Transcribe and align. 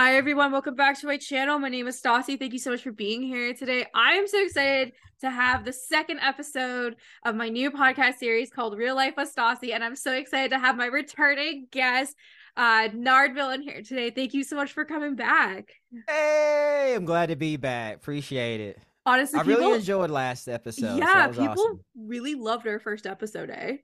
Hi 0.00 0.14
everyone, 0.14 0.52
welcome 0.52 0.76
back 0.76 0.96
to 1.00 1.08
my 1.08 1.16
channel. 1.16 1.58
My 1.58 1.68
name 1.68 1.88
is 1.88 2.00
Stassi. 2.00 2.38
Thank 2.38 2.52
you 2.52 2.60
so 2.60 2.70
much 2.70 2.84
for 2.84 2.92
being 2.92 3.20
here 3.20 3.52
today. 3.52 3.84
I 3.92 4.12
am 4.12 4.28
so 4.28 4.40
excited 4.44 4.92
to 5.22 5.28
have 5.28 5.64
the 5.64 5.72
second 5.72 6.20
episode 6.20 6.94
of 7.24 7.34
my 7.34 7.48
new 7.48 7.72
podcast 7.72 8.18
series 8.18 8.48
called 8.48 8.78
Real 8.78 8.94
Life 8.94 9.14
with 9.16 9.34
Stassi, 9.34 9.74
and 9.74 9.82
I'm 9.82 9.96
so 9.96 10.12
excited 10.12 10.52
to 10.52 10.58
have 10.60 10.76
my 10.76 10.86
returning 10.86 11.66
guest, 11.72 12.14
uh, 12.56 12.90
Nard 12.94 13.34
Villain 13.34 13.60
here 13.60 13.82
today. 13.82 14.10
Thank 14.10 14.34
you 14.34 14.44
so 14.44 14.54
much 14.54 14.70
for 14.70 14.84
coming 14.84 15.16
back. 15.16 15.72
Hey, 16.06 16.92
I'm 16.94 17.04
glad 17.04 17.30
to 17.30 17.36
be 17.36 17.56
back. 17.56 17.96
Appreciate 17.96 18.60
it. 18.60 18.78
Honestly, 19.04 19.40
I 19.40 19.42
people, 19.42 19.62
really 19.62 19.78
enjoyed 19.78 20.12
last 20.12 20.46
episode. 20.46 20.96
yeah, 20.96 21.26
was 21.26 21.36
people 21.36 21.54
awesome. 21.54 21.80
really 21.96 22.36
loved 22.36 22.68
our 22.68 22.78
first 22.78 23.04
episode, 23.04 23.50
eh? 23.50 23.78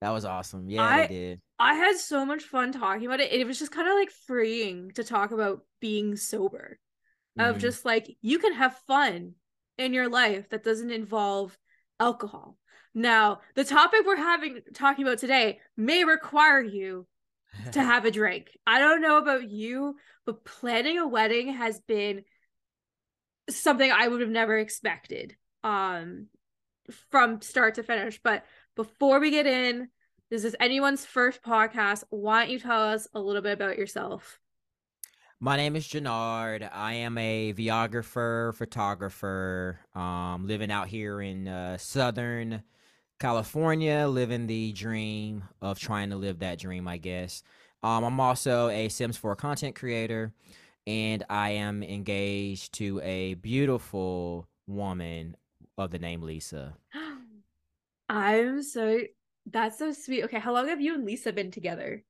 That 0.00 0.08
was 0.08 0.24
awesome. 0.24 0.70
Yeah, 0.70 0.84
I- 0.84 1.06
they 1.06 1.14
did. 1.14 1.40
I 1.58 1.74
had 1.74 1.96
so 1.96 2.24
much 2.24 2.44
fun 2.44 2.72
talking 2.72 3.06
about 3.06 3.20
it. 3.20 3.32
It 3.32 3.46
was 3.46 3.58
just 3.58 3.72
kind 3.72 3.88
of 3.88 3.94
like 3.94 4.10
freeing 4.10 4.92
to 4.92 5.04
talk 5.04 5.32
about 5.32 5.62
being 5.80 6.16
sober. 6.16 6.78
Of 7.38 7.56
Mhm. 7.56 7.60
just 7.60 7.84
like 7.84 8.16
you 8.20 8.38
can 8.38 8.52
have 8.54 8.76
fun 8.86 9.34
in 9.78 9.94
your 9.94 10.08
life 10.08 10.48
that 10.50 10.64
doesn't 10.64 10.90
involve 10.90 11.56
alcohol. 12.00 12.58
Now, 12.94 13.40
the 13.54 13.64
topic 13.64 14.02
we're 14.06 14.16
having 14.16 14.60
talking 14.74 15.04
about 15.06 15.18
today 15.18 15.60
may 15.76 16.04
require 16.04 16.60
you 16.60 17.06
to 17.72 17.82
have 17.82 18.04
a 18.04 18.10
drink. 18.10 18.56
I 18.66 18.80
don't 18.80 19.02
know 19.02 19.18
about 19.18 19.50
you, 19.50 19.96
but 20.26 20.44
planning 20.44 20.98
a 20.98 21.06
wedding 21.06 21.54
has 21.54 21.80
been 21.80 22.24
something 23.50 23.90
I 23.90 24.06
would 24.08 24.20
have 24.20 24.30
never 24.30 24.58
expected 24.58 25.36
um 25.64 26.26
from 27.10 27.40
start 27.42 27.74
to 27.74 27.82
finish. 27.82 28.20
But 28.22 28.44
before 28.76 29.20
we 29.20 29.30
get 29.30 29.46
in, 29.46 29.88
this 30.30 30.44
is 30.44 30.54
anyone's 30.60 31.06
first 31.06 31.42
podcast. 31.42 32.04
Why 32.10 32.40
don't 32.42 32.50
you 32.50 32.58
tell 32.58 32.82
us 32.82 33.08
a 33.14 33.20
little 33.20 33.42
bit 33.42 33.52
about 33.52 33.78
yourself? 33.78 34.40
My 35.40 35.56
name 35.56 35.76
is 35.76 35.86
Jarnard. 35.86 36.68
I 36.72 36.94
am 36.94 37.16
a 37.16 37.54
videographer, 37.54 38.54
photographer, 38.54 39.80
um, 39.94 40.46
living 40.46 40.70
out 40.70 40.88
here 40.88 41.20
in 41.20 41.46
uh, 41.46 41.78
Southern 41.78 42.62
California, 43.20 44.06
living 44.08 44.46
the 44.46 44.72
dream 44.72 45.44
of 45.62 45.78
trying 45.78 46.10
to 46.10 46.16
live 46.16 46.40
that 46.40 46.58
dream, 46.58 46.88
I 46.88 46.98
guess. 46.98 47.42
Um, 47.82 48.04
I'm 48.04 48.20
also 48.20 48.68
a 48.68 48.88
Sims 48.88 49.16
4 49.16 49.36
content 49.36 49.76
creator, 49.76 50.32
and 50.86 51.24
I 51.30 51.50
am 51.50 51.82
engaged 51.82 52.74
to 52.74 53.00
a 53.02 53.34
beautiful 53.34 54.48
woman 54.66 55.36
of 55.78 55.92
the 55.92 56.00
name 56.00 56.22
Lisa. 56.22 56.76
I'm 58.08 58.62
so 58.62 59.02
that's 59.52 59.78
so 59.78 59.92
sweet. 59.92 60.24
Okay, 60.24 60.38
how 60.38 60.52
long 60.52 60.68
have 60.68 60.80
you 60.80 60.94
and 60.94 61.04
Lisa 61.04 61.32
been 61.32 61.50
together? 61.50 62.04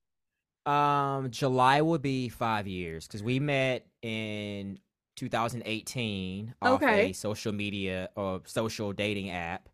Um, 0.67 1.31
July 1.31 1.81
will 1.81 1.99
be 1.99 2.29
five 2.29 2.67
years 2.67 3.07
because 3.07 3.23
we 3.23 3.41
met 3.41 3.87
in 4.03 4.79
2018 5.17 6.55
off 6.61 6.83
Okay. 6.83 7.11
a 7.11 7.13
social 7.13 7.53
media 7.53 8.11
or 8.17 8.43
social 8.45 8.93
dating 8.93 9.31
app, 9.31 9.69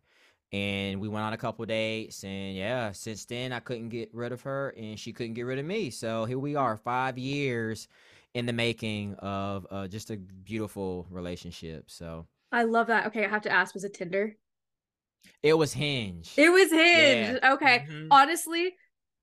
and 0.51 1.01
we 1.01 1.09
went 1.09 1.25
on 1.25 1.33
a 1.33 1.37
couple 1.37 1.65
dates. 1.65 2.23
And 2.23 2.55
yeah, 2.55 2.91
since 2.93 3.25
then 3.25 3.51
I 3.51 3.59
couldn't 3.59 3.89
get 3.89 4.13
rid 4.13 4.31
of 4.31 4.41
her, 4.43 4.69
and 4.77 4.97
she 4.99 5.11
couldn't 5.11 5.33
get 5.33 5.43
rid 5.43 5.59
of 5.59 5.65
me. 5.65 5.89
So 5.89 6.25
here 6.25 6.39
we 6.39 6.55
are, 6.55 6.77
five 6.77 7.17
years 7.17 7.87
in 8.33 8.45
the 8.45 8.53
making 8.53 9.15
of 9.15 9.67
uh, 9.71 9.87
just 9.87 10.11
a 10.11 10.17
beautiful 10.17 11.07
relationship. 11.09 11.91
So 11.91 12.27
I 12.51 12.63
love 12.63 12.87
that. 12.87 13.05
Okay, 13.07 13.23
I 13.25 13.29
have 13.29 13.43
to 13.43 13.51
ask, 13.51 13.73
was 13.75 13.83
it 13.83 13.93
Tinder? 13.93 14.37
It 15.43 15.53
was 15.57 15.73
Hinge. 15.73 16.33
It 16.37 16.49
was 16.49 16.71
Hinge. 16.71 17.39
Okay. 17.43 17.85
Mhm. 17.89 18.07
honestly, 18.11 18.75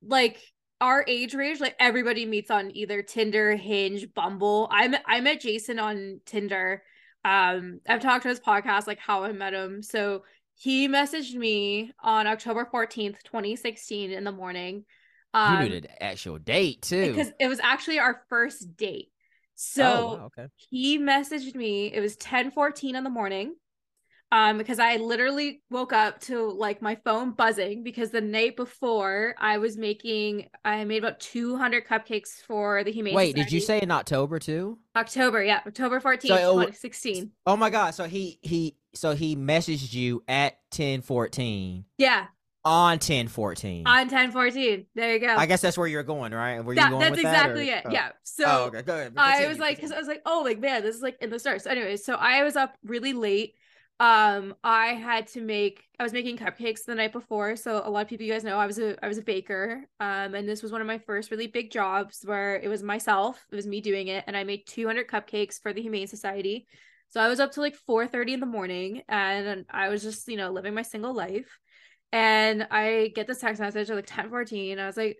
like 0.02 0.38
our 0.80 1.04
age 1.06 1.34
range, 1.34 1.60
like 1.60 1.76
everybody 1.78 2.26
meets 2.26 2.50
on 2.50 2.74
either 2.76 3.02
Tinder, 3.02 3.54
Hinge, 3.56 4.12
Bumble. 4.14 4.68
I 4.72 4.88
met 4.88 5.02
I 5.06 5.20
met 5.20 5.40
Jason 5.40 5.78
on 5.78 6.20
Tinder. 6.26 6.82
Um, 7.24 7.80
I've 7.88 8.00
talked 8.00 8.24
to 8.24 8.28
his 8.28 8.40
podcast, 8.40 8.86
like 8.88 8.98
how 8.98 9.22
I 9.22 9.32
met 9.32 9.54
him. 9.54 9.82
So 9.82 10.24
he 10.54 10.88
messaged 10.88 11.34
me 11.34 11.92
on 12.02 12.26
October 12.26 12.68
14th, 12.72 13.22
2016 13.24 14.10
in 14.10 14.24
the 14.24 14.32
morning. 14.32 14.84
you 15.34 15.40
Um 15.40 15.68
knew 15.68 15.80
the 15.80 16.02
actual 16.02 16.38
date 16.38 16.82
too. 16.82 17.12
because 17.14 17.32
it 17.38 17.46
was 17.46 17.60
actually 17.60 17.98
our 18.00 18.22
first 18.28 18.76
date. 18.76 19.08
So 19.54 19.84
oh, 19.84 20.16
wow, 20.16 20.30
okay. 20.36 20.48
he 20.56 20.98
messaged 20.98 21.54
me 21.54 21.92
it 21.92 22.00
was 22.00 22.16
10 22.16 22.50
14 22.50 22.96
in 22.96 23.04
the 23.04 23.10
morning 23.10 23.54
um 24.32 24.58
because 24.58 24.80
i 24.80 24.96
literally 24.96 25.62
woke 25.70 25.92
up 25.92 26.18
to 26.20 26.50
like 26.50 26.82
my 26.82 26.96
phone 27.04 27.30
buzzing 27.30 27.84
because 27.84 28.10
the 28.10 28.20
night 28.20 28.56
before 28.56 29.34
i 29.38 29.58
was 29.58 29.76
making 29.76 30.48
i 30.64 30.82
made 30.84 31.04
about 31.04 31.20
200 31.20 31.86
cupcakes 31.86 32.40
for 32.46 32.82
the 32.82 32.90
humane 32.90 33.14
Wait, 33.14 33.36
did 33.36 33.52
you 33.52 33.60
say 33.60 33.80
in 33.80 33.90
October 33.92 34.40
too? 34.40 34.78
october 34.96 35.42
yeah 35.44 35.60
october 35.66 36.00
14th 36.00 36.22
So 36.22 36.36
2016 36.54 37.30
Oh 37.46 37.56
my 37.56 37.70
god! 37.70 37.94
So 37.94 38.04
he 38.04 38.38
he 38.42 38.76
so 38.94 39.14
he 39.14 39.36
messaged 39.36 39.92
you 39.92 40.22
at 40.26 40.58
ten 40.70 41.02
fourteen 41.02 41.84
yeah 41.98 42.26
on 42.64 42.98
ten 42.98 43.26
fourteen. 43.28 43.86
on 43.86 44.08
10 44.08 44.30
14 44.30 44.86
there 44.94 45.14
you 45.14 45.18
go 45.18 45.34
I 45.34 45.46
guess 45.46 45.60
that's 45.60 45.76
where 45.76 45.88
you're 45.88 46.02
going, 46.04 46.32
right? 46.32 46.60
Where 46.60 46.74
you 46.74 46.80
that, 46.80 46.90
going 46.90 47.00
that's 47.00 47.16
with 47.16 47.22
that, 47.22 47.46
or- 47.46 47.60
exactly 47.60 47.70
it 47.70 47.82
oh. 47.86 47.90
yeah 47.90 48.10
so 48.22 48.44
oh, 48.46 48.64
okay, 48.66 48.82
go 48.82 48.94
ahead. 48.94 49.14
I 49.16 49.48
was 49.48 49.58
like, 49.58 49.76
because 49.76 49.92
I 49.92 49.98
was 49.98 50.06
like, 50.06 50.22
oh, 50.24 50.42
like 50.44 50.60
man, 50.60 50.82
this 50.82 50.96
is 50.96 51.02
like 51.02 51.18
in 51.20 51.30
the 51.30 51.38
stars. 51.38 51.64
So, 51.64 51.70
anyways, 51.70 52.04
so 52.04 52.14
I 52.14 52.42
was 52.44 52.56
up 52.56 52.76
really 52.84 53.12
late. 53.12 53.54
Um, 54.02 54.56
I 54.64 54.94
had 54.94 55.28
to 55.28 55.40
make. 55.40 55.84
I 55.96 56.02
was 56.02 56.12
making 56.12 56.36
cupcakes 56.36 56.84
the 56.84 56.96
night 56.96 57.12
before, 57.12 57.54
so 57.54 57.82
a 57.84 57.88
lot 57.88 58.02
of 58.02 58.08
people, 58.08 58.26
you 58.26 58.32
guys 58.32 58.42
know, 58.42 58.58
I 58.58 58.66
was 58.66 58.80
a 58.80 58.96
I 59.02 59.06
was 59.06 59.18
a 59.18 59.22
baker. 59.22 59.84
Um, 60.00 60.34
and 60.34 60.48
this 60.48 60.60
was 60.60 60.72
one 60.72 60.80
of 60.80 60.88
my 60.88 60.98
first 60.98 61.30
really 61.30 61.46
big 61.46 61.70
jobs 61.70 62.22
where 62.24 62.56
it 62.56 62.66
was 62.66 62.82
myself. 62.82 63.46
It 63.52 63.54
was 63.54 63.64
me 63.64 63.80
doing 63.80 64.08
it, 64.08 64.24
and 64.26 64.36
I 64.36 64.42
made 64.42 64.66
200 64.66 65.06
cupcakes 65.06 65.62
for 65.62 65.72
the 65.72 65.82
Humane 65.82 66.08
Society. 66.08 66.66
So 67.10 67.20
I 67.20 67.28
was 67.28 67.38
up 67.38 67.52
to 67.52 67.60
like 67.60 67.76
4:30 67.76 68.32
in 68.32 68.40
the 68.40 68.46
morning, 68.46 69.02
and 69.08 69.64
I 69.70 69.88
was 69.88 70.02
just 70.02 70.26
you 70.26 70.36
know 70.36 70.50
living 70.50 70.74
my 70.74 70.82
single 70.82 71.14
life. 71.14 71.56
And 72.10 72.66
I 72.72 73.12
get 73.14 73.28
this 73.28 73.38
text 73.38 73.60
message 73.60 73.88
at 73.88 73.94
like 73.94 74.06
10:14. 74.06 74.80
I 74.80 74.86
was 74.86 74.96
like, 74.96 75.18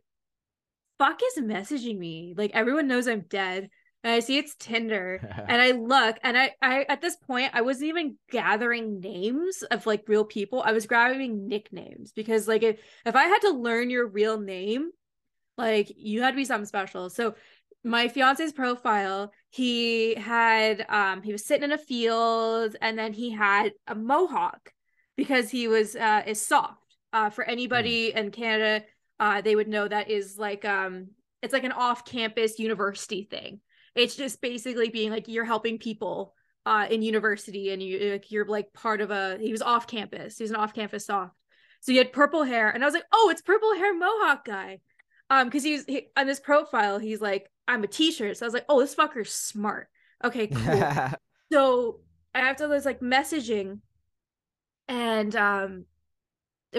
fuck 0.99 1.21
is 1.23 1.45
messaging 1.45 1.99
me? 1.99 2.35
Like 2.37 2.51
everyone 2.53 2.89
knows 2.89 3.07
I'm 3.07 3.27
dead. 3.29 3.71
And 4.05 4.13
I 4.13 4.21
see 4.21 4.39
it's 4.39 4.55
Tinder. 4.57 5.21
And 5.49 5.61
I 5.61 5.73
look 5.73 6.19
and 6.23 6.37
I 6.37 6.53
I 6.61 6.85
at 6.89 7.01
this 7.01 7.17
point 7.17 7.51
I 7.55 7.63
wasn't 7.63 7.89
even 7.89 8.17
gathering 8.31 9.01
names 9.01 9.63
of 9.71 9.87
like 9.87 10.09
real 10.09 10.25
people. 10.25 10.63
I 10.63 10.73
was 10.73 10.87
grabbing 10.87 11.49
nicknames 11.49 12.13
because 12.13 12.49
like 12.49 12.63
if, 12.63 12.81
if 13.07 13.15
I 13.15 13.25
had 13.25 13.41
to 13.41 13.51
learn 13.51 13.91
your 13.91 14.07
real 14.07 14.39
name, 14.41 14.91
like 15.59 15.93
you 15.97 16.23
had 16.23 16.31
to 16.33 16.37
be 16.37 16.45
something 16.45 16.67
special. 16.67 17.11
So 17.11 17.35
my 17.85 18.09
fiance's 18.09 18.53
profile, 18.53 19.33
he 19.51 20.15
had 20.15 20.87
um 20.89 21.23
he 21.23 21.33
was 21.33 21.45
sitting 21.45 21.65
in 21.65 21.73
a 21.73 21.79
field 21.79 22.77
and 22.81 22.99
then 22.99 23.13
he 23.13 23.31
had 23.31 23.73
a 23.87 23.95
mohawk 23.95 24.71
because 25.17 25.51
he 25.51 25.69
was 25.69 25.95
uh 25.97 26.23
is 26.27 26.45
soph. 26.45 26.79
Uh 27.13 27.31
for 27.31 27.45
anybody 27.45 28.13
in 28.15 28.31
Canada, 28.31 28.85
uh 29.21 29.41
they 29.43 29.55
would 29.55 29.69
know 29.69 29.87
that 29.87 30.11
is 30.11 30.39
like 30.39 30.65
um 30.65 31.09
it's 31.43 31.53
like 31.53 31.65
an 31.65 31.73
off-campus 31.73 32.59
university 32.59 33.27
thing. 33.31 33.61
It's 33.95 34.15
just 34.15 34.41
basically 34.41 34.89
being 34.89 35.11
like 35.11 35.29
you're 35.29 35.45
helping 35.45 35.79
people 35.79 36.35
uh 36.65 36.87
in 36.91 37.03
university 37.03 37.71
and 37.73 37.83
you 37.83 38.13
like 38.13 38.31
you're 38.31 38.47
like 38.47 38.73
part 38.73 39.01
of 39.01 39.11
a 39.11 39.39
he 39.41 39.53
was 39.53 39.63
off 39.63 39.87
campus. 39.87 40.39
He 40.39 40.45
was 40.45 40.51
an 40.51 40.57
off-campus 40.57 41.07
soph. 41.07 41.33
So 41.81 41.93
he 41.93 41.99
had 41.99 42.13
purple 42.13 42.45
hair 42.45 42.71
and 42.71 42.83
I 42.83 42.87
was 42.87 42.95
like, 42.95 43.05
"Oh, 43.13 43.29
it's 43.31 43.43
purple 43.43 43.75
hair 43.75 43.95
mohawk 43.97 44.45
guy." 44.45 44.81
Um 45.31 45.51
cuz 45.51 45.63
he's 45.65 45.85
he, 45.87 46.09
on 46.17 46.27
this 46.27 46.41
profile, 46.41 46.99
he's 46.99 47.21
like, 47.21 47.51
"I'm 47.67 47.85
a 47.85 47.89
t-shirt." 47.89 48.37
So 48.37 48.47
I 48.47 48.49
was 48.49 48.55
like, 48.55 48.67
"Oh, 48.69 48.81
this 48.81 48.95
fucker's 48.95 49.33
smart." 49.33 49.89
Okay, 50.25 50.47
cool. 50.47 51.09
so 51.53 52.01
after 52.35 52.69
this 52.69 52.85
like 52.85 53.01
messaging 53.01 53.81
and 54.89 55.35
um 55.37 55.85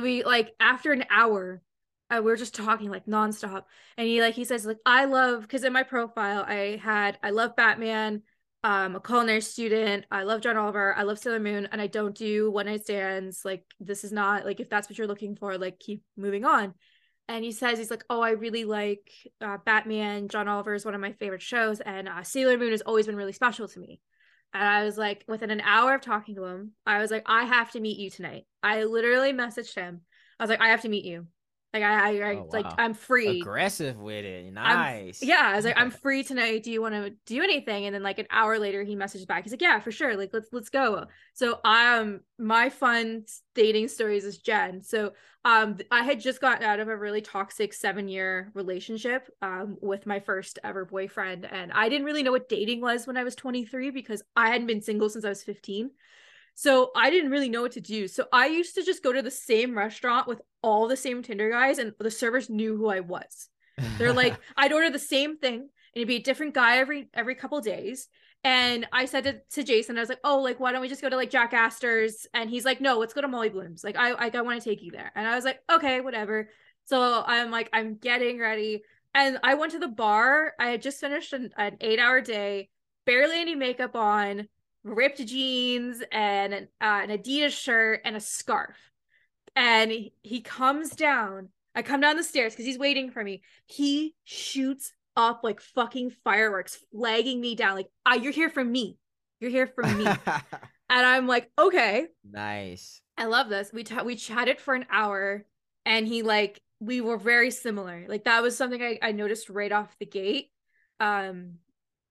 we 0.02 0.24
like 0.24 0.54
after 0.60 0.92
an 0.92 1.06
hour 1.10 1.62
uh, 2.14 2.22
we 2.22 2.30
were 2.30 2.36
just 2.36 2.56
talking 2.56 2.90
like 2.90 3.06
nonstop 3.06 3.64
and 3.98 4.08
he 4.08 4.22
like 4.22 4.36
he 4.36 4.46
says 4.46 4.66
like 4.66 4.78
i 4.86 5.06
love 5.06 5.42
because 5.42 5.64
in 5.64 5.74
my 5.74 5.84
profile 5.84 6.44
i 6.48 6.80
had 6.82 7.18
i 7.24 7.32
love 7.32 7.56
batman 7.56 8.22
um 8.64 8.96
a 8.96 9.00
culinary 9.00 9.42
student 9.42 10.06
i 10.12 10.24
love 10.24 10.42
john 10.42 10.58
oliver 10.58 10.96
i 10.96 11.04
love 11.04 11.18
sailor 11.18 11.40
moon 11.40 11.68
and 11.72 11.82
i 11.82 11.88
don't 11.88 12.16
do 12.16 12.52
one 12.52 12.66
night 12.66 12.84
stands 12.84 13.44
like 13.44 13.66
this 13.80 14.04
is 14.04 14.12
not 14.12 14.46
like 14.46 14.60
if 14.60 14.70
that's 14.70 14.90
what 14.90 14.98
you're 14.98 15.08
looking 15.08 15.36
for 15.36 15.58
like 15.58 15.80
keep 15.80 16.04
moving 16.16 16.46
on 16.46 16.74
and 17.28 17.44
he 17.44 17.52
says 17.52 17.78
he's 17.78 17.92
like 17.92 18.04
oh 18.10 18.22
i 18.22 18.32
really 18.32 18.64
like 18.64 19.10
uh, 19.42 19.58
batman 19.66 20.28
john 20.28 20.48
oliver 20.48 20.74
is 20.74 20.86
one 20.86 20.96
of 20.96 21.02
my 21.02 21.14
favorite 21.14 21.42
shows 21.42 21.80
and 21.80 22.08
uh, 22.08 22.24
sailor 22.24 22.58
moon 22.58 22.72
has 22.72 22.82
always 22.82 23.06
been 23.06 23.16
really 23.16 23.34
special 23.34 23.68
to 23.68 23.80
me 23.80 24.00
and 24.54 24.64
I 24.64 24.84
was 24.84 24.98
like, 25.00 25.26
within 25.28 25.50
an 25.50 25.62
hour 25.62 25.96
of 25.96 26.02
talking 26.02 26.36
to 26.36 26.46
him, 26.46 26.74
I 26.86 27.00
was 27.00 27.10
like, 27.10 27.24
I 27.26 27.46
have 27.46 27.72
to 27.72 27.80
meet 27.80 27.98
you 27.98 28.12
tonight. 28.12 28.46
I 28.62 28.84
literally 28.84 29.34
messaged 29.34 29.74
him. 29.74 30.02
I 30.40 30.44
was 30.44 30.50
like, 30.50 30.62
I 30.62 30.70
have 30.70 30.82
to 30.82 30.90
meet 30.90 31.06
you. 31.06 31.26
Like 31.74 31.82
I, 31.84 31.94
I, 32.20 32.30
I 32.32 32.36
Oh, 32.36 32.48
like 32.52 32.66
wow. 32.66 32.76
I'm 32.78 32.94
free. 32.94 33.42
Aggressive 33.42 33.98
with 33.98 34.24
it. 34.26 34.46
I'm- 34.46 34.54
Nice. 34.54 35.24
Yeah, 35.24 35.42
I 35.42 35.56
was 35.56 35.66
like, 35.66 35.74
I'm 35.76 35.90
free 35.90 36.24
tonight. 36.24 36.62
Do 36.64 36.72
you 36.72 36.82
want 36.82 36.94
to 36.94 37.10
do 37.26 37.42
anything? 37.42 37.86
And 37.86 37.96
then 37.96 38.04
like 38.04 38.20
an 38.20 38.28
hour 38.30 38.60
later, 38.60 38.84
he 38.84 38.96
messaged 38.96 39.26
back. 39.26 39.44
He's 39.44 39.52
like, 39.54 39.62
Yeah, 39.62 39.80
for 39.80 39.92
sure. 39.92 40.16
Like 40.16 40.30
let's 40.34 40.50
let's 40.52 40.70
go. 40.70 41.06
So 41.34 41.60
I 41.66 41.98
um, 41.98 42.22
my 42.38 42.70
fun 42.70 43.26
dating 43.56 43.88
stories 43.88 44.24
is 44.24 44.38
Jen. 44.38 44.84
So 44.84 45.14
um, 45.46 45.78
I 45.92 46.04
had 46.04 46.20
just 46.22 46.40
gotten 46.40 46.64
out 46.64 46.80
of 46.80 46.88
a 46.90 46.96
really 46.96 47.22
toxic 47.22 47.74
seven 47.74 48.08
year 48.08 48.52
relationship 48.54 49.28
um 49.42 49.78
with 49.82 50.06
my 50.06 50.20
first 50.20 50.60
ever 50.64 50.86
boyfriend, 50.86 51.46
and 51.52 51.72
I 51.74 51.90
didn't 51.90 52.06
really 52.06 52.24
know 52.24 52.32
what 52.32 52.50
dating 52.50 52.82
was 52.82 53.08
when 53.08 53.18
I 53.18 53.24
was 53.24 53.36
23 53.36 53.90
because 53.90 54.22
I 54.36 54.50
hadn't 54.50 54.68
been 54.68 54.82
single 54.82 55.10
since 55.10 55.26
I 55.26 55.30
was 55.30 55.44
15. 55.44 55.90
So 56.56 56.92
I 56.96 57.10
didn't 57.10 57.32
really 57.32 57.50
know 57.50 57.62
what 57.62 57.72
to 57.74 57.82
do. 57.82 58.08
So 58.08 58.28
I 58.32 58.48
used 58.48 58.76
to 58.76 58.84
just 58.84 59.04
go 59.04 59.12
to 59.12 59.22
the 59.22 59.32
same 59.32 59.78
restaurant 59.78 60.28
with 60.28 60.42
all 60.62 60.88
the 60.88 60.98
same 60.98 61.24
Tinder 61.24 61.50
guys, 61.50 61.80
and 61.80 61.94
the 62.00 62.12
servers 62.12 62.50
knew 62.50 62.78
who 62.78 62.90
I 62.90 63.00
was. 63.00 63.50
They're 63.98 64.14
like, 64.14 64.40
I'd 64.58 64.74
order 64.74 64.90
the 64.90 65.00
same 65.00 65.38
thing, 65.38 65.56
and 65.56 65.70
it'd 65.96 66.08
be 66.08 66.18
a 66.18 66.22
different 66.22 66.54
guy 66.54 66.78
every 66.78 67.10
every 67.14 67.36
couple 67.36 67.60
days. 67.62 68.08
And 68.46 68.86
I 68.92 69.06
said 69.06 69.24
to, 69.24 69.40
to 69.52 69.64
Jason, 69.64 69.98
I 69.98 70.02
was 70.02 70.10
like, 70.10 70.20
oh, 70.24 70.40
like 70.40 70.60
why 70.60 70.72
don't 70.72 70.82
we 70.82 70.90
just 70.90 71.02
go 71.02 71.10
to 71.10 71.16
like 71.16 71.30
Jack 71.30 71.54
Astor's? 71.54 72.28
And 72.34 72.50
he's 72.50 72.66
like, 72.66 72.82
no, 72.82 73.00
let's 73.00 73.14
go 73.14 73.22
to 73.22 73.28
Molly 73.28 73.50
Bloom's. 73.50 73.84
Like 73.84 73.96
I 73.96 74.14
like 74.14 74.36
I 74.36 74.42
want 74.42 74.62
to 74.62 74.70
take 74.70 74.84
you 74.84 74.92
there. 74.92 75.12
And 75.16 75.28
I 75.28 75.36
was 75.36 75.46
like, 75.46 75.60
okay, 75.72 76.02
whatever. 76.02 76.50
So 76.86 77.24
I'm 77.26 77.50
like, 77.50 77.70
I'm 77.74 77.96
getting 77.96 78.40
ready, 78.40 78.84
and 79.16 79.40
I 79.44 79.56
went 79.56 79.72
to 79.72 79.80
the 79.80 79.88
bar. 79.88 80.54
I 80.60 80.68
had 80.68 80.82
just 80.82 81.00
finished 81.00 81.34
an, 81.34 81.52
an 81.58 81.78
eight 81.82 82.00
hour 82.00 82.22
day, 82.22 82.70
barely 83.06 83.40
any 83.40 83.56
makeup 83.56 83.96
on, 83.96 84.48
ripped 84.84 85.26
jeans 85.26 86.04
and 86.12 86.54
an, 86.54 86.68
uh, 86.82 87.02
an 87.04 87.10
Adidas 87.10 87.52
shirt 87.52 88.02
and 88.06 88.16
a 88.16 88.20
scarf. 88.20 88.76
And 89.56 89.92
he, 90.22 90.42
comes 90.42 90.92
down. 90.92 91.50
I 91.76 91.84
come 91.84 92.02
down 92.02 92.18
the 92.18 92.24
stairs 92.24 92.54
because 92.54 92.66
he's 92.66 92.80
waiting 92.80 93.12
for 93.12 93.24
me. 93.24 93.44
He 93.68 94.16
shoots 94.24 94.92
up 95.16 95.42
like 95.44 95.62
fucking 95.62 96.12
fireworks, 96.24 96.78
flagging 96.92 97.40
me 97.40 97.56
down. 97.56 97.76
Like, 97.76 97.90
ah, 98.06 98.16
you're 98.16 98.32
here 98.32 98.50
for 98.50 98.64
me. 98.64 98.98
You're 99.40 99.52
here 99.52 99.68
for 99.68 99.84
me. 99.84 100.06
and 100.90 101.06
I'm 101.06 101.28
like, 101.28 101.52
okay, 101.58 102.08
nice. 102.30 103.02
I 103.18 103.26
love 103.26 103.50
this. 103.50 103.72
We 103.72 103.84
ta- 103.84 104.04
we 104.04 104.16
chatted 104.16 104.60
for 104.60 104.74
an 104.74 104.86
hour, 104.90 105.46
and 105.86 106.08
he 106.08 106.24
like 106.24 106.62
we 106.80 107.02
were 107.02 107.18
very 107.18 107.52
similar. 107.52 108.06
Like 108.08 108.26
that 108.26 108.42
was 108.42 108.58
something 108.58 108.82
I, 108.82 109.00
I 109.02 109.12
noticed 109.12 109.50
right 109.50 109.72
off 109.72 109.96
the 110.00 110.06
gate. 110.06 110.50
Um, 111.00 111.56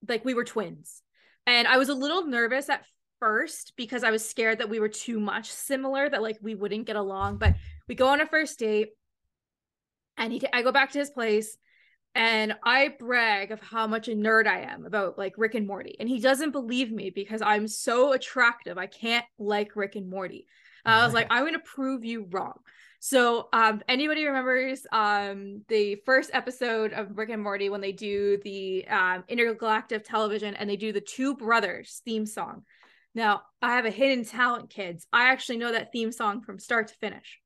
like 0.08 0.24
we 0.24 0.34
were 0.34 0.44
twins, 0.44 1.02
and 1.46 1.66
I 1.66 1.78
was 1.78 1.88
a 1.88 1.94
little 1.94 2.24
nervous 2.24 2.68
at 2.68 2.84
first 3.20 3.74
because 3.76 4.04
I 4.04 4.10
was 4.10 4.28
scared 4.28 4.58
that 4.58 4.68
we 4.68 4.80
were 4.80 4.88
too 4.88 5.20
much 5.20 5.50
similar, 5.50 6.08
that 6.08 6.22
like 6.22 6.38
we 6.42 6.54
wouldn't 6.54 6.86
get 6.86 6.96
along. 6.96 7.38
But 7.38 7.54
we 7.88 7.94
go 7.94 8.08
on 8.08 8.20
a 8.20 8.26
first 8.26 8.58
date, 8.58 8.90
and 10.16 10.32
he 10.32 10.42
I 10.52 10.62
go 10.62 10.72
back 10.72 10.92
to 10.92 10.98
his 10.98 11.10
place. 11.10 11.56
And 12.14 12.54
I 12.62 12.94
brag 12.98 13.52
of 13.52 13.60
how 13.60 13.86
much 13.86 14.06
a 14.08 14.12
nerd 14.12 14.46
I 14.46 14.60
am 14.70 14.84
about 14.84 15.16
like 15.16 15.32
Rick 15.38 15.54
and 15.54 15.66
Morty. 15.66 15.96
And 15.98 16.06
he 16.06 16.20
doesn't 16.20 16.50
believe 16.50 16.92
me 16.92 17.08
because 17.08 17.40
I'm 17.40 17.66
so 17.66 18.12
attractive. 18.12 18.76
I 18.76 18.86
can't 18.86 19.24
like 19.38 19.76
Rick 19.76 19.96
and 19.96 20.10
Morty. 20.10 20.46
I 20.84 21.06
was 21.06 21.14
like, 21.14 21.26
I'm 21.30 21.46
gonna 21.46 21.58
prove 21.58 22.04
you 22.04 22.26
wrong. 22.30 22.58
So, 23.04 23.48
um, 23.52 23.82
anybody 23.88 24.24
remembers 24.24 24.86
um 24.92 25.62
the 25.66 25.96
first 26.06 26.30
episode 26.32 26.92
of 26.92 27.18
Rick 27.18 27.30
and 27.30 27.42
Morty 27.42 27.68
when 27.68 27.80
they 27.80 27.90
do 27.90 28.38
the 28.44 28.86
um 28.86 29.24
intergalactic 29.26 30.04
television 30.04 30.54
and 30.54 30.70
they 30.70 30.76
do 30.76 30.92
the 30.92 31.00
two 31.00 31.34
brothers 31.34 32.00
theme 32.04 32.26
song? 32.26 32.62
Now, 33.12 33.42
I 33.60 33.74
have 33.74 33.86
a 33.86 33.90
hidden 33.90 34.24
talent, 34.24 34.70
kids. 34.70 35.08
I 35.12 35.30
actually 35.30 35.58
know 35.58 35.72
that 35.72 35.90
theme 35.90 36.12
song 36.12 36.42
from 36.42 36.60
start 36.60 36.88
to 36.88 36.94
finish. 36.94 37.40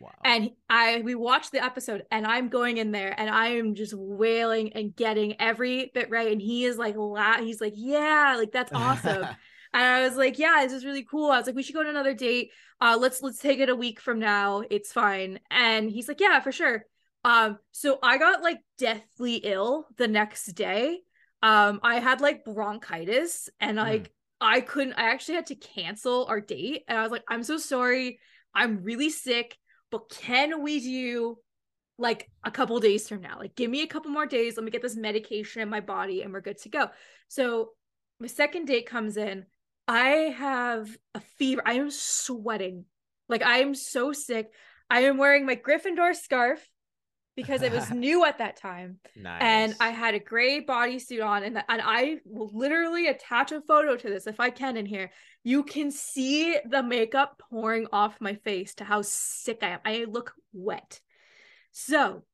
Wow. 0.00 0.10
And 0.24 0.50
I 0.68 1.00
we 1.04 1.14
watched 1.14 1.52
the 1.52 1.62
episode 1.62 2.02
and 2.10 2.26
I'm 2.26 2.48
going 2.48 2.78
in 2.78 2.90
there 2.90 3.14
and 3.16 3.30
I 3.30 3.50
am 3.50 3.76
just 3.76 3.94
wailing 3.94 4.72
and 4.72 4.96
getting 4.96 5.40
every 5.40 5.92
bit 5.94 6.10
right. 6.10 6.32
And 6.32 6.42
he 6.42 6.64
is 6.64 6.76
like 6.76 6.96
la- 6.96 7.40
he's 7.40 7.60
like, 7.60 7.74
yeah, 7.76 8.34
like 8.36 8.50
that's 8.50 8.72
awesome. 8.74 9.28
And 9.72 9.82
I 9.82 10.02
was 10.02 10.16
like, 10.16 10.38
yeah, 10.38 10.60
this 10.62 10.72
is 10.72 10.84
really 10.84 11.04
cool. 11.04 11.30
I 11.30 11.38
was 11.38 11.46
like, 11.46 11.56
we 11.56 11.62
should 11.62 11.74
go 11.74 11.80
on 11.80 11.86
another 11.86 12.14
date. 12.14 12.50
Uh, 12.80 12.96
let's 12.98 13.22
let's 13.22 13.38
take 13.38 13.58
it 13.58 13.68
a 13.68 13.76
week 13.76 14.00
from 14.00 14.18
now. 14.18 14.62
It's 14.70 14.92
fine. 14.92 15.40
And 15.50 15.90
he's 15.90 16.08
like, 16.08 16.20
yeah, 16.20 16.40
for 16.40 16.52
sure. 16.52 16.84
Um, 17.24 17.58
so 17.72 17.98
I 18.02 18.18
got 18.18 18.42
like 18.42 18.60
deathly 18.78 19.36
ill 19.36 19.86
the 19.96 20.08
next 20.08 20.46
day. 20.52 21.00
Um, 21.42 21.80
I 21.82 22.00
had 22.00 22.20
like 22.20 22.44
bronchitis 22.44 23.48
and 23.60 23.76
like 23.76 24.12
I 24.40 24.60
couldn't. 24.60 24.94
I 24.94 25.10
actually 25.10 25.34
had 25.34 25.46
to 25.46 25.54
cancel 25.56 26.26
our 26.26 26.40
date. 26.40 26.84
And 26.88 26.98
I 26.98 27.02
was 27.02 27.10
like, 27.10 27.24
I'm 27.28 27.42
so 27.42 27.58
sorry. 27.58 28.20
I'm 28.54 28.82
really 28.82 29.10
sick. 29.10 29.56
But 29.90 30.10
can 30.10 30.62
we 30.62 30.80
do 30.80 31.38
like 31.98 32.30
a 32.44 32.50
couple 32.50 32.78
days 32.80 33.08
from 33.08 33.20
now? 33.20 33.38
Like, 33.38 33.56
give 33.56 33.70
me 33.70 33.82
a 33.82 33.86
couple 33.86 34.10
more 34.10 34.26
days. 34.26 34.56
Let 34.56 34.64
me 34.64 34.70
get 34.70 34.82
this 34.82 34.96
medication 34.96 35.62
in 35.62 35.68
my 35.68 35.80
body, 35.80 36.22
and 36.22 36.32
we're 36.32 36.40
good 36.40 36.58
to 36.58 36.68
go. 36.68 36.88
So 37.28 37.70
my 38.20 38.26
second 38.26 38.66
date 38.66 38.86
comes 38.86 39.16
in. 39.16 39.46
I 39.88 40.34
have 40.36 40.96
a 41.14 41.20
fever. 41.20 41.62
I 41.64 41.74
am 41.74 41.90
sweating. 41.90 42.84
Like 43.28 43.42
I 43.42 43.58
am 43.58 43.74
so 43.74 44.12
sick. 44.12 44.50
I 44.90 45.00
am 45.00 45.16
wearing 45.16 45.46
my 45.46 45.56
Gryffindor 45.56 46.14
scarf 46.14 46.66
because 47.36 47.62
it 47.62 47.72
was 47.72 47.90
new 47.92 48.24
at 48.24 48.38
that 48.38 48.56
time. 48.56 48.98
nice. 49.16 49.40
And 49.40 49.74
I 49.80 49.90
had 49.90 50.14
a 50.14 50.18
gray 50.18 50.64
bodysuit 50.64 51.24
on, 51.24 51.44
and, 51.44 51.62
and 51.68 51.82
I 51.82 52.18
will 52.24 52.50
literally 52.52 53.06
attach 53.06 53.52
a 53.52 53.60
photo 53.60 53.96
to 53.96 54.08
this 54.08 54.26
if 54.26 54.40
I 54.40 54.50
can 54.50 54.76
in 54.76 54.86
here. 54.86 55.10
You 55.44 55.62
can 55.62 55.90
see 55.90 56.58
the 56.68 56.82
makeup 56.82 57.40
pouring 57.50 57.86
off 57.92 58.20
my 58.20 58.34
face 58.34 58.74
to 58.76 58.84
how 58.84 59.02
sick 59.02 59.58
I 59.62 59.68
am. 59.68 59.80
I 59.84 60.06
look 60.08 60.34
wet. 60.52 61.00
So, 61.72 62.24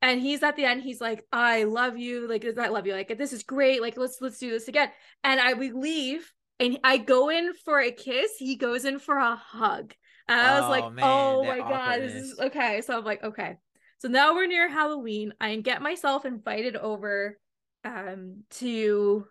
and 0.00 0.20
he's 0.20 0.42
at 0.42 0.56
the 0.56 0.64
end, 0.64 0.82
he's 0.82 1.00
like, 1.00 1.26
I 1.32 1.64
love 1.64 1.98
you. 1.98 2.28
Like, 2.28 2.46
I 2.58 2.68
love 2.68 2.86
you. 2.86 2.92
Like, 2.94 3.18
this 3.18 3.32
is 3.32 3.42
great. 3.42 3.82
Like, 3.82 3.96
let's 3.96 4.18
let's 4.20 4.38
do 4.38 4.50
this 4.50 4.68
again. 4.68 4.90
And 5.24 5.40
I 5.40 5.54
we 5.54 5.72
leave 5.72 6.30
and 6.58 6.78
I 6.84 6.98
go 6.98 7.28
in 7.28 7.54
for 7.64 7.80
a 7.80 7.92
kiss. 7.92 8.36
He 8.38 8.56
goes 8.56 8.84
in 8.84 8.98
for 8.98 9.16
a 9.16 9.36
hug. 9.36 9.94
And 10.28 10.38
I 10.40 10.54
was 10.56 10.66
Oh, 10.66 10.68
like, 10.68 10.90
man, 10.90 11.40
oh 11.40 11.46
my 11.46 11.62
God, 11.62 11.98
this 12.00 12.14
is 12.14 12.34
okay. 12.38 12.80
So 12.82 12.98
I'm 12.98 13.04
like, 13.04 13.22
okay. 13.22 13.58
So 13.98 14.08
now 14.08 14.34
we're 14.34 14.46
near 14.46 14.68
Halloween. 14.68 15.32
I 15.40 15.56
get 15.56 15.82
myself 15.82 16.24
invited 16.24 16.76
over 16.76 17.38
um 17.84 18.42
to 18.50 19.26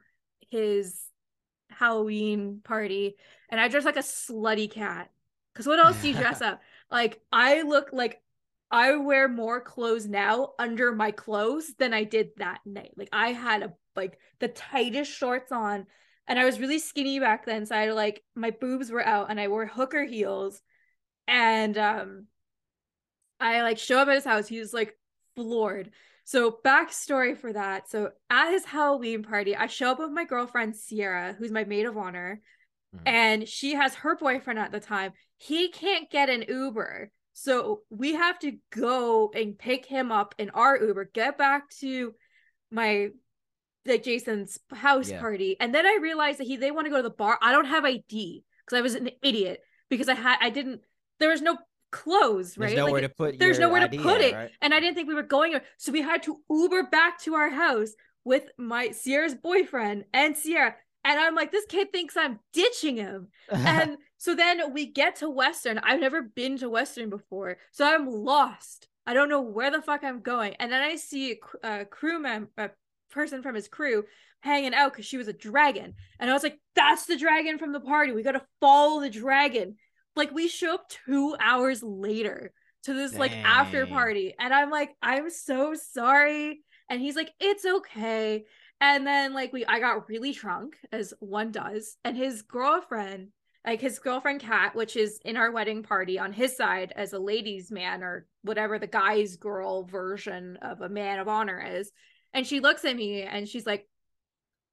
his 0.50 1.01
Halloween 1.69 2.62
party 2.63 3.16
and 3.50 3.60
I 3.60 3.68
dress 3.68 3.86
like 3.86 3.98
a 3.98 4.00
slutty 4.00 4.69
cat. 4.72 5.10
Cause 5.54 5.68
what 5.68 5.80
else 5.80 6.00
do 6.01 6.07
you 6.10 6.16
dress 6.16 6.42
up? 6.42 6.62
Like 6.92 7.22
I 7.31 7.62
look 7.62 7.89
like 7.94 8.22
I 8.72 8.95
wear 8.98 9.27
more 9.27 9.62
clothes 9.62 10.06
now 10.06 10.54
under 10.60 10.94
my 10.94 11.12
clothes 11.12 11.74
than 11.77 11.94
I 11.94 12.04
did 12.04 12.31
that 12.38 12.60
night. 12.66 12.92
Like 12.98 13.10
I 13.13 13.30
had 13.30 13.63
a 13.63 13.74
like 13.95 14.19
the 14.39 14.50
tightest 14.50 15.12
shorts 15.12 15.51
on 15.51 15.88
and 16.27 16.39
I 16.39 16.45
was 16.45 16.60
really 16.60 16.80
skinny 16.80 17.19
back 17.19 17.45
then. 17.45 17.66
So 17.66 17.75
I 17.75 17.92
like 17.92 18.24
my 18.36 18.51
boobs 18.51 18.92
were 18.92 19.06
out 19.06 19.30
and 19.30 19.39
I 19.39 19.48
wore 19.48 19.66
hooker 19.66 20.04
heels. 20.04 20.62
And 21.27 21.77
um 21.77 22.27
I 23.39 23.62
like 23.62 23.77
show 23.77 24.00
up 24.00 24.07
at 24.07 24.16
his 24.16 24.25
house. 24.25 24.48
He 24.48 24.60
was 24.60 24.74
like 24.74 24.98
floored. 25.36 25.92
So 26.24 26.57
backstory 26.66 27.38
for 27.38 27.54
that. 27.54 27.89
So 27.89 28.12
at 28.30 28.50
his 28.51 28.66
Halloween 28.66 29.24
party, 29.24 29.56
I 29.56 29.68
show 29.68 29.92
up 29.92 30.00
with 30.00 30.12
my 30.12 30.25
girlfriend 30.25 30.75
Sierra, 30.75 31.36
who's 31.38 31.51
my 31.51 31.66
maid 31.66 31.86
of 31.86 31.98
honor, 31.98 32.41
Mhm. 32.96 33.01
and 33.05 33.48
she 33.48 33.75
has 33.75 33.94
her 33.96 34.15
boyfriend 34.15 34.58
at 34.58 34.72
the 34.72 34.79
time. 34.79 35.13
He 35.38 35.70
can't 35.70 36.10
get 36.10 36.29
an 36.29 36.46
Uber. 36.48 37.12
So 37.34 37.84
we 37.89 38.13
have 38.13 38.39
to 38.39 38.58
go 38.72 39.32
and 39.36 39.58
pick 39.58 39.86
him 39.86 40.12
up 40.12 40.34
in 40.38 40.50
our 40.51 40.77
Uber, 40.77 41.05
get 41.13 41.38
back 41.38 41.70
to 41.82 42.15
my 42.72 43.10
like 43.86 44.04
Jason's 44.04 44.58
house 44.74 45.10
Yeah. 45.10 45.20
party. 45.20 45.58
And 45.60 45.74
then 45.74 45.86
I 45.86 46.00
realized 46.01 46.39
that 46.39 46.48
he 46.48 46.58
they 46.58 46.72
want 46.72 46.86
to 46.86 46.92
go 46.92 46.98
to 46.98 47.04
the 47.04 47.10
bar. 47.10 47.38
I 47.42 47.51
don't 47.51 47.65
have 47.65 47.86
ID 47.86 48.44
because 48.65 48.77
I 48.77 48.82
was 48.82 48.96
an 48.96 49.10
idiot 49.22 49.60
because 49.89 50.10
I 50.10 50.15
had 50.15 50.38
I 50.42 50.50
didn't 50.50 50.82
there 51.20 51.30
was 51.30 51.42
no 51.42 51.58
clothes, 51.92 52.56
There's 52.56 52.72
right? 52.72 52.77
nowhere 52.77 53.01
Like, 53.01 53.12
to 53.12 53.15
put. 53.15 53.39
there's 53.39 53.60
nowhere 53.60 53.88
to 53.88 53.98
put 53.98 54.22
it. 54.22 54.34
right? 54.34 54.51
and 54.62 54.74
I 54.74 54.80
didn't 54.80 54.96
think 54.96 55.08
we 55.08 55.13
were 55.15 55.24
going 55.24 55.56
so 55.77 55.92
we 55.92 56.01
had 56.01 56.24
to 56.24 56.38
Uber 56.50 56.84
back 56.92 57.20
to 57.22 57.36
our 57.36 57.50
house 57.50 57.92
with 58.24 58.50
my 58.58 58.89
Sierra's 58.92 59.36
boyfriend 59.36 60.06
and 60.13 60.36
Sierra. 60.36 60.75
And 61.04 61.20
I'm 61.20 61.36
like, 61.36 61.51
this 61.51 61.65
kid 61.70 61.92
thinks 61.92 62.18
I'm 62.18 62.39
ditching 62.51 62.98
him. 62.98 63.27
And 63.51 63.98
so 64.18 64.34
then 64.36 64.74
we 64.74 64.88
get 64.88 65.18
to 65.18 65.30
Western. 65.30 65.77
I've 65.77 66.00
never 66.00 66.24
been 66.24 66.58
to 66.58 66.68
Western 66.70 67.12
before. 67.12 67.58
So 67.72 67.86
I'm 67.86 68.08
lost. 68.10 68.88
I 69.06 69.13
don't 69.13 69.30
know 69.30 69.42
where 69.42 69.70
the 69.70 69.84
fuck 69.84 70.04
I'm 70.04 70.22
going. 70.22 70.56
And 70.60 70.72
then 70.72 70.82
I 70.82 70.96
see 70.96 71.38
a, 71.63 71.82
a 71.82 71.86
crew 71.86 72.18
member, 72.20 72.75
person 73.12 73.41
from 73.41 73.55
his 73.55 73.67
crew 73.67 74.03
hanging 74.41 74.74
out 74.74 74.91
because 74.91 75.05
she 75.05 75.17
was 75.17 75.27
a 75.27 75.33
dragon. 75.33 75.93
And 76.19 76.29
I 76.29 76.33
was 76.33 76.43
like, 76.43 76.59
that's 76.75 77.05
the 77.05 77.17
dragon 77.17 77.57
from 77.57 77.71
the 77.71 77.79
party. 77.79 78.12
We 78.12 78.24
got 78.24 78.33
to 78.33 78.45
follow 78.62 79.01
the 79.01 79.09
dragon. 79.09 79.75
Like 80.15 80.31
we 80.31 80.47
show 80.47 80.75
up 80.75 80.89
two 81.05 81.35
hours 81.39 81.83
later 81.83 82.51
to 82.83 82.93
this 82.93 83.15
like 83.15 83.35
after 83.35 83.85
party. 83.88 84.33
And 84.39 84.53
I'm 84.53 84.69
like, 84.69 84.91
I'm 85.01 85.29
so 85.29 85.74
sorry. 85.74 86.62
And 86.89 87.01
he's 87.01 87.15
like, 87.15 87.31
it's 87.39 87.65
okay. 87.65 88.45
And 88.79 89.07
then 89.07 89.33
like 89.33 89.51
we 89.51 89.65
I 89.65 89.79
got 89.79 90.07
really 90.07 90.31
drunk, 90.31 90.75
as 90.91 91.13
one 91.19 91.51
does, 91.51 91.97
and 92.03 92.15
his 92.15 92.41
girlfriend 92.41 93.29
like 93.65 93.81
his 93.81 94.00
girlfriend 94.00 94.41
Kat, 94.41 94.75
which 94.75 94.95
is 94.95 95.19
in 95.25 95.38
our 95.38 95.51
wedding 95.51 95.81
party 95.81 96.19
on 96.19 96.31
his 96.31 96.55
side 96.55 96.93
as 96.95 97.13
a 97.13 97.19
ladies' 97.19 97.71
man 97.71 98.03
or 98.03 98.27
whatever 98.43 98.77
the 98.77 98.88
guy's 98.88 99.38
girl 99.38 99.83
version 99.83 100.57
of 100.62 100.81
a 100.81 100.89
man 100.89 101.19
of 101.19 101.27
honor 101.27 101.59
is. 101.59 101.91
And 102.36 102.46
she 102.46 102.60
looks 102.60 102.86
at 102.86 102.96
me 102.96 103.24
and 103.24 103.50
she's 103.50 103.65
like, 103.65 103.88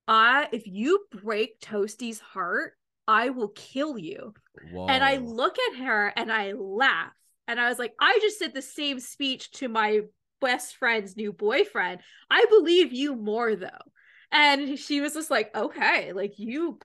I 0.07 0.49
if 0.53 0.67
you 0.67 1.05
break 1.23 1.61
Toasty's 1.61 2.21
heart, 2.21 2.75
I 3.09 3.31
will 3.31 3.49
kill 3.49 3.97
you. 3.97 4.35
Whoa. 4.73 4.89
And 4.89 5.03
I 5.03 5.17
look 5.17 5.57
at 5.71 5.79
her 5.79 6.13
and 6.15 6.31
I 6.31 6.53
laugh. 6.53 7.13
And 7.49 7.61
I 7.61 7.69
was 7.69 7.79
like, 7.79 7.95
I 8.01 8.19
just 8.21 8.39
did 8.41 8.53
the 8.53 8.63
same 8.63 9.01
speech 9.01 9.51
to 9.53 9.69
my 9.69 10.01
best 10.41 10.77
friend's 10.77 11.17
new 11.17 11.33
boyfriend. 11.33 12.01
I 12.29 12.45
believe 12.51 12.93
you 12.93 13.15
more 13.15 13.55
though. 13.55 13.69
And 14.33 14.79
she 14.79 15.01
was 15.01 15.15
just 15.15 15.31
like, 15.31 15.55
okay, 15.55 16.13
like 16.13 16.39
you, 16.39 16.81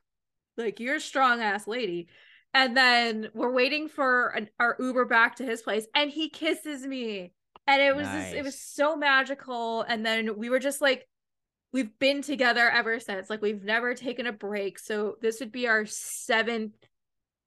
like 0.57 0.79
you're 0.79 0.97
a 0.97 1.01
strong 1.01 1.41
ass 1.41 1.67
lady. 1.67 2.07
And 2.53 2.75
then 2.75 3.29
we're 3.33 3.51
waiting 3.51 3.87
for 3.87 4.29
an, 4.29 4.49
our 4.59 4.75
Uber 4.79 5.05
back 5.05 5.35
to 5.35 5.45
his 5.45 5.61
place, 5.61 5.85
and 5.93 6.09
he 6.09 6.29
kisses 6.29 6.85
me, 6.85 7.33
and 7.67 7.81
it 7.81 7.95
was 7.95 8.07
nice. 8.07 8.25
just, 8.25 8.35
it 8.35 8.43
was 8.43 8.59
so 8.59 8.95
magical. 8.95 9.81
And 9.81 10.05
then 10.05 10.37
we 10.37 10.49
were 10.49 10.59
just 10.59 10.81
like, 10.81 11.07
we've 11.73 11.97
been 11.99 12.21
together 12.21 12.69
ever 12.69 12.99
since. 12.99 13.29
Like 13.29 13.41
we've 13.41 13.63
never 13.63 13.93
taken 13.93 14.25
a 14.25 14.31
break. 14.31 14.79
So 14.79 15.17
this 15.21 15.39
would 15.39 15.51
be 15.51 15.67
our 15.67 15.85
seventh 15.85 16.73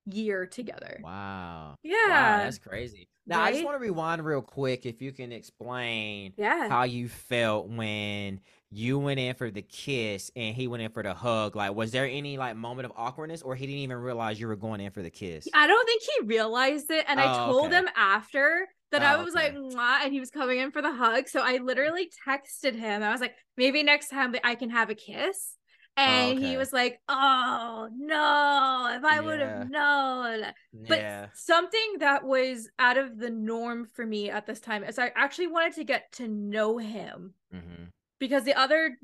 year 0.06 0.46
together. 0.46 1.00
Wow. 1.02 1.76
Yeah. 1.82 1.94
Wow, 2.08 2.38
that's 2.44 2.58
crazy. 2.58 3.08
Now 3.26 3.40
right? 3.40 3.48
I 3.48 3.52
just 3.52 3.64
want 3.64 3.76
to 3.76 3.80
rewind 3.80 4.24
real 4.24 4.42
quick 4.42 4.86
if 4.86 5.00
you 5.00 5.12
can 5.12 5.30
explain 5.30 6.32
yeah. 6.36 6.68
how 6.68 6.82
you 6.82 7.08
felt 7.08 7.68
when 7.68 8.40
you 8.70 8.98
went 8.98 9.20
in 9.20 9.34
for 9.34 9.50
the 9.50 9.62
kiss 9.62 10.30
and 10.36 10.54
he 10.54 10.66
went 10.66 10.82
in 10.82 10.90
for 10.90 11.02
the 11.02 11.14
hug. 11.14 11.54
Like 11.54 11.74
was 11.74 11.92
there 11.92 12.06
any 12.06 12.38
like 12.38 12.56
moment 12.56 12.86
of 12.86 12.92
awkwardness 12.96 13.42
or 13.42 13.54
he 13.54 13.66
didn't 13.66 13.80
even 13.80 13.98
realize 13.98 14.40
you 14.40 14.48
were 14.48 14.56
going 14.56 14.80
in 14.80 14.90
for 14.90 15.02
the 15.02 15.10
kiss? 15.10 15.48
I 15.54 15.66
don't 15.66 15.86
think 15.86 16.02
he 16.02 16.26
realized 16.26 16.90
it 16.90 17.04
and 17.08 17.20
oh, 17.20 17.22
I 17.22 17.46
told 17.46 17.66
okay. 17.66 17.76
him 17.76 17.88
after 17.96 18.68
that 18.92 19.02
oh, 19.02 19.06
I 19.06 19.22
was 19.22 19.34
okay. 19.34 19.56
like 19.56 20.02
and 20.04 20.12
he 20.12 20.20
was 20.20 20.30
coming 20.30 20.58
in 20.58 20.70
for 20.70 20.82
the 20.82 20.92
hug. 20.92 21.28
So 21.28 21.40
I 21.42 21.58
literally 21.58 22.10
texted 22.26 22.74
him. 22.74 23.02
I 23.02 23.12
was 23.12 23.20
like 23.20 23.34
maybe 23.56 23.82
next 23.82 24.08
time 24.08 24.34
I 24.42 24.54
can 24.54 24.70
have 24.70 24.90
a 24.90 24.94
kiss. 24.94 25.56
Oh, 25.96 26.02
and 26.02 26.38
oh, 26.38 26.40
okay. 26.40 26.48
he 26.48 26.56
was 26.56 26.72
like, 26.72 27.00
"Oh 27.08 27.88
no! 27.92 28.96
If 28.96 29.04
I 29.04 29.20
would 29.20 29.40
have 29.40 29.68
known." 29.68 30.44
But 30.72 30.98
yeah. 30.98 31.26
something 31.34 31.96
that 31.98 32.24
was 32.24 32.68
out 32.78 32.96
of 32.96 33.18
the 33.18 33.28
norm 33.28 33.86
for 33.92 34.06
me 34.06 34.30
at 34.30 34.46
this 34.46 34.60
time 34.60 34.84
is 34.84 34.98
I 34.98 35.12
actually 35.14 35.48
wanted 35.48 35.74
to 35.74 35.84
get 35.84 36.12
to 36.12 36.28
know 36.28 36.78
him 36.78 37.34
mm-hmm. 37.52 37.84
because 38.18 38.44
the 38.44 38.54
other 38.54 38.96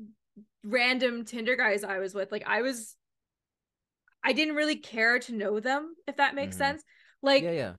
random 0.63 1.25
Tinder 1.25 1.55
guys 1.55 1.83
I 1.83 1.99
was 1.99 2.15
with, 2.15 2.31
like, 2.31 2.47
I 2.47 2.61
was, 2.61 2.95
I 4.23 4.33
didn't 4.33 4.55
really 4.55 4.77
care 4.77 5.19
to 5.19 5.35
know 5.35 5.59
them, 5.59 5.93
if 6.07 6.17
that 6.17 6.35
makes 6.35 6.55
mm-hmm. 6.55 6.63
sense. 6.63 6.83
Like, 7.21 7.43
yeah, 7.43 7.51
yeah. 7.51 7.73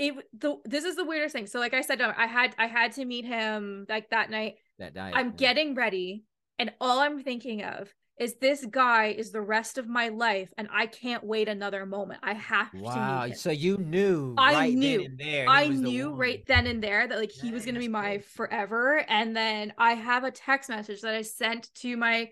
It 0.00 0.14
the 0.32 0.56
this 0.64 0.84
is 0.84 0.96
the 0.96 1.04
weirdest 1.04 1.34
thing. 1.34 1.46
So, 1.46 1.60
like 1.60 1.74
I 1.74 1.82
said, 1.82 2.00
I 2.00 2.26
had 2.26 2.54
I 2.58 2.66
had 2.66 2.92
to 2.92 3.04
meet 3.04 3.26
him 3.26 3.84
like 3.88 4.08
that 4.10 4.30
night. 4.30 4.54
That 4.78 4.94
night. 4.94 5.12
I'm 5.14 5.26
yeah. 5.26 5.36
getting 5.36 5.74
ready, 5.74 6.24
and 6.58 6.72
all 6.80 7.00
I'm 7.00 7.22
thinking 7.22 7.62
of 7.62 7.92
is 8.20 8.34
this 8.34 8.66
guy 8.66 9.06
is 9.06 9.32
the 9.32 9.40
rest 9.40 9.78
of 9.78 9.88
my 9.88 10.08
life 10.08 10.52
and 10.58 10.68
I 10.70 10.84
can't 10.86 11.24
wait 11.24 11.48
another 11.48 11.86
moment. 11.86 12.20
I 12.22 12.34
have 12.34 12.68
wow. 12.74 13.26
to. 13.26 13.34
So 13.34 13.50
you 13.50 13.78
knew 13.78 14.34
I 14.36 14.52
right 14.52 14.74
knew 14.74 15.08
I 15.48 15.68
knew 15.68 16.12
right 16.12 16.44
then 16.46 16.66
and 16.66 16.82
there 16.82 17.08
that 17.08 17.18
like 17.18 17.32
he 17.32 17.50
was 17.50 17.64
gonna 17.64 17.78
be 17.78 17.88
my 17.88 18.18
forever. 18.18 18.98
And 19.08 19.34
then 19.34 19.72
I 19.78 19.94
have 19.94 20.24
a 20.24 20.30
text 20.30 20.68
message 20.68 21.00
that 21.00 21.14
I 21.14 21.22
sent 21.22 21.70
to 21.76 21.96
my 21.96 22.30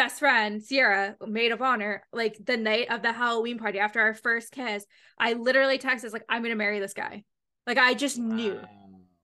best 0.00 0.18
friend 0.18 0.62
Sierra, 0.62 1.14
maid 1.26 1.52
of 1.52 1.60
honor, 1.60 2.02
like 2.10 2.38
the 2.42 2.56
night 2.56 2.90
of 2.90 3.02
the 3.02 3.12
Halloween 3.12 3.58
party 3.58 3.78
after 3.78 4.00
our 4.00 4.14
first 4.14 4.50
kiss. 4.50 4.86
I 5.18 5.34
literally 5.34 5.78
texted 5.78 6.10
like, 6.14 6.24
I'm 6.26 6.42
gonna 6.42 6.54
marry 6.54 6.80
this 6.80 6.94
guy. 6.94 7.24
Like 7.66 7.76
I 7.76 7.92
just 7.92 8.18
wow. 8.18 8.34
knew. 8.34 8.60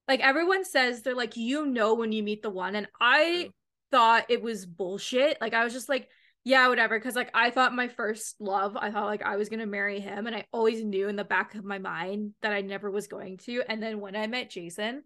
Like 0.06 0.20
everyone 0.20 0.66
says 0.66 1.00
they're 1.00 1.14
like, 1.14 1.34
you 1.38 1.64
know 1.64 1.94
when 1.94 2.12
you 2.12 2.22
meet 2.22 2.42
the 2.42 2.50
one. 2.50 2.74
And 2.76 2.88
I 3.00 3.48
thought 3.90 4.26
it 4.28 4.42
was 4.42 4.66
bullshit. 4.66 5.40
Like 5.40 5.54
I 5.54 5.64
was 5.64 5.72
just 5.72 5.88
like, 5.88 6.10
yeah, 6.44 6.68
whatever. 6.68 7.00
Cause 7.00 7.16
like 7.16 7.30
I 7.32 7.48
thought 7.48 7.74
my 7.74 7.88
first 7.88 8.38
love, 8.38 8.76
I 8.76 8.90
thought 8.90 9.06
like 9.06 9.22
I 9.22 9.36
was 9.36 9.48
gonna 9.48 9.64
marry 9.64 9.98
him. 9.98 10.26
And 10.26 10.36
I 10.36 10.44
always 10.52 10.84
knew 10.84 11.08
in 11.08 11.16
the 11.16 11.24
back 11.24 11.54
of 11.54 11.64
my 11.64 11.78
mind 11.78 12.34
that 12.42 12.52
I 12.52 12.60
never 12.60 12.90
was 12.90 13.06
going 13.06 13.38
to. 13.46 13.62
And 13.66 13.82
then 13.82 13.98
when 13.98 14.14
I 14.14 14.26
met 14.26 14.50
Jason, 14.50 15.04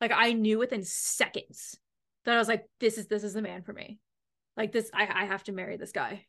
like 0.00 0.10
I 0.12 0.32
knew 0.32 0.58
within 0.58 0.82
seconds 0.82 1.78
that 2.24 2.34
I 2.34 2.38
was 2.38 2.48
like, 2.48 2.64
this 2.80 2.98
is 2.98 3.06
this 3.06 3.22
is 3.22 3.34
the 3.34 3.42
man 3.42 3.62
for 3.62 3.72
me. 3.72 4.00
Like 4.56 4.72
this, 4.72 4.90
I, 4.92 5.08
I 5.22 5.24
have 5.24 5.44
to 5.44 5.52
marry 5.52 5.76
this 5.76 5.92
guy. 5.92 6.26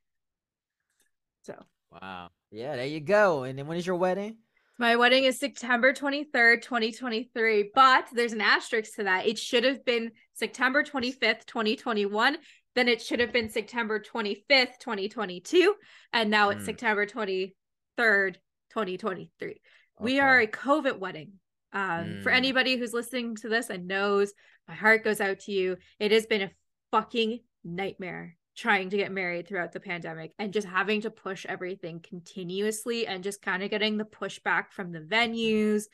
So 1.43 1.55
Wow. 2.01 2.29
Yeah, 2.51 2.75
there 2.75 2.85
you 2.85 2.99
go. 2.99 3.43
And 3.43 3.57
then 3.57 3.67
when 3.67 3.77
is 3.77 3.85
your 3.85 3.95
wedding? 3.95 4.37
My 4.79 4.95
wedding 4.95 5.25
is 5.25 5.39
September 5.39 5.93
23rd, 5.93 6.61
2023, 6.63 7.71
but 7.75 8.07
there's 8.11 8.33
an 8.33 8.41
asterisk 8.41 8.95
to 8.95 9.03
that. 9.03 9.27
It 9.27 9.37
should 9.37 9.63
have 9.63 9.85
been 9.85 10.11
September 10.33 10.83
25th, 10.83 11.45
2021. 11.45 12.37
Then 12.75 12.87
it 12.87 13.01
should 13.01 13.19
have 13.19 13.31
been 13.31 13.49
September 13.49 13.99
25th, 13.99 14.79
2022. 14.79 15.75
And 16.11 16.31
now 16.31 16.49
it's 16.49 16.63
mm. 16.63 16.65
September 16.65 17.05
23rd, 17.05 17.53
2023. 17.97 19.49
Okay. 19.49 19.59
We 19.99 20.19
are 20.19 20.39
a 20.39 20.47
COVID 20.47 20.97
wedding. 20.97 21.33
Um, 21.71 21.81
mm. 21.81 22.23
For 22.23 22.31
hmm. 22.31 22.37
anybody 22.37 22.75
who's 22.75 22.93
listening 22.93 23.35
to 23.37 23.49
this 23.49 23.69
and 23.69 23.87
knows, 23.87 24.33
my 24.67 24.73
heart 24.73 25.03
goes 25.03 25.21
out 25.21 25.39
to 25.41 25.51
you. 25.51 25.77
It 25.99 26.11
has 26.11 26.25
been 26.25 26.41
a 26.41 26.51
fucking 26.91 27.39
nightmare 27.63 28.37
trying 28.55 28.89
to 28.89 28.97
get 28.97 29.11
married 29.11 29.47
throughout 29.47 29.71
the 29.71 29.79
pandemic 29.79 30.31
and 30.37 30.53
just 30.53 30.67
having 30.67 31.01
to 31.01 31.09
push 31.09 31.45
everything 31.47 31.99
continuously 31.99 33.07
and 33.07 33.23
just 33.23 33.41
kind 33.41 33.63
of 33.63 33.69
getting 33.69 33.97
the 33.97 34.05
pushback 34.05 34.65
from 34.71 34.91
the 34.91 34.99
venues. 34.99 35.85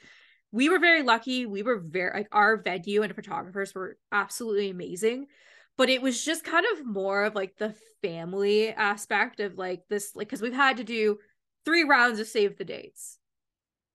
We 0.52 0.68
were 0.68 0.80
very 0.80 1.04
lucky. 1.04 1.46
We 1.46 1.64
were 1.64 1.80
very 1.80 2.20
like 2.20 2.28
our 2.32 2.58
venue 2.58 3.02
and 3.02 3.16
photographers 3.16 3.74
were 3.74 3.98
absolutely 4.12 4.70
amazing. 4.70 5.28
But 5.78 5.90
it 5.90 6.02
was 6.02 6.26
just 6.26 6.44
kind 6.44 6.66
of 6.74 6.86
more 6.86 7.24
of 7.24 7.36
like 7.36 7.56
the 7.56 7.74
family 8.02 8.70
aspect 8.70 9.40
of 9.40 9.58
like 9.58 9.84
this, 9.90 10.12
like, 10.14 10.28
because 10.28 10.42
we've 10.42 10.52
had 10.54 10.78
to 10.78 10.84
do 10.84 11.20
three 11.64 11.84
rounds 11.84 12.20
of 12.20 12.28
save 12.28 12.58
the 12.58 12.66
dates 12.66 13.20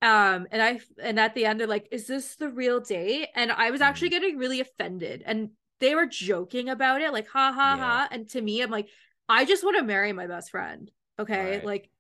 um 0.03 0.47
and 0.51 0.63
i 0.63 0.79
and 1.03 1.19
at 1.19 1.35
the 1.35 1.47
end 1.47 1.59
they're 1.59 1.67
like 1.67 1.89
is 1.91 2.07
this 2.07 2.37
the 2.37 2.49
real 2.49 2.79
date 2.79 3.29
and 3.35 3.51
i 3.51 3.71
was 3.71 3.81
actually 3.81 4.11
mm-hmm. 4.11 4.23
getting 4.23 4.39
really 4.39 4.61
offended 4.61 5.23
and 5.25 5.51
they 5.81 5.95
were 5.95 6.07
joking 6.07 6.69
about 6.69 7.01
it, 7.01 7.13
like 7.13 7.29
ha 7.29 7.53
ha 7.53 7.75
yeah. 7.77 7.85
ha. 7.85 8.09
And 8.11 8.29
to 8.31 8.41
me, 8.41 8.63
I'm 8.63 8.71
like, 8.71 8.89
I 9.29 9.45
just 9.45 9.65
want 9.65 9.77
to 9.77 9.83
marry 9.83 10.13
my 10.13 10.27
best 10.27 10.51
friend. 10.51 10.91
Okay. 11.19 11.53
Right. 11.53 11.65
Like, 11.65 11.91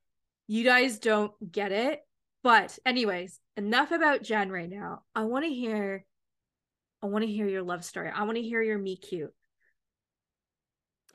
you 0.47 0.65
guys 0.65 0.99
don't 0.99 1.33
get 1.51 1.73
it. 1.73 2.01
But, 2.43 2.79
anyways, 2.85 3.41
enough 3.57 3.91
about 3.91 4.23
Jen 4.23 4.51
right 4.53 4.69
now. 4.69 5.03
I 5.15 5.25
want 5.25 5.45
to 5.45 5.51
hear, 5.51 6.05
I 7.03 7.07
want 7.07 7.25
to 7.25 7.31
hear 7.31 7.47
your 7.47 7.63
love 7.63 7.85
story. 7.85 8.11
I 8.15 8.25
want 8.25 8.37
to 8.37 8.43
hear 8.43 8.61
your 8.61 8.79
meet 8.79 9.03
cute. 9.03 9.33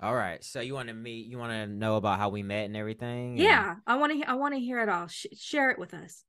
All 0.01 0.15
right. 0.15 0.43
So 0.43 0.61
you 0.61 0.73
want 0.73 0.87
to 0.87 0.93
meet? 0.93 1.27
You 1.27 1.37
want 1.37 1.51
to 1.51 1.67
know 1.67 1.97
about 1.97 2.19
how 2.19 2.29
we 2.29 2.41
met 2.41 2.65
and 2.65 2.77
everything? 2.77 3.37
Yeah, 3.37 3.75
I 3.85 3.97
want 3.97 4.13
to. 4.13 4.29
I 4.29 4.35
want 4.35 4.53
to 4.53 4.59
hear 4.59 4.79
it 4.79 4.87
all. 4.87 5.07
Sh- 5.07 5.25
share 5.37 5.71
it 5.71 5.77
with 5.77 5.93
us. 5.93 6.23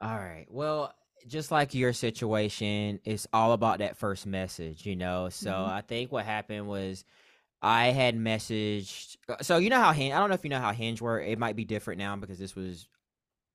All 0.00 0.16
right. 0.16 0.46
Well, 0.48 0.94
just 1.26 1.50
like 1.50 1.74
your 1.74 1.92
situation, 1.92 3.00
it's 3.04 3.26
all 3.32 3.52
about 3.52 3.78
that 3.78 3.96
first 3.96 4.26
message, 4.26 4.86
you 4.86 4.96
know. 4.96 5.28
So 5.30 5.50
mm-hmm. 5.50 5.70
I 5.70 5.80
think 5.80 6.12
what 6.12 6.24
happened 6.24 6.66
was 6.66 7.04
I 7.62 7.86
had 7.86 8.16
messaged. 8.16 9.16
Uh, 9.28 9.36
so 9.42 9.58
you 9.58 9.70
know 9.70 9.80
how 9.80 9.92
Hinge. 9.92 10.14
I 10.14 10.18
don't 10.18 10.28
know 10.28 10.34
if 10.34 10.44
you 10.44 10.50
know 10.50 10.60
how 10.60 10.72
Hinge 10.72 11.00
work. 11.00 11.24
It 11.26 11.38
might 11.38 11.56
be 11.56 11.64
different 11.64 11.98
now 11.98 12.16
because 12.16 12.38
this 12.38 12.54
was 12.54 12.86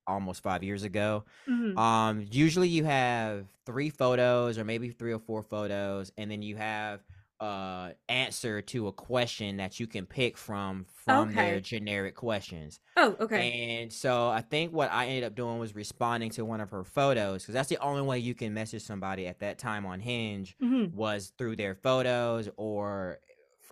almost 0.08 0.44
five 0.44 0.63
years 0.63 0.84
ago. 0.84 1.24
Mm-hmm. 1.48 1.77
Um, 1.77 2.25
usually 2.32 2.68
you 2.68 2.84
have 2.84 3.46
three 3.65 3.89
photos 3.89 4.58
or 4.58 4.65
maybe 4.65 4.89
three 4.89 5.13
or 5.13 5.20
four 5.20 5.44
photos, 5.44 6.12
and 6.18 6.30
then 6.30 6.41
you 6.41 6.58
have 6.58 7.01
uh 7.41 7.89
answer 8.07 8.62
to 8.62 8.88
a 8.88 8.91
question 8.91 9.57
that 9.57 9.79
you 9.79 9.88
can 9.88 10.05
pick 10.05 10.38
from 10.38 10.86
from 11.03 11.29
okay. 11.29 11.51
their 11.51 11.60
generic 11.60 12.15
questions. 12.15 12.79
Oh, 12.95 13.15
okay. 13.19 13.79
And 13.81 13.91
so 13.91 14.29
I 14.29 14.41
think 14.41 14.71
what 14.71 14.91
I 14.91 15.07
ended 15.07 15.24
up 15.24 15.36
doing 15.36 15.57
was 15.57 15.74
responding 15.74 16.29
to 16.31 16.45
one 16.45 16.62
of 16.62 16.69
her 16.69 16.83
photos 16.83 17.41
because 17.41 17.55
that's 17.55 17.69
the 17.69 17.79
only 17.79 18.03
way 18.03 18.19
you 18.19 18.36
can 18.36 18.53
message 18.53 18.83
somebody 18.83 19.25
at 19.25 19.39
that 19.39 19.57
time 19.57 19.88
on 19.88 20.00
Hinge 20.00 20.55
mm-hmm. 20.62 20.95
was 20.95 21.33
through 21.36 21.55
their 21.55 21.74
photos 21.74 22.48
or 22.57 23.17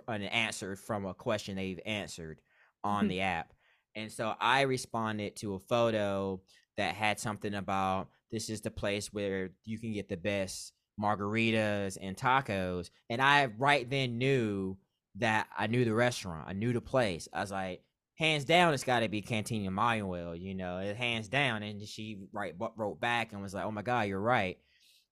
an 0.08 0.24
answer 0.24 0.76
from 0.76 1.06
a 1.06 1.14
question 1.14 1.56
they've 1.56 1.80
answered 1.86 2.42
on 2.84 3.02
mm-hmm. 3.02 3.10
the 3.10 3.22
app. 3.22 3.54
And 3.96 4.12
so 4.12 4.34
I 4.40 4.62
responded 4.62 5.36
to 5.38 5.54
a 5.54 5.60
photo 5.60 6.42
that 6.78 6.96
had 6.96 7.20
something 7.20 7.54
about 7.54 8.08
this 8.32 8.50
is 8.50 8.62
the 8.62 8.72
place 8.72 9.14
where 9.14 9.52
you 9.64 9.78
can 9.78 9.94
get 9.94 10.10
the 10.10 10.18
best 10.18 10.74
margaritas 11.00 11.98
and 12.02 12.18
tacos. 12.18 12.90
And 13.10 13.22
I 13.22 13.46
right 13.58 13.90
then 13.90 14.18
knew 14.18 14.78
that 15.18 15.48
I 15.58 15.68
knew 15.68 15.86
the 15.86 15.94
restaurant, 15.94 16.46
I 16.48 16.54
knew 16.54 16.74
the 16.74 16.82
place. 16.82 17.28
I 17.34 17.42
was 17.42 17.52
like, 17.52 17.82
hands 18.16 18.46
down, 18.46 18.74
it's 18.74 18.84
got 18.84 19.00
to 19.00 19.08
be 19.08 19.22
Cantina 19.22 19.72
Manuel, 19.72 20.36
you 20.36 20.54
know, 20.54 20.78
it 20.80 20.96
hands 20.98 21.30
down. 21.30 21.64
And 21.64 21.82
she 21.88 22.20
right 22.34 22.54
wrote 22.76 23.00
back 23.00 23.32
and 23.32 23.42
was 23.42 23.54
like, 23.54 23.66
oh 23.66 23.72
my 23.72 23.82
god, 23.82 24.08
you're 24.08 24.20
right. 24.20 24.58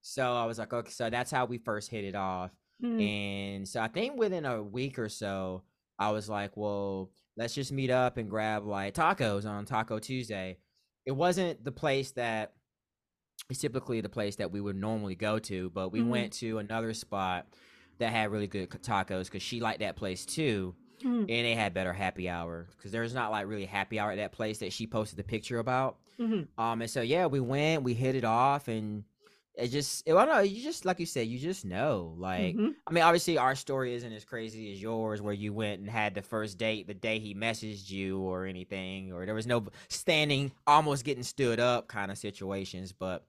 So 0.02 0.36
I 0.36 0.46
was 0.46 0.60
like, 0.60 0.74
okay, 0.74 0.92
so 0.92 1.10
that's 1.10 1.32
how 1.32 1.46
we 1.46 1.58
first 1.58 1.90
hit 1.90 2.04
it 2.04 2.16
off. 2.16 2.52
Mm-hmm. 2.84 3.02
And 3.02 3.68
so 3.68 3.82
I 3.82 3.88
think 3.88 4.18
within 4.18 4.46
a 4.46 4.62
week 4.62 5.00
or 5.00 5.10
so, 5.10 5.64
I 5.98 6.12
was 6.12 6.30
like, 6.30 6.56
well, 6.56 7.12
let's 7.38 7.56
just 7.56 7.72
meet 7.72 7.90
up 7.90 8.18
and 8.18 8.30
grab 8.30 8.66
like 8.66 8.94
tacos 8.94 9.46
on 9.46 9.66
Taco 9.66 10.00
Tuesday. 10.00 10.58
It 11.06 11.12
wasn't 11.12 11.64
the 11.64 11.72
place 11.72 12.12
that 12.12 12.54
it's 13.50 13.60
typically 13.60 14.02
the 14.02 14.10
place 14.10 14.36
that 14.38 14.52
we 14.52 14.60
would 14.60 14.76
normally 14.76 15.16
go 15.16 15.40
to, 15.40 15.70
but 15.70 15.92
we 15.92 16.02
Mhm. 16.02 16.08
went 16.10 16.34
to 16.34 16.58
another 16.58 16.94
spot 16.94 17.48
that 17.98 18.12
had 18.12 18.32
really 18.32 18.48
good 18.48 18.70
tacos 18.70 19.26
because 19.26 19.42
she 19.42 19.60
liked 19.60 19.80
that 19.80 19.96
place 19.96 20.26
too, 20.26 20.76
Mhm. 21.02 21.20
and 21.22 21.30
they 21.30 21.56
had 21.56 21.74
better 21.74 21.94
happy 21.94 22.28
hour 22.30 22.68
because 22.76 22.92
there's 22.92 23.14
not 23.14 23.32
like 23.32 23.48
really 23.48 23.66
happy 23.66 24.00
hour 24.00 24.12
at 24.12 24.18
that 24.18 24.32
place 24.34 24.60
that 24.60 24.74
she 24.74 24.86
posted 24.86 25.18
the 25.18 25.24
picture 25.24 25.60
about. 25.60 25.98
Mhm. 26.20 26.48
Um, 26.58 26.82
and 26.82 26.90
so 26.92 27.02
yeah, 27.02 27.26
we 27.28 27.40
went, 27.40 27.84
we 27.84 27.94
hit 27.94 28.16
it 28.16 28.26
off, 28.26 28.68
and 28.68 29.04
it 29.58 29.70
just, 29.70 30.04
it, 30.06 30.14
don't 30.14 30.28
know, 30.30 30.40
you 30.40 30.64
just 30.64 30.86
like 30.86 31.00
you 31.00 31.06
said, 31.06 31.28
you 31.28 31.40
just 31.40 31.66
know, 31.66 32.16
like. 32.18 32.56
Mhm. 32.56 32.76
I 32.88 32.92
mean, 32.94 33.04
obviously, 33.04 33.38
our 33.38 33.56
story 33.56 33.94
isn't 33.96 34.14
as 34.14 34.24
crazy 34.24 34.72
as 34.72 34.82
yours, 34.82 35.22
where 35.22 35.34
you 35.34 35.52
went 35.54 35.82
and 35.82 35.90
had 35.90 36.14
the 36.16 36.22
first 36.22 36.58
date 36.58 36.88
the 36.88 36.94
day 36.94 37.20
he 37.20 37.36
messaged 37.36 37.90
you 37.90 38.20
or 38.20 38.46
anything, 38.46 39.12
or 39.12 39.26
there 39.26 39.36
was 39.36 39.48
no 39.48 39.66
standing, 39.90 40.54
almost 40.66 41.04
getting 41.04 41.24
stood 41.24 41.60
up 41.60 41.90
kind 41.90 42.12
of 42.12 42.18
situations. 42.18 42.94
But, 42.94 43.26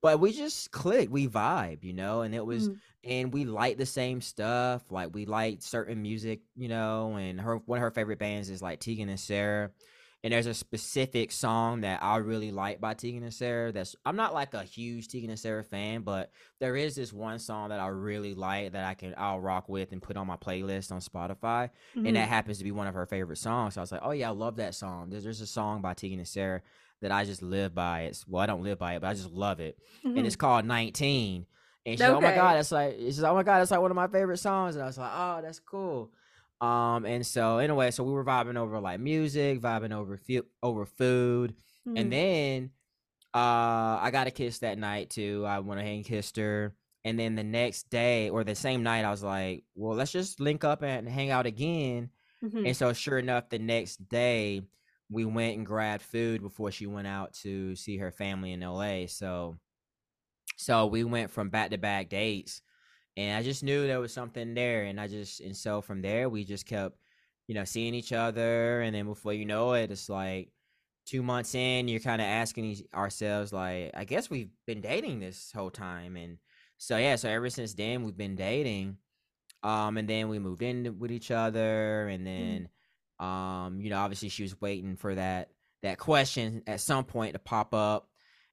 but 0.00 0.18
we 0.20 0.32
just 0.32 0.70
clicked, 0.70 1.12
we 1.12 1.28
vibe, 1.28 1.84
you 1.84 1.92
know, 1.92 2.22
and 2.22 2.34
it 2.34 2.46
was, 2.46 2.70
Mhm. 2.70 2.80
and 3.04 3.32
we 3.32 3.44
like 3.44 3.76
the 3.76 3.86
same 3.86 4.20
stuff. 4.22 4.90
Like 4.90 5.14
we 5.14 5.26
like 5.26 5.60
certain 5.62 6.00
music, 6.00 6.40
you 6.56 6.68
know, 6.68 7.16
and 7.16 7.40
her 7.40 7.56
one 7.58 7.78
of 7.78 7.82
her 7.82 7.90
favorite 7.90 8.18
bands 8.18 8.48
is 8.48 8.62
like 8.62 8.80
Tegan 8.80 9.08
and 9.10 9.20
Sara. 9.20 9.70
And 10.24 10.32
there's 10.32 10.46
a 10.46 10.54
specific 10.54 11.32
song 11.32 11.80
that 11.80 12.00
I 12.00 12.18
really 12.18 12.52
like 12.52 12.80
by 12.80 12.94
Tegan 12.94 13.24
and 13.24 13.34
Sara. 13.34 13.72
That's 13.72 13.96
I'm 14.04 14.14
not 14.14 14.32
like 14.32 14.54
a 14.54 14.62
huge 14.62 15.08
Tegan 15.08 15.30
and 15.30 15.38
Sara 15.38 15.64
fan, 15.64 16.02
but 16.02 16.30
there 16.60 16.76
is 16.76 16.94
this 16.94 17.12
one 17.12 17.40
song 17.40 17.70
that 17.70 17.80
I 17.80 17.88
really 17.88 18.34
like 18.34 18.72
that 18.72 18.84
I 18.84 18.94
can 18.94 19.14
I'll 19.18 19.40
rock 19.40 19.68
with 19.68 19.90
and 19.90 20.00
put 20.00 20.16
on 20.16 20.28
my 20.28 20.36
playlist 20.36 20.92
on 20.92 21.00
Spotify, 21.00 21.70
Mhm. 21.96 22.06
and 22.06 22.16
that 22.16 22.28
happens 22.28 22.58
to 22.58 22.64
be 22.64 22.70
one 22.70 22.86
of 22.86 22.94
her 22.94 23.04
favorite 23.06 23.38
songs. 23.38 23.74
So 23.74 23.80
I 23.80 23.82
was 23.82 23.90
like, 23.90 24.02
oh 24.04 24.12
yeah, 24.12 24.28
I 24.28 24.32
love 24.32 24.56
that 24.56 24.76
song. 24.76 25.10
There's 25.10 25.24
there's 25.24 25.40
a 25.40 25.46
song 25.46 25.82
by 25.82 25.94
Tegan 25.94 26.18
and 26.20 26.28
Sara 26.28 26.62
that 27.00 27.10
I 27.10 27.24
just 27.24 27.42
live 27.42 27.74
by. 27.74 28.02
It's 28.02 28.24
well, 28.28 28.42
I 28.42 28.46
don't 28.46 28.62
live 28.62 28.78
by 28.78 28.94
it, 28.94 29.00
but 29.00 29.08
I 29.08 29.14
just 29.14 29.32
love 29.32 29.58
it, 29.58 29.76
and 30.04 30.18
Mhm. 30.18 30.24
it's 30.26 30.36
called 30.36 30.64
19. 30.66 31.46
And 31.84 31.94
she's 31.94 32.00
like, 32.00 32.10
oh 32.16 32.20
my 32.20 32.32
god, 32.36 32.54
that's 32.58 32.70
like 32.70 32.94
she's 32.96 33.20
like, 33.20 33.32
oh 33.32 33.34
my 33.34 33.42
god, 33.42 33.58
that's 33.58 33.72
like 33.72 33.80
one 33.80 33.90
of 33.90 33.96
my 33.96 34.06
favorite 34.06 34.36
songs. 34.38 34.76
And 34.76 34.84
I 34.84 34.86
was 34.86 34.98
like, 34.98 35.10
oh, 35.12 35.40
that's 35.42 35.58
cool. 35.58 36.12
Um, 36.62 37.06
and 37.06 37.26
so 37.26 37.58
anyway, 37.58 37.90
so 37.92 38.04
we 38.04 38.12
were 38.12 38.24
vibing 38.24 38.56
over 38.56 38.80
like 38.80 39.00
music, 39.00 39.60
vibing 39.60 39.92
over 39.94 40.16
fu- 40.18 40.46
over 40.62 40.86
food, 40.86 41.56
Mhm. 41.88 42.00
and 42.00 42.12
then 42.12 42.72
uh 43.34 43.98
I 44.00 44.10
got 44.12 44.26
a 44.28 44.32
kiss 44.32 44.60
that 44.60 44.78
night 44.78 45.10
too. 45.10 45.44
I 45.46 45.60
went 45.60 45.80
ahead 45.80 45.94
and 45.96 46.04
kissed 46.04 46.36
her. 46.38 46.76
And 47.04 47.18
then 47.18 47.34
the 47.36 47.44
next 47.44 47.90
day 47.90 48.30
or 48.30 48.44
the 48.44 48.54
same 48.56 48.82
night, 48.84 49.04
I 49.04 49.10
was 49.10 49.22
like, 49.24 49.64
well, 49.74 49.96
let's 49.96 50.12
just 50.12 50.40
link 50.40 50.64
up 50.64 50.82
and 50.82 51.08
hang 51.08 51.30
out 51.30 51.46
again. 51.46 52.10
Mhm. 52.42 52.66
And 52.66 52.76
so 52.76 52.92
sure 52.94 53.18
enough, 53.18 53.48
the 53.50 53.58
next 53.60 54.08
day 54.08 54.62
we 55.10 55.24
went 55.26 55.56
and 55.58 55.66
grabbed 55.66 56.02
food 56.04 56.42
before 56.42 56.70
she 56.72 56.86
went 56.86 57.08
out 57.08 57.34
to 57.42 57.76
see 57.76 57.98
her 57.98 58.12
family 58.12 58.52
in 58.52 58.62
LA. 58.62 59.06
So 59.06 59.58
so 60.56 60.86
we 60.86 61.04
went 61.04 61.30
from 61.30 61.50
back 61.50 61.70
to 61.70 61.78
back 61.78 62.08
dates 62.08 62.62
and 63.16 63.36
I 63.36 63.42
just 63.42 63.62
knew 63.62 63.86
there 63.86 64.00
was 64.00 64.12
something 64.12 64.54
there. 64.54 64.84
And 64.84 65.00
I 65.00 65.08
just 65.08 65.40
and 65.40 65.56
so 65.56 65.80
from 65.80 66.02
there 66.02 66.28
we 66.28 66.44
just 66.44 66.66
kept, 66.66 66.96
you 67.46 67.54
know, 67.54 67.64
seeing 67.64 67.94
each 67.94 68.12
other. 68.12 68.80
And 68.80 68.94
then 68.94 69.06
before 69.06 69.32
you 69.32 69.44
know 69.44 69.74
it, 69.74 69.90
it's 69.90 70.08
like 70.08 70.50
two 71.06 71.22
months 71.22 71.54
in, 71.54 71.88
you're 71.88 72.00
kind 72.00 72.22
of 72.22 72.26
asking 72.26 72.82
ourselves, 72.94 73.52
like, 73.52 73.90
I 73.94 74.04
guess 74.04 74.30
we've 74.30 74.50
been 74.66 74.80
dating 74.80 75.20
this 75.20 75.52
whole 75.52 75.70
time. 75.70 76.16
And 76.16 76.38
so 76.78 76.96
yeah, 76.96 77.16
so 77.16 77.28
ever 77.28 77.50
since 77.50 77.74
then 77.74 78.02
we've 78.02 78.16
been 78.16 78.36
dating. 78.36 78.98
Um, 79.64 79.96
and 79.96 80.08
then 80.08 80.28
we 80.28 80.40
moved 80.40 80.62
in 80.62 80.98
with 80.98 81.12
each 81.12 81.30
other, 81.30 82.08
and 82.08 82.26
then, 82.26 82.68
um, 83.20 83.80
you 83.80 83.90
know, 83.90 83.98
obviously 83.98 84.28
she 84.28 84.42
was 84.42 84.60
waiting 84.60 84.96
for 84.96 85.14
that 85.14 85.50
that 85.82 85.98
question 85.98 86.62
at 86.66 86.80
some 86.80 87.04
point 87.04 87.34
to 87.34 87.38
pop 87.38 87.72
up. 87.72 88.08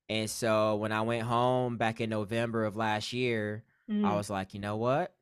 And 0.08 0.30
so 0.30 0.76
when 0.76 0.92
I 0.92 1.02
went 1.02 1.24
home 1.24 1.78
back 1.78 2.02
in 2.02 2.10
November 2.12 2.66
of 2.66 2.76
last 2.76 3.14
year, 3.14 3.64
I 4.04 4.16
Mhm. 4.16 4.16
was 4.16 4.30
like, 4.30 4.54
you 4.54 4.60
know 4.60 4.78
what? 4.78 5.14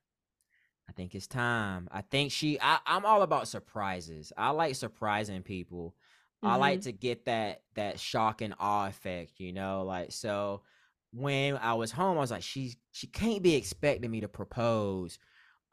I 0.90 0.94
think 0.94 1.16
it's 1.16 1.28
time. 1.28 1.88
I 1.92 2.02
think 2.02 2.32
she. 2.32 2.60
I, 2.62 2.80
I'm 2.86 3.06
all 3.06 3.22
about 3.22 3.48
surprises. 3.48 4.32
I 4.38 4.52
like 4.52 4.76
surprising 4.76 5.44
people. 5.44 5.96
I 6.44 6.56
like 6.56 6.82
Mhm. 6.82 6.84
to 6.84 6.92
get 6.92 7.26
that 7.26 7.64
that 7.76 8.00
shock 8.00 8.42
and 8.42 8.54
awe 8.60 8.88
effect. 8.88 9.40
You 9.40 9.54
know, 9.54 9.84
like 9.84 10.12
so. 10.12 10.62
When 11.14 11.58
I 11.58 11.74
was 11.74 11.92
home, 11.92 12.18
I 12.18 12.22
was 12.22 12.32
like, 12.32 12.44
she 12.44 12.74
she 12.92 13.08
can't 13.08 13.42
be 13.42 13.56
expecting 13.56 14.12
me 14.12 14.22
to 14.22 14.28
propose 14.28 15.20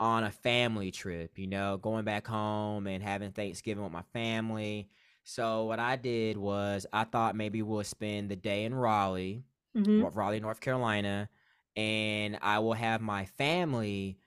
on 0.00 0.24
a 0.24 0.30
family 0.30 0.90
trip. 0.90 1.38
You 1.38 1.46
know, 1.48 1.76
going 1.76 2.04
back 2.04 2.26
home 2.26 2.86
and 2.86 3.02
having 3.02 3.32
Thanksgiving 3.32 3.82
with 3.84 3.92
my 3.92 4.02
family. 4.12 4.90
So 5.24 5.64
what 5.64 5.78
I 5.80 5.96
did 5.96 6.36
was 6.36 6.86
I 6.92 7.04
thought 7.04 7.36
maybe 7.36 7.62
we'll 7.62 7.84
spend 7.84 8.30
the 8.30 8.36
day 8.36 8.64
in 8.64 8.74
Raleigh 8.74 9.44
Mhm. 9.74 10.08
Raleigh, 10.16 10.40
North 10.40 10.60
Carolina, 10.60 11.28
and 11.76 12.38
I 12.42 12.58
will 12.60 12.74
have 12.74 13.00
my 13.00 13.26
family 13.26 14.18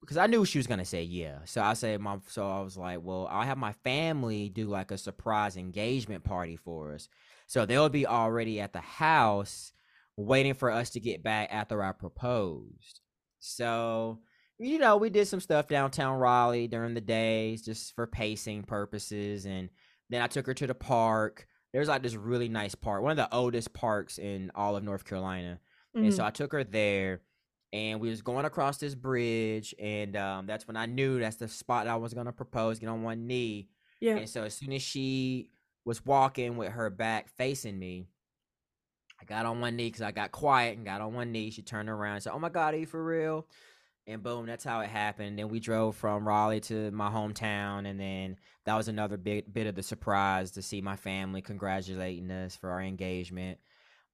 because 0.00 0.16
I 0.16 0.26
knew 0.26 0.44
she 0.44 0.58
was 0.58 0.66
gonna 0.66 0.84
say 0.84 1.02
yeah. 1.02 1.38
So 1.44 1.62
I 1.62 1.74
said, 1.74 2.00
"Mom." 2.00 2.22
So 2.26 2.48
I 2.48 2.60
was 2.60 2.76
like, 2.76 3.00
"Well, 3.02 3.28
I'll 3.30 3.46
have 3.46 3.58
my 3.58 3.72
family 3.84 4.48
do 4.48 4.66
like 4.66 4.90
a 4.90 4.98
surprise 4.98 5.56
engagement 5.56 6.24
party 6.24 6.56
for 6.56 6.92
us." 6.92 7.08
So 7.46 7.66
they'll 7.66 7.88
be 7.88 8.06
already 8.06 8.60
at 8.60 8.72
the 8.72 8.80
house 8.80 9.72
waiting 10.16 10.54
for 10.54 10.70
us 10.70 10.90
to 10.90 11.00
get 11.00 11.22
back 11.22 11.48
after 11.52 11.82
I 11.82 11.92
proposed. 11.92 13.00
So 13.38 14.20
you 14.58 14.78
know, 14.78 14.98
we 14.98 15.08
did 15.08 15.26
some 15.26 15.40
stuff 15.40 15.68
downtown 15.68 16.18
Raleigh 16.18 16.68
during 16.68 16.92
the 16.94 17.00
days 17.00 17.62
just 17.62 17.94
for 17.94 18.06
pacing 18.06 18.64
purposes, 18.64 19.46
and 19.46 19.70
then 20.10 20.22
I 20.22 20.26
took 20.26 20.46
her 20.46 20.54
to 20.54 20.66
the 20.66 20.74
park. 20.74 21.46
There's 21.72 21.88
like 21.88 22.02
this 22.02 22.14
really 22.16 22.48
nice 22.48 22.74
park, 22.74 23.02
one 23.02 23.12
of 23.12 23.16
the 23.16 23.34
oldest 23.34 23.72
parks 23.72 24.18
in 24.18 24.50
all 24.54 24.76
of 24.76 24.84
North 24.84 25.04
Carolina. 25.04 25.60
And 25.94 26.12
so 26.14 26.22
Mhm. 26.22 26.26
I 26.26 26.30
took 26.30 26.52
her 26.52 26.64
there 26.64 27.20
and 27.72 28.00
we 28.00 28.08
was 28.10 28.22
going 28.22 28.44
across 28.44 28.78
this 28.78 28.94
bridge 28.94 29.74
and 29.78 30.16
um, 30.16 30.46
that's 30.46 30.66
when 30.66 30.76
I 30.76 30.86
knew 30.86 31.18
that's 31.20 31.36
the 31.36 31.48
spot 31.48 31.86
I 31.86 31.96
was 31.96 32.14
gonna 32.14 32.32
propose, 32.32 32.78
get 32.78 32.88
on 32.88 33.02
one 33.02 33.26
knee. 33.26 33.68
yeah. 34.00 34.16
And 34.16 34.28
so 34.28 34.44
as 34.44 34.54
soon 34.54 34.72
as 34.72 34.82
she 34.82 35.50
was 35.84 36.04
walking 36.04 36.56
with 36.56 36.72
her 36.72 36.90
back 36.90 37.28
facing 37.28 37.78
me, 37.78 38.08
I 39.20 39.24
got 39.24 39.46
on 39.46 39.60
one 39.60 39.76
knee 39.76 39.88
because 39.88 40.02
I 40.02 40.12
got 40.12 40.32
quiet 40.32 40.76
and 40.76 40.86
got 40.86 41.00
on 41.00 41.12
one 41.14 41.32
knee. 41.32 41.50
She 41.50 41.62
turned 41.62 41.88
around 41.88 42.14
and 42.14 42.22
said, 42.22 42.32
Oh 42.32 42.38
my 42.38 42.48
God, 42.48 42.74
are 42.74 42.78
you 42.78 42.86
for 42.86 43.02
real? 43.04 43.46
And 44.06 44.22
boom, 44.22 44.46
that's 44.46 44.64
how 44.64 44.80
it 44.80 44.88
happened. 44.88 45.38
Then 45.38 45.48
we 45.48 45.60
drove 45.60 45.94
from 45.94 46.26
Raleigh 46.26 46.60
to 46.60 46.90
my 46.90 47.10
hometown, 47.10 47.86
and 47.86 48.00
then 48.00 48.36
that 48.64 48.74
was 48.74 48.88
another 48.88 49.16
big 49.18 49.52
bit 49.52 49.66
of 49.66 49.74
the 49.74 49.82
surprise 49.82 50.52
to 50.52 50.62
see 50.62 50.80
my 50.80 50.96
family 50.96 51.42
congratulating 51.42 52.30
us 52.30 52.56
for 52.56 52.70
our 52.70 52.80
engagement. 52.82 53.58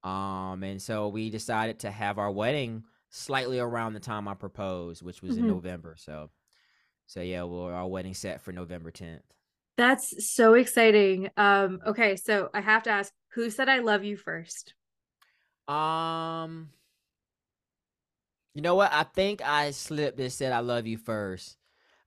Um, 0.03 0.63
and 0.63 0.81
so 0.81 1.07
we 1.09 1.29
decided 1.29 1.79
to 1.79 1.91
have 1.91 2.17
our 2.17 2.31
wedding 2.31 2.83
slightly 3.09 3.59
around 3.59 3.93
the 3.93 3.99
time 3.99 4.27
I 4.27 4.33
proposed, 4.35 5.01
which 5.01 5.21
was 5.21 5.37
in 5.37 5.45
Mhm. 5.45 5.47
November. 5.47 5.95
So, 5.97 6.29
so 7.07 7.21
yeah, 7.21 7.43
well, 7.43 7.63
our 7.65 7.87
wedding 7.87 8.13
set 8.13 8.41
for 8.41 8.51
November 8.51 8.91
tenth. 8.91 9.23
That's 9.77 10.27
so 10.27 10.55
exciting. 10.55 11.29
Um, 11.37 11.81
okay, 11.85 12.15
so 12.15 12.49
I 12.53 12.61
have 12.61 12.83
to 12.83 12.89
ask, 12.89 13.13
who 13.33 13.49
said 13.49 13.69
I 13.69 13.79
love 13.79 14.03
you 14.03 14.17
first? 14.17 14.73
Um, 15.67 16.69
you 18.53 18.61
know 18.61 18.75
what? 18.75 18.91
I 18.91 19.03
think 19.03 19.41
I 19.41 19.71
slipped 19.71 20.19
and 20.19 20.31
said 20.31 20.51
I 20.51 20.59
love 20.59 20.87
you 20.87 20.97
first, 20.97 21.57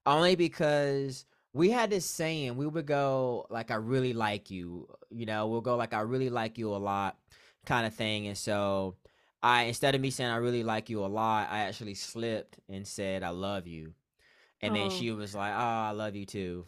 only 0.06 0.36
because 0.36 1.26
we 1.52 1.70
had 1.70 1.90
this 1.90 2.06
saying 2.06 2.56
we 2.56 2.66
would 2.66 2.86
go 2.86 3.46
like 3.50 3.70
I 3.70 3.76
really 3.76 4.12
like 4.14 4.50
you. 4.50 4.88
You 5.10 5.26
know, 5.26 5.48
we'll 5.48 5.60
go 5.62 5.76
like 5.76 5.94
I 5.94 6.00
really 6.02 6.30
like 6.30 6.58
you 6.58 6.74
a 6.74 6.78
lot, 6.78 7.18
kind 7.66 7.86
of 7.86 7.94
thing. 7.94 8.26
And 8.26 8.36
so 8.38 8.96
I 9.42 9.64
instead 9.64 9.94
of 9.94 10.00
me 10.00 10.10
saying 10.10 10.30
I 10.30 10.36
really 10.36 10.62
like 10.62 10.90
you 10.90 11.04
a 11.04 11.06
lot, 11.06 11.48
I 11.50 11.60
actually 11.60 11.94
slipped 11.94 12.58
and 12.68 12.86
said 12.86 13.22
I 13.22 13.30
love 13.30 13.66
you. 13.66 13.94
And 14.62 14.76
then 14.76 14.86
Oh. 14.86 14.90
she 14.90 15.10
was 15.10 15.34
like, 15.34 15.52
"Oh, 15.54 15.58
I 15.58 15.90
love 15.92 16.14
you 16.16 16.26
too," 16.26 16.66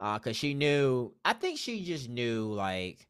uh, 0.00 0.18
cause 0.18 0.36
she 0.36 0.54
knew. 0.54 1.12
I 1.24 1.32
think 1.32 1.58
she 1.58 1.84
just 1.84 2.08
knew 2.08 2.52
like 2.52 3.06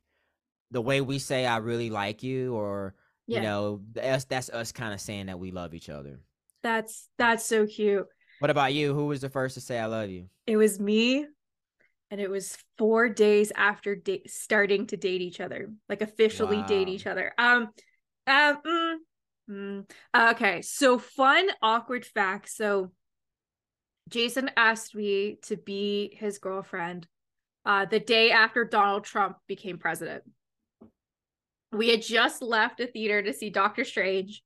the 0.70 0.80
way 0.80 1.00
we 1.00 1.18
say 1.18 1.46
I 1.46 1.56
really 1.58 1.90
like 1.90 2.22
you, 2.22 2.54
or 2.54 2.94
Yeah. 3.26 3.38
you 3.38 3.42
know, 3.42 3.80
that's 3.92 4.24
that's 4.24 4.50
us 4.50 4.72
kind 4.72 4.94
of 4.94 5.00
saying 5.00 5.26
that 5.26 5.38
we 5.38 5.50
love 5.50 5.74
each 5.74 5.88
other. 5.88 6.20
That's 6.62 7.08
that's 7.18 7.44
so 7.46 7.66
cute. 7.66 8.06
What 8.38 8.50
about 8.50 8.72
you? 8.72 8.94
Who 8.94 9.06
was 9.06 9.20
the 9.20 9.28
first 9.28 9.54
to 9.54 9.60
say 9.60 9.78
I 9.78 9.86
love 9.86 10.10
you? 10.10 10.28
It 10.46 10.56
was 10.56 10.78
me, 10.78 11.26
and 12.10 12.20
it 12.20 12.28
was 12.28 12.58
four 12.76 13.08
days 13.08 13.52
after 13.56 13.94
da- 13.94 14.22
starting 14.26 14.86
to 14.88 14.96
date 14.96 15.20
each 15.20 15.40
other, 15.40 15.70
like 15.88 16.02
officially 16.02 16.62
date 16.62 16.88
each 16.88 17.06
other. 17.06 17.32
Um, 17.38 17.68
um, 18.26 18.58
mm, 18.66 18.94
mm. 19.48 19.90
Uh, 20.12 20.32
okay. 20.34 20.62
So 20.62 20.98
fun, 20.98 21.48
awkward 21.62 22.04
fact. 22.04 22.50
So 22.50 22.90
Jason 24.08 24.50
asked 24.56 24.94
me 24.94 25.38
to 25.42 25.56
be 25.56 26.16
his 26.18 26.38
girlfriend 26.38 27.06
uh, 27.64 27.84
the 27.84 28.00
day 28.00 28.32
after 28.32 28.64
Donald 28.64 29.04
Trump 29.04 29.36
became 29.46 29.78
president. 29.78 30.24
We 31.72 31.90
had 31.90 32.02
just 32.02 32.42
left 32.42 32.80
a 32.80 32.88
theater 32.88 33.22
to 33.22 33.32
see 33.32 33.50
Doctor 33.50 33.84
Strange, 33.84 34.42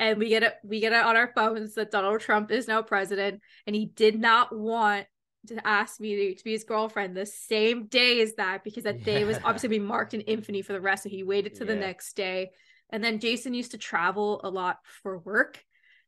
and 0.00 0.18
we 0.18 0.28
get 0.28 0.42
it 0.42 0.54
we 0.64 0.80
get 0.80 0.92
it 0.92 1.04
on 1.04 1.16
our 1.16 1.30
phones 1.32 1.74
that 1.74 1.92
Donald 1.92 2.20
Trump 2.20 2.50
is 2.50 2.66
now 2.66 2.82
president, 2.82 3.40
and 3.68 3.76
he 3.76 3.86
did 3.86 4.18
not 4.18 4.56
want 4.56 5.06
to 5.46 5.66
ask 5.66 6.00
me 6.00 6.16
to, 6.16 6.34
to 6.34 6.44
be 6.44 6.52
his 6.52 6.64
girlfriend 6.64 7.16
the 7.16 7.26
same 7.26 7.86
day 7.86 8.20
as 8.20 8.34
that 8.34 8.64
because 8.64 8.84
that 8.84 9.04
day 9.04 9.24
was 9.24 9.38
obviously 9.44 9.68
be 9.68 9.78
marked 9.78 10.14
in 10.14 10.20
infamy 10.22 10.62
for 10.62 10.72
the 10.72 10.80
rest. 10.80 11.04
So 11.04 11.08
he 11.08 11.22
waited 11.22 11.54
to 11.56 11.64
the 11.64 11.74
next 11.74 12.16
day. 12.16 12.50
And 12.90 13.02
then 13.02 13.20
Jason 13.20 13.54
used 13.54 13.72
to 13.72 13.78
travel 13.78 14.40
a 14.44 14.50
lot 14.50 14.78
for 15.02 15.18
work. 15.18 15.62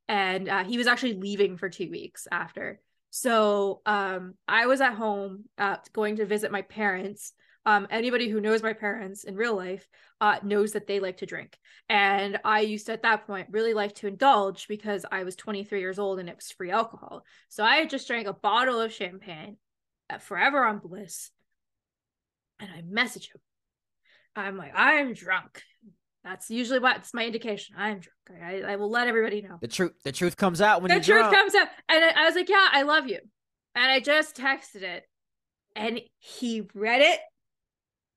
And 0.09 0.48
uh, 0.48 0.64
he 0.64 0.79
was 0.79 0.87
actually 0.87 1.14
leaving 1.14 1.57
for 1.57 1.68
two 1.68 1.90
weeks 1.90 2.27
after. 2.31 2.81
So 3.11 3.81
um, 3.87 4.35
I 4.46 4.66
was 4.66 4.81
at 4.81 4.94
home 4.94 5.44
uh, 5.59 5.77
going 5.92 6.16
to 6.16 6.27
visit 6.27 6.53
my 6.53 6.62
parents. 6.62 7.33
Um, 7.68 7.87
anybody 7.90 8.31
who 8.31 8.40
knows 8.40 8.62
my 8.62 8.72
parents 8.72 9.24
in 9.24 9.37
real 9.37 9.54
life 9.54 9.87
uh, 10.22 10.38
knows 10.42 10.72
that 10.72 10.87
they 10.87 11.00
like 11.00 11.18
to 11.18 11.26
drink. 11.26 11.59
And 11.90 12.38
I 12.42 12.61
used 12.61 12.87
to, 12.87 12.94
at 12.94 13.02
that 13.02 13.26
point, 13.26 13.48
really 13.50 13.74
like 13.74 13.94
to 13.96 14.07
indulge 14.07 14.68
because 14.68 15.04
I 15.12 15.22
was 15.22 15.37
23 15.37 15.78
years 15.78 15.98
old 15.98 16.18
and 16.18 16.31
it 16.31 16.37
was 16.37 16.50
free 16.50 16.70
alcohol. 16.70 17.24
So 17.50 17.62
I 17.62 17.85
just 17.85 18.09
drank 18.09 18.26
a 18.26 18.33
bottle 18.33 18.81
of 18.81 18.90
champagne 18.90 19.59
at 20.09 20.22
Forever 20.22 20.64
on 20.64 20.78
Bliss. 20.78 21.31
And 22.59 22.70
I 22.74 22.81
message 22.88 23.28
him. 23.35 23.40
I'm 24.35 24.57
like, 24.57 24.72
I'm 24.74 25.12
drunk. 25.12 25.62
That's 26.24 26.48
usually 26.48 26.78
what's 26.78 27.12
my 27.12 27.26
indication. 27.26 27.76
I'm 27.76 28.00
drunk. 28.00 28.42
I, 28.42 28.62
I 28.62 28.76
will 28.76 28.90
let 28.90 29.09
everybody 29.09 29.42
know. 29.42 29.59
The 29.61 29.68
truth, 29.68 29.92
the 30.04 30.12
truth 30.12 30.38
comes 30.38 30.62
out 30.62 30.81
when 30.81 30.88
The 30.88 31.04
truth 31.04 31.18
drunk. 31.20 31.35
comes 31.35 31.54
out. 31.54 31.68
And 31.90 32.02
I, 32.02 32.22
I 32.22 32.24
was 32.24 32.35
like, 32.35 32.48
yeah, 32.48 32.66
I 32.72 32.85
love 32.85 33.09
you. 33.09 33.18
And 33.74 33.92
I 33.92 34.00
just 34.00 34.37
texted 34.38 34.81
it. 34.81 35.04
And 35.76 36.00
he 36.18 36.62
read 36.72 37.02
it 37.02 37.20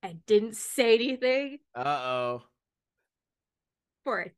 and 0.04 0.26
didn't 0.26 0.56
say 0.56 0.96
anything 0.96 1.60
Uh 1.76 1.84
oh. 2.04 2.44
for 4.04 4.22
a 4.22 4.32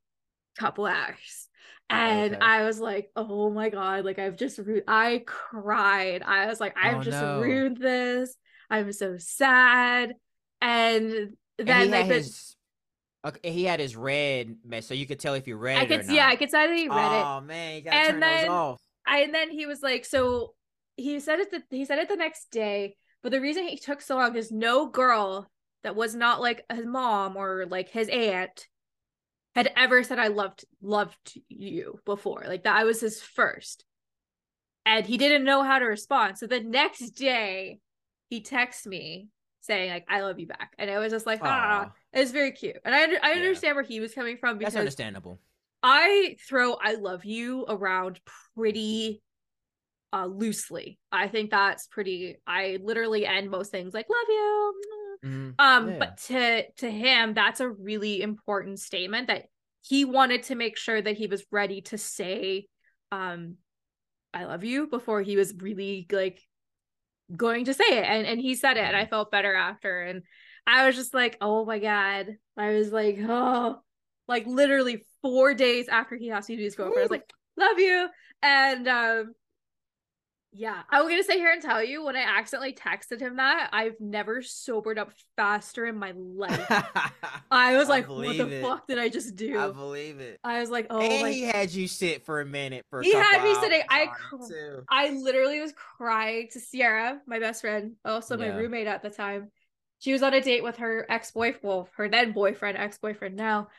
couple 0.60 0.86
hours. 0.86 1.48
And 1.90 2.36
Okay. 2.36 2.42
I 2.46 2.64
was 2.64 2.80
like, 2.80 3.12
oh 3.16 3.50
my 3.50 3.70
God, 3.70 4.06
like 4.06 4.18
I've 4.20 4.36
just, 4.38 4.58
ru- 4.58 4.82
I 4.88 5.24
cried. 5.26 6.24
I 6.24 6.48
was 6.48 6.60
like, 6.60 6.76
I've 6.82 6.98
Oh, 6.98 7.02
just 7.04 7.22
no. 7.22 7.42
ruined 7.42 7.78
this. 7.78 8.36
I'm 8.70 8.92
so 8.94 9.18
sad. 9.18 10.14
And 10.62 11.12
And 11.60 11.68
then 11.68 11.86
he 11.88 11.92
like 11.92 12.06
had 12.06 12.16
his. 12.16 12.56
Okay, 13.26 13.52
he 13.52 13.64
had 13.64 13.80
his 13.80 13.96
red, 13.96 14.56
mess, 14.66 14.86
so 14.86 14.94
you 14.94 15.06
could 15.06 15.20
tell 15.20 15.34
if 15.34 15.48
you 15.48 15.56
read 15.56 15.78
I 15.78 15.84
it 15.84 15.88
could 15.88 16.12
yeah, 16.14 16.28
I 16.28 16.36
could 16.36 16.50
see 16.52 16.58
that 16.58 16.76
he 16.76 16.90
read 16.90 17.20
it. 17.20 17.26
Oh 17.26 17.42
man, 17.42 17.76
you 17.78 17.82
gotta 17.84 17.96
And 17.98 18.08
turn 18.12 18.20
then- 18.20 18.42
those 18.48 18.50
off. 18.50 18.82
I, 19.06 19.20
and 19.20 19.34
then 19.34 19.50
he 19.50 19.66
was 19.66 19.82
like, 19.82 20.04
so 20.06 20.54
he 20.98 21.20
said 21.20 21.40
it. 21.40 21.52
The, 21.52 21.62
he 21.70 21.86
said 21.86 22.00
it 22.00 22.08
the 22.10 22.16
next 22.16 22.52
day. 22.52 22.96
But 23.22 23.32
the 23.34 23.40
reason 23.42 23.68
he 23.68 23.78
took 23.78 24.02
so 24.02 24.16
long 24.18 24.36
is 24.36 24.52
no 24.52 24.88
girl 24.88 25.50
that 25.84 25.96
was 25.96 26.16
not 26.16 26.42
like 26.42 26.64
his 26.72 26.86
mom 26.86 27.36
or 27.38 27.66
like 27.68 27.90
his 27.90 28.10
aunt 28.10 28.68
had 29.56 29.72
ever 29.76 30.04
said 30.04 30.18
I 30.20 30.28
loved 30.28 30.66
loved 30.82 31.40
you 31.48 32.00
before. 32.06 32.44
Like 32.48 32.64
that 32.64 32.76
I 32.76 32.84
was 32.86 33.02
his 33.02 33.22
first. 33.22 33.86
And 34.86 35.06
he 35.06 35.18
didn't 35.18 35.46
know 35.46 35.64
how 35.64 35.80
to 35.80 35.86
respond. 35.86 36.38
So 36.38 36.48
the 36.48 36.60
next 36.60 37.12
day 37.12 37.80
he 38.30 38.42
texts 38.42 38.86
me 38.86 39.28
saying 39.62 39.92
like 39.92 40.06
I 40.10 40.22
love 40.22 40.40
you 40.40 40.48
back. 40.48 40.74
And 40.78 40.90
I 40.90 41.00
was 41.00 41.12
just 41.12 41.26
like, 41.26 41.40
ah, 41.44 41.86
Aw, 41.86 41.92
it 42.12 42.20
was 42.20 42.32
very 42.32 42.52
cute. 42.52 42.78
And 42.84 42.94
I 42.94 43.04
under- 43.04 43.20
I 43.24 43.32
Yeah. 43.34 43.40
understand 43.40 43.76
where 43.76 43.84
he 43.86 44.00
was 44.00 44.14
coming 44.14 44.38
from 44.38 44.58
that's 44.58 44.72
because 44.72 44.76
understandable. 44.76 45.40
I 45.84 46.38
throw 46.48 46.74
I 46.74 46.96
love 46.96 47.24
you 47.26 47.66
around 47.68 48.20
pretty 48.56 49.22
uh 50.12 50.26
loosely. 50.26 51.00
I 51.12 51.28
think 51.28 51.52
that's 51.52 51.88
pretty 51.88 52.38
I 52.48 52.80
literally 52.82 53.26
end 53.26 53.50
most 53.50 53.72
things 53.72 53.94
like 53.94 54.08
love 54.10 54.28
you. 54.30 54.74
Mhm. 55.24 55.56
Um 55.60 55.90
Yeah. 55.90 56.00
but 56.00 56.18
to 56.28 56.72
to 56.78 56.90
him 56.92 57.34
that's 57.34 57.60
a 57.60 57.70
really 57.70 58.22
important 58.22 58.80
statement 58.80 59.28
that 59.28 59.46
he 59.82 60.06
wanted 60.06 60.44
to 60.44 60.56
make 60.56 60.78
sure 60.78 61.02
that 61.02 61.18
he 61.18 61.28
was 61.28 61.46
ready 61.52 61.82
to 61.82 61.98
say 61.98 62.68
um 63.12 63.58
I 64.34 64.46
love 64.46 64.64
you 64.64 64.88
before 64.88 65.22
he 65.22 65.36
was 65.36 65.54
really 65.56 66.08
like 66.12 66.42
going 67.36 67.66
to 67.66 67.74
say 67.74 67.86
it 68.00 68.06
and 68.06 68.28
and 68.28 68.40
he 68.40 68.56
said 68.56 68.78
it 68.78 68.84
and 68.84 68.96
I 68.96 69.06
felt 69.06 69.32
better 69.32 69.56
after 69.56 70.02
and 70.02 70.24
I 70.68 70.86
was 70.86 70.96
just 70.96 71.14
like 71.14 71.38
oh 71.42 71.66
my 71.66 71.80
god 71.80 72.28
I 72.58 72.74
was 72.74 72.92
like 72.92 73.18
oh 73.22 73.82
like 74.28 74.46
literally 74.46 75.06
4 75.22 75.54
days 75.54 75.88
after 75.88 76.16
he 76.16 76.32
asked 76.32 76.50
me 76.50 76.56
to 76.56 76.60
be 76.60 76.66
his 76.66 76.76
girlfriend 76.76 77.00
I 77.00 77.04
was 77.04 77.12
like 77.12 77.32
love 77.58 77.80
you 77.80 78.08
and 78.42 78.88
um 78.88 79.34
yeah 80.56 80.84
I'm 80.90 81.08
gonna 81.10 81.24
sit 81.24 81.38
here 81.38 81.52
and 81.52 81.62
tell 81.62 81.84
you 81.84 82.06
when 82.06 82.16
I 82.16 82.22
accidentally 82.22 82.74
texted 82.74 83.20
him 83.20 83.38
that 83.38 83.70
I've 83.74 84.00
never 84.00 84.42
sobered 84.42 85.00
up 85.00 85.12
faster 85.36 85.86
in 85.86 85.98
my 85.98 86.14
life 86.16 86.66
I 87.52 87.76
was 87.76 87.88
I 87.88 87.92
like 87.92 88.08
what 88.10 88.38
the 88.38 88.48
it. 88.48 88.62
fuck 88.62 88.88
did 88.88 89.00
I 89.00 89.10
just 89.10 89.36
do 89.36 89.60
I 89.60 89.70
believe 89.72 90.20
it. 90.20 90.40
I 90.44 90.60
was 90.60 90.70
like 90.70 90.88
oh 90.90 91.00
and 91.02 91.22
my 91.24 91.32
he 91.32 91.42
had 91.44 91.72
you 91.74 91.88
sit 91.88 92.26
for 92.26 92.40
a 92.42 92.46
minute 92.46 92.86
for 92.90 93.00
a 93.00 93.04
He 93.04 93.14
had 93.14 93.44
me 93.44 93.56
sitting- 93.56 93.82
I 93.90 94.06
cr- 94.08 94.82
I 94.90 95.10
literally 95.10 95.60
was 95.60 95.74
crying 95.74 96.50
to 96.54 96.60
Sierra, 96.60 97.20
my 97.28 97.40
best 97.40 97.62
friend, 97.62 97.94
also 98.06 98.38
my 98.38 98.48
Yeah. 98.48 98.56
roommate 98.56 98.88
at 98.88 99.02
the 99.02 99.10
time. 99.10 99.52
She 100.00 100.12
was 100.14 100.22
on 100.22 100.34
a 100.34 100.42
date 100.42 100.64
with 100.64 100.78
her 100.78 101.06
ex 101.10 101.32
boyfriend, 101.32 101.64
well, 101.64 101.90
her 101.96 102.10
then 102.10 102.32
boyfriend, 102.34 102.78
ex 102.78 102.98
boyfriend 102.98 103.36
now. 103.36 103.70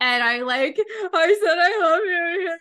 And 0.00 0.22
I 0.22 0.40
like, 0.42 0.78
I 1.12 1.38
said, 1.40 1.58
I 1.58 1.78
love 1.80 2.00
you. 2.04 2.56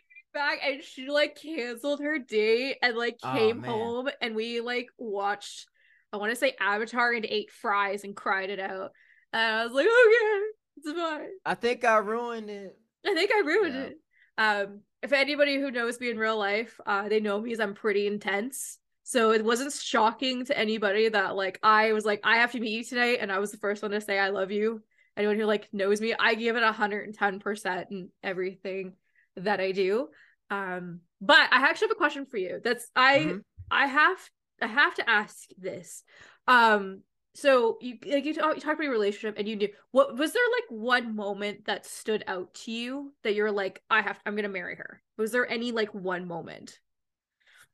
and 0.34 0.42
I 0.42 0.46
love 0.46 0.54
you 0.54 0.58
Back 0.58 0.58
and 0.64 0.82
she 0.82 1.08
like 1.08 1.36
canceled 1.36 2.00
her 2.00 2.18
date 2.18 2.76
and 2.82 2.96
like 2.96 3.18
Oh, 3.22 3.32
came 3.32 3.60
man. 3.60 3.70
home 3.70 4.08
and 4.20 4.34
we 4.34 4.60
like 4.60 4.88
watched, 4.98 5.66
I 6.12 6.16
want 6.16 6.30
to 6.30 6.36
say 6.36 6.54
Avatar 6.60 7.12
and 7.12 7.24
ate 7.24 7.50
fries 7.50 8.04
and 8.04 8.16
cried 8.16 8.50
it 8.50 8.60
out. 8.60 8.92
And 9.32 9.42
I 9.42 9.64
was 9.64 9.72
like, 9.72 9.86
okay, 9.86 10.42
it's 10.76 10.92
fine. 10.92 11.28
I 11.44 11.54
think 11.54 11.84
I 11.84 11.98
ruined 11.98 12.50
it. 12.50 12.76
I 13.06 13.14
think 13.14 13.30
I 13.32 13.40
ruined 13.40 13.74
Yeah. 13.74 13.82
it. 13.82 13.98
Um, 14.38 14.80
if 15.02 15.12
anybody 15.12 15.58
who 15.60 15.70
knows 15.70 15.98
me 16.00 16.10
in 16.10 16.18
real 16.18 16.38
life, 16.38 16.78
uh, 16.86 17.08
they 17.08 17.20
know 17.20 17.40
me 17.40 17.52
as 17.52 17.60
I'm 17.60 17.74
pretty 17.74 18.06
intense. 18.06 18.78
So 19.04 19.32
it 19.32 19.44
wasn't 19.44 19.72
shocking 19.72 20.44
to 20.46 20.56
anybody 20.56 21.08
that 21.08 21.34
like 21.34 21.58
I 21.62 21.92
was 21.92 22.04
like, 22.04 22.20
I 22.24 22.36
have 22.36 22.52
to 22.52 22.60
meet 22.60 22.70
you 22.70 22.84
tonight, 22.84 23.18
and 23.20 23.32
I 23.32 23.38
was 23.38 23.50
the 23.50 23.56
first 23.58 23.82
one 23.82 23.90
to 23.92 24.00
say 24.00 24.18
I 24.18 24.28
love 24.28 24.50
you. 24.50 24.82
Anyone 25.16 25.36
who 25.38 25.46
like 25.46 25.68
knows 25.72 26.00
me, 26.00 26.14
I 26.18 26.34
give 26.34 26.56
it 26.56 26.62
hundred 26.62 27.06
and 27.06 27.14
ten 27.14 27.40
percent 27.40 27.90
and 27.90 28.10
everything 28.22 28.92
that 29.36 29.60
I 29.60 29.72
do. 29.72 30.08
Um, 30.50 31.00
but 31.20 31.38
I 31.38 31.68
actually 31.68 31.88
have 31.88 31.96
a 31.96 31.98
question 31.98 32.26
for 32.26 32.36
you. 32.36 32.60
That's 32.62 32.90
I 32.96 33.18
Mhm. 33.18 33.42
I 33.70 33.86
have 33.86 34.18
I 34.60 34.66
have 34.66 34.94
to 34.96 35.08
ask 35.08 35.48
this. 35.58 36.02
Um, 36.46 37.02
so 37.34 37.78
you 37.80 37.98
like 38.06 38.24
you, 38.24 38.34
talk, 38.34 38.56
you 38.56 38.60
talked 38.60 38.74
about 38.74 38.82
your 38.82 38.92
relationship 38.92 39.38
and 39.38 39.48
you 39.48 39.56
knew 39.56 39.68
what 39.92 40.16
was 40.16 40.32
there 40.32 40.42
like 40.58 40.80
one 40.80 41.14
moment 41.14 41.66
that 41.66 41.86
stood 41.86 42.24
out 42.26 42.52
to 42.54 42.72
you 42.72 43.14
that 43.22 43.34
you're 43.34 43.52
like 43.52 43.80
I 43.88 44.02
have 44.02 44.18
I'm 44.26 44.34
gonna 44.36 44.48
marry 44.48 44.76
her. 44.76 45.02
Was 45.16 45.30
there 45.32 45.48
any 45.48 45.72
like 45.72 45.94
one 45.94 46.26
moment? 46.26 46.78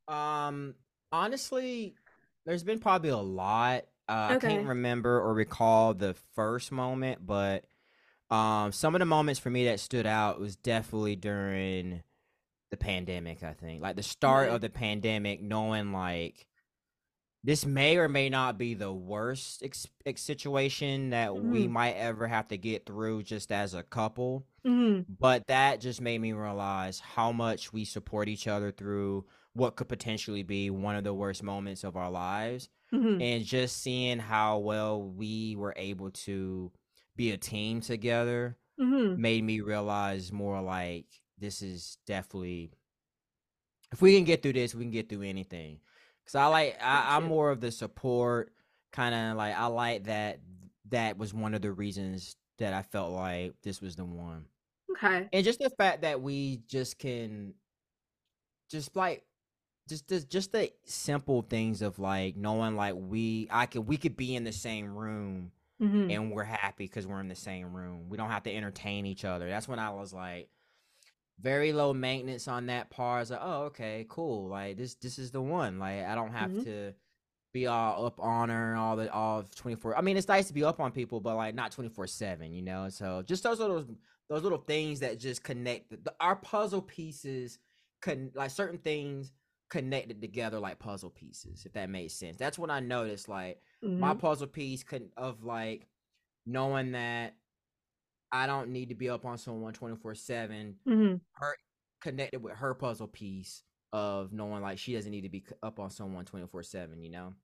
Um, 0.09 0.75
honestly, 1.13 1.95
there's 2.45 2.65
been 2.65 2.79
probably 2.79 3.11
a 3.11 3.17
lot. 3.17 3.85
Uh, 4.09 4.35
I 4.35 4.37
can't 4.37 4.65
remember 4.65 5.21
or 5.21 5.35
recall 5.35 5.95
the 5.95 6.15
first 6.35 6.71
moment, 6.71 7.27
but 7.27 7.65
um, 8.31 8.73
some 8.73 8.95
of 8.95 8.99
the 9.01 9.05
moments 9.07 9.39
for 9.41 9.51
me 9.51 9.65
that 9.67 9.81
stood 9.81 10.07
out 10.07 10.41
was 10.41 10.57
definitely 10.57 11.17
during 11.17 12.03
the 12.71 12.77
pandemic. 12.77 13.43
I 13.43 13.53
think, 13.53 13.81
like 13.83 13.97
the 13.97 14.03
start 14.03 14.47
Okay. 14.49 14.55
of 14.57 14.61
the 14.61 14.71
pandemic, 14.71 15.41
knowing 15.41 15.93
like 15.93 16.47
this 17.45 17.65
may 17.65 17.97
or 17.97 18.09
may 18.09 18.29
not 18.29 18.59
be 18.59 18.75
the 18.75 18.93
worst 18.93 19.63
ex- 19.63 19.87
ex- 20.05 20.21
situation 20.23 21.11
that 21.11 21.37
we 21.37 21.67
Mhm. 21.69 21.71
might 21.71 21.93
ever 21.95 22.27
have 22.27 22.49
to 22.49 22.57
get 22.59 22.87
through 22.87 23.23
just 23.23 23.53
as 23.53 23.73
a 23.75 23.85
couple 23.85 24.45
Mm-hmm. 24.67 25.13
but 25.21 25.47
that 25.47 25.81
just 25.81 26.01
made 26.01 26.21
me 26.21 26.33
realize 26.33 26.99
how 26.99 27.31
much 27.31 27.73
we 27.73 27.85
support 27.85 28.29
each 28.29 28.49
other 28.49 28.73
through 28.73 29.27
what 29.53 29.77
could 29.77 29.89
potentially 29.89 30.43
be 30.43 30.71
one 30.71 30.97
of 30.97 31.05
the 31.05 31.15
worst 31.15 31.45
moments 31.45 31.85
of 31.85 31.97
our 31.97 32.11
lives 32.11 32.69
Mm-hmm. 32.93 33.23
and 33.23 33.45
just 33.45 33.81
seeing 33.81 34.19
how 34.19 34.59
well 34.59 35.01
we 35.01 35.55
were 35.55 35.75
able 35.77 36.11
to 36.11 36.73
be 37.17 37.31
a 37.33 37.37
team 37.39 37.81
together 37.81 38.57
Mm-hmm. 38.79 39.21
made 39.21 39.43
me 39.43 39.61
realize 39.63 40.31
more 40.31 40.61
like 40.61 41.07
this 41.39 41.63
is 41.63 41.97
definitely 42.07 42.71
if 43.91 44.03
we 44.03 44.15
can 44.15 44.25
get 44.25 44.43
through 44.43 44.53
this 44.53 44.75
we 44.75 44.85
can 44.85 44.91
get 44.91 45.09
through 45.09 45.23
anything 45.23 45.81
because 46.23 46.35
i 46.35 46.45
like 46.47 46.77
I, 46.83 47.17
i'm 47.17 47.25
more 47.25 47.51
of 47.51 47.61
the 47.63 47.71
support 47.71 48.53
kind 48.93 49.15
of 49.15 49.39
like 49.39 49.57
i 49.57 49.65
like 49.65 50.05
that 50.05 50.41
that 50.91 51.17
was 51.17 51.33
one 51.33 51.55
of 51.55 51.63
the 51.63 51.73
reasons 51.73 52.37
that 52.59 52.75
i 52.75 52.83
felt 52.83 53.13
like 53.13 53.55
this 53.63 53.81
was 53.81 53.97
the 53.97 54.05
one 54.05 54.45
Okay. 54.91 55.27
and 55.33 55.43
just 55.45 55.59
the 55.61 55.71
fact 55.71 56.03
that 56.03 56.21
we 56.21 56.61
just 56.69 56.99
can 56.99 57.55
just 58.71 58.95
like 58.95 59.25
just 59.89 60.09
the 60.09 60.21
just 60.21 60.53
the 60.53 60.71
simple 60.85 61.43
things 61.43 61.81
of 61.81 61.99
like 61.99 62.37
knowing 62.37 62.77
like 62.77 62.95
we 62.97 63.49
i 63.51 63.65
could 63.67 63.87
we 63.87 63.97
could 63.97 64.17
be 64.19 64.37
in 64.37 64.45
the 64.45 64.53
same 64.53 64.95
room 64.95 65.51
Mm-hmm. 65.81 66.11
and 66.11 66.33
we're 66.33 66.45
happy 66.45 66.85
because 66.85 67.07
we're 67.07 67.21
in 67.21 67.29
the 67.29 67.35
same 67.35 67.75
room. 67.75 68.09
We 68.09 68.17
don't 68.17 68.31
have 68.31 68.45
to 68.45 68.55
entertain 68.55 69.05
each 69.07 69.25
other. 69.25 69.49
That's 69.49 69.69
when 69.69 69.79
i 69.79 69.91
was 69.91 70.13
like 70.15 70.49
very 71.39 71.73
low 71.73 71.93
maintenance 71.93 72.49
on 72.49 72.67
that 72.67 72.89
part. 72.91 73.17
I 73.17 73.21
was 73.21 73.31
like 73.31 73.41
oh 73.43 73.63
okay 73.65 74.07
cool. 74.09 74.49
Like 74.49 74.77
this 74.79 74.95
this 74.95 75.19
is 75.19 75.31
the 75.31 75.43
one. 75.43 75.79
Like 75.79 76.05
i 76.05 76.15
don't 76.15 76.33
have 76.33 76.51
Mhm. 76.51 76.65
to 76.65 76.95
be 77.53 77.67
all 77.67 78.07
up 78.07 78.19
on 78.21 78.49
her 78.51 78.71
and 78.73 78.79
all 78.79 78.97
the 78.97 79.11
all 79.13 79.43
24 79.43 79.97
i 79.97 80.03
mean 80.03 80.19
it's 80.19 80.29
nice 80.29 80.47
to 80.47 80.53
be 80.53 80.63
up 80.63 80.79
on 80.79 80.93
people 80.93 81.21
but 81.21 81.37
like 81.37 81.55
not 81.55 81.73
24 81.73 82.07
7 82.07 82.53
you 82.53 82.61
know? 82.63 82.89
So 82.91 83.23
just 83.23 83.43
those 83.45 83.59
little 83.61 83.85
those 84.29 84.43
little 84.43 84.59
things 84.59 85.01
that 85.01 85.19
just 85.19 85.43
connect 85.43 86.05
the, 86.05 86.13
our 86.21 86.37
puzzle 86.37 86.83
pieces 86.83 87.59
can 88.03 88.31
like 88.35 88.51
certain 88.51 88.79
things 88.79 89.33
connected 89.69 90.21
together 90.21 90.59
like 90.61 90.79
puzzle 90.79 91.11
pieces, 91.11 91.67
if 91.67 91.73
that 91.73 91.91
makes 91.91 92.15
sense. 92.15 92.37
That's 92.37 92.59
what 92.59 92.71
I 92.71 92.81
noticed. 92.81 93.29
Like 93.29 93.63
Mhm. 93.83 93.97
my 93.99 94.15
puzzle 94.15 94.47
piece 94.49 94.83
could 94.85 95.11
of 95.17 95.45
like 95.45 95.89
knowing 96.47 96.93
that 96.93 97.37
I 98.33 98.47
don't 98.47 98.71
need 98.71 98.89
to 98.91 98.95
be 98.95 99.09
up 99.09 99.25
on 99.25 99.39
someone 99.39 99.73
24 99.73 100.15
7 100.15 100.79
Mhm. 100.87 101.21
her 101.33 101.57
connected 102.01 102.43
with 102.43 102.55
her 102.55 102.75
puzzle 102.75 103.09
piece 103.09 103.63
of 103.93 104.33
knowing 104.33 104.63
like 104.63 104.79
she 104.79 104.95
doesn't 104.95 105.11
need 105.13 105.23
to 105.23 105.29
be 105.29 105.45
up 105.63 105.79
on 105.81 105.91
someone 105.91 106.25
24 106.25 106.63
7 106.63 107.03
you 107.03 107.11
know 107.11 107.35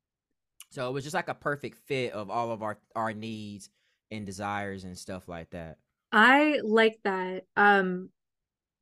so 0.71 0.89
it 0.89 0.93
was 0.93 1.05
just 1.05 1.15
like 1.15 1.29
a 1.29 1.35
perfect 1.35 1.79
fit 1.79 2.13
of 2.13 2.31
all 2.31 2.51
of 2.53 2.63
our 2.63 2.81
our 2.97 3.15
needs 3.15 3.71
and 4.11 4.27
desires 4.27 4.85
and 4.85 4.99
stuff 4.99 5.29
like 5.29 5.51
that 5.51 5.79
I 6.13 6.61
like 6.63 7.01
that. 7.05 7.47
Um 7.57 8.11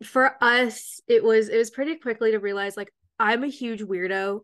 for 0.04 0.36
us 0.42 1.00
it 1.08 1.24
was 1.24 1.48
it 1.48 1.58
was 1.58 1.70
pretty 1.70 1.96
quickly 1.96 2.32
to 2.32 2.38
realize 2.38 2.76
like 2.76 2.92
I'm 3.20 3.44
a 3.44 3.48
huge 3.48 3.82
weirdo 3.82 4.40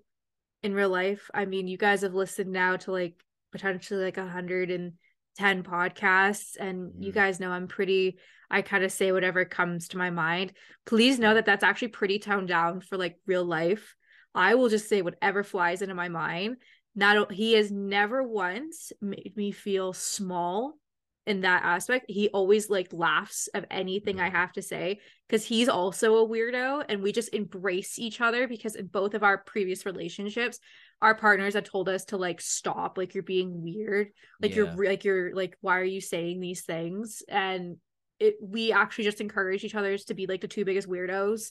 in 0.63 0.75
real 0.75 0.91
life. 0.91 1.31
I 1.33 1.47
mean, 1.47 1.67
you 1.67 1.79
guys 1.79 2.03
have 2.03 2.13
listened 2.13 2.53
now 2.53 2.77
to 2.77 2.93
like 2.93 3.15
potentially 3.51 4.05
like 4.05 4.19
a 4.19 4.29
hundred 4.29 4.71
and 4.71 4.93
ten 5.35 5.63
podcasts, 5.63 6.57
and 6.61 7.03
you 7.03 7.11
Mhm. 7.11 7.15
guys 7.15 7.41
know 7.41 7.51
I'm 7.51 7.69
pretty. 7.69 8.19
I 8.51 8.61
kind 8.63 8.85
of 8.85 8.93
say 8.93 9.11
whatever 9.13 9.45
comes 9.47 9.89
to 9.89 9.99
my 9.99 10.11
mind. 10.11 10.53
Please 10.85 11.19
know 11.19 11.35
that 11.35 11.47
that's 11.47 11.65
actually 11.65 11.89
pretty 11.89 12.19
toned 12.19 12.49
down 12.49 12.81
for 12.81 12.97
like 12.99 13.19
real 13.27 13.45
life. 13.45 13.97
I 14.35 14.55
will 14.55 14.69
just 14.69 14.89
say 14.89 15.01
whatever 15.03 15.43
flies 15.43 15.81
into 15.81 15.95
my 15.95 16.09
mind. 16.09 16.59
Not 16.95 17.33
he 17.33 17.55
has 17.55 17.73
never 17.73 18.23
once 18.23 18.93
made 19.01 19.33
me 19.37 19.53
feel 19.53 19.95
small 19.95 20.79
in 21.27 21.41
that 21.41 21.65
aspect. 21.65 22.07
He 22.09 22.29
always 22.29 22.71
like 22.71 22.93
laughs 22.93 23.49
of 23.49 23.65
anything 23.71 24.21
I 24.21 24.29
Mhm. 24.29 24.33
have 24.33 24.53
to 24.53 24.63
say 24.63 25.01
because 25.29 25.45
he's 25.45 25.69
also 25.69 26.17
a 26.17 26.29
weirdo 26.29 26.85
and 26.89 27.03
we 27.03 27.13
just 27.13 27.35
embrace 27.35 27.99
each 27.99 28.21
other 28.21 28.47
because 28.47 28.77
in 28.77 28.87
both 28.87 29.15
of 29.15 29.23
our 29.25 29.39
previous 29.39 29.85
relationships 29.85 30.61
our 31.03 31.15
partners 31.15 31.55
have 31.55 31.65
told 31.65 31.89
us 31.89 32.07
to 32.07 32.17
like 32.17 32.41
stop 32.41 32.97
like 32.97 33.13
you're 33.13 33.23
being 33.23 33.63
weird 33.63 34.09
like 34.41 34.55
you're 34.55 34.73
like 34.77 35.05
you're 35.05 35.35
like 35.35 35.59
why 35.61 35.79
are 35.79 35.85
you 35.85 36.01
saying 36.01 36.41
these 36.41 36.63
things 36.63 37.23
and 37.29 37.77
it 38.19 38.37
we 38.41 38.73
actually 38.73 39.05
just 39.05 39.21
encourage 39.21 39.63
each 39.65 39.75
other 39.75 39.99
to 39.99 40.15
be 40.15 40.27
like 40.27 40.41
the 40.41 40.49
two 40.49 40.65
biggest 40.65 40.89
weirdos 40.89 41.51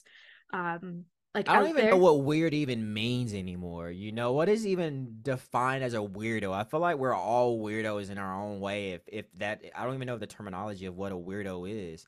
um 0.52 1.04
like 1.36 1.48
I 1.48 1.60
don't 1.60 1.68
even 1.68 1.82
there. 1.82 1.90
know 1.90 1.98
what 1.98 2.22
weird 2.24 2.54
even 2.54 2.92
means 2.94 3.34
anymore. 3.34 3.90
You 3.90 4.10
know, 4.10 4.32
what 4.32 4.48
is 4.48 4.66
even 4.66 5.18
defined 5.22 5.84
as 5.84 5.94
a 5.94 5.98
weirdo? 5.98 6.52
I 6.52 6.64
feel 6.64 6.80
like 6.80 6.96
we're 6.96 7.14
all 7.14 7.58
weirdos 7.60 8.10
in 8.10 8.18
our 8.18 8.42
own 8.42 8.58
way. 8.58 8.92
If 8.92 9.02
if 9.06 9.32
that 9.34 9.62
I 9.74 9.84
don't 9.84 9.94
even 9.94 10.06
know 10.06 10.18
the 10.18 10.26
terminology 10.26 10.86
of 10.86 10.96
what 10.96 11.12
a 11.12 11.16
weirdo 11.16 11.70
is 11.70 12.06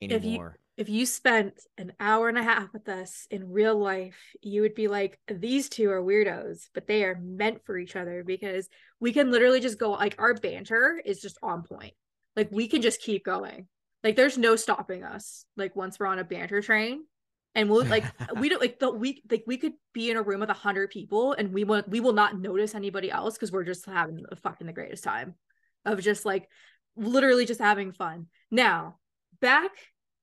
anymore. 0.00 0.16
If 0.18 0.24
you- 0.24 0.30
anymore. 0.30 0.58
if 0.78 0.88
you 0.88 1.04
spent 1.04 1.60
an 1.76 1.92
hour 2.00 2.30
and 2.30 2.38
a 2.38 2.42
half 2.42 2.72
with 2.72 2.88
us 2.88 3.26
in 3.30 3.52
real 3.52 3.78
life, 3.78 4.16
you 4.40 4.62
would 4.62 4.74
be 4.74 4.88
like, 4.88 5.18
these 5.28 5.68
two 5.68 5.90
are 5.90 6.02
weirdos, 6.02 6.70
but 6.72 6.86
they 6.86 7.04
are 7.04 7.20
meant 7.20 7.62
for 7.66 7.76
each 7.76 7.96
other 7.96 8.24
because 8.24 8.66
we 8.98 9.12
can 9.12 9.30
literally 9.30 9.60
just 9.60 9.78
go 9.78 9.90
like 9.90 10.14
our 10.18 10.32
banter 10.32 11.00
is 11.04 11.20
just 11.20 11.36
on 11.42 11.64
point. 11.64 11.92
Like 12.34 12.48
we 12.50 12.66
can 12.66 12.80
just 12.80 13.02
keep 13.02 13.26
going. 13.26 13.68
Like 14.02 14.16
there's 14.16 14.38
no 14.38 14.56
stopping 14.56 15.04
us. 15.04 15.44
Like 15.54 15.76
once 15.76 15.98
we're 15.98 16.06
on 16.06 16.18
a 16.18 16.24
banter 16.24 16.62
train. 16.62 17.04
And 17.54 17.68
we'll 17.68 17.84
like 17.86 18.04
we 18.38 18.48
don't 18.48 18.60
like 18.60 18.78
the 18.78 18.90
we 18.90 19.22
like 19.30 19.44
we 19.46 19.56
could 19.56 19.72
be 19.92 20.10
in 20.10 20.16
a 20.16 20.22
room 20.22 20.40
with 20.40 20.50
a 20.50 20.54
hundred 20.54 20.90
people 20.90 21.32
and 21.32 21.52
we 21.52 21.64
will 21.64 21.82
we 21.88 22.00
will 22.00 22.12
not 22.12 22.38
notice 22.38 22.74
anybody 22.74 23.10
else 23.10 23.34
because 23.34 23.50
we're 23.50 23.64
just 23.64 23.86
having 23.86 24.24
a 24.30 24.36
fucking 24.36 24.66
the 24.66 24.72
greatest 24.72 25.04
time 25.04 25.34
of 25.84 26.00
just 26.00 26.24
like 26.24 26.48
literally 26.96 27.46
just 27.46 27.60
having 27.60 27.92
fun. 27.92 28.26
Now 28.50 28.96
back 29.40 29.70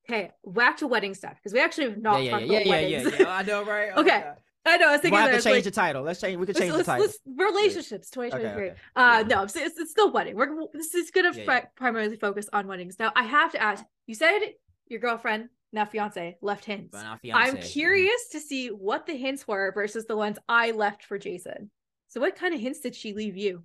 okay 0.09 0.31
back 0.45 0.77
to 0.77 0.87
wedding 0.87 1.13
stuff 1.13 1.35
because 1.35 1.53
we 1.53 1.59
actually 1.59 1.89
have 1.89 1.97
not 1.97 2.23
yeah, 2.23 2.31
talked 2.31 2.45
yeah, 2.45 2.59
about 2.59 2.67
yeah, 2.67 2.79
yeah, 2.79 2.97
weddings. 3.03 3.19
yeah. 3.19 3.35
I 3.35 3.43
know, 3.43 3.63
right? 3.65 3.91
Oh, 3.95 4.01
Okay. 4.01 4.23
I 4.65 4.75
know 4.75 4.89
I 4.89 4.91
was 4.91 4.97
We 4.99 5.01
thinking 5.03 5.11
might 5.11 5.21
have 5.21 5.31
that 5.31 5.37
to 5.37 5.43
change 5.43 5.55
like, 5.55 5.63
the 5.63 5.71
title. 5.71 6.03
Let's 6.03 6.19
change. 6.19 6.37
We 6.37 6.45
could 6.45 6.55
let's, 6.55 6.59
change 6.59 6.71
the 6.71 6.77
let's, 6.77 6.87
title. 6.87 7.05
let's 7.05 7.19
relationships 7.25 8.09
2023 8.09 8.69
okay. 8.69 8.79
uh 8.97 9.19
Yeah. 9.21 9.35
no 9.35 9.43
it's, 9.43 9.55
it's, 9.55 9.91
still 9.91 10.11
wedding 10.11 10.35
we're 10.35 10.49
this 10.73 10.93
is 10.93 11.11
gonna 11.11 11.31
Yeah, 11.33 11.43
yeah. 11.45 11.65
primarily 11.75 12.17
focus 12.17 12.49
on 12.51 12.67
weddings 12.67 12.99
now 12.99 13.11
i 13.15 13.23
have 13.23 13.53
to 13.53 13.61
ask 13.61 13.83
you 14.07 14.15
said 14.15 14.39
your 14.87 14.99
girlfriend 14.99 15.49
now 15.73 15.85
fiance 15.85 16.37
left 16.41 16.65
hints 16.65 16.93
not 16.93 17.19
i'm 17.33 17.57
curious 17.57 18.29
to 18.31 18.39
see 18.39 18.67
what 18.69 19.05
the 19.05 19.13
hints 19.15 19.47
were 19.47 19.71
versus 19.73 20.05
the 20.05 20.15
ones 20.15 20.37
i 20.47 20.71
left 20.71 21.03
for 21.03 21.17
jason 21.17 21.69
so 22.07 22.19
what 22.21 22.35
kind 22.35 22.53
of 22.53 22.59
hints 22.59 22.79
did 22.79 22.95
she 22.95 23.13
leave 23.13 23.35
you 23.37 23.63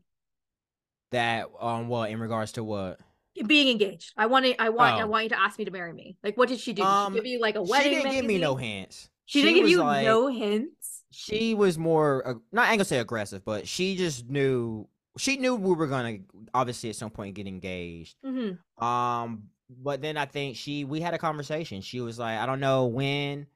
That 1.13 1.49
um, 1.61 1.89
what 1.89 2.11
in 2.11 2.19
regards 2.21 2.53
to 2.53 2.65
what? 2.65 2.99
being 3.47 3.69
engaged 3.69 4.13
i 4.17 4.27
want 4.27 4.45
to 4.45 4.61
i 4.61 4.69
want 4.69 4.95
i 4.97 5.03
Oh. 5.03 5.07
want 5.07 5.25
you 5.25 5.31
to 5.31 5.41
ask 5.41 5.59
me 5.59 5.65
to 5.65 5.71
marry 5.71 5.93
me 5.93 6.17
like 6.23 6.37
what 6.37 6.49
did 6.49 6.61
she 6.61 6.73
do 6.73 6.83
did 6.83 6.89
Um, 6.89 7.13
she 7.13 7.19
give 7.21 7.27
you 7.27 7.41
like 7.41 7.55
a 7.57 7.63
wedding? 7.63 7.91
She 7.91 7.95
didn't 7.97 8.13
give 8.13 8.25
me 8.27 8.39
no 8.39 8.57
hints. 8.57 9.09
she, 9.27 9.41
didn't 9.43 9.55
give 9.61 9.69
you 9.71 9.79
like- 9.79 10.05
no 10.05 10.27
hints 10.29 11.05
She 11.13 11.55
was 11.55 11.79
more 11.79 12.27
ag- 12.29 12.41
not. 12.53 12.67
I 12.67 12.73
ain't 12.73 12.79
gonna 12.79 12.85
say 12.87 12.99
aggressive, 12.99 13.45
but 13.45 13.69
she 13.69 13.97
just 13.97 14.29
knew. 14.29 14.89
She 15.19 15.37
knew 15.37 15.55
we 15.57 15.75
were 15.75 15.87
gonna 15.87 16.19
obviously 16.55 16.89
at 16.91 16.97
some 16.97 17.11
point 17.11 17.35
get 17.35 17.47
engaged. 17.47 18.17
mm-hmm. 18.25 18.83
Um, 18.85 19.45
but 19.81 20.01
then 20.03 20.17
I 20.17 20.27
think 20.27 20.57
she 20.57 20.85
we 20.85 21.01
had 21.01 21.15
a 21.15 21.19
conversation. 21.19 21.81
She 21.81 22.01
was 22.01 22.19
like, 22.19 22.39
I 22.39 22.47
don't 22.47 22.61
know 22.61 22.87
when, 22.87 23.47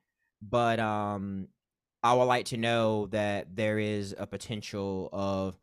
but 0.43 0.79
um, 0.81 1.49
I 2.03 2.15
would 2.15 2.25
like 2.25 2.47
to 2.47 2.57
know 2.57 3.07
that 3.09 3.55
there 3.57 3.79
is 3.79 4.15
a 4.17 4.27
potential 4.27 5.09
of 5.13 5.59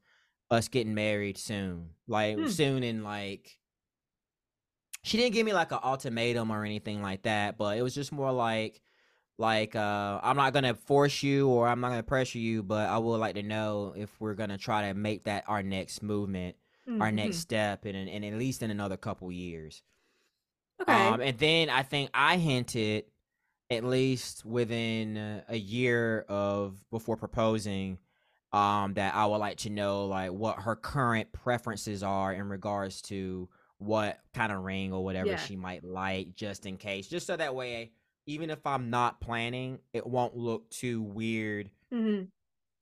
us 0.52 0.68
getting 0.68 0.94
married 0.94 1.38
soon, 1.38 1.90
like 2.08 2.38
Hmm. 2.38 2.48
soon 2.48 2.84
in 2.84 3.04
like. 3.04 3.60
She 5.06 5.18
didn't 5.18 5.34
give 5.34 5.46
me 5.46 5.54
like 5.54 5.72
an 5.72 5.80
ultimatum 5.84 6.50
or 6.50 6.64
anything 6.64 7.02
like 7.02 7.24
that, 7.24 7.58
but 7.58 7.78
it 7.78 7.82
was 7.82 7.94
just 7.94 8.14
more 8.14 8.32
like, 8.32 8.82
like 9.38 9.76
uh, 9.76 10.20
I'm 10.24 10.38
not 10.38 10.54
gonna 10.54 10.76
force 10.76 11.22
you 11.24 11.50
or 11.50 11.68
I'm 11.68 11.82
not 11.82 11.90
gonna 11.90 12.04
pressure 12.04 12.38
you, 12.40 12.64
but 12.64 12.88
I 12.88 12.98
would 12.98 13.18
like 13.18 13.36
to 13.36 13.44
know 13.44 13.94
if 13.98 14.10
we're 14.22 14.34
gonna 14.36 14.58
try 14.58 14.88
to 14.88 14.94
make 14.94 15.26
that 15.26 15.44
our 15.48 15.62
next 15.64 16.02
movement 16.04 16.56
our 17.00 17.08
Mm-hmm. 17.08 17.16
next 17.16 17.38
step 17.38 17.86
and 17.86 17.96
in 18.08 18.24
at 18.24 18.38
least 18.38 18.62
in 18.62 18.70
another 18.72 18.96
couple 18.96 19.32
years. 19.32 19.82
Okay 20.84 21.08
Um, 21.08 21.22
and 21.22 21.38
then 21.38 21.70
I 21.70 21.84
think 21.84 22.10
I 22.14 22.38
hinted 22.38 23.06
at 23.70 23.84
least 23.84 24.46
within 24.46 25.42
a 25.48 25.56
year 25.58 26.26
of 26.30 26.78
before 26.92 27.18
proposing 27.18 27.98
um 28.52 28.94
that 28.94 29.16
I 29.16 29.26
would 29.26 29.38
like 29.38 29.58
to 29.60 29.70
know 29.72 30.06
like 30.06 30.32
what 30.32 30.60
her 30.60 30.76
current 30.76 31.32
preferences 31.32 32.04
are 32.04 32.32
in 32.34 32.50
regards 32.50 33.02
to 33.04 33.50
what 33.80 34.20
kind 34.34 34.52
of 34.52 34.64
ring 34.64 34.94
or 34.94 35.04
whatever 35.04 35.30
Yeah. 35.32 35.38
she 35.38 35.56
might 35.56 35.84
like 35.84 36.36
just 36.36 36.66
in 36.66 36.78
case 36.78 37.08
just 37.08 37.26
so 37.26 37.36
that 37.36 37.56
way 37.56 37.92
even 38.28 38.50
if 38.52 38.66
I'm 38.68 38.90
not 38.92 39.20
planning 39.22 39.80
it 39.92 40.06
won't 40.06 40.36
look 40.38 40.70
too 40.70 41.02
weird 41.02 41.72
Mhm. 41.92 42.28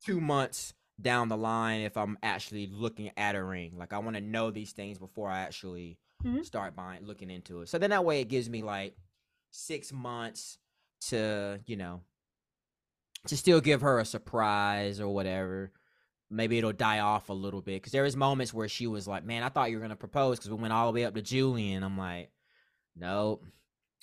two 0.04 0.20
months 0.20 0.74
down 1.02 1.30
the 1.30 1.38
line 1.38 1.82
if 1.82 1.96
I'm 1.98 2.18
actually 2.22 2.68
looking 2.68 3.12
at 3.18 3.36
a 3.36 3.44
ring. 3.44 3.76
Like 3.78 3.92
I 3.94 3.98
want 4.00 4.16
to 4.18 4.22
know 4.22 4.52
these 4.52 4.72
things 4.74 5.00
before 5.00 5.30
I 5.30 5.40
actually 5.40 5.98
Mhm. 6.24 6.46
start 6.46 6.76
buying, 6.76 7.06
looking 7.06 7.30
into 7.30 7.62
it. 7.62 7.70
So 7.70 7.78
then 7.78 7.90
that 7.92 8.06
way 8.06 8.22
it 8.22 8.26
gives 8.30 8.50
me 8.50 8.62
like 8.62 8.96
six 9.52 9.92
months 9.92 10.58
to, 11.08 11.60
you 11.66 11.76
know, 11.76 12.02
to 13.28 13.38
still 13.38 13.62
give 13.62 13.82
her 13.82 14.00
a 14.00 14.06
surprise 14.06 15.00
or 15.00 15.08
whatever. 15.10 15.72
Maybe 16.30 16.58
it'll 16.58 16.72
die 16.74 17.00
off 17.00 17.30
a 17.30 17.34
little 17.34 17.62
bit 17.62 17.82
because 17.82 17.92
there 17.92 18.04
was 18.04 18.16
moments 18.16 18.54
where 18.54 18.70
she 18.70 18.88
was 18.88 19.08
like, 19.08 19.24
"Man, 19.26 19.44
I 19.44 19.50
thought 19.50 19.70
you 19.70 19.78
were 19.78 19.82
gonna 19.82 19.96
propose," 19.96 20.38
because 20.38 20.50
we 20.50 20.58
went 20.58 20.74
all 20.74 20.92
the 20.92 20.96
way 21.00 21.06
up 21.06 21.14
to 21.16 21.22
Julian. 21.22 21.84
I'm 21.84 21.98
like, 21.98 22.32
"Nope." 22.96 23.44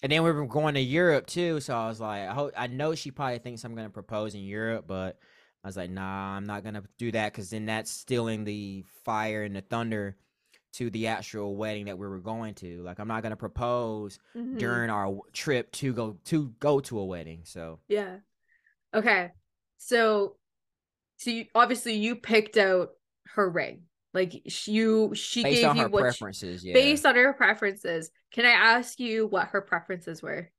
And 0.02 0.12
then 0.12 0.22
we 0.22 0.30
were 0.30 0.46
going 0.46 0.74
to 0.74 0.80
Europe 0.80 1.26
too, 1.26 1.60
so 1.60 1.76
I 1.76 1.88
was 1.88 2.00
like, 2.00 2.28
I, 2.28 2.32
hope, 2.34 2.52
I 2.56 2.68
know 2.68 2.94
she 2.94 3.10
probably 3.10 3.38
thinks 3.40 3.64
I'm 3.64 3.74
gonna 3.74 3.90
propose 3.90 4.34
in 4.34 4.42
Europe, 4.42 4.86
but 4.86 5.18
I 5.64 5.68
was 5.68 5.76
like, 5.76 5.90
nah, 5.90 6.36
I'm 6.36 6.46
not 6.46 6.62
gonna 6.62 6.84
do 6.98 7.10
that 7.12 7.32
because 7.32 7.50
then 7.50 7.66
that's 7.66 7.90
stealing 7.90 8.44
the 8.44 8.84
fire 9.04 9.42
and 9.42 9.56
the 9.56 9.62
thunder 9.62 10.16
to 10.78 10.90
the 10.90 11.06
actual 11.08 11.56
wedding 11.56 11.86
that 11.86 11.98
we 11.98 12.06
were 12.06 12.18
going 12.20 12.54
to. 12.54 12.82
Like, 12.82 12.98
I'm 12.98 13.08
not 13.08 13.22
gonna 13.22 13.36
propose 13.36 14.18
Mhm. 14.36 14.58
during 14.58 14.90
our 14.90 15.20
trip 15.32 15.70
to 15.72 15.92
go 15.92 16.18
to 16.26 16.48
go 16.60 16.80
to 16.80 16.98
a 16.98 17.04
wedding. 17.04 17.42
So 17.44 17.80
Yeah. 17.88 18.18
Okay. 18.94 19.30
So, 19.76 20.36
so 21.18 21.30
you, 21.30 21.46
obviously 21.54 21.94
you 21.94 22.16
picked 22.16 22.56
out 22.56 22.90
her 23.34 23.48
ring. 23.48 23.82
Like 24.14 24.66
you, 24.66 25.12
she 25.14 25.42
based 25.42 25.60
gave 25.60 25.68
on 25.68 25.76
you 25.76 25.82
her 25.82 25.88
what 25.88 25.98
she- 25.98 26.02
preferences, 26.18 26.64
yeah. 26.64 26.72
based 26.74 27.04
on 27.06 27.14
her 27.14 27.32
preferences. 27.34 28.10
Can 28.32 28.44
I 28.46 28.50
ask 28.50 28.98
you 28.98 29.26
what 29.26 29.48
her 29.48 29.60
preferences 29.60 30.22
were? 30.22 30.50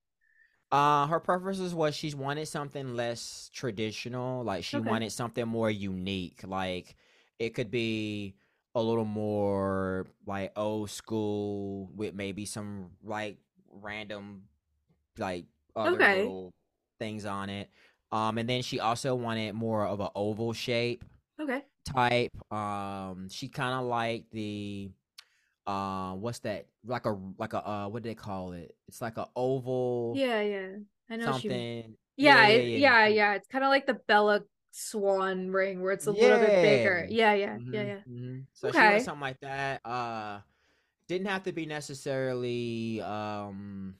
Uh, 0.71 1.07
her 1.07 1.19
preferences 1.19 1.73
was 1.73 1.95
she 1.95 2.13
wanted 2.13 2.47
something 2.47 2.95
less 2.95 3.49
traditional. 3.53 4.43
Like 4.43 4.63
she 4.63 4.77
Okay. 4.77 4.87
wanted 4.89 5.11
something 5.11 5.47
more 5.47 5.71
unique. 5.71 6.41
Like 6.45 6.95
it 7.39 7.55
could 7.55 7.71
be 7.71 8.35
a 8.75 8.81
little 8.81 9.05
more 9.05 10.05
like 10.25 10.51
old 10.55 10.89
school 10.89 11.89
with 11.95 12.13
maybe 12.13 12.45
some 12.45 12.91
like 13.03 13.37
random 13.71 14.43
like 15.17 15.45
other 15.75 15.95
Okay. 15.95 16.17
little 16.17 16.53
things 16.99 17.25
on 17.25 17.49
it. 17.49 17.69
Um, 18.11 18.37
and 18.37 18.49
then 18.49 18.61
she 18.61 18.79
also 18.79 19.15
wanted 19.15 19.53
more 19.53 19.85
of 19.85 19.99
an 19.99 20.09
oval 20.15 20.53
shape 20.53 21.03
Okay. 21.39 21.63
type. 21.85 22.31
Um, 22.51 23.27
she 23.29 23.47
kind 23.47 23.73
of 23.79 23.85
liked 23.85 24.31
the 24.31 24.91
uh, 25.67 26.13
what's 26.13 26.39
that? 26.39 26.65
Like 26.85 27.05
a 27.05 27.15
like 27.37 27.53
a 27.53 27.67
uh, 27.67 27.87
what 27.89 28.03
do 28.03 28.09
they 28.09 28.15
call 28.15 28.53
it? 28.53 28.75
It's 28.87 29.01
like 29.01 29.17
a 29.17 29.27
oval 29.35 30.13
Yeah, 30.17 30.41
yeah. 30.41 30.67
I 31.09 31.15
know 31.17 31.25
she. 31.25 31.31
something. 31.49 31.95
Yeah, 32.17 32.47
yeah, 32.47 32.47
it- 32.47 32.67
yeah. 32.69 32.77
yeah, 32.79 33.07
yeah. 33.07 33.33
It's 33.35 33.47
kind 33.47 33.63
of 33.63 33.69
like 33.69 33.85
the 33.85 33.93
Bella 34.07 34.41
Swan 34.71 35.51
ring 35.51 35.81
where 35.81 35.91
it's 35.93 36.07
a 36.07 36.11
little 36.11 36.37
bit 36.39 36.61
bigger. 36.61 37.05
Yeah, 37.09 37.33
yeah, 37.33 37.59
yeah, 37.71 37.83
Mhm, 37.83 37.87
yeah. 37.87 37.99
mhm. 38.07 38.45
So 38.53 38.71
she 38.71 38.77
Okay. 38.77 38.87
wanted 38.87 39.01
something 39.01 39.21
like 39.21 39.39
that. 39.41 39.81
Uh, 39.85 40.41
didn't 41.07 41.27
have 41.27 41.43
to 41.43 41.51
be 41.51 41.65
necessarily. 41.65 43.01
Um, 43.01 43.95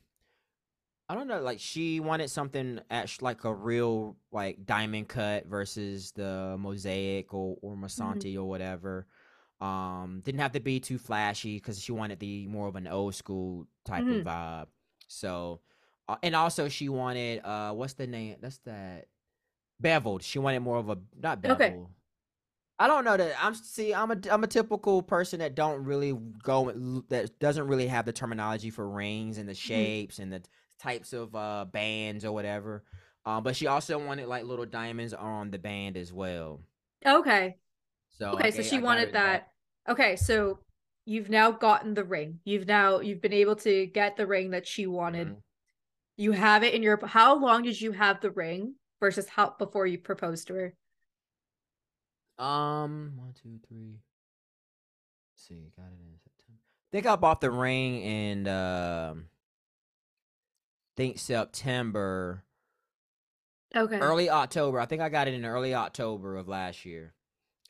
I 1.10 1.16
don't 1.16 1.28
know. 1.28 1.42
Like 1.42 1.60
she 1.60 2.00
wanted 2.00 2.30
something 2.30 2.80
at 2.90 3.18
like 3.22 3.44
a 3.44 3.54
real 3.54 4.16
like 4.32 4.66
diamond 4.66 5.08
cut 5.08 5.48
versus 5.48 6.12
the 6.12 6.56
mosaic 6.60 7.34
or 7.34 7.58
or 7.62 7.76
Masanti 7.76 8.36
or 8.36 8.46
whatever. 8.46 9.08
Um, 9.60 10.22
didn't 10.24 10.40
have 10.42 10.54
to 10.54 10.60
be 10.60 10.80
too 10.80 10.98
flashy 11.00 11.56
because 11.58 11.82
she 11.82 11.92
wanted 11.92 12.20
the 12.20 12.48
more 12.48 12.68
of 12.68 12.76
an 12.76 12.88
old 12.88 13.16
school 13.16 13.68
type 13.86 14.04
Mhm. 14.04 14.12
of 14.12 14.24
vibe. 14.24 14.68
So, 15.08 15.62
uh, 16.08 16.18
and 16.24 16.36
also 16.36 16.70
she 16.70 16.90
wanted 16.90 17.40
uh, 17.44 17.74
what's 17.74 17.94
the 17.94 18.08
name? 18.08 18.38
That's 18.40 18.60
that 18.60 19.08
beveled. 19.82 20.24
She 20.24 20.40
wanted 20.40 20.60
more 20.62 20.78
of 20.78 20.90
a 20.90 20.98
not 21.18 21.42
beveled. 21.42 21.62
Okay. 21.62 21.80
I 22.78 22.88
don't 22.88 23.04
know 23.04 23.18
that 23.18 23.36
I'm 23.44 23.54
see 23.56 23.94
I'm 23.94 24.12
a 24.12 24.18
I'm 24.32 24.44
a 24.44 24.48
typical 24.48 25.04
person 25.04 25.40
that 25.40 25.54
don't 25.56 25.84
really 25.84 26.14
go 26.44 26.72
that 27.10 27.38
doesn't 27.40 27.68
really 27.68 27.88
have 27.88 28.06
the 28.06 28.14
terminology 28.14 28.70
for 28.70 28.88
rings 28.90 29.38
and 29.38 29.50
the 29.50 29.54
Mm-hmm. 29.66 29.90
shapes 29.94 30.20
and 30.20 30.32
the 30.32 30.42
types 30.80 31.12
of 31.12 31.36
uh 31.36 31.66
bands 31.66 32.24
or 32.24 32.32
whatever. 32.32 32.86
Um, 33.26 33.44
but 33.44 33.56
she 33.58 33.68
also 33.68 34.04
wanted 34.04 34.28
like 34.28 34.46
little 34.46 34.66
diamonds 34.66 35.14
on 35.14 35.52
the 35.52 35.60
band 35.60 35.98
as 35.98 36.14
well. 36.14 36.62
Okay. 37.06 37.58
So 38.10 38.28
Okay, 38.34 38.52
so 38.52 38.64
she 38.64 38.78
I 38.78 38.82
wanted 38.82 39.14
her 39.14 39.14
that. 39.14 39.50
Okay, 39.90 40.16
so 40.18 40.60
you've 41.06 41.30
now 41.30 41.52
gotten 41.52 41.94
the 41.96 42.04
ring. 42.06 42.42
You've 42.46 42.68
now 42.68 43.02
you've 43.02 43.22
been 43.22 43.34
able 43.34 43.56
to 43.58 43.88
get 43.88 44.18
the 44.18 44.28
ring 44.28 44.52
that 44.52 44.68
she 44.68 44.88
wanted. 44.88 45.32
Mhm. 45.32 45.42
You 46.18 46.34
have 46.34 46.64
it 46.64 46.76
in 46.76 46.84
your 46.84 47.06
how 47.08 47.36
long 47.40 47.64
did 47.64 47.82
you 47.82 47.94
have 47.94 48.22
the 48.22 48.32
ring 48.32 48.76
versus 49.00 49.28
how 49.30 49.56
before 49.58 49.88
you 49.88 49.98
proposed 49.98 50.48
to 50.48 50.54
her? 50.56 50.74
Um, 52.44 53.14
one, 53.18 53.34
two, 53.34 53.60
three. 53.68 54.00
Let's 55.34 55.48
see, 55.48 55.72
got 55.76 55.88
it 55.88 56.00
in 56.00 56.18
September. 56.24 56.62
think 56.92 57.06
I 57.06 57.16
bought 57.16 57.42
the 57.42 57.52
ring 57.52 58.02
in 58.02 58.48
um, 58.48 59.26
think 60.96 61.20
September, 61.20 62.44
Okay. 63.76 64.00
early 64.00 64.30
October. 64.30 64.80
I 64.80 64.86
think 64.86 65.02
I 65.02 65.10
got 65.10 65.28
it 65.28 65.34
in 65.34 65.46
early 65.46 65.74
October 65.76 66.38
of 66.38 66.48
last 66.48 66.86
year, 66.86 67.14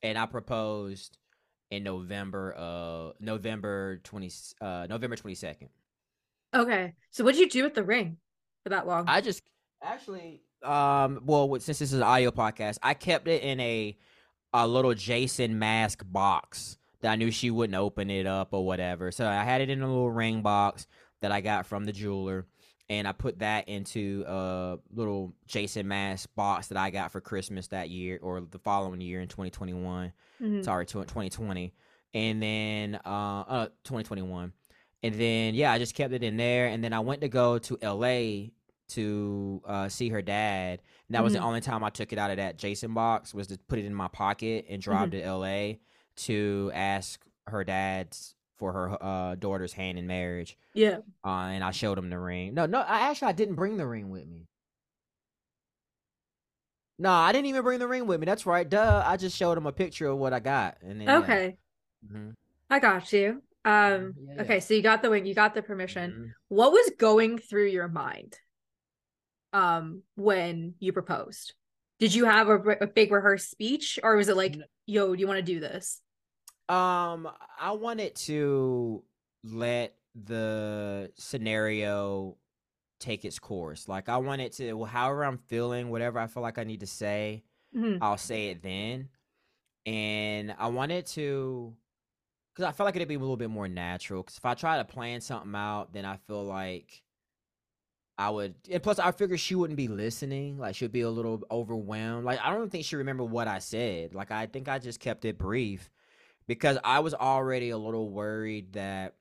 and 0.04 0.18
I 0.18 0.26
proposed 0.28 1.18
in 1.72 1.84
November. 1.84 2.56
Uh, 2.58 3.12
November 3.20 3.98
twenty. 4.04 4.32
Uh, 4.62 4.86
November 4.90 5.16
twenty 5.16 5.36
second. 5.36 5.70
Okay. 6.56 6.94
So 7.12 7.24
what 7.24 7.36
did 7.36 7.42
you 7.42 7.50
do 7.50 7.64
with 7.64 7.74
the 7.76 7.84
ring 7.84 8.18
for 8.64 8.70
that 8.70 8.88
long? 8.88 9.06
I 9.08 9.22
just 9.22 9.44
actually, 9.84 10.42
um, 10.64 11.22
well, 11.26 11.50
since 11.54 11.80
this 11.80 11.82
is 11.82 11.94
an 11.94 12.04
audio 12.04 12.32
podcast, 12.32 12.78
I 12.84 12.94
kept 12.94 13.28
it 13.28 13.44
in 13.44 13.60
a 13.60 13.98
a 14.54 14.68
little 14.68 14.94
Jason 14.96 15.60
mask 15.60 16.04
box 16.06 16.78
that 17.02 17.12
I 17.12 17.16
knew 17.16 17.30
she 17.32 17.52
wouldn't 17.52 17.78
open 17.78 18.10
it 18.10 18.26
up 18.26 18.50
or 18.52 18.66
whatever. 18.66 19.12
So 19.12 19.28
I 19.28 19.44
had 19.44 19.62
it 19.62 19.70
in 19.70 19.82
a 19.82 19.88
little 19.88 20.10
ring 20.12 20.42
box 20.42 20.88
that 21.22 21.32
I 21.32 21.40
got 21.42 21.66
from 21.68 21.86
the 21.86 21.92
jeweler, 21.94 22.48
and 22.90 23.08
I 23.08 23.12
put 23.12 23.40
that 23.40 23.70
into 23.70 24.24
a 24.28 24.78
little 24.92 25.34
Jason 25.48 25.88
mask 25.88 26.30
box 26.36 26.68
that 26.68 26.78
I 26.78 26.90
got 26.90 27.12
for 27.12 27.22
Christmas 27.22 27.68
that 27.68 27.90
year 27.90 28.20
or 28.22 28.42
the 28.42 28.60
following 28.60 29.02
year 29.02 29.22
in 29.22 29.28
2021 29.28 30.12
Mhm. 30.42 30.64
sorry, 30.64 30.86
tw- 30.86 30.94
2020, 31.08 31.74
and 32.14 32.42
then 32.42 32.96
uh, 33.06 33.44
uh 33.48 33.66
2021, 33.84 34.52
and 35.04 35.16
then 35.16 35.54
yeah, 35.54 35.72
I 35.72 35.78
just 35.78 35.94
kept 35.96 36.14
it 36.14 36.24
in 36.24 36.38
there, 36.38 36.68
and 36.68 36.84
then 36.84 36.92
I 36.94 37.02
went 37.02 37.22
to 37.22 37.28
go 37.30 37.60
to 37.60 37.78
LA 37.84 38.52
to 38.90 39.62
uh, 39.66 39.90
see 39.90 40.10
her 40.10 40.22
dad. 40.22 40.82
And 41.08 41.16
that 41.16 41.24
was 41.24 41.34
the 41.34 41.40
Mhm. 41.40 41.44
only 41.44 41.62
time 41.62 41.84
I 41.84 41.90
took 41.90 42.12
it 42.14 42.20
out 42.20 42.32
of 42.32 42.38
that 42.38 42.58
Jason 42.58 42.94
box 42.94 43.34
was 43.34 43.48
to 43.48 43.58
put 43.68 43.80
it 43.80 43.86
in 43.86 43.94
my 43.94 44.08
pocket 44.08 44.66
and 44.70 44.82
drive 44.82 45.12
to 45.12 45.22
LA 45.22 45.80
to 46.28 46.72
ask 46.74 47.24
her 47.48 47.64
dad's 47.64 48.36
for 48.58 48.74
her 48.74 49.04
uh, 49.04 49.36
daughter's 49.36 49.74
hand 49.74 49.98
in 49.98 50.06
marriage. 50.06 50.58
Yeah. 50.74 50.98
Uh, 51.26 51.30
and 51.54 51.64
I 51.64 51.72
showed 51.72 51.98
him 51.98 52.10
the 52.10 52.20
ring. 52.20 52.54
No, 52.54 52.66
no, 52.66 52.80
I 52.82 53.10
actually 53.10 53.30
I 53.30 53.32
didn't 53.34 53.56
bring 53.56 53.78
the 53.78 53.88
ring 53.88 54.10
with 54.10 54.28
me. 54.28 54.48
No, 56.98 57.12
I 57.12 57.32
didn't 57.32 57.46
even 57.46 57.64
bring 57.64 57.80
the 57.80 57.88
ring 57.88 58.08
with 58.08 58.20
me. 58.20 58.26
That's 58.26 58.46
right. 58.46 58.68
Duh. 58.68 59.04
I 59.06 59.16
just 59.16 59.38
showed 59.38 59.58
him 59.58 59.66
a 59.66 59.72
picture 59.72 60.08
of 60.08 60.18
what 60.18 60.34
I 60.34 60.40
got. 60.40 60.78
And 60.82 61.00
then, 61.00 61.08
yeah. 61.08 61.18
Okay. 61.20 61.58
Mhm, 62.06 62.34
I 62.70 62.80
got 62.80 63.12
you. 63.14 63.42
Um 63.66 64.14
Yeah, 64.18 64.34
yeah. 64.36 64.42
okay, 64.42 64.60
so 64.60 64.74
you 64.74 64.82
got 64.82 65.02
the 65.02 65.10
ring, 65.10 65.26
you 65.26 65.34
got 65.36 65.54
the 65.54 65.62
permission. 65.62 66.12
mhm. 66.12 66.32
What 66.50 66.72
was 66.72 66.92
going 66.98 67.38
through 67.38 67.68
your 67.68 67.88
mind 67.88 68.40
um 69.54 70.04
when 70.16 70.76
you 70.80 70.94
proposed? 70.94 71.54
Did 72.00 72.14
you 72.14 72.26
have 72.26 72.48
a, 72.48 72.58
a 72.82 72.88
big 72.88 73.12
rehearsed 73.12 73.52
speech 73.52 74.00
or 74.02 74.16
was 74.16 74.30
it 74.30 74.38
like, 74.38 74.56
yo, 74.86 75.14
do 75.14 75.20
you 75.20 75.28
want 75.28 75.38
to 75.38 75.44
do 75.44 75.60
this? 75.60 76.02
Um, 76.70 77.28
I 77.60 77.72
wanted 77.72 78.16
to 78.16 79.04
let 79.44 79.96
the 80.16 81.12
scenario 81.18 82.38
take 83.00 83.26
its 83.26 83.40
course. 83.40 83.88
Like 83.88 84.08
I 84.08 84.18
wanted 84.18 84.52
to, 84.54 84.74
well, 84.74 84.86
however 84.86 85.26
I'm 85.26 85.38
feeling, 85.38 85.90
whatever 85.90 86.20
I 86.20 86.28
feel 86.28 86.44
like 86.44 86.58
I 86.58 86.64
need 86.64 86.82
to 86.82 86.88
say, 86.88 87.44
Mhm. 87.76 88.00
I'll 88.02 88.18
say 88.18 88.50
it 88.50 88.62
then. 88.62 89.10
And 89.86 90.54
I 90.58 90.68
wanted 90.68 91.06
to, 91.08 91.76
because 92.54 92.68
I 92.68 92.72
felt 92.72 92.86
like 92.86 92.96
it'd 92.96 93.08
be 93.08 93.16
a 93.16 93.20
little 93.20 93.38
bit 93.38 93.50
more 93.50 93.68
natural. 93.68 94.24
Because 94.24 94.38
if 94.38 94.46
I 94.46 94.54
try 94.54 94.78
to 94.78 94.86
plan 94.86 95.22
something 95.22 95.56
out, 95.56 95.94
then 95.94 96.06
I 96.06 96.18
feel 96.18 96.44
like 96.44 97.02
I 98.20 98.30
would. 98.30 98.56
And 98.70 98.84
plus, 98.84 99.00
I 99.00 99.14
figured 99.14 99.40
she 99.40 99.56
wouldn't 99.56 99.78
be 99.78 99.88
listening. 99.88 100.58
Like 100.58 100.76
she'd 100.76 100.92
be 100.92 101.02
a 101.02 101.10
little 101.10 101.42
overwhelmed. 101.50 102.26
Like 102.26 102.40
I 102.44 102.54
don't 102.54 102.70
think 102.70 102.84
she 102.84 102.98
remember 102.98 103.24
what 103.24 103.48
I 103.48 103.60
said. 103.60 104.14
Like 104.14 104.30
I 104.30 104.46
think 104.46 104.68
I 104.68 104.78
just 104.78 105.00
kept 105.00 105.24
it 105.24 105.38
brief 105.38 105.90
because 106.46 106.78
I 106.84 107.00
was 107.00 107.14
already 107.14 107.70
a 107.70 107.78
little 107.78 108.10
worried 108.12 108.74
that. 108.74 109.16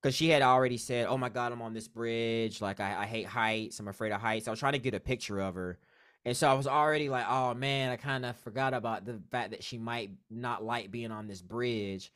Because 0.00 0.16
she 0.16 0.28
had 0.28 0.42
already 0.42 0.78
said, 0.78 1.06
"Oh 1.08 1.16
my 1.16 1.28
God, 1.28 1.52
I'm 1.52 1.62
on 1.62 1.74
this 1.74 1.86
bridge. 1.88 2.60
Like 2.60 2.80
I, 2.80 3.02
I 3.02 3.06
hate 3.06 3.26
heights. 3.26 3.78
I'm 3.78 3.88
afraid 3.88 4.12
of 4.12 4.20
heights." 4.20 4.48
I 4.48 4.50
was 4.50 4.58
trying 4.60 4.72
to 4.72 4.80
get 4.80 4.94
a 4.94 5.00
picture 5.00 5.40
of 5.40 5.54
her, 5.54 5.78
and 6.24 6.36
so 6.36 6.48
I 6.48 6.54
was 6.54 6.66
already 6.66 7.08
like, 7.08 7.24
"Oh 7.28 7.54
man, 7.54 7.90
I 7.90 7.96
kind 7.96 8.24
of 8.24 8.36
forgot 8.38 8.74
about 8.74 9.04
the 9.04 9.20
fact 9.30 9.50
that 9.52 9.62
she 9.62 9.78
might 9.78 10.10
not 10.28 10.64
like 10.64 10.90
being 10.90 11.12
on 11.12 11.28
this 11.28 11.40
bridge." 11.40 12.12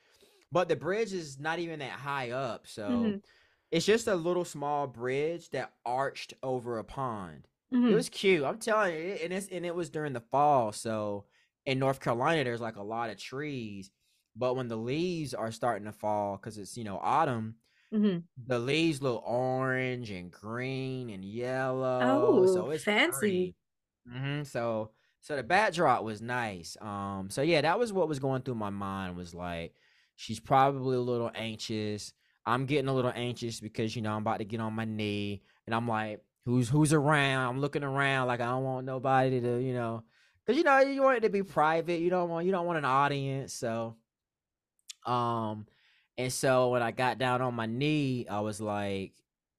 But 0.50 0.68
the 0.68 0.74
bridge 0.74 1.12
is 1.12 1.38
not 1.38 1.60
even 1.60 1.78
that 1.78 1.90
high 1.90 2.30
up, 2.30 2.66
so 2.66 2.82
Mhm. 2.82 3.22
It's 3.70 3.86
just 3.86 4.06
a 4.06 4.14
little 4.14 4.44
small 4.44 4.86
bridge 4.86 5.50
that 5.50 5.74
arched 5.84 6.34
over 6.42 6.78
a 6.78 6.84
pond. 6.84 7.48
Mhm. 7.72 7.88
It 7.88 7.94
was 7.94 8.08
cute. 8.08 8.44
I'm 8.44 8.58
telling 8.58 8.94
you, 8.94 9.00
and 9.14 9.32
it's 9.32 9.48
and 9.48 9.64
it 9.66 9.74
was 9.74 9.90
during 9.90 10.12
the 10.12 10.20
fall, 10.20 10.72
so 10.72 11.26
in 11.64 11.78
North 11.78 12.00
Carolina 12.00 12.44
there's 12.44 12.60
like 12.60 12.76
a 12.76 12.82
lot 12.82 13.10
of 13.10 13.18
trees, 13.18 13.90
but 14.36 14.54
when 14.54 14.68
the 14.68 14.76
leaves 14.76 15.34
are 15.34 15.52
starting 15.52 15.86
to 15.86 15.92
fall 15.92 16.36
because 16.36 16.58
it's 16.58 16.76
you 16.76 16.84
know 16.84 16.98
autumn, 16.98 17.56
Mhm. 17.90 18.26
the 18.36 18.58
leaves 18.58 19.02
look 19.02 19.22
orange 19.26 20.10
and 20.10 20.32
green 20.32 21.10
and 21.10 21.24
yellow. 21.24 21.86
Oh, 22.00 22.46
so 22.46 22.70
it's 22.70 22.84
fancy. 22.84 23.54
hmm 24.08 24.42
So 24.44 24.92
so 25.20 25.36
the 25.36 25.42
backdrop 25.42 26.04
was 26.04 26.22
nice. 26.22 26.76
Um. 26.80 27.30
So 27.30 27.42
yeah, 27.42 27.60
that 27.62 27.78
was 27.78 27.92
what 27.92 28.08
was 28.08 28.18
going 28.20 28.42
through 28.42 28.54
my 28.56 28.70
mind. 28.70 29.16
Was 29.16 29.34
like, 29.34 29.74
she's 30.16 30.40
probably 30.40 30.96
a 30.96 31.00
little 31.00 31.30
anxious. 31.34 32.12
I'm 32.46 32.66
getting 32.66 32.88
a 32.88 32.94
little 32.94 33.12
anxious 33.14 33.60
because 33.60 33.96
you 33.96 34.02
know 34.02 34.12
I'm 34.12 34.22
about 34.22 34.38
to 34.38 34.44
get 34.44 34.60
on 34.60 34.72
my 34.72 34.84
knee, 34.84 35.42
and 35.66 35.74
I'm 35.74 35.88
like, 35.88 36.20
who's 36.44 36.68
who's 36.68 36.92
around? 36.92 37.48
I'm 37.48 37.60
looking 37.60 37.82
around 37.82 38.28
like 38.28 38.40
I 38.40 38.46
don't 38.46 38.64
want 38.64 38.86
nobody 38.86 39.40
to 39.40 39.58
you 39.58 39.74
know, 39.74 40.04
because 40.44 40.56
you 40.56 40.64
know 40.64 40.78
you 40.78 41.02
want 41.02 41.18
it 41.18 41.20
to 41.22 41.30
be 41.30 41.42
private. 41.42 42.00
You 42.00 42.10
don't 42.10 42.30
want 42.30 42.46
you 42.46 42.52
don't 42.52 42.66
want 42.66 42.78
an 42.78 42.84
audience. 42.84 43.52
So, 43.52 43.96
um, 45.04 45.66
and 46.16 46.32
so 46.32 46.70
when 46.70 46.82
I 46.82 46.92
got 46.92 47.18
down 47.18 47.42
on 47.42 47.54
my 47.54 47.66
knee, 47.66 48.26
I 48.30 48.40
was 48.40 48.60
like, 48.60 49.12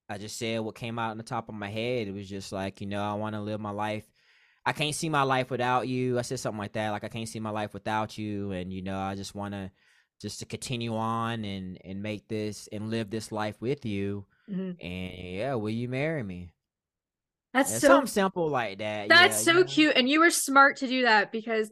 I 0.09 0.17
just 0.17 0.37
said 0.37 0.61
what 0.61 0.75
came 0.75 0.97
out 0.97 1.11
on 1.11 1.17
the 1.17 1.23
top 1.23 1.49
of 1.49 1.55
my 1.55 1.69
head. 1.69 2.07
It 2.07 2.13
was 2.13 2.29
just 2.29 2.51
like, 2.53 2.79
you 2.79 2.87
know, 2.87 3.03
I 3.03 3.13
want 3.15 3.35
to 3.35 3.41
live 3.41 3.59
my 3.59 3.71
life. 3.71 4.05
I 4.65 4.73
can't 4.73 4.95
see 4.95 5.09
my 5.09 5.23
life 5.23 5.49
without 5.49 5.87
you. 5.87 6.19
I 6.19 6.23
said 6.23 6.39
something 6.39 6.59
like 6.59 6.73
that. 6.73 6.91
Like 6.91 7.03
I 7.03 7.09
can't 7.09 7.29
see 7.29 7.39
my 7.39 7.49
life 7.51 7.73
without 7.73 8.17
you. 8.17 8.51
And 8.51 8.71
you 8.71 8.81
know, 8.81 8.99
I 8.99 9.15
just 9.15 9.35
want 9.35 9.53
to 9.53 9.71
just 10.21 10.39
to 10.39 10.45
continue 10.45 10.95
on 10.95 11.45
and 11.45 11.77
and 11.83 12.01
make 12.01 12.27
this 12.27 12.67
and 12.71 12.89
live 12.89 13.09
this 13.09 13.31
life 13.31 13.55
with 13.61 13.85
you. 13.85 14.25
Mhm. 14.49 14.77
And 14.81 15.13
yeah, 15.35 15.55
will 15.55 15.69
you 15.69 15.87
marry 15.89 16.23
me? 16.23 16.51
That's 17.53 17.71
Yeah, 17.71 17.79
so 17.79 17.87
something 17.87 18.07
simple 18.07 18.49
like 18.49 18.79
that. 18.79 19.09
That's 19.09 19.45
yeah, 19.45 19.53
so 19.53 19.59
you 19.59 19.59
know? 19.59 19.65
cute. 19.65 19.93
And 19.95 20.09
you 20.09 20.19
were 20.19 20.29
smart 20.29 20.77
to 20.77 20.87
do 20.87 21.03
that 21.03 21.31
because 21.31 21.71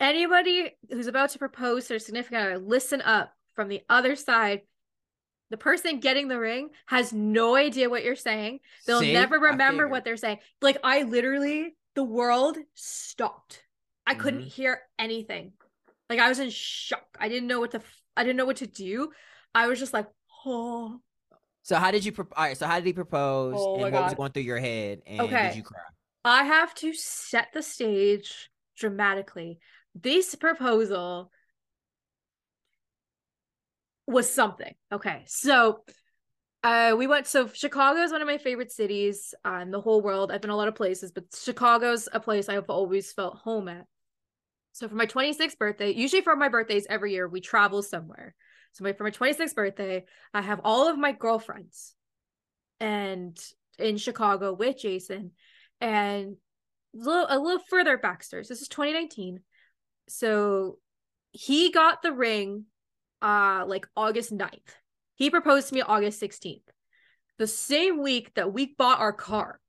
anybody 0.00 0.76
who's 0.90 1.06
about 1.06 1.30
to 1.30 1.38
propose 1.38 1.84
to 1.84 1.88
their 1.90 1.98
significant 1.98 2.42
other, 2.42 2.58
listen 2.58 3.00
up 3.02 3.32
from 3.54 3.68
the 3.68 3.82
other 3.88 4.16
side. 4.16 4.62
The 5.50 5.56
person 5.56 6.00
getting 6.00 6.28
the 6.28 6.38
ring 6.38 6.70
has 6.86 7.12
no 7.12 7.56
idea 7.56 7.90
what 7.90 8.04
you're 8.04 8.16
saying. 8.16 8.60
They'll 8.86 9.00
See? 9.00 9.12
never 9.12 9.38
remember 9.38 9.88
what 9.88 10.04
they're 10.04 10.16
saying. 10.16 10.38
Like, 10.62 10.78
I 10.84 11.02
literally, 11.02 11.76
the 11.94 12.04
world 12.04 12.56
stopped. 12.74 13.62
I 14.06 14.14
couldn't 14.14 14.42
Mhm. 14.42 14.52
hear 14.52 14.80
anything. 14.98 15.52
Like, 16.10 16.18
I 16.18 16.28
was 16.28 16.40
in 16.40 16.50
shock. 16.50 17.16
I 17.18 17.28
didn't 17.28 17.46
know 17.48 17.60
what 17.60 17.70
to, 17.70 17.80
I 18.16 18.24
didn't 18.24 18.36
know 18.36 18.44
what 18.44 18.56
to 18.56 18.66
do. 18.66 19.10
I 19.54 19.68
was 19.68 19.78
just 19.78 19.94
like, 19.94 20.06
oh, 20.44 21.00
So 21.62 21.76
how 21.76 21.90
did 21.90 22.04
you? 22.04 22.12
Pro- 22.12 22.26
all 22.36 22.44
right. 22.44 22.56
So 22.56 22.66
how 22.66 22.76
did 22.76 22.86
he 22.86 22.92
propose? 22.92 23.54
Oh 23.54 23.74
and 23.84 23.92
what 23.92 24.04
was 24.04 24.14
going 24.14 24.32
through 24.32 24.42
your 24.42 24.58
head? 24.58 25.02
And 25.06 25.20
Okay. 25.22 25.48
did 25.48 25.54
you 25.54 25.62
cry? 25.62 25.78
I 26.24 26.44
have 26.44 26.74
to 26.76 26.92
set 26.92 27.48
the 27.54 27.62
stage 27.62 28.50
dramatically. 28.76 29.60
This 29.94 30.34
proposal 30.34 31.30
was 34.06 34.30
something. 34.30 34.74
Okay. 34.92 35.22
So 35.26 35.84
uh 36.62 36.94
we 36.98 37.06
went 37.06 37.26
so 37.26 37.48
Chicago 37.48 38.00
is 38.00 38.12
one 38.12 38.20
of 38.20 38.28
my 38.28 38.38
favorite 38.38 38.72
cities 38.72 39.34
uh, 39.44 39.60
in 39.62 39.70
the 39.70 39.80
whole 39.80 40.02
world. 40.02 40.30
I've 40.30 40.40
been 40.40 40.50
a 40.50 40.56
lot 40.56 40.68
of 40.68 40.74
places, 40.74 41.12
but 41.12 41.24
Chicago's 41.34 42.08
a 42.12 42.20
place 42.20 42.48
I've 42.48 42.68
always 42.68 43.12
felt 43.12 43.36
home 43.38 43.68
at. 43.68 43.86
So 44.72 44.88
for 44.88 44.94
my 44.94 45.06
26th 45.06 45.58
birthday, 45.58 45.92
usually 45.92 46.22
for 46.22 46.36
my 46.36 46.48
birthdays 46.48 46.86
every 46.88 47.12
year, 47.12 47.28
we 47.28 47.40
travel 47.40 47.82
somewhere. 47.82 48.34
So 48.72 48.84
my, 48.84 48.92
for 48.92 49.04
my 49.04 49.10
26th 49.10 49.54
birthday, 49.54 50.04
I 50.32 50.42
have 50.42 50.60
all 50.64 50.88
of 50.88 50.98
my 50.98 51.12
girlfriends 51.12 51.94
and 52.78 53.38
in 53.78 53.96
Chicago 53.96 54.52
with 54.52 54.78
Jason 54.80 55.32
and 55.80 56.36
a 56.94 56.98
little, 56.98 57.26
a 57.28 57.38
little 57.38 57.62
further 57.68 57.98
backstory. 57.98 58.44
So 58.44 58.54
this 58.54 58.62
is 58.62 58.68
2019. 58.68 59.40
So 60.08 60.78
he 61.32 61.70
got 61.70 62.02
the 62.02 62.12
ring 62.12 62.66
uh 63.22 63.64
like 63.66 63.86
August 63.96 64.32
9th. 64.32 64.74
He 65.14 65.30
proposed 65.30 65.68
to 65.68 65.74
me 65.74 65.82
August 65.82 66.20
16th. 66.22 66.62
The 67.38 67.46
same 67.46 68.02
week 68.02 68.34
that 68.34 68.52
we 68.52 68.74
bought 68.78 69.00
our 69.00 69.12
car. 69.12 69.60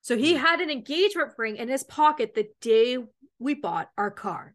So 0.00 0.16
he 0.16 0.32
hmm. 0.34 0.40
had 0.40 0.60
an 0.60 0.70
engagement 0.70 1.32
ring 1.38 1.56
in 1.56 1.68
his 1.68 1.82
pocket 1.82 2.34
the 2.34 2.48
day 2.60 2.98
we 3.38 3.54
bought 3.54 3.90
our 3.96 4.10
car 4.10 4.54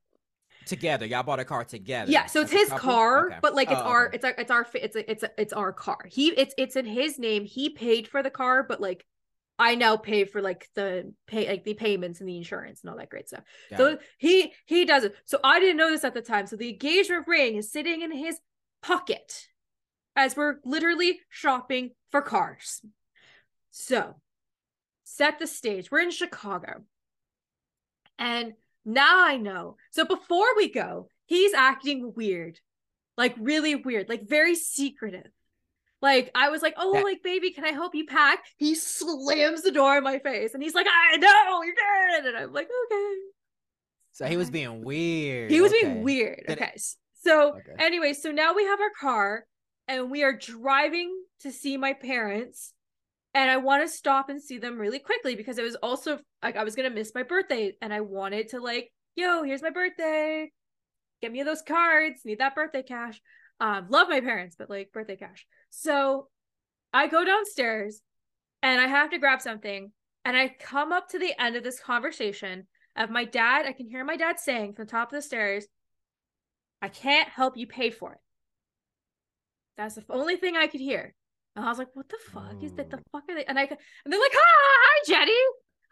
together. 0.65 1.05
Y'all 1.05 1.23
bought 1.23 1.39
a 1.39 1.45
car 1.45 1.63
together. 1.65 2.11
Yeah, 2.11 2.27
so 2.27 2.41
it's 2.41 2.51
his 2.51 2.69
car, 2.69 3.27
okay. 3.27 3.39
but 3.41 3.55
like 3.55 3.71
it's 3.71 3.81
oh, 3.81 3.85
our 3.85 4.07
okay. 4.07 4.15
it's 4.15 4.25
our 4.25 4.35
it's 4.37 4.51
our 4.51 4.67
it's 4.73 4.95
a, 4.95 5.11
it's 5.11 5.23
a, 5.23 5.31
it's 5.37 5.53
our 5.53 5.73
car. 5.73 6.05
He 6.07 6.29
it's 6.29 6.53
it's 6.57 6.75
in 6.75 6.85
his 6.85 7.19
name. 7.19 7.45
He 7.45 7.69
paid 7.69 8.07
for 8.07 8.23
the 8.23 8.29
car, 8.29 8.63
but 8.63 8.79
like 8.79 9.05
I 9.57 9.75
now 9.75 9.97
pay 9.97 10.23
for 10.23 10.41
like 10.41 10.69
the 10.75 11.13
pay 11.27 11.49
like 11.49 11.63
the 11.63 11.73
payments 11.73 12.21
and 12.21 12.29
the 12.29 12.37
insurance 12.37 12.81
and 12.81 12.89
all 12.89 12.97
that 12.97 13.09
great 13.09 13.27
stuff. 13.27 13.43
Got 13.69 13.77
so 13.77 13.85
it. 13.87 14.01
he 14.17 14.53
he 14.65 14.85
does 14.85 15.03
it. 15.03 15.15
So 15.25 15.39
I 15.43 15.59
didn't 15.59 15.77
know 15.77 15.89
this 15.89 16.03
at 16.03 16.13
the 16.13 16.21
time. 16.21 16.47
So 16.47 16.55
the 16.55 16.69
engagement 16.69 17.27
ring 17.27 17.55
is 17.55 17.71
sitting 17.71 18.01
in 18.01 18.11
his 18.11 18.39
pocket 18.81 19.47
as 20.15 20.35
we're 20.35 20.55
literally 20.63 21.19
shopping 21.29 21.91
for 22.11 22.21
cars. 22.21 22.81
So 23.71 24.15
set 25.03 25.39
the 25.39 25.47
stage. 25.47 25.91
We're 25.91 26.01
in 26.01 26.11
Chicago. 26.11 26.83
And 28.17 28.53
now 28.85 29.25
I 29.25 29.37
know. 29.37 29.77
So 29.91 30.05
before 30.05 30.55
we 30.55 30.71
go, 30.71 31.09
he's 31.25 31.53
acting 31.53 32.13
weird. 32.15 32.59
Like 33.17 33.35
really 33.37 33.75
weird, 33.75 34.07
like 34.07 34.27
very 34.27 34.55
secretive. 34.55 35.31
Like 36.01 36.31
I 36.33 36.49
was 36.49 36.61
like, 36.61 36.75
"Oh, 36.77 36.93
that- 36.93 37.03
like 37.03 37.21
baby, 37.21 37.51
can 37.51 37.65
I 37.65 37.71
help 37.71 37.93
you 37.93 38.05
pack?" 38.05 38.39
He 38.57 38.75
slams 38.75 39.63
the 39.63 39.71
door 39.71 39.97
in 39.97 40.03
my 40.03 40.19
face 40.19 40.53
and 40.53 40.63
he's 40.63 40.73
like, 40.73 40.87
"I 40.89 41.17
know, 41.17 41.61
you're 41.63 41.75
good." 41.75 42.27
And 42.27 42.37
I'm 42.37 42.53
like, 42.53 42.69
"Okay." 42.85 43.15
So 44.11 44.25
he 44.25 44.37
was 44.37 44.49
being 44.49 44.83
weird. 44.83 45.51
He 45.51 45.61
was 45.61 45.71
okay. 45.71 45.83
being 45.83 46.03
weird. 46.03 46.43
Okay. 46.49 46.73
So, 47.21 47.55
okay. 47.55 47.73
anyway, 47.79 48.13
so 48.13 48.31
now 48.31 48.53
we 48.53 48.65
have 48.65 48.79
our 48.79 48.91
car 48.99 49.45
and 49.87 50.09
we 50.09 50.23
are 50.23 50.33
driving 50.33 51.13
to 51.41 51.51
see 51.51 51.77
my 51.77 51.93
parents 51.93 52.73
and 53.33 53.49
I 53.49 53.57
want 53.57 53.83
to 53.83 53.93
stop 53.93 54.29
and 54.29 54.41
see 54.41 54.57
them 54.57 54.77
really 54.77 54.99
quickly 54.99 55.35
because 55.35 55.57
it 55.57 55.63
was 55.63 55.75
also 55.75 56.19
like 56.41 56.55
I 56.55 56.63
was 56.63 56.75
gonna 56.75 56.89
miss 56.89 57.11
my 57.13 57.23
birthday 57.23 57.73
and 57.81 57.93
I 57.93 58.01
wanted 58.01 58.49
to 58.49 58.59
like, 58.59 58.91
yo, 59.15 59.43
here's 59.43 59.61
my 59.61 59.69
birthday. 59.69 60.51
Get 61.21 61.31
me 61.31 61.43
those 61.43 61.61
cards. 61.61 62.21
Need 62.25 62.39
that 62.39 62.55
birthday 62.55 62.83
cash. 62.83 63.21
Um, 63.59 63.87
love 63.89 64.07
my 64.09 64.21
parents, 64.21 64.55
but 64.57 64.69
like 64.69 64.91
birthday 64.91 65.17
cash. 65.17 65.45
So 65.69 66.27
I 66.93 67.07
go 67.07 67.25
downstairs 67.25 68.01
and 68.63 68.81
I 68.81 68.87
have 68.87 69.11
to 69.11 69.19
grab 69.19 69.41
something. 69.41 69.91
And 70.25 70.35
I 70.35 70.55
come 70.59 70.91
up 70.91 71.09
to 71.09 71.19
the 71.19 71.39
end 71.39 71.55
of 71.55 71.63
this 71.63 71.79
conversation 71.79 72.67
of 72.95 73.09
my 73.09 73.25
dad. 73.25 73.65
I 73.65 73.73
can 73.73 73.87
hear 73.87 74.03
my 74.03 74.17
dad 74.17 74.39
saying 74.39 74.73
from 74.73 74.85
the 74.85 74.91
top 74.91 75.11
of 75.11 75.17
the 75.17 75.21
stairs, 75.21 75.65
I 76.81 76.89
can't 76.89 77.29
help 77.29 77.57
you 77.57 77.67
pay 77.67 77.89
for 77.89 78.13
it. 78.13 78.19
That's 79.77 79.95
the 79.95 80.03
only 80.09 80.35
thing 80.35 80.57
I 80.57 80.67
could 80.67 80.81
hear. 80.81 81.15
And 81.59 81.67
I 81.67 81.71
was 81.71 81.77
like, 81.77 81.93
what 81.93 82.07
the 82.07 82.17
fuck 82.31 82.53
oh. 82.55 82.63
is 82.65 82.71
that? 82.73 82.89
The 82.89 82.97
oh. 82.97 83.01
fuck 83.11 83.23
are 83.29 83.35
they? 83.35 83.43
And 83.43 83.59
I 83.59 83.63
and 83.63 84.13
they're 84.13 84.19
like, 84.19 84.31
hi, 84.33 84.77
hi, 84.85 85.03
Jenny. 85.05 85.41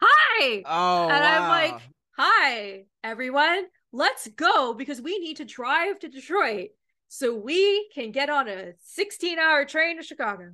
Hi. 0.00 0.62
Oh. 0.64 1.08
And 1.10 1.22
wow. 1.22 1.42
I'm 1.42 1.48
like, 1.48 1.82
hi, 2.16 2.84
everyone. 3.04 3.66
Let's 3.92 4.28
go 4.28 4.72
because 4.72 5.02
we 5.02 5.18
need 5.18 5.36
to 5.36 5.44
drive 5.44 5.98
to 5.98 6.08
Detroit 6.08 6.70
so 7.08 7.34
we 7.34 7.90
can 7.94 8.12
get 8.12 8.30
on 8.30 8.48
a 8.48 8.72
16 8.82 9.38
hour 9.38 9.66
train 9.66 9.98
to 9.98 10.02
Chicago. 10.02 10.52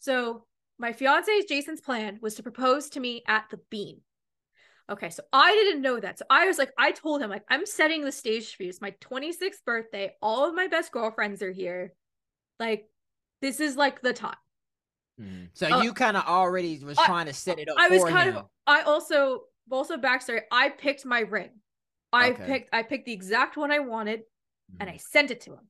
So 0.00 0.44
my 0.76 0.92
fiance 0.92 1.30
Jason's 1.48 1.80
plan 1.80 2.18
was 2.20 2.34
to 2.34 2.42
propose 2.42 2.90
to 2.90 3.00
me 3.00 3.22
at 3.28 3.44
the 3.50 3.60
Bean. 3.70 4.00
Okay, 4.90 5.10
so 5.10 5.22
I 5.32 5.52
didn't 5.52 5.82
know 5.82 6.00
that. 6.00 6.18
So 6.18 6.24
I 6.28 6.46
was 6.46 6.58
like, 6.58 6.72
I 6.76 6.90
told 6.90 7.22
him, 7.22 7.30
like, 7.30 7.44
I'm 7.48 7.64
setting 7.64 8.04
the 8.04 8.10
stage 8.10 8.56
for 8.56 8.64
you. 8.64 8.70
It's 8.70 8.80
my 8.80 8.90
26th 9.00 9.64
birthday. 9.64 10.14
All 10.20 10.48
of 10.48 10.54
my 10.56 10.66
best 10.66 10.90
girlfriends 10.90 11.42
are 11.42 11.52
here. 11.52 11.92
Like, 12.58 12.89
this 13.40 13.60
is 13.60 13.76
like 13.76 14.00
the 14.02 14.12
time. 14.12 14.36
Mm. 15.20 15.48
So 15.52 15.70
uh, 15.70 15.82
you 15.82 15.92
kind 15.92 16.16
of 16.16 16.24
already 16.24 16.78
was 16.84 16.98
I, 16.98 17.06
trying 17.06 17.26
to 17.26 17.32
set 17.32 17.58
it 17.58 17.68
up. 17.68 17.76
I 17.78 17.88
was 17.88 18.04
kind 18.04 18.30
him. 18.30 18.36
of. 18.38 18.46
I 18.66 18.82
also 18.82 19.42
also 19.70 19.96
backstory. 19.96 20.42
I 20.50 20.70
picked 20.70 21.04
my 21.04 21.20
ring. 21.20 21.50
I 22.12 22.30
okay. 22.30 22.44
picked. 22.46 22.74
I 22.74 22.82
picked 22.82 23.06
the 23.06 23.12
exact 23.12 23.56
one 23.56 23.70
I 23.70 23.80
wanted, 23.80 24.20
mm. 24.20 24.76
and 24.80 24.88
I 24.88 24.94
mm. 24.94 25.00
sent 25.00 25.30
it 25.30 25.42
to 25.42 25.52
him. 25.52 25.68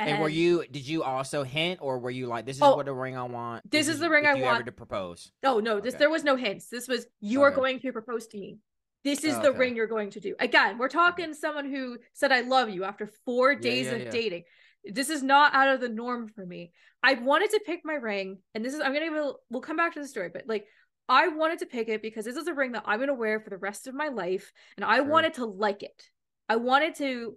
And, 0.00 0.10
and, 0.10 0.22
were 0.22 0.28
you? 0.28 0.64
Did 0.70 0.86
you 0.86 1.02
also 1.02 1.42
hint, 1.42 1.80
or 1.82 1.98
were 1.98 2.10
you 2.10 2.26
like, 2.28 2.46
"This 2.46 2.56
is 2.56 2.62
oh, 2.62 2.76
what 2.76 2.86
the 2.86 2.92
ring 2.92 3.16
I 3.16 3.24
want"? 3.24 3.68
This, 3.68 3.86
this 3.86 3.96
is 3.96 4.00
the 4.00 4.08
ring 4.08 4.26
I 4.26 4.34
want. 4.34 4.66
to 4.66 4.72
propose. 4.72 5.32
Oh 5.42 5.58
no, 5.58 5.80
this 5.80 5.94
okay. 5.94 5.98
there 5.98 6.10
was 6.10 6.24
no 6.24 6.36
hints. 6.36 6.68
This 6.68 6.86
was 6.86 7.06
you 7.20 7.40
okay. 7.40 7.52
are 7.52 7.56
going 7.56 7.80
to 7.80 7.92
propose 7.92 8.28
to 8.28 8.38
me. 8.38 8.58
This 9.04 9.24
is 9.24 9.34
oh, 9.36 9.42
the 9.42 9.52
ring 9.52 9.76
you're 9.76 9.86
going 9.86 10.10
to 10.10 10.20
do. 10.20 10.34
Again, 10.38 10.78
we're 10.78 10.88
talking 10.88 11.32
someone 11.34 11.70
who 11.70 11.98
said 12.12 12.32
I 12.32 12.40
love 12.40 12.68
you 12.68 12.84
after 12.84 13.08
four 13.24 13.54
days 13.54 13.86
yeah, 13.86 13.92
yeah, 13.92 13.96
of 13.98 14.04
yeah. 14.04 14.10
dating. 14.10 14.44
This 14.84 15.10
is 15.10 15.22
not 15.22 15.54
out 15.54 15.68
of 15.68 15.80
the 15.80 15.88
norm 15.88 16.28
for 16.28 16.44
me. 16.44 16.72
I 17.02 17.14
wanted 17.14 17.50
to 17.50 17.60
pick 17.64 17.80
my 17.84 17.94
ring, 17.94 18.38
and 18.54 18.64
this 18.64 18.74
is 18.74 18.80
I'm 18.80 18.92
gonna 18.92 19.32
we'll 19.50 19.60
come 19.60 19.76
back 19.76 19.94
to 19.94 20.00
the 20.00 20.08
story, 20.08 20.30
but 20.32 20.44
like 20.46 20.66
I 21.08 21.28
wanted 21.28 21.60
to 21.60 21.66
pick 21.66 21.88
it 21.88 22.02
because 22.02 22.24
this 22.24 22.36
is 22.36 22.46
a 22.46 22.54
ring 22.54 22.72
that 22.72 22.84
I'm 22.86 22.98
gonna 22.98 23.14
wear 23.14 23.40
for 23.40 23.50
the 23.50 23.58
rest 23.58 23.86
of 23.86 23.94
my 23.94 24.08
life, 24.08 24.52
and 24.76 24.84
I 24.84 24.96
sure. 24.96 25.04
wanted 25.04 25.34
to 25.34 25.46
like 25.46 25.82
it. 25.82 26.02
I 26.48 26.56
wanted 26.56 26.94
to, 26.96 27.36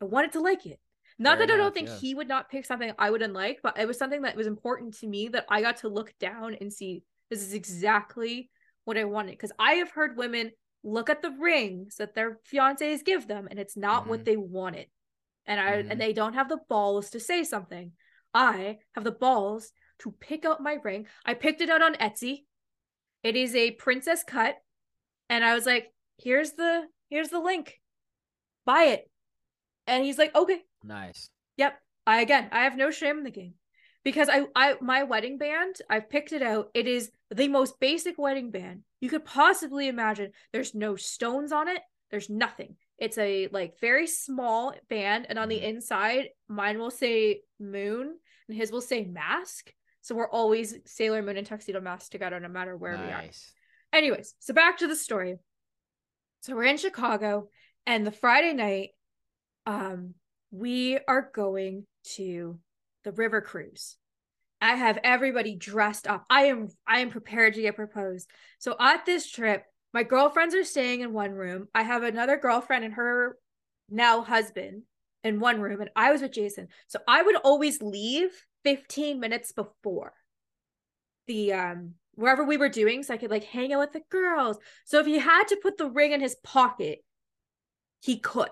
I 0.00 0.04
wanted 0.04 0.32
to 0.32 0.40
like 0.40 0.66
it. 0.66 0.78
Not 1.18 1.38
Fair 1.38 1.46
that 1.46 1.52
enough, 1.52 1.54
I 1.54 1.64
don't 1.64 1.74
think 1.74 1.88
yeah. 1.88 1.96
he 1.96 2.14
would 2.14 2.28
not 2.28 2.50
pick 2.50 2.64
something 2.64 2.92
I 2.98 3.10
wouldn't 3.10 3.34
like, 3.34 3.60
but 3.62 3.78
it 3.78 3.86
was 3.86 3.98
something 3.98 4.22
that 4.22 4.36
was 4.36 4.46
important 4.46 4.98
to 4.98 5.06
me 5.06 5.28
that 5.28 5.46
I 5.48 5.62
got 5.62 5.78
to 5.78 5.88
look 5.88 6.12
down 6.18 6.56
and 6.60 6.72
see 6.72 7.02
this 7.30 7.42
is 7.42 7.54
exactly 7.54 8.50
what 8.84 8.98
I 8.98 9.04
wanted. 9.04 9.32
Because 9.32 9.52
I 9.58 9.74
have 9.74 9.90
heard 9.90 10.16
women 10.16 10.52
look 10.82 11.10
at 11.10 11.22
the 11.22 11.30
rings 11.30 11.96
that 11.96 12.14
their 12.14 12.40
fiancés 12.52 13.04
give 13.04 13.28
them, 13.28 13.46
and 13.50 13.58
it's 13.58 13.76
not 13.76 14.02
mm-hmm. 14.02 14.10
what 14.10 14.24
they 14.24 14.36
wanted 14.36 14.86
and 15.46 15.60
I 15.60 15.72
mm-hmm. 15.72 15.90
and 15.90 16.00
they 16.00 16.12
don't 16.12 16.34
have 16.34 16.48
the 16.48 16.60
balls 16.68 17.10
to 17.10 17.20
say 17.20 17.44
something. 17.44 17.92
I 18.34 18.78
have 18.94 19.04
the 19.04 19.12
balls 19.12 19.72
to 20.00 20.14
pick 20.20 20.44
out 20.44 20.62
my 20.62 20.78
ring. 20.82 21.06
I 21.24 21.34
picked 21.34 21.60
it 21.60 21.70
out 21.70 21.82
on 21.82 21.94
Etsy. 21.94 22.44
It 23.22 23.36
is 23.36 23.54
a 23.54 23.72
princess 23.72 24.24
cut, 24.26 24.56
and 25.28 25.44
I 25.44 25.54
was 25.54 25.66
like, 25.66 25.92
"Here's 26.18 26.52
the 26.52 26.84
here's 27.08 27.28
the 27.28 27.40
link. 27.40 27.80
Buy 28.64 28.84
it." 28.84 29.10
And 29.86 30.04
he's 30.04 30.18
like, 30.18 30.34
"Okay." 30.34 30.62
Nice. 30.82 31.30
Yep. 31.56 31.78
I 32.06 32.20
again, 32.20 32.48
I 32.52 32.64
have 32.64 32.76
no 32.76 32.90
shame 32.90 33.18
in 33.18 33.24
the 33.24 33.30
game 33.30 33.54
because 34.04 34.28
I 34.28 34.46
I 34.54 34.76
my 34.80 35.04
wedding 35.04 35.38
band, 35.38 35.76
I've 35.88 36.10
picked 36.10 36.32
it 36.32 36.42
out. 36.42 36.70
It 36.74 36.86
is 36.86 37.10
the 37.30 37.48
most 37.48 37.78
basic 37.80 38.18
wedding 38.18 38.50
band 38.50 38.82
you 39.00 39.08
could 39.08 39.24
possibly 39.24 39.88
imagine. 39.88 40.32
There's 40.52 40.74
no 40.74 40.96
stones 40.96 41.52
on 41.52 41.68
it. 41.68 41.82
There's 42.10 42.30
nothing. 42.30 42.76
It's 43.02 43.18
a 43.18 43.48
like 43.50 43.80
very 43.80 44.06
small 44.06 44.72
band, 44.88 45.26
and 45.28 45.36
on 45.36 45.48
the 45.48 45.56
mm-hmm. 45.56 45.76
inside, 45.76 46.28
mine 46.46 46.78
will 46.78 46.92
say 46.92 47.40
moon 47.58 48.16
and 48.46 48.56
his 48.56 48.70
will 48.70 48.80
say 48.80 49.02
mask. 49.02 49.72
So 50.02 50.14
we're 50.14 50.30
always 50.30 50.76
Sailor 50.86 51.20
Moon 51.20 51.36
and 51.36 51.44
Tuxedo 51.44 51.80
Mask 51.80 52.12
together, 52.12 52.38
no 52.38 52.46
matter 52.46 52.76
where 52.76 52.96
nice. 52.96 53.52
we 53.92 53.96
are. 53.96 53.98
Anyways, 53.98 54.34
so 54.38 54.54
back 54.54 54.78
to 54.78 54.86
the 54.86 54.94
story. 54.94 55.34
So 56.42 56.54
we're 56.54 56.62
in 56.62 56.76
Chicago, 56.76 57.48
and 57.86 58.06
the 58.06 58.12
Friday 58.12 58.52
night, 58.52 58.90
um, 59.66 60.14
we 60.52 61.00
are 61.08 61.28
going 61.34 61.86
to 62.14 62.60
the 63.02 63.10
river 63.10 63.40
cruise. 63.40 63.96
I 64.60 64.76
have 64.76 65.00
everybody 65.02 65.56
dressed 65.56 66.06
up. 66.06 66.24
I 66.30 66.42
am 66.42 66.68
I 66.86 67.00
am 67.00 67.10
prepared 67.10 67.54
to 67.54 67.62
get 67.62 67.74
proposed. 67.74 68.30
So 68.60 68.76
at 68.78 69.04
this 69.06 69.28
trip, 69.28 69.64
my 69.92 70.02
girlfriends 70.02 70.54
are 70.54 70.64
staying 70.64 71.00
in 71.00 71.12
one 71.12 71.32
room. 71.32 71.68
I 71.74 71.82
have 71.82 72.02
another 72.02 72.36
girlfriend 72.36 72.84
and 72.84 72.94
her 72.94 73.36
now 73.90 74.22
husband 74.22 74.82
in 75.24 75.40
one 75.40 75.60
room, 75.60 75.80
and 75.80 75.90
I 75.94 76.12
was 76.12 76.22
with 76.22 76.32
Jason. 76.32 76.68
So 76.88 76.98
I 77.06 77.22
would 77.22 77.36
always 77.36 77.82
leave 77.82 78.30
15 78.64 79.20
minutes 79.20 79.52
before 79.52 80.14
the 81.26 81.52
um 81.52 81.94
wherever 82.14 82.44
we 82.44 82.56
were 82.56 82.68
doing 82.68 83.02
so 83.02 83.14
I 83.14 83.16
could 83.16 83.30
like 83.30 83.44
hang 83.44 83.72
out 83.72 83.80
with 83.80 83.92
the 83.92 84.02
girls. 84.10 84.58
So 84.84 84.98
if 84.98 85.06
he 85.06 85.18
had 85.18 85.44
to 85.48 85.56
put 85.62 85.78
the 85.78 85.88
ring 85.88 86.12
in 86.12 86.20
his 86.20 86.36
pocket, 86.42 87.00
he 88.00 88.18
could. 88.18 88.50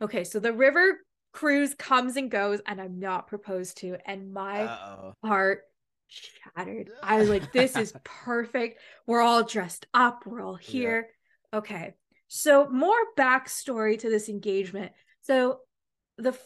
Okay, 0.00 0.24
so 0.24 0.40
the 0.40 0.52
river 0.52 0.98
cruise 1.32 1.74
comes 1.74 2.16
and 2.16 2.30
goes, 2.30 2.60
and 2.66 2.80
I'm 2.80 2.98
not 2.98 3.26
proposed 3.26 3.78
to, 3.78 3.96
and 4.06 4.32
my 4.32 4.62
Uh-oh. 4.64 5.14
heart 5.24 5.62
shattered. 6.08 6.90
I 7.02 7.18
was 7.18 7.28
like, 7.28 7.52
this 7.52 7.76
is 7.76 7.92
perfect. 8.04 8.80
We're 9.06 9.22
all 9.22 9.44
dressed 9.44 9.86
up. 9.94 10.24
We're 10.26 10.42
all 10.42 10.56
here. 10.56 11.08
Yeah. 11.52 11.58
Okay. 11.58 11.94
So 12.28 12.68
more 12.68 12.96
backstory 13.16 13.98
to 13.98 14.10
this 14.10 14.28
engagement. 14.28 14.92
So 15.22 15.60
the 16.18 16.36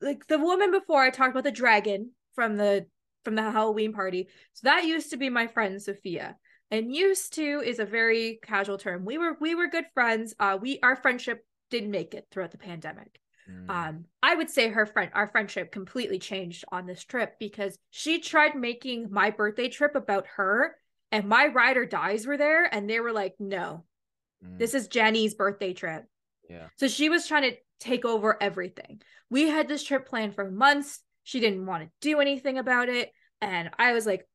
like 0.00 0.26
the 0.26 0.38
woman 0.38 0.70
before 0.70 1.02
I 1.02 1.10
talked 1.10 1.30
about 1.30 1.44
the 1.44 1.52
dragon 1.52 2.10
from 2.34 2.56
the 2.56 2.86
from 3.24 3.34
the 3.34 3.50
Halloween 3.50 3.92
party. 3.92 4.28
So 4.52 4.62
that 4.64 4.84
used 4.84 5.10
to 5.10 5.16
be 5.16 5.30
my 5.30 5.46
friend 5.46 5.80
Sophia. 5.80 6.36
And 6.70 6.94
used 6.94 7.34
to 7.34 7.62
is 7.64 7.78
a 7.78 7.84
very 7.84 8.40
casual 8.42 8.78
term. 8.78 9.04
We 9.04 9.18
were 9.18 9.36
we 9.40 9.54
were 9.54 9.68
good 9.68 9.86
friends. 9.94 10.34
Uh 10.38 10.58
we 10.60 10.80
our 10.82 10.96
friendship 10.96 11.44
didn't 11.70 11.90
make 11.90 12.14
it 12.14 12.26
throughout 12.30 12.50
the 12.50 12.58
pandemic. 12.58 13.18
Mm. 13.52 13.70
Um, 13.70 14.04
I 14.22 14.34
would 14.34 14.50
say 14.50 14.68
her 14.68 14.86
friend, 14.86 15.10
our 15.14 15.28
friendship 15.28 15.72
completely 15.72 16.18
changed 16.18 16.64
on 16.72 16.86
this 16.86 17.04
trip 17.04 17.34
because 17.38 17.76
she 17.90 18.20
tried 18.20 18.54
making 18.54 19.10
my 19.10 19.30
birthday 19.30 19.68
trip 19.68 19.94
about 19.94 20.26
her, 20.36 20.76
and 21.10 21.28
my 21.28 21.46
ride 21.46 21.76
or 21.76 21.86
dies 21.86 22.26
were 22.26 22.36
there, 22.36 22.64
and 22.64 22.88
they 22.88 23.00
were 23.00 23.12
like, 23.12 23.34
"No, 23.38 23.84
mm. 24.44 24.58
this 24.58 24.74
is 24.74 24.88
Jenny's 24.88 25.34
birthday 25.34 25.72
trip." 25.72 26.04
Yeah. 26.48 26.68
So 26.76 26.88
she 26.88 27.08
was 27.08 27.26
trying 27.26 27.50
to 27.50 27.56
take 27.80 28.04
over 28.04 28.40
everything. 28.40 29.02
We 29.30 29.48
had 29.48 29.68
this 29.68 29.84
trip 29.84 30.06
planned 30.06 30.34
for 30.34 30.50
months. 30.50 31.00
She 31.24 31.40
didn't 31.40 31.66
want 31.66 31.84
to 31.84 31.90
do 32.00 32.20
anything 32.20 32.58
about 32.58 32.88
it, 32.88 33.12
and 33.40 33.70
I 33.78 33.92
was 33.92 34.06
like, 34.06 34.26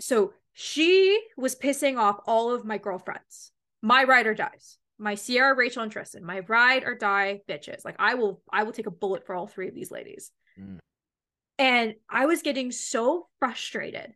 so 0.00 0.32
she 0.52 1.20
was 1.36 1.54
pissing 1.54 1.98
off 1.98 2.20
all 2.26 2.52
of 2.52 2.64
my 2.64 2.78
girlfriends. 2.78 3.52
My 3.82 4.04
ride 4.04 4.26
or 4.26 4.34
dies 4.34 4.78
my 5.00 5.14
Sierra, 5.14 5.56
Rachel, 5.56 5.82
and 5.82 5.90
Tristan, 5.90 6.24
my 6.24 6.40
ride 6.40 6.84
or 6.84 6.94
die 6.94 7.40
bitches. 7.48 7.84
Like 7.84 7.96
I 7.98 8.14
will, 8.14 8.42
I 8.52 8.62
will 8.64 8.72
take 8.72 8.86
a 8.86 8.92
bullet 8.92 9.26
for 9.26 9.34
all 9.34 9.46
three 9.46 9.68
of 9.68 9.74
these 9.74 9.90
ladies. 9.90 10.30
Mm. 10.58 10.78
And 11.58 11.94
I 12.08 12.26
was 12.26 12.42
getting 12.42 12.70
so 12.70 13.28
frustrated 13.38 14.12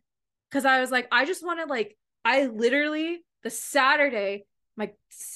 because 0.49 0.65
I 0.65 0.79
was 0.79 0.91
like, 0.91 1.07
I 1.11 1.25
just 1.25 1.43
want 1.43 1.59
to 1.59 1.65
like, 1.65 1.97
I 2.23 2.45
literally 2.45 3.23
the 3.43 3.49
Saturday, 3.49 4.45
my 4.77 4.91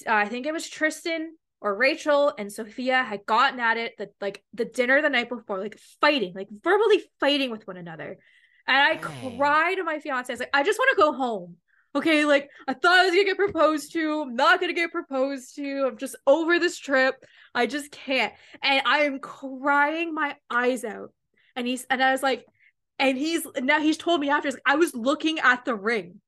uh, 0.08 0.14
I 0.14 0.28
think 0.28 0.46
it 0.46 0.54
was 0.54 0.68
Tristan 0.68 1.36
or 1.62 1.76
Rachel 1.76 2.34
and 2.38 2.52
Sophia 2.52 3.04
had 3.04 3.26
gotten 3.26 3.60
at 3.60 3.78
it 3.78 3.94
that 3.98 4.10
like 4.22 4.44
the 4.54 4.66
dinner 4.66 5.02
the 5.02 5.10
night 5.10 5.30
before, 5.30 5.60
like 5.60 5.78
fighting, 6.02 6.34
like 6.36 6.48
verbally 6.64 7.04
fighting 7.20 7.52
with 7.52 7.68
one 7.68 7.78
another. 7.78 8.18
And 8.68 8.78
I 8.78 9.08
hey. 9.08 9.38
cried 9.38 9.76
to 9.76 9.84
my 9.84 10.00
fiance. 10.00 10.32
I 10.32 10.34
was 10.34 10.40
like, 10.40 10.50
I 10.54 10.64
just 10.64 10.80
want 10.80 10.92
to 10.92 11.02
go 11.02 11.14
home 11.14 11.58
okay, 11.96 12.26
like 12.26 12.50
I 12.68 12.74
thought 12.74 13.00
I 13.00 13.06
was 13.06 13.12
gonna 13.12 13.26
get 13.26 13.38
proposed 13.38 13.94
to. 13.94 14.22
I'm 14.22 14.36
not 14.36 14.60
gonna 14.60 14.74
get 14.74 14.92
proposed 14.92 15.56
to. 15.56 15.88
I'm 15.88 15.98
just 15.98 16.16
over 16.28 16.60
this 16.60 16.78
trip. 16.78 17.16
I 17.54 17.66
just 17.66 17.92
can't. 17.92 18.34
And 18.62 18.82
I 18.86 19.00
am 19.00 19.20
crying 19.20 20.14
my 20.14 20.36
eyes 20.50 20.84
out. 20.84 21.14
And 21.56 21.68
he's 21.68 21.86
and 21.90 22.04
I 22.04 22.12
was 22.12 22.24
like, 22.24 22.46
and 22.98 23.18
he's 23.18 23.46
now 23.58 23.80
he's 23.80 23.98
told 23.98 24.22
me 24.22 24.30
after 24.30 24.52
I 24.66 24.76
was 24.76 24.94
looking 24.94 25.40
at 25.40 25.66
the 25.66 25.76
ring. 25.76 26.22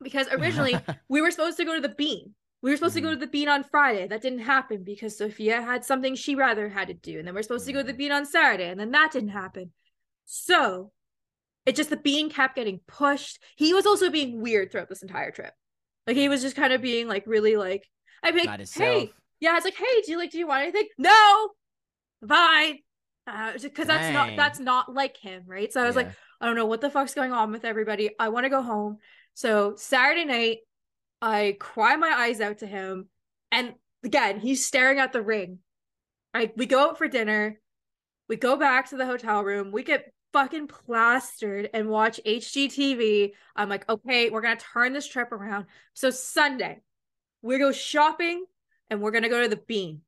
Because 0.00 0.28
originally 0.28 0.76
we 1.08 1.20
were 1.20 1.30
supposed 1.30 1.56
to 1.56 1.64
go 1.64 1.74
to 1.74 1.80
the 1.80 1.94
bean. 1.94 2.34
We 2.60 2.70
were 2.70 2.76
supposed 2.76 2.96
mm-hmm. 2.96 3.04
to 3.04 3.10
go 3.10 3.12
mm-hmm. 3.14 3.20
to 3.20 3.26
the 3.26 3.30
bean 3.30 3.48
on 3.48 3.64
Friday. 3.64 4.06
That 4.08 4.22
didn't 4.22 4.40
happen 4.40 4.82
because 4.82 5.16
Sophia 5.16 5.62
had 5.62 5.84
something 5.84 6.14
she 6.14 6.34
rather 6.34 6.68
had 6.68 6.88
to 6.88 6.94
do. 6.94 7.18
And 7.18 7.26
then 7.26 7.34
we're 7.34 7.42
supposed 7.42 7.66
to 7.66 7.72
go 7.72 7.80
to 7.80 7.84
the 7.84 7.92
mm-hmm. 7.92 7.98
bean 7.98 8.12
on 8.12 8.26
Saturday. 8.26 8.68
And 8.68 8.80
then 8.80 8.90
that 8.92 9.12
didn't 9.12 9.28
happen. 9.30 9.72
So 10.24 10.90
it 11.68 11.76
just 11.76 11.90
the 11.90 11.98
being 11.98 12.30
kept 12.30 12.56
getting 12.56 12.80
pushed. 12.86 13.42
He 13.54 13.74
was 13.74 13.84
also 13.84 14.08
being 14.08 14.40
weird 14.40 14.72
throughout 14.72 14.88
this 14.88 15.02
entire 15.02 15.30
trip. 15.30 15.52
Like 16.06 16.16
he 16.16 16.30
was 16.30 16.40
just 16.40 16.56
kind 16.56 16.72
of 16.72 16.80
being 16.80 17.06
like 17.06 17.24
really 17.26 17.56
like 17.56 17.86
I'd 18.22 18.34
be 18.34 18.46
like, 18.46 18.66
hey, 18.72 19.12
yeah, 19.38 19.54
it's 19.54 19.66
like, 19.66 19.76
hey, 19.76 20.00
do 20.06 20.12
you 20.12 20.16
like 20.16 20.30
do 20.30 20.38
you 20.38 20.46
want 20.46 20.62
anything? 20.62 20.88
No, 20.96 21.50
bye. 22.22 22.76
Because 23.26 23.84
uh, 23.84 23.84
that's 23.84 24.14
not 24.14 24.34
that's 24.34 24.58
not 24.58 24.94
like 24.94 25.18
him, 25.18 25.42
right? 25.46 25.70
So 25.70 25.82
I 25.82 25.86
was 25.86 25.94
yeah. 25.94 26.04
like, 26.04 26.12
I 26.40 26.46
don't 26.46 26.56
know 26.56 26.64
what 26.64 26.80
the 26.80 26.88
fuck's 26.88 27.12
going 27.12 27.32
on 27.32 27.52
with 27.52 27.66
everybody. 27.66 28.12
I 28.18 28.30
want 28.30 28.44
to 28.44 28.50
go 28.50 28.62
home. 28.62 28.96
So 29.34 29.74
Saturday 29.76 30.24
night, 30.24 30.58
I 31.20 31.54
cry 31.60 31.96
my 31.96 32.08
eyes 32.08 32.40
out 32.40 32.60
to 32.60 32.66
him, 32.66 33.08
and 33.52 33.74
again, 34.02 34.40
he's 34.40 34.64
staring 34.64 35.00
at 35.00 35.12
the 35.12 35.20
ring. 35.20 35.58
Right, 36.32 36.56
we 36.56 36.64
go 36.64 36.88
out 36.88 36.96
for 36.96 37.08
dinner. 37.08 37.60
We 38.26 38.36
go 38.36 38.56
back 38.56 38.88
to 38.88 38.96
the 38.96 39.04
hotel 39.04 39.44
room. 39.44 39.70
We 39.70 39.82
get 39.82 40.10
fucking 40.32 40.68
plastered 40.68 41.70
and 41.72 41.88
watch 41.88 42.20
HGTV. 42.24 43.32
I'm 43.56 43.68
like, 43.68 43.88
okay, 43.88 44.30
we're 44.30 44.40
gonna 44.40 44.56
turn 44.56 44.92
this 44.92 45.06
trip 45.06 45.32
around. 45.32 45.66
So 45.94 46.10
Sunday, 46.10 46.80
we 47.42 47.58
go 47.58 47.72
shopping 47.72 48.44
and 48.90 49.00
we're 49.00 49.10
gonna 49.10 49.28
go 49.28 49.42
to 49.42 49.48
the 49.48 49.56
Bean. 49.56 50.02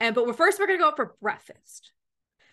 And 0.00 0.14
but 0.14 0.26
we're 0.26 0.32
first 0.32 0.58
we're 0.58 0.66
gonna 0.66 0.78
go 0.78 0.88
out 0.88 0.96
for 0.96 1.16
breakfast. 1.20 1.92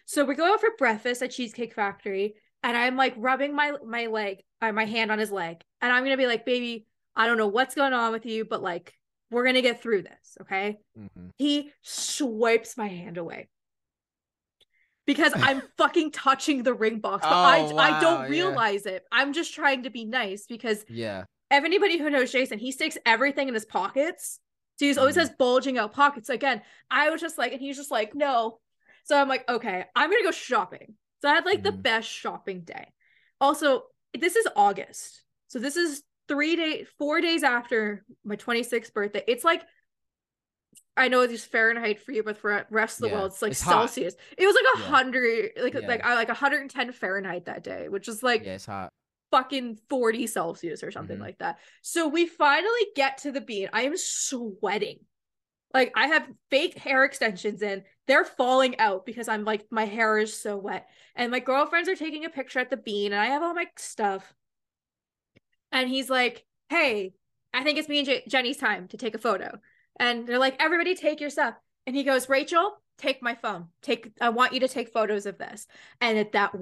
So 0.05 0.25
we 0.25 0.36
go 0.36 0.53
out 0.53 0.61
for 0.61 0.69
breakfast 0.77 1.21
at 1.21 1.32
Cheesecake 1.32 1.73
Factory, 1.73 2.36
and 2.63 2.75
I'm 2.75 2.95
like 2.95 3.13
rubbing 3.17 3.55
my 3.55 3.73
my 3.86 4.07
leg, 4.07 4.43
uh, 4.61 4.71
my 4.71 4.86
hand 4.86 5.11
on 5.11 5.19
his 5.19 5.32
leg, 5.32 5.61
and 5.82 5.91
I'm 5.91 6.03
gonna 6.03 6.17
be 6.17 6.27
like, 6.27 6.45
baby, 6.45 6.86
I 7.15 7.27
don't 7.27 7.38
know 7.38 7.47
what's 7.47 7.75
going 7.75 7.93
on 7.93 8.11
with 8.11 8.25
you, 8.25 8.45
but 8.45 8.61
like 8.61 8.93
we're 9.29 9.45
gonna 9.45 9.61
get 9.61 9.82
through 9.82 10.03
this, 10.03 10.38
okay? 10.41 10.79
Mm-hmm. 10.97 11.27
He 11.38 11.71
swipes 11.82 12.77
my 12.77 12.88
hand 12.88 13.17
away 13.17 13.47
because 15.06 15.34
I'm 15.36 15.62
fucking 15.78 16.12
touching 16.12 16.64
the 16.64 16.74
ring 16.74 16.99
box, 16.99 17.24
but 17.24 17.32
oh, 17.32 17.36
I 17.36 17.62
wow, 17.62 17.78
I 17.78 17.99
don't 17.99 18.30
realize 18.30 18.84
yeah. 18.86 18.93
it. 18.93 19.06
I'm 19.12 19.34
just 19.34 19.54
trying 19.54 19.84
to 19.84 19.89
be 19.89 20.06
nice 20.06 20.45
because 20.47 20.86
yeah. 20.89 21.26
If 21.52 21.66
anybody 21.66 21.97
who 21.97 22.10
knows 22.10 22.32
Jason, 22.32 22.60
he 22.60 22.72
sticks 22.72 22.97
everything 23.06 23.49
in 23.49 23.54
his 23.54 23.66
pockets. 23.66 24.39
So 24.80 24.86
he 24.86 24.95
always 24.95 25.16
mm. 25.16 25.20
has 25.20 25.30
bulging 25.32 25.78
out 25.78 25.91
pockets. 25.91 26.28
So 26.28 26.34
again, 26.34 26.62
I 26.89 27.10
was 27.10 27.20
just 27.20 27.38
like, 27.38 27.52
and 27.52 27.60
he's 27.60 27.76
just 27.76 27.91
like, 27.91 28.16
no. 28.16 28.60
So 29.04 29.20
I'm 29.20 29.28
like, 29.28 29.47
okay, 29.49 29.84
I'm 29.93 30.10
gonna 30.10 30.24
go 30.24 30.32
shopping. 30.32 30.95
So 31.22 31.30
I 31.30 31.36
had 31.36 31.45
like 31.45 31.60
mm. 31.60 31.64
the 31.64 31.74
best 31.74 32.10
shopping 32.10 32.62
day. 32.62 32.88
Also, 33.41 33.84
this 34.18 34.38
is 34.38 34.47
August. 34.56 35.24
So 35.49 35.60
this 35.60 35.76
is 35.76 36.04
three 36.28 36.56
days, 36.56 36.88
four 36.97 37.20
days 37.20 37.43
after 37.43 38.06
my 38.24 38.38
26th 38.38 38.93
birthday. 38.93 39.24
It's 39.28 39.43
like 39.43 39.64
I 40.98 41.08
know 41.08 41.22
it's 41.22 41.46
Fahrenheit 41.46 42.02
for 42.02 42.12
you, 42.12 42.24
but 42.24 42.38
for 42.38 42.66
rest 42.70 42.98
of 42.98 43.04
the 43.04 43.08
yeah, 43.10 43.14
world, 43.16 43.32
it's 43.32 43.42
like 43.42 43.52
it's 43.52 43.64
Celsius. 43.64 44.14
Hot. 44.14 44.36
It 44.38 44.46
was 44.46 44.56
like 44.56 44.76
a 44.76 44.89
hundred, 44.89 45.52
yeah. 45.56 45.64
like 45.64 45.74
yeah. 45.74 45.88
like 45.88 46.06
I 46.06 46.16
like 46.16 46.28
110 46.28 46.92
Fahrenheit 46.92 47.46
that 47.46 47.64
day, 47.64 47.88
which 47.88 48.08
is 48.08 48.22
like 48.22 48.44
yeah, 48.44 48.56
it's 48.56 48.66
hot. 48.66 48.89
Fucking 49.32 49.78
40 49.89 50.28
Celsius 50.28 50.84
or 50.84 50.92
something 50.92 51.16
mm-hmm. 51.16 51.24
like 51.24 51.38
that. 51.39 51.60
So 51.82 52.10
we 52.10 52.26
finally 52.26 52.88
get 52.96 53.20
to 53.20 53.32
the 53.32 53.39
bean. 53.39 53.70
I 53.72 53.84
am 53.84 53.94
sweating. 53.96 55.00
Like 55.74 55.94
I 55.96 56.08
have 56.08 56.28
fake 56.50 56.78
hair 56.78 57.06
extensions 57.06 57.62
in. 57.62 57.84
They're 58.08 58.26
falling 58.26 58.78
out 58.78 59.06
because 59.06 59.30
I'm 59.30 59.46
like 59.46 59.66
my 59.72 59.86
hair 59.86 60.18
is 60.18 60.38
so 60.38 60.58
wet. 60.58 60.89
And 61.16 61.32
my 61.32 61.39
girlfriends 61.39 61.88
are 61.88 61.96
taking 61.96 62.26
a 62.26 62.30
picture 62.30 62.60
at 62.60 62.70
the 62.70 62.76
bean 62.76 63.14
and 63.14 63.22
I 63.22 63.28
have 63.28 63.42
all 63.42 63.54
my 63.54 63.68
stuff. 63.78 64.34
And 65.72 65.88
he's 65.88 66.10
like, 66.10 66.46
"Hey, 66.68 67.14
I 67.54 67.64
think 67.64 67.78
it's 67.78 67.88
me 67.88 68.00
and 68.00 68.08
J- 68.08 68.24
Jenny's 68.28 68.58
time 68.58 68.89
to 68.89 68.98
take 68.98 69.16
a 69.16 69.20
photo." 69.20 69.58
And 70.02 70.28
they're 70.28 70.39
like 70.39 70.56
everybody 70.60 70.95
take 70.95 71.22
your 71.22 71.30
stuff. 71.30 71.54
And 71.88 71.95
he 71.95 72.04
goes 72.04 72.28
rachel 72.28 72.74
take 72.97 73.24
my 73.24 73.36
phone. 73.36 73.68
Take 73.82 74.12
i 74.20 74.30
want 74.30 74.54
you 74.54 74.60
to 74.60 74.68
take 74.68 74.91
photos 74.91 75.26
of 75.26 75.38
this. 75.38 75.68
And 76.02 76.18
at 76.18 76.34
that 76.34 76.54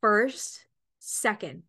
first 0.00 0.64
second 0.98 1.62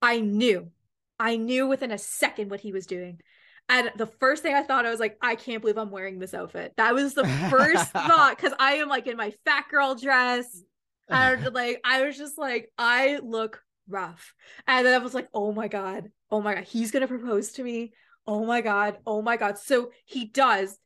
i 0.00 0.20
knew 0.20 0.70
i 1.18 1.36
knew 1.36 1.66
within 1.66 1.90
a 1.90 1.98
second 1.98 2.50
what 2.50 2.60
he 2.60 2.72
was 2.72 2.86
doing. 2.86 3.20
And 3.68 3.90
the 3.96 4.06
first 4.06 4.42
thing 4.42 4.54
i 4.54 4.62
thought 4.62 4.86
i 4.86 4.90
was 4.90 5.00
like 5.00 5.18
i 5.20 5.34
can't 5.34 5.60
believe 5.60 5.78
i'm 5.78 5.90
wearing 5.90 6.18
this 6.18 6.34
outfit. 6.34 6.74
That 6.76 6.94
was 6.94 7.14
the 7.14 7.26
first 7.50 7.90
thought 7.92 8.36
because 8.36 8.52
i 8.60 8.74
am 8.74 8.88
like 8.88 9.06
in 9.08 9.16
my 9.16 9.32
fat 9.44 9.64
girl 9.70 9.96
dress. 9.96 10.62
And 11.08 11.52
like 11.52 11.80
i 11.84 12.06
was 12.06 12.16
just 12.16 12.38
like 12.38 12.72
i 12.78 13.18
look 13.22 13.60
rough. 13.88 14.34
And 14.66 14.86
then 14.86 14.98
i 14.98 15.02
was 15.02 15.14
like 15.14 15.28
oh 15.34 15.52
my 15.52 15.68
god. 15.68 16.10
Oh 16.30 16.40
my 16.40 16.54
god. 16.54 16.64
He's 16.64 16.90
gonna 16.90 17.08
propose 17.08 17.52
to 17.52 17.62
me 17.62 17.92
oh 18.26 18.44
my 18.44 18.60
god. 18.60 18.98
Oh 19.06 19.22
my 19.22 19.36
god. 19.36 19.58
So 19.58 19.90
he 20.04 20.24
does. 20.24 20.78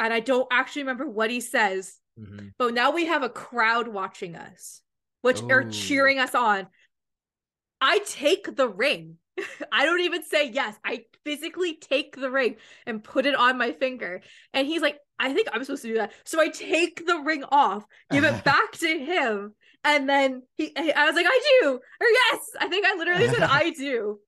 And 0.00 0.12
i 0.12 0.20
don't 0.20 0.46
actually 0.52 0.82
remember 0.82 1.08
what 1.08 1.28
he 1.28 1.40
says 1.40 1.96
mm-hmm. 2.16 2.50
but 2.56 2.72
now 2.72 2.92
we 2.92 3.06
have 3.06 3.24
a 3.24 3.28
crowd 3.28 3.88
watching 3.88 4.36
us 4.36 4.80
which 5.22 5.42
Ooh. 5.42 5.50
are 5.50 5.64
cheering 5.64 6.18
us 6.18 6.34
on. 6.34 6.66
I 7.80 8.00
take 8.00 8.54
the 8.56 8.68
ring. 8.68 9.16
I 9.72 9.84
don't 9.84 10.00
even 10.00 10.22
say 10.22 10.50
yes. 10.50 10.76
I 10.84 11.04
physically 11.24 11.76
take 11.76 12.16
the 12.16 12.30
ring 12.30 12.56
and 12.86 13.04
put 13.04 13.26
it 13.26 13.34
on 13.34 13.58
my 13.58 13.72
finger. 13.72 14.22
And 14.52 14.66
he's 14.66 14.82
like 14.82 14.98
i 15.20 15.34
think 15.34 15.48
i'm 15.52 15.64
supposed 15.64 15.82
to 15.82 15.88
do 15.88 15.94
that. 15.94 16.12
So 16.24 16.40
i 16.40 16.48
take 16.48 17.04
the 17.04 17.18
ring 17.18 17.44
off 17.50 17.84
give 18.10 18.24
it 18.24 18.44
back 18.52 18.72
to 18.72 18.86
him 18.86 19.54
and 19.84 20.08
then 20.08 20.42
he 20.56 20.72
i 20.76 21.04
was 21.06 21.14
like 21.14 21.26
i 21.28 21.58
do 21.60 21.80
or 22.00 22.06
yes. 22.06 22.40
I 22.60 22.68
think 22.68 22.86
i 22.86 22.94
literally 22.94 23.28
said 23.28 23.42
i 23.42 23.70
do. 23.70 24.18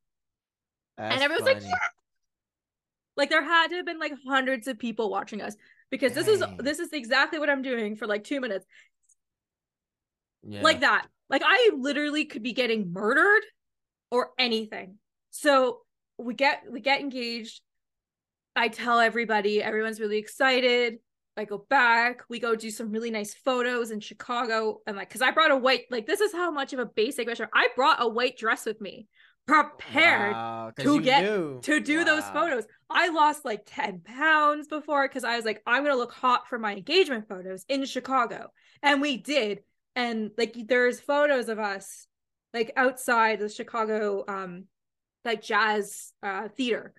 That's 0.98 1.14
and 1.14 1.22
everyone's 1.22 1.48
funny. 1.48 1.60
like 1.60 1.70
yeah 1.70 1.88
like 3.20 3.30
there 3.30 3.44
had 3.44 3.68
to 3.68 3.76
have 3.76 3.86
been 3.86 3.98
like 3.98 4.12
hundreds 4.26 4.66
of 4.66 4.78
people 4.78 5.10
watching 5.10 5.42
us 5.42 5.54
because 5.90 6.12
Dang. 6.12 6.24
this 6.24 6.40
is 6.40 6.44
this 6.58 6.78
is 6.78 6.92
exactly 6.92 7.38
what 7.38 7.50
I'm 7.50 7.60
doing 7.60 7.94
for 7.94 8.06
like 8.06 8.24
two 8.24 8.40
minutes. 8.40 8.64
Yeah. 10.42 10.62
Like 10.62 10.80
that. 10.80 11.06
Like 11.28 11.42
I 11.44 11.70
literally 11.76 12.24
could 12.24 12.42
be 12.42 12.54
getting 12.54 12.92
murdered 12.92 13.42
or 14.10 14.30
anything. 14.38 14.96
So 15.30 15.80
we 16.16 16.32
get 16.32 16.62
we 16.70 16.80
get 16.80 17.00
engaged. 17.00 17.60
I 18.56 18.68
tell 18.68 18.98
everybody, 18.98 19.62
everyone's 19.62 20.00
really 20.00 20.18
excited. 20.18 20.96
I 21.36 21.44
go 21.44 21.64
back. 21.68 22.22
We 22.28 22.40
go 22.40 22.56
do 22.56 22.70
some 22.70 22.90
really 22.90 23.10
nice 23.10 23.34
photos 23.34 23.90
in 23.90 24.00
Chicago. 24.00 24.80
And 24.86 24.96
like, 24.96 25.10
cause 25.10 25.22
I 25.22 25.30
brought 25.30 25.52
a 25.52 25.56
white, 25.56 25.84
like, 25.90 26.06
this 26.06 26.20
is 26.20 26.32
how 26.32 26.50
much 26.50 26.72
of 26.72 26.80
a 26.80 26.86
basic 26.86 27.28
restaurant. 27.28 27.52
I 27.54 27.68
brought 27.76 28.02
a 28.02 28.08
white 28.08 28.36
dress 28.36 28.66
with 28.66 28.80
me, 28.80 29.06
prepared 29.50 30.32
Wow, 30.32 30.72
to 30.78 31.00
get- 31.00 31.22
knew. 31.24 31.60
to 31.62 31.80
do 31.80 32.04
those 32.04 32.24
photos. 32.30 32.66
I 32.88 33.08
lost 33.08 33.44
like 33.44 33.62
10 33.66 34.00
pounds 34.00 34.68
before 34.68 35.06
because 35.08 35.24
I 35.24 35.36
was 35.36 35.44
like, 35.44 35.62
I'm 35.66 35.82
gonna 35.82 35.96
look 35.96 36.12
hot 36.12 36.48
for 36.48 36.58
my 36.58 36.72
engagement 36.76 37.28
photos 37.28 37.64
in 37.68 37.84
Chicago. 37.84 38.52
And 38.82 39.00
we 39.00 39.16
did. 39.16 39.60
And 39.96 40.30
like 40.38 40.54
there's 40.66 41.00
photos 41.00 41.48
of 41.48 41.58
us 41.58 42.06
like 42.54 42.72
outside 42.76 43.38
the 43.40 43.48
Chicago 43.48 44.24
um 44.26 44.64
like 45.24 45.42
jazz 45.42 46.12
uh 46.22 46.48
theater 46.48 46.94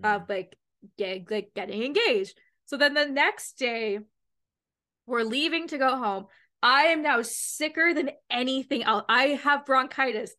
Mm. 0.00 0.16
of 0.22 0.28
like 0.28 0.56
get, 0.96 1.28
like 1.30 1.50
getting 1.54 1.82
engaged. 1.82 2.38
So 2.66 2.76
then 2.76 2.94
the 2.94 3.06
next 3.06 3.58
day, 3.58 3.98
we're 5.06 5.22
leaving 5.24 5.66
to 5.68 5.78
go 5.78 5.96
home. 5.96 6.26
I 6.62 6.84
am 6.88 7.02
now 7.02 7.22
sicker 7.22 7.92
than 7.94 8.10
anything 8.30 8.84
else. 8.84 9.04
I 9.08 9.28
have 9.42 9.66
bronchitis 9.66 10.34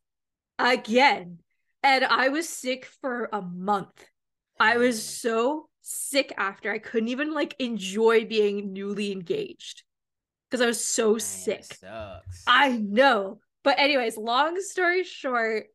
again, 0.57 1.39
and 1.84 2.06
I 2.06 2.30
was 2.30 2.48
sick 2.48 2.86
for 2.86 3.30
a 3.32 3.42
month. 3.42 4.06
I 4.60 4.78
was 4.78 5.04
so 5.04 5.70
sick 5.82 6.34
after. 6.38 6.72
I 6.72 6.80
couldn't 6.80 7.10
even 7.10 7.34
like 7.34 7.56
enjoy 7.60 8.26
being 8.26 8.74
newly 8.74 9.12
engaged 9.12 9.84
because 10.50 10.62
I 10.62 10.68
was 10.68 10.84
so 10.84 11.12
Man, 11.12 11.20
sick. 11.20 11.74
Sucks. 11.76 12.44
I 12.48 12.78
know. 12.78 13.40
But 13.64 13.80
anyways, 13.80 14.18
long 14.18 14.60
story 14.62 15.04
short, 15.04 15.68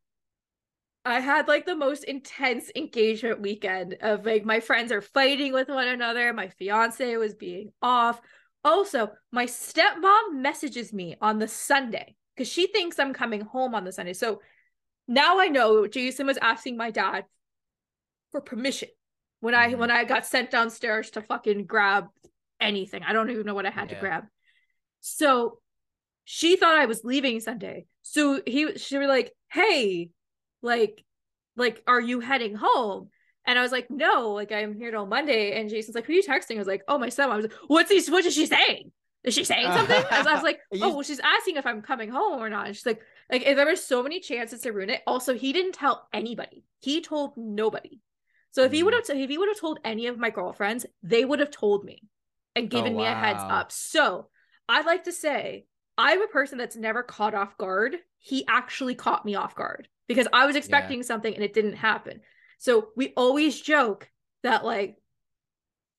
I 1.03 1.19
had 1.19 1.47
like 1.47 1.65
the 1.65 1.75
most 1.75 2.03
intense 2.03 2.71
engagement 2.75 3.41
weekend 3.41 3.97
of 4.01 4.25
like 4.25 4.43
my 4.43 4.59
friends 4.59 4.91
are 4.91 5.01
fighting 5.01 5.53
with 5.53 5.69
one 5.69 5.87
another, 5.87 6.33
my 6.33 6.49
fiance 6.49 7.15
was 7.17 7.35
being 7.35 7.71
off. 7.81 8.19
Also, 8.63 9.11
my 9.31 9.45
stepmom 9.45 10.33
messages 10.33 10.91
me 10.91 11.15
on 11.21 11.37
the 11.37 11.47
Sunday 11.47 12.15
because 12.35 12.51
she 12.51 12.65
thinks 12.67 12.97
I'm 12.97 13.13
coming 13.13 13.41
home 13.41 13.75
on 13.75 13.83
the 13.83 13.91
Sunday. 13.91 14.13
So 14.13 14.41
now 15.07 15.39
I 15.39 15.47
know 15.47 15.87
Jason 15.87 16.25
was 16.27 16.37
asking 16.41 16.77
my 16.77 16.91
dad 16.91 17.25
for 18.31 18.41
permission 18.41 18.89
when 19.39 19.53
I 19.55 19.73
Mhm. 19.73 19.77
when 19.77 19.91
I 19.91 20.03
got 20.03 20.25
sent 20.25 20.51
downstairs 20.51 21.11
to 21.11 21.21
fucking 21.21 21.65
grab 21.65 22.07
anything. 22.59 23.03
I 23.03 23.13
don't 23.13 23.29
even 23.29 23.45
know 23.45 23.53
what 23.53 23.65
I 23.65 23.69
had 23.69 23.89
to 23.89 23.95
grab. 23.95 24.25
So 25.01 25.59
she 26.23 26.55
thought 26.55 26.75
I 26.75 26.85
was 26.85 27.03
leaving 27.03 27.39
Sunday. 27.39 27.85
So 28.01 28.41
he 28.45 28.77
she 28.77 28.97
were 28.97 29.07
like, 29.07 29.31
"Hey, 29.51 30.09
like 30.61 31.03
like 31.55 31.83
are 31.87 32.01
you 32.01 32.19
heading 32.19 32.55
home?" 32.55 33.09
And 33.45 33.59
I 33.59 33.61
was 33.61 33.71
like, 33.71 33.91
"No, 33.91 34.31
like 34.31 34.51
I'm 34.51 34.75
here 34.75 34.91
till 34.91 35.05
Monday." 35.05 35.59
And 35.59 35.69
Jason's 35.69 35.95
like, 35.95 36.05
"Who 36.05 36.13
are 36.13 36.15
you 36.15 36.23
texting?" 36.23 36.55
I 36.55 36.59
was 36.59 36.67
like, 36.67 36.81
"Oh, 36.87 36.97
my 36.97 37.09
son." 37.09 37.29
I 37.29 37.35
was 37.35 37.45
like, 37.45 37.53
"What's 37.67 37.91
he 37.91 38.11
what 38.11 38.25
is 38.25 38.33
she 38.33 38.47
saying?" 38.47 38.91
Is 39.23 39.33
she 39.33 39.43
saying 39.43 39.67
something? 39.73 40.03
I 40.11 40.17
was, 40.19 40.27
I 40.27 40.33
was 40.33 40.43
like, 40.43 40.59
"Oh, 40.81 40.93
well, 40.95 41.03
she's 41.03 41.19
asking 41.19 41.57
if 41.57 41.65
I'm 41.65 41.81
coming 41.81 42.09
home 42.09 42.41
or 42.41 42.49
not." 42.49 42.67
And 42.67 42.75
she's 42.75 42.85
like, 42.85 43.01
like 43.31 43.43
there 43.43 43.65
were 43.65 43.75
so 43.75 44.03
many 44.03 44.19
chances 44.19 44.61
to 44.61 44.71
ruin 44.71 44.89
it. 44.89 45.01
Also, 45.07 45.33
he 45.33 45.53
didn't 45.53 45.73
tell 45.73 46.07
anybody. 46.13 46.63
He 46.79 47.01
told 47.01 47.35
nobody. 47.37 48.01
So 48.51 48.63
if 48.63 48.71
he 48.71 48.83
would 48.83 48.93
have 48.93 49.17
if 49.17 49.29
he 49.29 49.37
would 49.37 49.49
have 49.49 49.59
told 49.59 49.79
any 49.83 50.07
of 50.07 50.17
my 50.17 50.29
girlfriends, 50.29 50.85
they 51.03 51.25
would 51.25 51.39
have 51.39 51.51
told 51.51 51.83
me 51.83 52.03
and 52.55 52.69
given 52.69 52.95
me 52.95 53.05
a 53.05 53.15
heads 53.15 53.43
Oh, 53.43 53.49
up. 53.49 53.71
So 53.71 54.29
I'd 54.69 54.85
like 54.85 55.05
to 55.05 55.11
say 55.11 55.65
I'm 55.97 56.21
a 56.21 56.27
person 56.27 56.57
that's 56.57 56.75
never 56.75 57.03
caught 57.03 57.33
off 57.35 57.57
guard. 57.57 57.97
He 58.19 58.45
actually 58.47 58.95
caught 58.95 59.25
me 59.25 59.35
off 59.35 59.55
guard 59.55 59.87
because 60.07 60.27
I 60.33 60.45
was 60.45 60.55
expecting 60.55 61.03
something 61.03 61.33
and 61.33 61.43
it 61.43 61.53
didn't 61.53 61.75
happen. 61.75 62.21
So 62.57 62.89
we 62.95 63.13
always 63.17 63.59
joke 63.59 64.09
that 64.43 64.63
like 64.63 64.97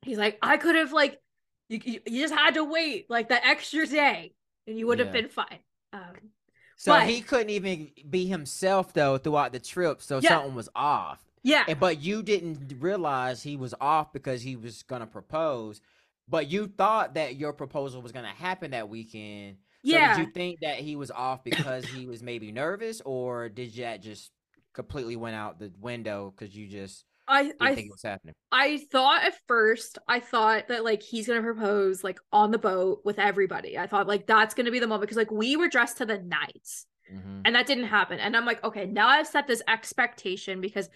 he's 0.02 0.18
like 0.18 0.38
I 0.42 0.56
could 0.56 0.76
have 0.76 0.92
like 0.92 1.20
you, 1.68 1.80
you, 1.84 2.00
you 2.06 2.22
just 2.22 2.34
had 2.34 2.54
to 2.54 2.64
wait 2.64 3.06
like 3.10 3.28
that 3.30 3.44
extra 3.44 3.86
day 3.86 4.34
and 4.66 4.78
you 4.78 4.86
would 4.86 4.98
have 5.00 5.08
Yeah. 5.08 5.12
been 5.12 5.28
fine. 5.28 5.58
Um, 5.92 6.30
So 6.76 6.92
But- 6.92 7.08
he 7.08 7.20
couldn't 7.22 7.50
even 7.50 7.90
be 8.08 8.26
himself 8.26 8.92
though 8.92 9.18
throughout 9.18 9.52
the 9.52 9.58
trip. 9.58 10.02
So 10.02 10.18
Yeah. 10.22 10.28
something 10.30 10.54
was 10.54 10.68
off. 10.74 11.22
yeah, 11.42 11.64
And, 11.68 11.78
but 11.80 12.00
you 12.00 12.22
didn't 12.22 12.74
realize 12.80 13.42
he 13.42 13.56
was 13.56 13.72
off 13.80 14.12
because 14.12 14.42
he 14.42 14.56
was 14.56 14.82
gonna 14.82 15.06
propose. 15.06 15.80
But 16.28 16.48
you 16.48 16.66
thought 16.66 17.14
that 17.14 17.36
your 17.36 17.52
proposal 17.52 18.02
was 18.02 18.12
gonna 18.12 18.28
happen 18.28 18.72
that 18.72 18.88
weekend. 18.88 19.58
So 19.84 19.92
yeah. 19.92 20.16
did 20.16 20.26
you 20.26 20.32
think 20.32 20.58
that 20.60 20.78
he 20.78 20.96
was 20.96 21.10
off 21.12 21.44
because 21.44 21.84
he 21.86 22.06
was 22.06 22.22
maybe 22.22 22.50
nervous, 22.50 23.00
or 23.02 23.48
did 23.48 23.72
that 23.76 24.02
just 24.02 24.32
completely 24.72 25.14
went 25.16 25.36
out 25.36 25.58
the 25.60 25.72
window 25.80 26.34
because 26.36 26.54
you 26.54 26.66
just 26.66 27.04
I 27.28 27.52
I 27.60 27.74
think 27.74 27.88
it 27.88 27.92
was 27.92 28.02
happening? 28.02 28.34
I 28.52 28.78
thought 28.92 29.24
at 29.24 29.34
first, 29.48 29.98
I 30.08 30.20
thought 30.20 30.68
that 30.68 30.84
like 30.84 31.02
he's 31.02 31.26
gonna 31.26 31.42
propose 31.42 32.04
like 32.04 32.18
on 32.32 32.50
the 32.52 32.58
boat 32.58 33.02
with 33.04 33.18
everybody. 33.18 33.78
I 33.78 33.86
thought 33.86 34.06
like 34.06 34.26
that's 34.26 34.54
gonna 34.54 34.70
be 34.70 34.78
the 34.78 34.86
moment 34.86 35.02
because 35.02 35.16
like 35.16 35.30
we 35.32 35.56
were 35.56 35.68
dressed 35.68 35.98
to 35.98 36.06
the 36.06 36.18
nines 36.18 36.86
hmm 37.08 37.42
and 37.44 37.54
that 37.56 37.66
didn't 37.66 37.86
happen. 37.86 38.20
And 38.20 38.36
I'm 38.36 38.46
like, 38.46 38.64
okay, 38.64 38.86
now 38.86 39.08
I've 39.08 39.26
set 39.26 39.46
this 39.46 39.62
expectation 39.68 40.60
because 40.60 40.88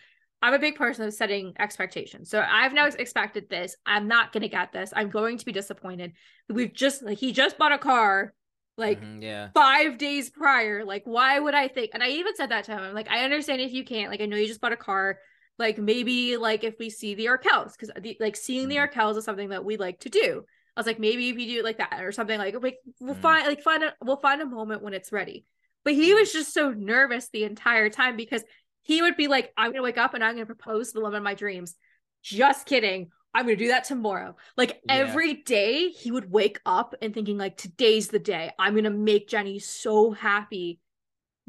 I'm 0.43 0.55
a 0.55 0.59
big 0.59 0.77
person 0.77 1.07
of 1.07 1.15
setting 1.15 1.55
expectations. 1.59 2.31
So 2.31 2.45
I've 2.47 2.73
now 2.75 2.87
expected 2.87 3.49
this. 3.51 3.77
I'm 3.87 4.09
not 4.09 4.33
gonna 4.33 4.49
get 4.49 4.73
this. 4.73 4.93
I'm 4.97 5.11
going 5.11 5.39
to 5.39 5.45
be 5.47 5.53
disappointed. 5.53 6.15
We've 6.49 6.73
just 6.75 7.03
like 7.03 7.19
he 7.19 7.33
just 7.33 7.59
bought 7.59 7.73
a 7.73 7.79
car, 7.79 8.35
like 8.77 9.03
Mhm, 9.03 9.23
yeah, 9.23 9.51
five 9.55 9.99
days 9.99 10.31
prior. 10.31 10.85
Like, 10.85 11.03
why 11.05 11.39
would 11.39 11.55
I 11.55 11.69
think? 11.69 11.91
And 11.95 12.03
I 12.03 12.09
even 12.11 12.37
said 12.37 12.51
that 12.51 12.65
to 12.65 12.73
him. 12.73 12.81
I'm 12.81 12.95
like, 12.95 13.11
I 13.11 13.25
understand 13.25 13.61
if 13.61 13.73
you 13.73 13.85
can't. 13.85 14.11
Like, 14.11 14.21
I 14.21 14.27
know 14.27 14.37
you 14.37 14.47
just 14.47 14.61
bought 14.61 14.73
a 14.73 14.77
car. 14.77 15.19
Like, 15.61 15.77
maybe 15.79 16.39
like 16.39 16.65
if 16.65 16.77
we 16.79 16.89
see 16.89 17.15
the 17.15 17.27
Arkells, 17.27 17.73
because 17.79 17.91
like 18.19 18.35
seeing 18.35 18.67
the 18.69 18.77
Mhm. 18.77 18.91
Arkells 18.91 19.19
is 19.19 19.25
something 19.27 19.51
that 19.51 19.63
we 19.63 19.77
like 19.77 20.01
to 20.01 20.09
do. 20.09 20.47
I 20.75 20.81
was 20.81 20.87
like, 20.87 20.99
maybe 20.99 21.29
if 21.29 21.39
you 21.39 21.47
do 21.47 21.59
it 21.59 21.65
like 21.65 21.77
that 21.79 22.03
or 22.03 22.13
something 22.13 22.39
like, 22.39 22.55
like 22.63 22.79
we'll 22.99 23.15
Mhm. 23.15 23.21
find 23.21 23.47
like 23.47 23.63
find 23.63 23.85
a 23.85 23.95
we'll 24.03 24.17
find 24.17 24.41
a 24.41 24.47
moment 24.47 24.83
when 24.83 24.95
it's 24.95 25.13
ready. 25.13 25.45
But 25.85 25.93
he 25.93 26.15
was 26.15 26.33
just 26.33 26.55
so 26.55 26.71
nervous 26.73 27.29
the 27.29 27.45
entire 27.45 27.91
time 27.91 28.17
because 28.17 28.43
he 28.83 29.03
would 29.03 29.19
be 29.19 29.29
like, 29.29 29.53
I'm 29.55 29.71
gonna 29.71 29.83
wake 29.83 29.99
up 29.99 30.15
and 30.15 30.25
I'm 30.25 30.35
gonna 30.35 30.47
propose 30.47 30.89
to 30.89 30.95
the 30.95 31.03
woman 31.03 31.19
of 31.19 31.25
my 31.25 31.35
dreams. 31.35 31.77
Just 32.23 32.65
kidding. 32.67 33.11
I'm 33.35 33.45
gonna 33.45 33.57
do 33.57 33.69
that 33.69 33.85
tomorrow. 33.85 34.37
Like 34.57 34.81
Yeah. 34.87 34.95
every 34.95 35.35
day 35.35 35.91
he 35.91 36.11
would 36.11 36.31
wake 36.31 36.59
up 36.65 36.95
and 37.03 37.13
thinking 37.13 37.37
like 37.37 37.59
today's 37.59 38.09
the 38.09 38.19
day. 38.19 38.51
I'm 38.59 38.75
gonna 38.75 38.89
make 38.89 39.29
Jenny 39.29 39.59
so 39.59 40.13
happy. 40.13 40.81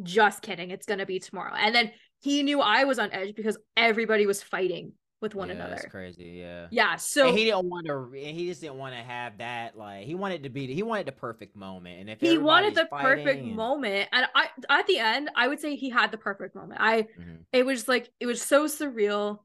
Just 0.03 0.41
kidding. 0.41 0.71
It's 0.71 0.85
gonna 0.85 1.05
be 1.05 1.19
tomorrow. 1.19 1.53
And 1.55 1.73
then 1.73 1.93
he 2.21 2.43
knew 2.43 2.61
I 2.61 2.83
was 2.85 2.99
on 2.99 3.11
edge 3.11 3.35
because 3.35 3.57
everybody 3.75 4.25
was 4.25 4.41
fighting 4.43 4.93
with 5.21 5.35
one 5.35 5.49
yeah, 5.49 5.55
another. 5.55 5.75
That's 5.75 5.85
crazy. 5.85 6.39
Yeah. 6.39 6.67
Yeah. 6.71 6.95
So 6.95 7.29
and 7.29 7.37
he 7.37 7.45
didn't 7.45 7.69
want 7.69 7.85
to. 7.87 8.09
He 8.13 8.47
just 8.47 8.61
didn't 8.61 8.77
want 8.77 8.95
to 8.95 9.01
have 9.01 9.37
that. 9.37 9.77
Like 9.77 10.05
he 10.05 10.15
wanted 10.15 10.43
to 10.43 10.49
be. 10.49 10.73
He 10.73 10.83
wanted 10.83 11.05
the 11.05 11.11
perfect 11.11 11.55
moment. 11.55 11.99
And 11.99 12.09
if 12.09 12.19
he 12.19 12.37
wanted 12.37 12.75
the 12.75 12.87
perfect 12.91 13.41
and- 13.43 13.55
moment. 13.55 14.09
And 14.11 14.25
I 14.33 14.47
at 14.69 14.87
the 14.87 14.97
end, 14.99 15.29
I 15.35 15.47
would 15.47 15.59
say 15.59 15.75
he 15.75 15.89
had 15.89 16.11
the 16.11 16.17
perfect 16.17 16.55
moment. 16.55 16.79
I 16.81 17.03
Mhm. 17.03 17.45
it 17.51 17.65
was 17.65 17.87
like 17.87 18.11
it 18.19 18.25
was 18.25 18.41
so 18.41 18.65
surreal. 18.65 19.39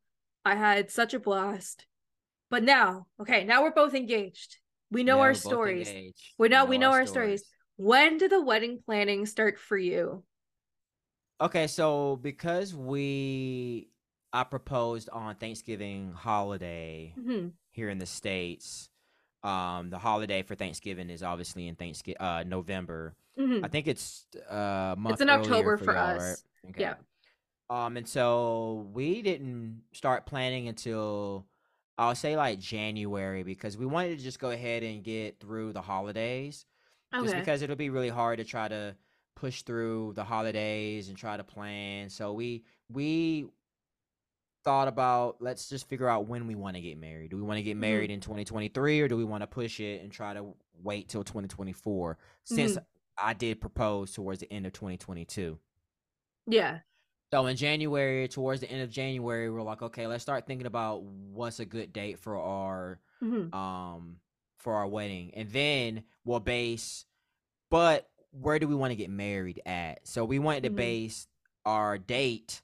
I 0.44 0.54
had 0.54 0.90
such 0.90 1.12
a 1.12 1.20
blast. 1.20 1.86
But 2.48 2.62
now, 2.62 3.08
okay, 3.20 3.44
now 3.44 3.62
we're 3.62 3.72
both 3.72 3.94
engaged. 3.94 4.58
We 4.90 5.02
know 5.02 5.16
Yeah, 5.16 5.22
our 5.22 5.28
we're 5.30 5.32
both 5.34 5.42
stories. 5.42 5.88
We 6.38 6.48
know- 6.48 6.64
we 6.64 6.78
know 6.78 6.92
our 6.92 7.06
stories. 7.06 7.44
When 7.76 8.18
did 8.18 8.30
the 8.30 8.40
wedding 8.40 8.80
planning 8.86 9.26
start 9.26 9.58
for 9.58 9.76
you? 9.76 10.24
Okay, 11.40 11.66
so 11.66 12.16
because 12.22 12.74
we, 12.74 13.88
I 14.32 14.44
proposed 14.44 15.08
on 15.10 15.34
Thanksgiving 15.36 16.12
holiday 16.12 17.12
Mhm. 17.18 17.52
here 17.72 17.90
in 17.90 17.98
the 17.98 18.06
states. 18.06 18.90
Um, 19.42 19.90
the 19.90 19.98
holiday 19.98 20.42
for 20.42 20.54
Thanksgiving 20.54 21.10
is 21.10 21.22
obviously 21.22 21.68
in 21.68 21.76
Thanksgiving, 21.76 22.20
uh, 22.20 22.42
November. 22.44 23.14
Mhm. 23.38 23.64
I 23.64 23.68
think 23.68 23.86
it's 23.86 24.26
uh, 24.48 24.94
month. 24.98 25.14
It's 25.14 25.22
in 25.22 25.28
October 25.28 25.76
for 25.76 25.94
y'all, 25.94 26.16
us. 26.16 26.44
Right? 26.64 26.70
Okay. 26.70 26.80
Yeah. 26.80 26.94
Um, 27.68 27.96
and 27.96 28.08
so 28.08 28.88
we 28.92 29.22
didn't 29.22 29.82
start 29.92 30.24
planning 30.24 30.68
until 30.68 31.46
I'll 31.98 32.14
say 32.14 32.36
like 32.36 32.58
January 32.60 33.42
because 33.42 33.76
we 33.76 33.86
wanted 33.86 34.16
to 34.18 34.24
just 34.24 34.38
go 34.38 34.50
ahead 34.50 34.82
and 34.82 35.04
get 35.04 35.38
through 35.38 35.74
the 35.74 35.82
holidays. 35.82 36.64
Just 37.12 37.34
because 37.36 37.62
it'll 37.62 37.76
be 37.76 37.88
really 37.90 38.08
hard 38.10 38.38
to 38.38 38.44
try 38.44 38.68
to 38.68 38.96
push 39.36 39.62
through 39.62 40.14
the 40.16 40.24
holidays 40.24 41.08
and 41.08 41.16
try 41.16 41.36
to 41.36 41.44
plan. 41.44 42.10
So 42.10 42.32
we 42.32 42.64
we 42.90 43.46
thought 44.64 44.88
about 44.88 45.36
let's 45.40 45.68
just 45.68 45.88
figure 45.88 46.08
out 46.08 46.26
when 46.26 46.48
we 46.48 46.56
want 46.56 46.74
to 46.74 46.82
get 46.82 46.98
married. 46.98 47.30
Do 47.30 47.36
we 47.36 47.42
want 47.44 47.58
to 47.58 47.62
get 47.62 47.76
Mhm. 47.76 47.80
married 47.80 48.10
in 48.10 48.20
2023 48.20 49.00
or 49.00 49.06
do 49.06 49.16
we 49.16 49.24
want 49.24 49.42
to 49.42 49.46
push 49.46 49.78
it 49.78 50.02
and 50.02 50.10
try 50.10 50.34
to 50.34 50.54
wait 50.82 51.08
till 51.08 51.22
2024 51.22 52.18
since 52.44 52.72
Mm-hmm. 52.72 52.84
I 53.18 53.32
did 53.32 53.60
propose 53.60 54.12
towards 54.12 54.40
the 54.40 54.52
end 54.52 54.66
of 54.66 54.72
2022. 54.72 55.58
Yeah. 56.48 56.80
So 57.32 57.46
in 57.46 57.56
January, 57.56 58.28
towards 58.28 58.60
the 58.60 58.70
end 58.70 58.82
of 58.82 58.90
January, 58.90 59.48
we're 59.50 59.62
like, 59.62 59.82
okay, 59.82 60.06
let's 60.06 60.22
start 60.22 60.46
thinking 60.46 60.66
about 60.66 61.02
what's 61.02 61.60
a 61.60 61.64
good 61.64 61.92
date 61.92 62.18
for 62.18 62.36
our 62.36 63.00
Mhm. 63.22 63.54
um 63.54 64.20
for 64.58 64.74
our 64.74 64.86
wedding, 64.88 65.32
and 65.34 65.48
then 65.50 66.04
we'll 66.24 66.40
base. 66.40 67.04
But 67.70 68.10
where 68.40 68.58
do 68.58 68.68
we 68.68 68.74
want 68.74 68.90
to 68.90 68.96
get 68.96 69.10
married 69.10 69.60
at? 69.66 70.06
So 70.06 70.24
we 70.24 70.38
wanted 70.38 70.64
to 70.64 70.70
Mhm. 70.70 70.76
base 70.76 71.28
our 71.64 71.98
date 71.98 72.62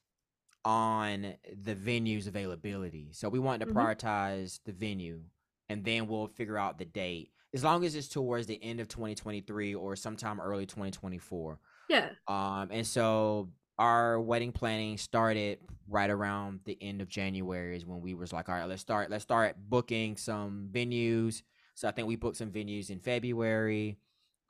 on 0.65 1.35
the 1.53 1.75
venue's 1.75 2.27
availability. 2.27 3.09
So 3.13 3.29
we 3.29 3.39
wanted 3.39 3.67
to 3.67 3.73
Mhm. 3.73 3.77
prioritize 3.77 4.61
the 4.65 4.73
venue, 4.73 5.25
and 5.69 5.85
then 5.85 6.07
we'll 6.07 6.29
figure 6.29 6.57
out 6.59 6.79
the 6.79 6.85
date. 6.85 7.33
As 7.55 7.65
long 7.65 7.85
as 7.85 7.95
it's 7.95 8.09
towards 8.09 8.47
the 8.47 8.63
end 8.63 8.81
of 8.81 8.89
2023 8.89 9.75
or 9.75 9.97
sometime 9.97 10.41
early 10.41 10.65
2024. 10.67 11.59
Yeah. 11.89 12.11
Um, 12.27 12.69
and 12.71 12.87
so 12.87 13.51
our 13.79 14.21
wedding 14.21 14.53
planning 14.53 14.97
started 14.97 15.59
right 15.89 16.09
around 16.11 16.61
the 16.65 16.79
end 16.81 17.03
of 17.03 17.09
January 17.09 17.77
is 17.77 17.85
when 17.85 18.01
we 18.01 18.15
was 18.15 18.33
like, 18.33 18.49
all 18.49 18.55
right, 18.55 18.65
let's 18.69 18.81
start 18.83 19.11
let's 19.11 19.25
start 19.25 19.57
booking 19.69 20.17
some 20.17 20.69
venues. 20.73 21.43
So 21.75 21.89
I 21.89 21.91
think 21.91 22.07
we 22.07 22.17
booked 22.17 22.37
some 22.37 22.51
venues 22.53 22.89
in 22.91 23.01
February. 23.01 23.99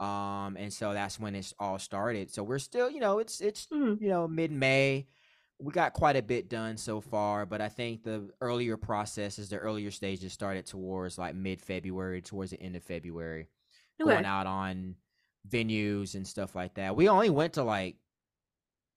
Um, 0.01 0.57
and 0.57 0.73
so 0.73 0.93
that's 0.95 1.21
when 1.21 1.35
it's 1.35 1.55
all 1.59 1.79
started. 1.79 2.31
So 2.31 2.43
we're 2.43 2.59
still, 2.59 2.91
you 2.91 3.01
know, 3.01 3.19
it's 3.19 3.41
it's 3.41 3.69
Mhm. 3.71 3.99
you 3.99 4.09
know, 4.09 4.27
mid 4.29 4.51
May. 4.51 5.07
We 5.59 5.73
got 5.73 5.93
quite 5.93 6.17
a 6.17 6.23
bit 6.23 6.49
done 6.49 6.77
so 6.77 7.01
far, 7.01 7.47
but 7.47 7.61
I 7.61 7.69
think 7.69 8.03
the 8.03 8.31
earlier 8.41 8.77
processes, 8.77 9.49
the 9.51 9.59
earlier 9.59 9.91
stages 9.93 10.33
started 10.33 10.67
towards 10.67 11.19
like 11.19 11.35
mid 11.37 11.61
February, 11.61 12.21
towards 12.23 12.51
the 12.51 12.61
end 12.61 12.75
of 12.77 12.83
February 12.83 13.49
Okay. 14.01 14.23
going 14.23 14.25
out 14.25 14.47
on 14.49 14.97
venues 15.49 16.15
and 16.17 16.27
stuff 16.27 16.57
like 16.57 16.75
that. 16.75 16.97
We 16.97 17.09
only 17.09 17.31
went 17.31 17.55
to 17.55 17.63
like 17.65 17.97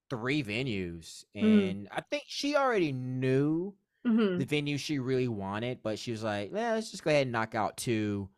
three 0.10 0.44
venues, 0.44 1.26
Mm. 1.42 1.76
and 1.76 1.88
I 1.92 2.02
think 2.02 2.24
she 2.28 2.56
already 2.56 2.92
knew 2.92 3.76
Mhm. 4.06 4.40
the 4.40 4.46
venue 4.46 4.78
she 4.78 5.00
really 5.00 5.28
wanted, 5.28 5.84
but 5.84 6.00
she 6.00 6.12
was 6.12 6.24
like, 6.24 6.52
"Yeah, 6.54 6.74
let's 6.74 6.92
just 6.92 7.04
go 7.04 7.12
ahead 7.12 7.24
and 7.24 7.32
knock 7.32 7.56
out 7.56 7.78
two, 7.78 8.30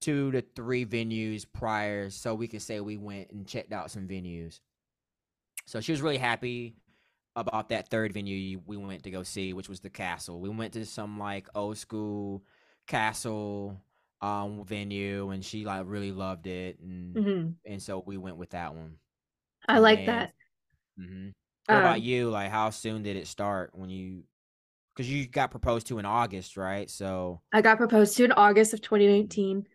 two 0.00 0.30
to 0.32 0.42
three 0.54 0.84
venues 0.84 1.44
prior, 1.50 2.10
so 2.10 2.34
we 2.34 2.48
could 2.48 2.62
say 2.62 2.80
we 2.80 2.96
went 2.96 3.30
and 3.30 3.46
checked 3.46 3.72
out 3.72 3.90
some 3.90 4.06
venues." 4.08 4.60
So 5.66 5.80
she 5.80 5.92
was 5.92 6.02
really 6.02 6.18
happy 6.18 6.76
about 7.34 7.68
that 7.68 7.88
third 7.90 8.12
venue 8.12 8.60
we 8.66 8.76
went 8.76 9.02
to 9.02 9.10
go 9.10 9.22
see, 9.22 9.52
which 9.52 9.68
was 9.68 9.80
the 9.80 9.90
Castle. 9.90 10.40
We 10.40 10.48
went 10.48 10.72
to 10.74 10.86
some 10.86 11.18
like 11.18 11.48
old 11.54 11.76
school 11.78 12.44
Castle 12.86 13.80
um 14.22 14.64
venue, 14.64 15.30
and 15.30 15.44
she 15.44 15.64
like 15.64 15.82
really 15.86 16.12
loved 16.12 16.46
it, 16.46 16.78
and 16.80 17.14
Mhm. 17.16 17.54
and 17.66 17.82
so 17.82 18.02
we 18.06 18.16
went 18.16 18.36
with 18.38 18.50
that 18.50 18.74
one. 18.74 18.98
I 19.68 19.78
like 19.78 19.98
then- 20.00 20.06
that. 20.06 20.34
hmm 20.96 21.28
What 21.66 21.78
about 21.78 21.96
Um, 21.96 22.02
you? 22.02 22.30
Like, 22.30 22.50
how 22.50 22.70
soon 22.70 23.02
did 23.02 23.16
it 23.16 23.26
start 23.26 23.74
when 23.74 23.90
you? 23.90 24.22
Because 24.94 25.10
you 25.12 25.26
got 25.26 25.50
proposed 25.50 25.88
to 25.88 25.98
in 25.98 26.06
August, 26.06 26.56
right? 26.56 26.88
So 26.88 27.42
I 27.52 27.60
got 27.60 27.76
proposed 27.76 28.16
to 28.16 28.24
in 28.24 28.32
August 28.32 28.72
of 28.72 28.80
2019. 28.80 29.66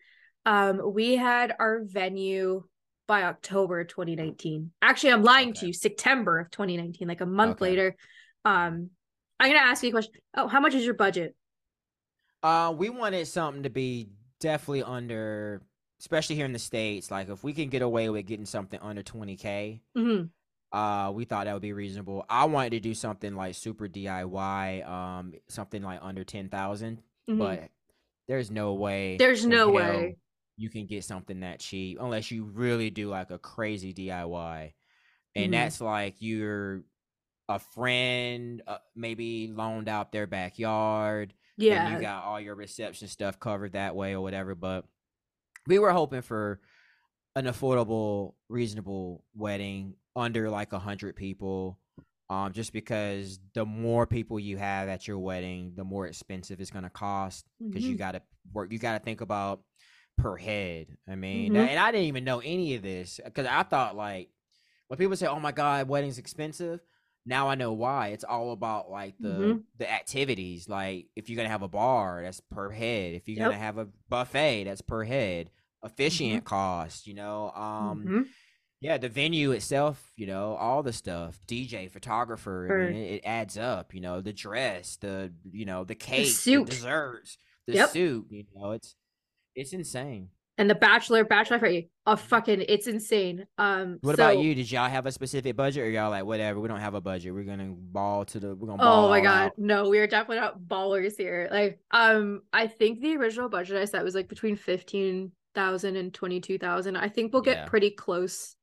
Um, 0.45 0.81
we 0.93 1.15
had 1.15 1.55
our 1.59 1.81
venue 1.83 2.63
by 3.07 3.23
October 3.23 3.83
2019. 3.83 4.71
Actually, 4.81 5.13
I'm 5.13 5.23
lying 5.23 5.53
to 5.55 5.67
you, 5.67 5.73
September 5.73 6.39
of 6.39 6.51
2019, 6.51 7.07
like 7.07 7.21
a 7.21 7.25
month 7.25 7.61
Okay. 7.61 7.69
later. 7.71 7.95
Um, 8.45 8.89
I'm 9.39 9.49
gonna 9.51 9.59
ask 9.59 9.83
you 9.83 9.89
a 9.89 9.91
question. 9.91 10.13
Oh, 10.35 10.47
how 10.47 10.59
much 10.59 10.73
is 10.73 10.85
your 10.85 10.93
budget? 10.93 11.35
Uh, 12.43 12.73
we 12.75 12.89
wanted 12.89 13.27
something 13.27 13.63
to 13.63 13.69
be 13.69 14.09
definitely 14.39 14.83
under, 14.83 15.61
especially 15.99 16.35
here 16.35 16.45
in 16.45 16.53
the 16.53 16.59
states. 16.59 17.11
Like, 17.11 17.29
if 17.29 17.43
we 17.43 17.53
can 17.53 17.69
get 17.69 17.81
away 17.81 18.09
with 18.09 18.25
getting 18.25 18.45
something 18.45 18.79
under 18.81 19.03
twenty 19.03 19.35
k, 19.35 19.81
hmm 19.95 20.23
uh, 20.71 21.11
we 21.13 21.25
thought 21.25 21.45
that 21.45 21.53
would 21.53 21.61
be 21.61 21.73
reasonable. 21.73 22.25
I 22.29 22.45
wanted 22.45 22.71
to 22.71 22.79
do 22.79 22.93
something 22.93 23.35
like 23.35 23.55
super 23.55 23.87
DIY, 23.89 24.87
um, 24.87 25.33
something 25.49 25.83
like 25.83 25.99
under 26.01 26.23
ten 26.23 26.49
thousand, 26.49 27.01
but 27.27 27.69
there's 28.27 28.49
no 28.49 28.73
way. 28.73 29.13
Mm-hmm. 29.13 29.17
There's 29.17 29.45
no 29.45 29.65
hell 29.73 29.73
way. 29.73 30.17
You 30.61 30.69
can 30.69 30.85
get 30.85 31.03
something 31.03 31.39
that 31.41 31.59
cheap 31.59 31.97
unless 31.99 32.31
you 32.31 32.43
really 32.45 32.89
do 32.89 33.09
like 33.09 33.31
a 33.31 33.39
crazy 33.39 33.93
DIY, 33.93 34.73
and 35.35 35.51
Mhm. 35.51 35.55
that's 35.55 35.81
like 35.81 36.15
you're 36.19 36.83
a 37.49 37.59
friend, 37.59 38.61
uh, 38.67 38.77
maybe 38.95 39.47
loaned 39.47 39.89
out 39.89 40.11
their 40.11 40.27
backyard 40.27 41.33
and 41.33 41.67
Yeah. 41.67 41.89
you 41.95 41.99
got 42.01 42.23
all 42.23 42.39
your 42.39 42.55
reception 42.55 43.07
stuff 43.07 43.39
covered 43.39 43.73
that 43.73 43.95
way 43.95 44.13
or 44.13 44.21
whatever. 44.21 44.55
But 44.55 44.85
we 45.67 45.79
were 45.79 45.91
hoping 45.91 46.21
for 46.21 46.61
an 47.35 47.45
affordable, 47.45 48.35
reasonable 48.49 49.25
wedding 49.35 49.95
under 50.15 50.49
like 50.49 50.73
a 50.73 50.79
hundred 50.79 51.15
people. 51.15 51.79
Um, 52.29 52.53
just 52.53 52.71
because 52.71 53.39
the 53.53 53.65
more 53.65 54.07
people 54.07 54.39
you 54.39 54.57
have 54.57 54.87
at 54.87 55.07
your 55.07 55.19
wedding, 55.19 55.73
the 55.75 55.83
more 55.83 56.07
expensive 56.07 56.61
it's 56.61 56.71
gonna 56.71 56.89
cost 56.89 57.45
because 57.69 57.87
you 57.87 57.95
Mhm. 57.95 57.99
gotta 57.99 58.21
work. 58.53 58.71
You 58.71 58.79
gotta 58.79 59.03
think 59.03 59.19
about 59.21 59.63
per 60.21 60.37
head. 60.37 60.97
I 61.07 61.15
mean, 61.15 61.53
Mhm. 61.53 61.67
and 61.67 61.79
I 61.79 61.91
didn't 61.91 62.07
even 62.07 62.23
know 62.23 62.39
any 62.39 62.75
of 62.75 62.81
this 62.81 63.19
because 63.23 63.45
I 63.47 63.63
thought 63.63 63.95
like 63.95 64.29
when 64.87 64.97
people 64.97 65.15
say, 65.15 65.27
"Oh 65.27 65.39
my 65.39 65.51
god, 65.51 65.87
wedding's 65.87 66.17
expensive," 66.17 66.81
now 67.25 67.47
I 67.49 67.55
know 67.55 67.73
why. 67.73 68.09
It's 68.09 68.23
all 68.23 68.51
about 68.51 68.89
like 68.89 69.15
the 69.19 69.29
Mhm. 69.29 69.63
the 69.77 69.91
activities. 69.91 70.69
Like 70.69 71.07
if 71.15 71.29
you're 71.29 71.37
gonna 71.37 71.49
have 71.49 71.63
a 71.63 71.67
bar, 71.67 72.21
that's 72.23 72.39
per 72.41 72.69
head. 72.69 73.13
If 73.13 73.27
you're 73.27 73.37
Yep. 73.37 73.49
gonna 73.51 73.57
have 73.59 73.77
a 73.77 73.87
buffet, 74.09 74.65
that's 74.65 74.81
per 74.81 75.03
head. 75.03 75.49
Officiant 75.83 76.45
cost, 76.45 77.07
you 77.07 77.13
know. 77.15 77.49
Um, 77.51 78.03
Mhm. 78.05 78.27
yeah, 78.81 78.97
the 78.97 79.09
venue 79.09 79.51
itself, 79.51 80.11
you 80.15 80.27
know, 80.27 80.55
all 80.55 80.83
the 80.83 80.93
stuff, 80.93 81.39
DJ, 81.47 81.87
photographer, 81.87 82.67
I 82.71 82.91
mean, 82.91 82.95
it, 83.01 83.11
it 83.15 83.21
adds 83.25 83.57
up. 83.57 83.93
You 83.93 84.01
know, 84.01 84.21
the 84.21 84.33
dress, 84.33 84.97
the 84.97 85.33
you 85.51 85.65
know, 85.65 85.83
the 85.83 85.95
cake, 85.95 86.25
the, 86.25 86.31
suit. 86.31 86.65
desserts, 86.67 87.37
the 87.67 87.73
Yep. 87.75 87.89
suit. 87.89 88.27
You 88.29 88.45
know, 88.55 88.71
it's 88.71 88.95
it's 89.55 89.73
insane. 89.73 90.29
And 90.57 90.69
the 90.69 90.75
bachelor, 90.75 91.23
bachelor 91.23 91.57
party, 91.57 91.89
oh 92.05 92.15
fucking, 92.15 92.65
it's 92.67 92.85
insane. 92.85 93.47
Um, 93.57 93.97
What 94.01 94.17
so- 94.17 94.23
about 94.25 94.39
you? 94.39 94.53
Did 94.53 94.69
y'all 94.71 94.89
have 94.89 95.05
a 95.07 95.11
specific 95.11 95.55
budget, 95.55 95.83
or 95.83 95.89
y'all 95.89 96.11
like 96.11 96.25
whatever? 96.25 96.59
We 96.59 96.67
don't 96.67 96.79
have 96.81 96.93
a 96.93 97.01
budget. 97.01 97.33
We're 97.33 97.45
gonna 97.45 97.71
ball 97.73 98.25
to 98.25 98.39
the. 98.39 98.55
We're 98.55 98.67
gonna. 98.67 98.77
Ball 98.83 99.05
Oh 99.05 99.09
my 99.09 99.21
god, 99.21 99.45
out. 99.47 99.51
no, 99.57 99.89
we 99.89 99.97
are 99.99 100.07
definitely 100.07 100.37
not 100.41 100.59
ballers 100.59 101.13
here. 101.17 101.47
Like, 101.51 101.79
um, 101.89 102.41
I 102.53 102.67
think 102.67 103.01
the 103.01 103.15
original 103.15 103.49
budget 103.49 103.77
I 103.77 103.85
set 103.85 104.03
was 104.03 104.13
like 104.13 104.27
between 104.27 104.55
fifteen 104.55 105.31
thousand 105.55 105.95
and 105.95 106.13
twenty 106.13 106.39
two 106.41 106.57
thousand. 106.59 106.95
I 106.95 107.09
think 107.09 107.33
we'll 107.33 107.41
get 107.41 107.57
Yeah. 107.57 107.65
pretty 107.65 107.89
close, 107.91 108.55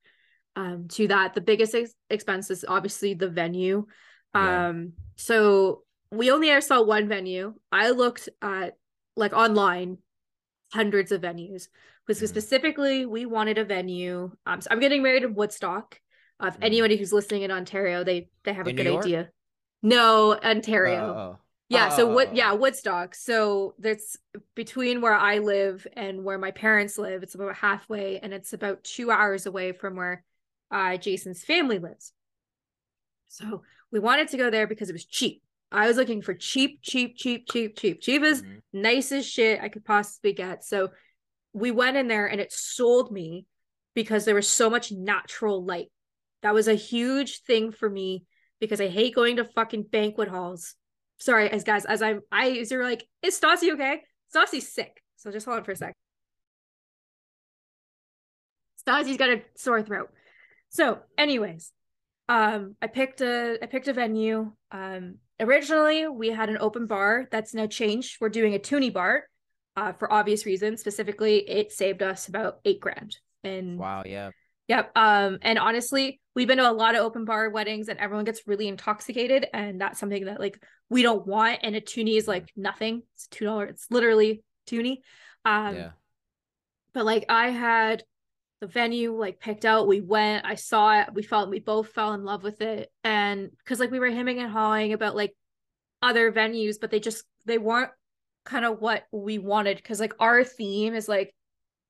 um, 0.56 0.86
to 0.88 1.08
that. 1.08 1.34
The 1.34 1.40
biggest 1.40 1.74
ex- 1.74 1.94
expense 2.10 2.50
is 2.50 2.64
obviously 2.68 3.14
the 3.14 3.28
venue. 3.28 3.86
Yeah. 4.34 4.68
Um, 4.68 4.92
so 5.16 5.82
we 6.12 6.30
only 6.30 6.50
ever 6.50 6.60
saw 6.60 6.82
one 6.82 7.08
venue. 7.08 7.54
I 7.72 7.90
looked 7.90 8.28
at 8.40 8.76
like 9.16 9.32
online, 9.32 9.98
hundreds 10.72 11.12
of 11.12 11.20
venues. 11.22 11.68
Because 12.06 12.22
Mhm. 12.22 12.28
specifically, 12.28 13.06
we 13.06 13.26
wanted 13.26 13.58
a 13.58 13.64
venue. 13.64 14.30
Um, 14.46 14.60
so 14.60 14.68
I'm 14.70 14.80
getting 14.80 15.02
married 15.02 15.22
in 15.24 15.34
Woodstock. 15.34 16.00
Uh, 16.40 16.46
if 16.48 16.58
Mhm. 16.58 16.64
anybody 16.64 16.96
who's 16.96 17.12
listening 17.12 17.42
in 17.42 17.50
Ontario, 17.50 18.04
they 18.04 18.28
they 18.44 18.52
have 18.52 18.66
a 18.66 18.70
In 18.70 18.76
New 18.76 18.84
good 18.84 18.98
idea. 19.00 19.30
No, 19.82 20.34
Ontario. 20.34 21.14
oh, 21.14 21.18
oh. 21.18 21.38
Yeah, 21.70 21.88
Oh, 21.88 21.96
so 21.96 22.06
what 22.14 22.34
yeah. 22.34 22.52
Woodstock. 22.52 23.14
So 23.14 23.74
that's 23.78 24.16
between 24.54 25.00
where 25.02 25.14
I 25.14 25.38
live 25.38 25.86
and 25.92 26.24
where 26.24 26.38
my 26.38 26.50
parents 26.50 26.96
live, 26.96 27.22
it's 27.22 27.34
about 27.34 27.54
halfway 27.56 28.18
and 28.20 28.32
it's 28.32 28.52
about 28.54 28.84
2 28.84 29.10
hours 29.10 29.46
away 29.46 29.72
from 29.72 29.96
where 29.96 30.24
uh 30.70 30.96
Jason's 30.96 31.44
family 31.44 31.78
lives. 31.78 32.12
So 33.28 33.62
we 33.92 34.00
wanted 34.00 34.28
to 34.28 34.36
go 34.36 34.50
there 34.50 34.66
because 34.66 34.88
it 34.88 34.94
was 34.94 35.04
cheap. 35.04 35.42
I 35.70 35.86
was 35.86 35.96
looking 35.96 36.22
for 36.22 36.34
cheap, 36.34 36.80
cheap, 36.82 37.16
cheap, 37.16 37.46
cheap, 37.48 37.76
cheap, 37.76 38.00
cheapest, 38.00 38.44
Mhm. 38.44 38.62
nicest 38.72 39.30
shit 39.30 39.60
I 39.60 39.68
could 39.68 39.84
possibly 39.84 40.32
get. 40.32 40.64
So 40.64 40.90
we 41.52 41.70
went 41.70 41.96
in 41.96 42.08
there 42.08 42.26
and 42.26 42.40
it 42.40 42.52
sold 42.52 43.12
me 43.12 43.46
because 43.94 44.24
there 44.24 44.34
was 44.34 44.48
so 44.48 44.70
much 44.70 44.92
natural 44.92 45.64
light. 45.64 45.90
That 46.42 46.54
was 46.54 46.68
a 46.68 46.74
huge 46.74 47.42
thing 47.42 47.72
for 47.72 47.88
me 47.88 48.24
because 48.60 48.80
I 48.80 48.88
hate 48.88 49.14
going 49.14 49.36
to 49.36 49.44
fucking 49.44 49.84
banquet 49.84 50.28
halls. 50.28 50.74
Sorry, 51.18 51.50
as 51.50 51.64
guys, 51.64 51.84
as 51.84 52.00
I'm, 52.00 52.20
I, 52.30 52.50
as 52.52 52.70
you're 52.70 52.84
like, 52.84 53.06
is 53.22 53.38
Stassi 53.38 53.72
okay? 53.72 54.02
Stassi's 54.34 54.72
sick. 54.72 55.02
So 55.16 55.30
just 55.32 55.46
hold 55.46 55.58
on 55.58 55.64
for 55.64 55.72
a 55.72 55.76
sec. 55.76 55.94
Stassi's 58.86 59.16
got 59.16 59.30
a 59.30 59.42
sore 59.56 59.82
throat. 59.82 60.10
So, 60.70 61.00
anyways, 61.16 61.72
um, 62.28 62.76
I 62.80 62.86
picked 62.86 63.20
a, 63.20 63.58
I 63.60 63.66
picked 63.66 63.88
a 63.88 63.92
venue. 63.92 64.52
Um, 64.70 65.16
originally 65.40 66.08
we 66.08 66.28
had 66.28 66.48
an 66.48 66.58
open 66.60 66.86
bar 66.86 67.26
that's 67.30 67.54
now 67.54 67.66
changed. 67.66 68.18
We're 68.20 68.28
doing 68.28 68.54
a 68.54 68.58
toonie 68.58 68.90
bar, 68.90 69.24
uh, 69.76 69.92
for 69.92 70.12
obvious 70.12 70.44
reasons. 70.46 70.80
Specifically, 70.80 71.48
it 71.48 71.72
saved 71.72 72.02
us 72.02 72.28
about 72.28 72.58
eight 72.64 72.80
grand. 72.80 73.16
And 73.44 73.78
Wow. 73.78 74.02
Yeah. 74.04 74.30
Yep. 74.66 74.90
Um, 74.96 75.38
and 75.40 75.58
honestly, 75.58 76.20
we've 76.34 76.46
been 76.46 76.58
to 76.58 76.70
a 76.70 76.72
lot 76.72 76.94
of 76.94 77.00
open 77.02 77.24
bar 77.24 77.48
weddings 77.48 77.88
and 77.88 77.98
everyone 77.98 78.24
gets 78.26 78.42
really 78.46 78.68
intoxicated, 78.68 79.46
and 79.54 79.80
that's 79.80 79.98
something 79.98 80.26
that 80.26 80.40
like 80.40 80.62
we 80.90 81.02
don't 81.02 81.26
want. 81.26 81.60
And 81.62 81.74
a 81.74 81.80
toonie 81.80 82.16
is 82.16 82.28
like 82.28 82.50
nothing. 82.54 83.02
It's 83.14 83.28
two 83.28 83.46
dollars. 83.46 83.70
It's 83.70 83.86
literally 83.90 84.42
toonie. 84.66 85.02
Um, 85.44 85.74
yeah. 85.74 85.90
but 86.92 87.06
like 87.06 87.24
I 87.30 87.48
had 87.48 88.04
the 88.60 88.66
venue 88.66 89.14
like 89.14 89.40
picked 89.40 89.64
out. 89.64 89.86
We 89.86 90.00
went, 90.00 90.44
I 90.44 90.54
saw 90.54 91.00
it, 91.00 91.08
we 91.12 91.22
felt 91.22 91.50
we 91.50 91.60
both 91.60 91.88
fell 91.88 92.14
in 92.14 92.24
love 92.24 92.42
with 92.42 92.60
it. 92.60 92.90
And 93.04 93.50
because 93.58 93.80
like 93.80 93.90
we 93.90 94.00
were 94.00 94.10
hemming 94.10 94.38
and 94.38 94.50
hawing 94.50 94.92
about 94.92 95.16
like 95.16 95.34
other 96.02 96.32
venues, 96.32 96.76
but 96.80 96.90
they 96.90 97.00
just 97.00 97.24
they 97.46 97.58
weren't 97.58 97.90
kind 98.44 98.64
of 98.64 98.80
what 98.80 99.04
we 99.12 99.38
wanted. 99.38 99.82
Cause 99.82 100.00
like 100.00 100.14
our 100.18 100.44
theme 100.44 100.94
is 100.94 101.08
like 101.08 101.34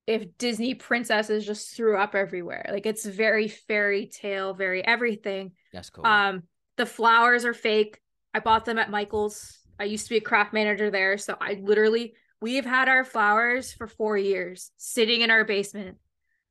if 0.07 0.37
Disney 0.39 0.75
princesses 0.75 1.47
just 1.47 1.77
threw 1.77 1.97
up 1.97 2.14
everywhere. 2.14 2.66
Like 2.71 2.87
it's 2.87 3.05
very 3.05 3.49
fairy 3.49 4.07
tale, 4.07 4.55
very 4.55 4.85
everything. 4.85 5.53
That's 5.73 5.91
cool. 5.91 6.07
Um, 6.07 6.45
the 6.77 6.87
flowers 6.87 7.45
are 7.45 7.55
fake. 7.55 8.01
I 8.33 8.41
bought 8.41 8.64
them 8.64 8.79
at 8.79 8.91
Michael's. 8.91 9.59
I 9.81 9.85
used 9.85 10.07
to 10.07 10.11
be 10.11 10.16
a 10.16 10.21
craft 10.21 10.53
manager 10.53 10.91
there, 10.91 11.19
so 11.19 11.37
I 11.41 11.61
literally 11.62 12.14
We've 12.41 12.64
had 12.64 12.89
our 12.89 13.05
flowers 13.05 13.73
for 13.73 13.89
four 13.89 14.16
years 14.16 14.71
sitting 14.77 15.23
in 15.23 15.31
our 15.31 15.45
basement. 15.45 15.97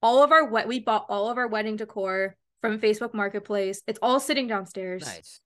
All 0.02 0.24
of 0.24 0.32
our 0.32 0.46
what 0.46 0.68
we 0.68 0.80
bought 0.80 1.06
all 1.10 1.30
of 1.30 1.38
our 1.38 1.48
wedding 1.48 1.76
decor 1.76 2.36
from 2.62 2.80
Facebook 2.80 3.14
Marketplace. 3.14 3.82
It's 3.88 4.00
all 4.02 4.20
sitting 4.20 4.48
downstairs. 4.48 5.06
Nice. 5.06 5.42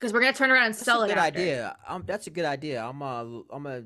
Because 0.00 0.12
we're 0.12 0.20
gonna 0.20 0.32
turn 0.32 0.50
around 0.50 0.66
and 0.66 0.74
That's 0.74 0.84
sell 0.84 1.02
a 1.02 1.04
it. 1.04 1.08
good 1.08 1.18
after. 1.18 1.38
idea. 1.40 1.76
Um, 1.86 2.02
that's 2.06 2.26
a 2.26 2.30
good 2.30 2.44
idea. 2.44 2.82
I'm 2.84 3.02
uh, 3.02 3.22
I'm 3.22 3.62
gonna 3.62 3.84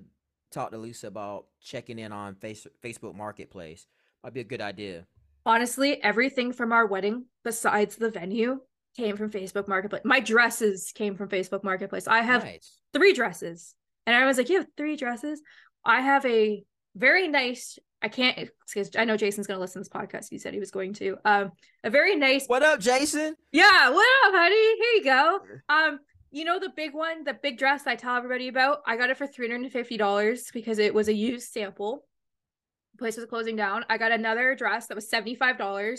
talk 0.50 0.70
to 0.70 0.78
Lisa 0.78 1.08
about 1.08 1.46
checking 1.60 1.98
in 1.98 2.12
on 2.12 2.34
face 2.36 2.66
Facebook 2.82 3.14
Marketplace. 3.14 3.86
Might 4.24 4.32
be 4.34 4.40
a 4.40 4.44
good 4.44 4.62
idea. 4.62 5.06
Honestly, 5.44 6.02
everything 6.02 6.52
from 6.52 6.72
our 6.72 6.86
wedding, 6.86 7.26
besides 7.44 7.96
the 7.96 8.10
venue, 8.10 8.60
came 8.96 9.16
from 9.16 9.30
Facebook 9.30 9.68
Marketplace. 9.68 10.02
My 10.04 10.18
dresses 10.20 10.90
came 10.92 11.14
from 11.16 11.28
Facebook 11.28 11.62
Marketplace. 11.62 12.08
I 12.08 12.22
have 12.22 12.42
nice. 12.42 12.80
three 12.92 13.12
dresses. 13.12 13.74
And 14.06 14.16
I 14.16 14.24
was 14.24 14.38
like, 14.38 14.48
You 14.48 14.58
have 14.58 14.66
three 14.76 14.96
dresses? 14.96 15.40
I 15.84 16.00
have 16.00 16.24
a 16.26 16.64
very 16.96 17.28
nice, 17.28 17.78
I 18.02 18.08
can't 18.08 18.50
because 18.66 18.90
I 18.96 19.04
know 19.04 19.16
Jason's 19.16 19.46
gonna 19.46 19.60
listen 19.60 19.82
to 19.82 19.88
this 19.88 20.00
podcast. 20.02 20.26
He 20.30 20.38
said 20.38 20.52
he 20.52 20.60
was 20.60 20.70
going 20.70 20.92
to. 20.94 21.16
Um, 21.24 21.52
a 21.82 21.90
very 21.90 22.16
nice 22.16 22.46
What 22.46 22.62
up, 22.62 22.80
Jason? 22.80 23.34
Yeah, 23.52 23.90
what 23.90 24.06
up, 24.26 24.34
honey? 24.34 24.54
Here 24.54 24.92
you 24.96 25.04
go. 25.04 25.38
Um, 25.68 26.00
you 26.30 26.44
know 26.44 26.58
the 26.58 26.70
big 26.76 26.92
one, 26.92 27.24
the 27.24 27.34
big 27.34 27.58
dress 27.58 27.86
I 27.86 27.94
tell 27.94 28.16
everybody 28.16 28.48
about? 28.48 28.82
I 28.86 28.96
got 28.96 29.10
it 29.10 29.16
for 29.16 29.26
$350 29.26 30.52
because 30.52 30.78
it 30.78 30.92
was 30.92 31.08
a 31.08 31.14
used 31.14 31.50
sample. 31.50 32.04
The 32.94 32.98
place 32.98 33.16
was 33.16 33.26
closing 33.26 33.56
down. 33.56 33.84
I 33.88 33.96
got 33.96 34.12
another 34.12 34.54
dress 34.54 34.88
that 34.88 34.94
was 34.94 35.08
$75. 35.10 35.98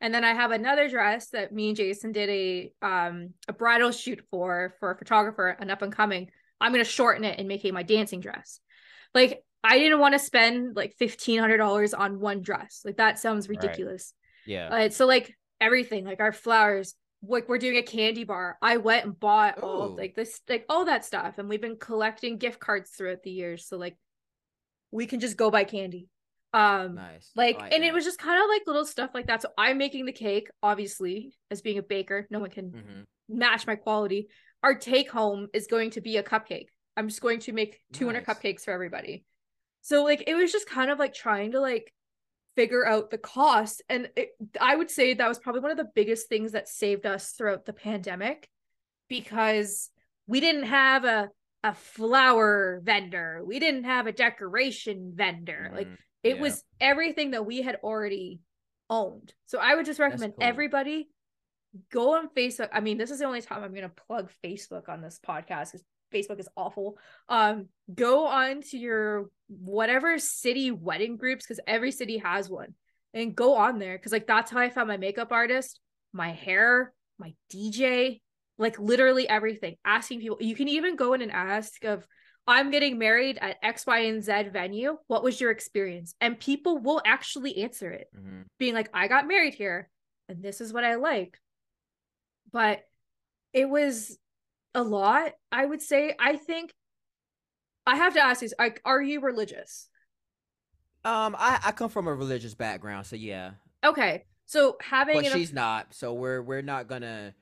And 0.00 0.14
then 0.14 0.24
I 0.24 0.32
have 0.32 0.50
another 0.50 0.88
dress 0.88 1.28
that 1.30 1.52
me 1.52 1.68
and 1.68 1.76
Jason 1.76 2.12
did 2.12 2.28
a 2.28 2.72
um 2.82 3.34
a 3.48 3.52
bridal 3.52 3.90
shoot 3.90 4.22
for 4.30 4.74
for 4.80 4.90
a 4.90 4.98
photographer, 4.98 5.48
an 5.48 5.70
up 5.70 5.82
and 5.82 5.92
coming. 5.92 6.30
I'm 6.60 6.72
gonna 6.72 6.84
shorten 6.84 7.24
it 7.24 7.38
and 7.38 7.48
make 7.48 7.64
it 7.64 7.72
my 7.72 7.82
dancing 7.82 8.20
dress. 8.20 8.60
Like 9.14 9.42
I 9.64 9.78
didn't 9.78 9.98
want 9.98 10.12
to 10.12 10.18
spend 10.18 10.76
like 10.76 10.94
fifteen 10.98 11.38
hundred 11.40 11.56
dollars 11.56 11.94
on 11.94 12.20
one 12.20 12.42
dress. 12.42 12.82
Like 12.84 12.98
that 12.98 13.18
sounds 13.18 13.48
Right. 13.48 13.56
ridiculous. 13.60 14.12
Yeah. 14.46 14.68
Uh, 14.68 14.88
so 14.90 15.06
like 15.06 15.34
everything, 15.60 16.04
like 16.04 16.20
our 16.20 16.32
flowers, 16.32 16.94
like 17.26 17.48
we're 17.48 17.58
doing 17.58 17.78
a 17.78 17.82
candy 17.82 18.24
bar. 18.24 18.58
I 18.60 18.76
went 18.76 19.06
and 19.06 19.18
bought 19.18 19.58
all 19.60 19.96
like 19.96 20.14
this, 20.14 20.40
like 20.48 20.66
all 20.68 20.84
that 20.84 21.04
stuff, 21.04 21.38
and 21.38 21.48
we've 21.48 21.60
been 21.62 21.78
collecting 21.78 22.36
gift 22.36 22.60
cards 22.60 22.90
throughout 22.90 23.22
the 23.22 23.30
years. 23.30 23.66
So 23.66 23.78
like, 23.78 23.96
we 24.90 25.06
can 25.06 25.18
just 25.20 25.36
go 25.38 25.50
buy 25.50 25.64
candy. 25.64 26.08
Um, 26.52 26.94
nice. 26.94 27.32
like, 27.34 27.58
I 27.60 27.68
and 27.70 27.82
it 27.82 27.92
was 27.92 28.04
just 28.04 28.18
kind 28.18 28.40
of 28.40 28.48
like 28.48 28.62
little 28.66 28.84
stuff 28.84 29.10
like 29.12 29.26
that. 29.26 29.42
So 29.42 29.48
I'm 29.58 29.76
making 29.78 30.04
the 30.06 30.12
cake, 30.12 30.48
obviously, 30.62 31.34
as 31.50 31.62
being 31.62 31.78
a 31.78 31.82
baker, 31.82 32.28
no 32.30 32.38
one 32.38 32.50
can 32.50 32.70
Mhm. 32.70 33.04
match 33.28 33.66
my 33.66 33.74
quality. 33.76 34.28
Our 34.62 34.74
take 34.76 35.10
home 35.10 35.48
is 35.52 35.66
going 35.66 35.90
to 35.92 36.00
be 36.00 36.16
a 36.18 36.22
cupcake. 36.22 36.66
I'm 36.96 37.08
just 37.08 37.20
going 37.22 37.40
to 37.40 37.52
make 37.52 37.80
200 37.92 38.24
Nice. 38.24 38.36
cupcakes 38.38 38.60
for 38.60 38.70
everybody. 38.70 39.24
So 39.84 40.02
like 40.02 40.24
it 40.26 40.34
was 40.34 40.50
just 40.50 40.68
kind 40.68 40.90
of 40.90 40.98
like 40.98 41.12
trying 41.12 41.52
to 41.52 41.60
like 41.60 41.92
figure 42.56 42.86
out 42.86 43.10
the 43.10 43.18
cost 43.18 43.82
and 43.90 44.08
it, 44.16 44.30
I 44.60 44.74
would 44.74 44.90
say 44.90 45.12
that 45.12 45.28
was 45.28 45.38
probably 45.38 45.60
one 45.60 45.72
of 45.72 45.76
the 45.76 45.90
biggest 45.94 46.28
things 46.28 46.52
that 46.52 46.68
saved 46.68 47.04
us 47.04 47.32
throughout 47.32 47.66
the 47.66 47.72
pandemic 47.74 48.48
because 49.08 49.90
we 50.26 50.40
didn't 50.40 50.64
have 50.64 51.04
a 51.04 51.28
a 51.62 51.74
flower 51.74 52.80
vendor. 52.82 53.42
We 53.44 53.58
didn't 53.58 53.84
have 53.84 54.06
a 54.06 54.12
decoration 54.12 55.12
vendor. 55.14 55.70
Like 55.74 55.88
Mhm. 55.88 55.96
it 56.22 56.36
Yeah. 56.36 56.42
was 56.42 56.64
everything 56.80 57.32
that 57.32 57.44
we 57.46 57.60
had 57.62 57.76
already 57.82 58.40
owned. 58.88 59.34
So 59.46 59.58
I 59.58 59.74
would 59.74 59.86
just 59.86 59.98
recommend 60.00 60.34
cool. 60.34 60.44
everybody 60.44 61.08
go 61.90 62.16
on 62.16 62.28
Facebook. 62.28 62.68
I 62.72 62.80
mean, 62.80 62.98
this 62.98 63.10
is 63.10 63.18
the 63.18 63.24
only 63.24 63.40
time 63.42 63.62
I'm 63.64 63.72
going 63.74 63.82
to 63.82 64.02
plug 64.06 64.30
Facebook 64.44 64.88
on 64.88 65.00
this 65.02 65.18
podcast 65.26 65.72
because 65.72 65.84
Facebook 66.14 66.38
is 66.38 66.48
awful. 66.56 66.98
Um, 67.28 67.68
go 67.92 68.26
on 68.26 68.62
to 68.70 68.78
your 68.78 69.30
whatever 69.48 70.18
city 70.18 70.70
wedding 70.70 71.16
groups 71.16 71.44
because 71.44 71.60
every 71.66 71.90
city 71.90 72.18
has 72.18 72.48
one, 72.48 72.74
and 73.12 73.34
go 73.34 73.56
on 73.56 73.78
there 73.78 73.98
because 73.98 74.12
like 74.12 74.26
that's 74.26 74.50
how 74.50 74.60
I 74.60 74.70
found 74.70 74.88
my 74.88 74.96
makeup 74.96 75.32
artist, 75.32 75.80
my 76.12 76.30
hair, 76.30 76.92
my 77.18 77.34
DJ, 77.52 78.20
like 78.58 78.78
literally 78.78 79.28
everything. 79.28 79.76
Asking 79.84 80.20
people, 80.20 80.38
you 80.40 80.54
can 80.54 80.68
even 80.68 80.96
go 80.96 81.12
in 81.14 81.22
and 81.22 81.32
ask 81.32 81.84
of. 81.84 82.06
I'm 82.46 82.70
getting 82.70 82.98
married 82.98 83.38
at 83.40 83.56
X, 83.62 83.86
Y, 83.86 84.00
and 84.00 84.22
Z 84.22 84.50
venue. 84.52 84.98
What 85.06 85.24
was 85.24 85.40
your 85.40 85.50
experience? 85.50 86.14
And 86.20 86.38
people 86.38 86.76
will 86.76 87.00
actually 87.06 87.56
answer 87.56 87.90
it 87.90 88.08
Mhm. 88.14 88.44
being 88.58 88.74
like, 88.74 88.90
I 88.92 89.08
got 89.08 89.26
married 89.26 89.54
here 89.54 89.88
and 90.28 90.42
this 90.42 90.60
is 90.60 90.70
what 90.70 90.84
I 90.84 90.96
like. 90.96 91.38
But 92.52 92.86
it 93.54 93.66
was 93.66 94.18
a 94.74 94.82
lot, 94.82 95.32
I 95.52 95.64
would 95.66 95.82
say. 95.82 96.14
I 96.18 96.36
think 96.36 96.72
I 97.86 97.96
have 97.96 98.14
to 98.14 98.20
ask 98.20 98.42
you, 98.42 98.48
like, 98.58 98.80
are 98.84 99.02
you 99.02 99.20
religious? 99.20 99.88
Um, 101.04 101.36
I 101.38 101.60
I 101.64 101.72
come 101.72 101.90
from 101.90 102.08
a 102.08 102.14
religious 102.14 102.54
background, 102.54 103.06
so 103.06 103.16
yeah. 103.16 103.52
Okay. 103.84 104.24
So 104.46 104.76
having 104.80 105.16
But 105.16 105.26
she's 105.26 105.52
not, 105.52 105.94
so 105.94 106.12
we're 106.14 106.42
we're 106.42 106.62
not 106.62 106.88
gonna 106.88 107.34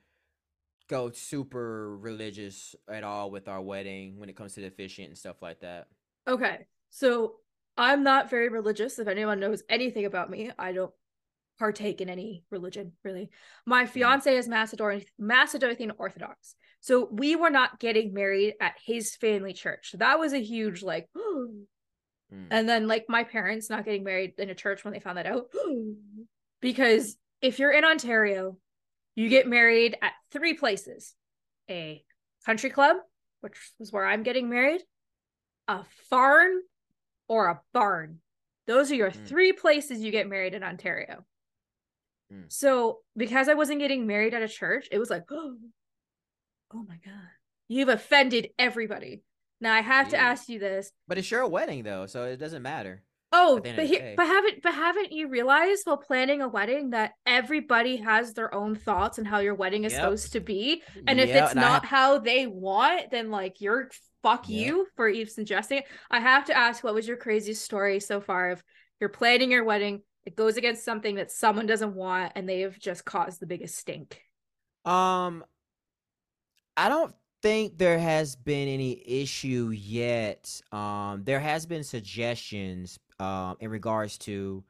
go 0.89 1.11
super 1.11 1.97
religious 1.97 2.75
at 2.89 3.03
all 3.03 3.31
with 3.31 3.47
our 3.47 3.61
wedding 3.61 4.19
when 4.19 4.29
it 4.29 4.35
comes 4.35 4.53
to 4.55 4.61
the 4.61 4.67
officiant 4.67 5.09
and 5.09 5.17
stuff 5.17 5.41
like 5.41 5.61
that. 5.61 5.87
okay. 6.27 6.67
So 6.89 7.35
I'm 7.77 8.03
not 8.03 8.29
very 8.29 8.49
religious. 8.49 8.99
If 8.99 9.07
anyone 9.07 9.39
knows 9.39 9.63
anything 9.69 10.05
about 10.05 10.29
me, 10.29 10.51
I 10.59 10.73
don't 10.73 10.93
partake 11.59 12.01
in 12.01 12.09
any 12.09 12.43
religion 12.49 12.93
really. 13.03 13.29
My 13.65 13.85
fiance 13.85 14.35
is 14.35 14.47
Macedonian 14.47 15.05
Macedonian 15.19 15.91
Orthodox. 15.97 16.55
So 16.81 17.07
we 17.11 17.35
were 17.35 17.49
not 17.49 17.79
getting 17.79 18.13
married 18.13 18.55
at 18.59 18.73
his 18.85 19.15
family 19.15 19.53
church. 19.53 19.91
So 19.91 19.97
that 19.97 20.19
was 20.19 20.33
a 20.33 20.41
huge 20.41 20.83
like 20.83 21.07
Mm. 22.33 22.47
And 22.49 22.69
then 22.69 22.87
like 22.87 23.05
my 23.07 23.23
parents 23.23 23.69
not 23.69 23.85
getting 23.85 24.03
married 24.03 24.33
in 24.37 24.49
a 24.49 24.55
church 24.55 24.83
when 24.83 24.93
they 24.93 24.99
found 24.99 25.17
that 25.17 25.27
out. 25.27 25.47
because 26.61 27.15
if 27.41 27.59
you're 27.59 27.71
in 27.71 27.85
Ontario, 27.85 28.57
you 29.15 29.29
get 29.29 29.47
married 29.47 29.97
at 30.01 30.13
three 30.31 30.53
places. 30.53 31.13
A 31.69 32.03
country 32.45 32.69
club, 32.69 32.97
which 33.41 33.55
was 33.79 33.91
where 33.91 34.05
I'm 34.05 34.23
getting 34.23 34.49
married, 34.49 34.81
a 35.67 35.83
farm, 36.09 36.51
or 37.27 37.47
a 37.47 37.61
barn. 37.73 38.19
Those 38.67 38.91
are 38.91 38.95
your 38.95 39.11
Mm. 39.11 39.27
three 39.27 39.53
places 39.53 39.99
you 40.01 40.11
get 40.11 40.27
married 40.27 40.53
in 40.55 40.63
Ontario. 40.63 41.25
Mm. 42.33 42.43
So 42.51 42.99
because 43.15 43.47
I 43.49 43.53
wasn't 43.53 43.79
getting 43.79 44.07
married 44.07 44.33
at 44.33 44.41
a 44.41 44.47
church, 44.47 44.87
it 44.91 44.99
was 44.99 45.09
like, 45.09 45.23
oh, 45.31 45.55
oh 46.73 46.83
my 46.87 46.97
God. 47.05 47.29
You've 47.67 47.89
offended 47.89 48.49
everybody. 48.59 49.23
Now 49.61 49.73
I 49.73 49.81
have 49.81 50.09
to 50.09 50.17
ask 50.17 50.49
you 50.49 50.59
this. 50.59 50.91
But 51.07 51.17
it's 51.17 51.31
your 51.31 51.47
wedding 51.47 51.83
though, 51.83 52.05
so 52.05 52.25
it 52.25 52.37
doesn't 52.37 52.61
matter. 52.61 53.03
Oh, 53.35 53.57
at 53.57 53.63
the 53.63 53.69
end 53.69 53.77
but 53.77 53.87
here, 53.87 54.13
but 54.15 54.27
haven't 54.27 54.61
but 54.61 54.73
haven't 54.75 55.11
you 55.11 55.27
realized 55.27 55.81
while 55.85 55.97
planning 55.97 56.41
a 56.41 56.47
wedding 56.47 56.91
that 56.91 57.13
everybody 57.25 57.97
has 57.97 58.33
their 58.33 58.53
own 58.53 58.75
thoughts 58.75 59.17
on 59.17 59.25
how 59.25 59.39
your 59.39 59.55
wedding 59.55 59.85
is 59.85 59.93
Yep. 59.93 60.01
supposed 60.01 60.33
to 60.33 60.39
be, 60.39 60.83
and 61.07 61.19
if 61.19 61.29
it's 61.29 61.51
and 61.51 61.59
not 61.59 61.81
have- 61.81 61.89
how 61.89 62.19
they 62.19 62.45
want, 62.45 63.09
then 63.09 63.31
like 63.31 63.59
you're 63.59 63.89
fuck 64.21 64.47
Yep. 64.47 64.67
you 64.67 64.87
for 64.95 65.07
even 65.09 65.33
suggesting 65.33 65.79
it. 65.79 65.85
I 66.11 66.19
have 66.19 66.45
to 66.45 66.55
ask, 66.55 66.83
what 66.83 66.93
was 66.93 67.07
your 67.07 67.17
craziest 67.17 67.63
story 67.65 67.99
so 67.99 68.21
far 68.21 68.51
of 68.51 68.63
you're 68.99 69.09
planning 69.09 69.51
your 69.51 69.63
wedding, 69.63 70.03
it 70.25 70.35
goes 70.35 70.57
against 70.57 70.83
something 70.85 71.15
that 71.15 71.31
someone 71.31 71.65
doesn't 71.65 71.95
want, 71.95 72.33
and 72.35 72.47
they've 72.47 72.77
just 72.79 73.05
caused 73.05 73.39
the 73.39 73.47
biggest 73.47 73.77
stink. 73.77 74.21
Um, 74.85 75.43
I 76.75 76.89
don't 76.89 77.13
think 77.41 77.77
there 77.77 77.99
has 77.99 78.35
been 78.35 78.67
any 78.67 79.03
issue 79.07 79.69
yet. 79.73 80.61
Um, 80.71 81.23
there 81.23 81.39
has 81.39 81.65
been 81.65 81.83
suggestions 81.83 82.99
um 83.19 83.57
in 83.59 83.69
regards 83.69 84.17
to 84.17 84.63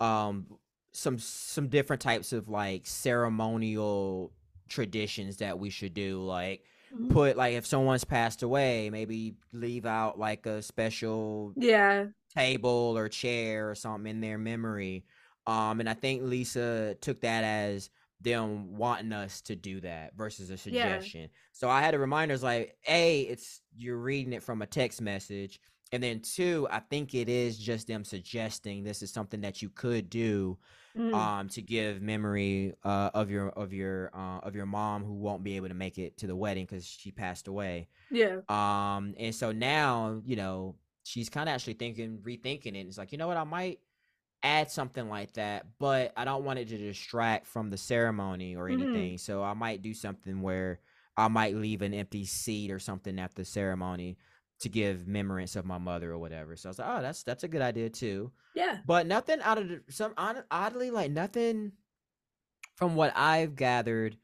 um 0.00 0.46
some 0.92 1.18
some 1.18 1.68
different 1.68 2.02
types 2.02 2.32
of 2.32 2.48
like 2.48 2.86
ceremonial 2.86 4.32
traditions 4.68 5.38
that 5.38 5.58
we 5.58 5.70
should 5.70 5.94
do 5.94 6.22
like 6.24 6.64
Mhm. 6.90 7.10
put 7.10 7.36
like 7.36 7.54
if 7.54 7.66
someone's 7.66 8.04
passed 8.04 8.42
away 8.42 8.90
maybe 8.90 9.36
leave 9.52 9.86
out 9.86 10.18
like 10.18 10.46
a 10.46 10.62
special 10.62 11.56
Yeah. 11.56 12.08
Table 12.36 12.94
or 12.96 13.08
chair 13.08 13.70
or 13.70 13.74
something 13.74 14.10
in 14.10 14.20
their 14.20 14.38
memory. 14.38 15.04
Um, 15.46 15.80
and 15.80 15.88
I 15.88 15.94
think 15.94 16.22
Lisa 16.22 16.96
took 17.00 17.20
that 17.20 17.44
as 17.44 17.90
them 18.20 18.76
wanting 18.78 19.12
us 19.12 19.42
to 19.42 19.54
do 19.56 19.80
that 19.80 20.16
versus 20.16 20.48
a 20.50 20.56
suggestion. 20.56 21.28
So 21.52 21.68
I 21.68 21.82
had 21.82 21.94
a 21.94 21.98
remind 21.98 22.30
her, 22.30 22.38
like, 22.38 22.76
A, 22.88 23.20
it's 23.22 23.60
you're 23.76 23.98
reading 23.98 24.32
it 24.32 24.42
from 24.42 24.62
a 24.62 24.66
text 24.66 25.02
message. 25.02 25.60
And 25.92 26.02
then 26.02 26.20
two, 26.20 26.66
I 26.70 26.80
think 26.80 27.14
it 27.14 27.28
is 27.28 27.58
just 27.58 27.86
them 27.86 28.02
suggesting 28.04 28.82
this 28.82 29.02
is 29.02 29.12
something 29.12 29.42
that 29.42 29.62
you 29.62 29.68
could 29.70 30.10
do 30.10 30.58
Mm. 30.96 31.12
um 31.12 31.48
to 31.48 31.60
give 31.60 32.00
memory 32.02 32.72
uh 32.84 33.10
of 33.14 33.28
your 33.28 33.48
of 33.48 33.72
your 33.72 34.12
uh 34.14 34.38
of 34.46 34.54
your 34.54 34.64
mom 34.64 35.02
who 35.02 35.14
won't 35.14 35.42
be 35.42 35.56
able 35.56 35.66
to 35.66 35.74
make 35.74 35.98
it 35.98 36.16
to 36.18 36.28
the 36.28 36.36
wedding 36.36 36.66
because 36.66 36.86
she 36.86 37.10
passed 37.10 37.48
away. 37.48 37.88
yeah. 38.12 38.36
Um, 38.48 39.12
and 39.18 39.34
so 39.34 39.50
now, 39.50 40.22
you 40.24 40.36
know, 40.36 40.76
she's 41.04 41.28
kind 41.28 41.48
of 41.48 41.54
actually 41.54 41.74
thinking, 41.74 42.18
rethinking 42.18 42.74
it. 42.74 42.86
It's 42.86 42.98
like, 42.98 43.12
you 43.12 43.18
know 43.18 43.28
what, 43.28 43.36
I 43.36 43.44
might 43.44 43.78
add 44.42 44.70
something 44.70 45.08
like 45.08 45.32
that, 45.34 45.66
but 45.78 46.12
I 46.16 46.24
don't 46.24 46.44
want 46.44 46.58
it 46.58 46.68
to 46.68 46.76
distract 46.76 47.46
from 47.46 47.70
the 47.70 47.76
ceremony 47.78 48.56
or 48.56 48.68
Mhm. 48.68 48.72
anything. 48.72 49.18
So 49.18 49.42
I 49.42 49.54
might 49.54 49.80
do 49.80 49.94
something 49.94 50.42
where 50.42 50.80
I 51.16 51.28
might 51.28 51.54
leave 51.54 51.80
an 51.82 51.94
empty 51.94 52.24
seat 52.24 52.70
or 52.70 52.78
something 52.78 53.18
at 53.20 53.34
the 53.34 53.44
ceremony 53.44 54.18
to 54.60 54.68
give 54.68 55.06
memorance 55.06 55.56
of 55.56 55.64
my 55.64 55.78
mother 55.78 56.10
or 56.12 56.18
whatever. 56.18 56.56
So 56.56 56.68
I 56.68 56.70
was 56.70 56.78
like, 56.78 56.88
oh, 56.90 57.02
that's 57.02 57.22
that's 57.22 57.44
a 57.44 57.48
good 57.48 57.62
idea 57.62 57.88
too. 57.90 58.32
Yeah. 58.54 58.80
But 58.86 59.06
nothing 59.06 59.40
out 59.40 59.58
of 59.58 59.68
the, 59.68 59.82
some 59.88 60.14
oddly 60.16 60.90
like 60.90 61.10
nothing 61.10 61.72
from 62.76 62.96
what 62.96 63.12
I've 63.16 63.56
gathered 63.56 64.16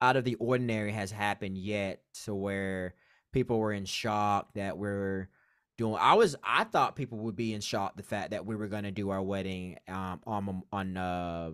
out 0.00 0.16
of 0.16 0.24
the 0.24 0.34
ordinary 0.36 0.92
has 0.92 1.10
happened 1.10 1.58
yet 1.58 2.02
to 2.24 2.34
where 2.34 2.94
people 3.32 3.58
were 3.58 3.72
in 3.72 3.84
shock 3.84 4.54
that 4.54 4.78
we're 4.78 5.28
doing 5.76 5.96
I 6.00 6.14
was 6.14 6.36
I 6.42 6.64
thought 6.64 6.96
people 6.96 7.18
would 7.18 7.36
be 7.36 7.52
in 7.52 7.60
shock 7.60 7.96
the 7.96 8.02
fact 8.02 8.30
that 8.30 8.46
we 8.46 8.56
were 8.56 8.68
going 8.68 8.84
to 8.84 8.90
do 8.90 9.10
our 9.10 9.22
wedding 9.22 9.78
um 9.88 10.20
on 10.26 10.62
on 10.72 10.96
uh 10.96 11.50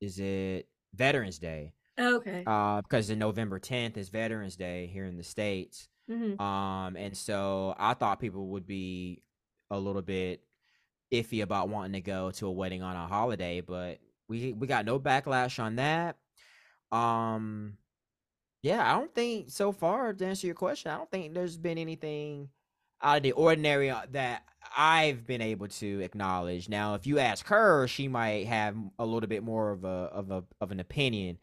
is 0.00 0.18
it 0.18 0.68
Veterans 0.94 1.38
Day. 1.38 1.72
Okay. 1.98 2.44
Uh 2.46 2.82
because 2.82 3.08
the 3.08 3.16
November 3.16 3.58
10th 3.58 3.96
is 3.96 4.08
Veterans 4.08 4.56
Day 4.56 4.86
here 4.92 5.04
in 5.04 5.16
the 5.16 5.24
states. 5.24 5.88
Mm-hmm. 6.10 6.40
Um 6.40 6.96
and 6.96 7.16
so 7.16 7.74
I 7.78 7.94
thought 7.94 8.20
people 8.20 8.48
would 8.48 8.66
be 8.66 9.22
a 9.70 9.78
little 9.78 10.02
bit 10.02 10.42
iffy 11.12 11.42
about 11.42 11.68
wanting 11.68 11.92
to 11.92 12.00
go 12.00 12.30
to 12.30 12.46
a 12.46 12.52
wedding 12.52 12.82
on 12.82 12.96
a 12.96 13.06
holiday, 13.06 13.60
but 13.60 13.98
we 14.28 14.52
we 14.52 14.66
got 14.66 14.86
no 14.86 14.98
backlash 15.00 15.62
on 15.62 15.76
that. 15.76 16.16
Um 16.90 17.78
yeah, 18.62 18.88
I 18.88 18.96
don't 18.96 19.12
think 19.12 19.50
so 19.50 19.72
far 19.72 20.12
to 20.12 20.24
answer 20.24 20.46
your 20.46 20.54
question, 20.54 20.92
I 20.92 20.96
don't 20.96 21.10
think 21.10 21.34
there's 21.34 21.58
been 21.58 21.78
anything 21.78 22.48
out 23.02 23.18
of 23.18 23.22
the 23.22 23.32
ordinary 23.32 23.90
uh, 23.90 24.02
that 24.12 24.44
I've 24.76 25.26
been 25.26 25.42
able 25.42 25.68
to 25.68 26.00
acknowledge. 26.00 26.68
Now, 26.68 26.94
if 26.94 27.06
you 27.06 27.18
ask 27.18 27.46
her, 27.48 27.86
she 27.88 28.08
might 28.08 28.46
have 28.46 28.76
a 28.98 29.06
little 29.06 29.28
bit 29.28 29.42
more 29.42 29.72
of 29.72 29.84
a 29.84 29.88
of 29.88 30.30
a 30.30 30.44
of 30.60 30.72
an 30.72 30.80
opinion, 30.80 31.38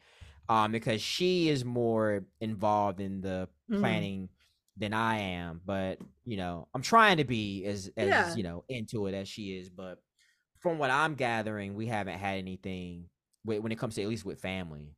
um, 0.49 0.71
because 0.71 1.01
she 1.01 1.49
is 1.49 1.63
more 1.65 2.25
involved 2.41 2.99
in 3.01 3.21
the 3.21 3.49
Mhm. 3.67 4.09
planning 4.09 4.29
than 4.77 4.93
I 4.93 5.19
am. 5.19 5.61
But 5.65 5.99
you 6.25 6.37
know, 6.37 6.67
I'm 6.73 6.81
trying 6.81 7.17
to 7.17 7.25
be 7.25 7.65
as 7.65 7.89
as 7.97 8.33
Yeah. 8.33 8.35
you 8.35 8.43
know 8.43 8.65
into 8.69 9.07
it 9.07 9.13
as 9.13 9.27
she 9.27 9.57
is. 9.57 9.69
But 9.69 9.99
from 10.59 10.77
what 10.77 10.91
I'm 10.91 11.15
gathering, 11.15 11.75
we 11.75 11.87
haven't 11.87 12.19
had 12.19 12.37
anything 12.37 13.09
when 13.43 13.63
when 13.63 13.71
it 13.71 13.79
comes 13.79 13.95
to 13.95 14.03
at 14.03 14.09
least 14.09 14.25
with 14.25 14.41
family. 14.41 14.95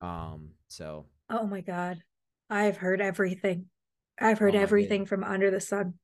Um, 0.00 0.52
so 0.68 1.06
Oh 1.28 1.46
my 1.46 1.60
god. 1.60 2.02
I've 2.48 2.78
heard 2.78 3.00
everything. 3.02 3.68
I've 4.18 4.38
heard 4.38 4.54
Oh 4.54 4.60
everything 4.60 5.06
from 5.06 5.24
under 5.24 5.50
the 5.50 5.60
sun. 5.60 5.94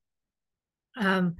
Um 0.95 1.35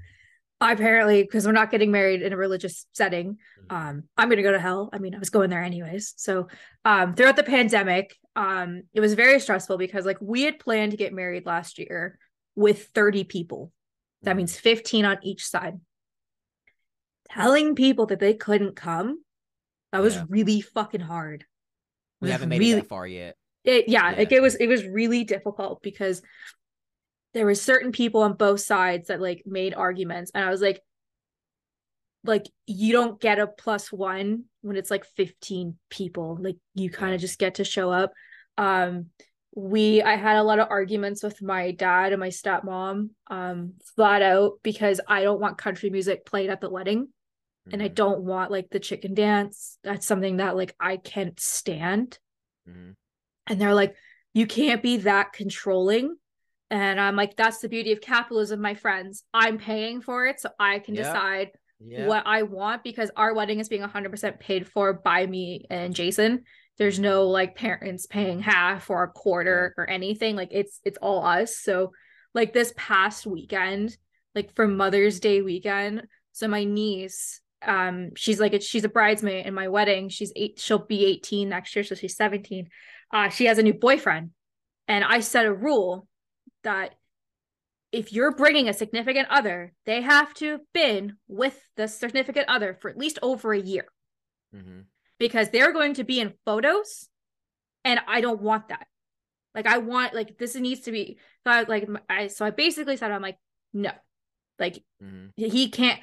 apparently 0.64 1.24
because 1.24 1.46
we're 1.46 1.52
not 1.52 1.72
getting 1.72 1.92
married 1.92 2.22
in 2.22 2.34
a 2.34 2.38
religious 2.38 2.86
setting, 2.94 3.38
Mhm. 3.60 3.76
um 3.76 4.04
I'm 4.18 4.28
going 4.30 4.38
to 4.38 4.44
go 4.44 4.52
to 4.52 4.60
hell. 4.60 4.90
I 4.94 5.00
mean, 5.00 5.16
I 5.16 5.20
was 5.20 5.32
going 5.32 5.50
there 5.50 5.64
anyways. 5.64 6.14
So, 6.18 6.48
um 6.86 7.16
throughout 7.16 7.36
the 7.36 7.44
pandemic, 7.44 8.16
um 8.36 8.84
it 8.94 9.00
was 9.02 9.14
very 9.16 9.40
stressful 9.40 9.78
because 9.78 10.06
like 10.06 10.20
we 10.22 10.44
had 10.44 10.60
planned 10.60 10.92
to 10.92 10.98
get 10.98 11.14
married 11.14 11.46
last 11.46 11.78
year 11.80 12.18
with 12.56 12.86
30 12.94 13.24
people. 13.24 13.72
That 14.24 14.34
Mhm. 14.34 14.38
means 14.38 14.58
15 14.60 15.04
on 15.06 15.18
each 15.24 15.46
side. 15.46 15.80
Telling 17.30 17.76
people 17.76 18.06
that 18.08 18.20
they 18.20 18.34
couldn't 18.34 18.76
come, 18.76 19.24
that 19.92 20.00
was 20.02 20.16
Yeah. 20.16 20.26
really 20.30 20.62
fucking 20.62 21.02
hard. 21.02 21.46
We 22.20 22.30
haven't 22.30 22.50
made 22.50 22.60
really 22.60 22.74
it 22.74 22.82
that 22.84 22.88
far 22.90 23.08
yet. 23.08 23.36
it 23.64 23.88
yeah, 23.90 24.12
Yeah. 24.12 24.18
like 24.20 24.32
it 24.32 24.42
was 24.42 24.56
it 24.56 24.68
was 24.68 24.86
really 24.86 25.24
difficult 25.24 25.82
because 25.82 26.22
there 27.34 27.46
were 27.46 27.56
certain 27.56 27.92
people 27.92 28.22
on 28.22 28.34
both 28.34 28.62
sides 28.62 29.08
that 29.08 29.22
like 29.22 29.44
made 29.46 29.74
arguments 29.74 30.32
and 30.34 30.44
I 30.44 30.50
was 30.50 30.62
like 30.62 30.82
like 32.24 32.46
you 32.68 32.92
don't 32.94 33.20
get 33.20 33.40
a 33.40 33.48
plus 33.48 33.92
one 33.92 34.44
when 34.62 34.78
it's 34.78 34.92
like 34.92 35.06
15 35.06 35.78
people 35.90 36.38
like 36.40 36.58
you 36.76 36.90
kind 36.90 37.16
of 37.16 37.22
just 37.22 37.40
get 37.40 37.56
to 37.56 37.64
show 37.64 37.92
up. 37.92 38.12
Um 38.58 39.08
we 39.56 40.02
I 40.02 40.16
had 40.16 40.38
a 40.38 40.44
lot 40.44 40.60
of 40.60 40.68
arguments 40.70 41.24
with 41.24 41.42
my 41.42 41.72
dad 41.72 42.14
and 42.14 42.20
my 42.20 42.30
stepmom 42.30 43.10
um 43.28 43.74
flat 43.96 44.22
out 44.22 44.54
because 44.64 45.02
I 45.08 45.24
don't 45.24 45.42
want 45.42 45.58
country 45.58 45.90
music 45.90 46.26
played 46.26 46.50
at 46.50 46.62
the 46.62 46.70
wedding 46.70 47.08
and 47.72 47.84
I 47.84 47.88
Mhm, 47.88 47.90
don't 47.90 48.24
want 48.24 48.52
like 48.52 48.70
the 48.72 48.80
chicken 48.82 49.14
dance. 49.16 49.78
That's 49.84 50.08
something 50.08 50.38
that 50.38 50.58
like 50.58 50.76
I 50.80 50.98
can't 50.98 51.40
stand. 51.40 52.20
Mhm. 52.66 52.94
and 53.48 53.60
they're 53.60 53.74
like 53.76 53.96
you 54.34 54.48
can't 54.48 54.82
be 54.82 54.98
that 54.98 55.34
controlling 55.34 56.16
and 56.72 57.00
i'm 57.00 57.16
like 57.16 57.36
that's 57.36 57.60
the 57.60 57.70
beauty 57.70 57.92
of 57.92 58.02
capitalism 58.02 58.60
my 58.62 58.74
friends. 58.74 59.24
I'm 59.34 59.60
paying 59.60 60.02
for 60.02 60.26
it 60.26 60.40
so 60.40 60.50
i 60.60 60.80
can 60.80 60.96
Yeah. 60.96 61.04
decide 61.04 61.52
Yeah. 61.80 62.08
what 62.08 62.24
i 62.26 62.42
want 62.44 62.84
because 62.84 63.12
our 63.16 63.34
wedding 63.36 63.60
is 63.60 63.70
being 63.70 63.84
100% 63.84 64.40
paid 64.40 64.66
for 64.68 64.94
by 64.94 65.28
me 65.28 65.66
and 65.70 65.94
jason. 65.94 66.44
There's 66.78 67.00
no 67.00 67.28
like 67.28 67.56
parents 67.56 68.08
paying 68.08 68.40
half 68.40 68.90
or 68.90 69.04
a 69.04 69.08
quarter 69.12 69.76
or 69.78 69.88
anything. 69.88 70.36
Like 70.36 70.50
it's 70.52 70.80
it's 70.84 70.98
all 71.00 71.24
us. 71.24 71.58
So 71.58 71.92
like 72.34 72.54
this 72.54 72.74
past 72.76 73.28
weekend 73.28 73.96
like 74.34 74.56
for 74.56 74.68
mother's 74.68 75.20
day 75.20 75.42
weekend 75.42 76.04
so 76.32 76.48
my 76.48 76.64
niece 76.64 77.42
um 77.68 78.12
she's 78.16 78.40
like 78.40 78.54
a, 78.54 78.62
she's 78.62 78.86
a 78.86 78.90
bridesmaid 78.90 79.46
in 79.46 79.54
my 79.54 79.68
wedding. 79.68 80.10
She's 80.10 80.32
eight 80.36 80.60
she'll 80.60 80.80
be 80.80 81.06
18 81.06 81.50
next 81.50 81.76
year 81.76 81.84
so 81.84 81.94
she's 81.94 82.16
17 82.16 82.70
uh 83.14 83.30
she 83.30 83.46
has 83.46 83.58
a 83.60 83.64
new 83.64 83.74
boyfriend. 83.74 84.32
And 84.88 85.04
i 85.04 85.20
set 85.20 85.46
a 85.46 85.54
rule 85.54 86.08
that 86.64 86.96
if 87.92 88.14
you're 88.14 88.32
bringing 88.36 88.70
a 88.70 88.74
significant 88.74 89.28
other 89.30 89.74
they 89.86 90.02
have 90.02 90.34
to 90.36 90.52
have 90.52 90.62
been 90.74 91.18
with 91.28 91.60
the 91.76 91.88
significant 91.88 92.48
other 92.48 92.78
for 92.82 92.90
at 92.90 92.98
least 92.98 93.20
over 93.22 93.54
a 93.54 93.60
year 93.60 93.86
Mhm. 94.56 94.86
because 95.20 95.50
they're 95.50 95.74
going 95.74 95.96
to 95.96 96.04
be 96.04 96.20
in 96.20 96.34
photos 96.46 97.10
and 97.84 98.00
I 98.08 98.22
don't 98.22 98.42
want 98.42 98.68
that. 98.70 98.88
Like 99.56 99.66
I 99.68 99.80
want 99.80 100.14
like 100.14 100.38
this 100.38 100.56
needs 100.56 100.82
to 100.82 100.92
be 100.92 101.18
so 101.44 101.52
I 101.52 101.64
like 101.64 101.90
I 102.10 102.28
so 102.28 102.46
I 102.46 102.52
basically 102.52 102.96
said 102.98 103.12
I'm 103.12 103.22
like 103.22 103.38
no. 103.74 103.92
Like 104.60 104.84
Mhm. 105.02 105.32
he 105.36 105.70
can't 105.70 106.00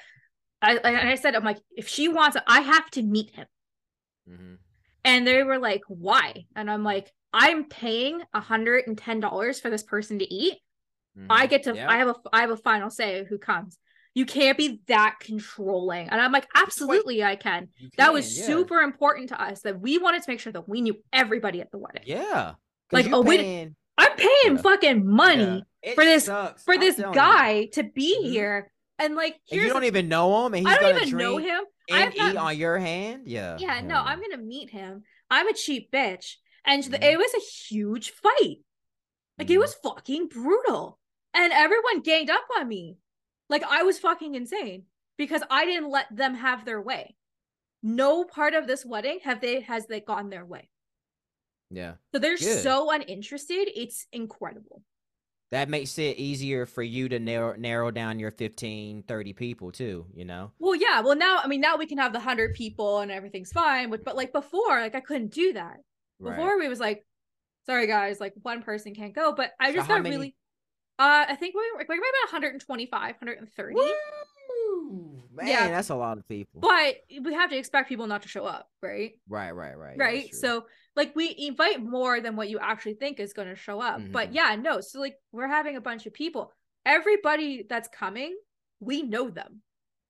I 0.60 0.78
I 0.78 1.10
I 1.12 1.14
said 1.14 1.34
I'm 1.34 1.44
like 1.44 1.60
if 1.70 1.88
she 1.88 2.08
wants 2.08 2.36
it 2.36 2.42
I 2.46 2.60
have 2.60 2.90
to 2.92 3.02
meet 3.02 3.30
him. 3.30 3.46
Mm-hmm. 4.28 4.54
And 5.04 5.26
they 5.26 5.42
were 5.42 5.58
like 5.58 5.82
why? 5.88 6.46
And 6.54 6.70
I'm 6.70 6.84
like 6.84 7.12
I'm 7.32 7.64
paying 7.68 8.22
$110 8.34 9.60
for 9.60 9.70
this 9.70 9.82
person 9.82 10.18
to 10.20 10.32
eat. 10.34 10.58
I 11.28 11.46
Mhm. 11.46 11.50
get 11.50 11.62
to 11.64 11.74
Yeah. 11.74 11.90
I 11.90 11.96
have 11.98 12.08
a 12.08 12.14
I 12.32 12.40
have 12.42 12.50
a 12.50 12.56
final 12.56 12.90
say 12.90 13.24
who 13.28 13.38
comes. 13.38 13.76
You 14.14 14.24
can't 14.24 14.56
be 14.56 14.80
that 14.86 15.16
controlling. 15.20 16.08
And 16.08 16.20
I'm 16.20 16.32
like 16.32 16.46
absolutely 16.54 17.22
I 17.24 17.36
can. 17.36 17.68
You 17.76 17.90
That 17.98 18.12
was 18.12 18.38
yeah. 18.38 18.46
super 18.46 18.80
important 18.80 19.28
to 19.30 19.40
us 19.40 19.62
that 19.62 19.80
we 19.80 19.98
wanted 19.98 20.22
to 20.22 20.30
make 20.30 20.40
sure 20.40 20.52
that 20.52 20.68
we 20.68 20.80
knew 20.80 20.96
everybody 21.12 21.60
at 21.60 21.70
the 21.70 21.78
wedding. 21.78 22.02
Yeah. 22.06 22.54
Like, 22.92 23.06
oh, 23.12 23.20
we- 23.20 23.38
I'm 23.98 24.16
paying 24.16 24.56
Yeah. 24.56 24.62
fucking 24.62 25.06
money. 25.06 25.64
For 25.94 26.04
this- 26.04 26.24
sucks. 26.26 26.62
for 26.64 26.74
I'm 26.74 26.80
this 26.80 26.98
you. 26.98 27.12
guy 27.12 27.66
to 27.72 27.82
be 27.82 28.16
Mhm. 28.22 28.28
here. 28.30 28.72
And 29.00 29.14
like, 29.14 29.38
And 29.50 29.60
you 29.60 29.68
don't 29.68 29.80
the- 29.82 29.86
even 29.88 30.08
know 30.08 30.46
him, 30.46 30.54
and 30.54 30.66
he's 30.68 30.76
I 30.76 30.80
don't 30.80 31.02
even 31.02 31.18
know 31.18 31.36
him. 31.36 31.64
not- 31.90 32.14
eat 32.16 32.36
on 32.36 32.56
your 32.56 32.78
hand. 32.78 33.22
Yeah. 33.26 33.56
Yeah, 33.60 33.80
no. 33.80 33.96
I'm 33.96 34.20
gonna 34.20 34.38
meet 34.42 34.70
him. 34.70 35.04
I'm 35.30 35.46
a 35.48 35.52
cheap 35.52 35.90
bitch, 35.92 36.36
and 36.64 36.82
Mhm. 36.82 37.02
it 37.02 37.18
was 37.18 37.34
a 37.34 37.40
huge 37.74 38.10
fight. 38.10 38.58
Like 39.38 39.50
it 39.50 39.54
Mhm. 39.54 39.60
was 39.60 39.74
fucking 39.74 40.28
brutal, 40.28 40.98
and 41.34 41.52
everyone 41.52 42.00
ganged 42.00 42.30
up 42.30 42.44
on 42.56 42.68
me. 42.68 42.98
Like 43.48 43.62
I 43.62 43.82
was 43.82 43.98
fucking 43.98 44.34
insane 44.34 44.86
because 45.16 45.42
I 45.50 45.64
didn't 45.64 45.90
let 45.90 46.14
them 46.14 46.34
have 46.34 46.64
their 46.64 46.80
way. 46.82 47.16
No 47.82 48.24
part 48.24 48.54
of 48.54 48.66
this 48.66 48.84
wedding 48.84 49.20
have 49.20 49.40
they 49.40 49.60
has 49.60 49.86
they 49.86 50.00
gone 50.00 50.30
their 50.30 50.44
way. 50.44 50.68
Yeah. 51.70 51.94
So 52.12 52.18
they're 52.18 52.36
Good. 52.36 52.62
so 52.62 52.90
uninterested. 52.90 53.68
It's 53.74 54.06
incredible. 54.12 54.82
That 55.50 55.68
makes 55.70 55.98
it 55.98 56.18
easier 56.18 56.66
for 56.66 56.82
you 56.82 57.08
to 57.08 57.18
narrow 57.18 57.56
narrow 57.56 57.90
down 57.90 58.18
your 58.18 58.30
15, 58.32 59.02
30 59.04 59.32
people 59.32 59.72
too, 59.72 60.06
you 60.12 60.24
know? 60.26 60.52
Well, 60.58 60.74
yeah. 60.74 61.00
Well, 61.00 61.16
now 61.16 61.38
I 61.42 61.46
mean, 61.46 61.60
now 61.60 61.76
we 61.76 61.86
can 61.86 61.98
have 61.98 62.12
the 62.12 62.20
hundred 62.20 62.54
people 62.54 62.98
and 63.00 63.10
everything's 63.10 63.52
fine. 63.52 63.88
But 63.90 64.04
but 64.04 64.16
like 64.16 64.32
before, 64.32 64.80
like 64.80 64.94
I 64.94 65.00
couldn't 65.00 65.32
do 65.32 65.52
that. 65.54 65.78
Right. 66.18 66.36
Before 66.36 66.58
we 66.58 66.68
was 66.68 66.80
like, 66.80 67.04
sorry 67.66 67.86
guys, 67.86 68.20
like 68.20 68.34
one 68.42 68.62
person 68.62 68.94
can't 68.94 69.14
go. 69.14 69.32
But 69.32 69.52
I 69.60 69.70
So 69.70 69.76
just 69.76 69.88
got 69.88 70.02
many- 70.02 70.16
really. 70.16 70.36
Uh, 70.98 71.26
I 71.28 71.36
think 71.36 71.54
we 71.54 71.60
were 71.72 71.78
like 71.78 71.88
maybe 71.88 72.00
about 72.00 72.32
125, 72.32 73.14
130. 73.20 73.74
Woo! 73.74 75.22
Man, 75.32 75.46
Yeah. 75.46 75.68
that's 75.68 75.90
a 75.90 75.94
lot 75.94 76.18
of 76.18 76.26
people. 76.28 76.60
But 76.60 76.96
we 77.22 77.34
have 77.34 77.50
to 77.50 77.56
expect 77.56 77.88
people 77.88 78.06
not 78.08 78.22
to 78.22 78.28
show 78.28 78.44
up, 78.44 78.68
right? 78.82 79.12
right, 79.28 79.52
right, 79.52 79.78
right. 79.78 79.96
right. 79.98 80.30
true. 80.30 80.38
So 80.38 80.66
like 80.96 81.14
we 81.14 81.32
invite 81.38 81.80
more 81.82 82.20
than 82.20 82.34
what 82.34 82.48
you 82.48 82.58
actually 82.58 82.94
think 82.94 83.20
is 83.20 83.32
going 83.32 83.48
to 83.48 83.54
show 83.54 83.80
up. 83.80 84.00
But 84.10 84.30
Mhm. 84.30 84.34
yeah, 84.34 84.56
no. 84.56 84.80
So 84.80 84.98
like 84.98 85.16
we're 85.30 85.46
having 85.46 85.76
a 85.76 85.80
bunch 85.80 86.06
of 86.06 86.12
people. 86.12 86.52
Everybody 86.84 87.64
that's 87.68 87.88
coming, 87.88 88.36
we 88.80 89.02
know 89.02 89.30
them. 89.30 89.62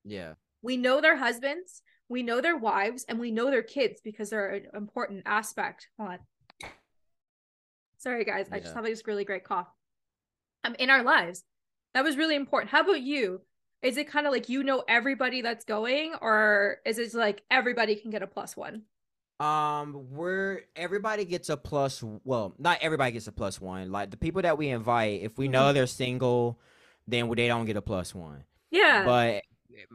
yeah. 0.04 0.34
we 0.62 0.76
know 0.76 1.00
their 1.00 1.16
husbands, 1.16 1.82
we 2.08 2.22
know 2.22 2.40
their 2.40 2.56
wives, 2.56 3.04
and 3.08 3.18
we 3.18 3.30
know 3.30 3.50
their 3.50 3.62
kids 3.62 4.00
because 4.02 4.30
they're 4.30 4.48
an 4.48 4.66
important 4.74 5.22
aspect. 5.26 5.88
Hold 5.98 6.10
on. 6.10 6.18
Sorry, 7.98 8.24
guys. 8.24 8.46
I 8.50 8.60
just 8.60 8.74
have 8.74 8.84
this 8.84 9.06
really 9.06 9.24
great 9.24 9.44
cough. 9.44 9.68
Um, 10.64 10.74
in 10.78 10.90
our 10.90 11.02
lives, 11.02 11.44
that 11.94 12.04
was 12.04 12.16
really 12.16 12.36
important. 12.36 12.70
How 12.70 12.80
about 12.80 13.00
you? 13.00 13.42
Is 13.82 13.96
it 13.96 14.08
kind 14.08 14.26
of 14.26 14.32
like 14.32 14.48
you 14.48 14.64
know 14.64 14.82
everybody 14.88 15.42
that's 15.42 15.64
going, 15.64 16.14
or 16.20 16.78
is 16.84 16.98
it 16.98 17.14
like 17.14 17.42
everybody 17.50 17.96
can 17.96 18.10
get 18.10 18.22
a 18.22 18.26
plus 18.26 18.56
one? 18.56 18.82
Um, 19.40 20.08
we're 20.10 20.62
everybody 20.74 21.24
gets 21.24 21.48
a 21.48 21.56
plus. 21.56 22.02
Well, 22.24 22.54
not 22.58 22.78
everybody 22.80 23.12
gets 23.12 23.28
a 23.28 23.32
plus 23.32 23.60
one. 23.60 23.92
Like 23.92 24.10
the 24.10 24.16
people 24.16 24.42
that 24.42 24.58
we 24.58 24.68
invite, 24.68 25.22
if 25.22 25.38
we 25.38 25.46
know 25.46 25.72
they're 25.72 25.86
single, 25.86 26.58
then 27.06 27.30
they 27.30 27.46
don't 27.46 27.66
get 27.66 27.76
a 27.76 27.82
plus 27.82 28.14
one. 28.14 28.44
Yeah. 28.70 29.04
But 29.04 29.42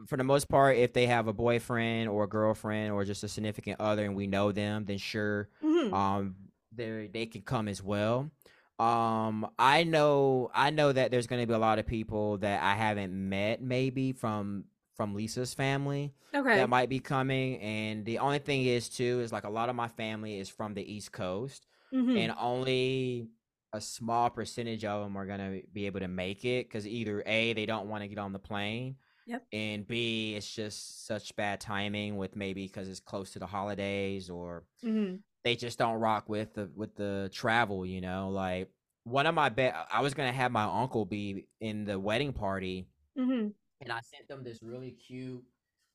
for 0.06 0.16
the 0.16 0.24
most 0.24 0.48
part, 0.48 0.76
if 0.76 0.92
they 0.92 1.06
have 1.06 1.26
a 1.28 1.32
boyfriend 1.32 2.08
or 2.08 2.24
a 2.24 2.28
girlfriend 2.28 2.92
or 2.92 3.04
just 3.04 3.22
a 3.24 3.28
significant 3.28 3.80
other 3.80 4.04
and 4.04 4.14
we 4.16 4.26
know 4.26 4.52
them, 4.52 4.84
then 4.84 4.98
sure, 4.98 5.48
Mhm. 5.62 5.92
um, 5.92 6.36
they 6.72 7.08
they 7.12 7.26
can 7.26 7.42
come 7.42 7.68
as 7.68 7.82
well. 7.82 8.30
Um, 8.78 9.48
I 9.58 9.84
know 9.84 10.50
I 10.52 10.70
know 10.70 10.90
that 10.92 11.10
there's 11.10 11.26
going 11.28 11.40
to 11.40 11.46
be 11.46 11.54
a 11.54 11.58
lot 11.58 11.78
of 11.78 11.86
people 11.86 12.38
that 12.38 12.62
I 12.62 12.74
haven't 12.74 13.12
met, 13.12 13.62
maybe 13.62 14.12
from 14.12 14.64
from 14.96 15.14
Lisa's 15.14 15.54
family 15.54 16.12
okay. 16.34 16.56
that 16.56 16.68
might 16.68 16.88
be 16.88 17.00
coming. 17.00 17.58
And 17.60 18.04
the 18.04 18.18
only 18.20 18.38
thing 18.38 18.64
is 18.64 18.88
too 18.88 19.20
is 19.20 19.32
like 19.32 19.44
a 19.44 19.50
lot 19.50 19.68
of 19.68 19.76
my 19.76 19.88
family 19.88 20.38
is 20.38 20.48
from 20.48 20.74
the 20.74 20.82
East 20.92 21.12
Coast, 21.12 21.66
Mhm. 21.92 22.16
and 22.16 22.34
only 22.38 23.28
a 23.72 23.80
small 23.80 24.30
percentage 24.30 24.84
of 24.84 25.02
them 25.02 25.16
are 25.16 25.26
gonna 25.26 25.60
be 25.72 25.86
able 25.86 26.00
to 26.00 26.08
make 26.08 26.44
it 26.44 26.68
because 26.68 26.86
either 26.86 27.22
a 27.26 27.52
they 27.54 27.66
don't 27.66 27.88
want 27.88 28.02
to 28.02 28.08
get 28.08 28.18
on 28.18 28.32
the 28.32 28.38
plane, 28.38 28.96
Yep. 29.26 29.46
and 29.52 29.86
b 29.86 30.34
it's 30.36 30.52
just 30.54 31.06
such 31.06 31.34
bad 31.36 31.60
timing 31.60 32.16
with 32.16 32.36
maybe 32.36 32.66
because 32.66 32.88
it's 32.88 33.00
close 33.00 33.30
to 33.32 33.38
the 33.38 33.46
holidays 33.46 34.28
or 34.28 34.64
Mhm. 34.84 35.22
they 35.44 35.56
just 35.56 35.78
don't 35.78 36.00
rock 36.00 36.28
with 36.28 36.54
the 36.54 36.70
with 36.74 36.94
the 36.96 37.30
travel. 37.32 37.84
You 37.86 38.00
know, 38.00 38.30
like 38.30 38.70
one 39.04 39.26
of 39.26 39.34
my 39.34 39.48
bet 39.50 39.74
I 39.90 40.00
was 40.02 40.14
gonna 40.14 40.32
have 40.32 40.50
my 40.52 40.64
uncle 40.64 41.04
be 41.04 41.46
in 41.60 41.84
the 41.84 41.98
wedding 41.98 42.32
party 42.32 42.86
Mhm. 43.16 43.52
and 43.80 43.92
I 43.92 44.00
sent 44.00 44.28
them 44.28 44.42
this 44.44 44.62
really 44.62 44.92
cute 44.92 45.44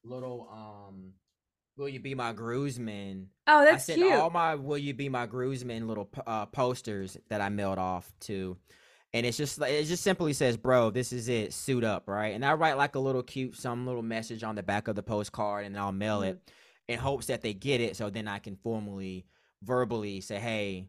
little 0.03 0.47
um 0.49 1.13
will 1.77 1.89
you 1.89 1.99
be 1.99 2.13
my 2.15 2.33
groomsman 2.33 3.29
Oh, 3.47 3.59
I 3.61 3.65
that's 3.65 3.85
sent 3.85 3.99
cute. 3.99 4.11
all 4.13 4.29
my 4.29 4.55
will 4.55 4.77
you 4.77 4.93
be 4.93 5.09
my 5.09 5.25
groomsman 5.25 5.87
little 5.87 6.09
uh, 6.27 6.45
posters 6.47 7.17
that 7.29 7.41
I 7.41 7.49
mailed 7.49 7.77
off 7.79 8.11
to 8.21 8.57
and 9.13 9.25
it's 9.25 9.37
just 9.37 9.59
like 9.59 9.71
it 9.71 9.85
just 9.85 10.03
simply 10.03 10.33
says 10.33 10.55
bro 10.57 10.89
this 10.91 11.11
is 11.13 11.29
it 11.29 11.51
suit 11.53 11.83
up 11.83 12.07
right 12.07 12.33
and 12.35 12.45
I 12.45 12.53
write 12.53 12.77
like 12.77 12.95
a 12.95 12.99
little 12.99 13.23
cute 13.23 13.55
some 13.55 13.85
little 13.87 14.03
message 14.03 14.43
on 14.43 14.55
the 14.55 14.63
back 14.63 14.87
of 14.87 14.95
the 14.95 15.03
postcard 15.03 15.65
and 15.65 15.77
I'll 15.77 15.91
mail 15.91 16.21
it 16.23 16.35
Mm-hmm. 16.35 16.93
in 16.93 16.99
hopes 16.99 17.27
that 17.27 17.41
they 17.41 17.53
get 17.53 17.81
it 17.81 17.95
so 17.95 18.09
then 18.09 18.27
I 18.27 18.39
can 18.39 18.55
formally 18.55 19.25
verbally 19.63 20.21
say 20.21 20.37
hey 20.39 20.87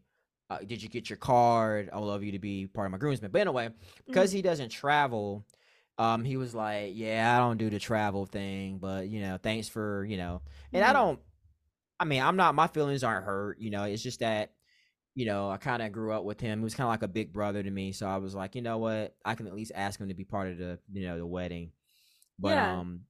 uh, 0.51 0.59
did 0.67 0.83
you 0.83 0.89
get 0.89 1.09
your 1.09 1.17
card 1.17 1.91
I 1.93 1.99
would 1.99 2.07
love 2.07 2.23
you 2.25 2.33
to 2.33 2.39
be 2.39 2.67
part 2.67 2.87
of 2.87 2.93
my 2.93 2.99
groomsman 2.99 3.31
but 3.31 3.41
anyway 3.41 3.69
Mm-hmm. 3.69 4.05
because 4.07 4.33
he 4.33 4.43
doesn't 4.43 4.71
travel 4.71 5.45
um 5.99 6.25
he 6.25 6.37
was 6.37 6.55
like 6.55 6.93
yeah 6.95 7.37
i 7.37 7.39
don't 7.41 7.59
do 7.59 7.69
the 7.71 7.79
travel 7.79 8.25
thing 8.27 8.79
but 8.79 9.09
you 9.09 9.21
know 9.21 9.39
thanks 9.43 9.69
for 9.69 10.05
you 10.05 10.17
know 10.17 10.41
and 10.73 10.85
i 10.85 10.91
Mhm. 10.91 10.93
don't 10.95 11.21
i 11.99 12.05
mean 12.05 12.23
i'm 12.23 12.37
not 12.37 12.55
my 12.55 12.67
feelings 12.69 13.05
aren't 13.05 13.27
hurt 13.27 13.59
you 13.61 13.71
know 13.71 13.83
it's 13.85 14.03
just 14.03 14.21
that 14.21 14.53
you 15.21 15.27
know 15.27 15.51
i 15.51 15.57
kind 15.57 15.83
of 15.83 15.93
grew 15.93 16.13
up 16.13 16.25
with 16.25 16.41
him 16.41 16.61
he 16.61 16.65
was 16.65 16.75
kind 16.75 16.87
of 16.89 16.93
like 16.97 17.03
a 17.03 17.09
big 17.19 17.33
brother 17.33 17.63
to 17.63 17.71
me 17.71 17.93
so 17.93 18.07
i 18.07 18.17
was 18.17 18.35
like 18.35 18.55
you 18.55 18.63
know 18.63 18.79
what 18.79 19.15
i 19.25 19.35
can 19.35 19.47
at 19.47 19.55
least 19.55 19.73
ask 19.75 20.01
him 20.01 20.09
to 20.09 20.15
be 20.15 20.25
part 20.25 20.49
of 20.51 20.57
the 20.59 20.79
you 20.93 21.07
know 21.07 21.17
the 21.19 21.27
wedding 21.27 21.73
but 22.39 22.55
Yeah. 22.55 22.79
um 22.79 23.01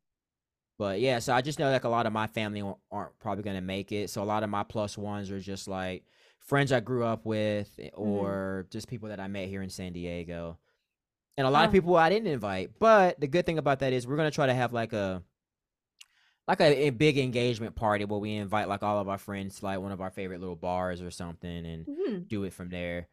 but 0.78 1.00
yeah 1.00 1.18
so 1.18 1.32
i 1.34 1.40
just 1.40 1.58
know 1.58 1.70
like 1.70 1.84
a 1.84 1.88
lot 1.96 2.06
of 2.06 2.12
my 2.12 2.26
family 2.26 2.62
aren't- 2.90 3.18
probably 3.18 3.44
going 3.44 3.56
to 3.56 3.60
make 3.76 3.92
it 3.92 4.10
so 4.10 4.22
a 4.22 4.30
lot 4.32 4.42
of 4.42 4.50
my 4.50 4.62
plus 4.64 4.96
ones 4.98 5.30
are 5.30 5.40
just 5.40 5.68
like 5.68 6.04
friends 6.40 6.72
i 6.72 6.80
grew 6.80 7.04
up 7.04 7.24
with 7.26 7.68
eh, 7.78 7.90
Mm-hmm. 7.90 8.00
or 8.02 8.66
just 8.70 8.88
people 8.88 9.08
that 9.10 9.20
i 9.20 9.28
met 9.28 9.48
here 9.48 9.62
in 9.62 9.70
san 9.70 9.92
diego 9.92 10.58
and 11.36 11.46
a 11.46 11.50
lot 11.50 11.64
of 11.64 11.70
Oh. 11.70 11.72
people 11.72 11.96
I 11.96 12.10
didn't 12.10 12.26
invite. 12.28 12.72
But 12.78 13.18
the 13.20 13.28
good 13.28 13.46
thing 13.46 13.56
about 13.56 13.78
that 13.78 13.94
is 13.94 14.06
we're 14.06 14.16
gonna 14.16 14.30
try 14.30 14.46
to 14.46 14.52
have 14.52 14.72
like 14.74 14.92
a 14.92 15.22
like 16.50 16.60
a, 16.60 16.86
a 16.86 16.90
big 16.90 17.18
engagement 17.18 17.74
party 17.76 18.04
where 18.04 18.18
we 18.18 18.34
invite 18.34 18.68
like 18.68 18.82
all 18.82 18.98
of 18.98 19.08
our 19.08 19.18
friends 19.18 19.58
to 19.60 19.64
like 19.64 19.80
one 19.80 19.92
of 19.92 20.00
our 20.00 20.10
favorite 20.10 20.40
little 20.40 20.56
bars 20.56 21.00
or 21.02 21.10
something 21.10 21.66
and 21.66 21.86
Mhm. 21.86 22.28
do 22.28 22.44
it 22.44 22.52
from 22.52 22.68
there. 22.68 23.08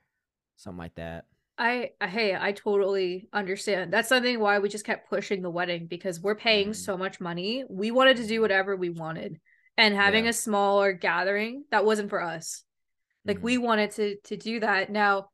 Something 0.55 0.79
like 0.79 0.95
that. 0.95 1.25
I 1.59 1.91
hey, 2.01 2.35
I 2.39 2.51
totally 2.51 3.29
understand. 3.33 3.91
That's 3.91 4.09
something 4.09 4.39
why 4.39 4.59
we 4.59 4.69
just 4.69 4.85
kept 4.85 5.09
pushing 5.09 5.41
the 5.41 5.49
wedding 5.49 5.87
because 5.87 6.19
we're 6.19 6.35
paying 6.35 6.69
Mhm. 6.69 6.75
so 6.75 6.97
much 6.97 7.19
money. 7.19 7.63
We 7.69 7.91
wanted 7.91 8.17
to 8.17 8.27
do 8.27 8.41
whatever 8.41 8.75
we 8.75 8.89
wanted. 8.89 9.39
And 9.77 9.95
having 9.95 10.23
Yeah. 10.25 10.31
a 10.31 10.33
smaller 10.33 10.91
gathering, 10.93 11.65
that 11.71 11.85
wasn't 11.85 12.09
for 12.09 12.21
us. 12.21 12.63
Like 13.25 13.39
Mhm. 13.39 13.43
we 13.43 13.57
wanted 13.57 13.91
to 13.91 14.15
to 14.25 14.37
do 14.37 14.59
that. 14.61 14.89
Now, 14.91 15.29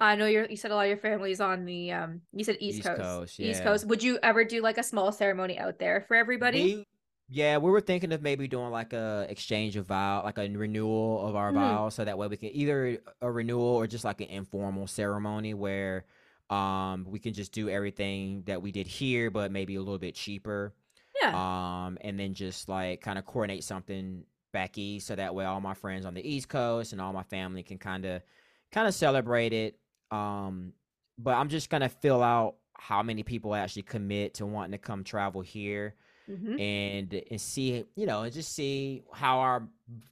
I 0.00 0.14
know 0.14 0.26
you're 0.26 0.46
you 0.46 0.56
said 0.56 0.70
a 0.70 0.74
lot 0.76 0.82
of 0.82 0.88
your 0.88 0.98
family's 0.98 1.40
on 1.40 1.64
the 1.64 1.92
um 1.92 2.22
you 2.32 2.44
said 2.44 2.56
East, 2.60 2.78
East 2.78 2.86
Coast. 2.86 3.00
Coast, 3.00 3.40
East. 3.40 3.62
Coast. 3.64 3.86
Would 3.86 4.02
you 4.02 4.18
ever 4.22 4.44
do 4.44 4.60
like 4.60 4.78
a 4.78 4.82
small 4.84 5.10
ceremony 5.12 5.58
out 5.58 5.78
there 5.80 6.04
for 6.06 6.14
everybody? 6.16 6.62
We, 6.76 6.84
yeah, 7.28 7.58
we 7.58 7.70
were 7.70 7.80
thinking 7.80 8.12
of 8.12 8.22
maybe 8.22 8.48
doing 8.48 8.70
like 8.70 8.92
a 8.92 9.26
exchange 9.28 9.76
of 9.76 9.86
vow, 9.86 10.22
like 10.24 10.38
a 10.38 10.48
renewal 10.48 11.26
of 11.26 11.36
our 11.36 11.50
Mhm. 11.50 11.54
vows, 11.54 11.94
so 11.94 12.04
that 12.04 12.16
way 12.18 12.26
we 12.26 12.36
can 12.36 12.50
either 12.54 12.98
a 13.20 13.30
renewal 13.30 13.64
or 13.64 13.86
just 13.86 14.04
like 14.04 14.20
an 14.20 14.28
informal 14.28 14.86
ceremony 14.86 15.54
where 15.54 16.04
um 16.50 17.04
we 17.06 17.18
can 17.18 17.34
just 17.34 17.52
do 17.52 17.68
everything 17.68 18.42
that 18.46 18.62
we 18.62 18.72
did 18.72 18.86
here, 18.86 19.30
but 19.30 19.50
maybe 19.52 19.74
a 19.74 19.80
little 19.80 19.98
bit 19.98 20.14
cheaper. 20.14 20.74
yeah. 21.20 21.86
um 21.86 21.98
and 22.00 22.18
then 22.18 22.32
just 22.32 22.68
like 22.68 23.00
kind 23.00 23.18
of 23.18 23.26
coordinate 23.26 23.64
something 23.64 24.24
back 24.52 24.78
east 24.78 25.06
so 25.08 25.16
that 25.16 25.34
way 25.34 25.44
all 25.44 25.60
my 25.60 25.74
friends 25.74 26.06
on 26.06 26.14
the 26.14 26.26
east 26.26 26.48
coast 26.48 26.92
and 26.92 27.00
all 27.02 27.12
my 27.12 27.24
family 27.24 27.62
can 27.62 27.76
kind 27.76 28.04
of 28.06 28.22
kind 28.70 28.86
of 28.86 28.94
celebrate 28.94 29.52
it 29.52 29.78
um 30.12 30.72
but 31.18 31.34
i'm 31.34 31.48
just 31.48 31.68
gonna 31.70 31.88
fill 31.88 32.22
out 32.22 32.54
how 32.74 33.02
many 33.02 33.22
people 33.24 33.52
actually 33.54 33.82
commit 33.82 34.34
to 34.34 34.46
wanting 34.46 34.70
to 34.72 34.78
come 34.78 35.02
travel 35.02 35.40
here 35.40 35.96
Mhm. 36.28 36.60
and 36.60 37.14
and 37.30 37.40
see 37.40 37.84
you 37.96 38.06
know 38.06 38.22
and 38.22 38.32
just 38.32 38.52
see 38.54 39.02
how 39.12 39.38
our 39.38 39.68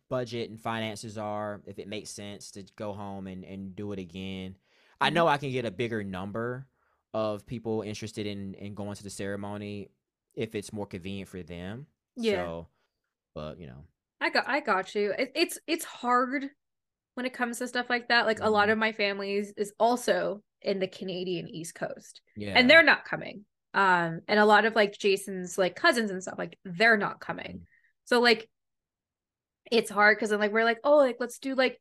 budget 0.09 0.51
and 0.51 0.61
finances 0.61 1.19
are 1.19 1.61
if 1.67 1.79
it 1.79 1.89
makes 1.89 2.11
sense 2.11 2.51
to 2.53 2.65
go 2.77 2.93
home 2.93 3.27
and 3.27 3.45
and 3.45 3.75
do 3.77 3.93
it 3.93 3.99
again 3.99 4.57
i 5.01 5.11
Mhm. 5.11 5.15
know 5.15 5.27
i 5.29 5.37
can 5.37 5.51
get 5.51 5.65
a 5.65 5.71
bigger 5.71 6.05
number 6.05 6.67
of 7.15 7.47
people 7.47 7.83
interested 7.83 8.27
in 8.27 8.55
in 8.55 8.75
going 8.75 8.95
to 8.95 9.03
the 9.03 9.11
ceremony 9.11 9.91
if 10.35 10.55
it's 10.55 10.73
more 10.73 10.87
convenient 10.87 11.29
for 11.29 11.43
them 11.43 11.87
Yeah. 12.17 12.47
so 12.47 12.69
but 13.35 13.59
you 13.59 13.67
know 13.67 13.85
I 14.21 14.31
got 14.31 14.49
I 14.49 14.61
got 14.61 14.95
you. 14.95 15.13
It, 15.19 15.33
it's 15.35 15.59
it's 15.67 15.85
hard 15.85 16.47
when 17.15 17.27
it 17.27 17.33
comes 17.35 17.59
to 17.59 17.69
stuff 17.69 17.91
like 17.91 18.09
that. 18.09 18.27
Like 18.27 18.41
a 18.41 18.51
lot 18.51 18.69
Mhm. 18.69 18.73
of 18.73 18.79
my 18.79 18.93
families 18.93 19.53
is 19.57 19.73
also 19.79 20.43
in 20.63 20.79
the 20.81 20.89
Canadian 20.89 21.49
East 21.49 21.75
Coast. 21.75 22.23
yeah 22.37 22.59
and 22.59 22.69
they're 22.71 22.83
not 22.83 23.05
coming 23.05 23.45
um 23.77 24.21
and 24.27 24.41
a 24.41 24.45
lot 24.47 24.65
of 24.65 24.75
like 24.75 24.99
jason's 24.99 25.57
like 25.57 25.77
cousins 25.77 26.11
and 26.11 26.23
stuff 26.23 26.39
like 26.39 26.59
they're 26.65 26.97
not 26.97 27.21
coming. 27.21 27.61
Mm. 27.61 27.67
so 28.07 28.21
like 28.21 28.49
it's 29.71 29.91
hard 29.91 30.17
because 30.17 30.31
then 30.31 30.39
like 30.41 30.53
we're 30.53 30.65
like 30.65 30.79
oh 30.85 30.97
like 30.97 31.17
let's 31.21 31.39
do 31.39 31.55
like 31.55 31.81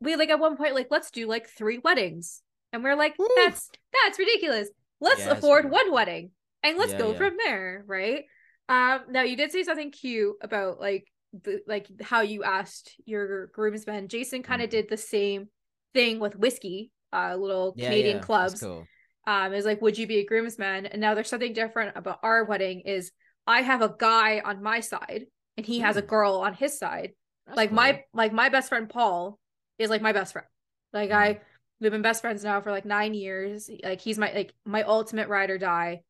we 0.00 0.16
like 0.16 0.28
at 0.30 0.38
one 0.40 0.56
point 0.56 0.74
like 0.74 0.88
let's 0.90 1.10
do 1.10 1.26
like 1.26 1.48
three 1.48 1.78
weddings. 1.78 2.42
And 2.72 2.82
we're 2.84 2.96
like 2.96 3.14
Woo. 3.18 3.28
that's 3.36 3.70
that's 4.04 4.18
ridiculous. 4.18 4.68
Let's 5.00 5.24
afford 5.26 5.70
one 5.70 5.92
wedding 5.92 6.30
and 6.62 6.76
let's 6.76 6.92
Yeah, 6.92 6.98
go 6.98 7.12
yeah. 7.12 7.16
from 7.18 7.36
there 7.44 7.84
right? 7.86 8.24
Um 8.68 9.00
now 9.10 9.22
you 9.22 9.36
did 9.36 9.52
say 9.52 9.62
something 9.62 9.90
cute 9.92 10.36
about 10.42 10.80
like 10.80 11.06
the 11.44 11.60
like 11.66 11.86
how 12.02 12.22
you 12.22 12.42
asked 12.42 12.94
your 13.04 13.46
groomsmen. 13.48 14.08
Jason 14.08 14.42
kind 14.42 14.62
of 14.62 14.68
Mhm. 14.68 14.72
did 14.72 14.88
the 14.88 14.96
same 14.96 15.48
thing 15.94 16.18
with 16.18 16.34
whiskey 16.36 16.90
uh 17.12 17.36
little 17.38 17.72
yeah, 17.76 17.88
canadian 17.88 18.08
yeah, 18.08 18.14
that's 18.16 18.26
clubs. 18.26 18.60
cool 18.60 18.86
um 19.26 19.52
is 19.52 19.64
like 19.64 19.80
would 19.82 19.98
you 19.98 20.06
be 20.06 20.18
a 20.18 20.24
groomsman? 20.24 20.86
And 20.86 21.00
now 21.00 21.14
there's 21.14 21.28
something 21.28 21.52
different 21.52 21.96
about 21.96 22.20
our 22.22 22.44
wedding 22.44 22.80
is 22.80 23.12
i 23.46 23.62
have 23.62 23.82
a 23.82 23.94
guy 23.98 24.40
on 24.44 24.62
my 24.62 24.80
side 24.80 25.26
and 25.56 25.64
he 25.66 25.80
has 25.80 25.96
a 25.96 26.02
Mm. 26.02 26.06
girl 26.08 26.34
on 26.36 26.54
his 26.54 26.78
side. 26.78 27.12
That's 27.46 27.56
like 27.56 27.70
cool. 27.70 27.76
my 27.76 28.04
like 28.12 28.32
my 28.32 28.48
best 28.48 28.68
friend 28.68 28.88
paul 28.88 29.38
is 29.78 29.90
like 29.90 30.02
my 30.02 30.12
best 30.12 30.32
friend. 30.32 30.48
Like 30.92 31.10
Mm-hmm. 31.10 31.18
i 31.18 31.40
we've 31.80 31.92
been 31.92 32.02
best 32.02 32.22
friends 32.22 32.42
now 32.42 32.60
for 32.60 32.70
like 32.70 32.84
nine 32.86 33.12
years. 33.14 33.68
Like 33.84 34.00
he's 34.00 34.18
my 34.18 34.32
like 34.32 34.52
my 34.64 34.82
ultimate 34.82 35.28
ride 35.28 35.50
or 35.50 35.58
die. 35.58 36.02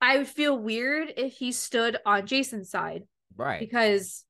I 0.00 0.18
would 0.18 0.28
feel 0.28 0.56
weird 0.56 1.12
if 1.16 1.32
he 1.34 1.50
stood 1.52 1.96
on 2.06 2.26
jason's 2.26 2.70
side 2.70 3.02
right. 3.36 3.58
because 3.58 4.24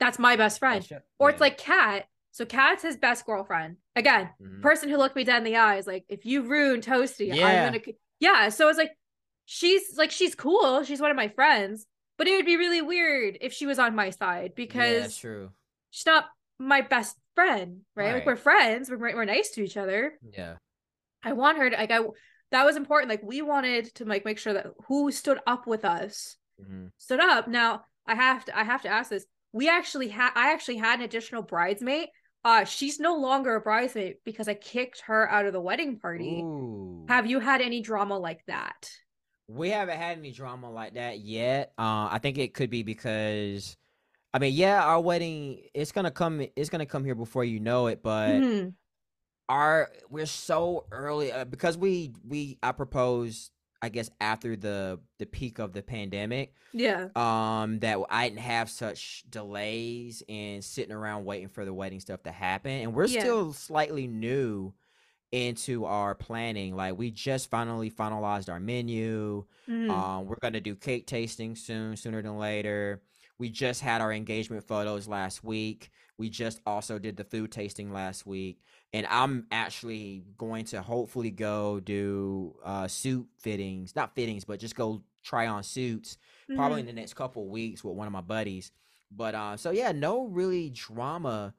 that's 0.00 0.18
my 0.18 0.34
best 0.36 0.58
friend. 0.58 0.88
your- 0.90 1.04
or 1.20 1.30
it's 1.30 1.40
like 1.40 1.56
kat 1.58 2.06
so 2.34 2.44
kat's 2.44 2.82
his 2.82 2.96
best 2.96 3.24
girlfriend. 3.26 3.76
Again 3.94 4.28
Mhm. 4.42 4.60
person 4.60 4.88
who 4.88 4.96
looked 4.96 5.14
me 5.14 5.22
dead 5.24 5.38
in 5.38 5.44
the 5.44 5.56
eyes 5.56 5.86
like 5.86 6.04
if 6.08 6.24
you 6.26 6.42
ruin 6.42 6.80
toasty 6.80 7.32
Yeah. 7.32 7.46
i'm 7.46 7.72
gonna 7.72 7.84
yeah 8.18 8.48
so 8.48 8.68
it's 8.68 8.78
like 8.78 8.90
she's 9.46 9.96
like 9.96 10.10
she's 10.10 10.34
cool. 10.34 10.82
She's 10.84 11.00
one 11.00 11.10
of 11.12 11.16
my 11.16 11.28
friends 11.28 11.86
but 12.18 12.26
it 12.28 12.36
would 12.36 12.46
be 12.46 12.56
really 12.56 12.82
weird 12.82 13.38
if 13.40 13.52
she 13.52 13.66
was 13.66 13.78
on 13.78 13.94
my 13.94 14.10
side 14.10 14.52
because 14.54 15.02
that's 15.02 15.16
true. 15.18 15.50
she's 15.90 16.06
not 16.06 16.26
my 16.58 16.80
best 16.80 17.16
friend 17.34 17.80
right, 17.96 18.14
like 18.14 18.26
we're 18.26 18.36
friends. 18.36 18.88
We're, 18.90 18.98
we're 18.98 19.24
nice 19.24 19.50
to 19.50 19.64
each 19.64 19.76
other. 19.76 20.18
Yeah. 20.38 20.54
I 21.24 21.32
want 21.32 21.58
her 21.58 21.70
to 21.70 21.76
like 21.76 21.90
i 21.90 22.00
that 22.52 22.64
was 22.66 22.76
important. 22.76 23.10
Like 23.10 23.22
we 23.24 23.42
wanted 23.42 23.92
to 23.96 24.04
like 24.04 24.24
make 24.24 24.38
sure 24.38 24.52
that 24.52 24.66
who 24.86 25.10
stood 25.10 25.38
up 25.46 25.66
with 25.66 25.84
us 25.84 26.36
Mhm. 26.62 26.90
stood 26.98 27.20
up. 27.20 27.46
Now 27.48 27.84
i 28.06 28.14
have 28.14 28.44
to 28.46 28.58
i 28.58 28.64
have 28.64 28.82
to 28.82 28.88
ask 28.88 29.10
this. 29.10 29.24
We 29.52 29.68
actually 29.68 30.08
had 30.08 30.30
i 30.34 30.52
actually 30.52 30.76
had 30.78 30.98
an 30.98 31.04
additional 31.04 31.42
bridesmaid 31.42 32.08
uh 32.44 32.64
she's 32.64 33.00
no 33.00 33.16
longer 33.16 33.54
a 33.56 33.60
bridesmaid 33.60 34.16
because 34.24 34.48
i 34.48 34.54
kicked 34.54 35.00
her 35.02 35.30
out 35.30 35.46
of 35.46 35.52
the 35.52 35.60
wedding 35.60 35.98
party 35.98 36.40
Ooh. 36.40 37.04
have 37.08 37.26
you 37.26 37.40
had 37.40 37.60
any 37.60 37.80
drama 37.80 38.18
like 38.18 38.44
that 38.46 38.88
We 39.48 39.70
haven't 39.70 39.98
had 39.98 40.16
any 40.18 40.32
drama 40.32 40.70
like 40.70 40.94
that 40.94 41.18
yet. 41.20 41.72
Uh, 41.78 42.08
I 42.10 42.18
think 42.22 42.38
it 42.38 42.54
could 42.54 42.70
be 42.70 42.82
because, 42.82 43.76
I 44.32 44.38
mean, 44.38 44.54
yeah, 44.54 44.82
our 44.82 45.00
wedding 45.02 45.60
it's 45.74 45.92
gonna 45.92 46.10
come. 46.10 46.40
It's 46.56 46.70
gonna 46.70 46.86
come 46.86 47.04
here 47.04 47.14
before 47.14 47.44
you 47.44 47.60
know 47.60 47.88
it. 47.88 48.02
But 48.02 48.40
Mhm. 48.40 48.72
our 49.50 49.90
we're 50.08 50.24
so 50.24 50.86
early 50.90 51.30
uh, 51.30 51.44
because 51.44 51.76
we 51.76 52.14
we 52.26 52.58
I 52.62 52.72
proposed. 52.72 53.50
I 53.84 53.90
guess 53.90 54.10
after 54.20 54.56
the 54.56 54.98
the 55.18 55.26
peak 55.26 55.58
of 55.58 55.72
the 55.74 55.82
pandemic, 55.82 56.54
Yeah. 56.72 57.08
um, 57.14 57.78
that 57.80 57.98
I 58.10 58.28
didn't 58.28 58.40
have 58.40 58.70
such 58.70 59.24
delays 59.28 60.22
and 60.28 60.64
sitting 60.64 60.92
around 60.94 61.24
waiting 61.26 61.48
for 61.48 61.64
the 61.64 61.74
wedding 61.74 62.00
stuff 62.00 62.22
to 62.24 62.32
happen. 62.32 62.72
And 62.72 62.94
we're 62.94 63.06
Yeah. 63.06 63.20
still 63.20 63.52
slightly 63.52 64.06
new 64.06 64.72
into 65.32 65.84
our 65.84 66.14
planning. 66.14 66.74
Like 66.76 66.96
we 66.96 67.10
just 67.10 67.50
finally 67.50 67.90
finalized 67.90 68.48
our 68.48 68.60
menu. 68.60 69.44
Mhm. 69.68 69.90
Um, 69.90 70.26
we're 70.26 70.36
gonna 70.40 70.60
do 70.60 70.74
cake 70.76 71.06
tasting 71.06 71.56
soon, 71.56 71.96
sooner 71.96 72.22
than 72.22 72.38
later. 72.38 73.02
We 73.38 73.50
just 73.50 73.80
had 73.82 74.00
our 74.00 74.12
engagement 74.12 74.64
photos 74.66 75.08
last 75.08 75.42
week. 75.44 75.90
We 76.16 76.30
just 76.30 76.60
also 76.64 76.98
did 77.00 77.16
the 77.16 77.24
food 77.24 77.50
tasting 77.50 77.92
last 77.92 78.24
week, 78.26 78.62
and 78.94 79.06
I'm 79.10 79.46
actually 79.50 80.24
going 80.38 80.64
to 80.66 80.80
hopefully 80.80 81.30
go 81.30 81.80
do 81.80 82.54
uh, 82.64 82.88
suit 82.88 83.26
fittings, 83.38 83.94
not 83.96 84.14
fittings, 84.14 84.44
but 84.44 84.60
just 84.60 84.76
go 84.76 85.02
try 85.24 85.48
on 85.48 85.64
suits 85.64 86.16
probably 86.56 86.80
in 86.80 86.86
the 86.86 86.92
next 86.92 87.14
couple 87.14 87.48
weeks 87.48 87.82
with 87.84 87.96
one 87.96 88.06
of 88.06 88.12
my 88.12 88.20
buddies. 88.22 88.70
But 89.10 89.34
uh, 89.34 89.56
so 89.56 89.70
yeah, 89.72 89.92
no 89.92 90.26
really 90.26 90.70
drama 90.70 91.54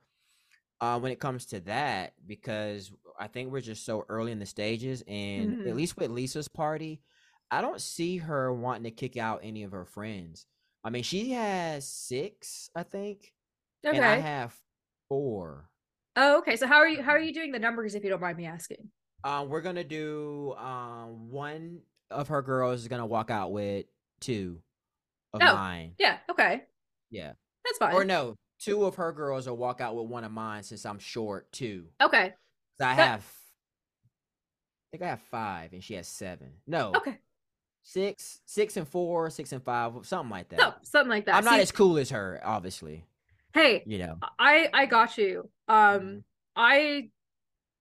uh, 0.81 0.99
when 0.99 1.11
it 1.11 1.19
comes 1.19 1.45
to 1.47 1.59
that 1.61 2.13
because 2.25 2.91
I 3.19 3.27
think 3.27 3.51
we're 3.51 3.61
just 3.61 3.85
so 3.85 4.05
early 4.09 4.31
in 4.31 4.39
the 4.39 4.45
stages, 4.45 5.03
and 5.07 5.53
Mhm. 5.53 5.67
at 5.67 5.75
least 5.75 5.97
with 5.97 6.11
Lisa's 6.11 6.47
party, 6.47 7.01
I 7.51 7.61
don't 7.61 7.81
see 7.81 8.17
her 8.17 8.53
wanting 8.53 8.83
to 8.83 8.91
kick 8.91 9.17
out 9.17 9.41
any 9.43 9.63
of 9.63 9.71
her 9.73 9.85
friends. 9.85 10.45
I 10.83 10.89
mean, 10.89 11.03
she 11.03 11.31
has 11.31 11.87
six, 11.87 12.69
I 12.75 12.83
think, 12.83 13.33
Okay. 13.85 13.97
and 13.97 14.05
I 14.05 14.15
have 14.19 14.55
four. 15.09 15.69
Oh, 16.15 16.37
okay. 16.39 16.55
So 16.55 16.67
how 16.67 16.75
are 16.77 16.87
you 16.87 17.01
how 17.03 17.11
are 17.11 17.19
you 17.19 17.33
doing 17.33 17.51
the 17.51 17.59
numbers 17.59 17.95
if 17.95 18.03
you 18.03 18.09
don't 18.09 18.21
mind 18.21 18.37
me 18.37 18.45
asking? 18.45 18.89
Um, 19.23 19.49
we're 19.49 19.61
gonna 19.61 19.83
do 19.83 20.53
um 20.57 21.29
one 21.29 21.81
of 22.11 22.27
her 22.27 22.41
girls 22.41 22.81
is 22.81 22.87
gonna 22.87 23.05
walk 23.05 23.29
out 23.31 23.51
with 23.51 23.85
two 24.19 24.59
of 25.33 25.41
Oh. 25.43 25.53
mine. 25.55 25.93
Yeah, 25.97 26.17
okay. 26.29 26.63
Yeah. 27.09 27.33
That's 27.65 27.77
fine. 27.79 27.93
Or 27.93 28.05
no, 28.05 28.35
two 28.59 28.85
of 28.85 28.95
her 28.95 29.11
girls 29.11 29.47
will 29.47 29.57
walk 29.57 29.81
out 29.81 29.95
with 29.95 30.05
one 30.07 30.23
of 30.23 30.31
mine 30.31 30.63
since 30.63 30.85
I'm 30.85 30.99
short 30.99 31.51
too. 31.51 31.85
Okay. 32.01 32.25
I 32.25 32.33
That- 32.77 32.95
have, 32.95 33.21
I 33.23 34.97
think 34.97 35.03
I 35.03 35.07
have 35.07 35.21
five, 35.31 35.73
and 35.73 35.83
she 35.83 35.95
has 35.95 36.07
seven. 36.07 36.53
No, 36.67 36.93
Okay. 36.95 37.17
six, 37.83 38.41
six 38.45 38.77
and 38.77 38.87
four, 38.87 39.29
six 39.29 39.51
and 39.51 39.63
five, 39.63 39.93
something 40.05 40.29
like 40.29 40.49
that. 40.49 40.59
So 40.59 40.73
something 40.83 41.09
like 41.09 41.25
that. 41.25 41.35
I'm 41.35 41.45
not 41.45 41.59
as 41.59 41.71
cool 41.71 41.97
as 41.97 42.11
her, 42.11 42.39
obviously. 42.43 43.05
Hey, 43.55 43.83
You 43.87 43.97
know. 43.97 44.17
I 44.37 44.69
I 44.73 44.85
got 44.85 45.17
you. 45.17 45.49
Um 45.67 46.01
Mhm. 46.01 46.23
I 46.55 47.09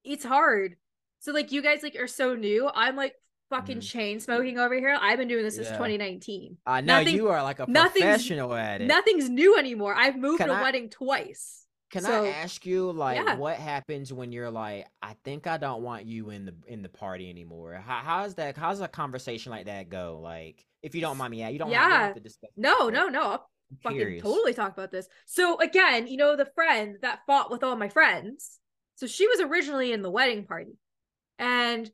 it's 0.04 0.24
hard. 0.24 0.76
So 1.20 1.32
like 1.32 1.52
you 1.52 1.62
guys 1.62 1.82
like 1.82 1.96
are 1.96 2.06
so 2.06 2.34
new. 2.34 2.70
I'm 2.74 2.96
like 2.96 3.14
fucking 3.50 3.78
Mhm. 3.78 3.90
chain 3.90 4.20
smoking 4.20 4.58
over 4.58 4.74
here. 4.74 4.96
I've 5.00 5.18
been 5.18 5.28
doing 5.28 5.44
this 5.44 5.56
since 5.56 5.68
2019. 5.68 6.56
I 6.66 6.80
know 6.80 6.98
you 7.00 7.28
are 7.28 7.42
like 7.42 7.60
a 7.60 7.66
professional 7.66 8.54
at 8.54 8.80
it. 8.80 8.86
Nothing's 8.86 9.28
new 9.28 9.56
anymore. 9.58 9.94
I've 9.94 10.16
moved 10.16 10.38
Can 10.40 10.50
a 10.50 10.54
I- 10.54 10.62
wedding 10.62 10.88
twice. 10.90 11.60
Can 11.90 12.02
so- 12.02 12.24
I 12.24 12.28
ask 12.28 12.66
you, 12.66 12.90
like, 12.90 13.18
Yeah. 13.24 13.36
what 13.36 13.56
happens 13.56 14.12
when 14.12 14.32
you're 14.32 14.50
like, 14.50 14.84
I 15.00 15.14
think 15.22 15.46
I 15.46 15.58
don't 15.58 15.82
want 15.82 16.06
you 16.06 16.30
in 16.30 16.44
the 16.46 16.54
in 16.66 16.82
the 16.82 16.88
party 16.88 17.30
anymore? 17.30 17.74
How 17.74 18.00
how's 18.00 18.34
that? 18.34 18.56
How's 18.56 18.80
a 18.80 18.88
conversation 18.88 19.52
like 19.52 19.66
that 19.66 19.88
go? 19.90 20.18
Like, 20.20 20.66
if 20.82 20.94
you 20.96 21.00
don't 21.00 21.16
mind 21.16 21.30
me, 21.30 21.38
yeah, 21.40 21.50
you 21.50 21.58
don't, 21.60 21.70
have, 21.70 21.74
you 21.74 21.80
don't 21.88 21.90
Yeah. 22.00 22.06
have 22.06 22.14
to 22.16 22.20
discuss. 22.20 22.50
No, 22.56 22.88
no, 22.88 23.08
no. 23.08 23.22
I'll 23.22 23.48
fucking 23.82 24.20
totally 24.20 24.54
talk 24.54 24.72
about 24.72 24.90
this. 24.90 25.08
So 25.26 25.58
again, 25.60 26.06
you 26.06 26.16
know 26.16 26.36
the 26.36 26.50
friend 26.54 26.96
that 27.02 27.20
fought 27.26 27.50
with 27.50 27.62
all 27.62 27.76
my 27.76 27.88
friends. 27.88 28.58
So 28.96 29.06
she 29.06 29.26
was 29.26 29.40
originally 29.40 29.92
in 29.92 30.02
the 30.02 30.10
wedding 30.10 30.46
party. 30.46 30.76
And 31.38 31.90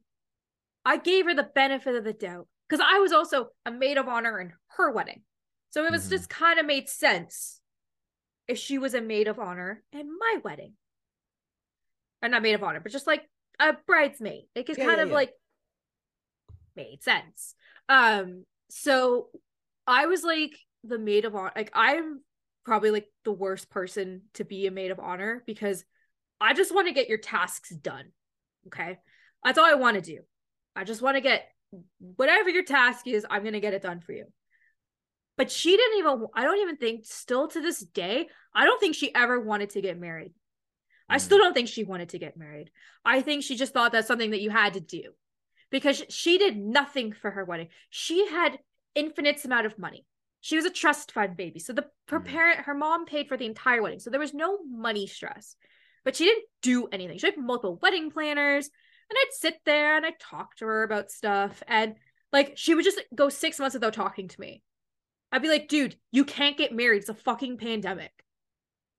I 0.84 0.96
gave 0.98 1.24
her 1.26 1.34
the 1.34 1.48
benefit 1.54 1.94
of 1.94 2.04
the 2.04 2.12
doubt 2.12 2.46
because 2.68 2.84
I 2.86 2.98
was 2.98 3.12
also 3.12 3.48
a 3.64 3.70
maid 3.70 3.96
of 3.98 4.08
honor 4.08 4.38
in 4.40 4.52
her 4.76 4.90
wedding. 4.92 5.22
So 5.70 5.84
it 5.84 5.90
was 5.90 6.06
Mhm. 6.06 6.10
just 6.10 6.28
kind 6.28 6.58
of 6.58 6.66
made 6.66 6.88
sense 6.88 7.60
if 8.48 8.58
she 8.58 8.78
was 8.78 8.94
a 8.94 9.00
maid 9.00 9.28
of 9.28 9.38
honor 9.38 9.82
in 9.92 10.18
my 10.18 10.40
wedding. 10.44 10.76
Or 12.22 12.28
not 12.28 12.42
maid 12.42 12.54
of 12.54 12.62
honor, 12.62 12.80
but 12.80 12.92
just 12.92 13.06
like 13.06 13.28
a 13.58 13.72
bridesmaid. 13.72 14.44
It 14.54 14.66
just 14.66 14.78
Yeah, 14.78 14.86
kind 14.86 14.98
yeah, 14.98 15.02
of 15.04 15.08
yeah. 15.10 15.14
like 15.14 15.32
made 16.76 17.02
sense. 17.02 17.54
Um, 17.88 18.46
so 18.68 19.30
I 19.86 20.06
was 20.06 20.22
like 20.22 20.58
the 20.84 20.98
maid 20.98 21.24
of 21.24 21.34
honor. 21.34 21.52
Like 21.54 21.70
I'm 21.74 22.20
probably 22.64 22.90
like 22.90 23.06
the 23.24 23.32
worst 23.32 23.70
person 23.70 24.22
to 24.34 24.44
be 24.44 24.66
a 24.66 24.70
maid 24.70 24.90
of 24.90 25.00
honor 25.00 25.42
because 25.46 25.84
I 26.40 26.54
just 26.54 26.74
want 26.74 26.88
to 26.88 26.94
get 26.94 27.08
your 27.08 27.18
tasks 27.18 27.70
done. 27.70 28.12
Okay. 28.68 28.98
That's 29.44 29.58
all 29.58 29.64
I 29.64 29.74
want 29.74 29.96
to 29.96 30.00
do. 30.02 30.20
I 30.76 30.84
just 30.84 31.02
want 31.02 31.16
to 31.16 31.20
get 31.20 31.48
whatever 32.16 32.50
your 32.50 32.64
task 32.64 33.06
is, 33.06 33.24
I'm 33.28 33.42
going 33.42 33.54
to 33.54 33.60
get 33.60 33.74
it 33.74 33.82
done 33.82 34.00
for 34.00 34.12
you. 34.12 34.26
But 35.36 35.50
she 35.50 35.76
didn't 35.76 35.98
even, 35.98 36.26
I 36.34 36.44
don't 36.44 36.58
even 36.58 36.76
think, 36.76 37.06
still 37.06 37.48
to 37.48 37.60
this 37.60 37.80
day, 37.80 38.28
I 38.54 38.64
don't 38.64 38.78
think 38.80 38.94
she 38.94 39.14
ever 39.14 39.40
wanted 39.40 39.70
to 39.70 39.80
get 39.80 39.98
married. 39.98 40.32
I 41.08 41.16
Mm. 41.16 41.20
still 41.20 41.38
don't 41.38 41.54
think 41.54 41.68
she 41.68 41.84
wanted 41.84 42.10
to 42.10 42.18
get 42.18 42.36
married. 42.36 42.70
I 43.04 43.22
think 43.22 43.42
she 43.42 43.56
just 43.56 43.72
thought 43.72 43.92
that's 43.92 44.06
something 44.06 44.32
that 44.32 44.42
you 44.42 44.50
had 44.50 44.74
to 44.74 44.80
do 44.80 45.12
because 45.70 46.02
she 46.08 46.38
did 46.38 46.56
nothing 46.56 47.12
for 47.12 47.30
her 47.30 47.44
wedding. 47.44 47.68
She 47.88 48.26
had 48.28 48.58
infinite 48.94 49.44
amount 49.44 49.66
of 49.66 49.78
money. 49.78 50.04
She 50.40 50.56
was 50.56 50.64
a 50.64 50.70
trust 50.70 51.12
fund 51.12 51.36
baby. 51.36 51.58
So 51.58 51.72
the 51.72 51.90
her 52.08 52.20
Mhm. 52.20 52.24
parent, 52.24 52.60
her 52.60 52.74
mom 52.74 53.04
paid 53.04 53.28
for 53.28 53.36
the 53.36 53.46
entire 53.46 53.82
wedding. 53.82 54.00
So 54.00 54.10
there 54.10 54.20
was 54.20 54.34
no 54.34 54.62
money 54.64 55.06
stress. 55.06 55.56
But 56.04 56.16
she 56.16 56.24
didn't 56.24 56.46
do 56.62 56.88
anything. 56.88 57.18
She 57.18 57.26
had 57.26 57.36
multiple 57.36 57.78
wedding 57.82 58.10
planners. 58.10 58.70
And 59.10 59.18
I'd 59.18 59.32
sit 59.32 59.60
there 59.64 59.96
and 59.96 60.06
I'd 60.06 60.18
talk 60.20 60.56
to 60.56 60.66
her 60.66 60.82
about 60.82 61.10
stuff. 61.10 61.62
And 61.66 61.96
like 62.32 62.56
she 62.56 62.74
would 62.74 62.84
just 62.84 63.02
go 63.14 63.28
six 63.28 63.58
months 63.58 63.74
without 63.74 63.92
talking 63.92 64.28
to 64.28 64.40
me. 64.40 64.62
I'd 65.32 65.42
be 65.42 65.48
like, 65.48 65.68
dude, 65.68 65.96
you 66.10 66.24
can't 66.24 66.56
get 66.56 66.72
married. 66.72 66.98
It's 66.98 67.08
a 67.08 67.14
fucking 67.14 67.58
pandemic. 67.58 68.12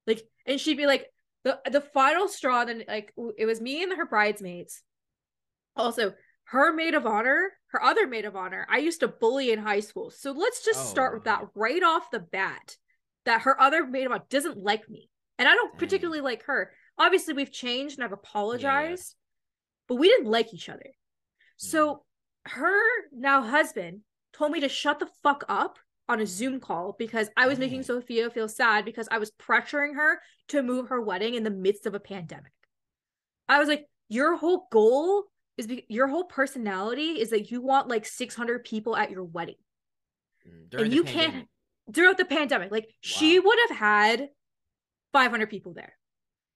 Like, 0.05 0.21
and 0.45 0.59
she'd 0.59 0.77
be 0.77 0.85
like, 0.85 1.07
the 1.43 1.59
the 1.69 1.81
final 1.81 2.27
straw, 2.27 2.65
then 2.65 2.83
like 2.87 3.13
it 3.37 3.45
was 3.47 3.59
me 3.59 3.81
and 3.81 3.97
her 3.97 4.05
bridesmaids. 4.05 4.83
Also, 5.75 6.13
her 6.45 6.73
maid 6.73 6.93
of 6.93 7.05
honor, 7.05 7.51
her 7.67 7.81
other 7.81 8.07
maid 8.07 8.25
of 8.25 8.35
honor, 8.35 8.67
I 8.69 8.79
used 8.79 8.99
to 8.99 9.07
bully 9.07 9.51
in 9.51 9.59
high 9.59 9.79
school. 9.79 10.09
So 10.09 10.31
let's 10.31 10.63
just 10.65 10.81
Oh, 10.81 10.89
start 10.89 11.13
with 11.13 11.23
that 11.23 11.47
right 11.55 11.81
off 11.81 12.11
the 12.11 12.19
bat. 12.19 12.77
That 13.25 13.41
her 13.41 13.59
other 13.59 13.85
maid 13.85 14.05
of 14.05 14.11
honor 14.11 14.23
doesn't 14.29 14.57
like 14.57 14.89
me. 14.89 15.09
And 15.37 15.47
I 15.47 15.53
don't 15.53 15.71
Dang. 15.71 15.79
particularly 15.79 16.21
like 16.21 16.43
her. 16.43 16.71
Obviously, 16.97 17.33
we've 17.33 17.51
changed 17.51 17.97
and 17.97 18.05
I've 18.05 18.11
apologized, 18.11 19.15
but 19.87 19.95
we 19.95 20.07
didn't 20.07 20.29
like 20.29 20.53
each 20.53 20.69
other. 20.69 20.91
So 21.57 22.03
hmm. 22.47 22.59
her 22.59 22.79
now 23.13 23.41
husband 23.43 24.01
told 24.33 24.51
me 24.51 24.59
to 24.61 24.69
shut 24.69 24.99
the 24.99 25.09
fuck 25.23 25.43
up 25.47 25.79
on 26.09 26.19
a 26.19 26.25
Zoom 26.25 26.59
call 26.59 26.95
because 26.99 27.29
I 27.37 27.47
was 27.47 27.59
making 27.59 27.79
Dang. 27.79 27.85
Sophia 27.85 28.29
feel 28.29 28.49
sad 28.49 28.83
because 28.83 29.07
I 29.09 29.19
was 29.19 29.31
pressuring 29.31 29.95
her 29.95 30.19
to 30.49 30.61
move 30.61 30.89
her 30.89 31.01
wedding 31.01 31.35
in 31.35 31.43
the 31.43 31.49
midst 31.49 31.85
of 31.85 31.95
a 31.95 31.99
pandemic. 31.99 32.51
I 33.47 33.59
was 33.59 33.67
like, 33.69 33.85
your 34.09 34.35
whole 34.35 34.67
goal 34.71 35.23
is 35.57 35.67
be- 35.67 35.85
your 35.89 36.07
whole 36.07 36.23
personality 36.23 37.19
is 37.19 37.29
that 37.31 37.51
you 37.51 37.61
want 37.61 37.87
like 37.87 38.05
600 38.05 38.63
people 38.63 38.95
at 38.95 39.11
your 39.11 39.23
wedding 39.23 39.55
Mm, 40.47 40.69
during 40.69 40.85
and 40.85 40.93
you 40.93 41.03
pandemic. 41.03 41.33
can't 41.33 41.95
throughout 41.95 42.17
the 42.17 42.25
pandemic. 42.25 42.71
Like 42.71 42.89
she 43.01 43.39
would 43.39 43.57
have 43.69 43.77
had 43.77 44.29
500 45.13 45.49
people 45.49 45.73
there. 45.73 45.93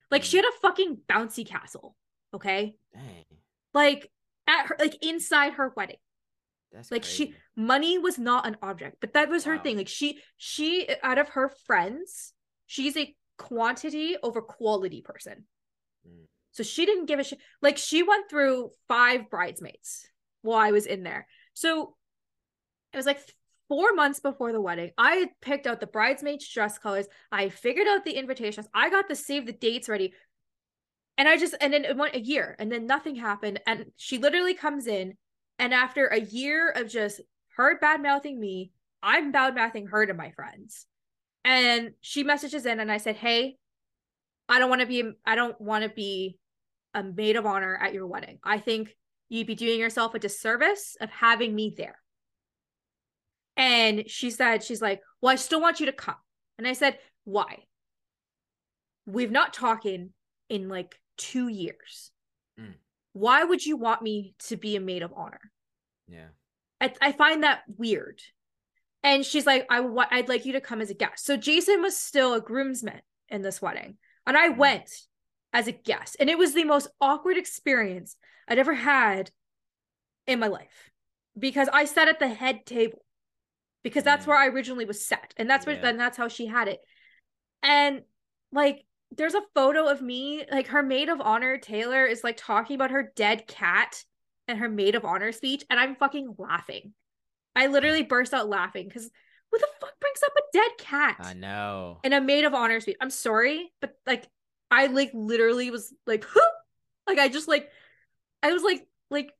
Like 0.09 0.23
she 0.23 0.37
Mm. 0.37 0.43
had 0.43 0.45
a 0.53 0.57
fucking 0.61 0.97
bouncy 1.07 1.45
castle. 1.45 1.95
Okay. 2.33 2.75
Dang, 2.93 3.25
Like 3.73 4.11
at 4.47 4.67
her, 4.67 4.75
like 4.79 4.97
inside 5.03 5.53
her 5.53 5.71
wedding. 5.75 5.97
that's 6.71 6.91
like 6.91 7.03
she 7.03 7.33
money 7.55 7.97
was 7.99 8.17
not 8.19 8.45
an 8.47 8.57
object 8.61 8.97
but 8.99 9.13
that 9.13 9.29
was 9.29 9.45
her 9.45 9.55
Wow. 9.55 9.61
thing 9.63 9.77
like 9.77 9.87
she 9.87 10.19
she 10.37 10.89
out 11.03 11.17
of 11.17 11.29
her 11.29 11.47
friends 11.65 12.33
she's 12.65 12.97
a 12.97 13.15
quantity 13.37 14.17
over 14.21 14.41
quality 14.41 15.01
person 15.01 15.47
Mm. 16.07 16.25
So 16.55 16.63
she 16.63 16.85
didn't 16.85 17.07
give 17.07 17.19
a 17.19 17.23
shit 17.23 17.39
like 17.61 17.77
she 17.77 18.01
went 18.01 18.29
through 18.29 18.71
five 18.87 19.29
bridesmaids 19.29 20.07
while 20.41 20.57
i 20.57 20.71
was 20.71 20.85
in 20.85 21.03
there. 21.03 21.27
So 21.53 21.95
it 22.93 22.97
was 22.97 23.05
like 23.05 23.19
four 23.67 23.93
months 23.93 24.21
before 24.21 24.53
the 24.53 24.61
wedding. 24.61 24.91
I 24.97 25.27
picked 25.41 25.67
out 25.67 25.81
the 25.81 25.87
bridesmaids 25.87 26.47
dress 26.47 26.77
colors. 26.77 27.07
I 27.29 27.49
figured 27.49 27.87
out 27.87 28.05
the 28.05 28.13
invitations. 28.13 28.67
I 28.73 28.89
got 28.89 29.09
the 29.09 29.15
save 29.15 29.45
the 29.45 29.51
dates 29.51 29.89
ready. 29.89 30.13
And 31.17 31.27
i 31.27 31.37
just 31.37 31.55
and 31.59 31.73
then 31.73 31.83
it 31.83 31.97
went 31.97 32.15
a 32.15 32.21
year 32.21 32.55
and 32.57 32.71
then 32.71 32.87
nothing 32.87 33.15
happened. 33.15 33.59
And 33.67 33.87
she 33.97 34.17
literally 34.17 34.53
comes 34.53 34.87
in 34.87 35.17
and 35.59 35.73
after 35.73 36.07
a 36.07 36.21
year 36.21 36.69
of 36.69 36.89
just 36.89 37.19
her 37.57 37.77
bad 37.79 38.01
mouthing 38.01 38.39
me, 38.39 38.71
I'm 39.03 39.33
bad 39.33 39.55
mouthing 39.55 39.87
her 39.87 40.05
to 40.05 40.13
my 40.13 40.31
friends. 40.31 40.85
And 41.43 41.91
she 41.99 42.23
messages 42.23 42.65
in 42.65 42.79
and 42.79 42.89
I 42.89 42.97
said, 42.97 43.17
Hey, 43.17 43.57
I 44.47 44.59
don't 44.59 44.69
want 44.69 44.81
to 44.81 44.87
be 44.87 45.11
I 45.25 45.35
don't 45.35 45.59
want 45.59 45.83
to 45.83 45.89
be 45.89 46.37
a 46.95 47.03
maid 47.03 47.35
of 47.35 47.45
honor 47.45 47.77
at 47.79 47.93
your 47.93 48.07
wedding. 48.07 48.39
I 48.43 48.57
think 48.57 48.95
you'd 49.29 49.47
be 49.47 49.55
doing 49.55 49.79
yourself 49.79 50.15
a 50.15 50.19
disservice 50.19 50.97
of 50.99 51.09
having 51.11 51.53
me 51.53 51.75
there. 51.77 51.99
And 53.57 54.09
she 54.09 54.31
said, 54.31 54.63
She's 54.63 54.81
like, 54.81 55.01
Well, 55.21 55.31
I 55.31 55.35
still 55.35 55.61
want 55.61 55.79
you 55.79 55.85
to 55.87 55.91
come. 55.91 56.15
And 56.57 56.67
I 56.67 56.73
said, 56.73 56.97
Why? 57.25 57.65
We've 59.05 59.31
not 59.31 59.53
talking 59.53 60.11
in 60.49 60.69
like 60.69 60.95
two 61.17 61.47
years. 61.47 62.11
Mm. 62.59 62.73
Why 63.13 63.43
would 63.43 63.65
you 63.65 63.77
want 63.77 64.01
me 64.01 64.33
to 64.47 64.57
be 64.57 64.75
a 64.75 64.81
maid 64.81 65.03
of 65.03 65.13
honor? 65.15 65.51
Yeah. 66.07 66.29
I, 66.81 66.93
I 67.01 67.11
find 67.11 67.43
that 67.43 67.61
weird. 67.77 68.21
And 69.03 69.23
she's 69.23 69.45
like, 69.45 69.67
I 69.69 69.77
w- 69.77 70.07
I'd 70.09 70.29
like 70.29 70.45
you 70.45 70.53
to 70.53 70.61
come 70.61 70.81
as 70.81 70.89
a 70.89 70.95
guest. 70.95 71.25
So 71.25 71.37
Jason 71.37 71.81
was 71.81 71.95
still 71.95 72.33
a 72.33 72.41
groomsman 72.41 73.01
in 73.29 73.43
this 73.43 73.61
wedding. 73.61 73.97
And 74.25 74.35
I 74.35 74.49
went 74.49 74.89
as 75.55 75.67
a 75.69 75.71
guest. 75.71 76.17
And 76.19 76.29
it 76.29 76.37
was 76.37 76.53
the 76.53 76.65
most 76.65 76.89
awkward 76.99 77.37
experience 77.37 78.17
I'd 78.45 78.59
ever 78.59 78.73
had 78.73 79.31
in 80.27 80.37
my 80.37 80.47
life 80.47 80.91
because 81.39 81.69
I 81.71 81.85
sat 81.85 82.09
at 82.09 82.19
the 82.19 82.27
head 82.27 82.65
table 82.65 82.99
because 83.81 84.03
that's 84.03 84.25
mm. 84.25 84.27
where 84.27 84.37
I 84.37 84.47
originally 84.47 84.83
was 84.83 85.07
set. 85.07 85.33
And 85.37 85.49
that's 85.49 85.65
where 85.65 85.75
Yeah. 85.75 85.81
then 85.81 85.97
that's 85.97 86.17
how 86.17 86.27
she 86.27 86.45
had 86.45 86.67
it. 86.67 86.81
And 87.63 88.01
like 88.51 88.85
there's 89.15 89.33
a 89.33 89.43
photo 89.55 89.87
of 89.87 90.01
me, 90.01 90.43
like 90.51 90.67
her 90.67 90.83
maid 90.83 91.07
of 91.07 91.21
honor, 91.21 91.57
Taylor, 91.57 92.05
is 92.05 92.21
like 92.21 92.35
talking 92.35 92.75
about 92.75 92.91
her 92.91 93.13
dead 93.15 93.47
cat 93.47 94.03
and 94.49 94.59
her 94.59 94.67
maid 94.67 94.95
of 94.95 95.05
honor 95.05 95.31
speech, 95.31 95.63
and 95.69 95.79
I'm 95.79 95.95
fucking 95.95 96.35
laughing. 96.37 96.93
I 97.55 97.67
literally 97.67 98.03
burst 98.03 98.33
out 98.33 98.49
laughing 98.49 98.89
because 98.89 99.09
who 99.51 99.57
the 99.57 99.67
fuck 99.79 99.97
brings 100.01 100.21
up 100.25 100.33
a 100.37 100.41
dead 100.51 100.71
cat 100.77 101.15
I 101.19 101.33
know. 101.33 101.99
in 102.03 102.11
a 102.11 102.19
maid 102.19 102.43
of 102.43 102.53
honor 102.53 102.81
speech? 102.81 102.97
I'm 102.99 103.09
sorry, 103.09 103.71
but 103.79 103.93
like 104.05 104.27
I 104.71 104.87
like 104.87 105.11
literally 105.13 105.71
was 105.71 105.93
like, 106.05 106.25
like 107.07 107.19
I 107.19 107.27
just 107.27 107.47
like 107.47 107.69
I 108.43 108.51
was 108.51 108.63
like, 108.63 108.87
like, 109.09 109.31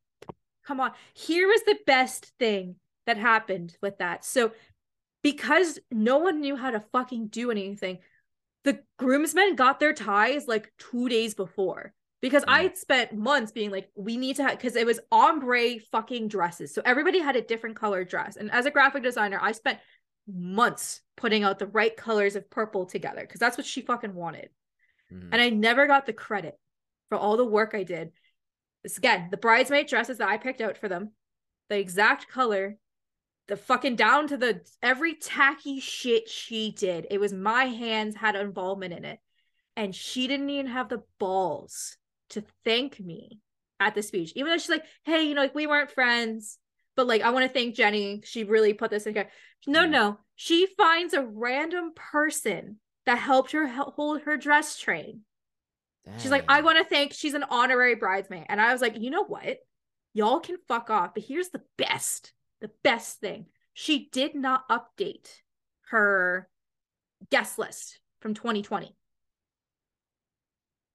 come 0.66 0.80
on. 0.80 0.92
Here 1.14 1.48
was 1.48 1.62
the 1.64 1.78
best 1.86 2.32
thing 2.40 2.76
that 3.06 3.18
happened 3.18 3.76
with 3.82 4.00
that. 4.00 4.26
So 4.26 4.52
because 5.22 5.80
no 5.92 6.18
one 6.18 6.40
knew 6.42 6.56
how 6.56 6.72
to 6.72 6.84
fucking 6.92 7.28
do 7.28 7.52
anything, 7.52 8.00
the 8.64 8.80
groomsmen 8.98 9.56
got 9.56 9.80
their 9.80 9.94
ties 9.94 10.48
like 10.48 10.72
two 10.78 11.10
days 11.10 11.34
before. 11.36 11.94
Because 12.22 12.44
I 12.48 12.62
Mm. 12.62 12.64
had 12.64 12.78
spent 12.78 13.14
months 13.14 13.52
being 13.52 13.70
like, 13.70 13.90
we 13.96 14.18
need 14.18 14.38
to 14.38 14.44
have 14.44 14.58
because 14.58 14.76
it 14.76 14.86
was 14.86 15.00
ombre 15.12 15.80
fucking 15.92 16.28
dresses. 16.28 16.74
So 16.74 16.82
everybody 16.84 17.20
had 17.20 17.36
a 17.36 17.42
different 17.42 17.76
color 17.76 18.04
dress. 18.04 18.36
And 18.38 18.52
as 18.52 18.66
a 18.66 18.72
graphic 18.72 19.04
designer, 19.04 19.38
I 19.40 19.52
spent 19.52 19.80
months 20.28 21.02
putting 21.18 21.44
out 21.44 21.60
the 21.60 21.68
right 21.68 21.96
colors 21.96 22.36
of 22.36 22.50
purple 22.50 22.88
together 22.88 23.22
because 23.22 23.40
that's 23.40 23.58
what 23.58 23.68
she 23.68 23.82
fucking 23.82 24.16
wanted. 24.16 24.50
Mhm. 25.12 25.30
And 25.32 25.42
I 25.42 25.50
never 25.50 25.88
got 25.88 26.06
the 26.06 26.14
credit 26.14 26.60
for 27.10 27.18
all 27.18 27.38
the 27.38 27.46
work 27.46 27.74
I 27.74 27.84
did. 27.84 28.12
This 28.84 28.98
again, 28.98 29.30
the 29.32 29.38
bridesmaid 29.38 29.88
dresses 29.88 30.18
that 30.20 30.30
I 30.30 30.38
picked 30.38 30.62
out 30.62 30.78
for 30.78 30.88
them, 30.88 31.12
the 31.70 31.80
exact 31.80 32.28
color, 32.28 32.78
the 33.48 33.58
fucking 33.58 33.96
down 33.96 34.28
to 34.28 34.38
the 34.38 34.62
every 34.82 35.16
tacky 35.16 35.80
shit 35.80 36.30
she 36.30 36.72
did. 36.72 37.08
It 37.10 37.20
was 37.20 37.34
my 37.34 37.66
hands 37.66 38.16
had 38.16 38.36
involvement 38.36 38.94
in 38.94 39.06
it. 39.06 39.20
And 39.76 39.94
she 39.94 40.28
didn't 40.28 40.50
even 40.50 40.68
have 40.68 40.90
the 40.90 41.04
balls 41.20 41.98
to 42.30 42.44
thank 42.64 43.00
me 43.00 43.42
at 43.80 43.94
the 43.94 44.02
speech. 44.02 44.32
Even 44.36 44.52
though 44.52 44.58
she's 44.58 44.70
like, 44.70 44.86
hey, 45.04 45.24
you 45.24 45.36
know, 45.36 45.42
like 45.42 45.54
we 45.54 45.68
weren't 45.68 45.92
friends, 45.92 46.58
but 46.96 47.08
like 47.08 47.22
I 47.22 47.32
want 47.32 47.46
to 47.46 47.52
thank 47.54 47.76
Jenny. 47.76 48.22
She 48.24 48.46
really 48.46 48.74
put 48.74 48.90
this 48.90 49.06
in. 49.06 49.14
No, 49.68 49.82
Yeah. 49.82 49.86
no. 49.88 50.20
She 50.36 50.66
finds 50.78 51.14
a 51.14 51.26
random 51.26 51.92
person 51.94 52.80
that 53.06 53.18
helped 53.18 53.52
her 53.52 53.68
hold 53.68 54.22
her 54.22 54.38
dress 54.38 54.78
train. 54.78 55.22
She's 56.18 56.32
like, 56.32 56.46
I 56.48 56.62
want 56.62 56.78
to 56.78 56.84
thank, 56.84 57.14
she's 57.14 57.34
an 57.34 57.46
honorary 57.50 57.96
bridesmaid. 57.96 58.46
And 58.48 58.62
I 58.62 58.72
was 58.72 58.82
like, 58.82 59.00
you 59.00 59.10
know 59.10 59.24
what? 59.26 59.58
Y'all 60.14 60.40
can 60.40 60.58
fuck 60.68 60.90
off. 60.92 61.16
But 61.16 61.24
here's 61.24 61.50
the 61.50 61.64
best, 61.78 62.32
the 62.62 62.70
best 62.84 63.20
thing. 63.20 63.48
She 63.74 64.10
did 64.12 64.36
not 64.36 64.70
update 64.70 65.30
her 65.88 66.48
guest 67.32 67.58
list 67.58 68.00
from 68.22 68.36
2020. 68.36 68.96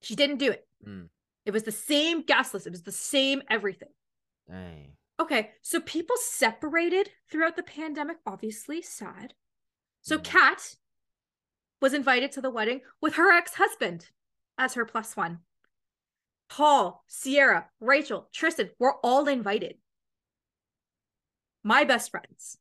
She 0.02 0.14
didn't 0.14 0.38
do 0.38 0.52
it. 0.52 0.66
Mm. 0.86 1.08
It 1.44 1.50
was 1.50 1.64
the 1.64 1.72
same 1.72 2.22
guest 2.22 2.54
list, 2.54 2.66
it 2.66 2.70
was 2.70 2.82
the 2.82 2.92
same 2.92 3.42
everything. 3.50 3.90
Dang. 4.48 4.92
Okay, 5.18 5.50
so 5.60 5.80
people 5.80 6.16
separated 6.16 7.10
throughout 7.30 7.56
the 7.56 7.62
pandemic, 7.62 8.16
obviously 8.26 8.80
sad. 8.80 9.34
So 10.02 10.18
Mhm. 10.18 10.24
Kat 10.24 10.76
was 11.80 11.94
invited 11.94 12.32
to 12.32 12.40
the 12.40 12.50
wedding 12.50 12.80
with 13.00 13.14
her 13.14 13.30
ex-husband 13.30 14.06
as 14.58 14.74
her 14.74 14.84
plus 14.84 15.16
one. 15.16 15.38
Paul, 16.48 17.04
Sierra, 17.06 17.68
Rachel, 17.80 18.28
Tristan 18.32 18.70
were 18.78 18.96
all 19.02 19.28
invited. 19.28 19.76
My 21.62 21.84
best 21.84 22.10
friends, 22.10 22.58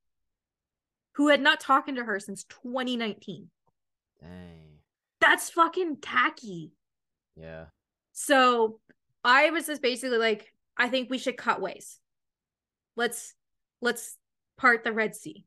who 1.13 1.29
had 1.29 1.41
not 1.41 1.59
talked 1.59 1.93
to 1.93 2.03
her 2.03 2.19
since 2.19 2.43
2019. 2.45 3.49
Dang. 4.21 4.69
That's 5.19 5.49
fucking 5.49 5.97
tacky. 6.01 6.71
Yeah. 7.35 7.65
So 8.11 8.79
I 9.23 9.49
was 9.49 9.67
just 9.67 9.81
basically 9.81 10.17
like, 10.17 10.53
I 10.77 10.89
think 10.89 11.09
we 11.09 11.17
should 11.17 11.37
cut 11.37 11.61
ways. 11.61 11.99
Let's 12.95 13.33
let's 13.81 14.17
part 14.57 14.83
the 14.83 14.91
Red 14.91 15.15
Sea. 15.15 15.45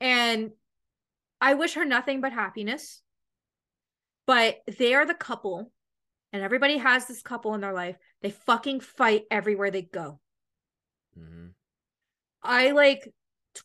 And 0.00 0.50
I 1.42 1.54
wish 1.54 1.74
her 1.74 1.84
nothing 1.84 2.20
but 2.20 2.32
happiness. 2.32 3.02
But 4.26 4.60
they 4.78 4.94
are 4.94 5.04
the 5.04 5.14
couple, 5.14 5.72
and 6.32 6.42
everybody 6.42 6.78
has 6.78 7.06
this 7.06 7.20
couple 7.20 7.52
in 7.54 7.60
their 7.60 7.72
life. 7.72 7.96
They 8.22 8.30
fucking 8.30 8.80
fight 8.80 9.24
everywhere 9.30 9.70
they 9.70 9.82
go. 9.82 10.20
hmm 11.14 11.48
I 12.42 12.70
like 12.70 13.12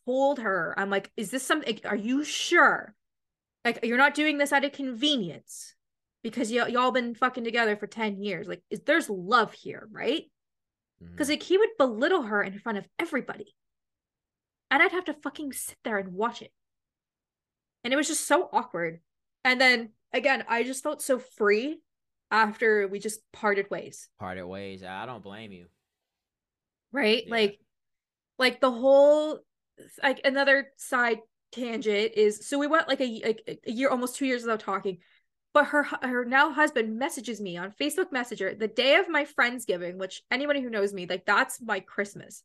told 0.04 0.40
her, 0.40 0.74
I'm 0.76 0.90
like, 0.90 1.10
is 1.16 1.30
this 1.30 1.42
something? 1.44 1.80
Are 1.84 1.96
you 1.96 2.24
sure? 2.24 2.94
Like, 3.64 3.80
you're 3.84 3.96
not 3.96 4.14
doing 4.14 4.38
this 4.38 4.52
out 4.52 4.64
of 4.64 4.72
convenience 4.72 5.74
because 6.22 6.50
y- 6.52 6.66
y'all 6.68 6.90
been 6.90 7.14
fucking 7.14 7.44
together 7.44 7.76
for 7.76 7.86
10 7.86 8.22
years. 8.22 8.48
Like, 8.48 8.62
is 8.70 8.80
there's 8.80 9.08
love 9.08 9.52
here, 9.52 9.88
right? 9.90 10.24
Because 11.14 11.28
like 11.28 11.42
he 11.42 11.58
would 11.58 11.70
belittle 11.78 12.22
her 12.22 12.42
in 12.42 12.58
front 12.58 12.78
of 12.78 12.88
everybody. 12.98 13.54
And 14.70 14.82
I'd 14.82 14.92
have 14.92 15.06
to 15.06 15.14
fucking 15.14 15.52
sit 15.52 15.78
there 15.84 15.98
and 15.98 16.12
watch 16.12 16.42
it. 16.42 16.52
And 17.84 17.92
it 17.92 17.96
was 17.96 18.08
just 18.08 18.26
so 18.26 18.48
awkward. 18.52 19.00
And 19.44 19.60
then 19.60 19.90
again, 20.12 20.44
I 20.48 20.62
just 20.62 20.82
felt 20.82 21.02
so 21.02 21.18
free 21.18 21.80
after 22.30 22.86
we 22.88 22.98
just 22.98 23.20
parted 23.32 23.70
ways. 23.70 24.08
parted 24.18 24.46
ways. 24.46 24.82
I 24.82 25.06
don't 25.06 25.22
blame 25.22 25.52
you. 25.52 25.66
right 26.92 27.24
Yeah. 27.26 27.34
like 27.34 27.58
like 28.38 28.60
the 28.60 28.70
whole 28.70 29.40
like 30.02 30.20
another 30.24 30.68
side 30.76 31.18
tangent 31.52 32.12
is 32.14 32.46
so 32.46 32.58
we 32.58 32.66
went 32.66 32.88
like 32.88 33.00
a, 33.00 33.22
like 33.24 33.60
a 33.66 33.70
year 33.70 33.88
almost 33.88 34.16
two 34.16 34.26
years 34.26 34.42
without 34.42 34.60
talking 34.60 34.98
but 35.54 35.66
her 35.66 35.82
her 35.82 36.24
now 36.24 36.52
husband 36.52 36.98
messages 36.98 37.40
me 37.40 37.56
on 37.56 37.72
facebook 37.80 38.12
messenger 38.12 38.54
the 38.54 38.68
day 38.68 38.96
of 38.96 39.08
my 39.08 39.24
friendsgiving 39.24 39.96
which 39.96 40.22
anybody 40.30 40.60
who 40.60 40.70
knows 40.70 40.92
me 40.92 41.06
like 41.06 41.24
that's 41.24 41.60
my 41.62 41.80
christmas 41.80 42.42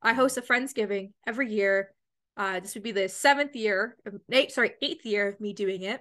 i 0.00 0.10
mm-hmm. 0.10 0.20
host 0.20 0.38
a 0.38 0.42
friendsgiving 0.42 1.12
every 1.26 1.52
year 1.52 1.90
uh 2.36 2.60
this 2.60 2.74
would 2.74 2.82
be 2.82 2.92
the 2.92 3.08
seventh 3.08 3.54
year 3.56 3.96
eight 4.30 4.52
sorry 4.52 4.72
eighth 4.82 5.04
year 5.04 5.28
of 5.28 5.40
me 5.40 5.52
doing 5.52 5.82
it 5.82 6.00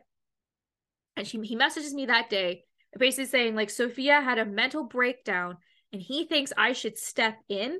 and 1.16 1.28
she 1.28 1.40
he 1.42 1.56
messages 1.56 1.94
me 1.94 2.06
that 2.06 2.30
day 2.30 2.64
basically 2.98 3.26
saying 3.26 3.56
like 3.56 3.70
sophia 3.70 4.22
had 4.22 4.38
a 4.38 4.46
mental 4.46 4.84
breakdown 4.84 5.58
and 5.96 6.02
he 6.02 6.26
thinks 6.26 6.52
I 6.58 6.74
should 6.74 6.98
step 6.98 7.38
in 7.48 7.80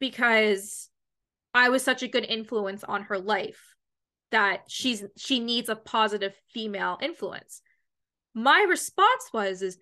because 0.00 0.88
I 1.54 1.68
was 1.68 1.84
such 1.84 2.02
a 2.02 2.08
good 2.08 2.24
influence 2.24 2.82
on 2.82 3.04
her 3.04 3.20
life 3.20 3.76
that 4.32 4.62
she's 4.66 5.04
she 5.16 5.38
needs 5.38 5.68
a 5.68 5.76
positive 5.76 6.34
female 6.52 6.98
influence. 7.00 7.62
My 8.34 8.66
response 8.68 9.30
was 9.32 9.62
is 9.62 9.78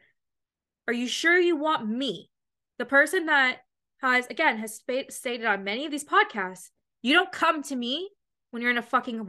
are 0.87 0.93
you 0.93 1.07
sure 1.07 1.39
you 1.39 1.57
want 1.57 1.89
me? 1.89 2.31
The 2.79 2.85
person 2.85 3.25
that 3.27 3.61
has 4.03 4.27
again 4.27 4.59
has 4.59 4.79
stated 5.09 5.47
on 5.47 5.65
many 5.65 5.87
of 5.87 5.91
these 5.91 6.05
podcasts, 6.05 6.69
you 7.03 7.15
don't 7.15 7.33
come 7.33 7.63
to 7.65 7.77
me 7.77 8.09
when 8.51 8.63
you're 8.63 8.71
in 8.71 8.79
a 8.79 8.83
fucking 8.83 9.27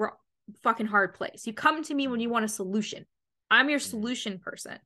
fucking 0.64 0.88
hard 0.88 1.14
place. 1.14 1.46
You 1.46 1.54
come 1.54 1.84
to 1.84 1.94
me 1.94 2.08
when 2.08 2.20
you 2.20 2.30
want 2.30 2.46
a 2.46 2.50
solution. 2.50 3.06
I'm 3.52 3.70
your 3.70 3.80
Mhm. 3.80 3.90
solution 3.90 4.40
person. 4.40 4.80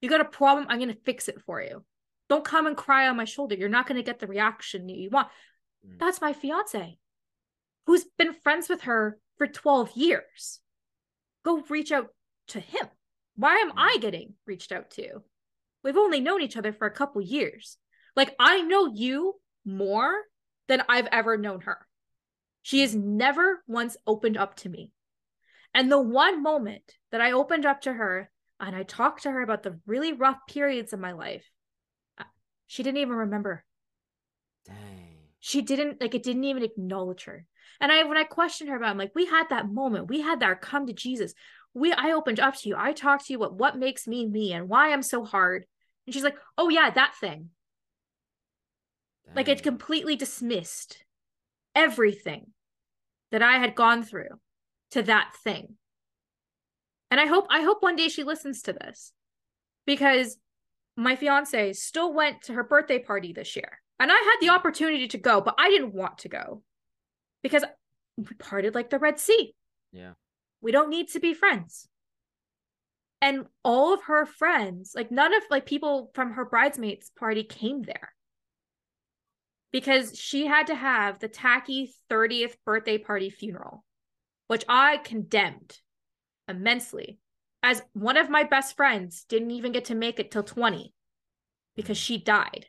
You 0.00 0.08
got 0.08 0.20
a 0.20 0.24
problem, 0.24 0.66
I'm 0.68 0.78
going 0.78 0.94
to 0.94 1.00
fix 1.02 1.28
it 1.28 1.40
for 1.42 1.60
you. 1.62 1.84
Don't 2.28 2.44
come 2.44 2.66
and 2.66 2.76
cry 2.76 3.08
on 3.08 3.16
my 3.16 3.24
shoulder. 3.24 3.54
You're 3.54 3.68
not 3.68 3.86
going 3.86 3.96
to 3.96 4.02
get 4.02 4.18
the 4.18 4.26
reaction 4.26 4.88
you 4.88 5.10
want. 5.10 5.28
Mm. 5.86 5.98
That's 5.98 6.20
my 6.20 6.32
fiance 6.32 6.98
who's 7.86 8.04
been 8.18 8.34
friends 8.34 8.68
with 8.68 8.82
her 8.82 9.18
for 9.38 9.46
12 9.46 9.92
years. 9.96 10.60
Go 11.44 11.62
reach 11.68 11.90
out 11.90 12.08
to 12.48 12.60
him. 12.60 12.86
Why 13.36 13.56
am 13.56 13.72
I 13.76 13.96
getting 14.00 14.34
reached 14.46 14.72
out 14.72 14.90
to? 14.92 15.22
We've 15.82 15.96
only 15.96 16.20
known 16.20 16.42
each 16.42 16.56
other 16.56 16.72
for 16.72 16.86
a 16.86 16.90
couple 16.94 17.22
years. 17.22 17.78
Like, 18.14 18.34
I 18.38 18.62
know 18.62 18.92
you 18.92 19.40
more 19.64 20.24
than 20.66 20.82
I've 20.88 21.06
ever 21.06 21.38
known 21.38 21.62
her. 21.62 21.86
She 22.62 22.80
has 22.80 22.94
never 22.94 23.62
once 23.66 23.96
opened 24.06 24.36
up 24.36 24.56
to 24.56 24.68
me. 24.68 24.92
And 25.74 25.90
the 25.90 26.00
one 26.00 26.42
moment 26.42 26.82
that 27.12 27.20
I 27.20 27.32
opened 27.32 27.66
up 27.66 27.82
to 27.82 27.92
her 27.92 28.30
and 28.60 28.74
I 28.74 28.82
talked 28.82 29.22
to 29.22 29.30
her 29.30 29.42
about 29.42 29.62
the 29.62 29.78
really 29.86 30.12
rough 30.12 30.38
periods 30.48 30.92
of 30.92 31.00
my 31.00 31.12
life, 31.12 31.48
uh, 32.18 32.24
she 32.66 32.82
didn't 32.82 32.98
even 32.98 33.14
remember. 33.14 33.64
Dang. 34.66 35.16
She 35.40 35.62
didn't 35.62 36.00
like 36.00 36.14
it 36.14 36.22
didn't 36.22 36.44
even 36.44 36.62
acknowledge 36.62 37.24
her. 37.24 37.46
And 37.80 37.92
I 37.92 38.02
when 38.04 38.16
I 38.16 38.24
questioned 38.24 38.70
her 38.70 38.76
about, 38.76 38.88
it, 38.88 38.90
I'm 38.90 38.98
like, 38.98 39.14
we 39.14 39.26
had 39.26 39.50
that 39.50 39.70
moment. 39.70 40.08
We 40.08 40.20
had 40.20 40.40
that 40.40 40.60
come 40.60 40.86
to 40.86 40.92
Jesus. 40.92 41.34
We 41.74 41.92
I 41.92 42.12
opened 42.12 42.40
up 42.40 42.56
to 42.56 42.68
you. 42.68 42.74
I 42.76 42.92
talked 42.92 43.26
to 43.26 43.32
you 43.32 43.38
what 43.38 43.54
what 43.54 43.78
makes 43.78 44.06
me 44.08 44.26
me 44.26 44.52
and 44.52 44.68
why 44.68 44.92
I'm 44.92 45.02
so 45.02 45.24
hard. 45.24 45.64
And 46.06 46.14
she's 46.14 46.24
like, 46.24 46.36
oh 46.56 46.68
yeah, 46.68 46.90
that 46.90 47.14
thing. 47.20 47.50
Like 49.34 49.48
it 49.48 49.62
completely 49.62 50.16
dismissed 50.16 51.04
everything 51.78 52.48
that 53.30 53.42
I 53.42 53.58
had 53.58 53.76
gone 53.76 54.02
through 54.02 54.40
to 54.90 55.02
that 55.02 55.32
thing. 55.44 55.76
And 57.10 57.20
I 57.20 57.26
hope 57.26 57.46
I 57.48 57.62
hope 57.62 57.82
one 57.82 57.96
day 57.96 58.08
she 58.08 58.24
listens 58.24 58.62
to 58.62 58.72
this 58.72 59.12
because 59.86 60.36
my 60.96 61.14
fiance 61.14 61.72
still 61.74 62.12
went 62.12 62.42
to 62.42 62.52
her 62.54 62.64
birthday 62.64 62.98
party 62.98 63.32
this 63.32 63.54
year. 63.54 63.80
And 64.00 64.10
I 64.10 64.16
had 64.16 64.36
the 64.40 64.50
opportunity 64.50 65.08
to 65.08 65.18
go, 65.18 65.40
but 65.40 65.54
I 65.56 65.70
didn't 65.70 65.94
want 65.94 66.18
to 66.18 66.28
go 66.28 66.62
because 67.42 67.64
we 68.16 68.34
parted 68.38 68.74
like 68.74 68.90
the 68.90 68.98
Red 68.98 69.18
Sea. 69.18 69.54
Yeah. 69.92 70.12
We 70.60 70.72
don't 70.72 70.90
need 70.90 71.08
to 71.10 71.20
be 71.20 71.34
friends. 71.34 71.88
And 73.20 73.46
all 73.64 73.94
of 73.94 74.02
her 74.04 74.26
friends, 74.26 74.92
like 74.94 75.10
none 75.10 75.34
of 75.34 75.42
like 75.50 75.66
people 75.66 76.10
from 76.14 76.32
her 76.32 76.44
bridesmaids 76.44 77.10
party 77.18 77.44
came 77.44 77.82
there. 77.82 78.12
Because 79.72 80.18
she 80.18 80.46
had 80.46 80.68
to 80.68 80.74
have 80.74 81.18
the 81.18 81.28
tacky 81.28 81.92
30th 82.10 82.54
birthday 82.64 82.98
party 82.98 83.28
funeral, 83.28 83.84
which 84.46 84.64
I 84.68 84.96
condemned 84.98 85.78
immensely. 86.48 87.18
As 87.62 87.82
one 87.92 88.16
of 88.16 88.30
my 88.30 88.44
best 88.44 88.76
friends 88.76 89.24
didn't 89.28 89.50
even 89.50 89.72
get 89.72 89.86
to 89.86 89.94
make 89.94 90.18
it 90.18 90.30
till 90.30 90.42
20 90.42 90.94
because 91.76 91.98
she 91.98 92.18
died. 92.18 92.66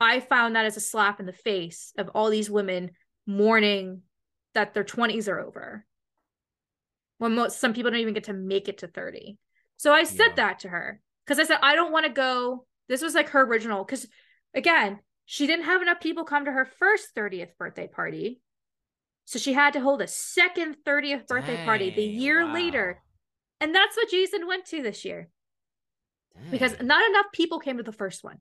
I 0.00 0.20
found 0.20 0.56
that 0.56 0.64
as 0.64 0.76
a 0.76 0.80
slap 0.80 1.20
in 1.20 1.26
the 1.26 1.32
face 1.32 1.92
of 1.96 2.08
all 2.14 2.30
these 2.30 2.50
women 2.50 2.90
mourning 3.26 4.02
that 4.54 4.74
their 4.74 4.84
20s 4.84 5.28
are 5.28 5.38
over. 5.38 5.84
When 7.18 7.34
most 7.34 7.60
some 7.60 7.74
people 7.74 7.90
don't 7.90 8.00
even 8.00 8.14
get 8.14 8.24
to 8.24 8.32
make 8.32 8.68
it 8.68 8.78
to 8.78 8.88
30. 8.88 9.36
So 9.76 9.92
I 9.92 10.04
said 10.04 10.30
yeah. 10.30 10.36
that 10.36 10.58
to 10.60 10.68
her 10.68 11.00
because 11.24 11.38
I 11.38 11.44
said, 11.44 11.58
I 11.62 11.74
don't 11.74 11.92
want 11.92 12.06
to 12.06 12.12
go. 12.12 12.66
This 12.88 13.02
was 13.02 13.14
like 13.14 13.28
her 13.30 13.44
original, 13.44 13.84
because 13.84 14.06
again, 14.54 14.98
she 15.30 15.46
didn't 15.46 15.66
have 15.66 15.80
enough 15.80 16.00
people 16.00 16.24
come 16.24 16.46
to 16.46 16.50
her 16.50 16.64
first 16.64 17.14
30th 17.14 17.56
birthday 17.56 17.86
party. 17.86 18.40
So 19.26 19.38
she 19.38 19.52
had 19.52 19.74
to 19.74 19.80
hold 19.80 20.02
a 20.02 20.08
second 20.08 20.78
30th 20.84 21.28
birthday 21.28 21.54
Dang, 21.54 21.66
party 21.66 21.90
the 21.90 22.02
year 22.02 22.44
wow. 22.44 22.52
later. 22.52 23.00
And 23.60 23.72
that's 23.72 23.96
what 23.96 24.10
Jason 24.10 24.48
went 24.48 24.64
to 24.66 24.82
this 24.82 25.04
year. 25.04 25.28
Dang. 26.34 26.50
Because 26.50 26.74
not 26.82 27.08
enough 27.08 27.26
people 27.32 27.60
came 27.60 27.76
to 27.76 27.84
the 27.84 27.92
first 27.92 28.24
one. 28.24 28.38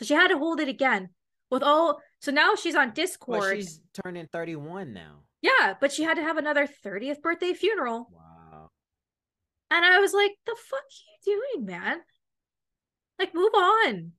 So 0.00 0.04
she 0.04 0.14
had 0.14 0.30
to 0.30 0.38
hold 0.38 0.58
it 0.58 0.66
again 0.66 1.10
with 1.48 1.62
all. 1.62 2.00
So 2.20 2.32
now 2.32 2.56
she's 2.56 2.74
on 2.74 2.90
Discord. 2.90 3.38
Well, 3.38 3.54
she's 3.54 3.80
turning 4.02 4.26
31 4.26 4.92
now. 4.92 5.20
Yeah, 5.42 5.74
but 5.80 5.92
she 5.92 6.02
had 6.02 6.14
to 6.14 6.22
have 6.22 6.38
another 6.38 6.66
30th 6.84 7.22
birthday 7.22 7.52
funeral. 7.52 8.08
Wow. 8.10 8.70
And 9.70 9.84
I 9.84 10.00
was 10.00 10.12
like, 10.12 10.32
the 10.44 10.56
fuck 10.58 10.80
are 10.80 11.28
you 11.30 11.38
doing, 11.54 11.66
man? 11.66 12.00
Like, 13.20 13.32
move 13.32 13.54
on. 13.54 14.10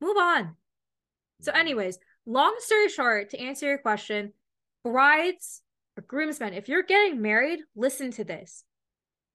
Move 0.00 0.16
on. 0.16 0.56
So, 1.40 1.52
anyways, 1.52 1.98
long 2.26 2.54
story 2.58 2.88
short, 2.88 3.30
to 3.30 3.40
answer 3.40 3.66
your 3.66 3.78
question, 3.78 4.32
brides 4.84 5.62
or 5.96 6.02
groomsmen, 6.02 6.54
if 6.54 6.68
you're 6.68 6.82
getting 6.82 7.22
married, 7.22 7.60
listen 7.76 8.10
to 8.12 8.24
this. 8.24 8.64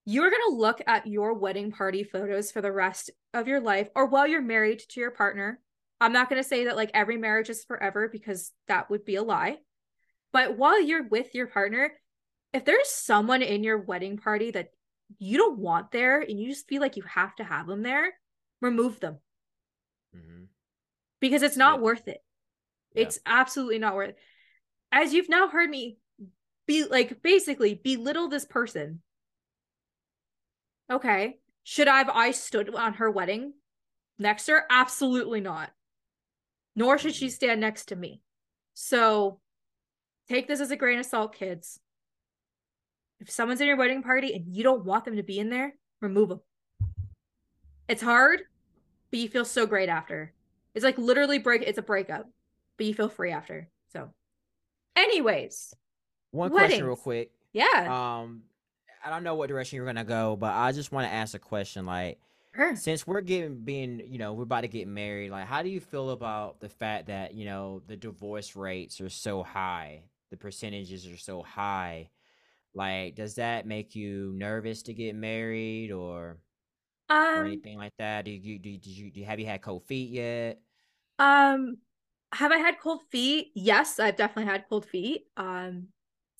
You're 0.06 0.30
going 0.30 0.42
to 0.50 0.56
look 0.56 0.82
at 0.86 1.08
your 1.08 1.34
wedding 1.34 1.72
party 1.72 2.04
photos 2.04 2.52
for 2.52 2.62
the 2.62 2.72
rest 2.72 3.10
of 3.34 3.48
your 3.48 3.62
life 3.62 3.88
or 3.96 4.08
while 4.08 4.28
you're 4.28 4.42
married 4.42 4.82
to 4.90 5.00
your 5.00 5.12
partner. 5.12 5.60
I'm 6.02 6.12
not 6.12 6.30
going 6.30 6.42
to 6.42 6.48
say 6.48 6.66
that 6.66 6.76
like 6.76 6.92
every 6.94 7.16
marriage 7.16 7.50
is 7.50 7.64
forever 7.64 8.10
because 8.10 8.52
that 8.68 8.90
would 8.90 9.06
be 9.06 9.16
a 9.16 9.24
lie. 9.24 9.58
But 10.34 10.58
while 10.58 10.82
you're 10.82 11.08
with 11.08 11.34
your 11.34 11.48
partner, 11.48 11.94
if 12.52 12.66
there's 12.66 12.90
someone 12.90 13.42
in 13.42 13.64
your 13.64 13.78
wedding 13.78 14.18
party 14.18 14.52
that 14.52 14.72
you 15.20 15.38
don't 15.38 15.60
want 15.60 15.92
there 15.92 16.20
and 16.20 16.38
you 16.38 16.50
just 16.50 16.68
feel 16.68 16.82
like 16.82 16.98
you 16.98 17.04
have 17.04 17.36
to 17.38 17.44
have 17.44 17.68
them 17.68 17.84
there, 17.84 18.14
remove 18.62 19.00
them. 19.00 19.20
Mm-hmm. 20.16 20.44
Because 21.24 21.42
it's 21.42 21.56
not 21.56 21.80
worth 21.80 22.10
it. 22.10 22.22
Yeah. 22.94 23.04
It's 23.04 23.20
absolutely 23.26 23.80
not 23.80 23.96
worth 23.96 24.10
it. 24.10 24.18
As 24.92 25.14
you've 25.14 25.30
now 25.30 25.48
heard 25.48 25.70
me 25.70 25.98
be 26.68 26.84
like 26.84 27.24
basically 27.24 27.74
belittle 27.74 28.28
this 28.28 28.44
person 28.44 29.00
Okay. 30.92 31.38
Should 31.64 31.88
I 31.88 32.00
have 32.00 32.10
I 32.10 32.32
stood 32.32 32.76
on 32.76 32.96
her 32.96 33.10
wedding 33.10 33.54
next 34.20 34.46
to 34.46 34.52
her? 34.52 34.66
Absolutely 34.70 35.40
not. 35.40 35.72
Nor 36.76 36.98
should 36.98 37.16
she 37.16 37.30
stand 37.30 37.62
next 37.62 37.86
to 37.86 37.96
me. 37.96 38.22
So 38.74 39.40
take 40.28 40.48
this 40.48 40.60
as 40.60 40.72
a 40.72 40.76
grain 40.76 41.00
of 41.00 41.06
salt, 41.06 41.36
kids. 41.36 41.80
If 43.22 43.32
someone's 43.32 43.62
in 43.62 43.68
your 43.68 43.78
wedding 43.78 44.04
party 44.04 44.34
and 44.34 44.54
you 44.54 44.64
don't 44.64 44.84
want 44.84 45.06
them 45.06 45.16
to 45.16 45.24
be 45.24 45.40
in 45.40 45.50
there, 45.50 45.76
remove 46.02 46.28
them. 46.28 46.42
It's 47.88 48.02
hard, 48.02 48.42
but 49.10 49.20
you 49.20 49.30
feel 49.30 49.46
so 49.46 49.66
great 49.66 49.88
after. 49.88 50.34
It's 50.76 50.84
like 50.84 50.98
literally 50.98 51.40
break 51.40 51.62
it's 51.62 51.78
a 51.78 51.84
breakup, 51.84 52.28
but 52.78 52.86
you 52.86 52.94
feel 52.94 53.10
free 53.10 53.32
after. 53.32 53.70
So 53.92 54.10
anyways. 54.96 55.74
One 56.32 56.52
weddings. 56.52 56.70
question 56.70 56.86
real 56.86 56.96
quick. 56.96 57.32
Yeah. 57.54 58.20
Um 58.22 58.44
I 59.04 59.10
don't 59.10 59.24
know 59.24 59.36
what 59.36 59.50
direction 59.50 59.78
you're 59.78 59.86
gonna 59.86 60.04
go, 60.04 60.36
but 60.36 60.54
I 60.54 60.72
just 60.72 60.92
want 60.92 61.08
to 61.08 61.14
ask 61.14 61.36
a 61.36 61.40
question. 61.40 61.86
Like, 61.86 62.20
sure. 62.56 62.76
since 62.76 63.06
we're 63.06 63.22
getting 63.22 63.58
being, 63.58 64.02
you 64.08 64.18
know, 64.18 64.34
we're 64.34 64.44
about 64.44 64.62
to 64.62 64.70
get 64.70 64.88
married. 64.88 65.30
Like, 65.30 65.46
how 65.46 65.62
do 65.62 65.70
you 65.70 65.82
feel 65.82 66.12
about 66.12 66.62
the 66.62 66.70
fact 66.70 67.08
that 67.08 67.34
you 67.34 67.46
know 67.46 67.82
the 67.86 67.98
divorce 67.98 68.56
rates 68.56 69.02
are 69.02 69.10
so 69.10 69.44
high, 69.44 70.04
the 70.32 70.38
percentages 70.38 71.06
are 71.06 71.18
so 71.18 71.44
high? 71.44 72.10
Like, 72.74 73.16
does 73.16 73.36
that 73.36 73.68
make 73.68 73.94
you 73.94 74.34
nervous 74.36 74.84
to 74.84 74.94
get 74.94 75.16
married, 75.16 75.92
or 75.92 76.38
um, 77.14 77.40
or 77.40 77.46
anything 77.46 77.78
like 77.78 77.94
that? 78.00 78.26
Do 78.26 78.32
you 78.32 78.60
do, 78.60 78.78
did 78.78 78.88
you 78.88 79.12
do, 79.12 79.24
have 79.24 79.40
you 79.40 79.46
had 79.46 79.62
cold 79.62 79.86
feet 79.86 80.12
yet? 80.12 80.60
Um, 81.20 81.78
have 82.34 82.52
I 82.52 82.58
had 82.58 82.80
cold 82.80 83.02
feet? 83.12 83.52
Yes, 83.56 84.00
I've 84.00 84.16
definitely 84.16 84.52
had 84.52 84.66
cold 84.70 84.86
feet. 84.86 85.24
Um, 85.38 85.88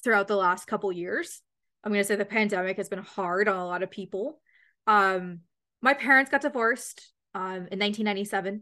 throughout 0.04 0.28
the 0.28 0.36
last 0.36 0.68
couple 0.68 0.92
years. 0.92 1.42
I'm 1.84 1.92
going 1.92 2.02
to 2.02 2.08
say 2.08 2.16
the 2.16 2.26
pandemic 2.26 2.78
has 2.78 2.90
been 2.90 3.00
hard 3.00 3.48
on 3.48 3.58
a 3.58 3.66
lot 3.66 3.84
of 3.84 3.92
people. 3.92 4.40
Um, 4.86 5.40
my 5.82 5.94
parents 5.94 6.32
got 6.32 6.42
divorced 6.42 7.12
um, 7.34 7.68
in 7.72 7.80
1997, 7.80 8.62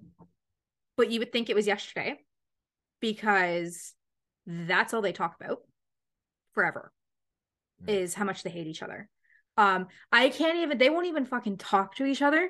but 0.97 1.11
you 1.11 1.19
would 1.19 1.31
think 1.31 1.49
it 1.49 1.55
was 1.55 1.67
yesterday 1.67 2.19
because 2.99 3.93
that's 4.45 4.93
all 4.93 5.01
they 5.01 5.11
talk 5.11 5.35
about 5.39 5.59
forever 6.53 6.91
mm. 7.83 7.89
is 7.89 8.13
how 8.13 8.25
much 8.25 8.43
they 8.43 8.49
hate 8.49 8.67
each 8.67 8.83
other. 8.83 9.09
Um, 9.57 9.87
I 10.11 10.29
can't 10.29 10.57
even, 10.57 10.77
they 10.77 10.89
won't 10.89 11.07
even 11.07 11.25
fucking 11.25 11.57
talk 11.57 11.95
to 11.95 12.05
each 12.05 12.21
other. 12.21 12.49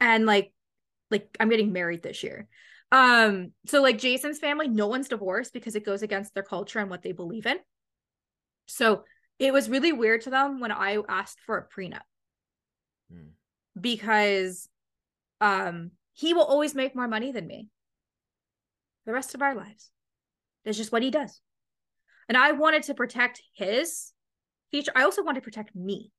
And 0.00 0.26
like, 0.26 0.52
like 1.10 1.36
I'm 1.40 1.48
getting 1.48 1.72
married 1.72 2.02
this 2.02 2.22
year. 2.22 2.48
Um, 2.90 3.52
so 3.66 3.82
like 3.82 3.98
Jason's 3.98 4.38
family, 4.38 4.68
no 4.68 4.86
one's 4.86 5.08
divorced 5.08 5.52
because 5.52 5.76
it 5.76 5.84
goes 5.84 6.02
against 6.02 6.34
their 6.34 6.42
culture 6.42 6.78
and 6.78 6.90
what 6.90 7.02
they 7.02 7.12
believe 7.12 7.46
in. 7.46 7.58
So 8.66 9.04
it 9.38 9.52
was 9.52 9.68
really 9.68 9.92
weird 9.92 10.22
to 10.22 10.30
them 10.30 10.60
when 10.60 10.72
I 10.72 10.98
asked 11.08 11.38
for 11.46 11.58
a 11.58 11.68
prenup 11.68 12.00
mm. 13.12 13.30
because 13.78 14.68
um 15.40 15.92
he 16.12 16.34
will 16.34 16.44
always 16.44 16.74
make 16.74 16.96
more 16.96 17.06
money 17.06 17.30
than 17.30 17.46
me 17.46 17.68
the 19.06 19.12
rest 19.12 19.34
of 19.34 19.42
our 19.42 19.54
lives. 19.54 19.90
That's 20.64 20.76
just 20.76 20.92
what 20.92 21.02
he 21.02 21.10
does. 21.10 21.40
And 22.28 22.36
I 22.36 22.52
wanted 22.52 22.82
to 22.84 22.94
protect 22.94 23.42
his 23.54 24.12
future. 24.70 24.92
I 24.94 25.04
also 25.04 25.22
wanted 25.22 25.40
to 25.40 25.44
protect 25.44 25.74
me. 25.74 26.12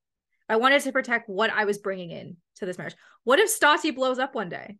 I 0.48 0.56
wanted 0.56 0.82
to 0.82 0.92
protect 0.92 1.28
what 1.28 1.50
I 1.50 1.64
was 1.64 1.78
bringing 1.78 2.10
in 2.10 2.36
to 2.56 2.66
this 2.66 2.76
marriage. 2.76 2.96
What 3.24 3.38
if 3.38 3.48
Stassi 3.48 3.94
blows 3.94 4.18
up 4.18 4.34
one 4.34 4.48
day? 4.48 4.78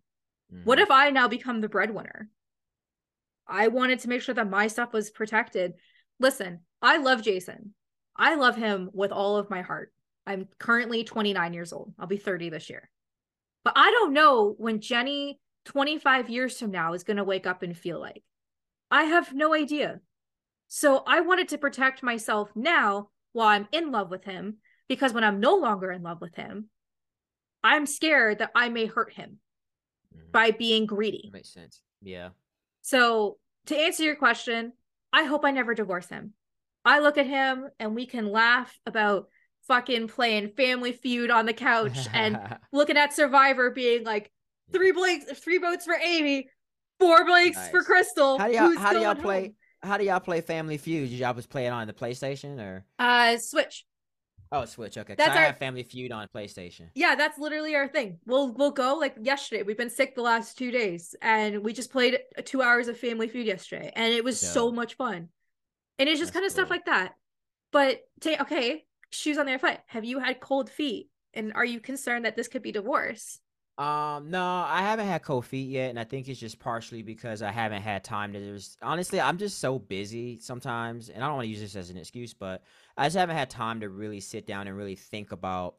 Mm. 0.53 0.65
What 0.65 0.81
if 0.81 0.91
I 0.91 1.11
now 1.11 1.29
become 1.29 1.61
the 1.61 1.69
breadwinner? 1.69 2.29
I 3.47 3.69
wanted 3.69 4.01
to 4.01 4.09
make 4.09 4.23
sure 4.23 4.35
that 4.35 4.51
my 4.51 4.67
stuff 4.67 4.93
was 4.93 5.11
protected. 5.11 5.75
Listen, 6.19 6.61
I 6.83 6.99
love 6.99 7.23
Jason. 7.23 7.75
I 8.17 8.35
love 8.35 8.57
him 8.57 8.91
with 8.93 9.13
all 9.13 9.37
of 9.37 9.51
my 9.51 9.63
heart. 9.63 9.93
I'm 10.27 10.49
currently 10.59 11.05
29 11.05 11.53
years 11.53 11.73
old. 11.73 11.93
I'll 11.99 12.07
be 12.07 12.17
30 12.17 12.51
this 12.51 12.69
year. 12.69 12.91
But 13.65 13.75
I 13.77 13.91
don't 13.91 14.13
know 14.13 14.55
when 14.59 14.81
Jenny 14.81 15.41
25 15.67 16.31
years 16.31 16.59
from 16.59 16.71
now 16.71 16.95
is 16.95 17.05
going 17.05 17.17
to 17.17 17.25
wake 17.25 17.47
up 17.47 17.63
and 17.63 17.77
feel 17.77 18.01
like. 18.01 18.23
I 18.91 19.05
have 19.05 19.33
no 19.33 19.55
idea. 19.55 20.01
So 20.69 21.03
I 21.07 21.21
wanted 21.21 21.49
to 21.49 21.59
protect 21.59 22.03
myself 22.03 22.51
now 22.55 23.09
while 23.33 23.49
I'm 23.49 23.69
in 23.73 23.91
love 23.91 24.11
with 24.11 24.25
him 24.25 24.57
because 24.89 25.13
when 25.13 25.25
I'm 25.25 25.41
no 25.41 25.57
longer 25.57 25.91
in 25.91 26.03
love 26.03 26.21
with 26.21 26.35
him, 26.35 26.69
I'm 27.63 27.87
scared 27.87 28.39
that 28.39 28.51
I 28.55 28.69
may 28.69 28.87
hurt 28.87 29.13
him 29.13 29.39
mm-hmm. 30.15 30.31
by 30.33 30.51
being 30.51 30.87
greedy. 30.87 31.23
That 31.25 31.39
makes 31.39 31.53
sense. 31.53 31.81
Yeah. 32.03 32.31
So 32.83 33.39
to 33.67 33.77
answer 33.77 34.03
your 34.03 34.17
question, 34.17 34.73
I 35.13 35.25
hope 35.25 35.45
I 35.45 35.51
never 35.51 35.75
divorce 35.75 36.09
him. 36.09 36.33
I 36.85 37.01
look 37.01 37.19
at 37.19 37.27
him 37.27 37.69
and 37.79 37.95
we 37.95 38.07
can 38.07 38.31
laugh 38.31 38.77
about 38.87 39.29
fucking 39.69 40.09
playing 40.09 40.53
Family 40.57 40.93
Feud 40.93 41.31
on 41.31 41.47
the 41.47 41.53
couch 41.53 42.09
and 42.13 42.39
looking 42.73 42.97
at 42.97 43.13
Survivor 43.13 43.71
being 43.71 44.05
like 44.05 44.31
three 44.73 44.93
blanks, 44.93 45.27
three 45.39 45.59
votes 45.59 45.85
for 45.85 45.97
Amy, 46.03 46.49
four 46.99 47.25
blanks 47.25 47.59
nice. 47.59 47.71
for 47.71 47.83
Crystal. 47.83 48.39
How 48.39 48.49
do 48.49 48.55
y'all 48.55 48.79
how 48.79 48.93
do 48.93 49.01
y'all 49.01 49.15
play? 49.15 49.43
Home? 49.43 49.55
How 49.83 49.97
do 49.97 50.05
y'all 50.05 50.21
play 50.21 50.41
Family 50.41 50.77
Feud? 50.77 51.11
Did 51.11 51.19
y'all 51.19 51.35
just 51.35 51.49
play 51.49 51.67
it 51.67 51.71
on 51.71 51.87
the 51.87 51.93
PlayStation 51.93 52.59
or? 52.59 52.85
Uh, 52.99 53.39
Switch. 53.39 53.87
Oh, 54.53 54.65
Switch. 54.65 54.99
Okay, 54.99 55.15
that's 55.17 55.37
our 55.37 55.53
Family 55.55 55.85
Feud 55.85 56.11
on 56.11 56.29
PlayStation. 56.35 56.89
Yeah, 56.95 57.15
that's 57.15 57.39
literally 57.39 57.77
our 57.77 57.87
thing. 57.87 58.19
We'll 58.27 58.53
we'll 58.53 58.73
go 58.73 58.97
like 58.97 59.17
yesterday. 59.21 59.63
We've 59.63 59.77
been 59.77 59.91
sick 59.91 60.17
the 60.17 60.23
last 60.23 60.59
two 60.59 60.71
days, 60.73 61.15
and 61.23 61.63
we 61.63 61.73
just 61.73 61.93
played 61.93 62.19
two 62.45 62.61
hours 62.61 62.89
of 62.89 62.99
Family 62.99 63.29
Feud 63.29 63.47
yesterday, 63.47 63.93
and 63.95 64.13
it 64.13 64.25
was 64.25 64.41
so 64.41 64.73
much 64.73 64.95
fun. 64.95 65.29
And 65.99 66.09
it's 66.09 66.19
just 66.19 66.33
That's 66.33 66.41
kind 66.41 66.47
of 66.47 66.53
stuff 66.53 66.71
like 66.71 66.87
that. 66.87 67.15
But 67.71 68.01
ta- 68.21 68.43
okay, 68.43 68.85
shoes 69.11 69.39
on 69.39 69.47
the 69.47 69.53
other 69.53 69.61
foot. 69.61 69.79
Have 69.87 70.05
you 70.05 70.19
had 70.19 70.41
cold 70.41 70.69
feet? 70.69 71.11
And 71.33 71.53
are 71.55 71.65
you 71.65 71.79
concerned 71.79 72.25
that 72.25 72.35
this 72.35 72.49
could 72.49 72.63
be 72.63 72.73
divorce? 72.73 73.39
Um, 73.81 74.31
no, 74.31 74.45
I 74.45 74.83
haven't 74.83 75.07
had 75.07 75.23
cold 75.23 75.47
feet 75.47 75.71
yet, 75.71 75.89
and 75.89 75.99
I 75.99 76.05
think 76.05 76.29
it's 76.29 76.39
just 76.39 76.59
partially 76.59 77.03
because 77.03 77.41
I 77.41 77.51
haven't 77.51 77.81
had 77.81 78.05
time 78.05 78.35
to 78.35 78.53
just 78.55 78.77
honestly, 78.83 79.19
I'm 79.19 79.39
just 79.39 79.59
so 79.59 79.79
busy 79.79 80.39
sometimes, 80.39 81.09
and 81.09 81.25
I 81.25 81.27
don't 81.29 81.37
want 81.37 81.47
to 81.47 81.51
use 81.51 81.61
this 81.61 81.77
as 81.77 81.89
an 81.89 81.97
excuse, 81.97 82.35
but 82.35 82.63
I 82.99 83.07
just 83.07 83.17
haven't 83.17 83.37
had 83.37 83.49
time 83.49 83.81
to 83.81 83.89
really 83.89 84.21
sit 84.21 84.47
down 84.47 84.69
and 84.69 84.77
really 84.77 84.97
think 84.97 85.33
about 85.33 85.77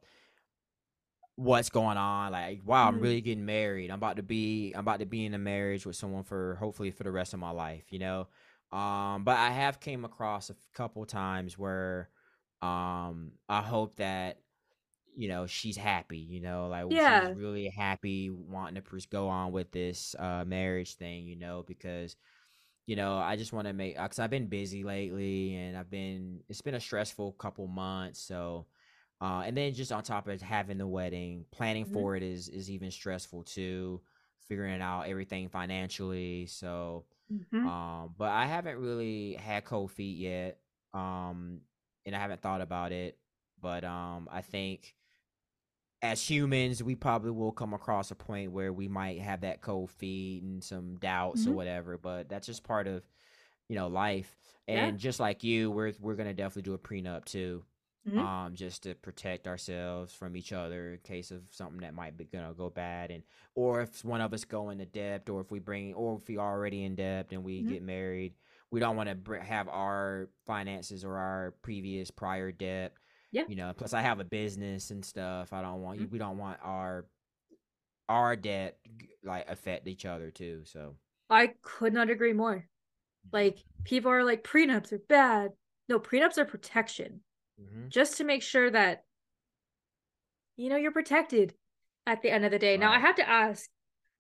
what's 1.36 1.70
going 1.70 1.98
on. 1.98 2.32
Like, 2.32 2.62
wow, 2.66 2.88
I'm 2.88 3.00
Mhm. 3.00 3.02
really 3.02 3.22
getting 3.22 3.46
married. 3.46 3.90
I'm 3.92 3.98
about 3.98 4.18
to 4.18 4.24
be 4.24 4.74
I'm 4.74 4.82
about 4.82 5.00
to 5.00 5.06
be 5.06 5.26
in 5.26 5.34
a 5.34 5.38
marriage 5.40 5.86
with 5.86 5.96
someone 5.96 6.24
for 6.24 6.56
hopefully 6.56 6.92
for 6.92 7.04
the 7.04 7.12
rest 7.12 7.34
of 7.34 7.40
my 7.40 7.52
life, 7.52 7.86
you 7.92 8.00
know? 8.00 8.28
Um, 8.72 9.24
but 9.24 9.38
I 9.38 9.52
have 9.52 9.80
came 9.80 10.06
across 10.06 10.50
a 10.50 10.56
couple 10.74 11.06
times 11.06 11.58
where 11.58 12.10
um 12.62 13.34
I 13.50 13.62
hope 13.62 13.98
that 13.98 14.41
you 15.16 15.28
know 15.28 15.46
she's 15.46 15.78
happy 15.78 16.18
you 16.18 16.40
know 16.42 16.68
like 16.68 16.86
Yeah. 16.90 17.20
she's 17.20 17.32
really 17.32 17.68
happy 17.70 18.30
wanting 18.30 18.82
to 18.82 19.08
go 19.10 19.28
on 19.28 19.52
with 19.52 19.72
this 19.72 20.16
uh 20.20 20.44
marriage 20.46 20.96
thing 20.96 21.26
you 21.26 21.36
know 21.36 21.64
because 21.68 22.16
you 22.86 22.96
know 22.96 23.18
i 23.18 23.36
just 23.36 23.54
want 23.54 23.68
to 23.68 23.74
make 23.74 23.98
because 23.98 24.20
i've 24.20 24.30
been 24.30 24.48
busy 24.48 24.84
lately 24.84 25.56
and 25.56 25.78
i've 25.78 25.90
been 25.90 26.42
it's 26.50 26.62
been 26.62 26.76
a 26.76 26.80
stressful 26.80 27.32
couple 27.34 27.68
months 27.68 28.20
so 28.20 28.66
uh 29.22 29.44
and 29.46 29.56
then 29.58 29.74
just 29.74 29.92
on 29.92 30.04
top 30.04 30.28
of 30.28 30.42
having 30.42 30.78
the 30.78 30.88
wedding 30.88 31.46
planning 31.52 31.86
Mhm. 31.86 31.86
for 31.86 32.16
it 32.16 32.24
is 32.24 32.50
is 32.50 32.70
even 32.70 32.92
stressful 32.92 33.44
too 33.44 34.02
figuring 34.48 34.82
out 34.82 35.04
everything 35.04 35.48
financially 35.50 36.46
so 36.48 37.06
Mhm. 37.30 37.70
um 37.70 38.14
but 38.18 38.30
i 38.30 38.46
haven't 38.46 38.78
really 38.78 39.34
had 39.34 39.66
cold 39.66 39.92
feet 39.92 40.18
yet 40.18 40.60
um 40.94 41.60
and 42.06 42.16
i 42.16 42.20
haven't 42.20 42.42
thought 42.42 42.62
about 42.62 42.92
it 42.92 43.18
but 43.62 43.84
um 43.84 44.28
i 44.32 44.42
think 44.42 44.96
as 46.02 46.28
humans, 46.28 46.82
we 46.84 46.96
probably 46.96 47.32
will 47.32 47.52
come 47.52 47.74
across 47.74 48.12
a 48.12 48.16
point 48.16 48.52
where 48.52 48.74
we 48.74 48.88
might 48.88 49.20
have 49.20 49.42
that 49.42 49.62
cold 49.62 49.92
feet 49.92 50.42
and 50.44 50.64
some 50.64 50.96
doubts 50.98 51.46
or 51.46 51.52
Mhm. 51.52 51.56
whatever, 51.56 51.98
but 51.98 52.28
that's 52.28 52.48
just 52.48 52.64
part 52.64 52.88
of, 52.88 53.08
you 53.68 53.76
know, 53.76 53.88
life. 53.88 54.36
Yeah. 54.68 54.86
And 54.88 55.00
just 55.00 55.20
like 55.20 55.44
you, 55.44 55.70
we're 55.72 55.94
we're 56.00 56.16
gonna 56.16 56.34
definitely 56.34 56.64
do 56.64 56.74
a 56.74 56.80
prenup 56.80 57.26
too, 57.26 57.66
Mhm. 58.08 58.18
um, 58.20 58.56
just 58.56 58.84
to 58.84 58.96
protect 58.96 59.48
ourselves 59.48 60.14
from 60.14 60.36
each 60.36 60.52
other 60.54 60.94
in 60.94 61.00
case 61.00 61.30
of 61.30 61.44
something 61.52 61.82
that 61.82 61.94
might 61.94 62.18
be 62.18 62.26
gonna 62.26 62.54
go 62.54 62.70
bad, 62.70 63.12
and 63.12 63.24
or 63.54 63.82
if 63.82 64.04
one 64.04 64.22
of 64.22 64.34
us 64.34 64.44
go 64.44 64.70
into 64.72 64.86
debt, 64.86 65.30
or 65.30 65.40
if 65.42 65.52
we 65.52 65.60
bring, 65.60 65.94
or 65.94 66.16
if 66.18 66.28
we 66.28 66.38
already 66.38 66.84
in 66.84 66.96
debt 66.96 67.28
and 67.32 67.44
we 67.44 67.62
Mhm. 67.62 67.68
get 67.70 67.84
married, 67.84 68.34
we 68.72 68.80
don't 68.80 68.96
want 68.96 69.10
to 69.10 69.16
br- 69.16 69.36
have 69.36 69.68
our 69.68 70.30
finances 70.48 71.04
or 71.06 71.18
our 71.18 71.52
previous 71.62 72.10
prior 72.10 72.52
debt 72.52 72.94
Yeah. 73.32 73.44
you 73.48 73.56
know 73.56 73.74
plus 73.76 73.94
i 73.94 74.02
have 74.02 74.20
a 74.20 74.26
business 74.26 74.92
and 74.92 75.06
stuff 75.06 75.54
i 75.54 75.62
don't 75.62 75.82
want 75.82 76.00
you 76.00 76.08
Mhm. 76.08 76.12
we 76.12 76.20
don't 76.20 76.38
want 76.38 76.60
our 76.64 77.06
our 78.10 78.36
debt 78.36 78.78
like 79.24 79.50
affect 79.50 79.88
each 79.88 80.06
other 80.06 80.32
too 80.32 80.64
so 80.66 80.96
I 81.30 81.54
could 81.62 81.94
not 81.94 82.10
agree 82.10 82.34
more. 82.34 82.68
Like 83.32 83.64
people 83.86 84.12
are 84.12 84.26
like 84.26 84.44
prenups 84.44 84.92
are 84.92 85.00
bad. 85.00 85.52
No, 85.88 85.98
prenups 85.98 86.38
are 86.38 86.44
protection. 86.44 87.22
Mhm. 87.58 87.88
Just 87.88 88.18
to 88.18 88.26
make 88.26 88.44
sure 88.44 88.70
that 88.70 89.06
you 90.58 90.68
know 90.68 90.76
you're 90.76 90.92
protected 90.92 91.54
at 92.06 92.22
the 92.22 92.30
end 92.30 92.44
of 92.44 92.52
the 92.52 92.60
day. 92.60 92.76
Now 92.76 92.92
I 92.92 93.00
have 93.00 93.16
to 93.16 93.30
ask, 93.30 93.70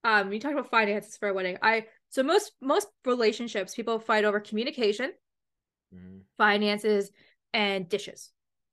um, 0.05 0.31
you 0.31 0.39
talked 0.39 0.53
about 0.53 0.71
finances 0.71 1.17
for 1.17 1.27
a 1.27 1.33
wedding. 1.33 1.57
I 1.61 1.87
so 2.09 2.23
most 2.23 2.53
most 2.61 2.87
relationships 3.05 3.75
people 3.75 3.99
fight 3.99 4.23
over 4.23 4.39
communication, 4.39 5.11
Mhm. 5.93 6.21
finances, 6.37 7.11
and 7.53 7.89
dishes. 7.89 8.31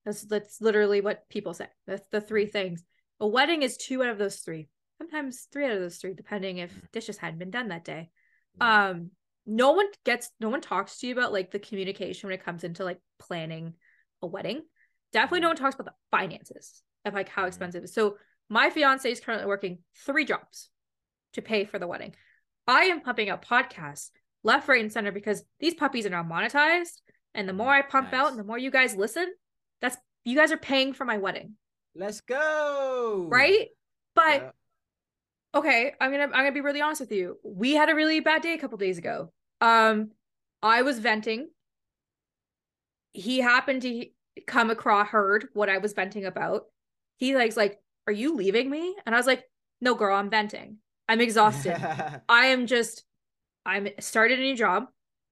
That's 0.09 0.23
that's 0.23 0.61
literally 0.63 1.03
what 1.03 1.29
people 1.29 1.53
say. 1.53 1.67
That's 1.87 2.09
the 2.09 2.23
three 2.23 2.47
things. 2.47 2.83
A 3.21 3.27
wedding 3.27 3.61
is 3.61 3.77
two 3.77 4.03
out 4.03 4.09
of 4.09 4.17
those 4.17 4.37
three. 4.37 4.71
Sometimes 4.97 5.47
three 5.53 5.67
out 5.67 5.73
of 5.73 5.81
those 5.81 5.99
three, 5.99 6.15
depending 6.15 6.57
if 6.57 6.73
Mhm. 6.73 6.91
dishes 6.93 7.19
hadn't 7.19 7.39
been 7.39 7.51
done 7.51 7.69
that 7.69 7.85
day. 7.85 8.11
Um, 8.59 9.11
no 9.45 9.73
one 9.73 9.89
gets 10.05 10.31
no 10.41 10.49
one 10.49 10.63
talks 10.63 10.99
to 10.99 11.07
you 11.07 11.13
about 11.13 11.35
like 11.35 11.51
the 11.51 11.59
communication 11.59 12.27
when 12.27 12.39
it 12.39 12.43
comes 12.43 12.65
into 12.65 12.85
like 12.85 13.03
planning 13.19 13.75
a 14.23 14.27
wedding. 14.27 14.67
Definitely 15.13 15.41
no 15.41 15.49
Mhm. 15.49 15.51
one 15.51 15.57
talks 15.57 15.75
about 15.75 15.93
the 15.93 15.99
finances 16.11 16.83
of 17.05 17.13
like 17.13 17.29
how 17.29 17.45
Mhm. 17.45 17.49
expensive 17.49 17.85
is. 17.85 17.93
So 17.93 18.17
my 18.49 18.71
fiance 18.71 19.13
is 19.13 19.21
currently 19.21 19.47
working 19.47 19.85
three 19.95 20.25
jobs 20.25 20.71
to 21.35 21.43
pay 21.43 21.67
for 21.67 21.79
the 21.79 21.87
wedding. 21.87 22.17
I 22.67 22.85
am 22.85 23.03
pumping 23.03 23.29
out 23.29 23.43
podcasts 23.45 24.11
left, 24.43 24.69
right, 24.69 24.81
and 24.81 24.91
center 24.91 25.13
because 25.13 25.45
these 25.59 25.75
puppies 25.75 26.07
are 26.07 26.11
now 26.11 26.23
monetized. 26.23 27.03
And 27.35 27.47
the 27.47 27.53
more 27.53 27.75
I 27.75 27.83
pump 27.83 28.15
out 28.15 28.31
and 28.31 28.39
the 28.39 28.45
more 28.45 28.57
you 28.57 28.71
guys 28.71 28.97
listen, 28.97 29.35
you 30.29 30.37
guys 30.37 30.53
are 30.53 30.59
paying 30.59 30.93
for 30.93 31.05
my 31.05 31.19
wedding, 31.19 31.55
let's 31.95 32.21
go 32.21 33.27
right? 33.31 33.69
But 34.15 34.43
Yeah. 34.43 34.51
okay, 35.55 35.93
I'm 36.01 36.11
gonna 36.11 36.25
I'm 36.25 36.31
gonna 36.31 36.53
be 36.53 36.61
really 36.61 36.81
honest 36.81 37.01
with 37.01 37.13
you. 37.13 37.39
We 37.45 37.73
had 37.75 37.89
a 37.89 37.95
really 37.95 38.21
bad 38.21 38.43
day 38.43 38.55
a 38.55 38.59
couple 38.59 38.79
days 38.79 38.99
ago. 38.99 39.33
Um, 39.61 40.11
I 40.63 40.83
was 40.83 40.99
venting. 40.99 41.49
He 43.13 43.39
happened 43.41 43.83
to 43.83 44.07
come 44.47 44.71
across 44.71 45.09
heard 45.09 45.49
what 45.55 45.69
I 45.69 45.79
was 45.79 45.93
venting 45.93 46.25
about. 46.25 46.67
He 47.17 47.35
likes 47.35 47.57
like, 47.57 47.79
"Are 48.07 48.13
you 48.13 48.35
leaving 48.35 48.71
me?" 48.71 48.97
And 49.05 49.15
I 49.15 49.19
was 49.19 49.27
like, 49.27 49.45
"No, 49.81 49.95
girl, 49.95 50.15
I'm 50.17 50.31
venting. 50.31 50.79
I'm 51.09 51.21
exhausted. 51.21 51.75
I 52.29 52.47
am 52.47 52.67
just 52.67 53.05
I'm 53.65 53.89
started 54.01 54.39
a 54.39 54.43
new 54.43 54.57
job. 54.57 54.87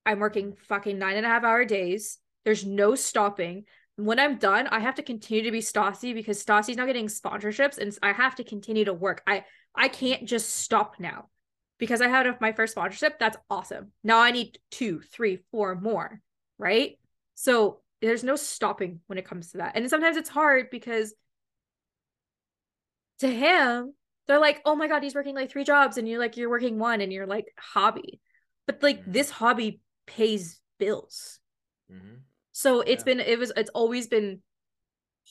I'm 0.04 0.20
working 0.20 0.54
fucking 0.68 0.98
nine 0.98 1.16
and 1.16 1.26
a 1.26 1.28
half 1.28 1.44
hour 1.44 1.64
days. 1.64 2.18
There's 2.44 2.64
no 2.64 2.94
stopping. 2.94 3.64
When 3.96 4.18
I'm 4.18 4.36
done, 4.36 4.66
I 4.66 4.80
have 4.80 4.96
to 4.96 5.02
continue 5.02 5.44
to 5.44 5.50
be 5.50 5.60
Stassi 5.60 6.14
because 6.14 6.44
Stassi's 6.44 6.76
not 6.76 6.86
getting 6.86 7.06
sponsorships 7.06 7.78
and 7.78 7.96
I 8.02 8.12
have 8.12 8.34
to 8.36 8.44
continue 8.44 8.84
to 8.84 8.92
work. 8.94 9.22
I 9.26 9.44
I 9.74 9.88
can't 9.88 10.24
just 10.26 10.54
stop 10.54 10.96
now 10.98 11.28
because 11.78 12.00
I 12.00 12.08
had 12.08 12.40
my 12.40 12.52
first 12.52 12.72
sponsorship. 12.72 13.18
That's 13.18 13.36
awesome. 13.50 13.92
Now 14.04 14.20
I 14.20 14.30
need 14.30 14.58
two, 14.70 15.00
three, 15.00 15.40
four 15.50 15.74
more, 15.74 16.20
right? 16.58 16.98
So 17.34 17.80
there's 18.02 18.24
no 18.24 18.36
stopping 18.36 19.00
when 19.06 19.18
it 19.18 19.24
comes 19.26 19.52
to 19.52 19.58
that. 19.58 19.76
And 19.76 19.88
sometimes 19.88 20.16
it's 20.16 20.28
hard 20.28 20.68
because 20.70 21.14
to 23.20 23.28
him, 23.28 23.94
they're 24.26 24.38
like, 24.40 24.60
oh 24.64 24.74
my 24.74 24.88
God, 24.88 25.02
he's 25.02 25.14
working 25.14 25.34
like 25.34 25.50
three 25.50 25.64
jobs. 25.64 25.96
And 25.96 26.08
you're 26.08 26.18
like, 26.18 26.36
you're 26.36 26.50
working 26.50 26.78
one 26.78 27.00
and 27.00 27.12
you're 27.12 27.26
like, 27.26 27.46
hobby. 27.58 28.20
But 28.66 28.82
like 28.82 29.04
Mhm. 29.04 29.12
this 29.12 29.30
hobby 29.30 29.80
pays 30.06 30.60
bills. 30.78 31.40
Mhm. 31.90 32.25
So 32.56 32.80
it's 32.80 33.02
Yeah. 33.02 33.14
been, 33.14 33.20
it 33.20 33.38
was, 33.38 33.52
it's 33.54 33.68
always 33.74 34.06
been 34.06 34.42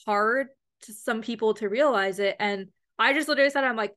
hard 0.06 0.46
to 0.82 0.92
some 0.92 1.22
people 1.22 1.54
to 1.54 1.68
realize 1.68 2.20
it. 2.20 2.36
And 2.38 2.68
I 3.00 3.14
just 3.14 3.26
literally 3.28 3.50
said, 3.50 3.64
I'm 3.64 3.74
like, 3.74 3.96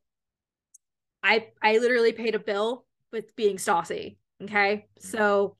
I, 1.23 1.47
I 1.61 1.77
literally 1.77 2.11
paid 2.11 2.34
a 2.34 2.39
bill 2.39 2.85
with 3.11 3.35
being 3.35 3.57
Stassi. 3.57 4.18
Okay. 4.41 4.88
Mhm. 5.03 5.11
So 5.11 5.57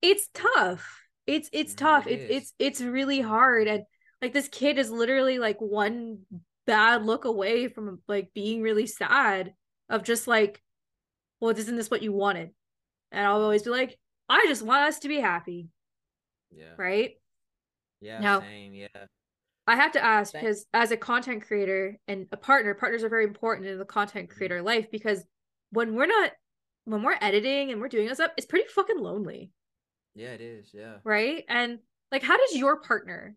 it's 0.00 0.28
tough. 0.34 1.00
It's, 1.28 1.48
it's 1.52 1.74
Mhm, 1.74 1.76
tough. 1.76 2.06
it 2.08 2.12
It's, 2.12 2.24
it's, 2.28 2.54
it's 2.58 2.80
really 2.80 3.20
hard. 3.20 3.68
And 3.68 3.84
like 4.20 4.32
this 4.32 4.48
kid 4.48 4.78
is 4.78 4.90
literally 4.90 5.38
like 5.38 5.60
one 5.60 6.22
bad 6.66 7.04
look 7.04 7.24
away 7.24 7.68
from 7.68 8.00
like 8.08 8.32
being 8.34 8.62
really 8.62 8.86
sad 8.86 9.54
of 9.88 10.02
just 10.02 10.26
like, 10.26 10.60
well, 11.40 11.56
isn't 11.56 11.76
this 11.76 11.90
what 11.90 12.02
you 12.02 12.12
wanted? 12.12 12.50
And 13.12 13.26
I'll 13.26 13.42
always 13.42 13.62
be 13.62 13.70
like, 13.70 13.98
I 14.28 14.46
just 14.48 14.62
want 14.62 14.88
us 14.88 15.00
to 15.00 15.08
be 15.08 15.20
happy, 15.20 15.68
yeah 16.54 16.74
right? 16.78 17.12
yeah 18.00 18.20
Now- 18.20 18.40
same 18.40 18.74
yeah 18.74 18.88
I 19.68 19.76
have 19.76 19.92
to 19.92 20.04
ask 20.04 20.32
because 20.32 20.66
as 20.74 20.90
a 20.90 20.96
content 20.96 21.46
creator 21.46 21.96
and 22.08 22.26
a 22.32 22.36
partner, 22.36 22.74
partners 22.74 23.04
are 23.04 23.08
very 23.08 23.22
important 23.24 23.68
in 23.68 23.78
the 23.78 23.84
content 23.84 24.28
Mm-hmm. 24.28 24.36
creator 24.36 24.60
life 24.60 24.90
because 24.90 25.24
when 25.70 25.94
we're 25.94 26.06
not 26.06 26.32
when 26.84 27.02
we're 27.04 27.16
editing 27.20 27.70
and 27.70 27.80
we're 27.80 27.88
doing 27.88 28.08
this 28.08 28.18
up, 28.18 28.32
it's 28.36 28.46
pretty 28.46 28.66
fucking 28.74 28.98
lonely, 28.98 29.52
yeah 30.16 30.30
it 30.32 30.40
is 30.40 30.70
yeah 30.74 30.94
right? 31.04 31.44
And 31.48 31.78
like 32.10 32.24
how 32.24 32.36
does 32.36 32.56
your 32.56 32.80
partner 32.80 33.36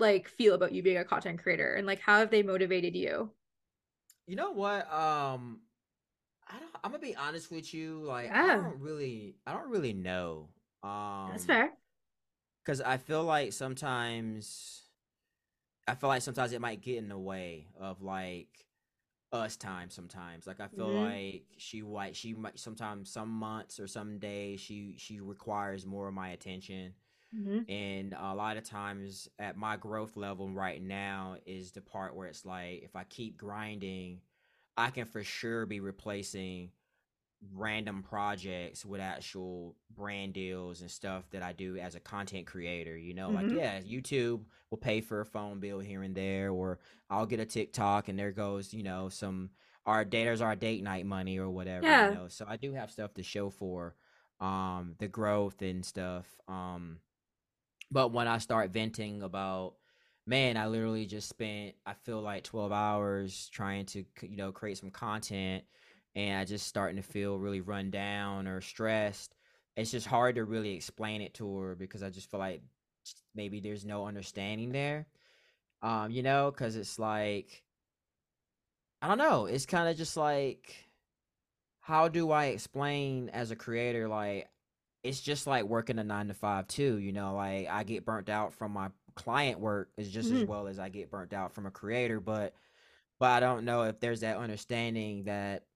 like 0.00 0.28
feel 0.28 0.54
about 0.54 0.72
you 0.72 0.82
being 0.82 0.96
a 0.96 1.04
content 1.04 1.42
creator 1.42 1.74
and 1.74 1.86
like 1.86 2.00
how 2.00 2.18
have 2.20 2.30
they 2.30 2.42
motivated 2.42 2.96
you? 2.96 3.30
You 4.26 4.36
know 4.36 4.52
what? 4.52 4.90
Um, 4.92 5.60
I 6.48 6.58
don't. 6.58 6.70
I'm 6.82 6.90
gonna 6.90 7.02
be 7.02 7.14
honest 7.16 7.50
with 7.52 7.72
you. 7.74 8.00
Like, 8.02 8.30
I 8.32 8.46
don't 8.56 8.80
really, 8.80 9.36
I 9.46 9.52
don't 9.52 9.68
really 9.70 9.92
know. 9.92 10.48
Um, 10.82 11.28
That's 11.30 11.44
fair. 11.44 11.70
Because 12.66 12.80
I 12.80 12.96
feel 12.96 13.22
like 13.22 13.52
sometimes, 13.52 14.82
I 15.86 15.94
feel 15.94 16.08
like 16.08 16.22
sometimes 16.22 16.52
it 16.52 16.60
might 16.60 16.80
get 16.82 16.96
in 16.98 17.08
the 17.08 17.16
way 17.18 17.68
of 17.78 18.02
like 18.02 18.66
us 19.32 19.56
time. 19.56 19.88
Sometimes, 19.88 20.48
like 20.48 20.58
I 20.60 20.66
feel 20.66 20.88
Mhm. 20.88 20.96
like 20.96 21.44
she 21.58 21.82
white. 21.84 22.16
She 22.16 22.34
might 22.34 22.58
sometimes 22.58 23.08
some 23.08 23.30
months 23.30 23.78
or 23.78 23.86
some 23.86 24.18
days 24.18 24.60
she 24.60 24.96
she 24.98 25.20
requires 25.20 25.86
more 25.86 26.08
of 26.08 26.14
my 26.14 26.30
attention. 26.30 26.94
Mhm. 27.32 27.66
And 27.68 28.14
a 28.18 28.34
lot 28.34 28.56
of 28.56 28.64
times 28.64 29.28
at 29.38 29.56
my 29.56 29.76
growth 29.76 30.16
level 30.16 30.50
right 30.50 30.82
now 30.82 31.36
is 31.46 31.72
the 31.72 31.80
part 31.82 32.16
where 32.16 32.28
it's 32.28 32.44
like 32.44 32.82
if 32.82 32.96
I 32.96 33.04
keep 33.04 33.36
grinding, 33.36 34.22
I 34.76 34.90
can 34.90 35.06
for 35.06 35.22
sure 35.22 35.66
be 35.66 35.80
replacing 35.80 36.72
random 37.54 38.02
projects 38.02 38.84
with 38.84 39.00
actual 39.00 39.76
brand 39.94 40.32
deals 40.32 40.80
and 40.80 40.90
stuff 40.90 41.28
that 41.30 41.42
I 41.42 41.52
do 41.52 41.76
as 41.76 41.94
a 41.94 42.00
content 42.00 42.46
creator. 42.46 42.96
You 42.96 43.14
know, 43.14 43.30
like 43.30 43.46
Mhm. 43.46 43.56
yeah, 43.56 43.80
YouTube 43.80 44.44
will 44.70 44.78
pay 44.78 45.00
for 45.00 45.20
a 45.20 45.26
phone 45.26 45.60
bill 45.60 45.78
here 45.80 46.02
and 46.02 46.14
there, 46.14 46.50
or 46.50 46.78
I'll 47.10 47.26
get 47.26 47.40
a 47.40 47.46
TikTok 47.46 48.08
and 48.08 48.18
there 48.18 48.32
goes, 48.32 48.72
you 48.74 48.82
know, 48.82 49.08
some 49.08 49.50
our 49.86 50.04
daters 50.04 50.40
our 50.42 50.56
date 50.56 50.82
night 50.82 51.06
money 51.06 51.38
or 51.38 51.48
whatever, 51.50 51.86
Yeah. 51.86 52.08
you 52.08 52.14
know. 52.14 52.28
So 52.28 52.44
I 52.48 52.56
do 52.56 52.72
have 52.72 52.90
stuff 52.90 53.14
to 53.14 53.22
show 53.22 53.50
for 53.50 53.94
um 54.40 54.94
the 54.98 55.08
growth 55.08 55.62
and 55.62 55.84
stuff. 55.84 56.26
Um 56.48 57.00
but 57.90 58.12
when 58.12 58.28
I 58.28 58.38
start 58.38 58.70
venting 58.72 59.22
about 59.22 59.74
man, 60.26 60.56
I 60.56 60.66
literally 60.66 61.06
just 61.06 61.28
spent 61.28 61.74
I 61.86 61.94
feel 61.94 62.20
like 62.20 62.44
12 62.44 62.72
hours 62.72 63.48
trying 63.52 63.86
to 63.86 64.04
you 64.22 64.36
know 64.36 64.52
create 64.52 64.78
some 64.78 64.90
content 64.90 65.64
and 66.16 66.38
I 66.40 66.46
just 66.46 66.68
starting 66.68 66.96
to 66.98 67.02
feel 67.04 67.38
really 67.40 67.62
run 67.62 67.92
down 67.92 68.48
or 68.48 68.62
stressed. 68.62 69.36
It's 69.76 69.92
just 69.92 70.08
hard 70.08 70.36
to 70.36 70.46
really 70.46 70.74
explain 70.74 71.22
it 71.22 71.34
to 71.36 71.58
her 71.60 71.76
because 71.76 72.02
I 72.04 72.10
just 72.10 72.30
feel 72.30 72.40
like 72.40 72.62
maybe 73.34 73.60
there's 73.60 73.86
no 73.86 74.06
understanding 74.06 74.72
there. 74.72 75.08
Um, 75.82 76.10
you 76.12 76.22
know, 76.22 76.52
cuz 76.52 76.76
it's 76.76 76.98
like 76.98 77.64
I 79.02 79.08
don't 79.08 79.18
know, 79.18 79.46
it's 79.46 79.66
kind 79.66 79.88
of 79.88 79.96
just 79.96 80.16
like 80.16 80.90
how 81.80 82.08
do 82.08 82.30
I 82.32 82.46
explain 82.46 83.30
as 83.30 83.50
a 83.50 83.56
creator 83.56 84.08
like 84.08 84.50
it's 85.04 85.20
just 85.20 85.46
like 85.46 85.64
working 85.66 85.98
a 85.98 86.04
9 86.04 86.28
to 86.28 86.34
5 86.34 86.68
too, 86.68 86.98
you 86.98 87.12
know, 87.12 87.34
like 87.36 87.68
I 87.68 87.84
get 87.84 88.04
burnt 88.06 88.28
out 88.30 88.52
from 88.54 88.72
my 88.72 88.90
client 89.16 89.60
work 89.60 89.92
is 89.96 90.10
just 90.10 90.32
as 90.32 90.44
Mhm. 90.44 90.46
well 90.46 90.68
as 90.68 90.78
I 90.78 90.88
get 90.90 91.10
burnt 91.10 91.32
out 91.32 91.52
from 91.54 91.66
a 91.66 91.70
creator, 91.72 92.20
but 92.20 92.54
but 93.20 93.30
I 93.30 93.40
don't 93.40 93.64
know 93.66 93.84
if 93.84 94.00
there's 94.00 94.20
that 94.20 94.38
understanding 94.38 95.24
that 95.24 95.66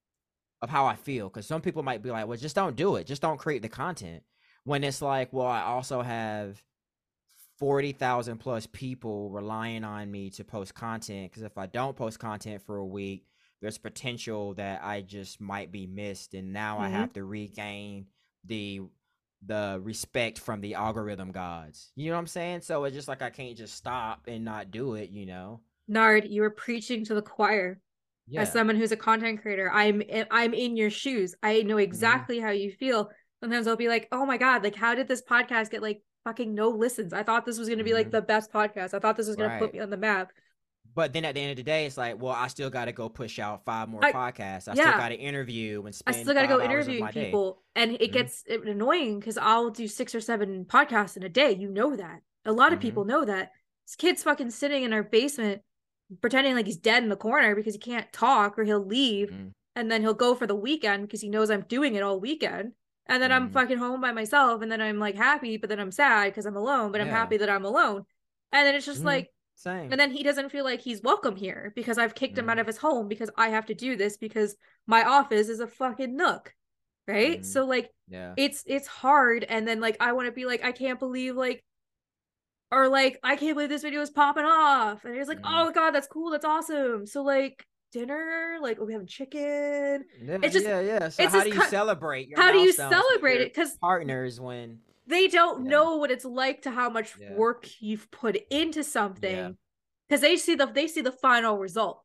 of 0.62 0.70
how 0.70 0.86
I 0.86 0.96
feel 0.96 1.28
because 1.28 1.46
some 1.46 1.60
people 1.62 1.82
might 1.82 2.02
be 2.02 2.10
like, 2.10 2.26
well, 2.26 2.38
just 2.38 2.56
don't 2.56 2.76
do 2.76 2.96
it, 2.96 3.06
just 3.06 3.22
don't 3.22 3.38
create 3.38 3.62
the 3.62 3.68
content. 3.68 4.22
When 4.64 4.84
it's 4.84 5.00
like, 5.02 5.32
well, 5.32 5.46
I 5.46 5.62
also 5.62 6.02
have 6.02 6.62
forty 7.58 7.92
thousand 7.92 8.38
plus 8.38 8.66
people 8.66 9.30
relying 9.30 9.84
on 9.84 10.10
me 10.10 10.30
to 10.30 10.44
post 10.44 10.74
content 10.74 11.30
because 11.30 11.42
if 11.42 11.56
I 11.58 11.66
don't 11.66 11.96
post 11.96 12.18
content 12.18 12.62
for 12.62 12.76
a 12.76 12.84
week, 12.86 13.26
there's 13.60 13.78
potential 13.78 14.54
that 14.54 14.82
I 14.82 15.02
just 15.02 15.40
might 15.40 15.70
be 15.72 15.86
missed, 15.86 16.34
and 16.34 16.52
now 16.52 16.78
I 16.78 16.88
Mhm. 16.88 16.92
have 16.92 17.12
to 17.14 17.24
regain 17.24 18.06
the 18.44 18.82
the 19.46 19.80
respect 19.82 20.38
from 20.38 20.60
the 20.60 20.74
algorithm 20.74 21.32
gods. 21.32 21.92
You 21.96 22.10
know 22.10 22.16
what 22.16 22.20
I'm 22.20 22.26
saying? 22.26 22.60
So 22.60 22.84
it's 22.84 22.94
just 22.94 23.08
like 23.08 23.22
I 23.22 23.30
can't 23.30 23.56
just 23.56 23.74
stop 23.74 24.26
and 24.28 24.44
not 24.44 24.70
do 24.70 24.94
it. 24.94 25.08
You 25.10 25.24
know? 25.24 25.60
Nard, 25.88 26.28
you 26.28 26.42
were 26.42 26.50
preaching 26.50 27.04
to 27.06 27.14
the 27.14 27.22
choir. 27.22 27.80
Yeah. 28.30 28.42
As 28.42 28.52
someone 28.52 28.76
who's 28.76 28.92
a 28.92 28.96
content 28.96 29.42
creator, 29.42 29.70
I'm 29.72 30.02
I'm 30.30 30.54
in 30.54 30.76
your 30.76 30.90
shoes. 30.90 31.34
I 31.42 31.62
know 31.62 31.78
exactly 31.78 32.38
how 32.38 32.50
you 32.50 32.70
feel. 32.70 33.10
Sometimes 33.42 33.66
I'll 33.66 33.76
be 33.76 33.88
like, 33.88 34.06
"Oh 34.12 34.24
my 34.24 34.36
god, 34.36 34.62
like 34.62 34.76
how 34.76 34.94
did 34.94 35.08
this 35.08 35.22
podcast 35.22 35.70
get 35.70 35.82
like 35.82 36.02
fucking 36.24 36.54
no 36.54 36.68
listens? 36.68 37.12
I 37.12 37.22
thought 37.24 37.44
this 37.44 37.58
was 37.58 37.68
going 37.68 37.78
to 37.78 37.84
be 37.84 37.94
like 37.94 38.08
Mhm. 38.08 38.12
the 38.12 38.22
best 38.22 38.52
podcast. 38.52 38.94
I 38.94 38.98
thought 39.00 39.16
this 39.16 39.26
was 39.26 39.36
going 39.36 39.50
to 39.50 39.58
put 39.58 39.72
me 39.74 39.80
on 39.80 39.90
the 39.90 39.96
map." 39.96 40.30
But 40.94 41.12
then 41.12 41.24
at 41.24 41.34
the 41.34 41.40
end 41.40 41.52
of 41.52 41.56
the 41.56 41.62
day, 41.62 41.86
it's 41.86 41.96
like, 41.96 42.20
well, 42.20 42.32
I 42.34 42.48
still 42.48 42.68
got 42.68 42.86
to 42.86 42.92
go 42.92 43.08
push 43.08 43.38
out 43.38 43.64
five 43.64 43.88
more 43.88 44.04
I- 44.04 44.12
podcasts. 44.12 44.66
I 44.68 44.74
yeah. 44.74 44.88
still 44.88 44.98
got 44.98 45.08
to 45.10 45.14
interview 45.14 45.84
and 45.86 45.96
I 46.06 46.12
still 46.12 46.34
got 46.34 46.42
to 46.42 46.48
go 46.48 46.58
of 46.58 46.64
interviewing 46.64 47.06
day. 47.12 47.26
people, 47.26 47.62
and 47.76 47.92
it 47.92 48.10
Mhm. 48.10 48.12
gets 48.12 48.44
annoying 48.48 49.20
because 49.20 49.38
I'll 49.38 49.70
do 49.70 49.86
six 49.86 50.14
or 50.16 50.20
seven 50.20 50.64
podcasts 50.64 51.16
in 51.16 51.22
a 51.22 51.28
day. 51.28 51.52
You 51.52 51.70
know 51.70 51.94
that. 51.96 52.20
A 52.44 52.52
lot 52.52 52.72
of 52.72 52.80
Mhm. 52.80 52.82
people 52.82 53.04
know 53.04 53.24
that. 53.24 53.52
This 53.86 53.96
kid's 53.96 54.22
fucking 54.24 54.50
sitting 54.50 54.82
in 54.82 54.92
our 54.92 55.02
basement, 55.04 55.62
pretending 56.20 56.54
like 56.54 56.66
he's 56.66 56.76
dead 56.76 57.02
in 57.02 57.08
the 57.08 57.16
corner 57.16 57.54
because 57.54 57.74
he 57.74 57.80
can't 57.80 58.12
talk, 58.12 58.58
or 58.58 58.64
he'll 58.64 58.84
leave, 58.84 59.30
Mhm. 59.30 59.52
and 59.76 59.90
then 59.90 60.02
he'll 60.02 60.14
go 60.14 60.34
for 60.34 60.46
the 60.46 60.54
weekend 60.54 61.02
because 61.06 61.20
he 61.20 61.28
knows 61.28 61.50
I'm 61.50 61.62
doing 61.62 61.94
it 61.94 62.02
all 62.02 62.20
weekend. 62.20 62.72
And 63.06 63.22
then 63.22 63.32
I'm 63.32 63.48
Mhm. 63.48 63.52
fucking 63.52 63.78
home 63.78 64.00
by 64.00 64.12
myself, 64.12 64.62
and 64.62 64.70
then 64.70 64.80
I'm 64.80 64.98
like 64.98 65.16
happy, 65.16 65.56
but 65.56 65.68
then 65.68 65.80
I'm 65.80 65.90
sad 65.90 66.26
because 66.26 66.46
I'm 66.46 66.56
alone, 66.56 66.92
but 66.92 67.00
I'm 67.00 67.08
happy 67.08 67.36
that 67.38 67.50
I'm 67.50 67.64
alone. 67.64 68.04
And 68.52 68.66
then 68.66 68.74
it's 68.74 68.86
just 68.86 69.02
Mhm. 69.02 69.06
like, 69.06 69.32
Same. 69.54 69.90
and 69.90 70.00
then 70.00 70.10
he 70.12 70.22
doesn't 70.22 70.50
feel 70.50 70.64
like 70.64 70.80
he's 70.80 71.02
welcome 71.02 71.36
here 71.36 71.72
because 71.74 71.98
I've 71.98 72.14
kicked 72.14 72.38
him 72.38 72.48
out 72.48 72.56
Mhm. 72.56 72.60
of 72.60 72.66
his 72.66 72.78
home 72.78 73.08
because 73.08 73.30
I 73.36 73.48
have 73.48 73.66
to 73.66 73.74
do 73.74 73.96
this 73.96 74.16
because 74.16 74.56
my 74.86 75.02
office 75.04 75.48
is 75.48 75.60
a 75.60 75.66
fucking 75.66 76.14
nook. 76.16 76.54
Right? 77.08 77.40
Mhm. 77.40 77.44
So 77.44 77.64
like 77.66 77.90
yeah. 78.08 78.34
it's 78.36 78.62
it's 78.66 78.86
hard 78.86 79.42
and 79.44 79.66
then 79.66 79.80
like 79.80 79.96
I 79.98 80.12
want 80.12 80.26
to 80.26 80.32
be 80.32 80.44
like 80.46 80.62
I 80.62 80.70
can't 80.70 81.00
believe 81.00 81.34
like 81.34 81.64
or 82.72 82.88
like 82.88 83.18
I 83.22 83.36
can't 83.36 83.54
believe 83.54 83.68
this 83.68 83.82
video 83.82 84.00
is 84.00 84.10
popping 84.10 84.44
off 84.44 85.04
and 85.04 85.16
it's 85.16 85.28
like 85.28 85.40
Mhm. 85.40 85.68
oh 85.68 85.70
god 85.72 85.90
that's 85.92 86.06
cool 86.06 86.30
that's 86.30 86.44
awesome 86.44 87.06
so 87.06 87.22
like 87.22 87.64
dinner 87.92 88.58
like 88.60 88.78
oh 88.80 88.84
we 88.84 88.92
having 88.92 89.06
chicken 89.08 90.04
Yeah, 90.22 90.38
it's 90.42 90.52
just- 90.54 90.66
yeah, 90.66 90.80
yeah. 90.80 91.08
So 91.08 91.28
how 91.28 91.42
do 91.42 91.50
you 91.50 91.64
celebrate 91.68 92.28
your 92.28 92.40
how 92.40 92.52
do 92.52 92.58
you 92.58 92.72
celebrate 92.72 93.40
it 93.40 93.52
because 93.52 93.76
partners 93.78 94.40
when 94.40 94.78
they 95.06 95.26
don't 95.26 95.64
Yeah. 95.64 95.70
know 95.70 95.96
what 95.96 96.10
it's 96.12 96.24
like 96.24 96.62
to 96.62 96.70
how 96.70 96.88
much 96.88 97.16
Yeah. 97.18 97.32
work 97.34 97.66
you've 97.80 98.10
put 98.12 98.36
into 98.50 98.84
something 98.84 99.56
because 100.08 100.20
they 100.20 100.36
see 100.36 100.54
the 100.54 100.66
they 100.66 100.86
see 100.86 101.00
the 101.00 101.10
final 101.12 101.58
result 101.58 102.04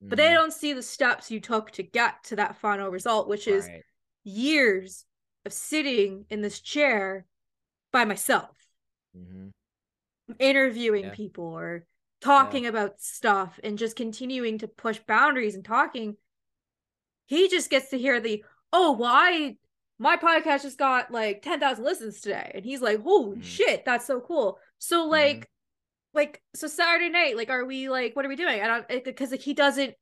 but 0.00 0.18
they 0.18 0.28
Mhm. 0.28 0.34
don't 0.34 0.52
see 0.52 0.72
the 0.72 0.82
steps 0.82 1.30
you 1.30 1.40
took 1.40 1.70
to 1.72 1.82
get 1.82 2.22
to 2.24 2.36
that 2.36 2.56
final 2.56 2.88
result 2.90 3.26
which 3.26 3.48
is 3.48 3.66
Right. 3.66 3.82
years 4.22 5.04
of 5.44 5.52
sitting 5.52 6.26
in 6.30 6.42
this 6.42 6.60
chair 6.60 7.26
by 7.90 8.04
myself 8.04 8.56
Mhm. 9.16 9.50
Interviewing 10.38 11.04
Yeah. 11.04 11.14
people 11.14 11.44
or 11.44 11.84
talking 12.20 12.66
about 12.66 13.00
stuff 13.00 13.60
and 13.62 13.76
just 13.78 13.96
continuing 13.96 14.58
to 14.58 14.68
push 14.68 14.98
boundaries 15.06 15.54
and 15.54 15.64
talking 15.64 16.16
he 17.26 17.48
just 17.48 17.70
gets 17.70 17.90
to 17.90 17.98
hear 17.98 18.20
the 18.20 18.42
oh 18.72 18.92
well 18.92 19.10
i 19.12 19.56
my 19.98 20.16
podcast 20.16 20.62
just 20.62 20.78
got 20.78 21.10
like 21.10 21.42
10,000 21.42 21.84
listens 21.84 22.20
today 22.20 22.50
and 22.54 22.64
he's 22.64 22.80
like 22.80 23.02
holy 23.02 23.38
Mhm. 23.38 23.44
shit 23.44 23.84
that's 23.84 24.06
so 24.06 24.20
cool 24.20 24.58
so 24.78 25.06
like 25.06 25.48
like 26.14 26.40
so 26.54 26.66
saturday 26.66 27.10
night 27.10 27.36
like 27.36 27.50
are 27.50 27.64
we 27.64 27.88
like 27.90 28.16
what 28.16 28.24
are 28.24 28.28
we 28.28 28.36
doing 28.36 28.60
i 28.62 28.66
don't 28.66 29.04
because 29.04 29.30
like, 29.30 29.40
he 29.42 29.52
doesn't 29.52 29.94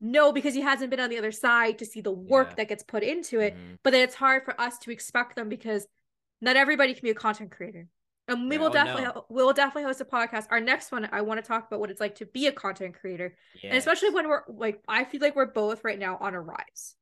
know 0.00 0.32
because 0.32 0.54
he 0.54 0.60
hasn't 0.60 0.90
been 0.90 1.00
on 1.00 1.10
the 1.10 1.18
other 1.18 1.32
side 1.32 1.78
to 1.78 1.86
see 1.86 2.00
the 2.00 2.10
work 2.12 2.48
Yeah. 2.50 2.54
that 2.56 2.68
gets 2.68 2.82
put 2.82 3.02
into 3.02 3.40
it 3.40 3.54
Mhm. 3.56 3.78
but 3.82 3.90
then 3.90 4.02
it's 4.02 4.14
hard 4.16 4.44
for 4.44 4.60
us 4.60 4.78
to 4.80 4.90
expect 4.90 5.36
them 5.36 5.48
because 5.48 5.86
not 6.40 6.56
everybody 6.56 6.92
can 6.94 7.02
be 7.02 7.10
a 7.10 7.14
content 7.14 7.50
creator 7.50 7.88
and 8.28 8.48
we 8.48 8.56
will 8.58 8.68
Oh, 8.68 8.72
definitely 8.72 9.02
no. 9.04 9.24
we 9.28 9.42
will 9.42 9.52
definitely 9.52 9.82
host 9.84 10.00
a 10.00 10.04
podcast. 10.04 10.46
Our 10.50 10.60
next 10.60 10.92
one 10.92 11.08
i 11.12 11.20
want 11.22 11.42
to 11.42 11.46
talk 11.46 11.66
about 11.66 11.80
what 11.80 11.90
it's 11.90 12.00
like 12.00 12.16
to 12.16 12.26
be 12.26 12.46
a 12.46 12.52
content 12.52 12.94
creator. 13.00 13.36
And 13.62 13.76
especially 13.76 14.10
when 14.10 14.28
we're 14.28 14.42
like 14.48 14.80
i 14.88 15.04
feel 15.04 15.20
like 15.20 15.34
we're 15.36 15.46
both 15.46 15.84
right 15.84 15.98
now 15.98 16.16
on 16.20 16.34
a 16.34 16.40
rise. 16.40 16.94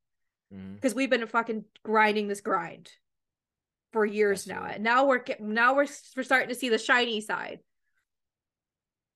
Because 0.74 0.94
we've 0.96 1.10
been 1.10 1.26
fucking 1.28 1.64
grinding 1.84 2.26
this 2.26 2.40
grind 2.40 2.90
for 3.92 4.04
years 4.04 4.46
now. 4.48 4.64
And 4.64 4.82
now 4.82 5.06
we're 5.06 5.22
now 5.38 5.74
we're 5.76 5.86
we're 6.16 6.22
starting 6.24 6.48
to 6.48 6.54
see 6.56 6.68
the 6.70 6.78
shiny 6.78 7.20
side. 7.20 7.60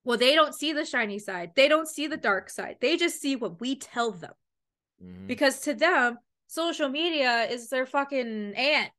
Well 0.04 0.18
they 0.18 0.34
don't 0.34 0.54
see 0.54 0.72
the 0.72 0.84
shiny 0.84 1.18
side. 1.18 1.52
They 1.56 1.68
don't 1.68 1.88
see 1.88 2.06
the 2.06 2.16
dark 2.16 2.50
side. 2.50 2.76
They 2.80 2.96
just 2.96 3.20
see 3.20 3.36
what 3.36 3.60
we 3.60 3.76
tell 3.76 4.10
them. 4.12 4.32
Mhm. 5.02 5.26
because 5.26 5.60
to 5.62 5.74
them 5.74 6.18
social 6.46 6.88
media 6.88 7.44
is 7.50 7.68
their 7.68 7.84
fucking 7.84 8.54
aunt 8.54 8.92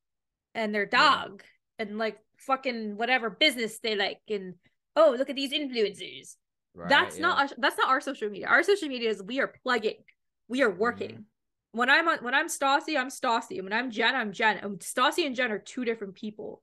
and 0.53 0.75
their 0.75 0.89
Yeah. 0.91 0.99
dog. 0.99 1.43
And 1.79 1.97
like 1.97 2.19
fucking 2.39 2.97
whatever 2.97 3.29
business 3.29 3.79
they 3.79 3.95
like 3.95 4.19
and 4.29 4.55
oh 4.95 5.15
look 5.17 5.29
at 5.29 5.35
these 5.35 5.53
influencers 5.53 6.35
Right, 6.73 6.89
that's 6.89 7.15
yeah. 7.15 7.21
not 7.21 7.37
our, 7.39 7.55
that's 7.57 7.77
not 7.77 7.89
our 7.89 8.01
social 8.01 8.29
media 8.29 8.47
our 8.47 8.63
social 8.63 8.89
media 8.89 9.09
is 9.09 9.23
we 9.23 9.39
are 9.39 9.53
plugging 9.63 10.03
we 10.47 10.61
are 10.61 10.71
working 10.71 11.09
Mm-hmm. 11.11 11.79
when 11.79 11.89
i'm 11.89 12.07
on 12.07 12.17
when 12.19 12.33
i'm 12.33 12.47
stassi 12.47 12.97
i'm 12.97 13.09
stassi 13.09 13.61
when 13.63 13.73
i'm 13.73 13.91
jen 13.91 14.15
i'm 14.15 14.31
jen 14.31 14.57
and 14.57 14.79
stassi 14.79 15.25
and 15.25 15.35
jen 15.35 15.51
are 15.51 15.59
two 15.59 15.85
different 15.85 16.15
people 16.15 16.61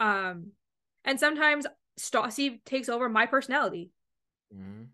um 0.00 0.52
and 1.04 1.18
sometimes 1.20 1.66
stassi 1.98 2.62
takes 2.64 2.88
over 2.88 3.08
my 3.08 3.26
personality 3.26 3.90
Mhm. 4.54 4.88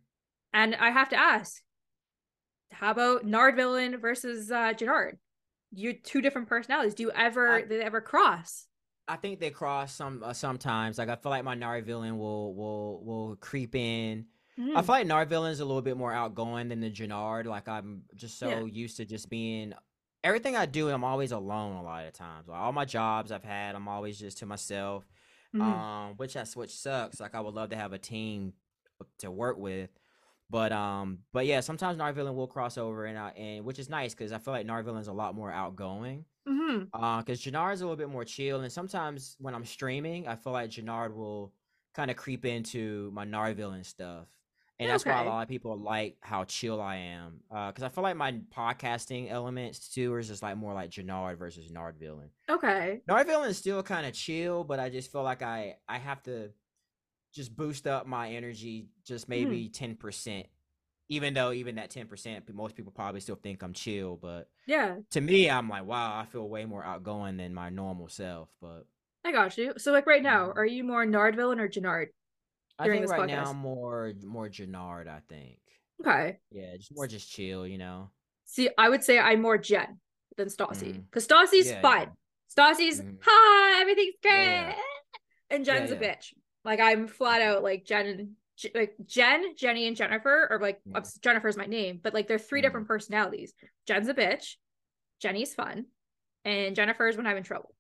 and 0.53 0.75
I 0.77 0.91
have 0.91 1.09
to 1.09 1.17
ask, 1.17 1.61
how 2.71 2.93
about 2.93 3.25
Nard 3.25 3.57
Villain 3.57 3.99
versus 3.99 4.53
uh 4.53 4.73
Jarnard? 4.73 5.19
You're 5.73 5.95
two 5.95 6.21
different 6.21 6.49
personalities. 6.49 6.95
Do 6.95 7.03
you 7.03 7.11
ever 7.11 7.49
I- 7.57 7.63
they 7.65 7.81
ever 7.83 8.01
cross? 8.01 8.68
I 9.09 9.17
think 9.17 9.41
they 9.41 9.51
cross 9.51 9.95
some 9.95 10.23
uh, 10.23 10.33
sometimes. 10.33 10.99
Like 10.99 11.09
I 11.09 11.17
feel 11.17 11.31
like 11.31 11.45
my 11.45 11.55
Nard 11.55 11.85
villain 11.87 12.19
will 12.19 12.55
will 12.55 13.05
will 13.05 13.37
creep 13.37 13.75
in. 13.75 14.27
I 14.59 14.61
Mhm. 14.61 14.75
feel 14.85 14.95
like 14.95 15.07
Nard 15.07 15.29
villain's 15.29 15.61
a 15.61 15.65
little 15.65 15.83
bit 15.83 15.97
more 15.97 16.13
outgoing 16.13 16.69
than 16.69 16.81
the 16.81 16.91
Jarnard. 16.91 17.47
Like 17.47 17.69
I'm 17.69 18.03
just 18.15 18.39
so 18.39 18.49
Yeah. 18.51 18.65
used 18.65 18.97
to 18.99 19.05
just 19.05 19.29
being 19.31 19.73
everything 20.25 20.57
I 20.57 20.67
do. 20.67 20.89
I'm 20.91 21.05
always 21.05 21.33
alone 21.33 21.77
a 21.77 21.83
lot 21.83 22.07
of 22.07 22.13
times. 22.13 22.49
Like 22.49 22.59
all 22.59 22.73
my 22.73 22.85
jobs 22.85 23.31
I've 23.33 23.45
had, 23.45 23.75
I'm 23.77 23.89
always 23.89 24.19
just 24.19 24.39
to 24.39 24.47
myself. 24.47 25.09
Mhm. 25.55 25.63
Um, 25.63 26.17
which 26.17 26.35
that's 26.35 26.55
which 26.57 26.75
sucks. 26.77 27.21
Like 27.21 27.35
I 27.35 27.41
would 27.41 27.55
love 27.55 27.71
to 27.71 27.77
have 27.77 27.93
a 27.93 27.99
team 27.99 28.53
to 29.19 29.31
work 29.31 29.57
with. 29.59 29.91
But 30.51 30.73
um, 30.73 31.21
but 31.33 31.47
yeah, 31.47 31.61
sometimes 31.61 31.99
Nard 31.99 32.15
villain 32.15 32.35
will 32.35 32.47
cross 32.49 32.79
over, 32.79 33.05
and 33.05 33.19
I, 33.19 33.29
and 33.31 33.65
which 33.65 33.79
is 33.79 33.89
nice 33.91 34.15
because 34.15 34.33
I 34.33 34.39
feel 34.39 34.53
like 34.55 34.67
Nard 34.67 34.85
villain's 34.87 35.09
a 35.09 35.13
lot 35.13 35.35
more 35.35 35.53
outgoing. 35.53 36.25
Mhm. 36.49 36.89
Uh, 36.93 37.19
because 37.19 37.41
Jarnard's 37.43 37.81
a 37.81 37.85
little 37.85 37.97
bit 37.97 38.09
more 38.09 38.25
chill, 38.25 38.61
and 38.61 38.73
sometimes 38.73 39.37
when 39.39 39.55
I'm 39.55 39.65
streaming, 39.65 40.27
I 40.29 40.37
feel 40.37 40.53
like 40.53 40.71
Jarnard 40.71 41.15
will 41.15 41.53
kind 41.95 42.11
of 42.11 42.17
creep 42.17 42.45
into 42.45 43.11
my 43.13 43.25
Narville 43.27 43.75
and 43.75 43.87
stuff. 43.87 44.27
and 44.81 44.89
that's 44.89 45.05
why 45.05 45.11
a 45.23 45.25
lot 45.29 45.43
of 45.43 45.49
people 45.49 45.77
like 45.77 46.17
how 46.21 46.45
chill 46.45 46.81
I 46.81 46.97
am. 46.97 47.41
Because 47.49 47.83
I 47.83 47.89
feel 47.89 48.03
like 48.05 48.17
my 48.17 48.33
podcasting 48.57 49.29
elements 49.29 49.89
too 49.89 50.15
is 50.17 50.29
just 50.29 50.41
like 50.43 50.57
more 50.57 50.73
like 50.73 50.91
Jarnard 50.91 51.37
versus 51.37 51.69
Nard 51.73 51.97
Villain. 51.99 52.31
Okay. 52.49 53.03
Nard 53.09 53.27
Villain 53.27 53.51
is 53.51 53.59
still 53.59 53.83
kind 53.83 54.07
of 54.07 54.13
chill, 54.13 54.63
but 54.63 54.79
I 54.79 54.89
just 54.89 55.11
feel 55.11 55.25
like 55.25 55.43
I 55.43 55.79
I 55.89 55.99
have 55.99 56.23
to 56.25 56.53
just 57.33 57.57
boost 57.57 57.87
up 57.89 58.07
my 58.07 58.31
energy 58.31 58.89
just 59.05 59.29
maybe 59.29 59.69
ten 59.69 59.97
percent. 59.97 60.47
Even 61.11 61.33
though 61.35 61.53
even 61.53 61.77
that 61.77 61.91
ten 61.91 62.07
percent, 62.07 62.53
most 62.55 62.75
people 62.77 62.93
probably 62.93 63.21
still 63.21 63.37
think 63.37 63.63
I'm 63.63 63.73
chill, 63.73 64.17
but 64.17 64.49
Yeah, 64.67 64.99
to 65.13 65.21
me, 65.21 65.49
I'm 65.51 65.69
like, 65.69 65.87
wow, 65.87 66.19
I 66.19 66.27
feel 66.27 66.47
way 66.49 66.65
more 66.67 66.85
outgoing 66.85 67.37
than 67.39 67.55
my 67.55 67.71
normal 67.71 68.09
self. 68.09 68.49
But 68.61 68.87
I 69.25 69.33
got 69.33 69.57
you. 69.57 69.73
So 69.79 69.93
like 69.93 70.07
right 70.07 70.23
now, 70.23 70.49
Mhm. 70.49 70.57
are 70.57 70.67
you 70.67 70.85
more 70.85 71.07
Nard 71.07 71.35
villain 71.37 71.61
or 71.61 71.69
Jarnard? 71.69 72.09
I 72.79 72.85
During 72.85 73.01
think 73.01 73.11
this 73.11 73.19
right 73.19 73.27
now 73.27 73.45
podcast. 73.45 73.51
I'm 73.51 73.57
more 73.57 74.13
more 74.23 74.49
Jarnard. 74.49 75.09
I 75.09 75.21
think, 75.29 75.59
Okay. 76.01 76.39
yeah, 76.51 76.77
just 76.77 76.95
more 76.95 77.07
just 77.07 77.31
chill, 77.31 77.67
you 77.67 77.79
know. 77.79 78.11
See, 78.45 78.69
I 78.79 78.89
would 78.89 79.03
say 79.03 79.19
I'm 79.19 79.41
more 79.43 79.59
Jen 79.59 80.01
than 80.37 80.49
Stassi. 80.49 80.93
Because 81.05 81.27
Stassi's 81.27 81.67
Yeah, 81.67 81.81
fun. 81.81 82.13
Stassi's 82.55 83.01
Mhm. 83.01 83.19
hi, 83.23 83.81
everything's 83.81 84.15
great. 84.23 84.33
Yeah, 84.33 84.69
yeah. 84.69 84.83
And 85.51 85.65
Jen's 85.65 85.91
Yeah, 85.91 85.97
a 85.97 86.01
bitch. 86.01 86.35
Like 86.65 86.81
I'm 86.81 87.07
flat 87.09 87.41
out 87.43 87.63
like 87.63 87.85
Jen 87.85 88.37
like 88.75 88.95
Jen, 89.07 89.55
Jenny, 89.57 89.87
and 89.87 89.97
Jennifer, 89.97 90.49
or 90.51 90.59
like 90.61 90.81
Yeah. 90.85 91.01
Jennifer's 91.21 91.57
my 91.57 91.67
name, 91.67 92.01
but 92.03 92.15
like 92.15 92.27
they're 92.29 92.39
3 92.39 92.61
Mhm. 92.61 92.63
different 92.65 92.87
personalities. 92.89 93.55
Jen's 93.87 94.09
a 94.09 94.15
bitch, 94.15 94.57
Jenny's 95.21 95.55
fun, 95.55 95.87
and 96.45 96.75
Jennifer's 96.77 97.17
when 97.17 97.27
I'm 97.27 97.37
in 97.37 97.43
trouble. 97.45 97.75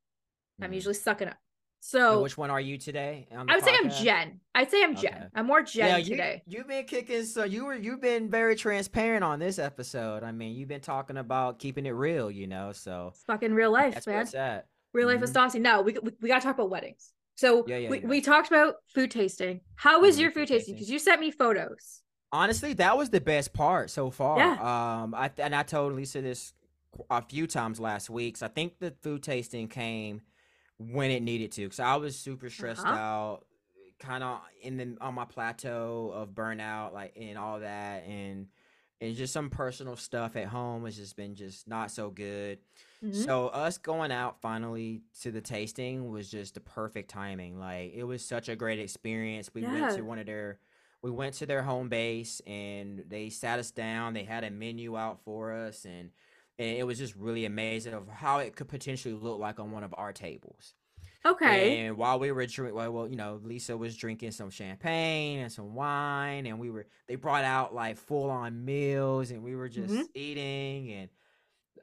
I'm 0.61 0.71
Mhm. 0.71 0.75
usually 0.75 0.95
sucking 0.95 1.29
up. 1.29 1.35
And 1.35 1.85
So 1.85 2.23
which 2.23 2.37
one 2.37 2.51
are 2.51 2.61
you 2.61 2.77
today? 2.77 3.29
I 3.31 3.55
would 3.55 3.65
say 3.65 3.73
I'm? 3.73 3.89
Jen. 3.89 4.41
I'd 4.53 4.69
say 4.69 4.83
I'm 4.83 4.97
Jen. 4.97 5.31
I'm 5.33 5.47
more 5.47 5.63
Jen 5.63 5.87
yeah, 5.89 5.97
you, 5.99 6.05
today. 6.11 6.43
You've 6.47 6.67
been 6.67 6.85
kicking, 6.87 7.23
so 7.23 7.45
you 7.45 7.67
were 7.67 7.75
you've 7.75 8.01
been 8.01 8.29
very 8.29 8.57
transparent 8.57 9.23
on 9.23 9.39
this 9.39 9.61
episode. 9.61 10.25
I 10.25 10.33
mean, 10.33 10.57
you've 10.57 10.69
been 10.69 10.81
talking 10.81 11.17
about 11.17 11.61
keeping 11.61 11.87
it 11.87 11.91
real, 11.93 12.31
you 12.33 12.49
know. 12.49 12.73
So 12.73 13.11
It's 13.13 13.23
fucking 13.25 13.55
real 13.55 13.71
life, 13.71 13.95
that's 13.95 14.07
man. 14.09 14.15
where 14.17 14.23
it's 14.23 14.35
at. 14.35 14.67
Real 14.93 15.07
life 15.07 15.23
is 15.23 15.31
Stassi. 15.33 15.61
No, 15.61 15.83
we, 15.83 15.93
we, 16.03 16.11
we 16.21 16.29
gotta 16.29 16.43
talk 16.43 16.57
about 16.57 16.71
weddings. 16.71 17.13
So 17.39 17.69
Yeah, 17.69 17.77
yeah, 17.79 17.89
we, 17.89 18.01
yeah. 18.01 18.09
we 18.09 18.21
talked 18.21 18.49
about 18.49 18.75
food 18.93 19.13
tasting. 19.13 19.61
How 19.77 20.01
was 20.01 20.17
Mhm, 20.17 20.23
your 20.23 20.31
food 20.33 20.49
tasting? 20.49 20.75
Because 20.75 20.91
you 20.91 20.99
sent 20.99 21.21
me 21.21 21.31
photos. 21.31 22.03
Honestly, 22.33 22.75
that 22.75 22.97
was 22.99 23.11
the 23.11 23.21
best 23.21 23.53
part 23.53 23.91
so 23.91 24.11
far. 24.11 24.39
Yeah. 24.39 24.53
Um, 25.03 25.15
I 25.15 25.31
and 25.39 25.55
I 25.55 25.63
told 25.63 25.95
Lisa 25.95 26.21
this 26.21 26.53
a 27.11 27.23
few 27.23 27.47
times 27.47 27.79
last 27.81 28.11
week. 28.11 28.37
So 28.37 28.47
I 28.47 28.49
think 28.49 28.81
the 28.81 28.93
food 29.03 29.23
tasting 29.23 29.69
came 29.69 30.21
when 30.79 31.11
it 31.11 31.23
needed 31.23 31.53
to. 31.53 31.63
Because 31.63 31.81
I 31.81 31.97
was 31.97 32.19
super 32.19 32.51
stressed 32.51 32.85
Uh-huh. 32.85 32.95
out, 32.95 33.47
kind 33.99 34.23
of 34.25 34.41
in 34.61 34.77
the 34.77 34.97
on 35.01 35.15
my 35.15 35.25
plateau 35.25 36.11
of 36.15 36.31
burnout, 36.31 36.93
like 36.93 37.15
and 37.17 37.39
all 37.39 37.61
that, 37.61 38.05
and 38.07 38.49
and 39.01 39.15
just 39.17 39.33
some 39.33 39.51
personal 39.51 39.97
stuff 39.97 40.37
at 40.37 40.49
home 40.49 40.85
has 40.85 40.97
just 40.97 41.17
been 41.17 41.35
just 41.35 41.69
not 41.69 41.91
so 41.91 42.11
good. 42.11 42.59
Mhm. 43.03 43.15
So 43.15 43.49
us 43.49 43.79
going 43.79 44.11
out 44.13 44.41
finally 44.41 45.03
to 45.23 45.31
the 45.31 45.41
tasting 45.41 46.11
was 46.11 46.31
just 46.31 46.55
the 46.55 46.61
perfect 46.61 47.11
timing. 47.11 47.59
Like 47.59 47.93
it 47.95 48.05
was 48.05 48.25
such 48.25 48.49
a 48.49 48.57
great 48.57 48.79
experience. 48.81 49.53
We 49.55 49.63
went 49.65 49.91
to 49.91 50.03
one 50.03 50.19
of 50.19 50.27
their 50.27 50.61
we 51.03 51.11
went 51.13 51.35
to 51.35 51.47
their 51.47 51.63
home 51.63 51.89
base 51.89 52.41
and 52.47 53.05
they 53.07 53.31
sat 53.31 53.61
us 53.61 53.71
down. 53.71 54.15
They 54.15 54.25
had 54.25 54.43
a 54.45 54.51
menu 54.51 54.97
out 54.97 55.21
for 55.23 55.53
us 55.53 55.85
and 55.85 56.11
and 56.59 56.77
it 56.77 56.85
was 56.85 56.99
just 56.99 57.15
really 57.15 57.45
amazing 57.45 57.95
of 57.95 58.09
how 58.09 58.39
it 58.41 58.57
could 58.57 58.69
potentially 58.69 59.15
look 59.15 59.39
like 59.39 59.61
on 59.61 59.71
one 59.71 59.85
of 59.85 59.95
our 59.97 60.13
tables. 60.13 60.75
Okay. 61.25 61.79
And 61.79 61.97
while 61.97 62.19
we 62.19 62.33
were 62.33 62.47
drinking, 62.47 62.77
well, 62.77 62.93
well, 62.93 63.09
you 63.09 63.17
know, 63.17 63.41
Lisa 63.43 63.77
was 63.77 63.97
drinking 63.97 64.31
some 64.33 64.51
champagne 64.51 65.41
and 65.41 65.53
some 65.53 65.75
wine, 65.75 66.47
and 66.47 66.59
we 66.59 66.71
were 66.71 66.87
they 67.07 67.17
brought 67.17 67.45
out 67.45 67.75
like 67.75 67.97
full 67.97 68.31
on 68.31 68.65
meals, 68.65 69.31
and 69.31 69.43
we 69.43 69.55
were 69.57 69.69
just 69.69 69.95
Mhm. 69.95 70.09
eating, 70.15 70.93
and 70.93 71.09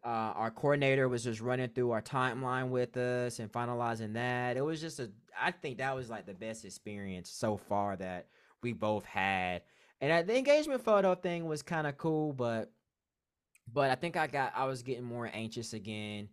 uh, 0.03 0.33
our 0.35 0.51
coordinator 0.51 1.09
was 1.09 1.23
just 1.23 1.41
running 1.41 1.69
through 1.69 1.91
our 1.91 2.01
timeline 2.01 2.69
with 2.69 2.95
us 2.97 3.39
and 3.39 3.51
finalizing 3.51 4.13
that. 4.13 4.57
It 4.57 4.61
was 4.61 4.79
just 4.81 4.99
a, 4.99 5.11
I 5.39 5.51
think 5.51 5.77
that 5.79 5.95
was 5.95 6.09
like 6.09 6.25
the 6.25 6.33
best 6.33 6.65
experience 6.65 7.29
so 7.29 7.57
far 7.57 7.95
that 7.97 8.27
we 8.61 8.73
both 8.73 9.05
had, 9.05 9.63
and 10.01 10.11
uh, 10.11 10.21
the 10.21 10.37
engagement 10.37 10.81
photo 10.83 11.15
thing 11.15 11.45
was 11.45 11.61
kind 11.61 11.87
of 11.87 11.97
cool, 11.97 12.33
but 12.33 12.71
but 13.71 13.89
I 13.89 13.95
think 13.95 14.15
I 14.15 14.27
got 14.27 14.53
I 14.55 14.65
was 14.65 14.83
getting 14.83 15.03
more 15.03 15.29
anxious 15.33 15.73
again 15.73 16.29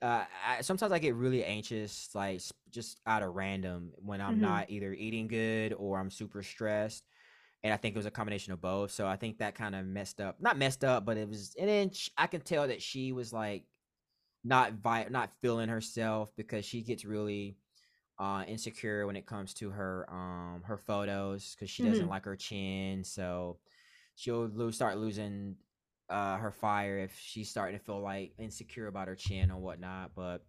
uh, 0.00 0.24
I, 0.46 0.60
sometimes 0.62 0.92
I 0.92 0.98
get 0.98 1.14
really 1.14 1.44
anxious, 1.44 2.08
like 2.14 2.40
just 2.70 3.00
out 3.06 3.22
of 3.22 3.34
random 3.34 3.92
when 3.96 4.20
I'm 4.20 4.38
Mhm. 4.38 4.40
not 4.40 4.70
either 4.70 4.92
eating 4.92 5.28
good 5.28 5.72
or 5.74 5.98
I'm 5.98 6.10
super 6.10 6.42
stressed. 6.42 7.04
And 7.64 7.72
I 7.72 7.76
think 7.76 7.94
it 7.94 7.98
was 7.98 8.06
a 8.06 8.10
combination 8.10 8.52
of 8.52 8.60
both. 8.60 8.90
So 8.92 9.06
I 9.06 9.16
think 9.16 9.38
that 9.38 9.54
kind 9.54 9.74
of 9.74 9.86
messed 9.86 10.20
up, 10.20 10.40
not 10.40 10.58
messed 10.58 10.84
up, 10.84 11.04
but 11.04 11.16
it 11.16 11.28
was. 11.28 11.54
an 11.58 11.68
inch. 11.68 12.10
I 12.18 12.26
can 12.26 12.40
tell 12.40 12.66
that 12.68 12.82
she 12.82 13.12
was 13.12 13.32
like 13.32 13.64
not 14.44 14.74
vi- 14.74 15.08
not 15.10 15.30
feeling 15.40 15.68
herself 15.68 16.30
because 16.36 16.64
she 16.64 16.82
gets 16.82 17.04
really 17.04 17.56
uh 18.18 18.44
insecure 18.48 19.06
when 19.06 19.16
it 19.16 19.26
comes 19.26 19.54
to 19.54 19.70
her 19.70 20.06
um 20.10 20.62
her 20.66 20.78
photos 20.78 21.54
because 21.54 21.70
she 21.70 21.82
doesn't 21.82 22.08
Mhm. 22.08 22.08
like 22.08 22.24
her 22.24 22.36
chin. 22.36 23.04
So 23.04 23.58
she'll 24.16 24.46
lose 24.48 24.76
start 24.76 24.98
losing 24.98 25.56
uh 26.08 26.36
her 26.36 26.50
fire 26.50 26.98
if 26.98 27.18
she's 27.18 27.48
starting 27.48 27.78
to 27.78 27.84
feel 27.84 28.00
like 28.00 28.32
insecure 28.38 28.86
about 28.86 29.08
her 29.08 29.14
chin 29.14 29.50
or 29.50 29.58
whatnot. 29.58 30.12
But 30.14 30.42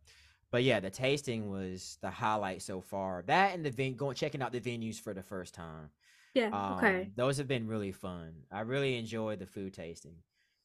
but 0.51 0.63
yeah, 0.63 0.79
the 0.79 0.89
tasting 0.89 1.49
was 1.49 1.97
the 2.01 2.11
highlight 2.11 2.61
so 2.61 2.81
far. 2.81 3.23
That 3.27 3.55
and 3.55 3.65
the 3.65 3.71
ven- 3.71 3.95
going 3.95 4.15
checking 4.15 4.41
out 4.41 4.51
the 4.51 4.61
venues 4.61 4.99
for 4.99 5.13
the 5.13 5.23
first 5.23 5.53
time. 5.53 5.89
Yeah. 6.33 6.49
Um, 6.51 6.77
okay. 6.77 7.09
those 7.15 7.37
have 7.37 7.47
been 7.47 7.67
really 7.67 7.91
fun. 7.91 8.33
I 8.51 8.61
really 8.61 8.97
enjoyed 8.97 9.39
the 9.39 9.45
food 9.45 9.73
tasting. 9.73 10.15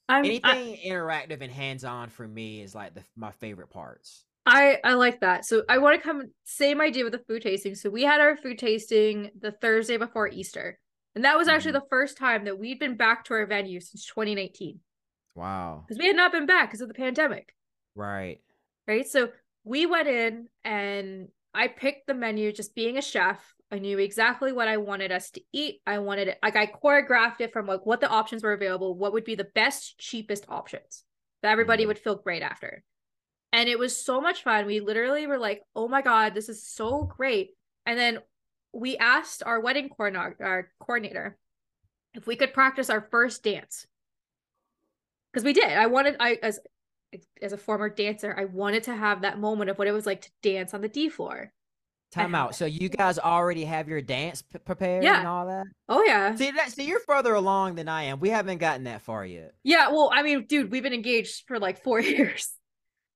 I'm, 0.08 0.24
I, 0.24 0.28
Anything 0.28 0.78
interactive 0.86 1.42
and 1.42 1.52
hands 1.52 1.84
on 1.84 2.08
for 2.08 2.26
me 2.26 2.62
is 2.62 2.74
like 2.74 2.94
the, 2.94 3.02
my 3.16 3.30
favorite 3.30 3.70
parts. 3.70 4.24
I 4.46 4.78
I 4.82 4.94
like 4.94 5.20
that. 5.20 5.44
So 5.44 5.62
I 5.68 5.78
want 5.78 6.00
to 6.00 6.02
come 6.02 6.30
same 6.44 6.80
idea 6.80 7.04
with 7.04 7.12
the 7.12 7.18
food 7.18 7.42
tasting. 7.42 7.74
So 7.74 7.90
we 7.90 8.02
had 8.02 8.20
our 8.20 8.36
food 8.36 8.58
tasting 8.58 9.30
the 9.38 9.52
Thursday 9.52 9.98
before 9.98 10.28
Easter. 10.28 10.78
And 11.18 11.24
that 11.24 11.36
was 11.36 11.48
actually 11.48 11.72
Mhm. 11.72 11.80
the 11.82 11.88
first 11.90 12.16
time 12.16 12.44
that 12.44 12.60
we'd 12.60 12.78
been 12.78 12.94
back 12.96 13.24
to 13.24 13.34
our 13.34 13.44
venue 13.44 13.80
since 13.80 14.06
2019. 14.06 14.78
Wow. 15.34 15.82
Because 15.84 15.98
we 15.98 16.06
had 16.06 16.14
not 16.14 16.30
been 16.30 16.46
back 16.46 16.68
because 16.68 16.80
of 16.80 16.86
the 16.86 16.94
pandemic. 16.94 17.56
Right. 17.96 18.40
right? 18.86 19.04
So 19.04 19.32
we 19.64 19.84
went 19.84 20.06
in 20.06 20.48
and 20.62 21.32
I 21.52 21.66
picked 21.66 22.06
the 22.06 22.14
menu 22.14 22.52
just 22.52 22.76
being 22.76 22.98
a 22.98 23.02
chef. 23.02 23.52
I 23.72 23.80
knew 23.80 23.98
exactly 23.98 24.52
what 24.52 24.68
I 24.68 24.76
wanted 24.76 25.10
us 25.10 25.32
to 25.32 25.42
eat. 25.52 25.82
I 25.84 25.98
wanted 25.98 26.28
it 26.28 26.38
like 26.40 26.54
I 26.54 26.68
choreographed 26.68 27.40
it 27.40 27.52
from 27.52 27.66
like 27.66 27.84
what 27.84 28.00
the 28.00 28.08
options 28.08 28.44
were 28.44 28.52
available, 28.52 28.94
what 28.94 29.12
would 29.12 29.24
be 29.24 29.34
the 29.34 29.42
best, 29.56 29.98
cheapest 29.98 30.44
options 30.48 31.04
that 31.42 31.50
everybody 31.50 31.82
Mhm. 31.82 31.88
would 31.88 31.98
feel 31.98 32.14
great 32.14 32.42
after. 32.42 32.84
And 33.52 33.68
it 33.68 33.80
was 33.80 33.96
so 33.96 34.20
much 34.20 34.44
fun. 34.44 34.66
We 34.66 34.78
literally 34.78 35.26
were 35.26 35.36
like, 35.38 35.64
oh 35.74 35.88
my 35.88 36.00
God, 36.00 36.32
this 36.34 36.48
is 36.48 36.64
so 36.64 37.02
great. 37.02 37.56
And 37.86 37.98
then 37.98 38.22
we 38.72 38.96
asked 38.96 39.42
our 39.44 39.60
wedding 39.60 39.88
coordinator, 39.88 40.36
our 40.40 40.68
coordinator 40.80 41.36
if 42.14 42.26
we 42.26 42.36
could 42.36 42.52
practice 42.52 42.90
our 42.90 43.00
first 43.10 43.42
dance. 43.42 43.86
Because 45.32 45.44
we 45.44 45.52
did. 45.52 45.70
I 45.72 45.86
wanted 45.86 46.16
I 46.20 46.38
as 46.42 46.58
as 47.40 47.52
a 47.52 47.58
former 47.58 47.88
dancer, 47.88 48.34
I 48.36 48.44
wanted 48.46 48.82
to 48.84 48.94
have 48.94 49.22
that 49.22 49.38
moment 49.38 49.70
of 49.70 49.78
what 49.78 49.88
it 49.88 49.92
was 49.92 50.06
like 50.06 50.22
to 50.22 50.30
dance 50.42 50.74
on 50.74 50.80
the 50.80 50.88
D 50.88 51.08
floor. 51.08 51.52
Time 52.10 52.34
out. 52.34 52.54
So 52.54 52.64
you 52.64 52.88
guys 52.88 53.18
already 53.18 53.66
have 53.66 53.86
your 53.86 54.00
dance 54.00 54.40
p- 54.40 54.58
prepared 54.58 55.04
Yeah. 55.04 55.18
and 55.18 55.28
all 55.28 55.46
that? 55.46 55.64
Oh 55.90 56.02
yeah. 56.06 56.34
See 56.34 56.50
that 56.52 56.72
see 56.72 56.86
you're 56.86 57.00
further 57.00 57.34
along 57.34 57.74
than 57.74 57.86
I 57.88 58.04
am. 58.04 58.18
We 58.20 58.30
haven't 58.30 58.58
gotten 58.58 58.84
that 58.84 59.02
far 59.02 59.26
yet. 59.26 59.52
Yeah, 59.62 59.90
well, 59.90 60.10
I 60.12 60.22
mean, 60.22 60.46
dude, 60.46 60.70
we've 60.70 60.82
been 60.82 60.94
engaged 60.94 61.44
for 61.46 61.58
like 61.58 61.82
four 61.84 62.00
years. 62.00 62.48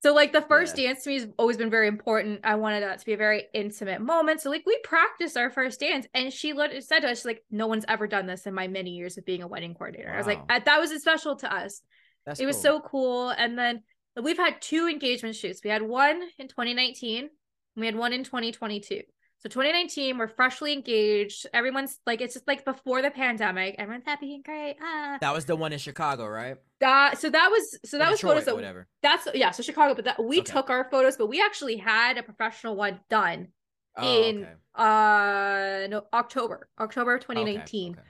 So 0.02 0.12
like 0.12 0.32
the 0.32 0.42
first 0.42 0.74
dance 0.74 1.04
to 1.04 1.10
me 1.10 1.20
has 1.20 1.28
always 1.38 1.56
been 1.56 1.70
very 1.70 1.86
important. 1.86 2.40
I 2.42 2.56
wanted 2.56 2.82
that 2.82 2.98
to 2.98 3.06
be 3.06 3.12
a 3.12 3.16
very 3.16 3.44
intimate 3.54 4.00
moment. 4.00 4.40
So 4.40 4.50
like 4.50 4.64
we 4.66 4.76
practiced 4.82 5.36
our 5.36 5.48
first 5.48 5.78
dance 5.78 6.08
and 6.12 6.32
she 6.32 6.52
said 6.80 7.00
to 7.00 7.10
us, 7.10 7.18
she's 7.18 7.24
like, 7.24 7.44
no 7.52 7.68
one's 7.68 7.84
ever 7.86 8.08
done 8.08 8.26
this 8.26 8.46
in 8.46 8.52
my 8.52 8.66
many 8.66 8.90
years 8.90 9.16
of 9.16 9.24
being 9.24 9.42
a 9.42 9.46
wedding 9.46 9.74
coordinator. 9.74 10.12
I 10.12 10.18
was 10.18 10.26
like, 10.26 10.40
"Uh, 10.48 10.58
that 10.64 10.80
was 10.80 10.90
special 11.00 11.36
to 11.36 11.54
us. 11.54 11.82
That's 12.26 12.40
it 12.40 12.46
was 12.46 12.60
so 12.60 12.80
cool. 12.80 13.30
And 13.30 13.56
then 13.56 13.84
we've 14.20 14.36
had 14.36 14.60
two 14.60 14.88
engagement 14.88 15.36
shoots. 15.36 15.60
We 15.62 15.70
had 15.70 15.82
one 15.82 16.20
in 16.36 16.48
2019, 16.48 17.20
and 17.20 17.30
we 17.76 17.86
had 17.86 17.94
one 17.94 18.12
in 18.12 18.24
2022. 18.24 19.02
So 19.42 19.48
2019, 19.48 20.18
we're 20.18 20.28
freshly 20.28 20.72
engaged. 20.72 21.48
Everyone's 21.52 21.98
like, 22.06 22.20
it's 22.20 22.34
just 22.34 22.46
like 22.46 22.64
before 22.64 23.02
the 23.02 23.10
pandemic. 23.10 23.74
Everyone's 23.76 24.04
happy 24.06 24.34
and 24.36 24.44
great. 24.44 24.76
Ah, 24.80 25.18
That 25.20 25.34
was 25.34 25.46
the 25.46 25.56
one 25.56 25.72
in 25.72 25.80
Chicago, 25.80 26.28
right? 26.28 26.58
that 26.78 27.18
so 27.18 27.28
that 27.28 27.48
was 27.50 27.76
so 27.84 27.96
Or 27.96 27.98
that 27.98 28.10
was 28.10 28.18
Detroit 28.20 28.32
photos 28.34 28.42
or 28.42 28.46
that 28.46 28.54
whatever. 28.54 28.88
that's 29.02 29.26
yeah. 29.34 29.50
So 29.50 29.64
Chicago, 29.64 29.94
but 29.94 30.04
that 30.04 30.22
we 30.22 30.38
Okay. 30.40 30.52
took 30.52 30.70
our 30.70 30.88
photos, 30.90 31.16
but 31.16 31.26
we 31.26 31.40
actually 31.42 31.76
had 31.76 32.18
a 32.18 32.22
professional 32.22 32.76
one 32.76 33.00
done 33.10 33.48
Oh, 33.96 34.28
in 34.28 34.44
okay. 34.44 34.52
uh 34.76 35.86
no 35.88 36.04
October, 36.12 36.68
October 36.78 37.14
of 37.14 37.18
Okay, 37.22 37.34
2019 37.34 37.92
okay. 37.92 38.00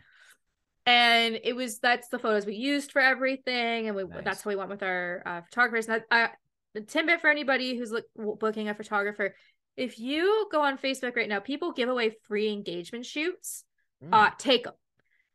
and 0.86 1.40
it 1.42 1.56
was 1.56 1.78
that's 1.78 2.08
the 2.08 2.18
photos 2.18 2.44
we 2.46 2.54
used 2.54 2.92
for 2.92 3.00
everything 3.00 3.88
and 3.88 3.96
we 3.96 4.04
Nice. 4.04 4.22
that's 4.24 4.42
how 4.42 4.50
we 4.50 4.56
went 4.56 4.70
with 4.70 4.82
our 4.82 5.22
uh, 5.26 5.40
photographers 5.42 5.88
and 5.88 6.02
I, 6.10 6.24
I, 6.24 6.30
the 6.74 6.82
tidbit 6.82 7.20
for 7.20 7.28
anybody 7.30 7.76
who's 7.76 7.90
look, 7.90 8.04
booking 8.38 8.68
a 8.68 8.74
photographer 8.74 9.34
if 9.76 9.98
you 9.98 10.48
go 10.52 10.62
on 10.62 10.78
facebook 10.78 11.16
right 11.16 11.28
now 11.28 11.40
people 11.40 11.72
give 11.72 11.88
away 11.88 12.10
free 12.28 12.52
engagement 12.52 13.06
shoots 13.06 13.64
uh 14.12 14.30
Mm, 14.30 14.38
take 14.38 14.64
them 14.64 14.74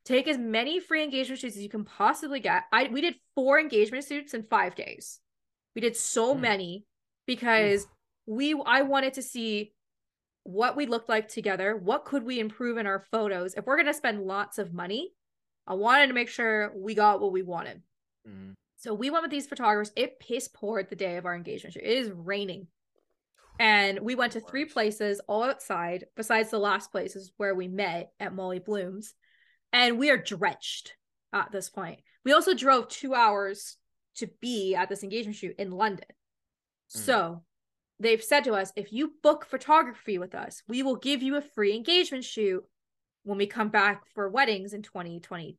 take 0.07 0.27
as 0.27 0.37
many 0.37 0.79
free 0.79 1.03
engagement 1.03 1.39
shoots 1.41 1.57
as 1.57 1.61
you 1.61 1.69
can 1.69 1.83
possibly 1.83 2.39
get. 2.39 2.63
I 2.71 2.87
we 2.87 3.01
did 3.01 3.15
four 3.35 3.59
engagement 3.59 4.05
shoots 4.05 4.33
in 4.33 4.43
five 4.43 4.73
days. 4.73 5.19
We 5.75 5.81
did 5.81 5.97
so 5.97 6.33
Mm. 6.33 6.39
many 6.39 6.85
because 7.25 7.87
we 8.25 8.55
I 8.65 8.83
wanted 8.83 9.15
to 9.15 9.21
see 9.21 9.73
what 10.43 10.77
we 10.77 10.85
looked 10.85 11.09
like 11.09 11.27
together. 11.27 11.75
What 11.75 12.05
could 12.05 12.23
we 12.23 12.39
improve 12.39 12.77
in 12.77 12.87
our 12.87 13.01
photos? 13.11 13.53
If 13.55 13.65
we're 13.65 13.75
gonna 13.75 13.93
spend 13.93 14.25
lots 14.25 14.57
of 14.57 14.73
money, 14.73 15.13
I 15.65 15.73
wanted 15.73 16.07
to 16.07 16.13
make 16.13 16.29
sure 16.29 16.73
we 16.73 16.95
got 16.95 17.19
what 17.19 17.33
we 17.33 17.41
wanted. 17.41 17.83
Mhm. 18.25 18.53
So 18.77 18.93
we 18.93 19.09
went 19.09 19.23
with 19.23 19.31
these 19.31 19.47
photographers. 19.47 19.91
It 19.97 20.19
piss 20.19 20.47
poured 20.47 20.89
the 20.89 20.95
day 20.95 21.17
of 21.17 21.25
our 21.25 21.35
engagement 21.35 21.73
shoot. 21.73 21.83
It 21.83 21.97
is 21.97 22.11
raining. 22.11 22.69
And 23.59 23.99
we 23.99 24.15
went 24.15 24.33
to 24.33 24.39
three 24.39 24.65
places 24.65 25.19
all 25.27 25.43
outside, 25.43 26.05
besides 26.15 26.49
the 26.49 26.59
last 26.59 26.91
places 26.91 27.31
where 27.37 27.55
we 27.55 27.67
met 27.67 28.11
at 28.19 28.33
Molly 28.33 28.59
Bloom's. 28.59 29.13
And 29.73 29.97
we 29.97 30.09
are 30.09 30.17
drenched 30.17 30.93
at 31.33 31.51
this 31.51 31.69
point. 31.69 31.99
We 32.23 32.33
also 32.33 32.53
drove 32.53 32.87
two 32.87 33.13
hours 33.13 33.77
to 34.15 34.27
be 34.41 34.75
at 34.75 34.89
this 34.89 35.03
engagement 35.03 35.37
shoot 35.37 35.55
in 35.57 35.71
London. 35.71 36.07
Mm. 36.09 36.99
So 36.99 37.43
they've 37.99 38.23
said 38.23 38.43
to 38.45 38.53
us 38.53 38.71
if 38.75 38.93
you 38.93 39.13
book 39.23 39.45
photography 39.45 40.17
with 40.17 40.35
us, 40.35 40.61
we 40.67 40.83
will 40.83 40.95
give 40.95 41.21
you 41.21 41.35
a 41.35 41.41
free 41.41 41.75
engagement 41.75 42.23
shoot 42.23 42.63
when 43.23 43.37
we 43.37 43.47
come 43.47 43.69
back 43.69 44.03
for 44.13 44.29
weddings 44.29 44.73
in 44.73 44.81
2020. 44.81 45.57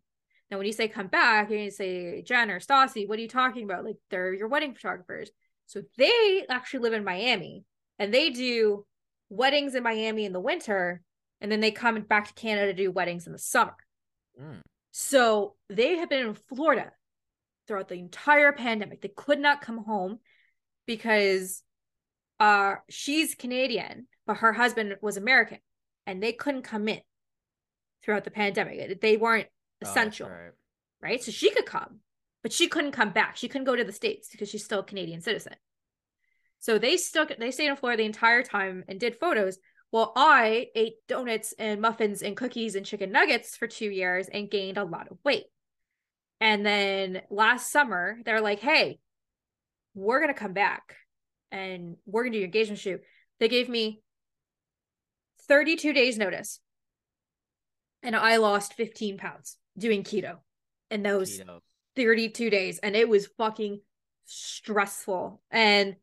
Now, 0.50 0.56
when 0.56 0.66
you 0.66 0.72
say 0.72 0.88
come 0.88 1.08
back, 1.08 1.50
you're 1.50 1.58
going 1.58 1.68
to 1.68 1.74
say, 1.74 2.22
Jen 2.22 2.50
or 2.50 2.60
Stassi, 2.60 3.06
what 3.06 3.18
are 3.18 3.22
you 3.22 3.28
talking 3.28 3.64
about? 3.64 3.84
Like, 3.84 3.96
they're 4.10 4.32
your 4.32 4.48
wedding 4.48 4.72
photographers. 4.72 5.30
So 5.66 5.82
they 5.98 6.46
actually 6.48 6.80
live 6.80 6.94
in 6.94 7.04
Miami 7.04 7.64
and 7.98 8.12
they 8.12 8.30
do 8.30 8.84
weddings 9.28 9.74
in 9.74 9.82
Miami 9.82 10.24
in 10.24 10.32
the 10.32 10.40
winter. 10.40 11.02
And 11.40 11.52
then 11.52 11.60
they 11.60 11.70
come 11.70 12.00
back 12.00 12.26
to 12.28 12.34
Canada 12.34 12.68
to 12.68 12.72
do 12.72 12.90
weddings 12.90 13.26
in 13.26 13.32
the 13.32 13.38
summer. 13.38 13.76
Mm. 14.40 14.60
So 14.90 15.54
they 15.68 15.96
have 15.98 16.08
been 16.10 16.26
in 16.26 16.34
Florida 16.34 16.90
throughout 17.66 17.88
the 17.88 17.94
entire 17.94 18.50
pandemic. 18.52 19.00
They 19.02 19.12
could 19.14 19.38
not 19.38 19.60
come 19.60 19.78
home 19.84 20.18
because 20.86 21.62
uh 22.40 22.76
she's 22.88 23.34
Canadian, 23.34 24.06
but 24.26 24.38
her 24.38 24.52
husband 24.52 24.96
was 25.00 25.16
American 25.16 25.58
and 26.06 26.22
they 26.22 26.32
couldn't 26.32 26.62
come 26.62 26.88
in 26.88 27.00
throughout 28.02 28.24
the 28.24 28.30
pandemic. 28.30 29.00
They 29.00 29.16
weren't 29.16 29.48
Oh, 29.80 29.88
essential, 29.88 30.28
right. 30.28 30.50
right? 31.00 31.22
So 31.22 31.30
she 31.30 31.50
could 31.50 31.66
come, 31.66 32.00
but 32.42 32.52
she 32.52 32.66
couldn't 32.66 32.90
come 32.90 33.10
back. 33.10 33.36
She 33.36 33.46
couldn't 33.46 33.66
go 33.66 33.76
to 33.76 33.84
the 33.84 33.92
States 33.92 34.28
because 34.28 34.48
she's 34.48 34.64
still 34.64 34.80
a 34.80 34.84
Canadian 34.84 35.20
citizen. 35.20 35.54
So 36.60 36.78
they 36.78 36.96
stuck 36.96 37.36
they 37.38 37.50
stayed 37.50 37.68
in 37.68 37.76
Florida 37.76 38.02
the 38.02 38.06
entire 38.06 38.42
time 38.42 38.84
and 38.88 38.98
did 38.98 39.18
photos. 39.18 39.58
Well, 39.90 40.12
I 40.16 40.66
ate 40.74 40.94
donuts 41.06 41.54
and 41.58 41.80
muffins 41.80 42.22
and 42.22 42.36
cookies 42.36 42.74
and 42.74 42.84
chicken 42.84 43.10
nuggets 43.10 43.56
for 43.56 43.66
two 43.66 43.88
years 43.88 44.28
and 44.28 44.50
gained 44.50 44.76
a 44.76 44.84
lot 44.84 45.08
of 45.10 45.18
weight. 45.24 45.46
And 46.40 46.64
then 46.64 47.22
last 47.30 47.72
summer, 47.72 48.18
they're 48.24 48.42
like, 48.42 48.60
hey, 48.60 48.98
we're 49.94 50.20
going 50.20 50.32
to 50.32 50.38
come 50.38 50.52
back 50.52 50.96
and 51.50 51.96
we're 52.06 52.22
going 52.24 52.32
to 52.32 52.36
do 52.36 52.40
your 52.40 52.46
engagement 52.46 52.80
shoot. 52.80 53.00
They 53.40 53.48
gave 53.48 53.68
me 53.68 54.02
32 55.48 55.92
days 55.92 56.18
notice. 56.18 56.60
And 58.02 58.14
I 58.14 58.36
lost 58.36 58.74
15 58.74 59.16
pounds 59.16 59.56
doing 59.76 60.04
keto 60.04 60.36
in 60.90 61.02
those 61.02 61.40
Keto. 61.40 61.60
32 61.96 62.50
days. 62.50 62.78
And 62.78 62.94
it 62.94 63.08
was 63.08 63.26
fucking 63.38 63.80
stressful. 64.26 65.40
And. 65.50 65.96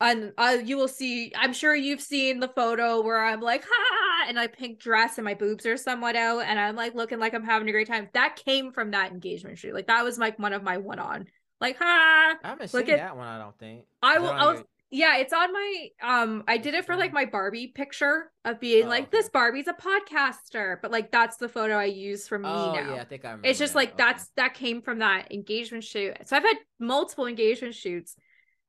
And 0.00 0.32
uh, 0.38 0.56
you 0.64 0.76
will 0.76 0.88
see 0.88 1.32
i'm 1.36 1.52
sure 1.52 1.74
you've 1.74 2.00
seen 2.00 2.40
the 2.40 2.48
photo 2.48 3.00
where 3.02 3.22
i'm 3.24 3.40
like 3.40 3.64
ha 3.68 4.24
and 4.28 4.38
i 4.38 4.46
pink 4.46 4.78
dress 4.80 5.18
and 5.18 5.24
my 5.24 5.34
boobs 5.34 5.66
are 5.66 5.76
somewhat 5.76 6.14
out 6.16 6.40
and 6.40 6.58
i'm 6.58 6.76
like 6.76 6.94
looking 6.94 7.18
like 7.18 7.34
i'm 7.34 7.44
having 7.44 7.68
a 7.68 7.72
great 7.72 7.88
time 7.88 8.08
that 8.14 8.36
came 8.44 8.72
from 8.72 8.90
that 8.92 9.10
engagement 9.12 9.58
shoot 9.58 9.74
like 9.74 9.86
that 9.88 10.04
was 10.04 10.18
like 10.18 10.38
one 10.38 10.52
of 10.52 10.62
my 10.62 10.76
one 10.76 10.98
on 10.98 11.24
like 11.60 11.76
ha 11.78 12.34
I 12.44 12.48
haven't 12.48 12.72
Look 12.72 12.86
seen 12.86 12.94
at- 12.94 13.00
that 13.00 13.16
one. 13.16 13.26
I 13.26 13.38
don't 13.38 13.58
think. 13.58 13.84
i 14.02 14.18
will 14.18 14.28
i'll 14.30 14.54
your- 14.54 14.64
yeah 14.90 15.16
it's 15.18 15.32
on 15.34 15.52
my 15.52 15.88
um 16.02 16.44
i 16.48 16.56
did 16.56 16.72
it 16.74 16.86
for 16.86 16.96
like 16.96 17.12
my 17.12 17.26
barbie 17.26 17.66
picture 17.74 18.30
of 18.46 18.58
being 18.58 18.86
Oh, 18.86 18.88
like 18.88 19.02
okay. 19.08 19.18
this 19.18 19.28
barbie's 19.28 19.66
a 19.68 19.74
podcaster 19.74 20.76
but 20.80 20.90
like 20.90 21.10
that's 21.10 21.36
the 21.36 21.48
photo 21.48 21.74
i 21.76 21.84
use 21.84 22.26
for 22.28 22.38
me 22.38 22.48
Oh 22.48 22.72
now 22.74 22.94
yeah, 22.94 23.00
I 23.02 23.04
think 23.04 23.24
I 23.24 23.28
remember. 23.30 23.48
it's 23.48 23.58
just 23.58 23.74
that. 23.74 23.78
like 23.80 23.88
Okay. 23.90 23.96
that's 23.98 24.30
that 24.36 24.54
came 24.54 24.80
from 24.80 25.00
that 25.00 25.30
engagement 25.32 25.84
shoot 25.84 26.16
so 26.24 26.36
i've 26.36 26.42
had 26.42 26.56
multiple 26.78 27.26
engagement 27.26 27.74
shoots 27.74 28.16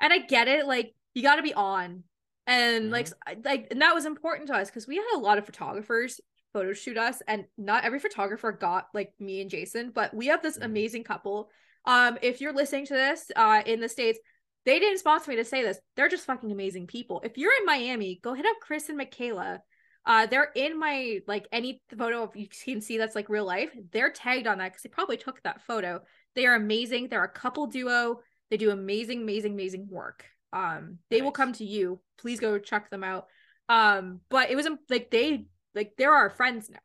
and 0.01 0.11
i 0.11 0.18
get 0.19 0.47
it 0.49 0.65
like 0.68 0.93
you 1.14 1.23
got 1.23 1.36
to 1.38 1.41
be 1.41 1.53
on 1.53 2.03
and 2.48 2.91
like 2.91 3.07
Mm-hmm. 3.07 3.30
s- 3.40 3.45
like 3.45 3.68
and 3.72 3.81
that 3.81 3.94
was 3.95 4.06
important 4.06 4.48
to 4.48 4.56
us 4.56 4.69
because 4.69 4.88
we 4.88 4.95
had 4.98 5.06
a 5.15 5.19
lot 5.19 5.38
of 5.38 5.45
photographers 5.45 6.19
photo 6.53 6.73
shoot 6.73 6.98
us 6.98 7.22
and 7.27 7.45
not 7.57 7.84
every 7.84 7.99
photographer 7.99 8.52
got 8.52 8.88
like 8.94 9.11
me 9.19 9.41
and 9.41 9.49
jason 9.49 9.91
but 9.94 10.14
we 10.14 10.27
have 10.27 10.41
this 10.41 10.57
Mhm. 10.57 10.65
amazing 10.65 11.03
couple 11.03 11.49
um 11.86 12.18
if 12.22 12.41
you're 12.41 12.53
listening 12.53 12.86
to 12.86 12.94
this 12.94 13.31
uh 13.36 13.61
in 13.65 13.80
the 13.81 13.90
states 13.90 14.19
they 14.65 14.80
didn't 14.80 14.98
sponsor 14.99 15.30
me 15.31 15.38
to 15.38 15.45
say 15.45 15.64
this 15.64 15.80
they're 15.95 16.10
just 16.10 16.26
fucking 16.26 16.52
amazing 16.52 16.88
people 16.88 17.22
if 17.23 17.38
you're 17.38 17.53
in 17.60 17.65
miami 17.65 18.19
go 18.23 18.34
hit 18.34 18.45
up 18.45 18.56
chris 18.61 18.90
and 18.90 18.98
michaela 18.98 19.61
uh, 20.06 20.26
they're 20.26 20.49
in 20.56 20.80
my 20.80 21.19
like 21.27 21.45
any 21.52 21.81
photo 21.95 22.23
if 22.23 22.36
you 22.36 22.48
can 22.48 22.81
see 22.81 22.98
that's 22.98 23.15
like 23.15 23.30
real 23.30 23.45
life. 23.45 23.69
They're 23.91 24.10
tagged 24.10 24.48
on 24.48 24.57
that 24.57 24.69
because 24.69 24.81
they 24.81 24.90
probably 24.90 25.18
took 25.18 25.44
that 25.44 25.61
photo. 25.61 26.02
They 26.36 26.45
are 26.48 26.56
amazing. 26.56 27.10
They're 27.10 27.23
a 27.26 27.30
couple 27.30 27.68
duo. 27.68 28.22
They 28.49 28.57
do 28.57 28.72
amazing, 28.72 29.22
amazing, 29.22 29.53
amazing 29.53 29.88
work. 29.91 30.26
Um, 30.51 30.99
they 31.09 31.21
will 31.21 31.31
come 31.31 31.53
to 31.53 31.65
you. 31.65 32.01
Please 32.17 32.39
go 32.39 32.57
check 32.59 32.89
them 32.89 33.03
out. 33.03 33.27
Um, 33.67 34.21
but 34.30 34.49
it 34.49 34.55
was 34.55 34.65
um, 34.65 34.80
like 34.89 35.11
they 35.11 35.45
like 35.76 35.93
they're 35.97 36.13
our 36.13 36.30
friends 36.30 36.69
now. 36.69 36.80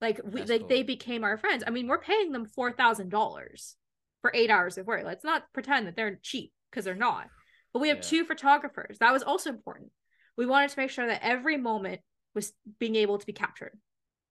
Like 0.00 0.20
we 0.24 0.40
That's 0.40 0.50
like 0.50 0.60
cool. 0.62 0.68
they 0.68 0.82
became 0.82 1.22
our 1.24 1.36
friends. 1.36 1.62
I 1.66 1.70
mean, 1.70 1.86
we're 1.86 1.98
paying 1.98 2.32
them 2.32 2.46
four 2.46 2.72
thousand 2.72 3.10
dollars 3.10 3.76
for 4.22 4.32
eight 4.34 4.50
hours 4.50 4.78
of 4.78 4.86
work. 4.86 5.04
Let's 5.04 5.24
not 5.24 5.44
pretend 5.52 5.86
that 5.86 5.96
they're 5.96 6.18
cheap 6.22 6.52
because 6.70 6.84
they're 6.84 6.94
not. 6.94 7.28
But 7.72 7.80
we 7.80 7.88
have 7.88 7.98
Yeah. 7.98 8.02
two 8.02 8.24
photographers. 8.24 8.98
That 8.98 9.12
was 9.12 9.22
also 9.22 9.50
important. 9.50 9.90
We 10.36 10.46
wanted 10.46 10.70
to 10.70 10.78
make 10.80 10.90
sure 10.90 11.06
that 11.06 11.22
every 11.22 11.56
moment 11.56 12.00
was 12.34 12.52
being 12.78 12.96
able 12.96 13.18
to 13.18 13.26
be 13.26 13.32
captured. 13.32 13.78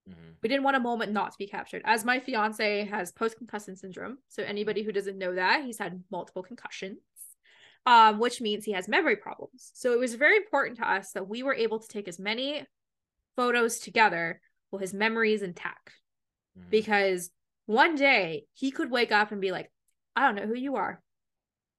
Mhm. 0.08 0.36
We 0.42 0.48
didn't 0.48 0.64
want 0.64 0.76
a 0.76 0.80
moment 0.80 1.12
not 1.12 1.30
to 1.30 1.38
be 1.38 1.46
captured. 1.46 1.82
As 1.84 2.04
my 2.04 2.18
fiance 2.18 2.84
has 2.86 3.12
post 3.12 3.36
concussion 3.38 3.76
syndrome, 3.76 4.18
so 4.28 4.42
anybody 4.42 4.82
who 4.82 4.90
doesn't 4.90 5.16
know 5.18 5.34
that, 5.36 5.64
he's 5.64 5.78
had 5.78 6.02
multiple 6.10 6.42
concussions, 6.42 6.98
um, 7.86 8.18
which 8.18 8.40
means 8.40 8.64
he 8.64 8.72
has 8.72 8.88
memory 8.88 9.16
problems. 9.16 9.70
So 9.74 9.92
it 9.92 9.98
was 9.98 10.14
very 10.14 10.36
important 10.36 10.78
to 10.78 10.88
us 10.88 11.12
that 11.12 11.28
we 11.28 11.42
were 11.42 11.54
able 11.54 11.78
to 11.80 11.88
take 11.88 12.08
as 12.08 12.18
many 12.18 12.64
photos 13.36 13.78
together 13.78 14.40
while 14.70 14.80
his 14.80 14.94
memory 14.94 15.32
is 15.32 15.42
intact. 15.42 15.92
Mhm. 16.58 16.70
Because 16.70 17.30
one 17.66 17.94
day 17.94 18.46
he 18.54 18.70
could 18.70 18.90
wake 18.90 19.12
up 19.12 19.32
and 19.32 19.40
be 19.40 19.52
like, 19.52 19.70
I 20.14 20.26
don't 20.26 20.34
know 20.34 20.46
who 20.46 20.54
you 20.58 20.76
are. 20.76 21.02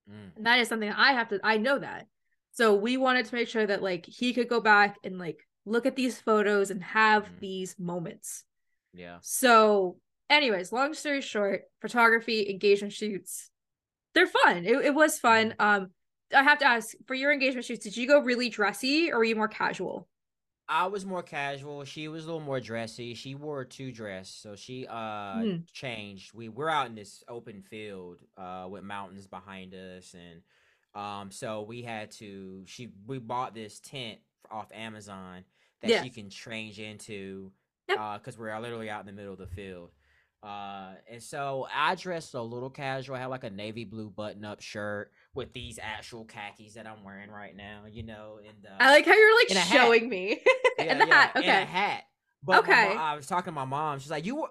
Mm. 0.09 0.35
And 0.35 0.45
that 0.45 0.59
is 0.59 0.67
something 0.67 0.89
that 0.89 0.97
I 0.99 1.13
have 1.13 1.29
to 1.29 1.39
I 1.43 1.57
know 1.57 1.79
that. 1.79 2.07
So 2.51 2.75
we 2.75 2.97
wanted 2.97 3.25
to 3.27 3.35
make 3.35 3.47
sure 3.47 3.65
that 3.65 3.81
like 3.81 4.05
he 4.05 4.33
could 4.33 4.49
go 4.49 4.59
back 4.59 4.97
and 5.03 5.17
like 5.17 5.47
look 5.65 5.85
at 5.85 5.95
these 5.95 6.19
photos 6.19 6.71
and 6.71 6.83
have 6.83 7.25
Mhm. 7.25 7.39
these 7.39 7.79
moments. 7.79 8.43
Yeah. 8.93 9.19
So, 9.21 9.99
anyways, 10.29 10.71
long 10.71 10.93
story 10.93 11.21
short, 11.21 11.63
photography, 11.81 12.49
engagement 12.49 12.93
shoots, 12.93 13.49
they're 14.13 14.27
fun. 14.27 14.65
It, 14.65 14.85
it 14.85 14.95
was 14.95 15.19
fun. 15.19 15.55
Um, 15.59 15.91
I 16.35 16.43
have 16.43 16.59
to 16.59 16.65
ask 16.65 16.95
for 17.05 17.13
your 17.13 17.31
engagement 17.31 17.65
shoots, 17.65 17.83
did 17.83 17.95
you 17.97 18.07
go 18.07 18.19
really 18.19 18.49
dressy 18.49 19.11
or 19.11 19.17
were 19.19 19.23
you 19.23 19.35
more 19.35 19.47
casual? 19.47 20.07
I 20.67 20.87
was 20.87 21.05
more 21.05 21.21
casual. 21.21 21.83
She 21.83 22.07
was 22.07 22.23
a 22.23 22.27
little 22.27 22.39
more 22.41 22.59
dressy. 22.61 23.13
She 23.15 23.35
wore 23.35 23.61
a 23.61 23.65
two 23.65 23.91
dress, 23.91 24.29
so 24.29 24.55
she 24.55 24.87
uh 24.87 25.41
Hmm. 25.41 25.57
changed. 25.73 26.33
We 26.33 26.47
we're 26.49 26.69
out 26.69 26.87
in 26.87 26.95
this 26.95 27.23
open 27.27 27.61
field 27.61 28.19
uh 28.37 28.67
with 28.69 28.83
mountains 28.83 29.27
behind 29.27 29.73
us, 29.75 30.13
and 30.15 30.41
um 30.95 31.31
so 31.31 31.63
we 31.63 31.81
had 31.81 32.11
to. 32.11 32.63
She 32.65 32.93
we 33.05 33.19
bought 33.19 33.53
this 33.53 33.79
tent 33.81 34.19
off 34.49 34.71
Amazon 34.73 35.43
that 35.81 35.91
Yeah. 35.91 36.01
she 36.01 36.09
can 36.09 36.29
change 36.29 36.79
into, 36.79 37.51
Yep. 37.89 37.99
uh 37.99 38.17
because 38.17 38.37
we're 38.37 38.57
literally 38.59 38.89
out 38.89 39.01
in 39.01 39.05
the 39.05 39.11
middle 39.11 39.33
of 39.33 39.39
the 39.39 39.47
field. 39.47 39.91
Uh, 40.43 40.95
and 41.09 41.23
so 41.23 41.65
I 41.73 41.95
dressed 41.95 42.33
a 42.33 42.41
little 42.41 42.69
casual. 42.69 43.15
I 43.15 43.19
had 43.19 43.27
like 43.27 43.45
a 43.45 43.49
navy 43.49 43.85
blue 43.85 44.09
button 44.09 44.43
up 44.43 44.61
shirt 44.61 45.11
with 45.33 45.53
these 45.53 45.79
actual 45.81 46.25
khakis 46.25 46.73
that 46.73 46.85
I'm 46.85 47.03
wearing 47.03 47.31
right 47.31 47.55
now. 47.55 47.83
You 47.89 48.03
know, 48.03 48.39
and 48.45 48.65
uh, 48.65 48.75
I 48.79 48.91
like 48.91 49.05
how 49.05 49.13
you're 49.13 49.39
like 49.39 49.49
hat. 49.51 49.67
showing 49.67 50.09
me. 50.09 50.41
yeah, 50.77 50.83
and 50.83 51.01
the 51.01 51.07
yeah, 51.07 51.13
hat. 51.13 51.31
and 51.35 51.43
Okay. 51.45 51.61
a 51.61 51.65
hat. 51.65 52.03
But 52.43 52.59
Okay. 52.59 52.93
mo- 52.93 53.01
I 53.01 53.15
was 53.15 53.25
talking 53.25 53.53
to 53.53 53.55
my 53.55 53.63
mom. 53.65 53.99
She's 53.99 54.11
like, 54.11 54.25
"You." 54.25 54.35
Were... 54.35 54.49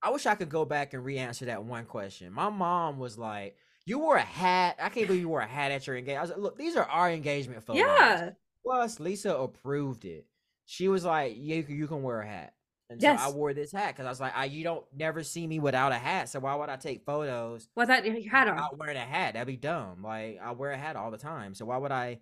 I 0.00 0.10
wish 0.10 0.26
I 0.26 0.36
could 0.36 0.48
go 0.48 0.64
back 0.64 0.94
and 0.94 1.04
re-answer 1.04 1.46
that 1.46 1.64
one 1.64 1.84
question. 1.84 2.32
My 2.32 2.48
mom 2.48 3.00
was 3.00 3.18
like, 3.18 3.56
"You 3.86 3.98
wore 3.98 4.16
a 4.16 4.22
hat. 4.22 4.76
I 4.80 4.88
can't 4.88 5.08
believe 5.08 5.22
you 5.22 5.28
wore 5.28 5.40
a 5.40 5.46
hat 5.48 5.72
at 5.72 5.84
your 5.88 5.96
engagement." 5.96 6.18
I 6.18 6.22
was 6.22 6.30
like, 6.30 6.38
"Look, 6.38 6.58
these 6.58 6.76
are 6.76 6.84
our 6.84 7.10
engagement 7.10 7.64
photos." 7.64 7.80
yeah. 7.80 8.30
Plus, 8.64 9.00
Lisa 9.00 9.34
approved 9.34 10.04
it. 10.04 10.26
She 10.64 10.86
was 10.86 11.04
like, 11.04 11.36
"You 11.36 11.64
you 11.68 11.88
can 11.88 12.04
wear 12.04 12.20
a 12.20 12.26
hat." 12.28 12.54
And 12.90 13.00
so 13.00 13.08
I 13.08 13.30
wore 13.30 13.52
this 13.52 13.70
hat 13.72 13.88
because 13.94 14.06
I 14.06 14.08
was 14.08 14.20
like, 14.20 14.34
I, 14.34 14.46
"You 14.46 14.64
don't 14.64 14.84
never 14.96 15.22
see 15.22 15.46
me 15.46 15.58
without 15.60 15.92
a 15.92 15.96
hat, 15.98 16.28
so 16.30 16.40
why 16.40 16.54
would 16.54 16.70
I 16.70 16.76
take 16.76 17.04
photos 17.04 17.68
What 17.74 17.88
that 17.88 18.04
you 18.06 18.30
had 18.30 18.48
on? 18.48 18.54
without 18.56 18.78
wearing 18.78 18.96
a 18.96 19.00
hat? 19.00 19.34
That'd 19.34 19.46
be 19.46 19.56
dumb. 19.56 20.02
Like 20.02 20.38
I 20.42 20.52
wear 20.52 20.70
a 20.70 20.78
hat 20.78 20.96
all 20.96 21.10
the 21.10 21.18
time, 21.18 21.54
so 21.54 21.66
why 21.66 21.76
would 21.76 21.92
I 21.92 22.20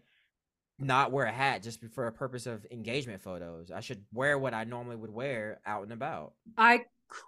not 0.78 1.12
wear 1.12 1.24
a 1.26 1.32
hat 1.32 1.62
just 1.62 1.84
for 1.94 2.06
a 2.08 2.12
purpose 2.12 2.46
of 2.46 2.66
engagement 2.70 3.22
photos? 3.22 3.70
I 3.70 3.80
should 3.80 4.04
wear 4.12 4.38
what 4.38 4.54
I 4.54 4.64
normally 4.64 4.96
would 4.96 5.10
wear 5.12 5.60
out 5.64 5.84
and 5.84 5.92
about. 5.92 6.32
I 6.56 6.84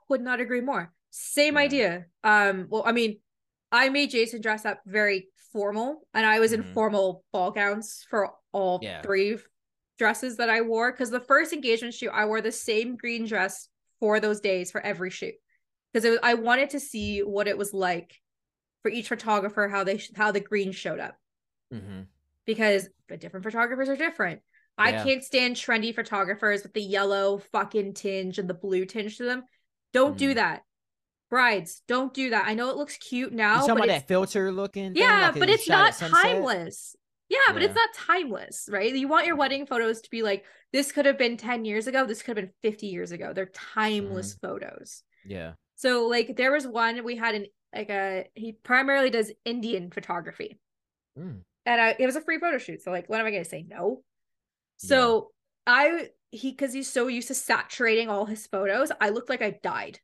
could 0.09 0.21
not 0.21 0.41
agree 0.41 0.61
more. 0.61 0.93
Same 1.11 1.55
Yeah. 1.55 1.61
idea. 1.61 2.07
Um, 2.25 2.67
well, 2.69 2.83
I 2.85 2.93
mean, 2.93 3.21
I 3.71 3.89
made 3.89 4.11
Jason 4.11 4.41
dress 4.41 4.65
up 4.65 4.81
very 4.85 5.29
formal, 5.53 6.09
and 6.13 6.27
I 6.27 6.41
was 6.41 6.53
in 6.53 6.63
Mhm. 6.65 6.75
formal 6.75 7.25
ball 7.33 7.53
gowns 7.53 8.05
for 8.11 8.31
all 8.53 8.81
Yeah. 8.83 9.01
three 9.03 9.39
dresses 9.99 10.37
that 10.37 10.49
I 10.51 10.61
wore. 10.63 10.91
Because 10.93 11.11
the 11.11 11.21
first 11.21 11.53
engagement 11.53 11.95
shoot, 11.95 12.11
I 12.13 12.25
wore 12.27 12.41
the 12.41 12.53
same 12.53 12.97
green 12.97 13.27
dress 13.27 13.69
for 14.01 14.21
those 14.21 14.41
days 14.41 14.71
for 14.71 14.81
every 14.81 15.11
shoot, 15.11 15.35
because 15.93 16.19
I 16.23 16.35
wanted 16.35 16.71
to 16.71 16.81
see 16.81 17.21
what 17.21 17.49
it 17.49 17.59
was 17.59 17.75
like 17.75 18.21
for 18.83 18.91
each 18.91 19.09
photographer 19.09 19.67
how 19.69 19.83
they 19.85 20.01
how 20.17 20.31
the 20.31 20.41
green 20.41 20.71
showed 20.73 21.01
up 21.01 21.17
Mm-hmm. 21.75 22.03
because 22.47 22.89
the 23.09 23.17
different 23.17 23.45
photographers 23.45 23.89
are 23.89 23.97
different. 23.97 24.41
I 24.81 24.93
can't 24.93 25.25
stand 25.25 25.57
trendy 25.57 25.93
photographers 25.93 26.63
with 26.63 26.73
the 26.73 26.81
yellow 26.81 27.39
fucking 27.51 27.95
tinge 27.95 28.39
and 28.39 28.49
the 28.49 28.55
blue 28.55 28.85
tinge 28.85 29.17
to 29.19 29.25
them. 29.25 29.43
Don't 29.93 30.17
do 30.17 30.31
Mhm. 30.31 30.35
that. 30.37 30.63
Brides, 31.31 31.83
don't 31.89 32.15
do 32.15 32.31
that. 32.31 32.47
I 32.47 32.55
know 32.55 32.71
it 32.71 32.77
looks 32.77 32.97
cute 32.97 33.33
now, 33.33 33.57
talking 33.57 33.75
but 33.75 33.85
about 33.85 33.89
that 33.89 34.09
filter 34.09 34.53
looking? 34.53 34.95
thing, 34.95 35.03
yeah, 35.03 35.31
like 35.33 35.41
but 35.41 35.51
it's 35.51 35.69
not 35.69 35.93
timeless. 35.95 36.95
Yeah, 37.29 37.53
but 37.53 37.63
it's 37.63 37.75
not 37.75 37.91
timeless, 37.95 38.69
right? 38.73 38.95
You 38.95 39.07
want 39.09 39.27
your 39.27 39.37
wedding 39.37 39.67
photos 39.67 40.01
to 40.03 40.11
be 40.11 40.23
like 40.23 40.45
this 40.73 40.93
could 40.93 41.07
have 41.07 41.19
been 41.19 41.37
10 41.37 41.65
years 41.65 41.87
ago, 41.87 42.07
this 42.07 42.23
could 42.23 42.37
have 42.37 42.47
been 42.47 42.55
50 42.63 42.87
years 42.87 43.13
ago. 43.13 43.33
They're 43.35 43.51
timeless 43.55 44.35
Mm-hmm. 44.35 44.47
photos. 44.47 45.03
Yeah. 45.25 45.53
So 45.77 46.07
like 46.09 46.37
there 46.37 46.53
was 46.53 46.67
one 46.67 47.05
we 47.05 47.17
had 47.17 47.35
an 47.35 47.47
like 47.75 47.91
a 47.91 48.27
he 48.35 48.53
primarily 48.53 49.11
does 49.11 49.31
Indian 49.45 49.91
photography. 49.91 50.59
Mm. 51.19 51.41
And 51.67 51.81
I, 51.81 51.97
it 51.99 52.07
was 52.07 52.17
a 52.17 52.23
free 52.23 52.39
photo 52.39 52.57
shoot. 52.59 52.83
So 52.83 52.91
like 52.91 53.09
what 53.09 53.21
am 53.21 53.27
I 53.27 53.31
gonna 53.31 53.45
say? 53.45 53.67
No. 53.69 54.03
So 54.79 55.31
I 55.67 56.09
he 56.31 56.51
because 56.51 56.73
he's 56.73 56.91
so 56.91 57.09
used 57.09 57.29
to 57.29 57.35
saturating 57.35 58.09
all 58.09 58.25
his 58.27 58.47
photos, 58.47 58.91
I 59.01 59.11
looked 59.11 59.29
like 59.29 59.43
I 59.43 59.59
died 59.63 60.01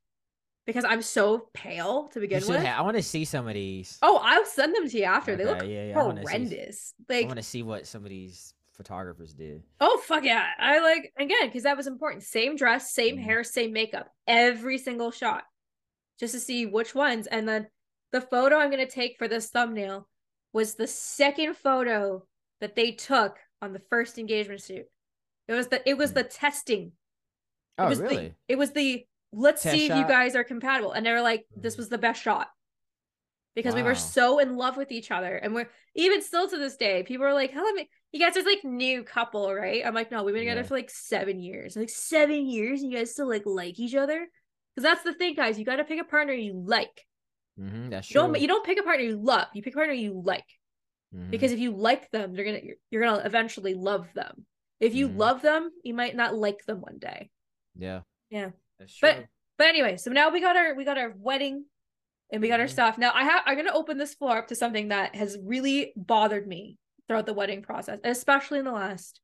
because 0.66 0.85
I'm 0.85 1.03
so 1.03 1.49
pale 1.53 2.09
to 2.09 2.20
begin 2.20 2.43
with. 2.47 2.62
have. 2.62 2.78
I 2.78 2.82
want 2.82 2.97
to 2.97 3.03
see 3.03 3.24
some 3.24 3.47
of 3.49 3.55
these. 3.55 3.99
Oh, 4.03 4.19
I'll 4.23 4.45
send 4.47 4.74
them 4.74 4.89
to 4.89 4.99
you 4.99 5.05
after. 5.05 5.36
they 5.36 5.45
look 5.45 5.62
yeah, 5.62 5.86
yeah, 5.86 6.01
I 6.01 6.03
wanna 6.05 6.23
see- 6.27 6.32
horrendous. 6.32 6.95
I 7.11 7.23
want 7.24 7.36
to 7.36 7.43
see 7.43 7.62
what 7.62 7.86
some 7.86 8.03
of 8.05 8.09
these 8.11 8.55
photographers 8.73 9.35
did. 9.35 9.62
Oh 9.81 9.99
fuck 10.05 10.24
yeah. 10.24 10.47
I 10.59 10.81
like 10.81 11.12
again 11.19 11.47
because 11.47 11.62
that 11.65 11.77
was 11.77 11.86
important. 11.86 12.23
Same 12.24 12.57
dress, 12.57 12.93
same 12.93 13.16
Mhm. 13.16 13.23
hair, 13.23 13.45
same 13.45 13.73
makeup. 13.73 14.12
Every 14.27 14.78
single 14.78 15.11
shot. 15.11 15.45
Just 16.19 16.35
to 16.35 16.41
see 16.41 16.66
which 16.66 16.95
ones. 16.95 17.27
And 17.28 17.49
then 17.49 17.69
the 18.12 18.20
photo 18.20 18.57
I'm 18.57 18.70
gonna 18.70 18.86
take 18.86 19.16
for 19.19 19.28
this 19.28 19.51
thumbnail 19.51 20.09
was 20.53 20.74
the 20.74 20.86
second 20.86 21.57
photo 21.57 22.27
that 22.61 22.74
they 22.77 22.93
took 22.93 23.39
on 23.62 23.73
the 23.73 23.78
first 23.91 24.19
engagement 24.19 24.61
shoot. 24.62 24.86
It 25.47 25.53
was 25.53 25.69
the 25.69 25.86
it 25.89 25.97
was 25.99 26.11
Mm. 26.12 26.15
the 26.15 26.24
testing. 26.24 26.86
It 26.86 26.93
Oh, 27.82 27.89
was 27.89 28.01
really? 28.01 28.28
the 28.28 28.35
it 28.49 28.57
was 28.57 28.73
the 28.73 29.07
let's 29.35 29.62
Test 29.62 29.74
see 29.77 29.86
if 29.86 29.97
you 29.97 30.05
guys 30.06 30.35
are 30.36 30.44
compatible. 30.44 30.93
And 30.93 31.05
they 31.05 31.12
were 31.12 31.20
like, 31.23 31.47
this 31.56 31.74
Mhm. 31.74 31.78
was 31.78 31.89
the 31.89 31.98
best 31.98 32.23
shot. 32.23 32.48
Because 33.55 33.74
we 33.74 33.82
were 33.85 33.94
so 33.94 34.40
in 34.40 34.56
love 34.56 34.77
with 34.77 34.90
each 34.90 35.11
other. 35.12 35.36
And 35.36 35.55
we're 35.55 35.70
even 35.94 36.23
still 36.23 36.48
to 36.48 36.56
this 36.59 36.77
day, 36.77 37.05
people 37.05 37.24
are 37.24 37.32
like, 37.35 37.52
How 37.52 37.62
long 37.65 37.85
you 38.11 38.19
guys 38.20 38.36
are 38.36 38.43
like 38.43 38.65
new 38.65 39.05
couple, 39.05 39.52
right? 39.55 39.85
I'm 39.86 39.94
like, 39.94 40.11
no, 40.11 40.24
we've 40.24 40.35
been 40.35 40.40
together 40.43 40.62
Yeah. 40.62 40.66
for 40.66 40.74
like 40.74 40.90
seven 40.90 41.39
years. 41.40 41.77
Like 41.77 41.89
seven 41.90 42.47
years, 42.47 42.82
and 42.82 42.90
you 42.90 42.98
guys 42.98 43.12
still 43.12 43.28
like 43.28 43.43
like 43.47 43.78
each 43.78 43.94
other? 43.94 44.28
Because 44.74 44.89
that's 44.90 45.05
the 45.05 45.15
thing, 45.15 45.35
guys. 45.35 45.56
You 45.59 45.65
gotta 45.65 45.85
pick 45.85 46.01
a 46.01 46.05
partner 46.05 46.32
you 46.32 46.52
like. 46.66 47.06
Mm-hmm, 47.61 47.90
that's 47.90 48.11
You 48.11 48.15
true. 48.20 48.23
don't 48.32 48.40
you 48.40 48.48
don't 48.48 48.66
pick 48.66 48.78
a 48.81 48.82
partner 48.82 49.05
you 49.05 49.16
love. 49.23 49.47
You 49.55 49.62
pick 49.62 49.74
a 49.74 49.77
partner 49.77 49.94
you 49.94 50.20
like. 50.24 50.47
Mhm. 51.15 51.31
Because 51.31 51.52
if 51.52 51.61
you 51.61 51.70
like 51.77 52.11
them, 52.11 52.35
they're 52.35 52.44
gonna 52.44 52.61
you're, 52.62 52.77
you're 52.90 53.02
gonna 53.05 53.23
eventually 53.24 53.74
love 53.74 54.09
them. 54.15 54.47
If 54.81 54.94
you 54.97 55.09
Mhm. 55.09 55.16
love 55.16 55.43
them, 55.43 55.70
you 55.85 55.94
might 55.94 56.16
not 56.16 56.35
like 56.35 56.65
them 56.66 56.81
one 56.81 56.98
day. 56.98 57.31
yeah, 57.77 58.02
Yeah. 58.31 58.51
That's 58.85 58.97
true. 58.97 59.09
But 59.09 59.27
but 59.59 59.66
anyway, 59.69 59.97
so 59.97 60.11
now 60.11 60.31
we 60.31 60.40
got 60.40 60.56
our 60.56 60.74
we 60.74 60.85
got 60.85 60.98
our 60.98 61.15
wedding 61.16 61.65
and 62.31 62.43
we 62.43 62.48
got 62.48 62.61
our 62.61 62.66
Mhm. 62.66 62.70
stuff. 62.70 62.98
Now 62.98 63.12
I 63.15 63.24
have 63.24 63.43
I'm 63.47 63.56
gonna 63.56 63.73
open 63.73 63.98
this 63.98 64.15
floor 64.15 64.39
up 64.39 64.48
to 64.48 64.55
something 64.55 64.89
that 64.89 65.15
has 65.15 65.39
really 65.43 65.93
bothered 65.97 66.47
me 66.47 66.78
throughout 67.06 67.27
the 67.27 67.35
wedding 67.35 67.62
process, 67.62 68.01
especially 68.05 68.59
in 68.59 68.65
the 68.65 68.73
last 68.73 69.20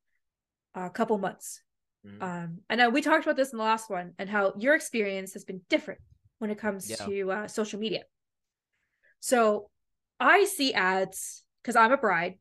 uh, 0.74 0.88
couple 0.88 1.18
months. 1.18 1.62
Mhm. 2.06 2.22
Um, 2.22 2.60
I 2.70 2.76
know 2.76 2.90
we 2.90 3.02
talked 3.02 3.24
about 3.24 3.36
this 3.36 3.52
in 3.52 3.58
the 3.58 3.64
last 3.64 3.90
one 3.90 4.14
and 4.18 4.30
how 4.30 4.54
your 4.56 4.74
experience 4.74 5.32
has 5.32 5.44
been 5.44 5.62
different 5.68 6.00
when 6.38 6.50
it 6.50 6.58
comes 6.58 6.88
Yeah. 6.88 6.96
to 7.06 7.32
uh, 7.32 7.48
social 7.48 7.80
media. 7.80 8.04
So 9.18 9.70
I 10.18 10.44
see 10.44 10.72
ads 10.72 11.44
because 11.62 11.76
I'm 11.76 11.92
a 11.92 11.96
bride 11.96 12.38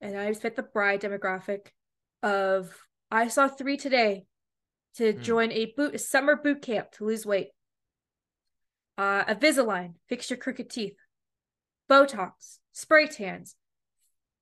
and 0.00 0.16
I 0.18 0.32
fit 0.34 0.56
the 0.56 0.62
bride 0.62 1.00
demographic 1.02 1.68
of 2.22 2.76
I 3.10 3.28
saw 3.28 3.48
three 3.48 3.76
today 3.76 4.26
to 4.96 5.12
Hmm. 5.12 5.22
join 5.22 5.52
a 5.52 5.66
boot 5.76 5.94
a 5.94 5.98
summer 5.98 6.36
boot 6.36 6.62
camp 6.62 6.92
to 6.92 7.04
lose 7.04 7.24
weight. 7.26 7.50
Uh, 8.96 9.24
a 9.28 9.34
Visalign, 9.34 9.94
fix 10.08 10.28
your 10.28 10.38
crooked 10.38 10.68
teeth, 10.68 10.96
Botox, 11.88 12.58
spray 12.72 13.06
tans, 13.06 13.54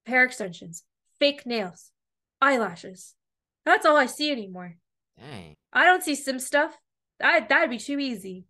hair 0.06 0.24
extensions, 0.24 0.84
fake 1.18 1.44
nails, 1.44 1.92
eyelashes. 2.40 3.14
That's 3.64 3.84
all 3.84 3.96
I 3.96 4.06
see 4.06 4.30
anymore. 4.32 4.76
Dang. 5.18 5.54
I 5.72 5.84
don't 5.84 6.02
see 6.02 6.14
sim 6.14 6.38
stuff. 6.38 6.76
That 7.18 7.48
that'd 7.48 7.70
be 7.70 7.78
too 7.78 7.98
easy. 7.98 8.46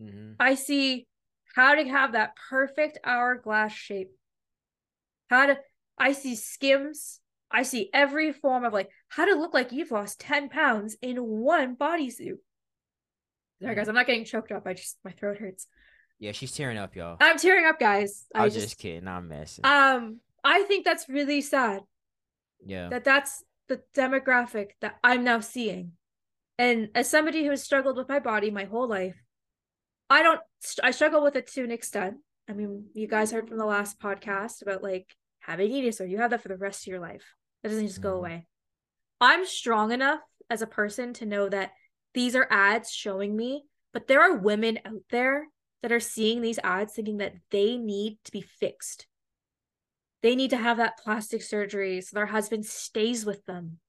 Mm-hmm. 0.00 0.32
I 0.40 0.56
see 0.56 1.06
how 1.54 1.74
to 1.74 1.84
have 1.88 2.12
that 2.12 2.34
perfect 2.50 2.98
hourglass 3.04 3.72
shape. 3.72 4.10
How 5.30 5.46
to 5.46 5.58
I 5.96 6.12
see 6.12 6.34
skims. 6.36 7.20
I 7.50 7.62
see 7.62 7.90
every 7.92 8.32
form 8.32 8.64
of 8.64 8.72
like 8.72 8.90
how 9.08 9.24
to 9.24 9.34
look 9.34 9.54
like 9.54 9.72
you've 9.72 9.90
lost 9.90 10.20
10 10.20 10.48
pounds 10.48 10.96
in 11.02 11.16
one 11.18 11.76
bodysuit. 11.76 12.38
Sorry 13.62 13.74
guys, 13.74 13.88
I'm 13.88 13.94
not 13.94 14.06
getting 14.06 14.24
choked 14.24 14.52
up. 14.52 14.66
I 14.66 14.74
just 14.74 14.98
my 15.04 15.12
throat 15.12 15.38
hurts. 15.38 15.66
Yeah, 16.18 16.32
she's 16.32 16.52
tearing 16.52 16.78
up, 16.78 16.94
y'all. 16.96 17.16
I'm 17.20 17.38
tearing 17.38 17.66
up, 17.66 17.78
guys. 17.78 18.26
I 18.34 18.40
I 18.40 18.44
was 18.44 18.54
just, 18.54 18.66
just, 18.66 18.78
kidding. 18.78 19.08
I'm 19.08 19.28
messing. 19.28 19.64
um 19.64 20.20
I 20.42 20.62
think 20.62 20.84
that's 20.84 21.08
really 21.08 21.40
sad 21.40 21.82
yeah. 22.64 22.88
that 22.88 23.04
that's 23.04 23.42
the 23.68 23.80
demographic 23.96 24.70
that 24.80 24.96
I'm 25.02 25.24
now 25.24 25.40
seeing. 25.40 25.92
And 26.58 26.88
as 26.94 27.10
somebody 27.10 27.44
who 27.44 27.50
has 27.50 27.62
struggled 27.62 27.96
with 27.96 28.08
my 28.08 28.18
body 28.18 28.50
my 28.50 28.64
whole 28.64 28.88
life, 28.88 29.16
I 30.10 30.22
don't, 30.22 30.40
I 30.82 30.90
struggle 30.90 31.22
with 31.22 31.36
it 31.36 31.46
to 31.52 31.64
an 31.64 31.72
extent. 31.72 32.16
I 32.48 32.52
mean, 32.52 32.86
you 32.94 33.08
guys 33.08 33.32
heard 33.32 33.48
from 33.48 33.58
the 33.58 33.64
last 33.64 33.98
podcast 33.98 34.62
about 34.62 34.82
like 34.82 35.08
having 35.46 35.70
eating 35.70 35.90
disorder. 35.90 36.10
You 36.10 36.18
have 36.18 36.30
that 36.30 36.42
for 36.42 36.48
the 36.48 36.56
rest 36.56 36.82
of 36.82 36.90
your 36.90 37.00
life. 37.00 37.34
That 37.62 37.70
doesn't 37.70 37.86
just 37.86 38.00
go 38.00 38.14
Mhm. 38.14 38.18
away. 38.18 38.46
I'm 39.20 39.46
strong 39.46 39.92
enough 39.92 40.20
as 40.50 40.62
a 40.62 40.66
person 40.66 41.12
to 41.14 41.26
know 41.26 41.48
that 41.48 41.72
these 42.12 42.36
are 42.36 42.46
ads 42.50 42.90
showing 42.90 43.36
me, 43.36 43.66
but 43.92 44.06
there 44.06 44.20
are 44.20 44.36
women 44.36 44.78
out 44.84 45.02
there 45.10 45.48
that 45.82 45.92
are 45.92 46.00
seeing 46.00 46.40
these 46.40 46.58
ads 46.60 46.94
thinking 46.94 47.18
that 47.18 47.34
they 47.50 47.76
need 47.76 48.18
to 48.24 48.32
be 48.32 48.40
fixed. 48.40 49.06
They 50.22 50.34
need 50.34 50.50
to 50.50 50.56
have 50.56 50.78
that 50.78 50.98
plastic 50.98 51.42
surgery 51.42 52.00
so 52.00 52.14
their 52.14 52.26
husband 52.26 52.64
stays 52.64 53.26
with 53.26 53.44
them. 53.44 53.80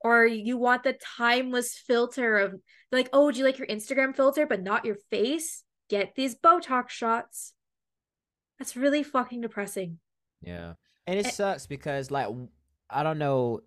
Or 0.00 0.24
you 0.24 0.56
want 0.56 0.84
the 0.84 0.92
timeless 0.92 1.76
filter 1.76 2.38
of 2.38 2.60
like, 2.92 3.08
oh, 3.12 3.32
do 3.32 3.38
you 3.38 3.44
like 3.44 3.58
your 3.58 3.66
Instagram 3.66 4.14
filter 4.14 4.46
but 4.46 4.62
not 4.62 4.84
your 4.84 4.94
face? 5.10 5.64
Get 5.88 6.14
these 6.14 6.36
Botox 6.36 6.90
shots. 6.90 7.54
That's 8.58 8.76
really 8.76 9.02
fucking 9.02 9.40
depressing. 9.40 9.98
Yeah. 10.42 10.74
And 11.06 11.18
it 11.18 11.26
Eh. 11.26 11.30
sucks 11.30 11.66
because 11.66 12.10
like 12.10 12.28
I 12.90 13.02
don't 13.02 13.18
know 13.18 13.60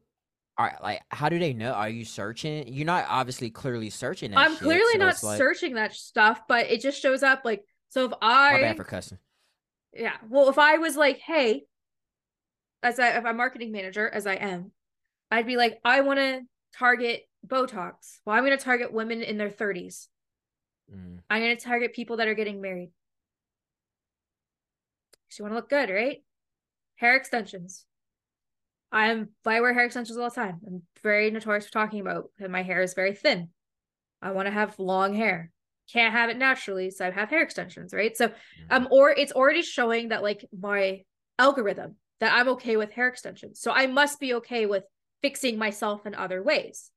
are 0.58 0.78
like 0.82 1.02
how 1.10 1.30
do 1.30 1.40
they 1.40 1.54
know? 1.54 1.72
Are 1.72 1.88
you 1.90 2.04
searching? 2.06 2.68
You're 2.68 2.86
not 2.86 3.06
obviously 3.08 3.50
clearly 3.50 3.90
searching 3.90 4.32
that 4.32 4.40
I'm 4.40 4.52
shit, 4.54 4.62
clearly 4.64 4.92
so 4.94 4.98
not 5.00 5.24
like- 5.24 5.38
searching 5.38 5.76
that 5.76 5.94
stuff, 5.94 6.42
but 6.48 6.68
it 6.70 6.82
just 6.82 7.02
shows 7.02 7.24
up 7.24 7.42
like 7.46 7.64
so 7.90 8.06
if 8.06 8.12
My 8.12 8.18
I 8.22 8.62
bad 8.62 8.78
for 8.78 8.84
cussing. 8.84 9.18
yeah, 9.94 10.18
well 10.28 10.50
if 10.50 10.58
I 10.60 10.78
was 10.78 10.96
like, 10.98 11.18
hey, 11.20 11.64
as 12.84 13.00
I 13.00 13.18
if 13.18 13.26
I'm 13.26 13.38
marketing 13.38 13.72
manager, 13.72 14.08
as 14.10 14.28
I 14.28 14.36
am, 14.36 14.72
I'd 15.32 15.48
be 15.48 15.56
like, 15.58 15.80
I 15.86 16.02
want 16.02 16.20
to 16.20 16.42
target 16.78 17.24
Botox. 17.48 18.20
Well, 18.26 18.36
I'm 18.36 18.44
gonna 18.44 18.58
target 18.58 18.92
women 18.94 19.22
in 19.22 19.38
their 19.38 19.50
30s. 19.50 20.08
Mm. 20.94 21.20
I'm 21.30 21.42
gonna 21.42 21.56
target 21.56 21.94
people 21.94 22.18
that 22.18 22.28
are 22.28 22.34
getting 22.36 22.60
married. 22.62 22.92
So 25.30 25.42
you 25.42 25.44
want 25.46 25.54
to 25.54 25.56
look 25.58 25.70
good, 25.70 25.90
right? 25.94 26.18
Hair 27.00 27.16
extensions. 27.16 27.86
I'm 28.92 29.30
I 29.46 29.62
wear 29.62 29.74
hair 29.74 29.86
extensions 29.86 30.18
all 30.18 30.30
the 30.30 30.36
time. 30.36 30.60
I'm 30.66 30.82
very 31.02 31.32
notorious 31.32 31.66
for 31.66 31.72
talking 31.72 32.02
about 32.02 32.32
that 32.40 32.52
my 32.52 32.62
hair 32.62 32.82
is 32.82 32.94
very 32.94 33.14
thin. 33.14 33.50
I 34.22 34.32
want 34.32 34.48
to 34.48 34.52
have 34.52 34.78
long 34.80 35.14
hair. 35.14 35.52
Can't 35.94 36.14
have 36.14 36.30
it 36.30 36.38
naturally, 36.38 36.92
so 36.92 37.08
I 37.08 37.12
have 37.12 37.30
hair 37.30 37.42
extensions, 37.42 37.94
right? 37.94 38.16
So 38.18 38.28
Mhm. 38.28 38.36
um 38.70 38.88
or 38.92 39.12
it's 39.12 39.32
already 39.32 39.62
showing 39.62 40.10
that 40.10 40.24
like 40.24 40.46
my 40.52 41.06
algorithm 41.38 41.96
that 42.20 42.34
I'm 42.34 42.50
okay 42.50 42.76
with 42.76 42.92
hair 42.92 43.08
extensions. 43.08 43.62
So 43.62 43.72
I 43.72 43.88
must 43.88 44.20
be 44.20 44.34
okay 44.36 44.66
with 44.66 44.84
fixing 45.22 45.58
myself 45.58 46.06
in 46.06 46.16
other 46.16 46.44
ways, 46.44 46.92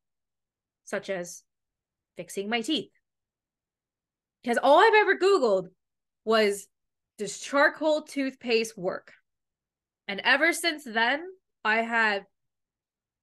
such 0.83 1.11
as 1.11 1.45
fixing 2.17 2.49
my 2.49 2.61
teeth. 2.61 2.91
Because 4.43 4.59
all 4.61 4.81
I've 4.81 4.95
ever 4.95 5.17
Googled 5.17 5.69
was 6.25 6.67
does 7.19 7.39
charcoal 7.39 8.03
toothpaste 8.03 8.77
work? 8.77 9.13
And 10.13 10.21
ever 10.25 10.53
since 10.53 10.85
then, 10.85 11.25
I 11.65 11.77
have 11.77 12.25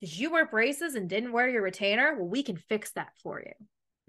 did 0.01 0.17
you 0.17 0.31
wear 0.31 0.47
braces 0.47 0.95
and 0.95 1.07
didn't 1.07 1.33
wear 1.33 1.47
your 1.47 1.61
retainer? 1.61 2.15
Well, 2.15 2.27
we 2.27 2.41
can 2.41 2.57
fix 2.57 2.93
that 2.93 3.09
for 3.21 3.39
you. 3.39 3.53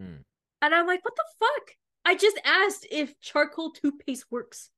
Mm. 0.03 0.21
And 0.63 0.75
I'm 0.75 0.87
like, 0.87 1.05
what 1.05 1.15
the 1.15 1.25
fuck? 1.39 1.75
I 2.07 2.15
just 2.15 2.41
asked 2.43 2.87
if 2.91 3.21
charcoal 3.21 3.73
toothpaste 3.73 4.25
works. 4.31 4.71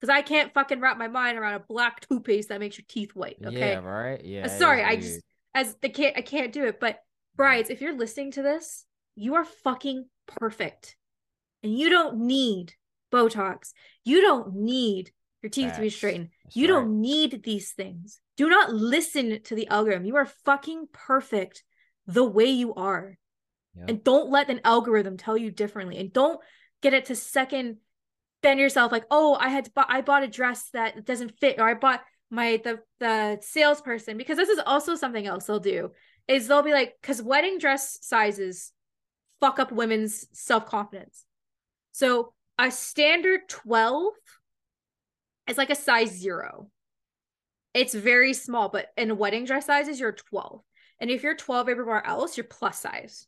Because 0.00 0.14
I 0.14 0.22
can't 0.22 0.54
fucking 0.54 0.80
wrap 0.80 0.96
my 0.96 1.08
mind 1.08 1.36
around 1.36 1.56
a 1.56 1.64
black 1.68 2.08
toothpaste 2.08 2.48
that 2.48 2.58
makes 2.58 2.78
your 2.78 2.86
teeth 2.88 3.14
white. 3.14 3.36
Okay. 3.44 3.58
Yeah, 3.58 3.80
right. 3.80 4.24
Yeah. 4.24 4.46
Uh, 4.46 4.48
sorry, 4.48 4.82
I 4.82 4.96
just 4.96 5.20
as 5.54 5.76
the 5.82 5.90
can't 5.90 6.16
I 6.16 6.22
can't 6.22 6.52
do 6.52 6.64
it. 6.64 6.80
But 6.80 7.00
brides, 7.36 7.68
if 7.68 7.82
you're 7.82 7.98
listening 7.98 8.30
to 8.32 8.42
this, 8.42 8.86
you 9.14 9.34
are 9.34 9.44
fucking 9.44 10.06
perfect. 10.26 10.96
And 11.62 11.76
you 11.76 11.90
don't 11.90 12.16
need 12.16 12.72
Botox. 13.12 13.72
You 14.06 14.22
don't 14.22 14.54
need 14.54 15.10
your 15.42 15.50
teeth 15.50 15.66
Facts. 15.66 15.76
to 15.76 15.82
be 15.82 15.90
straightened. 15.90 16.28
That's 16.44 16.56
you 16.56 16.66
right. 16.66 16.80
don't 16.80 17.00
need 17.00 17.42
these 17.42 17.72
things. 17.72 18.20
Do 18.36 18.48
not 18.48 18.72
listen 18.72 19.40
to 19.44 19.54
the 19.54 19.68
algorithm. 19.68 20.04
You 20.04 20.16
are 20.16 20.26
fucking 20.44 20.88
perfect 20.92 21.62
the 22.06 22.24
way 22.24 22.46
you 22.46 22.74
are. 22.74 23.16
Yep. 23.76 23.88
And 23.88 24.04
don't 24.04 24.30
let 24.30 24.50
an 24.50 24.60
algorithm 24.64 25.16
tell 25.16 25.36
you 25.36 25.50
differently. 25.50 25.98
And 25.98 26.12
don't 26.12 26.40
get 26.82 26.94
it 26.94 27.06
to 27.06 27.16
second 27.16 27.78
bend 28.42 28.60
yourself 28.60 28.92
like, 28.92 29.04
oh, 29.10 29.36
I 29.38 29.48
had 29.48 29.70
I 29.76 30.00
bought 30.00 30.22
a 30.22 30.28
dress 30.28 30.70
that 30.72 31.04
doesn't 31.04 31.38
fit, 31.38 31.58
or 31.58 31.68
I 31.68 31.74
bought 31.74 32.02
my 32.30 32.60
the 32.62 32.80
the 32.98 33.38
salesperson 33.40 34.16
because 34.16 34.36
this 34.36 34.48
is 34.48 34.60
also 34.66 34.94
something 34.94 35.26
else 35.26 35.46
they'll 35.46 35.60
do 35.60 35.90
is 36.26 36.48
they'll 36.48 36.62
be 36.62 36.72
like 36.72 36.94
because 37.00 37.22
wedding 37.22 37.58
dress 37.58 37.98
sizes 38.02 38.72
fuck 39.40 39.58
up 39.58 39.70
women's 39.70 40.26
self-confidence 40.32 41.24
so 41.92 42.32
a 42.58 42.70
standard 42.70 43.40
12 43.48 44.12
is 45.48 45.58
like 45.58 45.70
a 45.70 45.74
size 45.74 46.10
zero 46.10 46.68
it's 47.74 47.94
very 47.94 48.32
small 48.32 48.68
but 48.68 48.88
in 48.96 49.18
wedding 49.18 49.44
dress 49.44 49.66
sizes 49.66 50.00
you're 50.00 50.12
12 50.12 50.62
and 51.00 51.10
if 51.10 51.22
you're 51.22 51.36
12 51.36 51.68
everywhere 51.68 52.04
else 52.06 52.36
you're 52.36 52.44
plus 52.44 52.80
size 52.80 53.26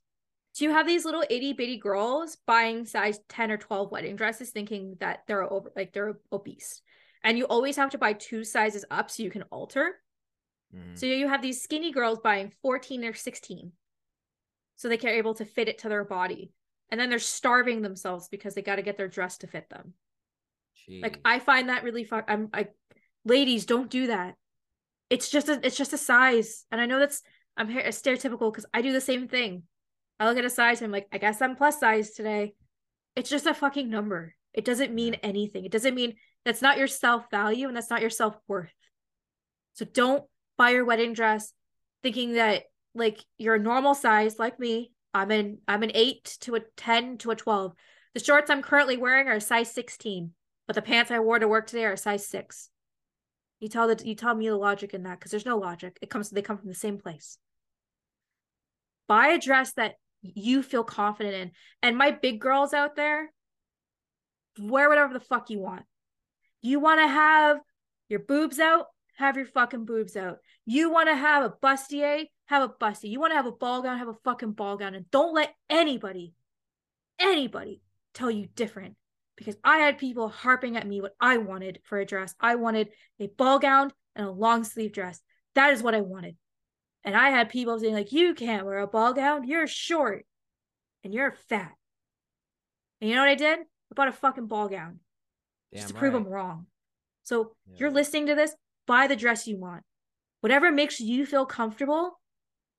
so 0.52 0.64
you 0.64 0.70
have 0.70 0.86
these 0.86 1.04
little 1.04 1.24
itty 1.30 1.52
bitty 1.52 1.76
girls 1.76 2.36
buying 2.46 2.84
size 2.84 3.20
10 3.28 3.50
or 3.50 3.56
12 3.56 3.90
wedding 3.90 4.16
dresses 4.16 4.50
thinking 4.50 4.96
that 5.00 5.20
they're 5.26 5.50
over 5.50 5.70
like 5.76 5.92
they're 5.92 6.18
obese 6.32 6.82
and 7.24 7.36
you 7.36 7.44
always 7.44 7.76
have 7.76 7.90
to 7.90 7.98
buy 7.98 8.12
two 8.12 8.44
sizes 8.44 8.84
up 8.90 9.10
so 9.10 9.22
you 9.22 9.30
can 9.30 9.42
alter. 9.50 9.96
Mm-hmm. 10.74 10.94
So 10.94 11.06
you 11.06 11.28
have 11.28 11.42
these 11.42 11.62
skinny 11.62 11.92
girls 11.92 12.18
buying 12.22 12.52
14 12.62 13.04
or 13.04 13.14
16 13.14 13.72
so 14.76 14.88
they 14.88 14.96
can 14.96 15.10
able 15.10 15.34
to 15.34 15.44
fit 15.44 15.68
it 15.68 15.78
to 15.78 15.88
their 15.88 16.04
body. 16.04 16.52
And 16.90 17.00
then 17.00 17.10
they're 17.10 17.18
starving 17.18 17.82
themselves 17.82 18.28
because 18.28 18.54
they 18.54 18.62
got 18.62 18.76
to 18.76 18.82
get 18.82 18.96
their 18.96 19.08
dress 19.08 19.38
to 19.38 19.46
fit 19.46 19.68
them. 19.68 19.94
Jeez. 20.88 21.02
Like 21.02 21.20
I 21.24 21.38
find 21.38 21.68
that 21.68 21.84
really 21.84 22.04
fun. 22.04 22.24
I'm 22.28 22.50
like, 22.52 22.72
ladies, 23.24 23.66
don't 23.66 23.90
do 23.90 24.08
that. 24.08 24.34
It's 25.10 25.30
just 25.30 25.48
a 25.48 25.58
it's 25.64 25.76
just 25.76 25.92
a 25.92 25.98
size, 25.98 26.66
and 26.70 26.80
I 26.80 26.86
know 26.86 26.98
that's 26.98 27.22
I'm 27.56 27.68
here 27.68 27.82
stereotypical 27.84 28.52
because 28.52 28.66
I 28.72 28.82
do 28.82 28.92
the 28.92 29.00
same 29.00 29.28
thing. 29.28 29.64
I 30.20 30.28
look 30.28 30.38
at 30.38 30.44
a 30.44 30.50
size 30.50 30.80
and 30.80 30.86
I'm 30.86 30.92
like, 30.92 31.08
I 31.12 31.18
guess 31.18 31.40
I'm 31.40 31.56
plus 31.56 31.80
size 31.80 32.10
today. 32.10 32.54
It's 33.16 33.30
just 33.30 33.46
a 33.46 33.54
fucking 33.54 33.88
number. 33.88 34.34
It 34.52 34.64
doesn't 34.64 34.94
mean 34.94 35.14
anything. 35.22 35.64
It 35.64 35.72
doesn't 35.72 35.94
mean 35.94 36.14
that's 36.44 36.62
not 36.62 36.78
your 36.78 36.86
self 36.86 37.30
value 37.30 37.68
and 37.68 37.76
that's 37.76 37.90
not 37.90 38.00
your 38.00 38.10
self 38.10 38.36
worth. 38.46 38.72
So 39.74 39.84
don't 39.84 40.24
buy 40.56 40.70
your 40.70 40.84
wedding 40.84 41.12
dress 41.12 41.52
thinking 42.02 42.34
that 42.34 42.64
like 42.94 43.24
you're 43.38 43.54
a 43.54 43.60
normal 43.60 43.94
size 43.94 44.38
like 44.38 44.58
me. 44.58 44.92
I'm 45.14 45.30
in 45.30 45.58
I'm 45.66 45.82
an 45.82 45.92
8 45.94 46.36
to 46.40 46.56
a 46.56 46.60
10 46.76 47.18
to 47.18 47.30
a 47.30 47.36
12. 47.36 47.72
The 48.14 48.20
shorts 48.20 48.50
I'm 48.50 48.62
currently 48.62 48.96
wearing 48.96 49.28
are 49.28 49.40
size 49.40 49.72
16, 49.72 50.32
but 50.68 50.74
the 50.74 50.82
pants 50.82 51.10
I 51.10 51.18
wore 51.18 51.38
to 51.38 51.48
work 51.48 51.66
today 51.66 51.86
are 51.86 51.96
size 51.96 52.28
6. 52.28 52.68
You 53.58 53.68
tell 53.68 53.88
the 53.88 54.06
you 54.06 54.14
tell 54.14 54.34
me 54.36 54.48
the 54.48 54.56
logic 54.56 54.94
in 54.94 55.02
that 55.02 55.20
cuz 55.20 55.32
there's 55.32 55.46
no 55.46 55.58
logic. 55.58 55.98
It 56.00 56.10
comes 56.10 56.30
they 56.30 56.42
come 56.42 56.58
from 56.58 56.68
the 56.68 56.74
same 56.74 56.98
place. 56.98 57.38
Buy 59.08 59.28
a 59.28 59.38
dress 59.38 59.72
that 59.72 59.94
you 60.22 60.62
feel 60.62 60.84
confident 60.84 61.34
in. 61.34 61.50
And 61.82 61.96
my 61.96 62.10
big 62.10 62.40
girls 62.40 62.74
out 62.74 62.94
there, 62.94 63.32
wear 64.60 64.88
whatever 64.88 65.14
the 65.14 65.20
fuck 65.20 65.50
you 65.50 65.58
want. 65.58 65.84
You 66.60 66.78
want 66.80 67.00
to 67.00 67.08
have 67.08 67.58
your 68.08 68.20
boobs 68.20 68.58
out? 68.58 68.86
Have 69.16 69.36
your 69.36 69.46
fucking 69.46 69.86
boobs 69.86 70.16
out. 70.16 70.38
You 70.66 70.90
want 70.90 71.08
to 71.08 71.16
have 71.16 71.44
a 71.44 71.50
bustier? 71.50 72.26
Have 72.46 72.62
a 72.62 72.68
busty. 72.68 73.08
You 73.08 73.20
want 73.20 73.32
to 73.32 73.36
have 73.36 73.46
a 73.46 73.52
ball 73.52 73.82
gown? 73.82 73.98
Have 73.98 74.08
a 74.08 74.14
fucking 74.24 74.52
ball 74.52 74.76
gown. 74.76 74.94
And 74.94 75.10
don't 75.10 75.34
let 75.34 75.54
anybody, 75.70 76.34
anybody 77.18 77.80
tell 78.14 78.30
you 78.30 78.48
different. 78.54 78.96
Because 79.38 79.56
I 79.62 79.78
had 79.78 79.98
people 79.98 80.28
harping 80.28 80.76
at 80.76 80.86
me 80.86 81.00
what 81.00 81.14
I 81.20 81.38
wanted 81.38 81.78
for 81.84 81.98
a 81.98 82.04
dress. 82.04 82.34
I 82.40 82.56
wanted 82.56 82.88
a 83.20 83.28
ball 83.28 83.60
gown 83.60 83.92
and 84.16 84.26
a 84.26 84.30
long 84.30 84.64
sleeve 84.64 84.92
dress. 84.92 85.20
That 85.54 85.72
is 85.72 85.82
what 85.82 85.94
I 85.94 86.00
wanted. 86.00 86.36
And 87.04 87.16
I 87.16 87.30
had 87.30 87.48
people 87.48 87.78
saying, 87.78 87.94
like, 87.94 88.10
you 88.10 88.34
can't 88.34 88.66
wear 88.66 88.80
a 88.80 88.88
ball 88.88 89.12
gown. 89.12 89.46
You're 89.46 89.68
short 89.68 90.26
and 91.04 91.14
you're 91.14 91.36
fat. 91.48 91.72
And 93.00 93.08
you 93.08 93.14
know 93.14 93.22
what 93.22 93.30
I 93.30 93.36
did? 93.36 93.60
I 93.60 93.94
bought 93.94 94.08
a 94.08 94.12
fucking 94.12 94.48
ball 94.48 94.68
gown. 94.68 94.98
Damn 95.72 95.78
just 95.78 95.88
to 95.88 95.94
right. 95.94 96.00
prove 96.00 96.12
them 96.12 96.26
wrong. 96.26 96.66
So 97.22 97.52
yeah. 97.66 97.76
you're 97.78 97.90
listening 97.90 98.26
to 98.26 98.34
this, 98.34 98.54
buy 98.86 99.06
the 99.06 99.16
dress 99.16 99.46
you 99.46 99.58
want. 99.58 99.84
Whatever 100.40 100.72
makes 100.72 100.98
you 100.98 101.26
feel 101.26 101.46
comfortable, 101.46 102.18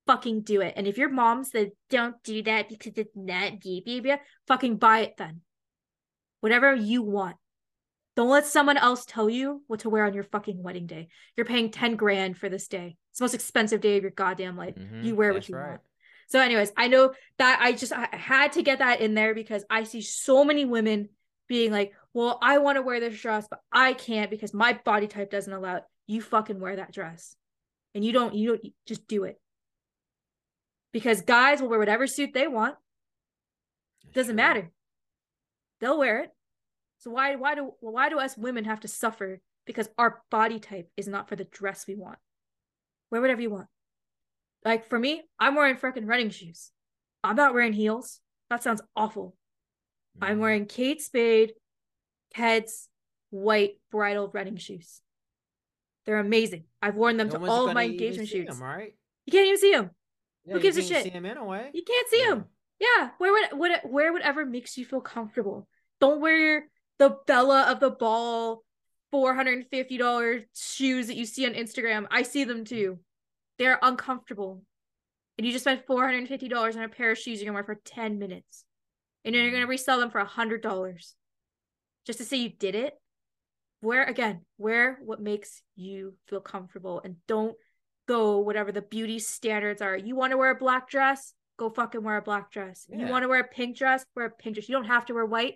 fucking 0.06 0.42
do 0.42 0.60
it. 0.60 0.74
And 0.76 0.86
if 0.86 0.98
your 0.98 1.08
mom 1.08 1.44
said 1.44 1.70
don't 1.88 2.22
do 2.22 2.42
that 2.42 2.68
because 2.68 2.92
it's 2.96 3.14
not 3.14 3.60
baby, 3.62 4.14
fucking 4.46 4.76
buy 4.76 5.00
it 5.00 5.14
then. 5.16 5.40
Whatever 6.40 6.74
you 6.74 7.02
want. 7.02 7.36
Don't 8.16 8.28
let 8.28 8.46
someone 8.46 8.76
else 8.76 9.04
tell 9.06 9.30
you 9.30 9.62
what 9.66 9.80
to 9.80 9.90
wear 9.90 10.04
on 10.04 10.14
your 10.14 10.24
fucking 10.24 10.62
wedding 10.62 10.86
day. 10.86 11.08
You're 11.36 11.46
paying 11.46 11.70
10 11.70 11.96
grand 11.96 12.36
for 12.36 12.48
this 12.48 12.68
day. 12.68 12.96
It's 13.10 13.18
the 13.18 13.24
most 13.24 13.34
expensive 13.34 13.80
day 13.80 13.96
of 13.96 14.02
your 14.02 14.10
goddamn 14.10 14.56
life. 14.56 14.74
Mm-hmm. 14.74 15.02
You 15.04 15.14
wear 15.14 15.32
what 15.32 15.48
you 15.48 15.56
right. 15.56 15.68
want. 15.68 15.80
So, 16.28 16.40
anyways, 16.40 16.72
I 16.76 16.88
know 16.88 17.12
that 17.38 17.58
I 17.60 17.72
just 17.72 17.92
I 17.92 18.08
had 18.12 18.52
to 18.52 18.62
get 18.62 18.78
that 18.78 19.00
in 19.00 19.14
there 19.14 19.34
because 19.34 19.64
I 19.68 19.84
see 19.84 20.00
so 20.00 20.44
many 20.44 20.64
women 20.64 21.08
being 21.48 21.72
like, 21.72 21.92
well, 22.14 22.38
I 22.40 22.58
want 22.58 22.76
to 22.76 22.82
wear 22.82 23.00
this 23.00 23.20
dress, 23.20 23.46
but 23.50 23.60
I 23.72 23.94
can't 23.94 24.30
because 24.30 24.54
my 24.54 24.78
body 24.84 25.08
type 25.08 25.30
doesn't 25.30 25.52
allow 25.52 25.76
it. 25.76 25.84
You 26.06 26.22
fucking 26.22 26.60
wear 26.60 26.76
that 26.76 26.92
dress. 26.92 27.34
And 27.94 28.04
you 28.04 28.12
don't, 28.12 28.34
you 28.34 28.48
don't 28.50 28.72
just 28.86 29.08
do 29.08 29.24
it. 29.24 29.40
Because 30.92 31.22
guys 31.22 31.60
will 31.60 31.68
wear 31.68 31.78
whatever 31.78 32.06
suit 32.06 32.30
they 32.32 32.46
want. 32.46 32.76
Doesn't 34.12 34.36
matter. 34.36 34.70
They'll 35.80 35.98
wear 35.98 36.24
it. 36.24 36.30
So 36.98 37.10
why 37.10 37.36
why 37.36 37.54
do 37.54 37.72
why 37.80 38.08
do 38.08 38.18
us 38.18 38.36
women 38.36 38.64
have 38.64 38.80
to 38.80 38.88
suffer 38.88 39.40
because 39.66 39.88
our 39.96 40.22
body 40.30 40.58
type 40.58 40.90
is 40.96 41.08
not 41.08 41.28
for 41.28 41.36
the 41.36 41.44
dress 41.44 41.86
we 41.86 41.94
want? 41.94 42.18
Wear 43.10 43.20
whatever 43.20 43.40
you 43.40 43.50
want. 43.50 43.68
Like 44.64 44.86
for 44.88 44.98
me, 44.98 45.22
I'm 45.38 45.54
wearing 45.54 45.76
freaking 45.76 46.06
running 46.06 46.30
shoes. 46.30 46.70
I'm 47.24 47.36
not 47.36 47.54
wearing 47.54 47.72
heels. 47.72 48.20
That 48.50 48.62
sounds 48.62 48.82
awful. 48.94 49.36
Mm-hmm. 50.18 50.24
I'm 50.30 50.38
wearing 50.40 50.66
Kate 50.66 51.00
Spade 51.00 51.52
Keds 52.36 52.88
white 53.30 53.78
bridal 53.90 54.30
running 54.32 54.56
shoes. 54.56 55.00
They're 56.04 56.18
amazing. 56.18 56.64
I've 56.82 56.96
worn 56.96 57.16
them 57.16 57.28
no 57.28 57.38
to 57.38 57.46
all 57.46 57.68
of 57.68 57.74
my 57.74 57.84
engagement 57.84 58.28
shoots. 58.28 58.58
Them, 58.58 58.62
right? 58.62 58.94
You 59.26 59.32
can't 59.32 59.46
even 59.46 59.58
see 59.58 59.72
them. 59.72 59.90
Yeah, 60.44 60.54
Who 60.54 60.60
gives 60.60 60.76
a 60.76 60.82
shit? 60.82 61.04
See 61.04 61.10
them 61.10 61.26
anyway. 61.26 61.70
You 61.72 61.82
can't 61.82 62.08
see 62.08 62.20
yeah. 62.22 62.28
them. 62.30 62.44
Yeah, 62.80 63.10
wear 63.20 63.32
what, 63.32 63.56
what, 63.56 63.90
wear 63.90 64.12
whatever 64.12 64.44
makes 64.44 64.76
you 64.76 64.84
feel 64.84 65.00
comfortable. 65.00 65.68
Don't 66.00 66.20
wear 66.20 66.66
the 66.98 67.16
Bella 67.26 67.70
of 67.70 67.78
the 67.78 67.90
Ball 67.90 68.62
four 69.10 69.34
hundred 69.34 69.58
and 69.58 69.66
fifty 69.70 69.98
dollars 69.98 70.42
shoes 70.54 71.08
that 71.08 71.16
you 71.16 71.26
see 71.26 71.46
on 71.46 71.52
Instagram. 71.52 72.06
I 72.10 72.22
see 72.22 72.44
them 72.44 72.64
too. 72.64 72.98
They're 73.58 73.78
uncomfortable, 73.82 74.62
and 75.36 75.46
you 75.46 75.52
just 75.52 75.64
spent 75.64 75.86
four 75.86 76.04
hundred 76.04 76.18
and 76.18 76.28
fifty 76.28 76.48
dollars 76.48 76.76
on 76.76 76.82
a 76.82 76.88
pair 76.88 77.10
of 77.10 77.18
shoes 77.18 77.40
you're 77.40 77.52
gonna 77.52 77.54
wear 77.54 77.64
for 77.64 77.80
ten 77.84 78.18
minutes, 78.18 78.64
and 79.24 79.34
then 79.34 79.42
you're 79.42 79.52
gonna 79.52 79.66
resell 79.66 80.00
them 80.00 80.10
for 80.10 80.20
a 80.20 80.24
hundred 80.24 80.62
dollars 80.62 81.14
just 82.06 82.18
to 82.18 82.24
say 82.24 82.38
you 82.38 82.48
did 82.48 82.74
it 82.74 82.94
wear 83.82 84.04
again 84.04 84.40
wear 84.58 84.98
what 85.04 85.20
makes 85.20 85.62
you 85.76 86.14
feel 86.28 86.40
comfortable 86.40 87.00
and 87.04 87.16
don't 87.26 87.56
go 88.06 88.38
whatever 88.38 88.72
the 88.72 88.82
beauty 88.82 89.18
standards 89.18 89.80
are 89.80 89.96
you 89.96 90.16
want 90.16 90.32
to 90.32 90.36
wear 90.36 90.50
a 90.50 90.58
black 90.58 90.88
dress 90.88 91.32
go 91.60 91.70
fucking 91.70 92.02
wear 92.02 92.16
a 92.16 92.22
black 92.22 92.50
dress 92.50 92.86
yeah. 92.88 93.04
you 93.04 93.06
want 93.06 93.22
to 93.22 93.28
wear 93.28 93.40
a 93.40 93.44
pink 93.44 93.76
dress 93.76 94.04
wear 94.16 94.26
a 94.26 94.30
pink 94.30 94.56
dress 94.56 94.68
you 94.68 94.74
don't 94.74 94.86
have 94.86 95.06
to 95.06 95.14
wear 95.14 95.26
white 95.26 95.54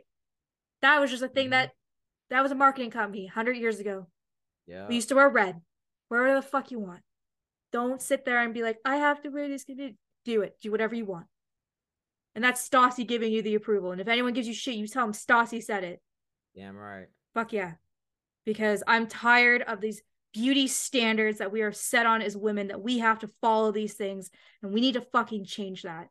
that 0.83 1.01
was 1.01 1.11
just 1.11 1.23
a 1.23 1.29
thing 1.29 1.47
mm-hmm. 1.47 1.53
that 1.53 1.71
that 2.31 2.43
was 2.43 2.53
a 2.53 2.55
marketing 2.55 2.91
company 2.91 3.25
100 3.25 3.57
years 3.57 3.81
ago 3.81 4.07
yeah 4.67 4.87
we 4.87 4.95
used 4.95 5.09
to 5.09 5.15
wear 5.15 5.29
red 5.29 5.61
wear 6.11 6.35
the 6.35 6.43
fuck 6.43 6.71
you 6.71 6.79
want 6.79 7.01
don't 7.73 8.03
sit 8.03 8.25
there 8.25 8.43
and 8.43 8.55
be 8.55 8.63
like 8.63 8.79
i 8.85 8.97
have 8.97 9.21
to 9.23 9.31
wear 9.31 9.49
this 9.49 9.65
do 9.65 10.43
it 10.43 10.57
do 10.63 10.71
whatever 10.71 10.95
you 10.95 11.05
want 11.05 11.27
and 12.35 12.43
that's 12.43 12.69
Stassi 12.69 13.07
giving 13.07 13.33
you 13.33 13.43
the 13.43 13.55
approval. 13.55 13.93
And 13.93 14.01
if 14.01 14.09
anyone 14.09 14.33
gives 14.33 14.49
you 14.49 14.55
shit, 14.55 14.75
you 14.75 14.89
tell 14.89 15.07
them 15.07 15.15
Stassi 15.15 15.63
said 15.63 15.85
it. 15.85 16.03
Damn 16.57 16.77
right. 16.77 17.07
Fuck 17.33 17.53
yeah. 17.53 17.73
Because 18.45 18.83
I'm 18.87 19.07
tired 19.07 19.63
of 19.63 19.81
these 19.81 20.03
beauty 20.35 20.67
standards 20.67 21.39
that 21.39 21.53
we 21.53 21.63
are 21.63 21.73
set 21.73 22.05
on 22.05 22.21
as 22.21 22.37
women 22.37 22.69
that 22.69 22.83
we 22.83 22.99
have 22.99 23.21
to 23.21 23.31
follow 23.41 23.73
these 23.73 23.95
things 23.95 24.31
and 24.63 24.75
we 24.75 24.81
need 24.81 24.95
to 24.95 25.01
fucking 25.01 25.47
change 25.47 25.83
that. 25.83 26.09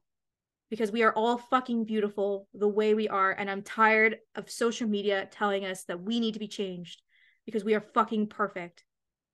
Because 0.70 0.92
we 0.92 1.04
are 1.04 1.14
all 1.14 1.38
fucking 1.38 1.86
beautiful 1.86 2.48
the 2.54 2.68
way 2.68 2.96
we 2.96 3.08
are 3.08 3.32
and 3.32 3.52
I'm 3.52 3.62
tired 3.62 4.18
of 4.34 4.50
social 4.50 4.88
media 4.88 5.28
telling 5.30 5.66
us 5.66 5.84
that 5.84 6.02
we 6.02 6.20
need 6.20 6.34
to 6.34 6.40
be 6.40 6.48
changed 6.48 7.02
because 7.46 7.64
we 7.64 7.76
are 7.76 7.86
fucking 7.94 8.28
perfect. 8.28 8.84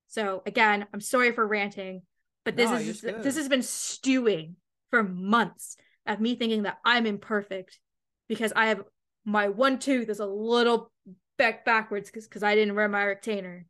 So 0.07 0.41
again, 0.45 0.85
I'm 0.93 0.99
sorry 0.99 1.31
for 1.31 1.47
ranting, 1.47 2.01
but 2.43 2.57
this 2.57 2.69
no, 2.69 2.77
is 2.77 3.01
this 3.01 3.37
has 3.37 3.47
been 3.47 3.61
stewing 3.61 4.55
for 4.89 5.03
months 5.03 5.77
of 6.07 6.19
me 6.19 6.35
thinking 6.35 6.63
that 6.63 6.79
I'm 6.83 7.05
imperfect 7.05 7.79
because 8.27 8.51
I 8.55 8.65
have 8.65 8.81
my 9.23 9.49
one 9.49 9.77
tooth 9.79 10.09
is 10.09 10.19
a 10.19 10.25
little 10.25 10.91
back 11.37 11.63
backwards 11.63 12.09
because 12.11 12.43
I 12.43 12.55
didn't 12.55 12.75
wear 12.75 12.89
my 12.89 13.03
retainer. 13.03 13.65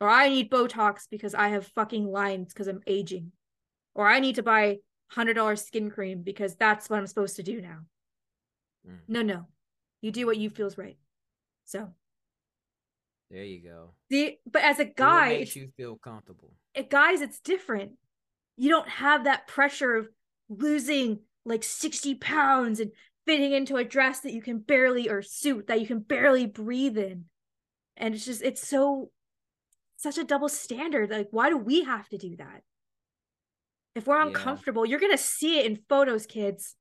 Or 0.00 0.08
I 0.08 0.28
need 0.28 0.50
Botox 0.50 1.06
because 1.10 1.34
I 1.34 1.48
have 1.48 1.66
fucking 1.66 2.06
lines 2.06 2.52
because 2.52 2.68
I'm 2.68 2.82
aging. 2.86 3.32
Or 3.94 4.06
I 4.06 4.20
need 4.20 4.36
to 4.36 4.42
buy 4.42 4.78
$100 5.14 5.64
skin 5.64 5.90
cream 5.90 6.22
because 6.22 6.54
that's 6.54 6.88
what 6.88 6.98
I'm 6.98 7.06
supposed 7.06 7.36
to 7.36 7.42
do 7.42 7.60
now. 7.60 7.78
Mm. 8.88 8.98
No, 9.08 9.22
no. 9.22 9.46
You 10.00 10.12
do 10.12 10.26
what 10.26 10.36
you 10.36 10.50
feels 10.50 10.78
right. 10.78 10.96
So 11.64 11.90
there 13.30 13.44
you 13.44 13.60
go. 13.60 13.90
The 14.08 14.38
but 14.50 14.62
as 14.62 14.78
a 14.78 14.84
guy, 14.84 15.30
it 15.30 15.38
makes 15.40 15.56
you 15.56 15.70
feel 15.76 15.96
comfortable. 15.96 16.52
It, 16.74 16.88
guys, 16.88 17.20
it's 17.20 17.40
different. 17.40 17.92
You 18.56 18.70
don't 18.70 18.88
have 18.88 19.24
that 19.24 19.46
pressure 19.46 19.96
of 19.96 20.08
losing 20.48 21.20
like 21.44 21.62
60 21.62 22.14
pounds 22.16 22.80
and 22.80 22.92
fitting 23.26 23.52
into 23.52 23.76
a 23.76 23.84
dress 23.84 24.20
that 24.20 24.32
you 24.32 24.40
can 24.40 24.58
barely 24.58 25.08
or 25.08 25.20
suit 25.22 25.66
that 25.66 25.80
you 25.80 25.86
can 25.86 26.00
barely 26.00 26.46
breathe 26.46 26.96
in. 26.96 27.24
And 27.96 28.14
it's 28.14 28.24
just 28.24 28.42
it's 28.42 28.66
so 28.66 29.10
such 29.98 30.16
a 30.16 30.24
double 30.24 30.48
standard. 30.48 31.10
Like, 31.10 31.28
why 31.30 31.50
do 31.50 31.58
we 31.58 31.84
have 31.84 32.08
to 32.08 32.18
do 32.18 32.36
that? 32.36 32.62
If 33.94 34.06
we're 34.06 34.20
uncomfortable, 34.20 34.86
yeah. 34.86 34.92
you're 34.92 35.00
gonna 35.00 35.18
see 35.18 35.58
it 35.58 35.66
in 35.66 35.80
photos, 35.88 36.24
kids. 36.24 36.76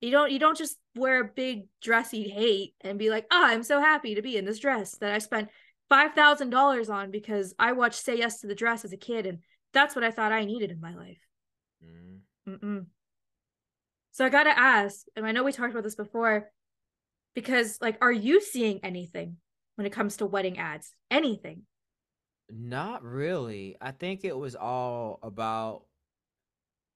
You 0.00 0.12
don't 0.12 0.30
you 0.30 0.38
don't 0.38 0.56
just 0.56 0.76
wear 0.94 1.20
a 1.20 1.28
big 1.34 1.62
dress 1.82 2.12
you 2.12 2.30
hate 2.30 2.74
and 2.82 2.98
be 2.98 3.10
like, 3.10 3.26
oh, 3.32 3.44
I'm 3.44 3.62
so 3.62 3.80
happy 3.80 4.14
to 4.14 4.22
be 4.22 4.36
in 4.36 4.44
this 4.44 4.58
dress 4.58 4.96
that 4.98 5.12
I 5.12 5.18
spent 5.18 5.48
five 5.88 6.12
thousand 6.12 6.50
dollars 6.50 6.90
on 6.90 7.10
because 7.10 7.54
I 7.58 7.72
watched 7.72 8.04
Say 8.04 8.18
Yes 8.18 8.40
to 8.40 8.46
the 8.46 8.54
Dress 8.54 8.84
as 8.84 8.92
a 8.92 8.98
kid 8.98 9.26
and 9.26 9.38
that's 9.72 9.94
what 9.94 10.04
I 10.04 10.10
thought 10.10 10.32
I 10.32 10.44
needed 10.44 10.70
in 10.70 10.80
my 10.80 10.94
life. 10.94 11.18
Mm. 12.46 12.86
So 14.12 14.24
I 14.24 14.28
gotta 14.28 14.58
ask, 14.58 15.06
and 15.16 15.24
I 15.24 15.32
know 15.32 15.44
we 15.44 15.52
talked 15.52 15.70
about 15.70 15.84
this 15.84 15.94
before, 15.94 16.50
because 17.34 17.78
like, 17.80 17.96
are 18.00 18.12
you 18.12 18.40
seeing 18.40 18.80
anything 18.82 19.36
when 19.76 19.86
it 19.86 19.92
comes 19.92 20.16
to 20.16 20.26
wedding 20.26 20.58
ads? 20.58 20.92
Anything? 21.10 21.62
Not 22.50 23.02
really. 23.02 23.76
I 23.80 23.90
think 23.90 24.24
it 24.24 24.36
was 24.36 24.56
all 24.56 25.18
about 25.22 25.82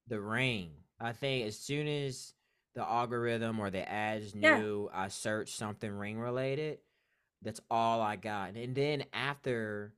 the 0.08 0.20
ring. 0.20 0.70
I 0.98 1.12
think 1.12 1.46
as 1.46 1.58
soon 1.58 1.86
as 1.86 2.34
the 2.74 2.82
algorithm 2.82 3.60
or 3.60 3.70
the 3.70 3.88
ads 3.88 4.34
knew 4.34 4.88
yeah. 4.90 4.98
I 4.98 5.08
searched 5.08 5.56
something 5.56 5.90
ring 5.90 6.18
related, 6.18 6.78
that's 7.42 7.60
all 7.70 8.00
I 8.00 8.16
got. 8.16 8.54
And 8.54 8.74
then 8.74 9.04
after 9.12 9.92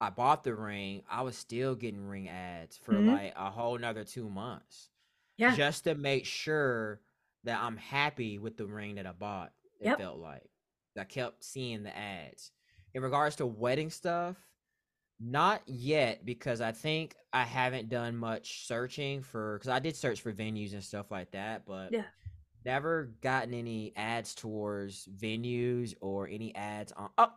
I 0.00 0.10
bought 0.10 0.44
the 0.44 0.54
ring, 0.54 1.02
I 1.10 1.22
was 1.22 1.36
still 1.36 1.74
getting 1.74 2.06
ring 2.06 2.28
ads 2.28 2.78
for 2.78 2.92
mm-hmm. 2.92 3.08
like 3.08 3.34
a 3.36 3.50
whole 3.50 3.78
nother 3.78 4.04
two 4.04 4.28
months. 4.28 4.90
Yeah. 5.36 5.56
Just 5.56 5.84
to 5.84 5.94
make 5.94 6.26
sure 6.26 7.00
that 7.44 7.58
I'm 7.60 7.78
happy 7.78 8.38
with 8.38 8.56
the 8.56 8.66
ring 8.66 8.96
that 8.96 9.06
I 9.06 9.12
bought. 9.12 9.52
It 9.80 9.86
yep. 9.86 9.98
felt 9.98 10.18
like. 10.18 10.48
I 10.98 11.04
kept 11.04 11.42
seeing 11.42 11.82
the 11.82 11.96
ads. 11.96 12.50
In 12.94 13.02
regards 13.02 13.36
to 13.36 13.46
wedding 13.46 13.90
stuff, 13.90 14.36
not 15.20 15.62
yet 15.66 16.24
because 16.24 16.60
I 16.60 16.72
think 16.72 17.14
I 17.32 17.44
haven't 17.44 17.88
done 17.88 18.16
much 18.16 18.66
searching 18.66 19.22
for 19.22 19.58
because 19.58 19.68
I 19.68 19.78
did 19.78 19.94
search 19.94 20.20
for 20.20 20.32
venues 20.32 20.72
and 20.72 20.82
stuff 20.82 21.10
like 21.10 21.32
that, 21.32 21.66
but 21.66 21.92
yeah, 21.92 22.04
never 22.64 23.12
gotten 23.20 23.54
any 23.54 23.92
ads 23.96 24.34
towards 24.34 25.06
venues 25.06 25.94
or 26.00 26.26
any 26.26 26.54
ads 26.54 26.92
on. 26.92 27.10
Oh, 27.18 27.32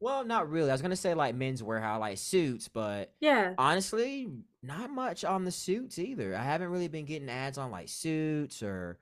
well, 0.00 0.24
not 0.24 0.50
really. 0.50 0.68
I 0.68 0.74
was 0.74 0.82
gonna 0.82 0.96
say 0.96 1.14
like 1.14 1.34
men's 1.34 1.62
wear, 1.62 1.80
how 1.80 2.00
like 2.00 2.18
suits, 2.18 2.68
but 2.68 3.14
yeah, 3.20 3.54
honestly, 3.56 4.28
not 4.62 4.90
much 4.90 5.24
on 5.24 5.44
the 5.44 5.52
suits 5.52 5.98
either. 5.98 6.36
I 6.36 6.42
haven't 6.42 6.70
really 6.70 6.88
been 6.88 7.06
getting 7.06 7.30
ads 7.30 7.56
on 7.56 7.70
like 7.70 7.88
suits 7.88 8.62
or 8.62 8.98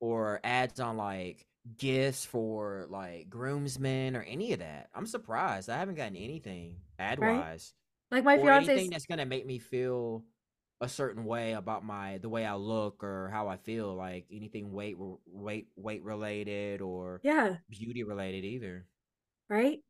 or 0.00 0.40
ads 0.44 0.80
on 0.80 0.96
like 0.96 1.46
gifts 1.76 2.24
for 2.24 2.86
like 2.90 3.30
groomsmen 3.30 4.16
or 4.16 4.22
any 4.22 4.52
of 4.52 4.60
that. 4.60 4.88
I'm 4.94 5.06
surprised. 5.06 5.70
I 5.70 5.78
haven't 5.78 5.94
gotten 5.96 6.16
anything 6.16 6.76
ad 6.98 7.18
wise. 7.18 7.72
Right? 8.10 8.18
Like 8.18 8.24
my 8.24 8.38
fiance 8.38 8.70
anything 8.70 8.90
that's 8.90 9.06
gonna 9.06 9.26
make 9.26 9.46
me 9.46 9.58
feel 9.58 10.24
a 10.80 10.88
certain 10.88 11.24
way 11.24 11.52
about 11.52 11.84
my 11.84 12.18
the 12.18 12.28
way 12.28 12.44
I 12.44 12.54
look 12.54 13.02
or 13.02 13.30
how 13.32 13.48
I 13.48 13.56
feel. 13.56 13.94
Like 13.94 14.26
anything 14.30 14.72
weight 14.72 14.96
weight 15.26 15.68
weight 15.76 16.02
related 16.02 16.80
or 16.80 17.20
yeah 17.24 17.56
beauty 17.68 18.04
related 18.04 18.44
either. 18.44 18.86
Right. 19.48 19.80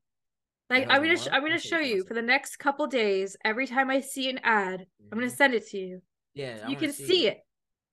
Like 0.70 0.88
I'm 0.88 1.02
gonna 1.02 1.18
sh- 1.18 1.28
I'm 1.30 1.42
gonna 1.42 1.58
show 1.58 1.78
you 1.78 2.04
for 2.04 2.14
the 2.14 2.22
next 2.22 2.56
couple 2.56 2.86
days. 2.86 3.36
Every 3.44 3.66
time 3.66 3.90
I 3.90 4.00
see 4.00 4.30
an 4.30 4.40
ad, 4.42 4.80
mm-hmm. 4.80 5.08
I'm 5.12 5.18
gonna 5.18 5.26
mm-hmm. 5.26 5.36
send 5.36 5.54
it 5.54 5.68
to 5.68 5.78
you. 5.78 6.02
Yeah, 6.34 6.62
so 6.62 6.68
you 6.68 6.76
can 6.76 6.92
see, 6.92 7.06
see 7.06 7.26
it. 7.26 7.34
it. 7.34 7.40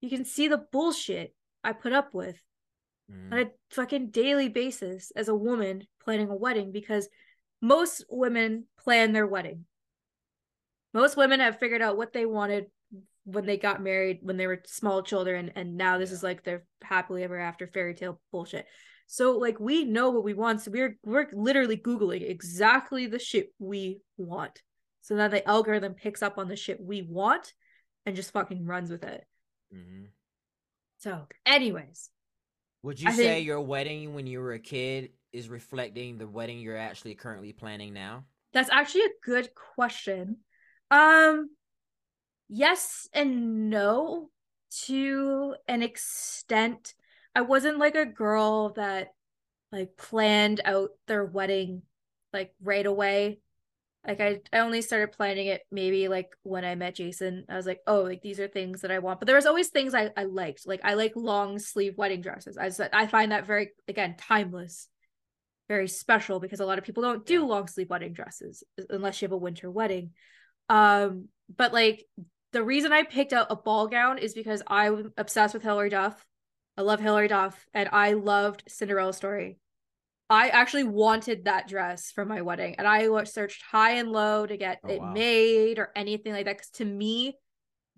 You 0.01 0.09
can 0.09 0.25
see 0.25 0.47
the 0.47 0.65
bullshit 0.71 1.35
I 1.63 1.73
put 1.73 1.93
up 1.93 2.13
with 2.13 2.41
mm. 3.09 3.31
on 3.31 3.39
a 3.39 3.51
fucking 3.69 4.09
daily 4.09 4.49
basis 4.49 5.11
as 5.15 5.27
a 5.27 5.35
woman 5.35 5.83
planning 6.03 6.29
a 6.29 6.35
wedding 6.35 6.71
because 6.71 7.07
most 7.61 8.03
women 8.09 8.65
plan 8.79 9.13
their 9.13 9.27
wedding. 9.27 9.65
Most 10.93 11.15
women 11.15 11.39
have 11.39 11.59
figured 11.59 11.81
out 11.81 11.97
what 11.97 12.11
they 12.11 12.25
wanted 12.25 12.65
when 13.23 13.45
they 13.45 13.57
got 13.57 13.81
married 13.81 14.19
when 14.23 14.35
they 14.35 14.47
were 14.47 14.61
small 14.65 15.03
children 15.03 15.51
and 15.55 15.77
now 15.77 15.99
this 15.99 16.09
yeah. 16.09 16.15
is 16.15 16.23
like 16.23 16.43
their 16.43 16.65
happily 16.81 17.23
ever 17.23 17.39
after 17.39 17.67
fairy 17.67 17.93
tale 17.93 18.19
bullshit. 18.31 18.65
So 19.07 19.37
like 19.37 19.59
we 19.59 19.85
know 19.85 20.09
what 20.09 20.23
we 20.23 20.33
want. 20.33 20.61
So 20.61 20.71
we're 20.71 20.97
we're 21.03 21.27
literally 21.33 21.77
Googling 21.77 22.27
exactly 22.27 23.07
the 23.07 23.19
shit 23.19 23.53
we 23.59 24.01
want. 24.17 24.61
So 25.01 25.15
that 25.15 25.31
the 25.31 25.47
algorithm 25.47 25.93
picks 25.93 26.21
up 26.21 26.37
on 26.37 26.47
the 26.47 26.55
shit 26.55 26.79
we 26.79 27.01
want 27.01 27.53
and 28.05 28.15
just 28.15 28.31
fucking 28.31 28.65
runs 28.65 28.89
with 28.89 29.03
it. 29.03 29.25
Mm-hmm. 29.73 30.05
So, 30.99 31.27
anyways, 31.45 32.09
would 32.83 32.99
you 32.99 33.09
I 33.09 33.13
say 33.13 33.23
think, 33.23 33.45
your 33.45 33.61
wedding 33.61 34.13
when 34.13 34.27
you 34.27 34.39
were 34.39 34.53
a 34.53 34.59
kid 34.59 35.11
is 35.31 35.49
reflecting 35.49 36.17
the 36.17 36.27
wedding 36.27 36.59
you're 36.59 36.77
actually 36.77 37.15
currently 37.15 37.53
planning 37.53 37.93
now? 37.93 38.25
That's 38.53 38.69
actually 38.69 39.01
a 39.01 39.25
good 39.25 39.49
question. 39.55 40.37
Um 40.89 41.49
yes 42.49 43.07
and 43.13 43.69
no 43.69 44.29
to 44.85 45.55
an 45.67 45.83
extent. 45.83 46.93
I 47.35 47.41
wasn't 47.41 47.77
like 47.77 47.95
a 47.95 48.05
girl 48.05 48.73
that 48.73 49.13
like 49.71 49.95
planned 49.97 50.59
out 50.65 50.89
their 51.07 51.23
wedding 51.23 51.83
like 52.33 52.53
right 52.61 52.85
away 52.85 53.39
like 54.05 54.19
I, 54.19 54.39
I 54.51 54.59
only 54.59 54.81
started 54.81 55.11
planning 55.11 55.47
it 55.47 55.61
maybe 55.71 56.07
like 56.07 56.29
when 56.43 56.65
i 56.65 56.73
met 56.75 56.95
jason 56.95 57.45
i 57.49 57.55
was 57.55 57.65
like 57.65 57.81
oh 57.85 58.01
like 58.01 58.21
these 58.21 58.39
are 58.39 58.47
things 58.47 58.81
that 58.81 58.91
i 58.91 58.99
want. 58.99 59.19
But 59.19 59.27
there 59.27 59.35
was 59.35 59.45
always 59.45 59.69
things 59.69 59.93
i, 59.93 60.11
I 60.17 60.23
liked. 60.23 60.65
Like 60.65 60.81
i 60.83 60.95
like 60.95 61.13
long 61.15 61.59
sleeve 61.59 61.97
wedding 61.97 62.21
dresses. 62.21 62.57
I 62.57 62.69
said 62.69 62.89
i 62.93 63.07
find 63.07 63.31
that 63.31 63.45
very 63.45 63.69
again 63.87 64.15
timeless 64.17 64.87
very 65.67 65.87
special 65.87 66.39
because 66.39 66.59
a 66.59 66.65
lot 66.65 66.77
of 66.77 66.83
people 66.83 67.03
don't 67.03 67.25
do 67.25 67.45
long 67.45 67.67
sleeve 67.67 67.89
wedding 67.89 68.13
dresses 68.13 68.63
unless 68.89 69.21
you 69.21 69.27
have 69.27 69.33
a 69.33 69.37
winter 69.37 69.69
wedding. 69.69 70.11
Um 70.69 71.27
but 71.55 71.73
like 71.73 72.05
the 72.53 72.63
reason 72.63 72.91
i 72.91 73.03
picked 73.03 73.33
out 73.33 73.47
a 73.49 73.55
ball 73.55 73.87
gown 73.87 74.17
is 74.17 74.33
because 74.33 74.61
i'm 74.67 75.13
obsessed 75.17 75.53
with 75.53 75.63
Hilary 75.63 75.89
Duff. 75.89 76.25
I 76.77 76.81
love 76.81 76.99
Hilary 76.99 77.27
Duff 77.27 77.65
and 77.73 77.87
i 77.91 78.13
loved 78.13 78.63
cinderella 78.67 79.13
story 79.13 79.57
I 80.31 80.47
actually 80.47 80.85
wanted 80.85 81.43
that 81.43 81.67
dress 81.67 82.09
for 82.09 82.23
my 82.23 82.41
wedding 82.41 82.75
and 82.77 82.87
I 82.87 83.23
searched 83.25 83.61
high 83.69 83.95
and 83.95 84.13
low 84.13 84.45
to 84.45 84.55
get 84.55 84.79
oh, 84.85 84.89
it 84.89 85.01
wow. 85.01 85.11
made 85.11 85.77
or 85.77 85.91
anything 85.93 86.31
like 86.31 86.45
that. 86.45 86.57
Cause 86.57 86.69
to 86.75 86.85
me, 86.85 87.37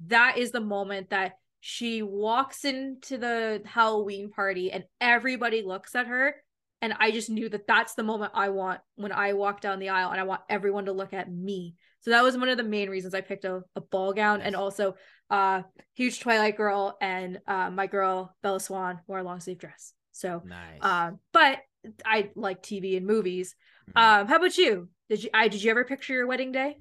that 0.07 0.39
is 0.39 0.49
the 0.49 0.60
moment 0.60 1.11
that 1.11 1.34
she 1.60 2.01
walks 2.01 2.65
into 2.65 3.19
the 3.19 3.61
Halloween 3.65 4.31
party 4.31 4.72
and 4.72 4.84
everybody 4.99 5.61
looks 5.61 5.93
at 5.93 6.07
her. 6.07 6.35
And 6.81 6.95
I 6.99 7.11
just 7.11 7.30
knew 7.30 7.49
that 7.49 7.68
that's 7.68 7.93
the 7.93 8.03
moment 8.03 8.31
I 8.34 8.49
want 8.49 8.81
when 8.95 9.11
I 9.11 9.34
walk 9.34 9.61
down 9.61 9.77
the 9.77 9.89
aisle 9.89 10.10
and 10.10 10.19
I 10.19 10.23
want 10.23 10.41
everyone 10.49 10.85
to 10.85 10.91
look 10.91 11.14
at 11.14 11.31
me. 11.31 11.76
So 11.99 12.10
that 12.10 12.23
was 12.23 12.35
one 12.35 12.49
of 12.49 12.57
the 12.57 12.64
main 12.64 12.89
reasons 12.89 13.14
I 13.14 13.22
picked 13.22 13.45
a, 13.45 13.61
a 13.76 13.81
ball 13.81 14.11
gown 14.11 14.41
and 14.41 14.55
also 14.55 14.95
uh 15.30 15.61
huge 15.93 16.19
Twilight 16.19 16.57
girl 16.57 16.97
and 16.99 17.39
uh, 17.47 17.69
my 17.69 17.85
girl 17.85 18.35
Bella 18.41 18.60
Swan 18.60 19.01
wore 19.05 19.19
a 19.19 19.23
long 19.23 19.39
sleeve 19.39 19.60
dress. 19.60 19.93
So 20.11 20.41
nice. 20.43 20.80
Um, 20.81 21.19
but 21.31 21.60
I 22.05 22.31
like 22.35 22.61
TV 22.61 22.97
and 22.97 23.05
movies. 23.05 23.55
Mm-hmm. 23.89 24.22
Um, 24.22 24.27
how 24.27 24.38
about 24.38 24.57
you? 24.57 24.89
Did 25.10 25.23
you 25.23 25.30
I 25.34 25.47
did 25.47 25.64
you 25.64 25.72
ever 25.72 25.84
picture 25.84 26.14
your 26.14 26.27
wedding 26.27 26.51
day? 26.51 26.77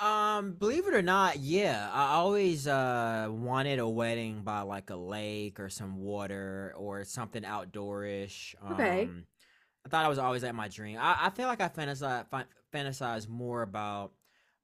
Um, 0.00 0.54
believe 0.54 0.88
it 0.88 0.94
or 0.94 1.02
not, 1.02 1.38
yeah. 1.38 1.88
I 1.92 2.14
always 2.14 2.66
uh 2.66 3.28
wanted 3.30 3.78
a 3.78 3.88
wedding 3.88 4.42
by 4.42 4.62
like 4.62 4.90
a 4.90 4.96
lake 4.96 5.60
or 5.60 5.68
some 5.68 5.96
water 5.96 6.74
or 6.76 7.04
something 7.04 7.42
outdoorish. 7.42 8.54
Okay. 8.72 9.04
Um, 9.04 9.24
I 9.86 9.88
thought 9.88 10.04
I 10.04 10.08
was 10.08 10.18
always 10.18 10.44
at 10.44 10.54
my 10.54 10.68
dream. 10.68 10.98
I, 11.00 11.26
I 11.26 11.30
feel 11.30 11.46
like 11.46 11.60
I 11.60 11.68
fantasize 11.68 12.26
fantasize 12.72 13.28
more 13.28 13.62
about 13.62 14.12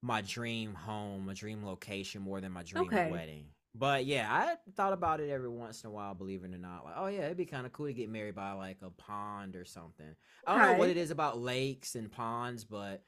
my 0.03 0.23
dream 0.23 0.75
home, 0.75 1.29
a 1.29 1.35
dream 1.35 1.65
location 1.65 2.23
more 2.23 2.41
than 2.41 2.53
my 2.53 2.63
dream 2.63 2.87
okay. 2.87 3.11
wedding. 3.11 3.47
But 3.75 4.05
yeah, 4.05 4.27
I 4.29 4.57
thought 4.73 4.93
about 4.93 5.21
it 5.21 5.31
every 5.31 5.49
once 5.49 5.85
in 5.85 5.89
a 5.89 5.93
while, 5.93 6.15
believe 6.15 6.43
it 6.43 6.53
or 6.53 6.59
not. 6.59 6.85
Like, 6.85 6.95
oh 6.97 7.07
yeah, 7.07 7.27
it'd 7.27 7.37
be 7.37 7.47
kind 7.47 7.67
of 7.67 7.73
cool 7.73 7.87
to 7.87 7.93
get 7.93 8.11
married 8.11 8.35
by 8.35 8.53
like 8.53 8.79
a 8.83 8.91
pond 8.91 9.55
or 9.55 9.65
something. 9.65 10.17
I 10.47 10.59
don't 10.59 10.73
know 10.73 10.79
what 10.79 10.89
it 10.89 10.97
is 10.97 11.11
about 11.13 11.41
lakes 11.41 11.95
and 11.95 12.11
ponds, 12.11 12.65
but 12.65 13.05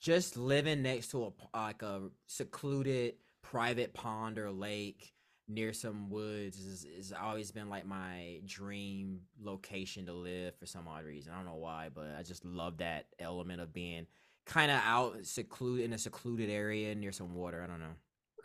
just 0.00 0.36
living 0.36 0.82
next 0.82 1.10
to 1.10 1.24
a 1.24 1.58
like 1.58 1.82
a 1.82 2.02
secluded 2.26 3.14
private 3.42 3.92
pond 3.92 4.38
or 4.38 4.50
lake 4.50 5.12
near 5.48 5.72
some 5.72 6.08
woods 6.08 6.58
is, 6.58 6.84
is 6.84 7.12
always 7.12 7.50
been 7.50 7.68
like 7.68 7.86
my 7.86 8.40
dream 8.46 9.20
location 9.42 10.06
to 10.06 10.12
live 10.12 10.54
for 10.56 10.66
some 10.66 10.88
odd 10.88 11.04
reason. 11.04 11.32
I 11.32 11.36
don't 11.36 11.46
know 11.46 11.56
why, 11.56 11.88
but 11.94 12.14
I 12.18 12.22
just 12.22 12.44
love 12.44 12.78
that 12.78 13.06
element 13.18 13.60
of 13.60 13.72
being 13.72 14.06
kind 14.46 14.70
of 14.70 14.80
out 14.84 15.26
secluded 15.26 15.84
in 15.84 15.92
a 15.92 15.98
secluded 15.98 16.50
area 16.50 16.94
near 16.94 17.12
some 17.12 17.34
water. 17.34 17.62
I 17.62 17.66
don't 17.66 17.80
know. 17.80 17.94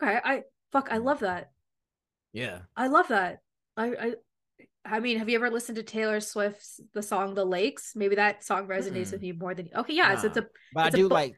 Okay, 0.02 0.20
I 0.22 0.42
fuck, 0.72 0.88
I 0.90 0.98
mm. 0.98 1.04
love 1.04 1.20
that. 1.20 1.52
Yeah. 2.32 2.60
I 2.76 2.86
love 2.88 3.08
that. 3.08 3.38
I 3.76 3.86
I 3.86 4.14
I 4.84 5.00
mean, 5.00 5.18
have 5.18 5.28
you 5.28 5.36
ever 5.36 5.50
listened 5.50 5.76
to 5.76 5.82
Taylor 5.82 6.20
Swift's 6.20 6.80
the 6.94 7.02
song 7.02 7.34
"The 7.34 7.44
Lakes"? 7.44 7.94
Maybe 7.96 8.16
that 8.16 8.44
song 8.44 8.66
resonates 8.68 9.08
Mm-mm. 9.08 9.12
with 9.12 9.22
you 9.22 9.34
more 9.34 9.54
than 9.54 9.68
okay. 9.74 9.94
Yeah, 9.94 10.14
so 10.16 10.28
it's 10.28 10.36
a 10.36 10.46
But 10.72 10.86
it's 10.86 10.94
I 10.94 10.98
a 10.98 11.02
do 11.02 11.08
bo- 11.08 11.14
like 11.14 11.36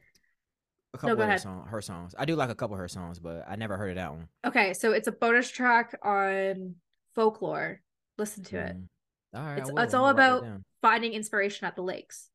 a 0.94 0.98
couple 0.98 1.16
go 1.16 1.23
of 1.23 1.28
her, 1.28 1.39
song, 1.39 1.66
her 1.69 1.81
songs. 1.81 2.14
I 2.19 2.24
do 2.24 2.36
like 2.36 2.51
a 2.51 2.55
couple 2.55 2.74
of 2.74 2.81
her 2.81 2.89
songs, 2.89 3.19
but 3.19 3.44
I 3.48 3.56
never 3.56 3.77
heard 3.77 3.90
of 3.90 3.97
that 3.97 4.12
one. 4.12 4.28
okay. 4.47 4.74
So 4.74 4.93
it's 4.93 5.09
a 5.09 5.12
bonus 5.12 5.51
track 5.51 5.98
on 6.02 6.77
folklore. 7.14 7.81
Listen 8.19 8.44
to 8.44 8.59
it. 8.59 8.77
Mm. 8.77 8.89
All 9.35 9.43
right, 9.43 9.59
It's 9.59 9.70
will. 9.70 9.78
it's 9.78 9.94
all 9.94 10.12
gonna 10.12 10.19
write 10.19 10.40
that 10.40 10.47
about 10.48 10.60
finding 10.82 11.12
inspiration 11.14 11.66
at 11.66 11.77
the 11.77 11.82
lakes. 11.82 12.28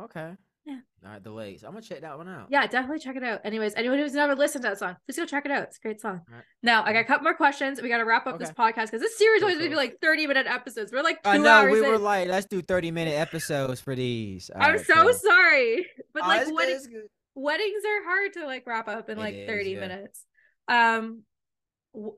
Okay. 0.00 0.34
Yeah. 0.66 0.78
All 1.04 1.12
right, 1.12 1.22
the 1.22 1.30
lakes. 1.30 1.62
I'm 1.62 1.70
gonna 1.70 1.82
check 1.82 2.00
that 2.00 2.18
one 2.18 2.28
out. 2.28 2.48
Yeah, 2.50 2.66
definitely 2.66 2.98
check 2.98 3.14
it 3.14 3.22
out. 3.22 3.40
Anyways, 3.44 3.74
anyone 3.76 3.98
who's 4.00 4.14
never 4.14 4.34
listened 4.34 4.64
to 4.64 4.70
that 4.70 4.78
song, 4.78 4.96
please 5.06 5.16
go 5.16 5.24
check 5.24 5.44
it 5.44 5.52
out. 5.52 5.62
It's 5.62 5.76
a 5.78 5.80
great 5.80 6.00
song. 6.00 6.22
Alright. 6.28 6.44
Now, 6.60 6.82
I 6.82 6.92
got 6.92 6.98
a 7.00 7.04
couple 7.04 7.22
more 7.22 7.34
questions. 7.34 7.80
We 7.80 7.88
got 7.88 7.98
to 7.98 8.04
wrap 8.04 8.26
up 8.26 8.40
this 8.40 8.50
podcast 8.50 8.86
because 8.86 9.00
this 9.00 9.16
series 9.16 9.42
always 9.42 9.58
gonna 9.58 9.70
be 9.70 9.76
like 9.76 9.98
30 10.02 10.26
minute 10.26 10.48
episodes. 10.48 10.90
We're 10.90 11.04
like 11.04 11.22
two 11.22 11.30
I 11.30 11.36
know 11.38 11.48
hours 11.48 11.72
we 11.72 11.82
were 11.82 11.98
like, 11.98 12.26
let's 12.28 12.46
do 12.46 12.60
30 12.62 12.90
minute 12.90 13.14
episodes 13.14 13.80
for 13.80 13.94
these. 13.94 14.50
All 14.54 14.60
I'm 14.60 14.72
right, 14.72 14.84
so 14.84 14.94
cool. 14.94 15.12
sorry, 15.14 15.86
but 16.12 16.24
Oh, 16.24 16.26
like 16.26 16.52
wedding- 16.52 17.08
weddings 17.36 17.82
are 17.84 18.04
hard 18.04 18.32
to 18.32 18.44
like 18.44 18.66
wrap 18.66 18.88
up 18.88 19.08
in 19.08 19.18
It 19.18 19.20
like 19.20 19.34
is, 19.36 19.48
30 19.48 19.70
yeah. 19.70 19.80
minutes. 19.80 20.24
Um, 20.66 21.22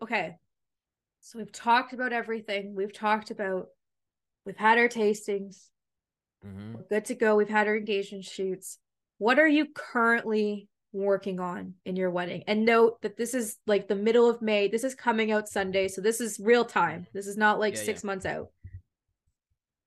okay, 0.02 0.36
so 1.20 1.38
we've 1.38 1.52
talked 1.52 1.92
about 1.92 2.14
everything. 2.14 2.74
We've 2.74 2.94
talked 2.94 3.30
about 3.30 3.66
we've 4.46 4.56
had 4.56 4.78
our 4.78 4.88
tastings. 4.88 5.66
Mhm. 6.46 6.74
We're 6.74 6.82
good 6.82 7.04
to 7.06 7.14
go. 7.14 7.36
We've 7.36 7.48
had 7.48 7.66
our 7.66 7.76
engagement 7.76 8.24
shoots. 8.24 8.78
What 9.18 9.38
are 9.38 9.48
you 9.48 9.66
currently 9.66 10.68
working 10.92 11.40
on 11.40 11.74
in 11.84 11.96
your 11.96 12.10
wedding? 12.10 12.44
And 12.46 12.64
note 12.64 13.02
that 13.02 13.16
this 13.16 13.34
is 13.34 13.58
like 13.66 13.88
the 13.88 13.94
middle 13.96 14.28
of 14.28 14.40
May. 14.40 14.68
This 14.68 14.84
is 14.84 14.94
coming 14.94 15.32
out 15.32 15.48
Sunday. 15.48 15.88
So 15.88 16.00
this 16.00 16.20
is 16.20 16.38
real 16.38 16.64
time. 16.64 17.06
This 17.12 17.26
is 17.26 17.36
not 17.36 17.58
like 17.58 17.74
Yeah, 17.74 17.82
six 17.82 18.04
months 18.04 18.24
out. 18.26 18.50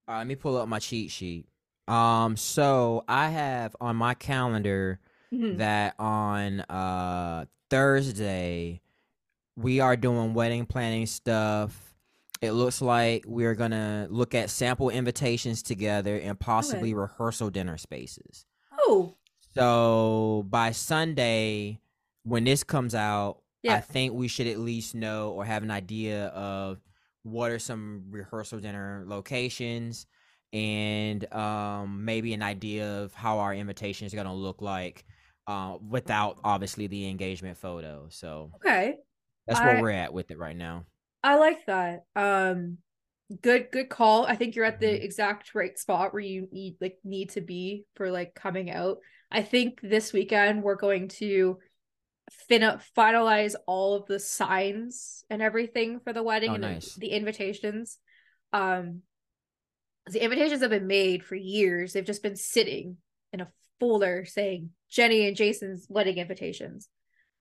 Right, 0.07 0.19
let 0.19 0.27
me 0.27 0.35
pull 0.35 0.57
up 0.57 0.67
my 0.67 0.79
cheat 0.79 1.11
sheet. 1.11 1.47
Um, 1.87 2.35
so 2.37 3.03
I 3.07 3.29
have 3.29 3.75
on 3.81 3.95
my 3.95 4.13
calendar 4.13 4.99
Mhm. 5.31 5.57
that 5.57 5.95
on 5.99 6.59
uh 6.61 7.45
Thursday 7.69 8.81
we 9.55 9.79
are 9.79 9.95
doing 9.95 10.33
wedding 10.33 10.65
planning 10.65 11.05
stuff. 11.05 11.90
It 12.41 12.51
looks 12.53 12.81
like 12.81 13.23
we're 13.27 13.53
gonna 13.55 14.07
look 14.09 14.33
at 14.33 14.49
sample 14.49 14.89
invitations 14.89 15.61
together 15.61 16.17
and 16.17 16.39
possibly 16.39 16.93
rehearsal 16.93 17.49
dinner 17.51 17.77
spaces. 17.77 18.45
Oh, 18.87 19.15
So 19.53 20.45
by 20.49 20.71
Sunday, 20.71 21.79
when 22.23 22.43
this 22.45 22.63
comes 22.63 22.95
out, 22.95 23.41
I 23.67 23.79
think 23.79 24.13
we 24.13 24.27
should 24.27 24.47
at 24.47 24.57
least 24.59 24.95
know 24.95 25.31
or 25.31 25.45
have 25.45 25.61
an 25.61 25.69
idea 25.71 26.27
of 26.27 26.79
what 27.23 27.51
are 27.51 27.59
some 27.59 28.05
rehearsal 28.09 28.59
dinner 28.59 29.03
locations 29.05 30.07
and 30.51 31.31
um, 31.33 32.03
maybe 32.05 32.33
an 32.33 32.41
idea 32.41 33.03
of 33.03 33.13
how 33.13 33.37
our 33.39 33.53
invitation 33.53 34.07
is 34.07 34.13
going 34.13 34.25
to 34.25 34.33
look 34.33 34.61
like 34.61 35.05
uh, 35.47 35.77
without 35.87 36.39
obviously 36.43 36.87
the 36.87 37.07
engagement 37.07 37.57
photo. 37.57 38.07
So 38.09 38.51
okay. 38.55 38.97
that's 39.45 39.59
where 39.59 39.77
I- 39.77 39.81
we're 39.81 39.91
at 39.91 40.13
with 40.13 40.31
it 40.31 40.39
right 40.39 40.57
now. 40.57 40.85
I 41.23 41.35
like 41.35 41.65
that. 41.67 42.05
Um 42.15 42.77
good 43.41 43.67
good 43.71 43.89
call. 43.89 44.25
I 44.25 44.35
think 44.35 44.55
you're 44.55 44.65
at 44.65 44.79
the 44.79 44.87
Mhm. 44.87 45.03
exact 45.03 45.55
right 45.55 45.77
spot 45.77 46.13
where 46.13 46.21
you 46.21 46.47
need 46.51 46.77
like 46.81 46.97
need 47.03 47.29
to 47.31 47.41
be 47.41 47.85
for 47.95 48.11
like 48.11 48.33
coming 48.35 48.69
out. 48.69 48.97
I 49.29 49.41
think 49.43 49.79
this 49.81 50.11
weekend 50.11 50.63
we're 50.63 50.75
going 50.75 51.07
to 51.19 51.59
fin 52.47 52.61
finalize 52.97 53.55
all 53.67 53.93
of 53.95 54.05
the 54.07 54.19
signs 54.19 55.23
and 55.29 55.41
everything 55.41 55.99
for 55.99 56.13
the 56.13 56.23
wedding 56.23 56.51
Oh, 56.51 56.55
and 56.55 56.63
the- 56.63 56.67
nice. 56.69 56.95
the, 56.95 57.09
invitations. 57.11 57.97
Um 58.53 59.03
the 60.07 60.23
invitations 60.23 60.61
have 60.61 60.71
been 60.71 60.87
made 60.87 61.23
for 61.23 61.35
years. 61.35 61.93
They've 61.93 62.03
just 62.03 62.23
been 62.23 62.35
sitting 62.35 62.97
in 63.31 63.39
a 63.41 63.51
folder 63.79 64.25
saying 64.25 64.71
Jenny 64.89 65.27
and 65.27 65.37
Jason's 65.37 65.85
wedding 65.89 66.17
invitations. 66.17 66.89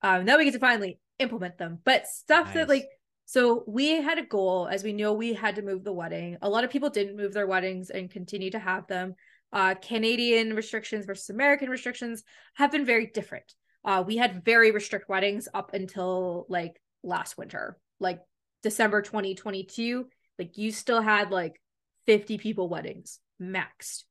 Um 0.02 0.24
now 0.24 0.36
we 0.38 0.44
get 0.44 0.52
to 0.52 0.58
finally 0.60 1.00
implement 1.18 1.58
them. 1.58 1.80
But 1.84 2.06
stuff 2.06 2.54
that 2.54 2.68
like 2.68 2.86
so 3.30 3.62
we 3.68 4.02
had 4.02 4.18
a 4.18 4.26
goal 4.26 4.66
as 4.66 4.82
we 4.82 4.92
know 4.92 5.12
we 5.12 5.34
had 5.34 5.54
to 5.54 5.62
move 5.62 5.84
the 5.84 5.92
wedding. 5.92 6.36
A 6.42 6.48
lot 6.48 6.64
of 6.64 6.70
people 6.70 6.90
didn't 6.90 7.16
move 7.16 7.32
their 7.32 7.46
weddings 7.46 7.88
and 7.88 8.10
continue 8.10 8.50
to 8.50 8.58
have 8.58 8.88
them. 8.88 9.14
Uh, 9.52 9.76
Canadian 9.76 10.56
restrictions 10.56 11.06
versus 11.06 11.30
American 11.30 11.70
restrictions 11.70 12.24
have 12.54 12.72
been 12.72 12.84
very 12.84 13.06
different. 13.06 13.54
Uh, 13.84 14.02
we 14.04 14.16
had 14.16 14.44
very 14.44 14.72
restrict 14.72 15.08
weddings 15.08 15.46
up 15.54 15.74
until 15.74 16.44
like 16.48 16.82
last 17.04 17.38
winter, 17.38 17.78
like 18.00 18.18
December 18.64 19.00
2022. 19.00 20.06
Like 20.36 20.58
you 20.58 20.72
still 20.72 21.00
had 21.00 21.30
like 21.30 21.62
50 22.06 22.36
people 22.38 22.68
weddings 22.68 23.20
maxed. 23.40 24.02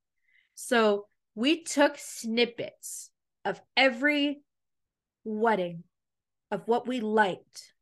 So 0.56 1.08
we 1.36 1.64
took 1.64 1.98
snippets 1.98 3.12
of 3.44 3.60
every 3.76 4.44
wedding 5.26 5.84
of 6.52 6.62
what 6.68 6.88
we 6.88 7.02
liked 7.02 7.74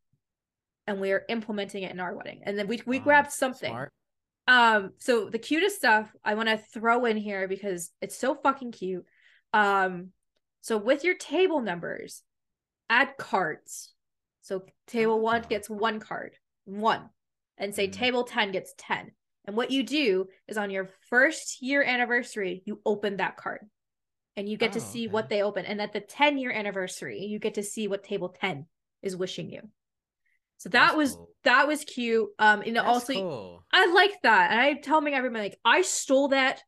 and 0.87 0.99
we 1.01 1.11
are 1.11 1.25
implementing 1.29 1.83
it 1.83 1.91
in 1.91 1.99
our 1.99 2.15
wedding. 2.15 2.41
And 2.43 2.57
then 2.57 2.67
we 2.67 2.81
we 2.85 2.97
Wow, 2.99 3.03
grabbed 3.03 3.31
something. 3.31 3.69
Smart. 3.69 3.91
Um, 4.47 4.93
so 4.97 5.29
the 5.29 5.39
cutest 5.39 5.75
stuff 5.75 6.09
I 6.23 6.35
want 6.35 6.47
to 6.47 6.57
throw 6.57 7.05
in 7.05 7.17
here 7.17 7.47
because 7.49 7.91
it's 8.01 8.17
so 8.17 8.33
fucking 8.35 8.71
cute. 8.71 9.05
Um, 9.53 10.09
so 10.61 10.77
with 10.77 11.03
your 11.03 11.15
table 11.15 11.61
numbers, 11.61 12.23
add 12.89 13.17
cards. 13.17 13.93
So 14.41 14.63
table 14.87 15.19
one 15.19 15.41
gets 15.49 15.69
one 15.69 15.99
card, 15.99 16.37
one, 16.63 17.09
and 17.57 17.75
say 17.75 17.89
Mhm. 17.89 17.93
table 17.93 18.23
10 18.23 18.51
gets 18.53 18.73
10. 18.77 19.11
And 19.43 19.57
what 19.57 19.71
you 19.71 19.83
do 19.83 20.29
is 20.47 20.57
on 20.57 20.69
your 20.69 20.89
first 21.09 21.61
year 21.61 21.83
anniversary, 21.83 22.63
you 22.65 22.81
open 22.85 23.17
that 23.17 23.35
card 23.37 23.69
and 24.37 24.47
you 24.47 24.57
get 24.57 24.73
to 24.73 24.79
Oh, 24.79 24.81
see 24.81 25.07
okay. 25.07 25.11
what 25.13 25.27
they 25.29 25.41
open. 25.41 25.65
And 25.65 25.81
at 25.81 25.91
the 25.91 25.99
10 26.01 26.37
year 26.37 26.51
anniversary, 26.51 27.19
you 27.25 27.39
get 27.39 27.55
to 27.55 27.63
see 27.63 27.87
what 27.89 28.03
table 28.03 28.29
10 28.29 28.67
is 29.01 29.15
wishing 29.17 29.49
you. 29.49 29.69
So 30.57 30.69
that 30.69 30.87
That's 30.87 30.97
was 30.97 31.15
cool. 31.15 31.29
that 31.43 31.67
was 31.67 31.83
cute. 31.83 32.29
Um, 32.39 32.61
and 32.65 32.75
That's 32.75 32.87
also 32.87 33.13
cool. 33.13 33.63
I 33.71 33.91
like 33.93 34.21
that, 34.23 34.51
and 34.51 34.59
I'm 34.59 34.81
telling 34.81 35.13
everyone 35.13 35.41
like 35.41 35.59
I 35.63 35.81
stole 35.81 36.29
that 36.29 36.61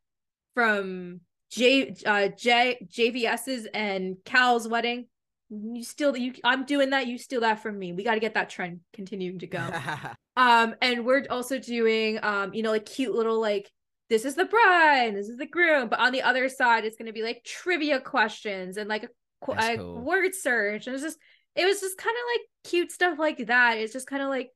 from 0.53 1.22
J 1.52 1.95
uh 2.06 2.30
J 2.38 2.88
JVS's 2.91 3.68
and 3.74 4.18
Cal's 4.26 4.68
wedding. 4.68 5.07
You 5.49 5.84
steal 5.84 6.16
you. 6.16 6.34
I'm 6.44 6.66
doing 6.66 6.91
that. 6.91 7.07
You 7.07 7.18
steal 7.18 7.41
that 7.41 7.64
from 7.64 7.80
me. 7.80 7.91
We 7.91 8.03
got 8.03 8.14
to 8.14 8.20
get 8.20 8.36
that 8.36 8.52
trend 8.52 8.82
continuing 8.94 9.40
to 9.40 9.48
go. 9.48 9.68
um, 10.38 10.76
and 10.80 11.06
we're 11.06 11.26
also 11.32 11.57
doing 11.57 12.20
um, 12.22 12.53
you 12.53 12.61
know, 12.61 12.72
like 12.72 12.86
cute 12.86 13.16
little 13.16 13.41
like 13.41 13.72
this 14.10 14.26
is 14.26 14.36
the 14.36 14.45
bride, 14.45 15.16
this 15.16 15.28
is 15.28 15.38
the 15.38 15.48
groom, 15.48 15.88
but 15.88 15.99
on 15.99 16.11
the 16.11 16.22
other 16.22 16.49
side, 16.49 16.86
it's 16.86 16.98
gonna 16.98 17.14
be 17.14 17.24
like 17.24 17.44
trivia 17.44 17.99
questions 17.99 18.78
and 18.78 18.88
like 18.88 19.03
a, 19.03 19.52
a 19.52 19.78
cool. 19.78 20.02
word 20.02 20.36
search, 20.36 20.86
and 20.86 20.95
it's 20.95 21.03
just 21.03 21.18
it 21.55 21.65
was 21.65 21.81
just 21.81 21.97
kind 21.97 22.15
of 22.15 22.23
like 22.34 22.47
cute 22.63 22.91
stuff 22.91 23.19
like 23.19 23.47
that. 23.47 23.77
It's 23.77 23.93
just 23.93 24.07
kind 24.07 24.21
of 24.21 24.30
like 24.30 24.51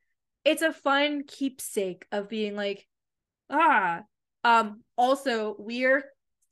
it's 0.45 0.61
a 0.61 0.73
fun 0.73 1.23
keepsake 1.27 2.05
of 2.11 2.29
being 2.29 2.55
like 2.55 2.87
ah. 3.49 4.01
Um 4.43 4.81
also 4.97 5.55
we're 5.57 6.03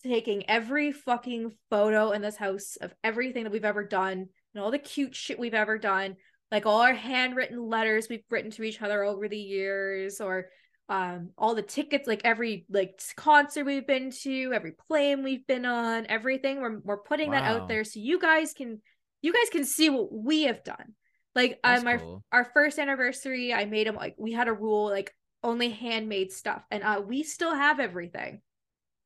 taking 0.04 0.50
every 0.50 0.92
fucking 0.92 1.52
photo 1.70 2.12
in 2.12 2.22
this 2.22 2.38
house 2.38 2.78
of 2.82 2.94
everything 3.04 3.44
that 3.44 3.52
we've 3.52 3.66
ever 3.66 3.84
done 3.84 4.28
and 4.54 4.64
all 4.64 4.72
the 4.72 4.80
cute 4.80 5.16
shit 5.16 5.40
we've 5.40 5.54
ever 5.54 5.78
done 5.78 6.16
like 6.52 6.66
all 6.66 6.82
our 6.82 6.94
handwritten 6.94 7.64
letters 7.64 8.08
we've 8.10 8.24
written 8.30 8.52
to 8.52 8.64
each 8.64 8.82
other 8.82 9.04
over 9.04 9.28
the 9.28 9.38
years 9.38 10.20
or 10.20 10.48
um 10.90 11.30
all 11.38 11.56
the 11.56 11.62
tickets 11.62 12.08
like 12.08 12.22
every 12.26 12.66
like 12.70 13.00
concert 13.16 13.64
we've 13.64 13.88
been 13.88 14.12
to 14.12 14.52
every 14.54 14.74
plane 14.88 15.24
we've 15.24 15.46
been 15.48 15.66
on 15.66 16.06
everything. 16.10 16.62
We're, 16.62 16.80
we're 16.80 17.04
putting 17.04 17.32
that 17.32 17.44
out 17.44 17.68
there 17.68 17.84
so 17.84 18.00
you 18.00 18.20
guys 18.20 18.54
can 18.54 18.82
you 19.22 19.34
guys 19.34 19.50
can 19.52 19.66
see 19.66 19.90
what 19.90 20.12
we 20.12 20.44
have 20.44 20.64
done. 20.64 20.94
Like 21.36 21.60
That's 21.64 21.82
um 21.82 21.88
our 21.88 21.98
cool. 22.00 22.24
our 22.32 22.46
first 22.54 22.78
anniversary 22.78 23.54
i 23.54 23.66
made 23.66 23.88
them 23.88 23.96
like 23.96 24.16
we 24.18 24.34
had 24.34 24.48
a 24.48 24.54
rule 24.54 24.90
like 24.90 25.14
only 25.44 25.70
handmade 25.70 26.32
stuff 26.32 26.64
and 26.70 26.84
uh 26.84 27.02
we 27.06 27.24
still 27.24 27.56
have 27.56 27.80
everything. 27.80 28.42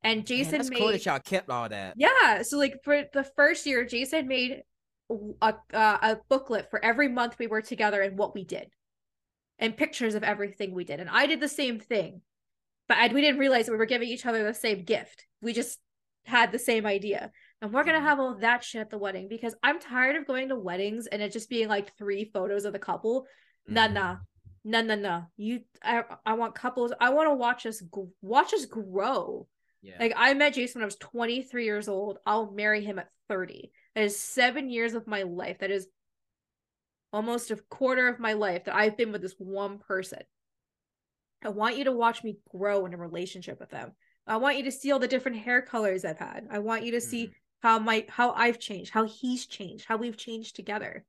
And 0.02 0.18
Man, 0.18 0.24
jason 0.26 0.58
that's 0.58 0.70
made 0.70 0.78
cool 0.78 0.88
that 0.88 1.06
y'all 1.06 1.20
kept 1.20 1.48
all 1.50 1.68
that. 1.68 1.94
yeah 1.96 2.42
so 2.42 2.58
like 2.58 2.82
for 2.82 3.04
the 3.12 3.24
first 3.36 3.64
year 3.64 3.84
jason 3.84 4.26
made 4.26 4.62
a, 5.08 5.54
uh, 5.72 5.98
a 6.02 6.18
booklet 6.28 6.68
for 6.68 6.84
every 6.84 7.06
month 7.08 7.38
we 7.38 7.46
were 7.46 7.62
together 7.62 8.02
and 8.02 8.18
what 8.18 8.34
we 8.34 8.42
did. 8.42 8.68
And 9.60 9.76
pictures 9.76 10.16
of 10.16 10.24
everything 10.24 10.74
we 10.74 10.84
did 10.84 10.98
and 10.98 11.08
i 11.08 11.26
did 11.26 11.40
the 11.40 11.48
same 11.48 11.78
thing. 11.78 12.22
But 12.88 12.98
I, 12.98 13.12
we 13.12 13.20
didn't 13.20 13.40
realize 13.40 13.66
that 13.66 13.72
we 13.72 13.78
were 13.78 13.86
giving 13.86 14.08
each 14.08 14.26
other 14.26 14.44
the 14.44 14.54
same 14.54 14.84
gift. 14.84 15.26
We 15.42 15.52
just 15.52 15.78
had 16.24 16.50
the 16.52 16.58
same 16.58 16.86
idea 16.86 17.30
and 17.62 17.72
we're 17.72 17.84
gonna 17.84 17.98
Mhm. 17.98 18.02
have 18.02 18.20
all 18.20 18.34
that 18.36 18.62
shit 18.62 18.80
at 18.80 18.90
the 18.90 18.98
wedding 18.98 19.28
because 19.28 19.54
i'm 19.62 19.80
tired 19.80 20.16
of 20.16 20.26
going 20.26 20.48
to 20.48 20.56
weddings 20.56 21.06
and 21.06 21.22
it 21.22 21.32
just 21.32 21.48
being 21.48 21.68
like 21.68 21.96
three 21.96 22.30
photos 22.32 22.64
of 22.64 22.72
the 22.72 22.78
couple 22.78 23.26
nah 23.66 23.88
Mhm. 23.88 23.92
nah 23.94 24.16
no, 24.68 24.82
no, 24.82 24.96
no. 24.96 25.26
You, 25.36 25.60
I, 25.80 26.02
I 26.26 26.32
want 26.32 26.56
couples. 26.56 26.92
I 27.00 27.10
want 27.10 27.28
to 27.28 27.34
watch 27.34 27.66
us, 27.66 27.80
watch 28.20 28.52
us 28.52 28.66
grow. 28.66 29.46
Yeah. 29.80 29.94
Like 30.00 30.12
I 30.16 30.34
met 30.34 30.54
Jason 30.54 30.80
when 30.80 30.84
I 30.84 30.86
was 30.86 30.96
23 30.96 31.64
years 31.64 31.86
old. 31.86 32.18
I'll 32.26 32.50
marry 32.50 32.84
him 32.84 32.98
at 32.98 33.08
30. 33.28 33.70
That 33.94 34.02
is 34.02 34.18
seven 34.18 34.68
years 34.68 34.94
of 34.94 35.06
my 35.06 35.22
life. 35.22 35.60
That 35.60 35.70
is 35.70 35.86
almost 37.12 37.52
a 37.52 37.56
quarter 37.70 38.08
of 38.08 38.18
my 38.18 38.32
life 38.32 38.64
that 38.64 38.74
I've 38.74 38.96
been 38.96 39.12
with 39.12 39.22
this 39.22 39.36
one 39.38 39.78
person. 39.78 40.22
I 41.44 41.50
want 41.50 41.76
you 41.76 41.84
to 41.84 41.92
watch 41.92 42.24
me 42.24 42.38
grow 42.50 42.86
in 42.86 42.94
a 42.94 42.98
relationship 42.98 43.60
with 43.60 43.70
them. 43.70 43.92
I 44.26 44.38
want 44.38 44.56
you 44.56 44.64
to 44.64 44.72
see 44.72 44.90
all 44.90 44.98
the 44.98 45.06
different 45.06 45.38
hair 45.38 45.62
colors 45.62 46.04
I've 46.04 46.18
had. 46.18 46.48
I 46.50 46.58
want 46.58 46.84
you 46.84 46.90
to 46.90 47.00
see 47.00 47.26
mm-hmm. 47.26 47.32
How 47.62 47.78
my 47.78 48.04
how 48.08 48.32
I've 48.32 48.58
changed, 48.58 48.92
how 48.92 49.04
he's 49.04 49.46
changed, 49.46 49.86
how 49.86 49.96
we've 49.96 50.16
changed 50.16 50.56
together. 50.56 51.04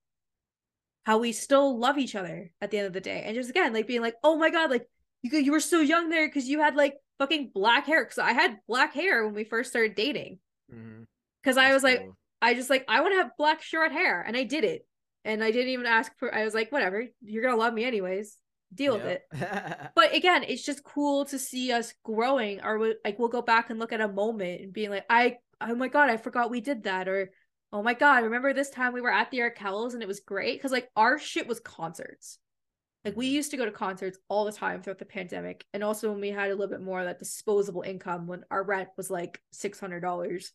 How 1.06 1.20
we 1.20 1.32
still 1.32 1.78
love 1.78 1.98
each 1.98 2.16
other 2.16 2.52
at 2.62 2.72
the 2.72 2.80
end 2.80 2.88
of 2.88 2.94
the 2.94 3.02
day. 3.02 3.24
And 3.26 3.36
just 3.36 3.50
again, 3.50 3.74
like 3.74 3.88
being 3.88 4.02
like, 4.02 4.16
"Oh 4.24 4.38
my 4.38 4.50
god, 4.50 4.70
like 4.70 4.88
you 5.22 5.38
you 5.38 5.52
were 5.52 5.60
so 5.60 5.80
young 5.82 6.10
there 6.10 6.30
cuz 6.30 6.48
you 6.48 6.62
had 6.62 6.76
like 6.76 6.96
fucking 7.20 7.52
black 7.54 7.86
hair 7.86 8.06
cuz 8.06 8.18
I 8.18 8.34
had 8.34 8.60
black 8.68 8.94
hair 8.94 9.26
when 9.26 9.34
we 9.34 9.44
first 9.44 9.70
started 9.70 9.96
dating." 9.96 10.40
Mm-hmm. 10.74 11.04
Cuz 11.44 11.58
I 11.58 11.74
was 11.74 11.84
cool. 11.84 11.92
like 11.92 12.10
I 12.42 12.54
just 12.54 12.70
like 12.70 12.86
I 12.88 13.02
want 13.02 13.14
to 13.14 13.18
have 13.18 13.38
black 13.38 13.62
short 13.62 13.92
hair 13.92 14.22
and 14.22 14.36
I 14.36 14.44
did 14.44 14.64
it. 14.64 14.86
And 15.24 15.44
I 15.44 15.52
didn't 15.52 15.70
even 15.70 15.86
ask 15.86 16.12
for 16.18 16.34
I 16.34 16.44
was 16.44 16.54
like, 16.54 16.72
"Whatever. 16.72 17.06
You're 17.22 17.44
going 17.44 17.56
to 17.56 17.60
love 17.60 17.74
me 17.74 17.84
anyways." 17.84 18.38
deal 18.74 18.98
with 18.98 19.06
it. 19.06 19.24
but 19.96 20.14
again, 20.14 20.44
it's 20.44 20.64
just 20.64 20.84
cool 20.84 21.26
to 21.26 21.40
see 21.40 21.72
us 21.72 21.94
growing. 22.04 22.62
Or 22.64 22.78
we, 22.78 22.96
like 23.04 23.20
we'll 23.20 23.30
go 23.30 23.42
back 23.42 23.70
and 23.70 23.80
look 23.80 23.94
at 23.94 24.02
a 24.02 24.08
moment 24.08 24.62
and 24.62 24.74
being 24.74 24.90
like, 24.90 25.06
I 25.10 25.38
oh 25.62 25.76
my 25.76 25.88
god, 25.88 26.10
I 26.10 26.18
forgot 26.18 26.52
we 26.52 26.62
did 26.62 26.84
that, 26.84 27.08
or 27.08 27.32
oh 27.72 27.84
my 27.84 27.94
god, 27.94 28.24
remember 28.24 28.54
this 28.54 28.70
time 28.70 28.94
we 28.94 29.02
were 29.02 29.12
at 29.12 29.32
the 29.32 29.40
Arkells 29.40 29.94
and 29.94 30.02
it 30.02 30.08
was 30.08 30.20
great 30.20 30.58
because 30.58 30.72
like 30.72 30.90
our 30.96 31.20
shit 31.20 31.48
was 31.48 31.60
concerts. 31.60 32.40
Like 33.06 33.16
we 33.16 33.28
mm-hmm. 33.28 33.36
used 33.36 33.52
to 33.52 33.58
go 33.58 33.66
to 33.66 33.72
concerts 33.72 34.18
all 34.28 34.46
the 34.46 34.52
time 34.52 34.82
throughout 34.82 35.00
the 35.00 35.06
pandemic, 35.06 35.66
and 35.74 35.84
also 35.84 36.12
when 36.12 36.22
we 36.22 36.30
had 36.30 36.50
a 36.50 36.56
little 36.56 36.68
bit 36.68 36.82
more 36.82 37.00
of 37.00 37.06
that 37.06 37.20
disposable 37.20 37.84
income 37.84 38.28
when 38.28 38.44
our 38.52 38.64
rent 38.64 38.90
was 38.98 39.10
like 39.10 39.42
six 39.52 39.80
hundred 39.80 40.02
dollars. 40.02 40.52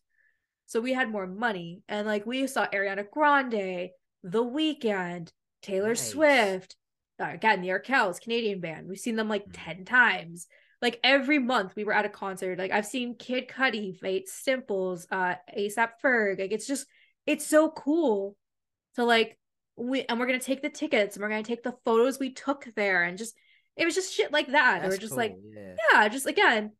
So 0.65 0.79
we 0.79 0.93
had 0.93 1.11
more 1.11 1.27
money, 1.27 1.81
and 1.89 2.07
like 2.07 2.25
we 2.25 2.47
saw 2.47 2.67
Ariana 2.67 3.09
Grande, 3.09 3.89
The 4.23 4.43
Weeknd, 4.43 5.29
Taylor 5.61 5.89
nice. 5.89 6.09
Swift, 6.09 6.75
uh, 7.19 7.29
again 7.33 7.61
the 7.61 7.69
Arkells 7.69 8.21
Canadian 8.21 8.59
band. 8.59 8.87
We've 8.87 8.99
seen 8.99 9.15
them 9.15 9.29
like 9.29 9.45
mm. 9.45 9.51
ten 9.53 9.85
times. 9.85 10.47
Like 10.83 10.99
every 11.01 11.39
month 11.39 11.77
we 11.77 11.85
were 11.85 11.93
at 11.93 12.03
a 12.03 12.09
concert. 12.09 12.59
Like 12.59 12.71
I've 12.71 12.85
seen 12.85 13.15
Kid 13.15 13.47
Cudi, 13.47 13.97
Fate 13.97 14.27
Simples, 14.27 15.07
uh, 15.09 15.35
ASAP 15.57 15.91
Ferg. 16.03 16.39
Like 16.39 16.51
it's 16.51 16.67
just 16.67 16.85
it's 17.25 17.47
so 17.47 17.71
cool 17.71 18.35
to 18.95 19.05
like 19.05 19.39
we 19.77 20.03
and 20.03 20.19
we're 20.19 20.25
gonna 20.25 20.39
take 20.39 20.61
the 20.61 20.69
tickets 20.69 21.15
and 21.15 21.23
we're 21.23 21.29
gonna 21.29 21.41
take 21.41 21.63
the 21.63 21.77
photos 21.85 22.19
we 22.19 22.33
took 22.33 22.67
there 22.75 23.03
and 23.03 23.17
just 23.17 23.33
it 23.77 23.85
was 23.85 23.95
just 23.95 24.13
shit 24.13 24.33
like 24.33 24.47
that. 24.47 24.81
That's 24.81 24.93
we're 24.93 24.97
just 24.97 25.11
cool, 25.11 25.19
like 25.19 25.37
yeah. 25.55 25.75
yeah, 25.93 26.07
just 26.09 26.27
again, 26.27 26.73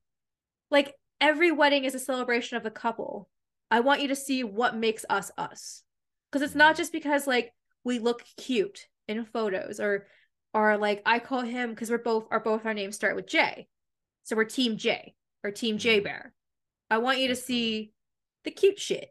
like 0.69 0.93
every 1.21 1.51
wedding 1.51 1.85
is 1.85 1.95
a 1.95 1.99
celebration 1.99 2.57
of 2.57 2.63
the 2.63 2.71
couple. 2.71 3.29
I 3.71 3.79
want 3.79 4.01
you 4.01 4.09
to 4.09 4.17
see 4.17 4.43
what 4.43 4.75
makes 4.75 5.05
us 5.09 5.31
us. 5.37 5.81
Because 6.29 6.41
it's 6.41 6.55
not 6.55 6.75
mm. 6.75 6.77
just 6.79 6.91
because 6.91 7.25
like 7.25 7.53
we 7.85 7.99
look 7.99 8.25
cute 8.35 8.87
in 9.07 9.23
photos 9.23 9.79
or 9.79 10.07
are 10.53 10.77
like 10.77 11.01
I 11.05 11.19
call 11.19 11.41
him 11.41 11.69
because 11.69 11.89
we're 11.89 11.99
both 11.99 12.27
are 12.31 12.41
both 12.41 12.65
our 12.65 12.73
names 12.73 12.95
start 12.95 13.15
with 13.15 13.27
J. 13.27 13.69
So 14.23 14.35
we're 14.35 14.45
team 14.45 14.77
J 14.77 15.13
or 15.43 15.51
team 15.51 15.77
J 15.77 15.97
mm-hmm. 15.97 16.05
Bear. 16.05 16.33
I 16.89 16.97
want 16.99 17.19
you 17.19 17.29
to 17.29 17.35
see 17.35 17.91
the 18.43 18.51
cute 18.51 18.79
shit. 18.79 19.09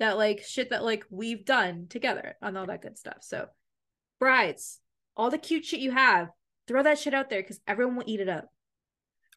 That 0.00 0.18
like 0.18 0.42
shit 0.42 0.70
that 0.70 0.82
like 0.82 1.04
we've 1.08 1.44
done 1.44 1.86
together 1.88 2.34
and 2.42 2.58
all 2.58 2.66
that 2.66 2.82
good 2.82 2.98
stuff. 2.98 3.18
So 3.20 3.46
brides, 4.18 4.80
all 5.16 5.30
the 5.30 5.38
cute 5.38 5.64
shit 5.64 5.78
you 5.78 5.92
have, 5.92 6.30
throw 6.66 6.82
that 6.82 6.98
shit 6.98 7.14
out 7.14 7.30
there 7.30 7.42
because 7.42 7.60
everyone 7.66 7.96
will 7.96 8.04
eat 8.06 8.20
it 8.20 8.28
up. 8.28 8.48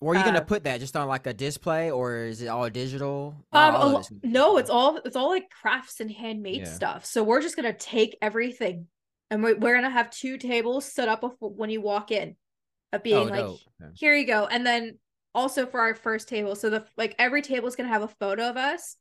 Or 0.01 0.13
are 0.13 0.15
you 0.15 0.21
uh, 0.21 0.25
gonna 0.25 0.45
put 0.45 0.63
that 0.63 0.79
just 0.79 0.95
on 0.95 1.07
like 1.07 1.27
a 1.27 1.33
display, 1.33 1.91
or 1.91 2.25
is 2.25 2.41
it 2.41 2.47
all 2.47 2.69
digital? 2.69 3.35
Um, 3.51 3.75
all 3.75 4.07
no, 4.23 4.57
it's 4.57 4.69
all 4.69 4.97
it's 5.05 5.15
all 5.15 5.29
like 5.29 5.49
crafts 5.49 5.99
and 5.99 6.11
handmade 6.11 6.61
yeah. 6.61 6.73
stuff. 6.73 7.05
So 7.05 7.23
we're 7.23 7.41
just 7.41 7.55
gonna 7.55 7.73
take 7.73 8.17
everything 8.21 8.87
and 9.29 9.43
we're, 9.43 9.57
we're 9.57 9.75
gonna 9.75 9.89
have 9.89 10.09
two 10.09 10.37
tables 10.37 10.85
set 10.85 11.07
up 11.07 11.23
when 11.39 11.69
you 11.69 11.81
walk 11.81 12.11
in 12.11 12.35
of 12.93 13.03
being 13.03 13.17
oh, 13.17 13.23
like 13.23 13.43
okay. 13.43 13.91
here 13.95 14.15
you 14.15 14.25
go 14.25 14.45
and 14.45 14.65
then 14.65 14.97
also 15.33 15.65
for 15.65 15.79
our 15.79 15.95
first 15.95 16.27
table 16.27 16.55
so 16.55 16.69
the 16.69 16.85
like 16.97 17.15
every 17.19 17.41
table 17.41 17.67
is 17.67 17.75
gonna 17.75 17.89
have 17.89 18.01
a 18.01 18.07
photo 18.07 18.49
of 18.49 18.57
us 18.57 18.95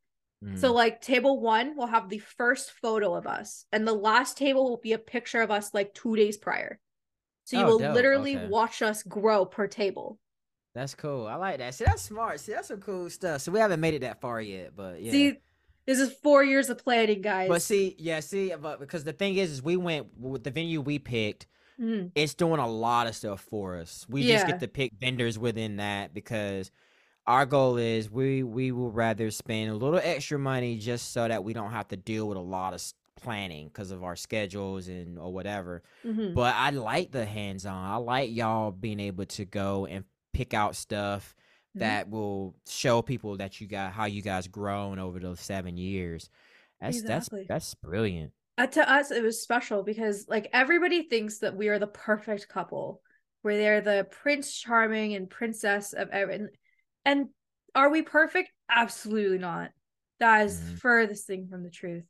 mm. 0.44 0.59
so 0.59 0.73
like 0.73 1.01
table 1.01 1.40
one 1.40 1.77
will 1.77 1.86
have 1.86 2.09
the 2.09 2.19
first 2.19 2.73
photo 2.73 3.15
of 3.15 3.27
us 3.27 3.65
and 3.73 3.86
the 3.86 3.94
last 3.94 4.36
table 4.36 4.69
will 4.69 4.81
be 4.82 4.93
a 4.93 4.98
picture 4.98 5.40
of 5.40 5.51
us 5.51 5.73
like 5.73 5.94
two 5.94 6.16
days 6.16 6.36
prior 6.36 6.78
so 7.44 7.57
you 7.57 7.65
oh, 7.65 7.66
will 7.66 7.78
dope. 7.78 7.94
literally 7.94 8.36
okay. 8.36 8.48
watch 8.48 8.82
us 8.82 9.03
grow 9.03 9.44
per 9.44 9.66
table 9.66 10.19
that's 10.77 10.94
cool. 10.94 11.27
I 11.27 11.36
like 11.36 11.57
that. 11.57 11.73
See, 11.73 11.86
that's 11.86 12.03
smart. 12.03 12.39
See, 12.39 12.53
that's 12.53 12.69
some 12.69 12.81
cool 12.81 13.09
stuff. 13.09 13.40
So 13.40 13.51
we 13.51 13.59
haven't 13.59 13.81
made 13.81 13.94
it 13.94 14.03
that 14.03 14.20
far 14.20 14.43
yet, 14.43 14.73
but 14.77 15.01
yeah. 15.01 15.11
See, 15.11 15.39
this 15.86 15.98
is 15.98 16.12
four 16.23 16.44
years 16.44 16.69
of 16.69 16.77
planning, 16.77 17.23
guys. 17.23 17.48
But 17.48 17.62
see, 17.62 17.97
yeah, 17.98 18.20
see, 18.20 18.53
but 18.61 18.78
because 18.78 19.03
the 19.03 19.15
thing 19.15 19.36
is, 19.36 19.53
is 19.53 19.62
we 19.62 19.78
went 19.78 20.09
with 20.19 20.44
the 20.44 20.51
venue 20.51 20.82
we 20.82 20.98
picked. 20.98 21.47
Mm. 21.81 22.11
It's 22.15 22.35
doing 22.35 22.61
a 22.61 22.69
lot 22.69 23.07
of 23.07 23.15
stuff 23.15 23.40
for 23.40 23.77
us. 23.77 24.07
We 24.09 24.23
yeah. 24.23 24.36
just 24.36 24.47
get 24.47 24.61
to 24.61 24.69
pick 24.69 24.93
vendors 24.98 25.39
within 25.39 25.77
that 25.77 26.15
because 26.15 26.70
our 27.27 27.44
goal 27.44 27.77
is 27.77 28.11
we 28.11 28.43
we 28.43 28.73
will 28.73 28.90
rather 28.90 29.31
spend 29.31 29.70
a 29.70 29.74
little 29.74 30.01
extra 30.03 30.39
money 30.39 30.78
just 30.78 31.12
so 31.12 31.28
that 31.28 31.44
we 31.44 31.53
don't 31.53 31.73
have 31.73 31.89
to 31.89 31.97
deal 31.97 32.28
with 32.28 32.39
a 32.39 32.40
lot 32.40 32.73
of 32.73 32.82
planning 33.20 33.69
because 33.69 33.90
of 33.90 34.05
our 34.05 34.16
schedules 34.16 34.89
and 34.89 35.19
or 35.19 35.32
whatever. 35.32 35.82
Mm-hmm. 36.05 36.35
But 36.35 36.55
I 36.55 36.70
like 36.70 37.11
the 37.11 37.24
hands 37.24 37.66
on. 37.66 37.85
I 37.85 37.97
like 37.97 38.35
y'all 38.35 38.70
being 38.70 39.01
able 39.01 39.27
to 39.27 39.44
go 39.44 39.86
and 39.86 40.05
pick 40.32 40.55
out 40.55 40.77
stuff 40.77 41.35
Mm-hmm. 41.77 41.81
that 41.81 42.09
will 42.09 42.55
show 42.66 43.03
people 43.03 43.36
that 43.36 43.61
you 43.61 43.66
got 43.66 43.93
how 43.93 44.07
you 44.07 44.23
guys 44.23 44.48
grown 44.48 44.98
over 44.98 45.19
those 45.19 45.40
seven 45.40 45.77
years. 45.77 46.31
That's 46.81 47.01
exactly. 47.01 47.40
that's 47.40 47.48
that's 47.48 47.74
brilliant. 47.74 48.32
Uh, 48.59 48.66
to 48.66 48.91
us, 48.91 49.11
it 49.11 49.23
was 49.23 49.43
special 49.43 49.83
because 49.83 50.27
like 50.28 50.49
everybody 50.53 51.03
thinks 51.03 51.39
that 51.41 51.57
we 51.57 51.69
are 51.69 51.78
the 51.78 51.87
perfect 51.87 52.49
couple, 52.49 53.03
where 53.43 53.57
they're 53.57 53.81
the 53.81 54.07
prince 54.23 54.57
charming 54.59 55.15
and 55.15 55.28
princess 55.28 55.93
of 55.93 56.09
everything. 56.11 56.49
And 57.05 57.27
are 57.74 57.91
we 57.91 58.03
perfect? 58.03 58.51
Absolutely 58.70 59.39
not. 59.39 59.70
That 60.20 60.47
is 60.47 60.59
mm-hmm. 60.59 60.77
furthest 60.77 61.27
thing 61.27 61.49
from 61.49 61.62
the 61.62 61.70
truth. 61.70 62.05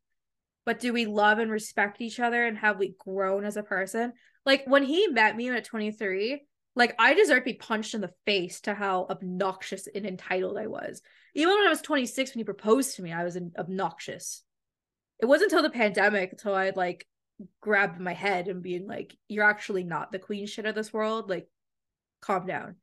But 0.64 0.80
do 0.80 0.92
we 0.92 1.06
love 1.06 1.38
and 1.38 1.50
respect 1.50 2.00
each 2.00 2.20
other 2.20 2.44
and 2.44 2.56
have 2.58 2.78
we 2.78 2.94
grown 2.98 3.44
as 3.44 3.56
a 3.56 3.62
person? 3.62 4.12
Like 4.44 4.64
when 4.66 4.84
he 4.84 5.08
met 5.08 5.36
me 5.36 5.50
at 5.50 5.64
23, 5.64 6.44
like 6.76 6.94
I 6.98 7.14
deserve 7.14 7.38
to 7.38 7.44
be 7.44 7.54
punched 7.54 7.94
in 7.94 8.00
the 8.00 8.12
face 8.24 8.60
to 8.62 8.74
how 8.74 9.06
obnoxious 9.10 9.88
and 9.92 10.06
entitled 10.06 10.58
I 10.58 10.68
was. 10.68 11.02
Even 11.34 11.54
when 11.54 11.66
I 11.66 11.70
was 11.70 11.80
26 11.82 12.34
when 12.34 12.40
he 12.40 12.44
proposed 12.44 12.96
to 12.96 13.02
me, 13.02 13.12
I 13.12 13.24
was 13.24 13.38
obnoxious. 13.58 14.42
It 15.20 15.26
wasn't 15.26 15.52
until 15.52 15.62
the 15.62 15.70
pandemic 15.70 16.32
until 16.32 16.54
I 16.54 16.72
like 16.74 17.06
grabbed 17.60 18.00
my 18.00 18.12
head 18.12 18.48
and 18.48 18.62
being 18.62 18.86
like, 18.86 19.16
"You're 19.28 19.48
actually 19.48 19.84
not 19.84 20.12
the 20.12 20.18
queen 20.18 20.46
shit 20.46 20.66
of 20.66 20.74
this 20.74 20.92
world. 20.92 21.28
Like, 21.30 21.48
calm 22.20 22.46
down." 22.46 22.76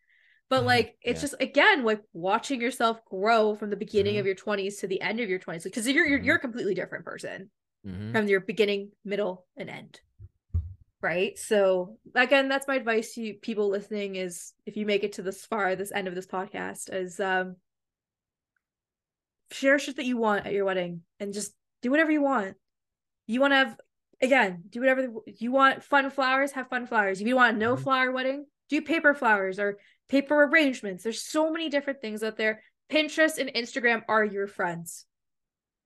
But 0.50 0.58
mm-hmm. 0.58 0.68
like, 0.68 0.98
it's 1.02 1.20
yeah. 1.20 1.22
just 1.22 1.36
again 1.40 1.84
like 1.84 2.02
watching 2.14 2.62
yourself 2.62 3.04
grow 3.06 3.56
from 3.56 3.70
the 3.70 3.76
beginning 3.76 4.14
mm-hmm. 4.14 4.20
of 4.22 4.26
your 4.26 4.36
20s 4.36 4.80
to 4.80 4.88
the 4.88 5.02
end 5.02 5.20
of 5.20 5.30
your 5.30 5.40
20s 5.40 5.64
because 5.64 5.88
you're 5.88 6.06
you're, 6.06 6.18
mm-hmm. 6.18 6.26
you're 6.26 6.36
a 6.36 6.40
completely 6.40 6.74
different 6.74 7.06
person 7.06 7.50
mm-hmm. 7.86 8.12
from 8.12 8.28
your 8.28 8.40
beginning, 8.40 8.92
middle, 9.04 9.46
and 9.58 9.70
end 9.70 10.00
right 11.04 11.38
so 11.38 11.98
again 12.16 12.48
that's 12.48 12.68
my 12.68 12.76
advice 12.76 13.14
to 13.14 13.34
people 13.42 13.70
listening 13.70 14.16
is 14.16 14.54
if 14.66 14.78
you 14.78 14.86
make 14.86 15.04
it 15.04 15.12
to 15.14 15.22
this 15.22 15.46
far 15.46 15.76
this 15.76 15.92
end 15.92 16.08
of 16.08 16.16
this 16.16 16.26
podcast 16.26 16.92
is 16.92 17.20
um 17.20 17.58
share 19.52 19.78
shit 19.78 19.98
that 19.98 20.06
you 20.06 20.18
want 20.18 20.48
at 20.48 20.54
your 20.54 20.66
wedding 20.66 21.02
and 21.20 21.34
just 21.34 21.54
do 21.84 21.92
whatever 21.92 22.12
you 22.12 22.22
want 22.22 22.56
you 23.28 23.40
want 23.40 23.52
to 23.52 23.58
have 23.58 23.78
again 24.22 24.64
do 24.70 24.80
whatever 24.80 25.08
you 25.28 25.52
want 25.52 25.84
fun 25.84 26.10
flowers 26.10 26.52
have 26.54 26.68
fun 26.68 26.88
flowers 26.88 27.22
if 27.22 27.28
you 27.28 27.36
want 27.36 27.56
a 27.56 27.60
no 27.60 27.76
mm-hmm. 27.76 27.84
flower 27.84 28.12
wedding 28.12 28.46
do 28.70 28.82
paper 28.82 29.14
flowers 29.14 29.60
or 29.60 29.78
paper 30.10 30.44
arrangements 30.44 31.04
there's 31.04 31.22
so 31.22 31.52
many 31.52 31.70
different 31.70 32.02
things 32.02 32.24
out 32.24 32.38
there 32.38 32.64
pinterest 32.92 33.38
and 33.38 33.54
instagram 33.54 34.02
are 34.08 34.26
your 34.26 34.48
friends 34.48 35.06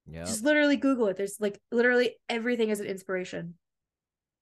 yeah 0.10 0.24
just 0.24 0.46
literally 0.46 0.78
google 0.78 1.08
it 1.08 1.18
there's 1.18 1.36
like 1.42 1.60
literally 1.72 2.16
everything 2.30 2.70
is 2.70 2.80
an 2.80 2.88
inspiration 2.88 3.56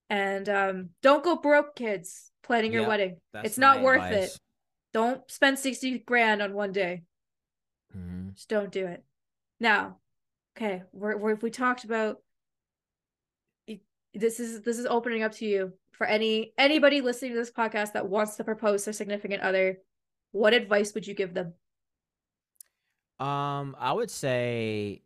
and 0.08 0.48
um, 0.48 0.90
don't 1.02 1.24
go 1.24 1.36
broke, 1.36 1.74
kids, 1.74 2.30
planning 2.42 2.72
your 2.72 2.86
wedding. 2.86 3.16
It's 3.34 3.58
not 3.58 3.82
worth 3.82 4.02
advice. 4.02 4.34
it. 4.34 4.40
Don't 4.92 5.28
spend 5.30 5.58
60 5.58 5.98
grand 6.00 6.42
on 6.42 6.54
one 6.54 6.72
day. 6.72 7.02
Mm-hmm. 7.96 8.30
Just 8.34 8.48
don't 8.48 8.70
do 8.70 8.86
it. 8.86 9.04
Now, 9.58 9.98
okay, 10.56 10.82
we're, 10.92 11.16
we're, 11.16 11.34
we 11.36 11.50
talked 11.50 11.84
about 11.84 12.20
this 14.14 14.40
is 14.40 14.62
this 14.62 14.78
is 14.78 14.86
opening 14.86 15.22
up 15.22 15.32
to 15.32 15.46
you. 15.46 15.72
For 15.92 16.06
any 16.06 16.52
anybody 16.58 17.00
listening 17.00 17.32
to 17.32 17.38
this 17.38 17.50
podcast 17.50 17.92
that 17.92 18.08
wants 18.08 18.36
to 18.36 18.44
propose 18.44 18.84
their 18.84 18.92
significant 18.92 19.42
other 19.42 19.78
what 20.32 20.52
advice 20.52 20.92
would 20.94 21.06
you 21.06 21.14
give 21.14 21.32
them? 21.32 21.54
Um 23.18 23.76
i 23.78 23.92
would 23.92 24.10
say 24.10 25.02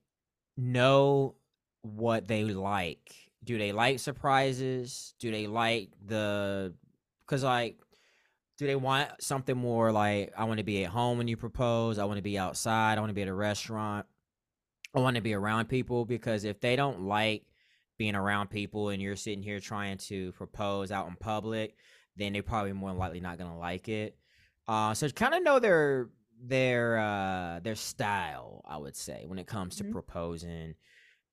know 0.57 1.37
what 1.83 2.27
they 2.27 2.45
like. 2.45 3.15
Do 3.45 3.57
they 3.57 3.73
like 3.73 4.01
surprises? 4.01 5.15
Do 5.19 5.31
they 5.31 5.47
like 5.47 5.91
the 6.05 6.75
because 7.27 7.45
like 7.45 7.79
do 8.59 8.67
they 8.67 8.77
want 8.77 9.11
something 9.21 9.57
more 9.57 9.91
like 9.91 10.33
I 10.37 10.45
want 10.45 10.59
to 10.59 10.65
be 10.65 10.85
at 10.85 10.91
home 10.91 11.19
when 11.19 11.29
you 11.29 11.37
propose, 11.37 11.99
I 11.99 12.05
want 12.05 12.19
to 12.19 12.23
be 12.23 12.37
outside, 12.37 12.99
I 12.99 13.01
want 13.01 13.11
to 13.11 13.15
be 13.15 13.23
at 13.23 13.29
a 13.29 13.35
restaurant, 13.35 14.07
I 14.95 15.01
want 15.01 15.17
to 15.17 15.23
be 15.23 15.35
around 15.35 15.67
people 15.69 16.05
because 16.05 16.45
if 16.45 16.61
they 16.61 16.77
don't 16.77 17.03
like 17.03 17.47
being 17.97 18.15
around 18.15 18.49
people 18.49 18.89
and 18.89 19.01
you're 19.01 19.17
sitting 19.17 19.43
here 19.43 19.61
trying 19.61 19.99
to 19.99 20.33
propose 20.33 20.91
out 20.91 21.09
in 21.09 21.17
public, 21.17 21.77
then 22.17 22.33
they're 22.33 22.43
probably 22.43 22.73
more 22.73 22.93
likely 22.93 23.21
not 23.21 23.39
gonna 23.39 23.59
like 23.59 23.89
it. 23.89 24.19
Uh, 24.67 24.95
so 24.95 25.09
kind 25.11 25.35
of 25.35 25.43
know 25.43 25.59
their 25.59 26.11
their 26.43 26.99
uh 26.99 27.61
their 27.61 27.75
style, 27.77 28.63
I 28.67 28.79
would 28.79 28.97
say, 28.97 29.27
when 29.27 29.39
it 29.39 29.47
comes 29.47 29.77
to 29.77 29.85
Mhm. 29.85 29.85
proposing. 29.85 30.75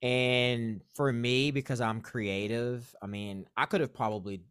And 0.01 0.83
for 0.95 1.11
me, 1.11 1.51
because 1.51 1.81
I'm 1.81 2.01
creative, 2.01 2.95
I 3.01 3.07
mean, 3.07 3.47
I 3.57 3.65
could 3.65 3.81
have 3.81 3.93
probably, 3.93 4.43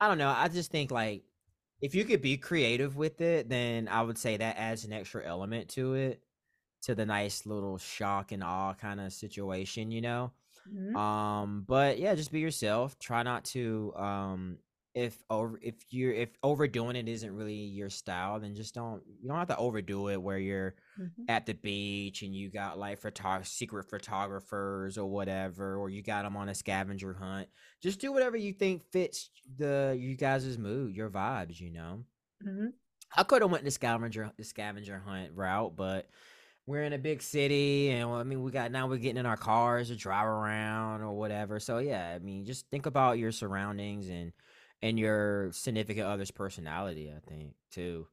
I 0.00 0.08
don't 0.08 0.18
know, 0.18 0.28
I 0.30 0.48
just 0.48 0.70
think 0.70 0.90
like 0.90 1.24
if 1.80 1.94
you 1.94 2.04
could 2.04 2.20
be 2.22 2.36
creative 2.36 2.96
with 2.96 3.20
it, 3.20 3.48
then 3.48 3.88
I 3.88 4.02
would 4.02 4.18
say 4.18 4.36
that 4.36 4.56
adds 4.58 4.84
an 4.84 4.92
extra 4.92 5.24
element 5.26 5.70
to 5.70 5.94
it, 5.94 6.22
to 6.82 6.94
the 6.94 7.06
nice 7.06 7.46
little 7.46 7.78
shock 7.78 8.32
and 8.32 8.42
awe 8.44 8.74
kind 8.74 9.00
of 9.00 9.12
situation, 9.12 9.90
you 9.90 10.00
know? 10.00 10.32
Mhm. 10.64 11.00
Um, 11.00 11.64
but 11.68 11.98
yeah, 11.98 12.14
just 12.14 12.32
be 12.32 12.40
yourself. 12.40 12.98
Try 12.98 13.22
not 13.22 13.44
to 13.46 13.94
um 13.96 14.58
if 14.94 15.22
over 15.30 15.58
if 15.62 15.76
you're 15.90 16.12
if 16.12 16.30
overdoing 16.42 16.96
it 16.96 17.08
isn't 17.08 17.34
really 17.34 17.54
your 17.54 17.90
style, 17.90 18.40
then 18.40 18.54
just 18.56 18.74
don't 18.74 19.04
you 19.06 19.28
don't 19.28 19.38
have 19.38 19.48
to 19.48 19.56
overdo 19.56 20.08
it 20.08 20.20
where 20.20 20.38
you're 20.38 20.74
Mhm. 20.96 21.28
at 21.28 21.46
the 21.46 21.54
beach 21.54 22.22
and 22.22 22.34
you 22.34 22.50
got 22.50 22.78
like 22.78 22.98
photo- 22.98 23.42
secret 23.42 23.88
photographers 23.88 24.98
or 24.98 25.08
whatever, 25.08 25.76
or 25.76 25.88
you 25.90 26.02
got 26.02 26.24
them 26.24 26.36
on 26.36 26.48
a 26.48 26.54
scavenger 26.54 27.14
hunt. 27.14 27.48
Just 27.80 28.00
do 28.00 28.12
whatever 28.12 28.36
you 28.36 28.52
think 28.52 28.82
fits 28.90 29.30
the 29.56 29.96
you 29.98 30.16
guys' 30.16 30.58
mood, 30.58 30.96
your 30.96 31.10
vibes, 31.10 31.60
you 31.60 31.70
know. 31.70 32.04
Mhm. 32.40 32.72
I 33.16 33.24
could 33.24 33.42
have 33.42 33.50
went 33.50 33.64
the 33.64 33.70
scavenger 33.70 34.32
the 34.36 34.44
scavenger 34.44 34.98
hunt 34.98 35.32
route, 35.34 35.74
but 35.76 36.10
we're 36.70 36.84
in 36.84 36.92
a 36.92 36.98
big 36.98 37.20
city, 37.20 37.90
and 37.90 38.08
well, 38.08 38.20
I 38.20 38.22
mean, 38.22 38.42
we 38.42 38.52
got 38.52 38.70
now 38.70 38.86
we're 38.86 38.96
getting 38.98 39.16
in 39.18 39.26
our 39.26 39.36
cars 39.36 39.88
to 39.88 39.96
drive 39.96 40.26
around 40.26 41.02
or 41.02 41.12
whatever. 41.12 41.58
So 41.58 41.78
yeah, 41.78 42.12
I 42.14 42.20
mean, 42.20 42.44
just 42.44 42.70
think 42.70 42.86
about 42.86 43.18
your 43.18 43.32
surroundings 43.32 44.08
and 44.08 44.32
and 44.80 44.98
your 44.98 45.50
significant 45.52 46.06
other's 46.06 46.30
personality. 46.30 47.12
I 47.14 47.18
think 47.28 47.54
too. 47.72 48.06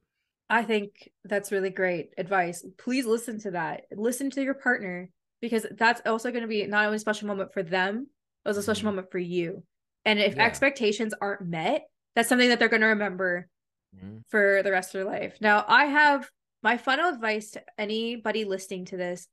I 0.50 0.64
think 0.64 1.10
that's 1.24 1.52
really 1.52 1.70
great 1.70 2.14
advice. 2.18 2.64
Please 2.78 3.06
listen 3.06 3.38
to 3.40 3.52
that. 3.52 3.82
Listen 3.92 4.28
to 4.30 4.42
your 4.42 4.54
partner 4.54 5.08
because 5.40 5.64
that's 5.76 6.02
also 6.04 6.30
going 6.30 6.42
to 6.42 6.48
be 6.48 6.66
not 6.66 6.86
only 6.86 6.96
a 6.96 7.00
special 7.00 7.28
moment 7.28 7.52
for 7.52 7.62
them, 7.62 8.08
it 8.44 8.48
was 8.48 8.56
a 8.56 8.62
special 8.62 8.82
Mhm. 8.82 8.92
moment 8.92 9.12
for 9.12 9.18
you. 9.18 9.62
And 10.04 10.18
if 10.18 10.36
Yeah. 10.36 10.44
expectations 10.44 11.14
aren't 11.20 11.46
met, 11.46 11.88
that's 12.16 12.28
something 12.28 12.48
that 12.48 12.58
they're 12.58 12.68
going 12.68 12.80
to 12.80 12.88
remember 12.88 13.48
Mhm. 13.94 14.24
for 14.30 14.62
the 14.64 14.72
rest 14.72 14.94
of 14.94 15.00
their 15.00 15.10
life. 15.10 15.38
Now, 15.40 15.64
I 15.68 15.84
have 15.84 16.28
my 16.62 16.76
final 16.76 17.08
advice 17.08 17.52
to 17.52 17.62
anybody 17.76 18.44
listening 18.44 18.86
to 18.86 18.96
this. 18.96 19.28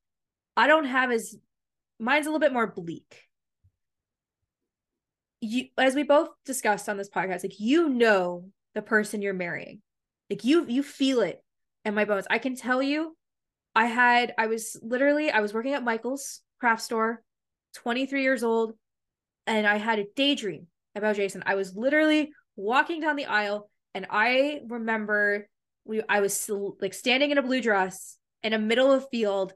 I 0.55 0.67
don't 0.67 0.85
have 0.85 1.11
as 1.11 1.35
mine's 1.99 2.27
a 2.27 2.29
little 2.29 2.39
bit 2.39 2.53
more 2.53 2.67
bleak. 2.67 3.23
You 5.41 5.65
as 5.77 5.95
we 5.95 6.03
both 6.03 6.29
discussed 6.45 6.89
on 6.89 6.97
this 6.97 7.09
podcast, 7.09 7.43
like 7.43 7.59
you 7.59 7.89
know 7.89 8.49
the 8.73 8.81
person 8.81 9.21
you're 9.21 9.33
marrying. 9.33 9.81
Like 10.29 10.43
you 10.43 10.65
you 10.67 10.83
feel 10.83 11.21
it 11.21 11.43
in 11.83 11.93
my 11.93 12.05
bones. 12.05 12.27
I 12.29 12.39
can 12.39 12.55
tell 12.55 12.81
you 12.81 13.15
I 13.75 13.85
had 13.85 14.33
I 14.37 14.47
was 14.47 14.77
literally 14.81 15.29
I 15.31 15.41
was 15.41 15.53
working 15.53 15.73
at 15.73 15.83
Michael's 15.83 16.41
craft 16.59 16.81
store, 16.81 17.21
23 17.75 18.23
years 18.23 18.43
old, 18.43 18.73
and 19.45 19.67
I 19.67 19.77
had 19.77 19.99
a 19.99 20.05
daydream 20.15 20.67
about 20.95 21.17
Jason. 21.17 21.43
I 21.45 21.55
was 21.55 21.75
literally 21.75 22.31
walking 22.55 23.01
down 23.01 23.17
the 23.17 23.25
aisle 23.25 23.69
and 23.93 24.07
I 24.09 24.61
remember 24.67 25.47
we 25.85 26.01
I 26.09 26.19
was 26.19 26.49
like 26.81 26.93
standing 26.93 27.31
in 27.31 27.37
a 27.37 27.43
blue 27.43 27.61
dress 27.61 28.17
in 28.43 28.53
a 28.53 28.59
middle 28.59 28.91
of 28.91 29.03
a 29.03 29.07
field 29.07 29.53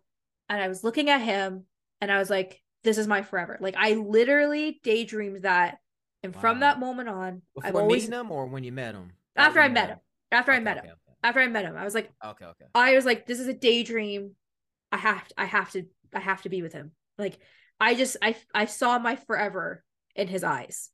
and 0.48 0.62
I 0.62 0.68
was 0.68 0.84
looking 0.84 1.10
at 1.10 1.22
him 1.22 1.66
and 2.00 2.12
I 2.12 2.20
was 2.20 2.30
like 2.30 2.62
this 2.84 2.98
is 2.98 3.08
my 3.08 3.24
forever. 3.24 3.58
Like 3.60 3.76
I 3.78 3.94
literally 3.94 4.80
daydreamed 4.84 5.42
that 5.42 5.80
and 6.24 6.36
from 6.36 6.62
that 6.62 6.80
moment 6.80 7.10
on 7.10 7.42
Before 7.56 7.68
I've 7.68 7.76
always 7.76 8.04
meeting 8.04 8.12
them 8.12 8.32
or 8.32 8.46
when 8.46 8.64
you 8.64 8.72
met 8.72 8.94
them? 8.94 9.12
after 9.36 9.60
I 9.60 9.68
met 9.70 9.90
him. 9.90 9.98
After 10.32 10.52
I 10.52 10.60
met 10.60 10.78
okay, 10.78 10.88
him. 10.88 10.96
After 11.24 11.40
I 11.42 11.48
met 11.48 11.66
him. 11.66 11.76
I 11.76 11.84
was 11.84 11.96
like 11.96 12.12
Okay, 12.24 12.46
okay. 12.46 12.66
I 12.74 12.96
was 12.96 13.06
like, 13.06 13.26
this 13.26 13.40
is 13.40 13.48
a 13.48 13.54
daydream. 13.54 14.36
I 14.92 14.98
have 14.98 15.28
to 15.28 15.34
I 15.38 15.46
have 15.46 15.72
to 15.72 15.84
I 16.14 16.20
have 16.20 16.44
to 16.44 16.50
be 16.50 16.62
with 16.62 16.74
him. 16.74 16.92
Like 17.18 17.38
I 17.80 17.96
just 17.96 18.18
I 18.22 18.36
I 18.54 18.66
saw 18.66 19.00
my 19.00 19.16
forever 19.16 19.84
in 20.16 20.28
his 20.28 20.44
eyes. 20.44 20.90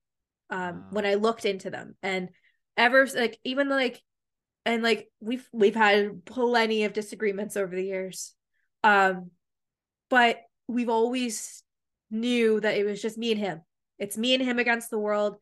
Um 0.49 0.85
when 0.91 1.05
I 1.05 1.15
looked 1.15 1.45
into 1.45 1.69
them. 1.69 1.95
And 2.01 2.29
ever 2.77 3.07
like 3.15 3.37
even 3.43 3.69
like 3.69 4.01
and 4.65 4.83
like 4.83 5.09
we've 5.19 5.47
we've 5.51 5.75
had 5.75 6.25
plenty 6.25 6.83
of 6.83 6.93
disagreements 6.93 7.55
over 7.55 7.75
the 7.75 7.83
years. 7.83 8.33
Um 8.83 9.31
but 10.09 10.39
we've 10.67 10.89
always 10.89 11.63
knew 12.11 12.59
that 12.59 12.77
it 12.77 12.85
was 12.85 13.01
just 13.01 13.17
me 13.17 13.31
and 13.31 13.39
him. 13.39 13.61
It's 13.97 14.17
me 14.17 14.33
and 14.33 14.43
him 14.43 14.59
against 14.59 14.89
the 14.89 14.99
world. 14.99 15.37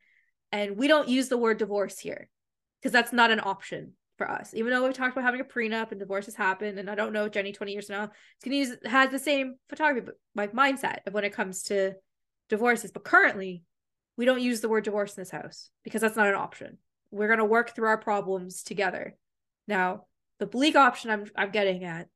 And 0.52 0.78
we 0.78 0.88
don't 0.88 1.10
use 1.10 1.30
the 1.30 1.38
word 1.38 1.58
divorce 1.58 1.98
here 1.98 2.30
because 2.80 2.91
that's 2.91 3.14
not 3.14 3.32
an 3.32 3.41
option 3.44 3.94
for 4.18 4.30
us. 4.30 4.54
Even 4.54 4.72
though 4.72 4.86
we 4.86 4.94
talked 4.94 5.14
about 5.14 5.24
having 5.24 5.41
a 5.41 5.45
prenup 5.45 5.91
and 5.91 6.00
divorces 6.00 6.36
happen, 6.36 6.78
and 6.78 6.90
I 6.90 6.95
don't 6.95 7.14
know 7.14 7.28
Jenny 7.28 7.52
twenty 7.52 7.72
years 7.74 7.90
now 7.90 8.04
is 8.04 8.10
gonna 8.44 8.56
use 8.58 8.76
has 8.86 9.10
the 9.10 9.20
same 9.20 9.56
photography 9.70 10.12
like 10.36 10.54
mindset 10.54 11.00
of 11.08 11.14
when 11.14 11.24
it 11.24 11.34
comes 11.34 11.64
to 11.64 11.94
divorces. 12.50 12.91
But 12.91 13.04
currently, 13.04 13.64
we 14.18 14.26
don't 14.26 14.41
use 14.41 14.62
the 14.62 14.70
word 14.70 14.84
divorce 14.84 15.16
in 15.18 15.22
this 15.22 15.32
house 15.32 15.70
because 15.84 16.02
that's 16.02 16.16
not 16.16 16.28
an 16.28 16.36
option. 16.36 16.78
We're 17.14 17.30
gonna 17.30 17.45
work 17.45 17.76
through 17.76 17.88
our 17.88 17.98
problems 17.98 18.64
together. 18.64 19.15
Now, 19.68 20.06
the 20.40 20.48
bleak 20.48 20.76
option 20.76 21.11
I'm 21.11 21.26
I'm 21.35 21.52
getting 21.52 21.84
at 21.84 22.07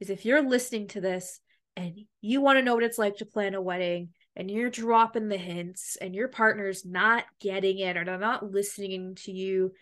is 0.00 0.10
if 0.10 0.24
you're 0.24 0.48
listening 0.48 0.88
to 0.88 1.00
this 1.00 1.40
and 1.76 1.98
you 2.20 2.40
want 2.40 2.58
to 2.58 2.62
know 2.62 2.74
what 2.74 2.84
it's 2.84 2.98
like 2.98 3.16
to 3.16 3.26
plan 3.26 3.54
a 3.54 3.60
wedding 3.60 4.10
and 4.36 4.50
you're 4.50 4.70
dropping 4.70 5.28
the 5.28 5.36
hints 5.36 5.96
and 6.00 6.14
your 6.14 6.28
partner's 6.28 6.84
not 6.84 7.24
getting 7.40 7.78
it 7.78 7.96
or 7.96 8.04
they're 8.04 8.18
not 8.18 8.50
listening 8.50 9.16
to 9.16 9.32
you 9.32 9.72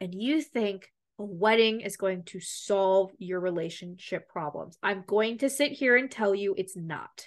and 0.00 0.14
you 0.14 0.42
think 0.42 0.90
a 1.18 1.24
wedding 1.24 1.80
is 1.80 1.96
going 1.96 2.24
to 2.24 2.40
solve 2.40 3.10
your 3.18 3.40
relationship 3.40 4.28
problems. 4.28 4.76
I'm 4.82 5.04
going 5.06 5.38
to 5.38 5.48
sit 5.48 5.72
here 5.72 5.96
and 5.96 6.10
tell 6.10 6.34
you 6.34 6.54
it's 6.56 6.76
not. 6.76 7.26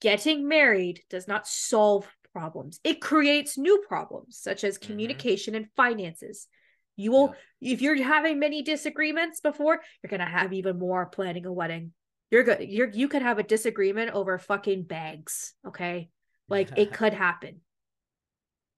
Getting 0.00 0.46
married 0.46 1.00
does 1.08 1.26
not 1.26 1.48
solve 1.48 2.06
problems. 2.36 2.80
It 2.84 3.00
creates 3.00 3.56
new 3.56 3.82
problems 3.88 4.36
such 4.38 4.62
as 4.62 4.76
Mhm. 4.76 4.88
communication 4.88 5.54
and 5.54 5.70
finances. 5.74 6.48
You 6.94 7.10
will 7.12 7.34
if 7.62 7.80
you're 7.80 8.02
having 8.02 8.38
many 8.38 8.62
disagreements 8.62 9.40
before, 9.40 9.80
you're 10.02 10.10
going 10.10 10.20
to 10.20 10.26
have 10.38 10.52
even 10.52 10.78
more 10.78 11.06
planning 11.06 11.46
a 11.46 11.52
wedding. 11.52 11.94
You're 12.30 12.42
good. 12.42 12.68
You're 12.68 12.90
you 12.90 13.08
could 13.08 13.22
have 13.22 13.38
a 13.38 13.42
disagreement 13.42 14.10
over 14.10 14.38
fucking 14.38 14.82
bags, 14.84 15.54
okay? 15.66 16.10
Like 16.48 16.76
it 16.76 16.92
could 17.00 17.14
happen. 17.14 17.62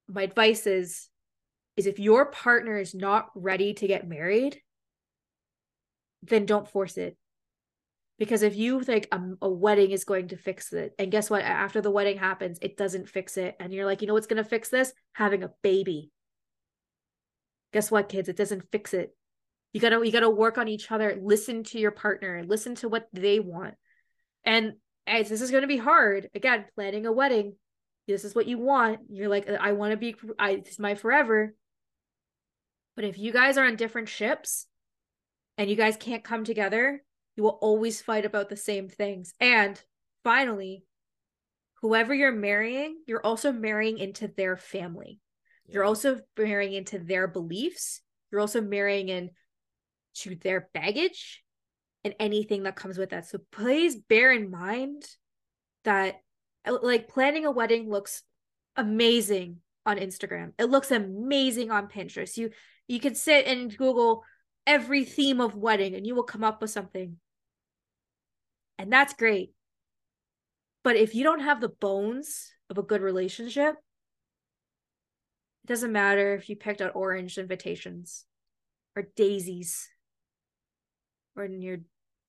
My 0.06 0.22
advice 0.22 0.66
is 0.66 1.08
is 1.76 1.86
if 1.86 1.98
your 1.98 2.26
partner 2.26 2.76
is 2.78 2.94
not 2.94 3.30
ready 3.34 3.74
to 3.74 3.86
get 3.88 4.08
married, 4.08 4.62
then 6.22 6.46
don't 6.46 6.68
force 6.68 6.96
it. 6.96 7.16
Because 8.18 8.42
if 8.42 8.56
you 8.56 8.82
think 8.82 9.06
a, 9.12 9.16
um, 9.16 9.38
a 9.40 9.48
wedding 9.48 9.92
is 9.92 10.04
going 10.04 10.28
to 10.28 10.36
fix 10.36 10.72
it, 10.72 10.92
and 10.98 11.10
guess 11.10 11.30
what? 11.30 11.42
After 11.42 11.80
the 11.80 11.90
wedding 11.90 12.18
happens, 12.18 12.58
it 12.60 12.76
doesn't 12.76 13.08
fix 13.08 13.36
it. 13.36 13.54
And 13.60 13.72
you're 13.72 13.86
like, 13.86 14.00
you 14.00 14.08
know 14.08 14.14
what's 14.14 14.26
going 14.26 14.42
to 14.42 14.48
fix 14.48 14.68
this? 14.70 14.92
Having 15.12 15.44
a 15.44 15.52
baby. 15.62 16.10
Guess 17.72 17.90
what, 17.90 18.08
kids? 18.08 18.28
It 18.28 18.36
doesn't 18.36 18.70
fix 18.72 18.92
it. 18.94 19.14
You 19.72 19.80
gotta 19.80 20.04
you 20.04 20.10
gotta 20.10 20.30
work 20.30 20.56
on 20.56 20.68
each 20.68 20.90
other. 20.90 21.18
Listen 21.22 21.62
to 21.64 21.78
your 21.78 21.90
partner. 21.90 22.42
Listen 22.46 22.74
to 22.76 22.88
what 22.88 23.06
they 23.12 23.38
want. 23.38 23.74
And 24.44 24.74
as 25.06 25.28
this 25.28 25.42
is 25.42 25.50
gonna 25.50 25.66
be 25.66 25.76
hard, 25.76 26.30
again, 26.34 26.64
planning 26.74 27.06
a 27.06 27.12
wedding. 27.12 27.54
This 28.06 28.24
is 28.24 28.34
what 28.34 28.46
you 28.46 28.58
want. 28.58 29.00
You're 29.10 29.28
like, 29.28 29.48
uh, 29.48 29.58
I 29.60 29.72
want 29.72 29.90
to 29.90 29.98
be. 29.98 30.16
I 30.38 30.56
this 30.56 30.72
is 30.72 30.78
my 30.78 30.94
forever. 30.94 31.54
But 32.96 33.04
if 33.04 33.18
you 33.18 33.30
guys 33.30 33.58
are 33.58 33.66
on 33.66 33.76
different 33.76 34.08
ships, 34.08 34.66
and 35.58 35.68
you 35.68 35.76
guys 35.76 35.96
can't 35.96 36.24
come 36.24 36.44
together, 36.44 37.04
you 37.38 37.44
will 37.44 37.58
always 37.60 38.02
fight 38.02 38.24
about 38.24 38.48
the 38.48 38.56
same 38.56 38.88
things. 38.88 39.32
And 39.38 39.80
finally, 40.24 40.82
whoever 41.80 42.12
you're 42.12 42.32
marrying, 42.32 42.96
you're 43.06 43.24
also 43.24 43.52
marrying 43.52 43.98
into 43.98 44.26
their 44.26 44.56
family. 44.56 45.20
You're 45.68 45.84
also 45.84 46.18
marrying 46.36 46.72
into 46.72 46.98
their 46.98 47.28
beliefs. 47.28 48.00
You're 48.32 48.40
also 48.40 48.60
marrying 48.60 49.08
in 49.08 49.30
to 50.16 50.34
their 50.34 50.68
baggage 50.74 51.44
and 52.02 52.12
anything 52.18 52.64
that 52.64 52.74
comes 52.74 52.98
with 52.98 53.10
that. 53.10 53.28
So 53.28 53.38
please 53.52 53.94
bear 53.94 54.32
in 54.32 54.50
mind 54.50 55.04
that 55.84 56.16
uh, 56.66 56.78
like 56.82 57.06
planning 57.06 57.46
a 57.46 57.52
wedding 57.52 57.88
looks 57.88 58.24
amazing 58.74 59.58
on 59.86 59.98
Instagram. 59.98 60.54
It 60.58 60.64
looks 60.64 60.90
amazing 60.90 61.70
on 61.70 61.86
Pinterest. 61.86 62.36
You 62.36 62.50
you 62.88 62.98
can 62.98 63.14
sit 63.14 63.46
and 63.46 63.76
Google 63.76 64.24
every 64.66 65.04
theme 65.04 65.40
of 65.40 65.54
wedding 65.54 65.94
and 65.94 66.04
you 66.04 66.16
will 66.16 66.24
come 66.24 66.42
up 66.42 66.60
with 66.60 66.70
something. 66.70 67.18
And 68.78 68.92
that's 68.92 69.14
great. 69.14 69.52
But 70.84 70.96
if 70.96 71.14
you 71.14 71.24
don't 71.24 71.40
have 71.40 71.60
the 71.60 71.68
bones 71.68 72.52
of 72.70 72.78
a 72.78 72.82
good 72.82 73.02
relationship, 73.02 73.74
it 75.64 75.66
doesn't 75.66 75.92
matter 75.92 76.34
if 76.34 76.48
you 76.48 76.56
picked 76.56 76.80
out 76.80 76.94
orange 76.94 77.36
invitations. 77.38 78.24
or 78.96 79.08
daisies. 79.16 79.88
Or 81.36 81.44
you're 81.46 81.80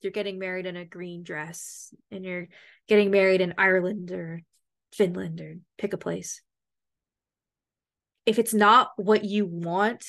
you're 0.02 0.12
getting 0.12 0.40
married 0.40 0.66
in 0.66 0.78
a 0.78 0.86
green 0.86 1.24
dress 1.24 1.94
and 2.12 2.24
you're 2.24 2.48
getting 2.88 3.12
married 3.12 3.42
in 3.42 3.56
Ireland 3.58 4.12
or 4.12 4.42
Finland 4.94 5.42
or 5.42 5.56
pick 5.78 5.94
a 5.94 5.98
place. 5.98 6.42
If 8.26 8.40
it's 8.40 8.54
not 8.54 8.92
what 8.96 9.26
you 9.26 9.46
want 9.46 10.06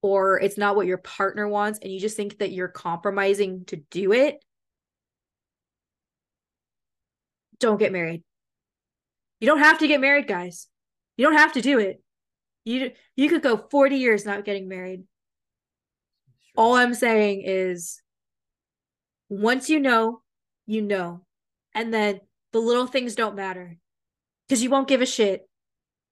or 0.00 0.40
it's 0.40 0.56
not 0.56 0.76
what 0.76 0.86
your 0.86 0.98
partner 0.98 1.48
wants 1.48 1.78
and 1.82 1.92
you 1.92 2.00
just 2.00 2.16
think 2.16 2.38
that 2.38 2.52
you're 2.52 2.68
compromising 2.68 3.64
to 3.66 3.76
do 3.76 4.12
it, 4.12 4.42
don't 7.58 7.78
get 7.78 7.92
married. 7.92 8.22
You 9.40 9.46
don't 9.46 9.58
have 9.58 9.78
to 9.78 9.88
get 9.88 10.00
married, 10.00 10.26
guys. 10.26 10.68
You 11.16 11.26
don't 11.26 11.36
have 11.36 11.52
to 11.52 11.60
do 11.60 11.78
it. 11.78 12.02
You 12.64 12.92
you 13.14 13.28
could 13.28 13.42
go 13.42 13.56
40 13.70 13.96
years 13.96 14.24
not 14.24 14.44
getting 14.44 14.68
married. 14.68 15.04
All 16.56 16.74
I'm 16.74 16.94
saying 16.94 17.42
is 17.44 18.00
once 19.28 19.68
you 19.68 19.78
know, 19.78 20.22
you 20.66 20.82
know. 20.82 21.24
And 21.74 21.92
then 21.92 22.20
the 22.52 22.58
little 22.58 22.86
things 22.86 23.14
don't 23.14 23.36
matter. 23.36 23.78
Cuz 24.48 24.62
you 24.62 24.70
won't 24.70 24.88
give 24.88 25.02
a 25.02 25.06
shit 25.06 25.48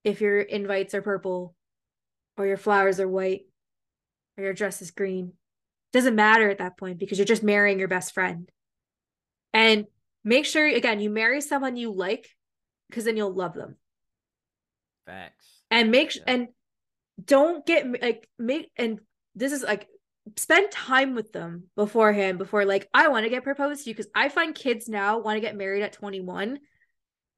if 0.04 0.20
your 0.20 0.40
invites 0.40 0.94
are 0.94 1.02
purple 1.02 1.54
or 2.36 2.46
your 2.46 2.56
flowers 2.56 3.00
are 3.00 3.08
white 3.08 3.46
or 4.36 4.44
your 4.44 4.52
dress 4.52 4.82
is 4.82 4.90
green. 4.90 5.28
It 5.28 5.96
Doesn't 5.96 6.14
matter 6.14 6.50
at 6.50 6.58
that 6.58 6.76
point 6.76 6.98
because 6.98 7.18
you're 7.18 7.24
just 7.24 7.42
marrying 7.42 7.78
your 7.78 7.88
best 7.88 8.12
friend. 8.12 8.50
And 9.52 9.86
make 10.24 10.46
sure 10.46 10.66
again 10.66 11.00
you 11.00 11.10
marry 11.10 11.40
someone 11.40 11.76
you 11.76 11.92
like 11.92 12.28
because 12.88 13.04
then 13.04 13.16
you'll 13.16 13.34
love 13.34 13.54
them. 13.54 13.76
Facts. 15.06 15.46
And 15.70 15.90
make 15.90 16.16
yeah. 16.16 16.22
and 16.26 16.48
don't 17.22 17.64
get 17.66 18.02
like 18.02 18.28
make 18.38 18.70
and 18.76 19.00
this 19.34 19.52
is 19.52 19.62
like 19.62 19.88
spend 20.36 20.70
time 20.70 21.14
with 21.14 21.32
them 21.32 21.64
beforehand 21.76 22.38
before 22.38 22.64
like 22.64 22.88
I 22.94 23.08
want 23.08 23.24
to 23.24 23.30
get 23.30 23.44
proposed 23.44 23.84
to 23.84 23.90
you 23.90 23.94
because 23.94 24.10
I 24.14 24.28
find 24.28 24.54
kids 24.54 24.88
now 24.88 25.18
want 25.18 25.36
to 25.36 25.40
get 25.40 25.56
married 25.56 25.82
at 25.82 25.92
21 25.92 26.58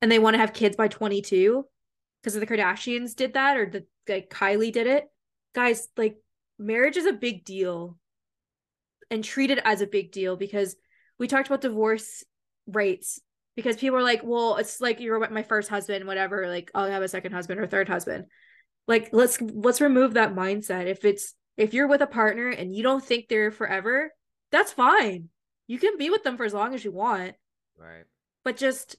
and 0.00 0.12
they 0.12 0.18
want 0.18 0.34
to 0.34 0.38
have 0.38 0.52
kids 0.52 0.76
by 0.76 0.88
22 0.88 1.64
because 2.22 2.36
of 2.36 2.40
the 2.40 2.46
Kardashians 2.46 3.14
did 3.14 3.34
that 3.34 3.56
or 3.56 3.66
the 3.66 3.86
like 4.08 4.30
Kylie 4.30 4.72
did 4.72 4.86
it. 4.86 5.04
Guys, 5.54 5.88
like 5.96 6.16
marriage 6.58 6.96
is 6.96 7.06
a 7.06 7.12
big 7.12 7.44
deal 7.44 7.98
and 9.10 9.22
treat 9.22 9.50
it 9.50 9.60
as 9.64 9.80
a 9.80 9.86
big 9.86 10.12
deal 10.12 10.36
because 10.36 10.76
we 11.18 11.28
talked 11.28 11.48
about 11.48 11.60
divorce 11.60 12.24
rates 12.66 13.20
because 13.56 13.76
people 13.76 13.98
are 13.98 14.02
like, 14.02 14.20
well, 14.22 14.56
it's 14.56 14.80
like 14.80 15.00
you're 15.00 15.28
my 15.30 15.42
first 15.42 15.68
husband, 15.68 16.06
whatever. 16.06 16.48
Like 16.48 16.70
I'll 16.74 16.90
have 16.90 17.02
a 17.02 17.08
second 17.08 17.32
husband 17.32 17.60
or 17.60 17.66
third 17.66 17.88
husband. 17.88 18.26
Like 18.86 19.10
let's 19.12 19.40
let's 19.40 19.80
remove 19.80 20.14
that 20.14 20.34
mindset. 20.34 20.86
If 20.86 21.04
it's 21.04 21.34
if 21.56 21.74
you're 21.74 21.88
with 21.88 22.02
a 22.02 22.06
partner 22.06 22.48
and 22.48 22.74
you 22.74 22.82
don't 22.82 23.04
think 23.04 23.28
they're 23.28 23.50
forever, 23.50 24.12
that's 24.52 24.72
fine. 24.72 25.30
You 25.66 25.78
can 25.78 25.96
be 25.96 26.10
with 26.10 26.22
them 26.22 26.36
for 26.36 26.44
as 26.44 26.54
long 26.54 26.74
as 26.74 26.84
you 26.84 26.92
want. 26.92 27.34
Right. 27.78 28.04
But 28.44 28.56
just 28.56 28.96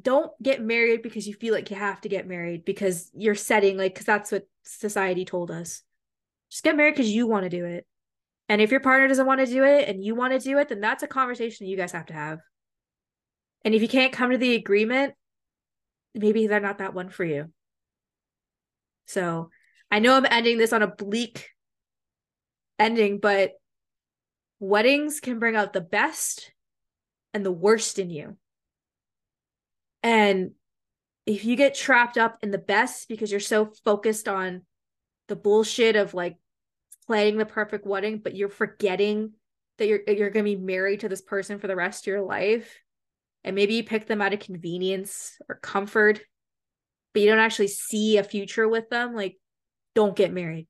don't 0.00 0.30
get 0.42 0.62
married 0.62 1.02
because 1.02 1.26
you 1.26 1.34
feel 1.34 1.54
like 1.54 1.70
you 1.70 1.76
have 1.76 2.00
to 2.02 2.08
get 2.08 2.26
married 2.26 2.64
because 2.64 3.10
you're 3.14 3.34
setting 3.34 3.76
like 3.78 3.94
because 3.94 4.06
that's 4.06 4.32
what 4.32 4.46
society 4.64 5.24
told 5.24 5.50
us. 5.50 5.82
Just 6.50 6.64
get 6.64 6.76
married 6.76 6.94
because 6.94 7.10
you 7.10 7.26
want 7.26 7.44
to 7.44 7.50
do 7.50 7.64
it. 7.64 7.86
And 8.48 8.60
if 8.60 8.72
your 8.72 8.80
partner 8.80 9.06
doesn't 9.06 9.26
want 9.26 9.40
to 9.40 9.46
do 9.46 9.62
it 9.64 9.88
and 9.88 10.04
you 10.04 10.16
want 10.16 10.32
to 10.32 10.40
do 10.40 10.58
it, 10.58 10.68
then 10.68 10.80
that's 10.80 11.04
a 11.04 11.08
conversation 11.08 11.68
you 11.68 11.76
guys 11.76 11.92
have 11.92 12.06
to 12.06 12.12
have. 12.12 12.40
And 13.64 13.74
if 13.74 13.82
you 13.82 13.88
can't 13.88 14.12
come 14.12 14.30
to 14.30 14.38
the 14.38 14.54
agreement, 14.54 15.14
maybe 16.14 16.46
they're 16.46 16.60
not 16.60 16.78
that 16.78 16.94
one 16.94 17.08
for 17.08 17.24
you. 17.24 17.52
So 19.06 19.50
I 19.90 19.98
know 19.98 20.14
I'm 20.14 20.26
ending 20.26 20.58
this 20.58 20.72
on 20.72 20.82
a 20.82 20.86
bleak 20.86 21.50
ending, 22.78 23.18
but 23.18 23.52
weddings 24.60 25.20
can 25.20 25.38
bring 25.38 25.56
out 25.56 25.72
the 25.72 25.80
best 25.80 26.52
and 27.34 27.44
the 27.44 27.52
worst 27.52 27.98
in 27.98 28.10
you. 28.10 28.36
And 30.02 30.52
if 31.26 31.44
you 31.44 31.56
get 31.56 31.74
trapped 31.74 32.18
up 32.18 32.38
in 32.42 32.50
the 32.50 32.58
best 32.58 33.08
because 33.08 33.30
you're 33.30 33.40
so 33.40 33.72
focused 33.84 34.28
on 34.28 34.62
the 35.28 35.36
bullshit 35.36 35.96
of 35.96 36.14
like 36.14 36.36
planning 37.06 37.36
the 37.36 37.46
perfect 37.46 37.86
wedding, 37.86 38.18
but 38.18 38.34
you're 38.34 38.48
forgetting 38.48 39.32
that 39.78 39.86
you're 39.86 40.00
you're 40.06 40.30
gonna 40.30 40.44
be 40.44 40.56
married 40.56 41.00
to 41.00 41.08
this 41.08 41.20
person 41.20 41.58
for 41.58 41.66
the 41.66 41.76
rest 41.76 42.04
of 42.04 42.08
your 42.08 42.22
life, 42.22 42.78
and 43.44 43.56
maybe 43.56 43.74
you 43.74 43.84
pick 43.84 44.06
them 44.06 44.20
out 44.20 44.32
of 44.32 44.40
convenience 44.40 45.36
or 45.48 45.56
comfort 45.56 46.20
but 47.12 47.22
you 47.22 47.28
don't 47.28 47.38
actually 47.38 47.68
see 47.68 48.18
a 48.18 48.24
future 48.24 48.68
with 48.68 48.88
them 48.90 49.14
like 49.14 49.36
don't 49.94 50.16
get 50.16 50.32
married 50.32 50.66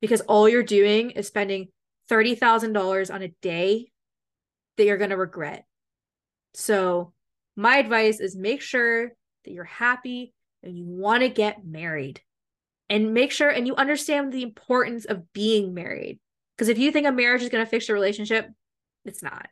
because 0.00 0.20
all 0.22 0.48
you're 0.48 0.62
doing 0.62 1.10
is 1.10 1.26
spending 1.26 1.68
$30,000 2.10 3.12
on 3.14 3.22
a 3.22 3.28
day 3.42 3.90
that 4.76 4.84
you're 4.84 4.96
going 4.96 5.10
to 5.10 5.16
regret. 5.16 5.64
So, 6.54 7.12
my 7.56 7.78
advice 7.78 8.20
is 8.20 8.36
make 8.36 8.62
sure 8.62 9.12
that 9.44 9.52
you're 9.52 9.64
happy 9.64 10.32
and 10.62 10.78
you 10.78 10.84
want 10.84 11.22
to 11.22 11.28
get 11.28 11.66
married. 11.66 12.20
And 12.88 13.12
make 13.12 13.32
sure 13.32 13.50
and 13.50 13.66
you 13.66 13.74
understand 13.74 14.32
the 14.32 14.42
importance 14.42 15.04
of 15.04 15.32
being 15.32 15.74
married. 15.74 16.20
Because 16.56 16.68
if 16.68 16.78
you 16.78 16.90
think 16.90 17.06
a 17.06 17.12
marriage 17.12 17.42
is 17.42 17.50
going 17.50 17.64
to 17.64 17.70
fix 17.70 17.88
your 17.88 17.96
relationship, 17.96 18.48
it's 19.04 19.22
not. 19.22 19.48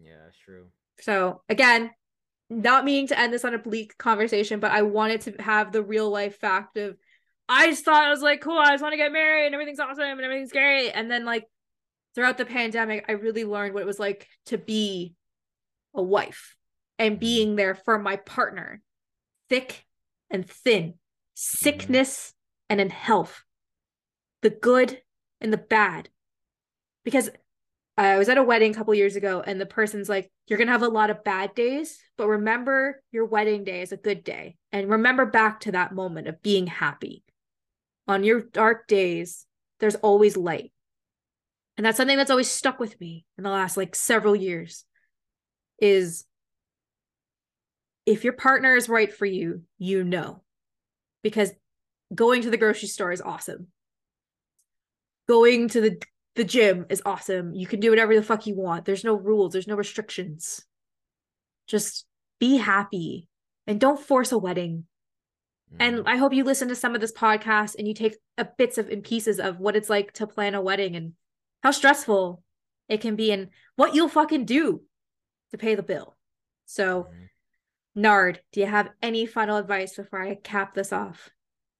Yeah, 0.00 0.14
that's 0.24 0.38
true. 0.38 0.66
So 1.00 1.42
again, 1.48 1.90
not 2.48 2.84
meaning 2.84 3.08
to 3.08 3.18
end 3.18 3.32
this 3.32 3.44
on 3.44 3.54
a 3.54 3.58
bleak 3.58 3.98
conversation, 3.98 4.60
but 4.60 4.70
I 4.70 4.82
wanted 4.82 5.22
to 5.22 5.42
have 5.42 5.72
the 5.72 5.82
real 5.82 6.10
life 6.10 6.38
fact 6.38 6.76
of 6.76 6.96
I 7.48 7.68
just 7.68 7.84
thought 7.84 8.04
I 8.04 8.10
was 8.10 8.22
like, 8.22 8.40
cool, 8.40 8.58
I 8.58 8.70
just 8.70 8.82
want 8.82 8.92
to 8.92 8.98
get 8.98 9.12
married 9.12 9.46
and 9.46 9.54
everything's 9.54 9.80
awesome 9.80 10.02
and 10.02 10.20
everything's 10.20 10.52
great. 10.52 10.90
And 10.90 11.10
then 11.10 11.24
like 11.24 11.44
throughout 12.14 12.38
the 12.38 12.44
pandemic, 12.44 13.04
I 13.08 13.12
really 13.12 13.44
learned 13.44 13.74
what 13.74 13.82
it 13.82 13.86
was 13.86 14.00
like 14.00 14.28
to 14.46 14.58
be 14.58 15.14
a 15.94 16.02
wife 16.02 16.56
and 16.98 17.14
mm-hmm. 17.14 17.20
being 17.20 17.56
there 17.56 17.74
for 17.74 17.98
my 17.98 18.16
partner, 18.16 18.82
thick 19.48 19.84
and 20.30 20.48
thin, 20.48 20.94
sickness 21.34 22.32
and 22.68 22.80
in 22.80 22.90
health, 22.90 23.44
the 24.42 24.50
good 24.50 25.00
and 25.40 25.52
the 25.52 25.58
bad. 25.58 26.08
Because 27.04 27.30
I 27.98 28.18
was 28.18 28.28
at 28.28 28.36
a 28.36 28.42
wedding 28.42 28.72
a 28.72 28.74
couple 28.74 28.94
years 28.94 29.16
ago, 29.16 29.42
and 29.44 29.60
the 29.60 29.66
person's 29.66 30.08
like, 30.08 30.30
You're 30.46 30.58
going 30.58 30.66
to 30.66 30.72
have 30.72 30.82
a 30.82 30.88
lot 30.88 31.10
of 31.10 31.24
bad 31.24 31.54
days, 31.54 31.98
but 32.18 32.28
remember 32.28 33.02
your 33.10 33.24
wedding 33.24 33.64
day 33.64 33.80
is 33.80 33.92
a 33.92 33.96
good 33.96 34.22
day. 34.22 34.56
And 34.70 34.90
remember 34.90 35.24
back 35.24 35.60
to 35.60 35.72
that 35.72 35.94
moment 35.94 36.28
of 36.28 36.42
being 36.42 36.66
happy. 36.66 37.24
On 38.06 38.22
your 38.22 38.40
dark 38.40 38.86
days, 38.86 39.46
there's 39.80 39.94
always 39.96 40.36
light. 40.36 40.72
And 41.76 41.84
that's 41.84 41.96
something 41.96 42.16
that's 42.16 42.30
always 42.30 42.50
stuck 42.50 42.78
with 42.78 42.98
me 43.00 43.24
in 43.36 43.44
the 43.44 43.50
last 43.50 43.76
like 43.76 43.94
several 43.94 44.34
years 44.34 44.84
is 45.78 46.24
if 48.06 48.24
your 48.24 48.32
partner 48.32 48.76
is 48.76 48.88
right 48.88 49.12
for 49.12 49.26
you, 49.26 49.62
you 49.78 50.04
know. 50.04 50.42
Because 51.22 51.50
going 52.14 52.42
to 52.42 52.50
the 52.50 52.56
grocery 52.56 52.88
store 52.88 53.12
is 53.12 53.20
awesome. 53.20 53.66
Going 55.28 55.68
to 55.68 55.80
the 55.80 56.00
the 56.36 56.44
gym 56.44 56.86
is 56.90 57.02
awesome. 57.04 57.54
You 57.54 57.66
can 57.66 57.80
do 57.80 57.90
whatever 57.90 58.14
the 58.14 58.22
fuck 58.22 58.46
you 58.46 58.54
want. 58.54 58.84
There's 58.84 59.04
no 59.04 59.14
rules, 59.14 59.52
there's 59.52 59.66
no 59.66 59.74
restrictions. 59.74 60.64
Just 61.66 62.06
be 62.38 62.58
happy 62.58 63.28
and 63.66 63.80
don't 63.80 63.98
force 63.98 64.32
a 64.32 64.38
wedding. 64.38 64.84
Mm. 65.74 65.76
And 65.80 66.02
I 66.06 66.16
hope 66.16 66.34
you 66.34 66.44
listen 66.44 66.68
to 66.68 66.76
some 66.76 66.94
of 66.94 67.00
this 67.00 67.12
podcast 67.12 67.74
and 67.76 67.88
you 67.88 67.94
take 67.94 68.16
a 68.36 68.44
bits 68.44 68.78
of 68.78 68.88
and 68.88 69.02
pieces 69.02 69.40
of 69.40 69.58
what 69.58 69.76
it's 69.76 69.90
like 69.90 70.12
to 70.12 70.26
plan 70.26 70.54
a 70.54 70.60
wedding 70.60 70.94
and 70.94 71.14
how 71.62 71.70
stressful 71.70 72.42
it 72.88 73.00
can 73.00 73.16
be 73.16 73.32
and 73.32 73.48
what 73.74 73.94
you'll 73.94 74.08
fucking 74.08 74.44
do 74.44 74.82
to 75.50 75.58
pay 75.58 75.74
the 75.74 75.82
bill. 75.82 76.16
So, 76.66 77.04
mm. 77.04 77.28
Nard, 77.94 78.40
do 78.52 78.60
you 78.60 78.66
have 78.66 78.90
any 79.02 79.24
final 79.24 79.56
advice 79.56 79.96
before 79.96 80.20
I 80.20 80.34
cap 80.34 80.74
this 80.74 80.92
off? 80.92 81.30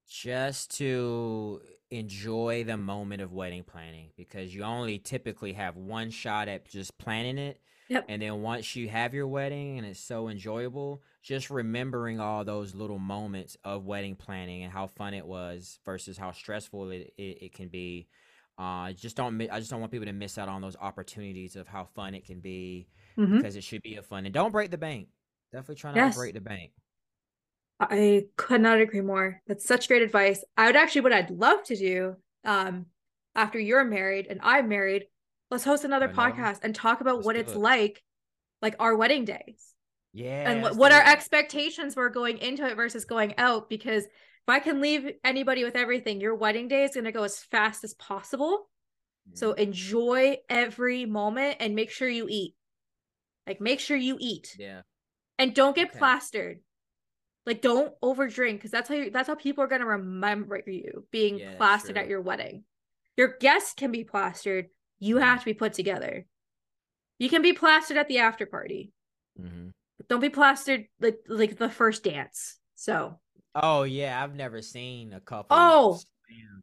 Just 0.08 0.78
to 0.78 1.60
enjoy 1.98 2.64
the 2.64 2.76
moment 2.76 3.22
of 3.22 3.32
wedding 3.32 3.64
planning 3.64 4.10
because 4.16 4.54
you 4.54 4.62
only 4.62 4.98
typically 4.98 5.52
have 5.54 5.76
one 5.76 6.10
shot 6.10 6.48
at 6.48 6.68
just 6.68 6.96
planning 6.98 7.38
it. 7.38 7.60
Yep. 7.88 8.06
And 8.08 8.20
then 8.20 8.42
once 8.42 8.74
you 8.74 8.88
have 8.88 9.14
your 9.14 9.28
wedding 9.28 9.78
and 9.78 9.86
it's 9.86 10.00
so 10.00 10.28
enjoyable, 10.28 11.02
just 11.22 11.50
remembering 11.50 12.18
all 12.18 12.44
those 12.44 12.74
little 12.74 12.98
moments 12.98 13.56
of 13.64 13.86
wedding 13.86 14.16
planning 14.16 14.64
and 14.64 14.72
how 14.72 14.88
fun 14.88 15.14
it 15.14 15.24
was 15.24 15.78
versus 15.84 16.18
how 16.18 16.32
stressful 16.32 16.90
it, 16.90 17.12
it, 17.16 17.38
it 17.42 17.52
can 17.52 17.68
be. 17.68 18.08
Uh, 18.58 18.92
just 18.92 19.16
don't. 19.16 19.40
I 19.50 19.58
just 19.58 19.70
don't 19.70 19.80
want 19.80 19.92
people 19.92 20.06
to 20.06 20.12
miss 20.12 20.38
out 20.38 20.48
on 20.48 20.62
those 20.62 20.76
opportunities 20.80 21.56
of 21.56 21.68
how 21.68 21.84
fun 21.84 22.14
it 22.14 22.24
can 22.24 22.40
be 22.40 22.88
mm-hmm. 23.16 23.36
because 23.36 23.54
it 23.54 23.62
should 23.62 23.82
be 23.82 23.96
a 23.96 24.02
fun. 24.02 24.24
And 24.24 24.32
don't 24.32 24.50
break 24.50 24.70
the 24.70 24.78
bank. 24.78 25.08
Definitely 25.52 25.76
try 25.76 25.90
not 25.92 25.96
yes. 25.96 26.14
to 26.14 26.20
break 26.20 26.34
the 26.34 26.40
bank. 26.40 26.72
I 27.78 28.26
could 28.36 28.60
not 28.60 28.80
agree 28.80 29.02
more. 29.02 29.42
That's 29.46 29.64
such 29.66 29.88
great 29.88 30.02
advice. 30.02 30.42
I 30.56 30.66
would 30.66 30.76
actually, 30.76 31.02
what 31.02 31.12
I'd 31.12 31.30
love 31.30 31.62
to 31.64 31.76
do, 31.76 32.16
um, 32.44 32.86
after 33.34 33.58
you're 33.58 33.84
married 33.84 34.26
and 34.30 34.40
I'm 34.42 34.68
married, 34.68 35.04
let's 35.50 35.64
host 35.64 35.84
another 35.84 36.08
podcast 36.08 36.60
and 36.62 36.74
talk 36.74 37.00
about 37.00 37.16
let's 37.16 37.26
what 37.26 37.36
it's 37.36 37.52
it. 37.52 37.58
like, 37.58 38.02
like 38.62 38.76
our 38.80 38.96
wedding 38.96 39.24
days. 39.26 39.74
Yeah. 40.14 40.50
And 40.50 40.62
what, 40.62 40.76
what 40.76 40.92
our 40.92 41.02
expectations 41.02 41.94
were 41.96 42.08
going 42.08 42.38
into 42.38 42.66
it 42.66 42.76
versus 42.76 43.04
going 43.04 43.34
out 43.36 43.68
because 43.68 44.04
if 44.04 44.48
I 44.48 44.60
can 44.60 44.80
leave 44.80 45.10
anybody 45.22 45.62
with 45.64 45.76
everything, 45.76 46.20
your 46.20 46.34
wedding 46.34 46.68
day 46.68 46.84
is 46.84 46.94
going 46.94 47.04
to 47.04 47.12
go 47.12 47.24
as 47.24 47.38
fast 47.38 47.84
as 47.84 47.92
possible. 47.94 48.68
So 49.34 49.52
Mm. 49.52 49.58
enjoy 49.58 50.36
every 50.48 51.04
moment 51.04 51.56
and 51.60 51.74
make 51.74 51.90
sure 51.90 52.08
you 52.08 52.26
eat. 52.30 52.54
Like 53.46 53.60
make 53.60 53.80
sure 53.80 53.96
you 53.96 54.16
eat 54.20 54.54
yeah. 54.58 54.82
and 55.36 55.52
don't 55.54 55.74
get 55.76 55.88
Okay. 55.90 55.98
plastered. 55.98 56.60
Like 57.46 57.62
don't 57.62 57.94
overdrink 58.00 58.54
because 58.54 58.70
that's 58.72 58.88
how 58.88 58.96
you, 58.96 59.10
that's 59.10 59.28
how 59.28 59.36
people 59.36 59.62
are 59.64 59.68
gonna 59.68 59.86
remember 59.86 60.60
you 60.66 61.06
being 61.10 61.38
Yeah, 61.38 61.56
plastered 61.56 61.96
at 61.96 62.08
your 62.08 62.20
wedding. 62.20 62.64
Your 63.16 63.36
guests 63.40 63.72
can 63.74 63.92
be 63.92 64.04
plastered. 64.04 64.68
You 64.98 65.16
Mhm. 65.16 65.20
have 65.22 65.38
to 65.40 65.44
be 65.44 65.54
put 65.54 65.72
together. 65.72 66.26
You 67.18 67.30
can 67.30 67.42
be 67.42 67.52
plastered 67.52 67.96
at 67.96 68.08
the 68.08 68.18
after 68.18 68.46
party, 68.46 68.92
hmm 69.38 69.68
but 69.98 70.08
don't 70.08 70.20
be 70.20 70.28
plastered 70.28 70.86
like 71.00 71.18
like 71.28 71.56
the 71.56 71.70
first 71.70 72.04
dance. 72.04 72.58
So 72.74 73.20
Oh 73.54 73.84
yeah, 73.84 74.22
I've 74.22 74.34
never 74.34 74.60
seen 74.60 75.12
a 75.12 75.20
couple. 75.20 75.56
Oh. 75.56 76.00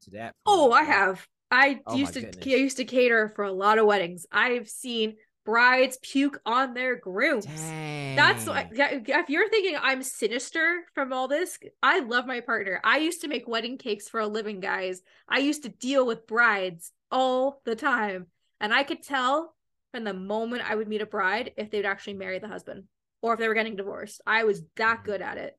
to 0.02 0.12
that. 0.12 0.34
oh. 0.46 0.72
I 0.72 0.84
have. 0.84 1.28
I 1.52 1.82
Oh 1.86 1.98
used 1.98 2.14
to 2.16 2.22
goodness. 2.22 2.48
I 2.48 2.58
used 2.58 2.78
to 2.78 2.86
cater 2.86 3.32
for 3.36 3.44
a 3.46 3.52
lot 3.52 3.78
of 3.78 3.86
weddings. 3.86 4.26
I've 4.32 4.68
seen 4.68 5.16
brides 5.46 5.98
puke 6.02 6.40
on 6.46 6.74
their 6.74 6.96
grooms. 6.96 7.46
Dang. 7.46 8.16
That's 8.16 8.48
if 8.48 9.30
you're 9.30 9.50
thinking 9.50 9.78
I'm 9.82 10.04
sinister 10.04 10.84
from 10.94 11.12
all 11.12 11.28
this, 11.28 11.58
I 11.82 12.00
love 12.00 12.28
my 12.28 12.42
partner. 12.42 12.80
I 12.84 13.00
used 13.00 13.22
to 13.22 13.28
make 13.28 13.48
wedding 13.48 13.78
cakes 13.78 14.08
for 14.08 14.20
a 14.20 14.28
living, 14.28 14.60
guys. 14.60 15.02
I 15.28 15.40
used 15.40 15.64
to 15.64 15.70
deal 15.70 16.06
with 16.06 16.28
brides 16.28 16.92
all 17.12 17.62
the 17.66 17.76
time. 17.76 18.28
And 18.60 18.74
I 18.74 18.84
could 18.84 19.02
tell 19.04 19.56
from 19.92 20.04
the 20.04 20.14
moment 20.14 20.70
I 20.70 20.76
would 20.76 20.88
meet 20.88 21.02
a 21.02 21.06
bride 21.08 21.54
if 21.58 21.70
they 21.72 21.80
would 21.80 21.86
actually 21.86 22.14
marry 22.14 22.40
the 22.40 22.48
husband 22.48 22.84
or 23.22 23.34
if 23.34 23.40
they 23.40 23.48
were 23.48 23.54
getting 23.54 23.76
divorced. 23.76 24.22
I 24.26 24.44
was 24.44 24.64
that 24.76 25.00
Mhm. 25.00 25.06
good 25.06 25.22
at 25.22 25.38
it 25.38 25.58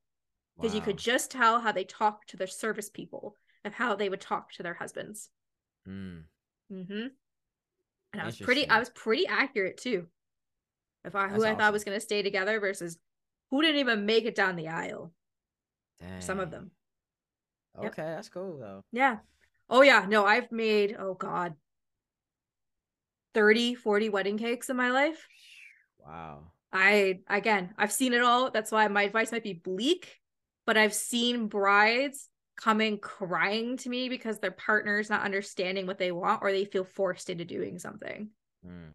because 0.61 0.75
you 0.75 0.81
could 0.81 0.97
just 0.97 1.31
tell 1.31 1.61
how 1.61 1.73
they 1.73 1.85
talked 1.85 2.31
to 2.31 2.37
their 2.37 2.47
service 2.47 2.89
people 2.89 3.37
of 3.65 3.75
how 3.75 3.95
they 3.97 4.09
would 4.09 4.21
talk 4.21 4.53
to 4.53 4.63
their 4.63 4.75
husbands. 4.75 5.31
Mm. 5.87 6.25
Mm-hmm. 6.71 7.07
And 8.15 8.23
I 8.23 8.27
was 8.27 8.39
pretty, 8.39 8.69
I 8.69 8.79
was 8.79 8.91
pretty 8.91 9.27
accurate 9.27 9.77
too. 9.77 10.07
If 11.05 11.17
I 11.17 11.27
who 11.27 11.41
That's 11.41 11.45
I 11.45 11.55
thought 11.57 11.73
was 11.73 11.83
going 11.83 11.97
to 11.97 12.01
stay 12.01 12.23
together 12.23 12.61
versus 12.61 12.97
who 13.51 13.61
didn't 13.61 13.81
even 13.81 14.07
make 14.07 14.25
it 14.25 14.37
down 14.37 14.55
the 14.55 14.69
aisle. 14.69 15.13
Some 16.21 16.39
of 16.39 16.51
Dang. 16.51 16.61
them. 16.61 16.71
Yep. 17.83 17.93
Okay, 17.93 18.03
that's 18.03 18.29
cool 18.29 18.59
though. 18.59 18.85
Yeah. 18.93 19.19
Oh 19.69 19.83
yeah. 19.83 20.07
No, 20.09 20.25
I've 20.25 20.53
made, 20.53 20.97
oh 20.97 21.15
God, 21.15 21.55
30, 23.35 23.75
40 23.75 24.11
wedding 24.11 24.39
cakes 24.39 24.71
in 24.71 24.77
my 24.77 24.91
life. 24.93 25.27
Wow. 25.99 26.53
I 26.73 27.19
again, 27.29 27.75
I've 27.77 27.93
seen 27.93 28.13
it 28.13 28.23
all. 28.23 28.53
That's 28.53 28.71
why 28.71 28.87
my 28.87 29.03
advice 29.03 29.33
might 29.33 29.43
be 29.43 29.55
bleak, 29.55 30.21
but 30.67 30.77
I've 30.77 30.95
seen 30.95 31.49
brides 31.49 32.29
coming 32.57 32.99
crying 32.99 33.77
to 33.79 33.89
me 33.89 34.09
because 34.09 34.39
their 34.39 34.51
partner's 34.53 35.11
not 35.11 35.23
understanding 35.23 35.87
what 35.87 35.99
they 35.99 36.13
want 36.13 36.43
or 36.43 36.53
they 36.53 36.65
feel 36.65 36.85
forced 36.85 37.31
into 37.31 37.45
doing 37.45 37.79
something. 37.79 38.31
Mm. 38.67 38.93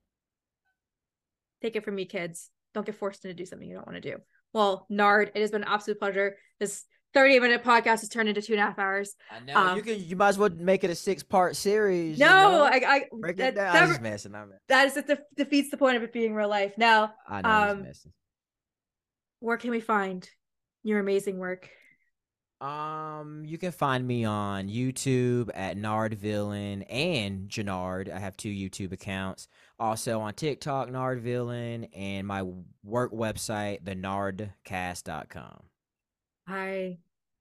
Take 1.61 1.75
it 1.75 1.83
from 1.83 1.95
me, 1.95 2.05
kids. 2.05 2.49
Don't 2.73 2.85
get 2.85 2.95
forced 2.95 3.25
into 3.25 3.35
do 3.35 3.45
something 3.45 3.67
you 3.67 3.75
don't 3.75 3.88
want 3.88 4.01
to 4.01 4.11
do. 4.11 4.17
Well, 4.53 4.85
Nard, 4.89 5.31
it 5.35 5.41
has 5.41 5.51
been 5.51 5.63
an 5.63 5.67
absolute 5.69 5.99
pleasure. 5.99 6.38
This 6.59 6.85
30 7.13 7.39
minute 7.39 7.63
podcast 7.63 7.99
has 8.01 8.09
turned 8.09 8.29
into 8.29 8.41
two 8.41 8.53
and 8.53 8.61
a 8.61 8.65
half 8.65 8.79
hours. 8.79 9.15
I 9.31 9.39
know 9.39 9.57
Um, 9.57 9.77
you 9.77 9.83
can. 9.83 9.99
You 10.03 10.15
might 10.15 10.29
as 10.29 10.38
well 10.38 10.49
make 10.49 10.83
it 10.83 10.89
a 10.89 10.95
six 10.95 11.23
part 11.23 11.55
series. 11.55 12.19
you 12.19 12.25
No, 12.25 12.51
know? 12.51 12.63
I, 12.63 12.81
I 12.85 13.01
break 13.19 13.38
that, 13.38 13.49
it 13.49 13.55
down. 13.55 13.73
that- 13.73 13.83
I'm 13.83 13.89
just 13.89 14.01
messing. 14.01 14.35
I'm, 14.35 14.53
that 14.69 14.88
is 14.88 14.93
that 14.93 15.19
defeats 15.35 15.69
the 15.71 15.77
point 15.77 15.97
of 15.97 16.03
it 16.03 16.13
being 16.13 16.33
real 16.35 16.47
life. 16.49 16.77
Now, 16.77 17.13
I 17.27 17.41
know. 17.41 17.49
Um, 17.49 17.81
messing. 17.83 18.13
where 19.39 19.57
can 19.57 19.71
we 19.71 19.79
find 19.81 20.27
your 20.83 20.99
amazing 20.99 21.38
work? 21.39 21.69
Um, 22.61 23.43
you 23.45 23.57
can 23.57 23.71
find 23.71 24.05
me 24.05 24.25
on 24.25 24.67
YouTube 24.67 25.49
at 25.53 25.77
Nard 25.77 26.15
Villain 26.15 26.83
and 26.83 27.47
Jarnard. 27.47 28.11
I 28.13 28.19
have 28.19 28.35
two 28.35 28.49
YouTube 28.49 28.91
accounts. 28.91 29.47
Also 29.79 30.19
on 30.19 30.33
TikTok, 30.33 30.91
Nard 30.91 31.21
Villain, 31.21 31.85
and 31.95 32.27
my 32.27 32.43
work 32.83 33.13
website, 33.13 33.83
thenardcast.com. 33.83 35.63
I 36.47 36.97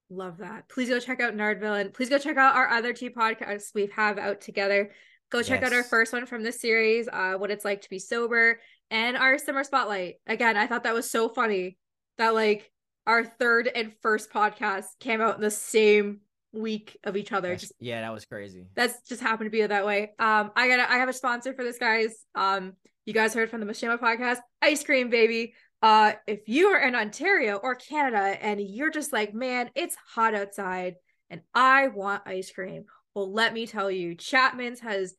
love 0.08 0.38
that. 0.38 0.68
Please 0.68 0.88
go 0.88 1.00
check 1.00 1.20
out 1.20 1.34
Nard 1.34 1.58
Villain 1.58 1.86
and 1.86 1.94
please 1.94 2.08
go 2.08 2.18
check 2.18 2.36
out 2.36 2.54
our 2.54 2.68
other 2.68 2.92
two 2.92 3.10
podcasts 3.10 3.74
we 3.74 3.90
have 3.96 4.18
out 4.18 4.40
together. 4.40 4.92
Go 5.30 5.42
check 5.42 5.62
out 5.62 5.74
our 5.74 5.82
first 5.82 6.12
one 6.12 6.24
from 6.24 6.42
this 6.42 6.60
series, 6.60 7.06
uh, 7.12 7.34
what 7.34 7.50
it's 7.50 7.64
like 7.64 7.82
to 7.82 7.90
be 7.90 7.98
sober, 7.98 8.60
and 8.90 9.16
our 9.16 9.36
summer 9.36 9.62
spotlight. 9.62 10.14
Again, 10.26 10.56
I 10.56 10.66
thought 10.66 10.84
that 10.84 10.94
was 10.94 11.10
so 11.10 11.28
funny 11.28 11.76
that 12.16 12.34
like 12.34 12.70
our 13.08 13.24
third 13.24 13.68
and 13.74 13.92
first 14.02 14.30
podcast 14.30 14.84
came 15.00 15.20
out 15.20 15.34
in 15.34 15.40
the 15.40 15.50
same 15.50 16.20
week 16.52 16.96
of 17.04 17.16
each 17.16 17.32
other. 17.32 17.48
That's- 17.48 17.62
Just 17.62 17.72
yeah, 17.80 18.00
that 18.02 18.12
was 18.12 18.24
crazy. 18.24 18.66
that's 18.74 19.02
just 19.08 19.20
happened 19.20 19.46
to 19.46 19.50
be 19.50 19.66
that 19.66 19.84
way. 19.84 20.12
Um, 20.20 20.52
I 20.54 20.68
gotta 20.68 20.90
I 20.90 20.98
have 20.98 21.08
a 21.08 21.12
sponsor 21.12 21.52
for 21.54 21.64
this, 21.64 21.78
guys. 21.78 22.14
Um, 22.36 22.74
you 23.06 23.12
guys 23.14 23.34
heard 23.34 23.50
from 23.50 23.60
the 23.60 23.66
Mashima 23.66 23.98
podcast, 23.98 24.38
ice 24.62 24.84
cream 24.84 25.10
baby. 25.10 25.54
Uh, 25.82 26.12
if 26.26 26.48
you 26.48 26.68
are 26.68 26.80
in 26.80 26.94
Ontario 26.94 27.56
or 27.56 27.74
Canada 27.74 28.18
and 28.44 28.60
you're 28.60 28.90
just 28.90 29.12
like, 29.12 29.32
man, 29.34 29.70
it's 29.74 29.96
hot 30.14 30.34
outside 30.34 30.94
and 31.30 31.40
I 31.54 31.88
want 31.88 32.22
ice 32.26 32.50
cream. 32.50 32.84
Well, 33.14 33.32
let 33.32 33.52
me 33.54 33.66
tell 33.66 33.90
you, 33.90 34.14
Chapman's 34.14 34.80
has 34.80 35.14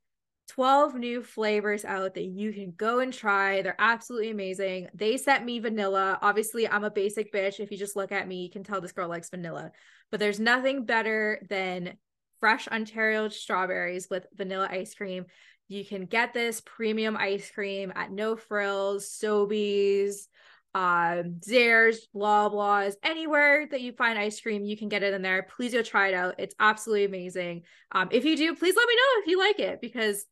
12 0.49 0.95
new 0.95 1.21
flavors 1.21 1.85
out 1.85 2.15
that 2.15 2.25
you 2.25 2.51
can 2.51 2.73
go 2.75 2.99
and 2.99 3.13
try. 3.13 3.61
They're 3.61 3.75
absolutely 3.77 4.31
amazing. 4.31 4.87
They 4.93 5.17
sent 5.17 5.45
me 5.45 5.59
vanilla. 5.59 6.17
Obviously, 6.21 6.67
I'm 6.67 6.83
a 6.83 6.91
basic 6.91 7.31
bitch. 7.31 7.59
If 7.59 7.71
you 7.71 7.77
just 7.77 7.95
look 7.95 8.11
at 8.11 8.27
me, 8.27 8.43
you 8.43 8.49
can 8.49 8.63
tell 8.63 8.81
this 8.81 8.91
girl 8.91 9.07
likes 9.07 9.29
vanilla. 9.29 9.71
But 10.11 10.19
there's 10.19 10.39
nothing 10.39 10.85
better 10.85 11.45
than 11.49 11.97
fresh 12.39 12.67
Ontario 12.67 13.29
strawberries 13.29 14.07
with 14.09 14.25
vanilla 14.33 14.67
ice 14.71 14.95
cream. 14.95 15.25
You 15.67 15.85
can 15.85 16.05
get 16.05 16.33
this 16.33 16.61
premium 16.65 17.15
ice 17.15 17.51
cream 17.51 17.93
at 17.95 18.11
No 18.11 18.35
Frills, 18.35 19.07
Sobeys, 19.07 20.27
um, 20.73 21.39
Zehrs, 21.47 21.97
Loblaws, 22.15 22.93
anywhere 23.03 23.67
that 23.69 23.81
you 23.81 23.91
find 23.91 24.17
ice 24.17 24.39
cream, 24.41 24.65
you 24.65 24.77
can 24.77 24.89
get 24.89 25.03
it 25.03 25.13
in 25.13 25.21
there. 25.21 25.43
Please 25.43 25.73
go 25.73 25.83
try 25.83 26.07
it 26.07 26.13
out. 26.13 26.35
It's 26.39 26.55
absolutely 26.59 27.05
amazing. 27.05 27.63
Um, 27.91 28.09
if 28.11 28.25
you 28.25 28.35
do, 28.35 28.55
please 28.55 28.75
let 28.75 28.87
me 28.87 28.95
know 28.95 29.21
if 29.21 29.27
you 29.27 29.39
like 29.39 29.59
it 29.59 29.81
because 29.81 30.25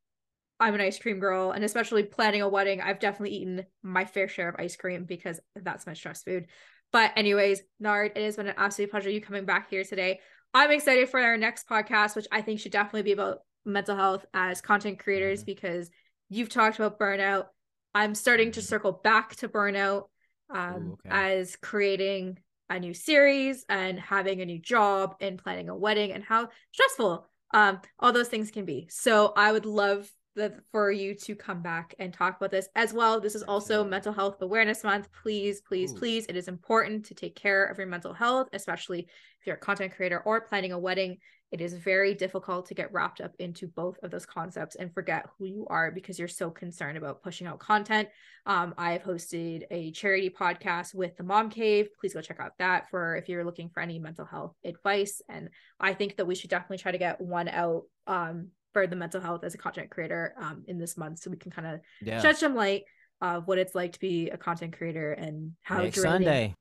I'm 0.59 0.73
an 0.73 0.81
ice 0.81 0.97
cream 0.99 1.19
girl, 1.19 1.51
and 1.51 1.63
especially 1.63 2.03
planning 2.03 2.41
a 2.41 2.49
wedding, 2.49 2.81
I've 2.81 2.99
definitely 2.99 3.37
eaten 3.37 3.65
my 3.83 4.05
fair 4.05 4.27
share 4.27 4.49
of 4.49 4.55
ice 4.57 4.75
cream 4.75 5.05
because 5.05 5.39
that's 5.55 5.85
my 5.85 5.93
stress 5.93 6.23
food. 6.23 6.47
But 6.91 7.11
anyways, 7.15 7.61
Nard, 7.79 8.13
it 8.15 8.23
has 8.23 8.37
been 8.37 8.47
an 8.47 8.55
absolute 8.57 8.89
pleasure 8.91 9.09
you 9.09 9.21
coming 9.21 9.45
back 9.45 9.69
here 9.69 9.83
today. 9.83 10.19
I'm 10.53 10.71
excited 10.71 11.09
for 11.09 11.19
our 11.19 11.37
next 11.37 11.67
podcast, 11.69 12.15
which 12.15 12.27
I 12.31 12.41
think 12.41 12.59
should 12.59 12.71
definitely 12.71 13.03
be 13.03 13.11
about 13.11 13.39
mental 13.65 13.95
health 13.95 14.25
as 14.33 14.61
content 14.61 14.99
creators 14.99 15.43
Mhm. 15.43 15.45
because 15.45 15.91
you've 16.29 16.49
talked 16.49 16.79
about 16.79 16.97
burnout. 16.97 17.47
I'm 17.93 18.15
starting 18.15 18.51
to 18.53 18.61
Mhm. 18.61 18.63
circle 18.63 18.91
back 18.93 19.35
to 19.37 19.49
burnout 19.49 20.09
um, 20.49 20.75
Ooh, 20.75 20.93
okay. 20.93 21.09
as 21.09 21.57
creating 21.57 22.39
a 22.69 22.79
new 22.79 22.93
series 22.93 23.65
and 23.67 23.99
having 23.99 24.41
a 24.41 24.45
new 24.45 24.59
job 24.59 25.15
and 25.19 25.37
planning 25.37 25.67
a 25.67 25.75
wedding 25.75 26.13
and 26.13 26.23
how 26.23 26.49
stressful 26.71 27.29
um, 27.53 27.81
all 27.99 28.13
those 28.13 28.29
things 28.29 28.49
can 28.49 28.63
be. 28.63 28.87
So 28.89 29.33
I 29.35 29.51
would 29.51 29.65
love 29.65 30.09
the, 30.37 30.53
for 30.71 30.91
you 30.91 31.15
to 31.15 31.35
come 31.35 31.61
back 31.61 31.95
and 31.99 32.13
talk 32.13 32.37
about 32.37 32.51
this 32.51 32.69
as 32.75 32.93
well. 32.93 33.19
This 33.19 33.35
is 33.35 33.43
also. 33.43 33.83
Mental 33.83 34.13
Health 34.13 34.41
Awareness 34.41 34.83
Month. 34.83 35.09
Please, 35.23 35.61
please, 35.61 35.91
Ooh. 35.91 35.97
please. 35.97 36.25
It 36.27 36.35
is 36.35 36.47
important 36.47 37.05
to 37.05 37.15
take 37.15 37.35
care 37.35 37.65
of 37.65 37.77
your 37.77 37.87
mental 37.87 38.13
health, 38.13 38.47
especially 38.53 39.01
if 39.01 39.47
you're 39.47 39.55
a 39.55 39.59
content 39.59 39.95
creator 39.95 40.19
or 40.19 40.41
planning 40.41 40.71
a 40.71 40.79
wedding. 40.79 41.17
It 41.51 41.61
is 41.61 41.73
very 41.73 42.13
difficult 42.13 42.65
to 42.67 42.73
get 42.73 42.91
wrapped 42.91 43.21
up 43.21 43.31
into 43.39 43.67
both 43.67 43.97
of 44.03 44.11
those 44.11 44.25
concepts 44.25 44.75
and 44.75 44.93
forget 44.93 45.25
who 45.37 45.45
you 45.45 45.65
are 45.69 45.91
because 45.91 46.19
you're 46.19 46.27
so 46.27 46.49
concerned 46.51 46.97
about 46.97 47.23
pushing 47.23 47.47
out 47.47 47.59
content. 47.59 48.09
Um, 48.45 48.73
I've 48.77 49.03
hosted 49.03 49.63
a 49.71 49.91
charity 49.91 50.29
podcast 50.29 50.93
with 50.93 51.15
the 51.15 51.23
Mom 51.23 51.49
Cave. 51.49 51.87
Please 51.99 52.13
go 52.13 52.21
check 52.21 52.41
out 52.41 52.51
that 52.59 52.89
for 52.89 53.15
if 53.15 53.29
you're 53.29 53.45
looking 53.45 53.69
for 53.69 53.81
any 53.81 53.97
mental 53.97 54.25
health 54.25 54.55
advice. 54.65 55.21
And 55.29 55.49
I 55.79 55.93
think 55.93 56.17
that 56.17 56.27
we 56.27 56.35
should 56.35 56.49
definitely 56.49 56.79
try 56.79 56.91
to 56.91 56.97
get 56.97 57.21
one 57.21 57.47
out 57.47 57.83
um, 58.07 58.49
for 58.77 58.85
the 58.85 58.95
mental 58.95 59.19
health 59.19 59.43
as 59.43 59.55
a 59.55 59.57
content 59.57 59.89
creator 59.89 60.35
um, 60.39 60.63
in 60.67 60.77
this 60.77 60.97
month 60.97 61.17
so 61.17 61.31
we 61.31 61.37
can 61.37 61.49
kind 61.51 61.67
of 61.67 61.79
Yeah. 61.99 62.21
shed 62.21 62.37
some 62.37 62.53
light 62.53 62.83
of 63.21 63.47
what 63.47 63.57
it's 63.57 63.73
like 63.73 63.93
to 63.93 63.99
be 63.99 64.29
a 64.29 64.37
content 64.37 64.77
creator 64.77 65.13
and 65.13 65.53
how 65.63 65.81
Next 65.81 65.95
draining- 65.95 66.11
Sunday, 66.27 66.55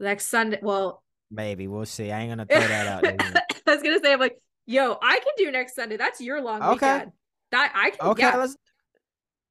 next 0.00 0.28
Sunday. 0.28 0.58
Well, 0.62 1.02
maybe 1.30 1.68
we'll 1.68 1.84
see. 1.84 2.10
I 2.10 2.20
ain't 2.20 2.30
gonna 2.30 2.46
throw 2.46 2.58
that 2.58 2.86
out. 2.86 3.04
I 3.66 3.74
was 3.74 3.82
gonna 3.82 4.00
say, 4.02 4.14
I'm 4.14 4.18
like, 4.20 4.38
yo, 4.64 4.96
I 5.02 5.18
can 5.18 5.32
do 5.36 5.50
next 5.50 5.74
Sunday. 5.74 5.98
That's 5.98 6.22
your 6.22 6.40
long 6.40 6.62
Okay. 6.62 6.72
weekend. 6.94 7.12
That 7.50 7.70
I 7.74 7.90
can. 7.90 8.08
Okay, 8.12 8.22
yeah, 8.22 8.36
let's. 8.36 8.56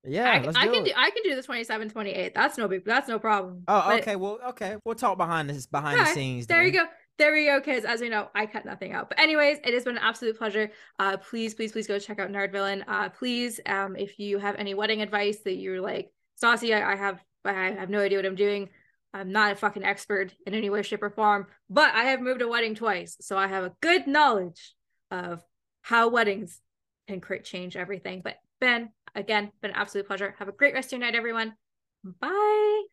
Yeah, 0.04 0.32
I, 0.32 0.36
I 0.38 0.40
do 0.66 0.72
can 0.74 0.82
it. 0.82 0.86
do. 0.86 0.92
I 0.98 1.12
can 1.12 1.22
do 1.24 1.36
the 1.36 1.44
27, 1.44 1.90
28. 1.92 2.34
That's 2.34 2.58
no 2.58 2.68
big. 2.68 2.84
That's 2.84 3.08
no 3.08 3.20
problem. 3.20 3.64
Oh, 3.68 3.84
But 3.90 4.02
okay. 4.02 4.16
Well, 4.16 4.40
okay. 4.50 4.78
We'll 4.84 4.96
talk 4.96 5.20
behind 5.20 5.48
this 5.52 5.68
behind 5.68 6.00
Okay, 6.00 6.10
the 6.10 6.16
scenes. 6.16 6.48
There 6.48 6.64
you 6.64 6.72
go 6.72 6.86
there 7.22 7.32
we 7.32 7.46
go. 7.46 7.60
Because 7.60 7.86
as 7.86 8.02
we 8.02 8.10
know, 8.10 8.30
I 8.34 8.48
cut 8.48 8.66
nothing 8.66 8.94
out. 8.94 9.08
But 9.08 9.20
anyways, 9.20 9.60
it 9.64 9.74
has 9.74 9.84
been 9.84 9.98
an 9.98 10.04
absolute 10.04 10.38
pleasure. 10.38 10.72
Uh, 10.98 11.18
please, 11.18 11.54
please, 11.54 11.72
please 11.72 11.86
go 11.86 12.00
check 12.00 12.20
out 12.20 12.32
Nard 12.32 12.52
Villain. 12.52 12.84
Uh, 12.88 13.10
please, 13.10 13.60
um, 13.68 13.96
if 13.96 14.18
you 14.18 14.40
have 14.40 14.56
any 14.56 14.74
wedding 14.74 15.02
advice 15.02 15.38
that 15.46 15.56
you're 15.56 15.82
like, 15.82 16.12
Stassi, 16.42 16.76
I, 16.76 16.94
I 16.94 16.96
have, 16.96 17.24
I 17.46 17.54
have 17.54 17.90
no 17.92 18.00
idea 18.00 18.18
what 18.18 18.26
I'm 18.26 18.36
doing. 18.36 18.70
I'm 19.14 19.32
not 19.32 19.52
a 19.52 19.56
fucking 19.56 19.84
expert 19.84 20.34
in 20.48 20.56
any 20.56 20.70
way, 20.70 20.82
shape, 20.82 21.04
or 21.04 21.10
form, 21.10 21.48
but 21.70 21.94
I 21.94 22.06
have 22.06 22.22
moved 22.22 22.42
a 22.42 22.48
wedding 22.48 22.76
twice, 22.76 23.18
so 23.20 23.38
I 23.38 23.48
have 23.48 23.66
a 23.66 23.74
good 23.82 24.08
knowledge 24.08 24.74
of 25.12 25.44
how 25.82 26.08
weddings 26.08 26.62
can 27.08 27.20
create 27.20 27.44
change 27.44 27.76
everything. 27.76 28.22
But 28.24 28.38
Ben, 28.62 28.90
again, 29.14 29.52
been 29.62 29.72
an 29.72 29.78
absolute 29.78 30.08
pleasure. 30.08 30.34
Have 30.40 30.48
a 30.48 30.54
great 30.54 30.74
rest 30.74 30.88
of 30.88 31.00
your 31.00 31.06
night, 31.06 31.16
everyone. 31.16 31.54
Bye. 32.04 32.84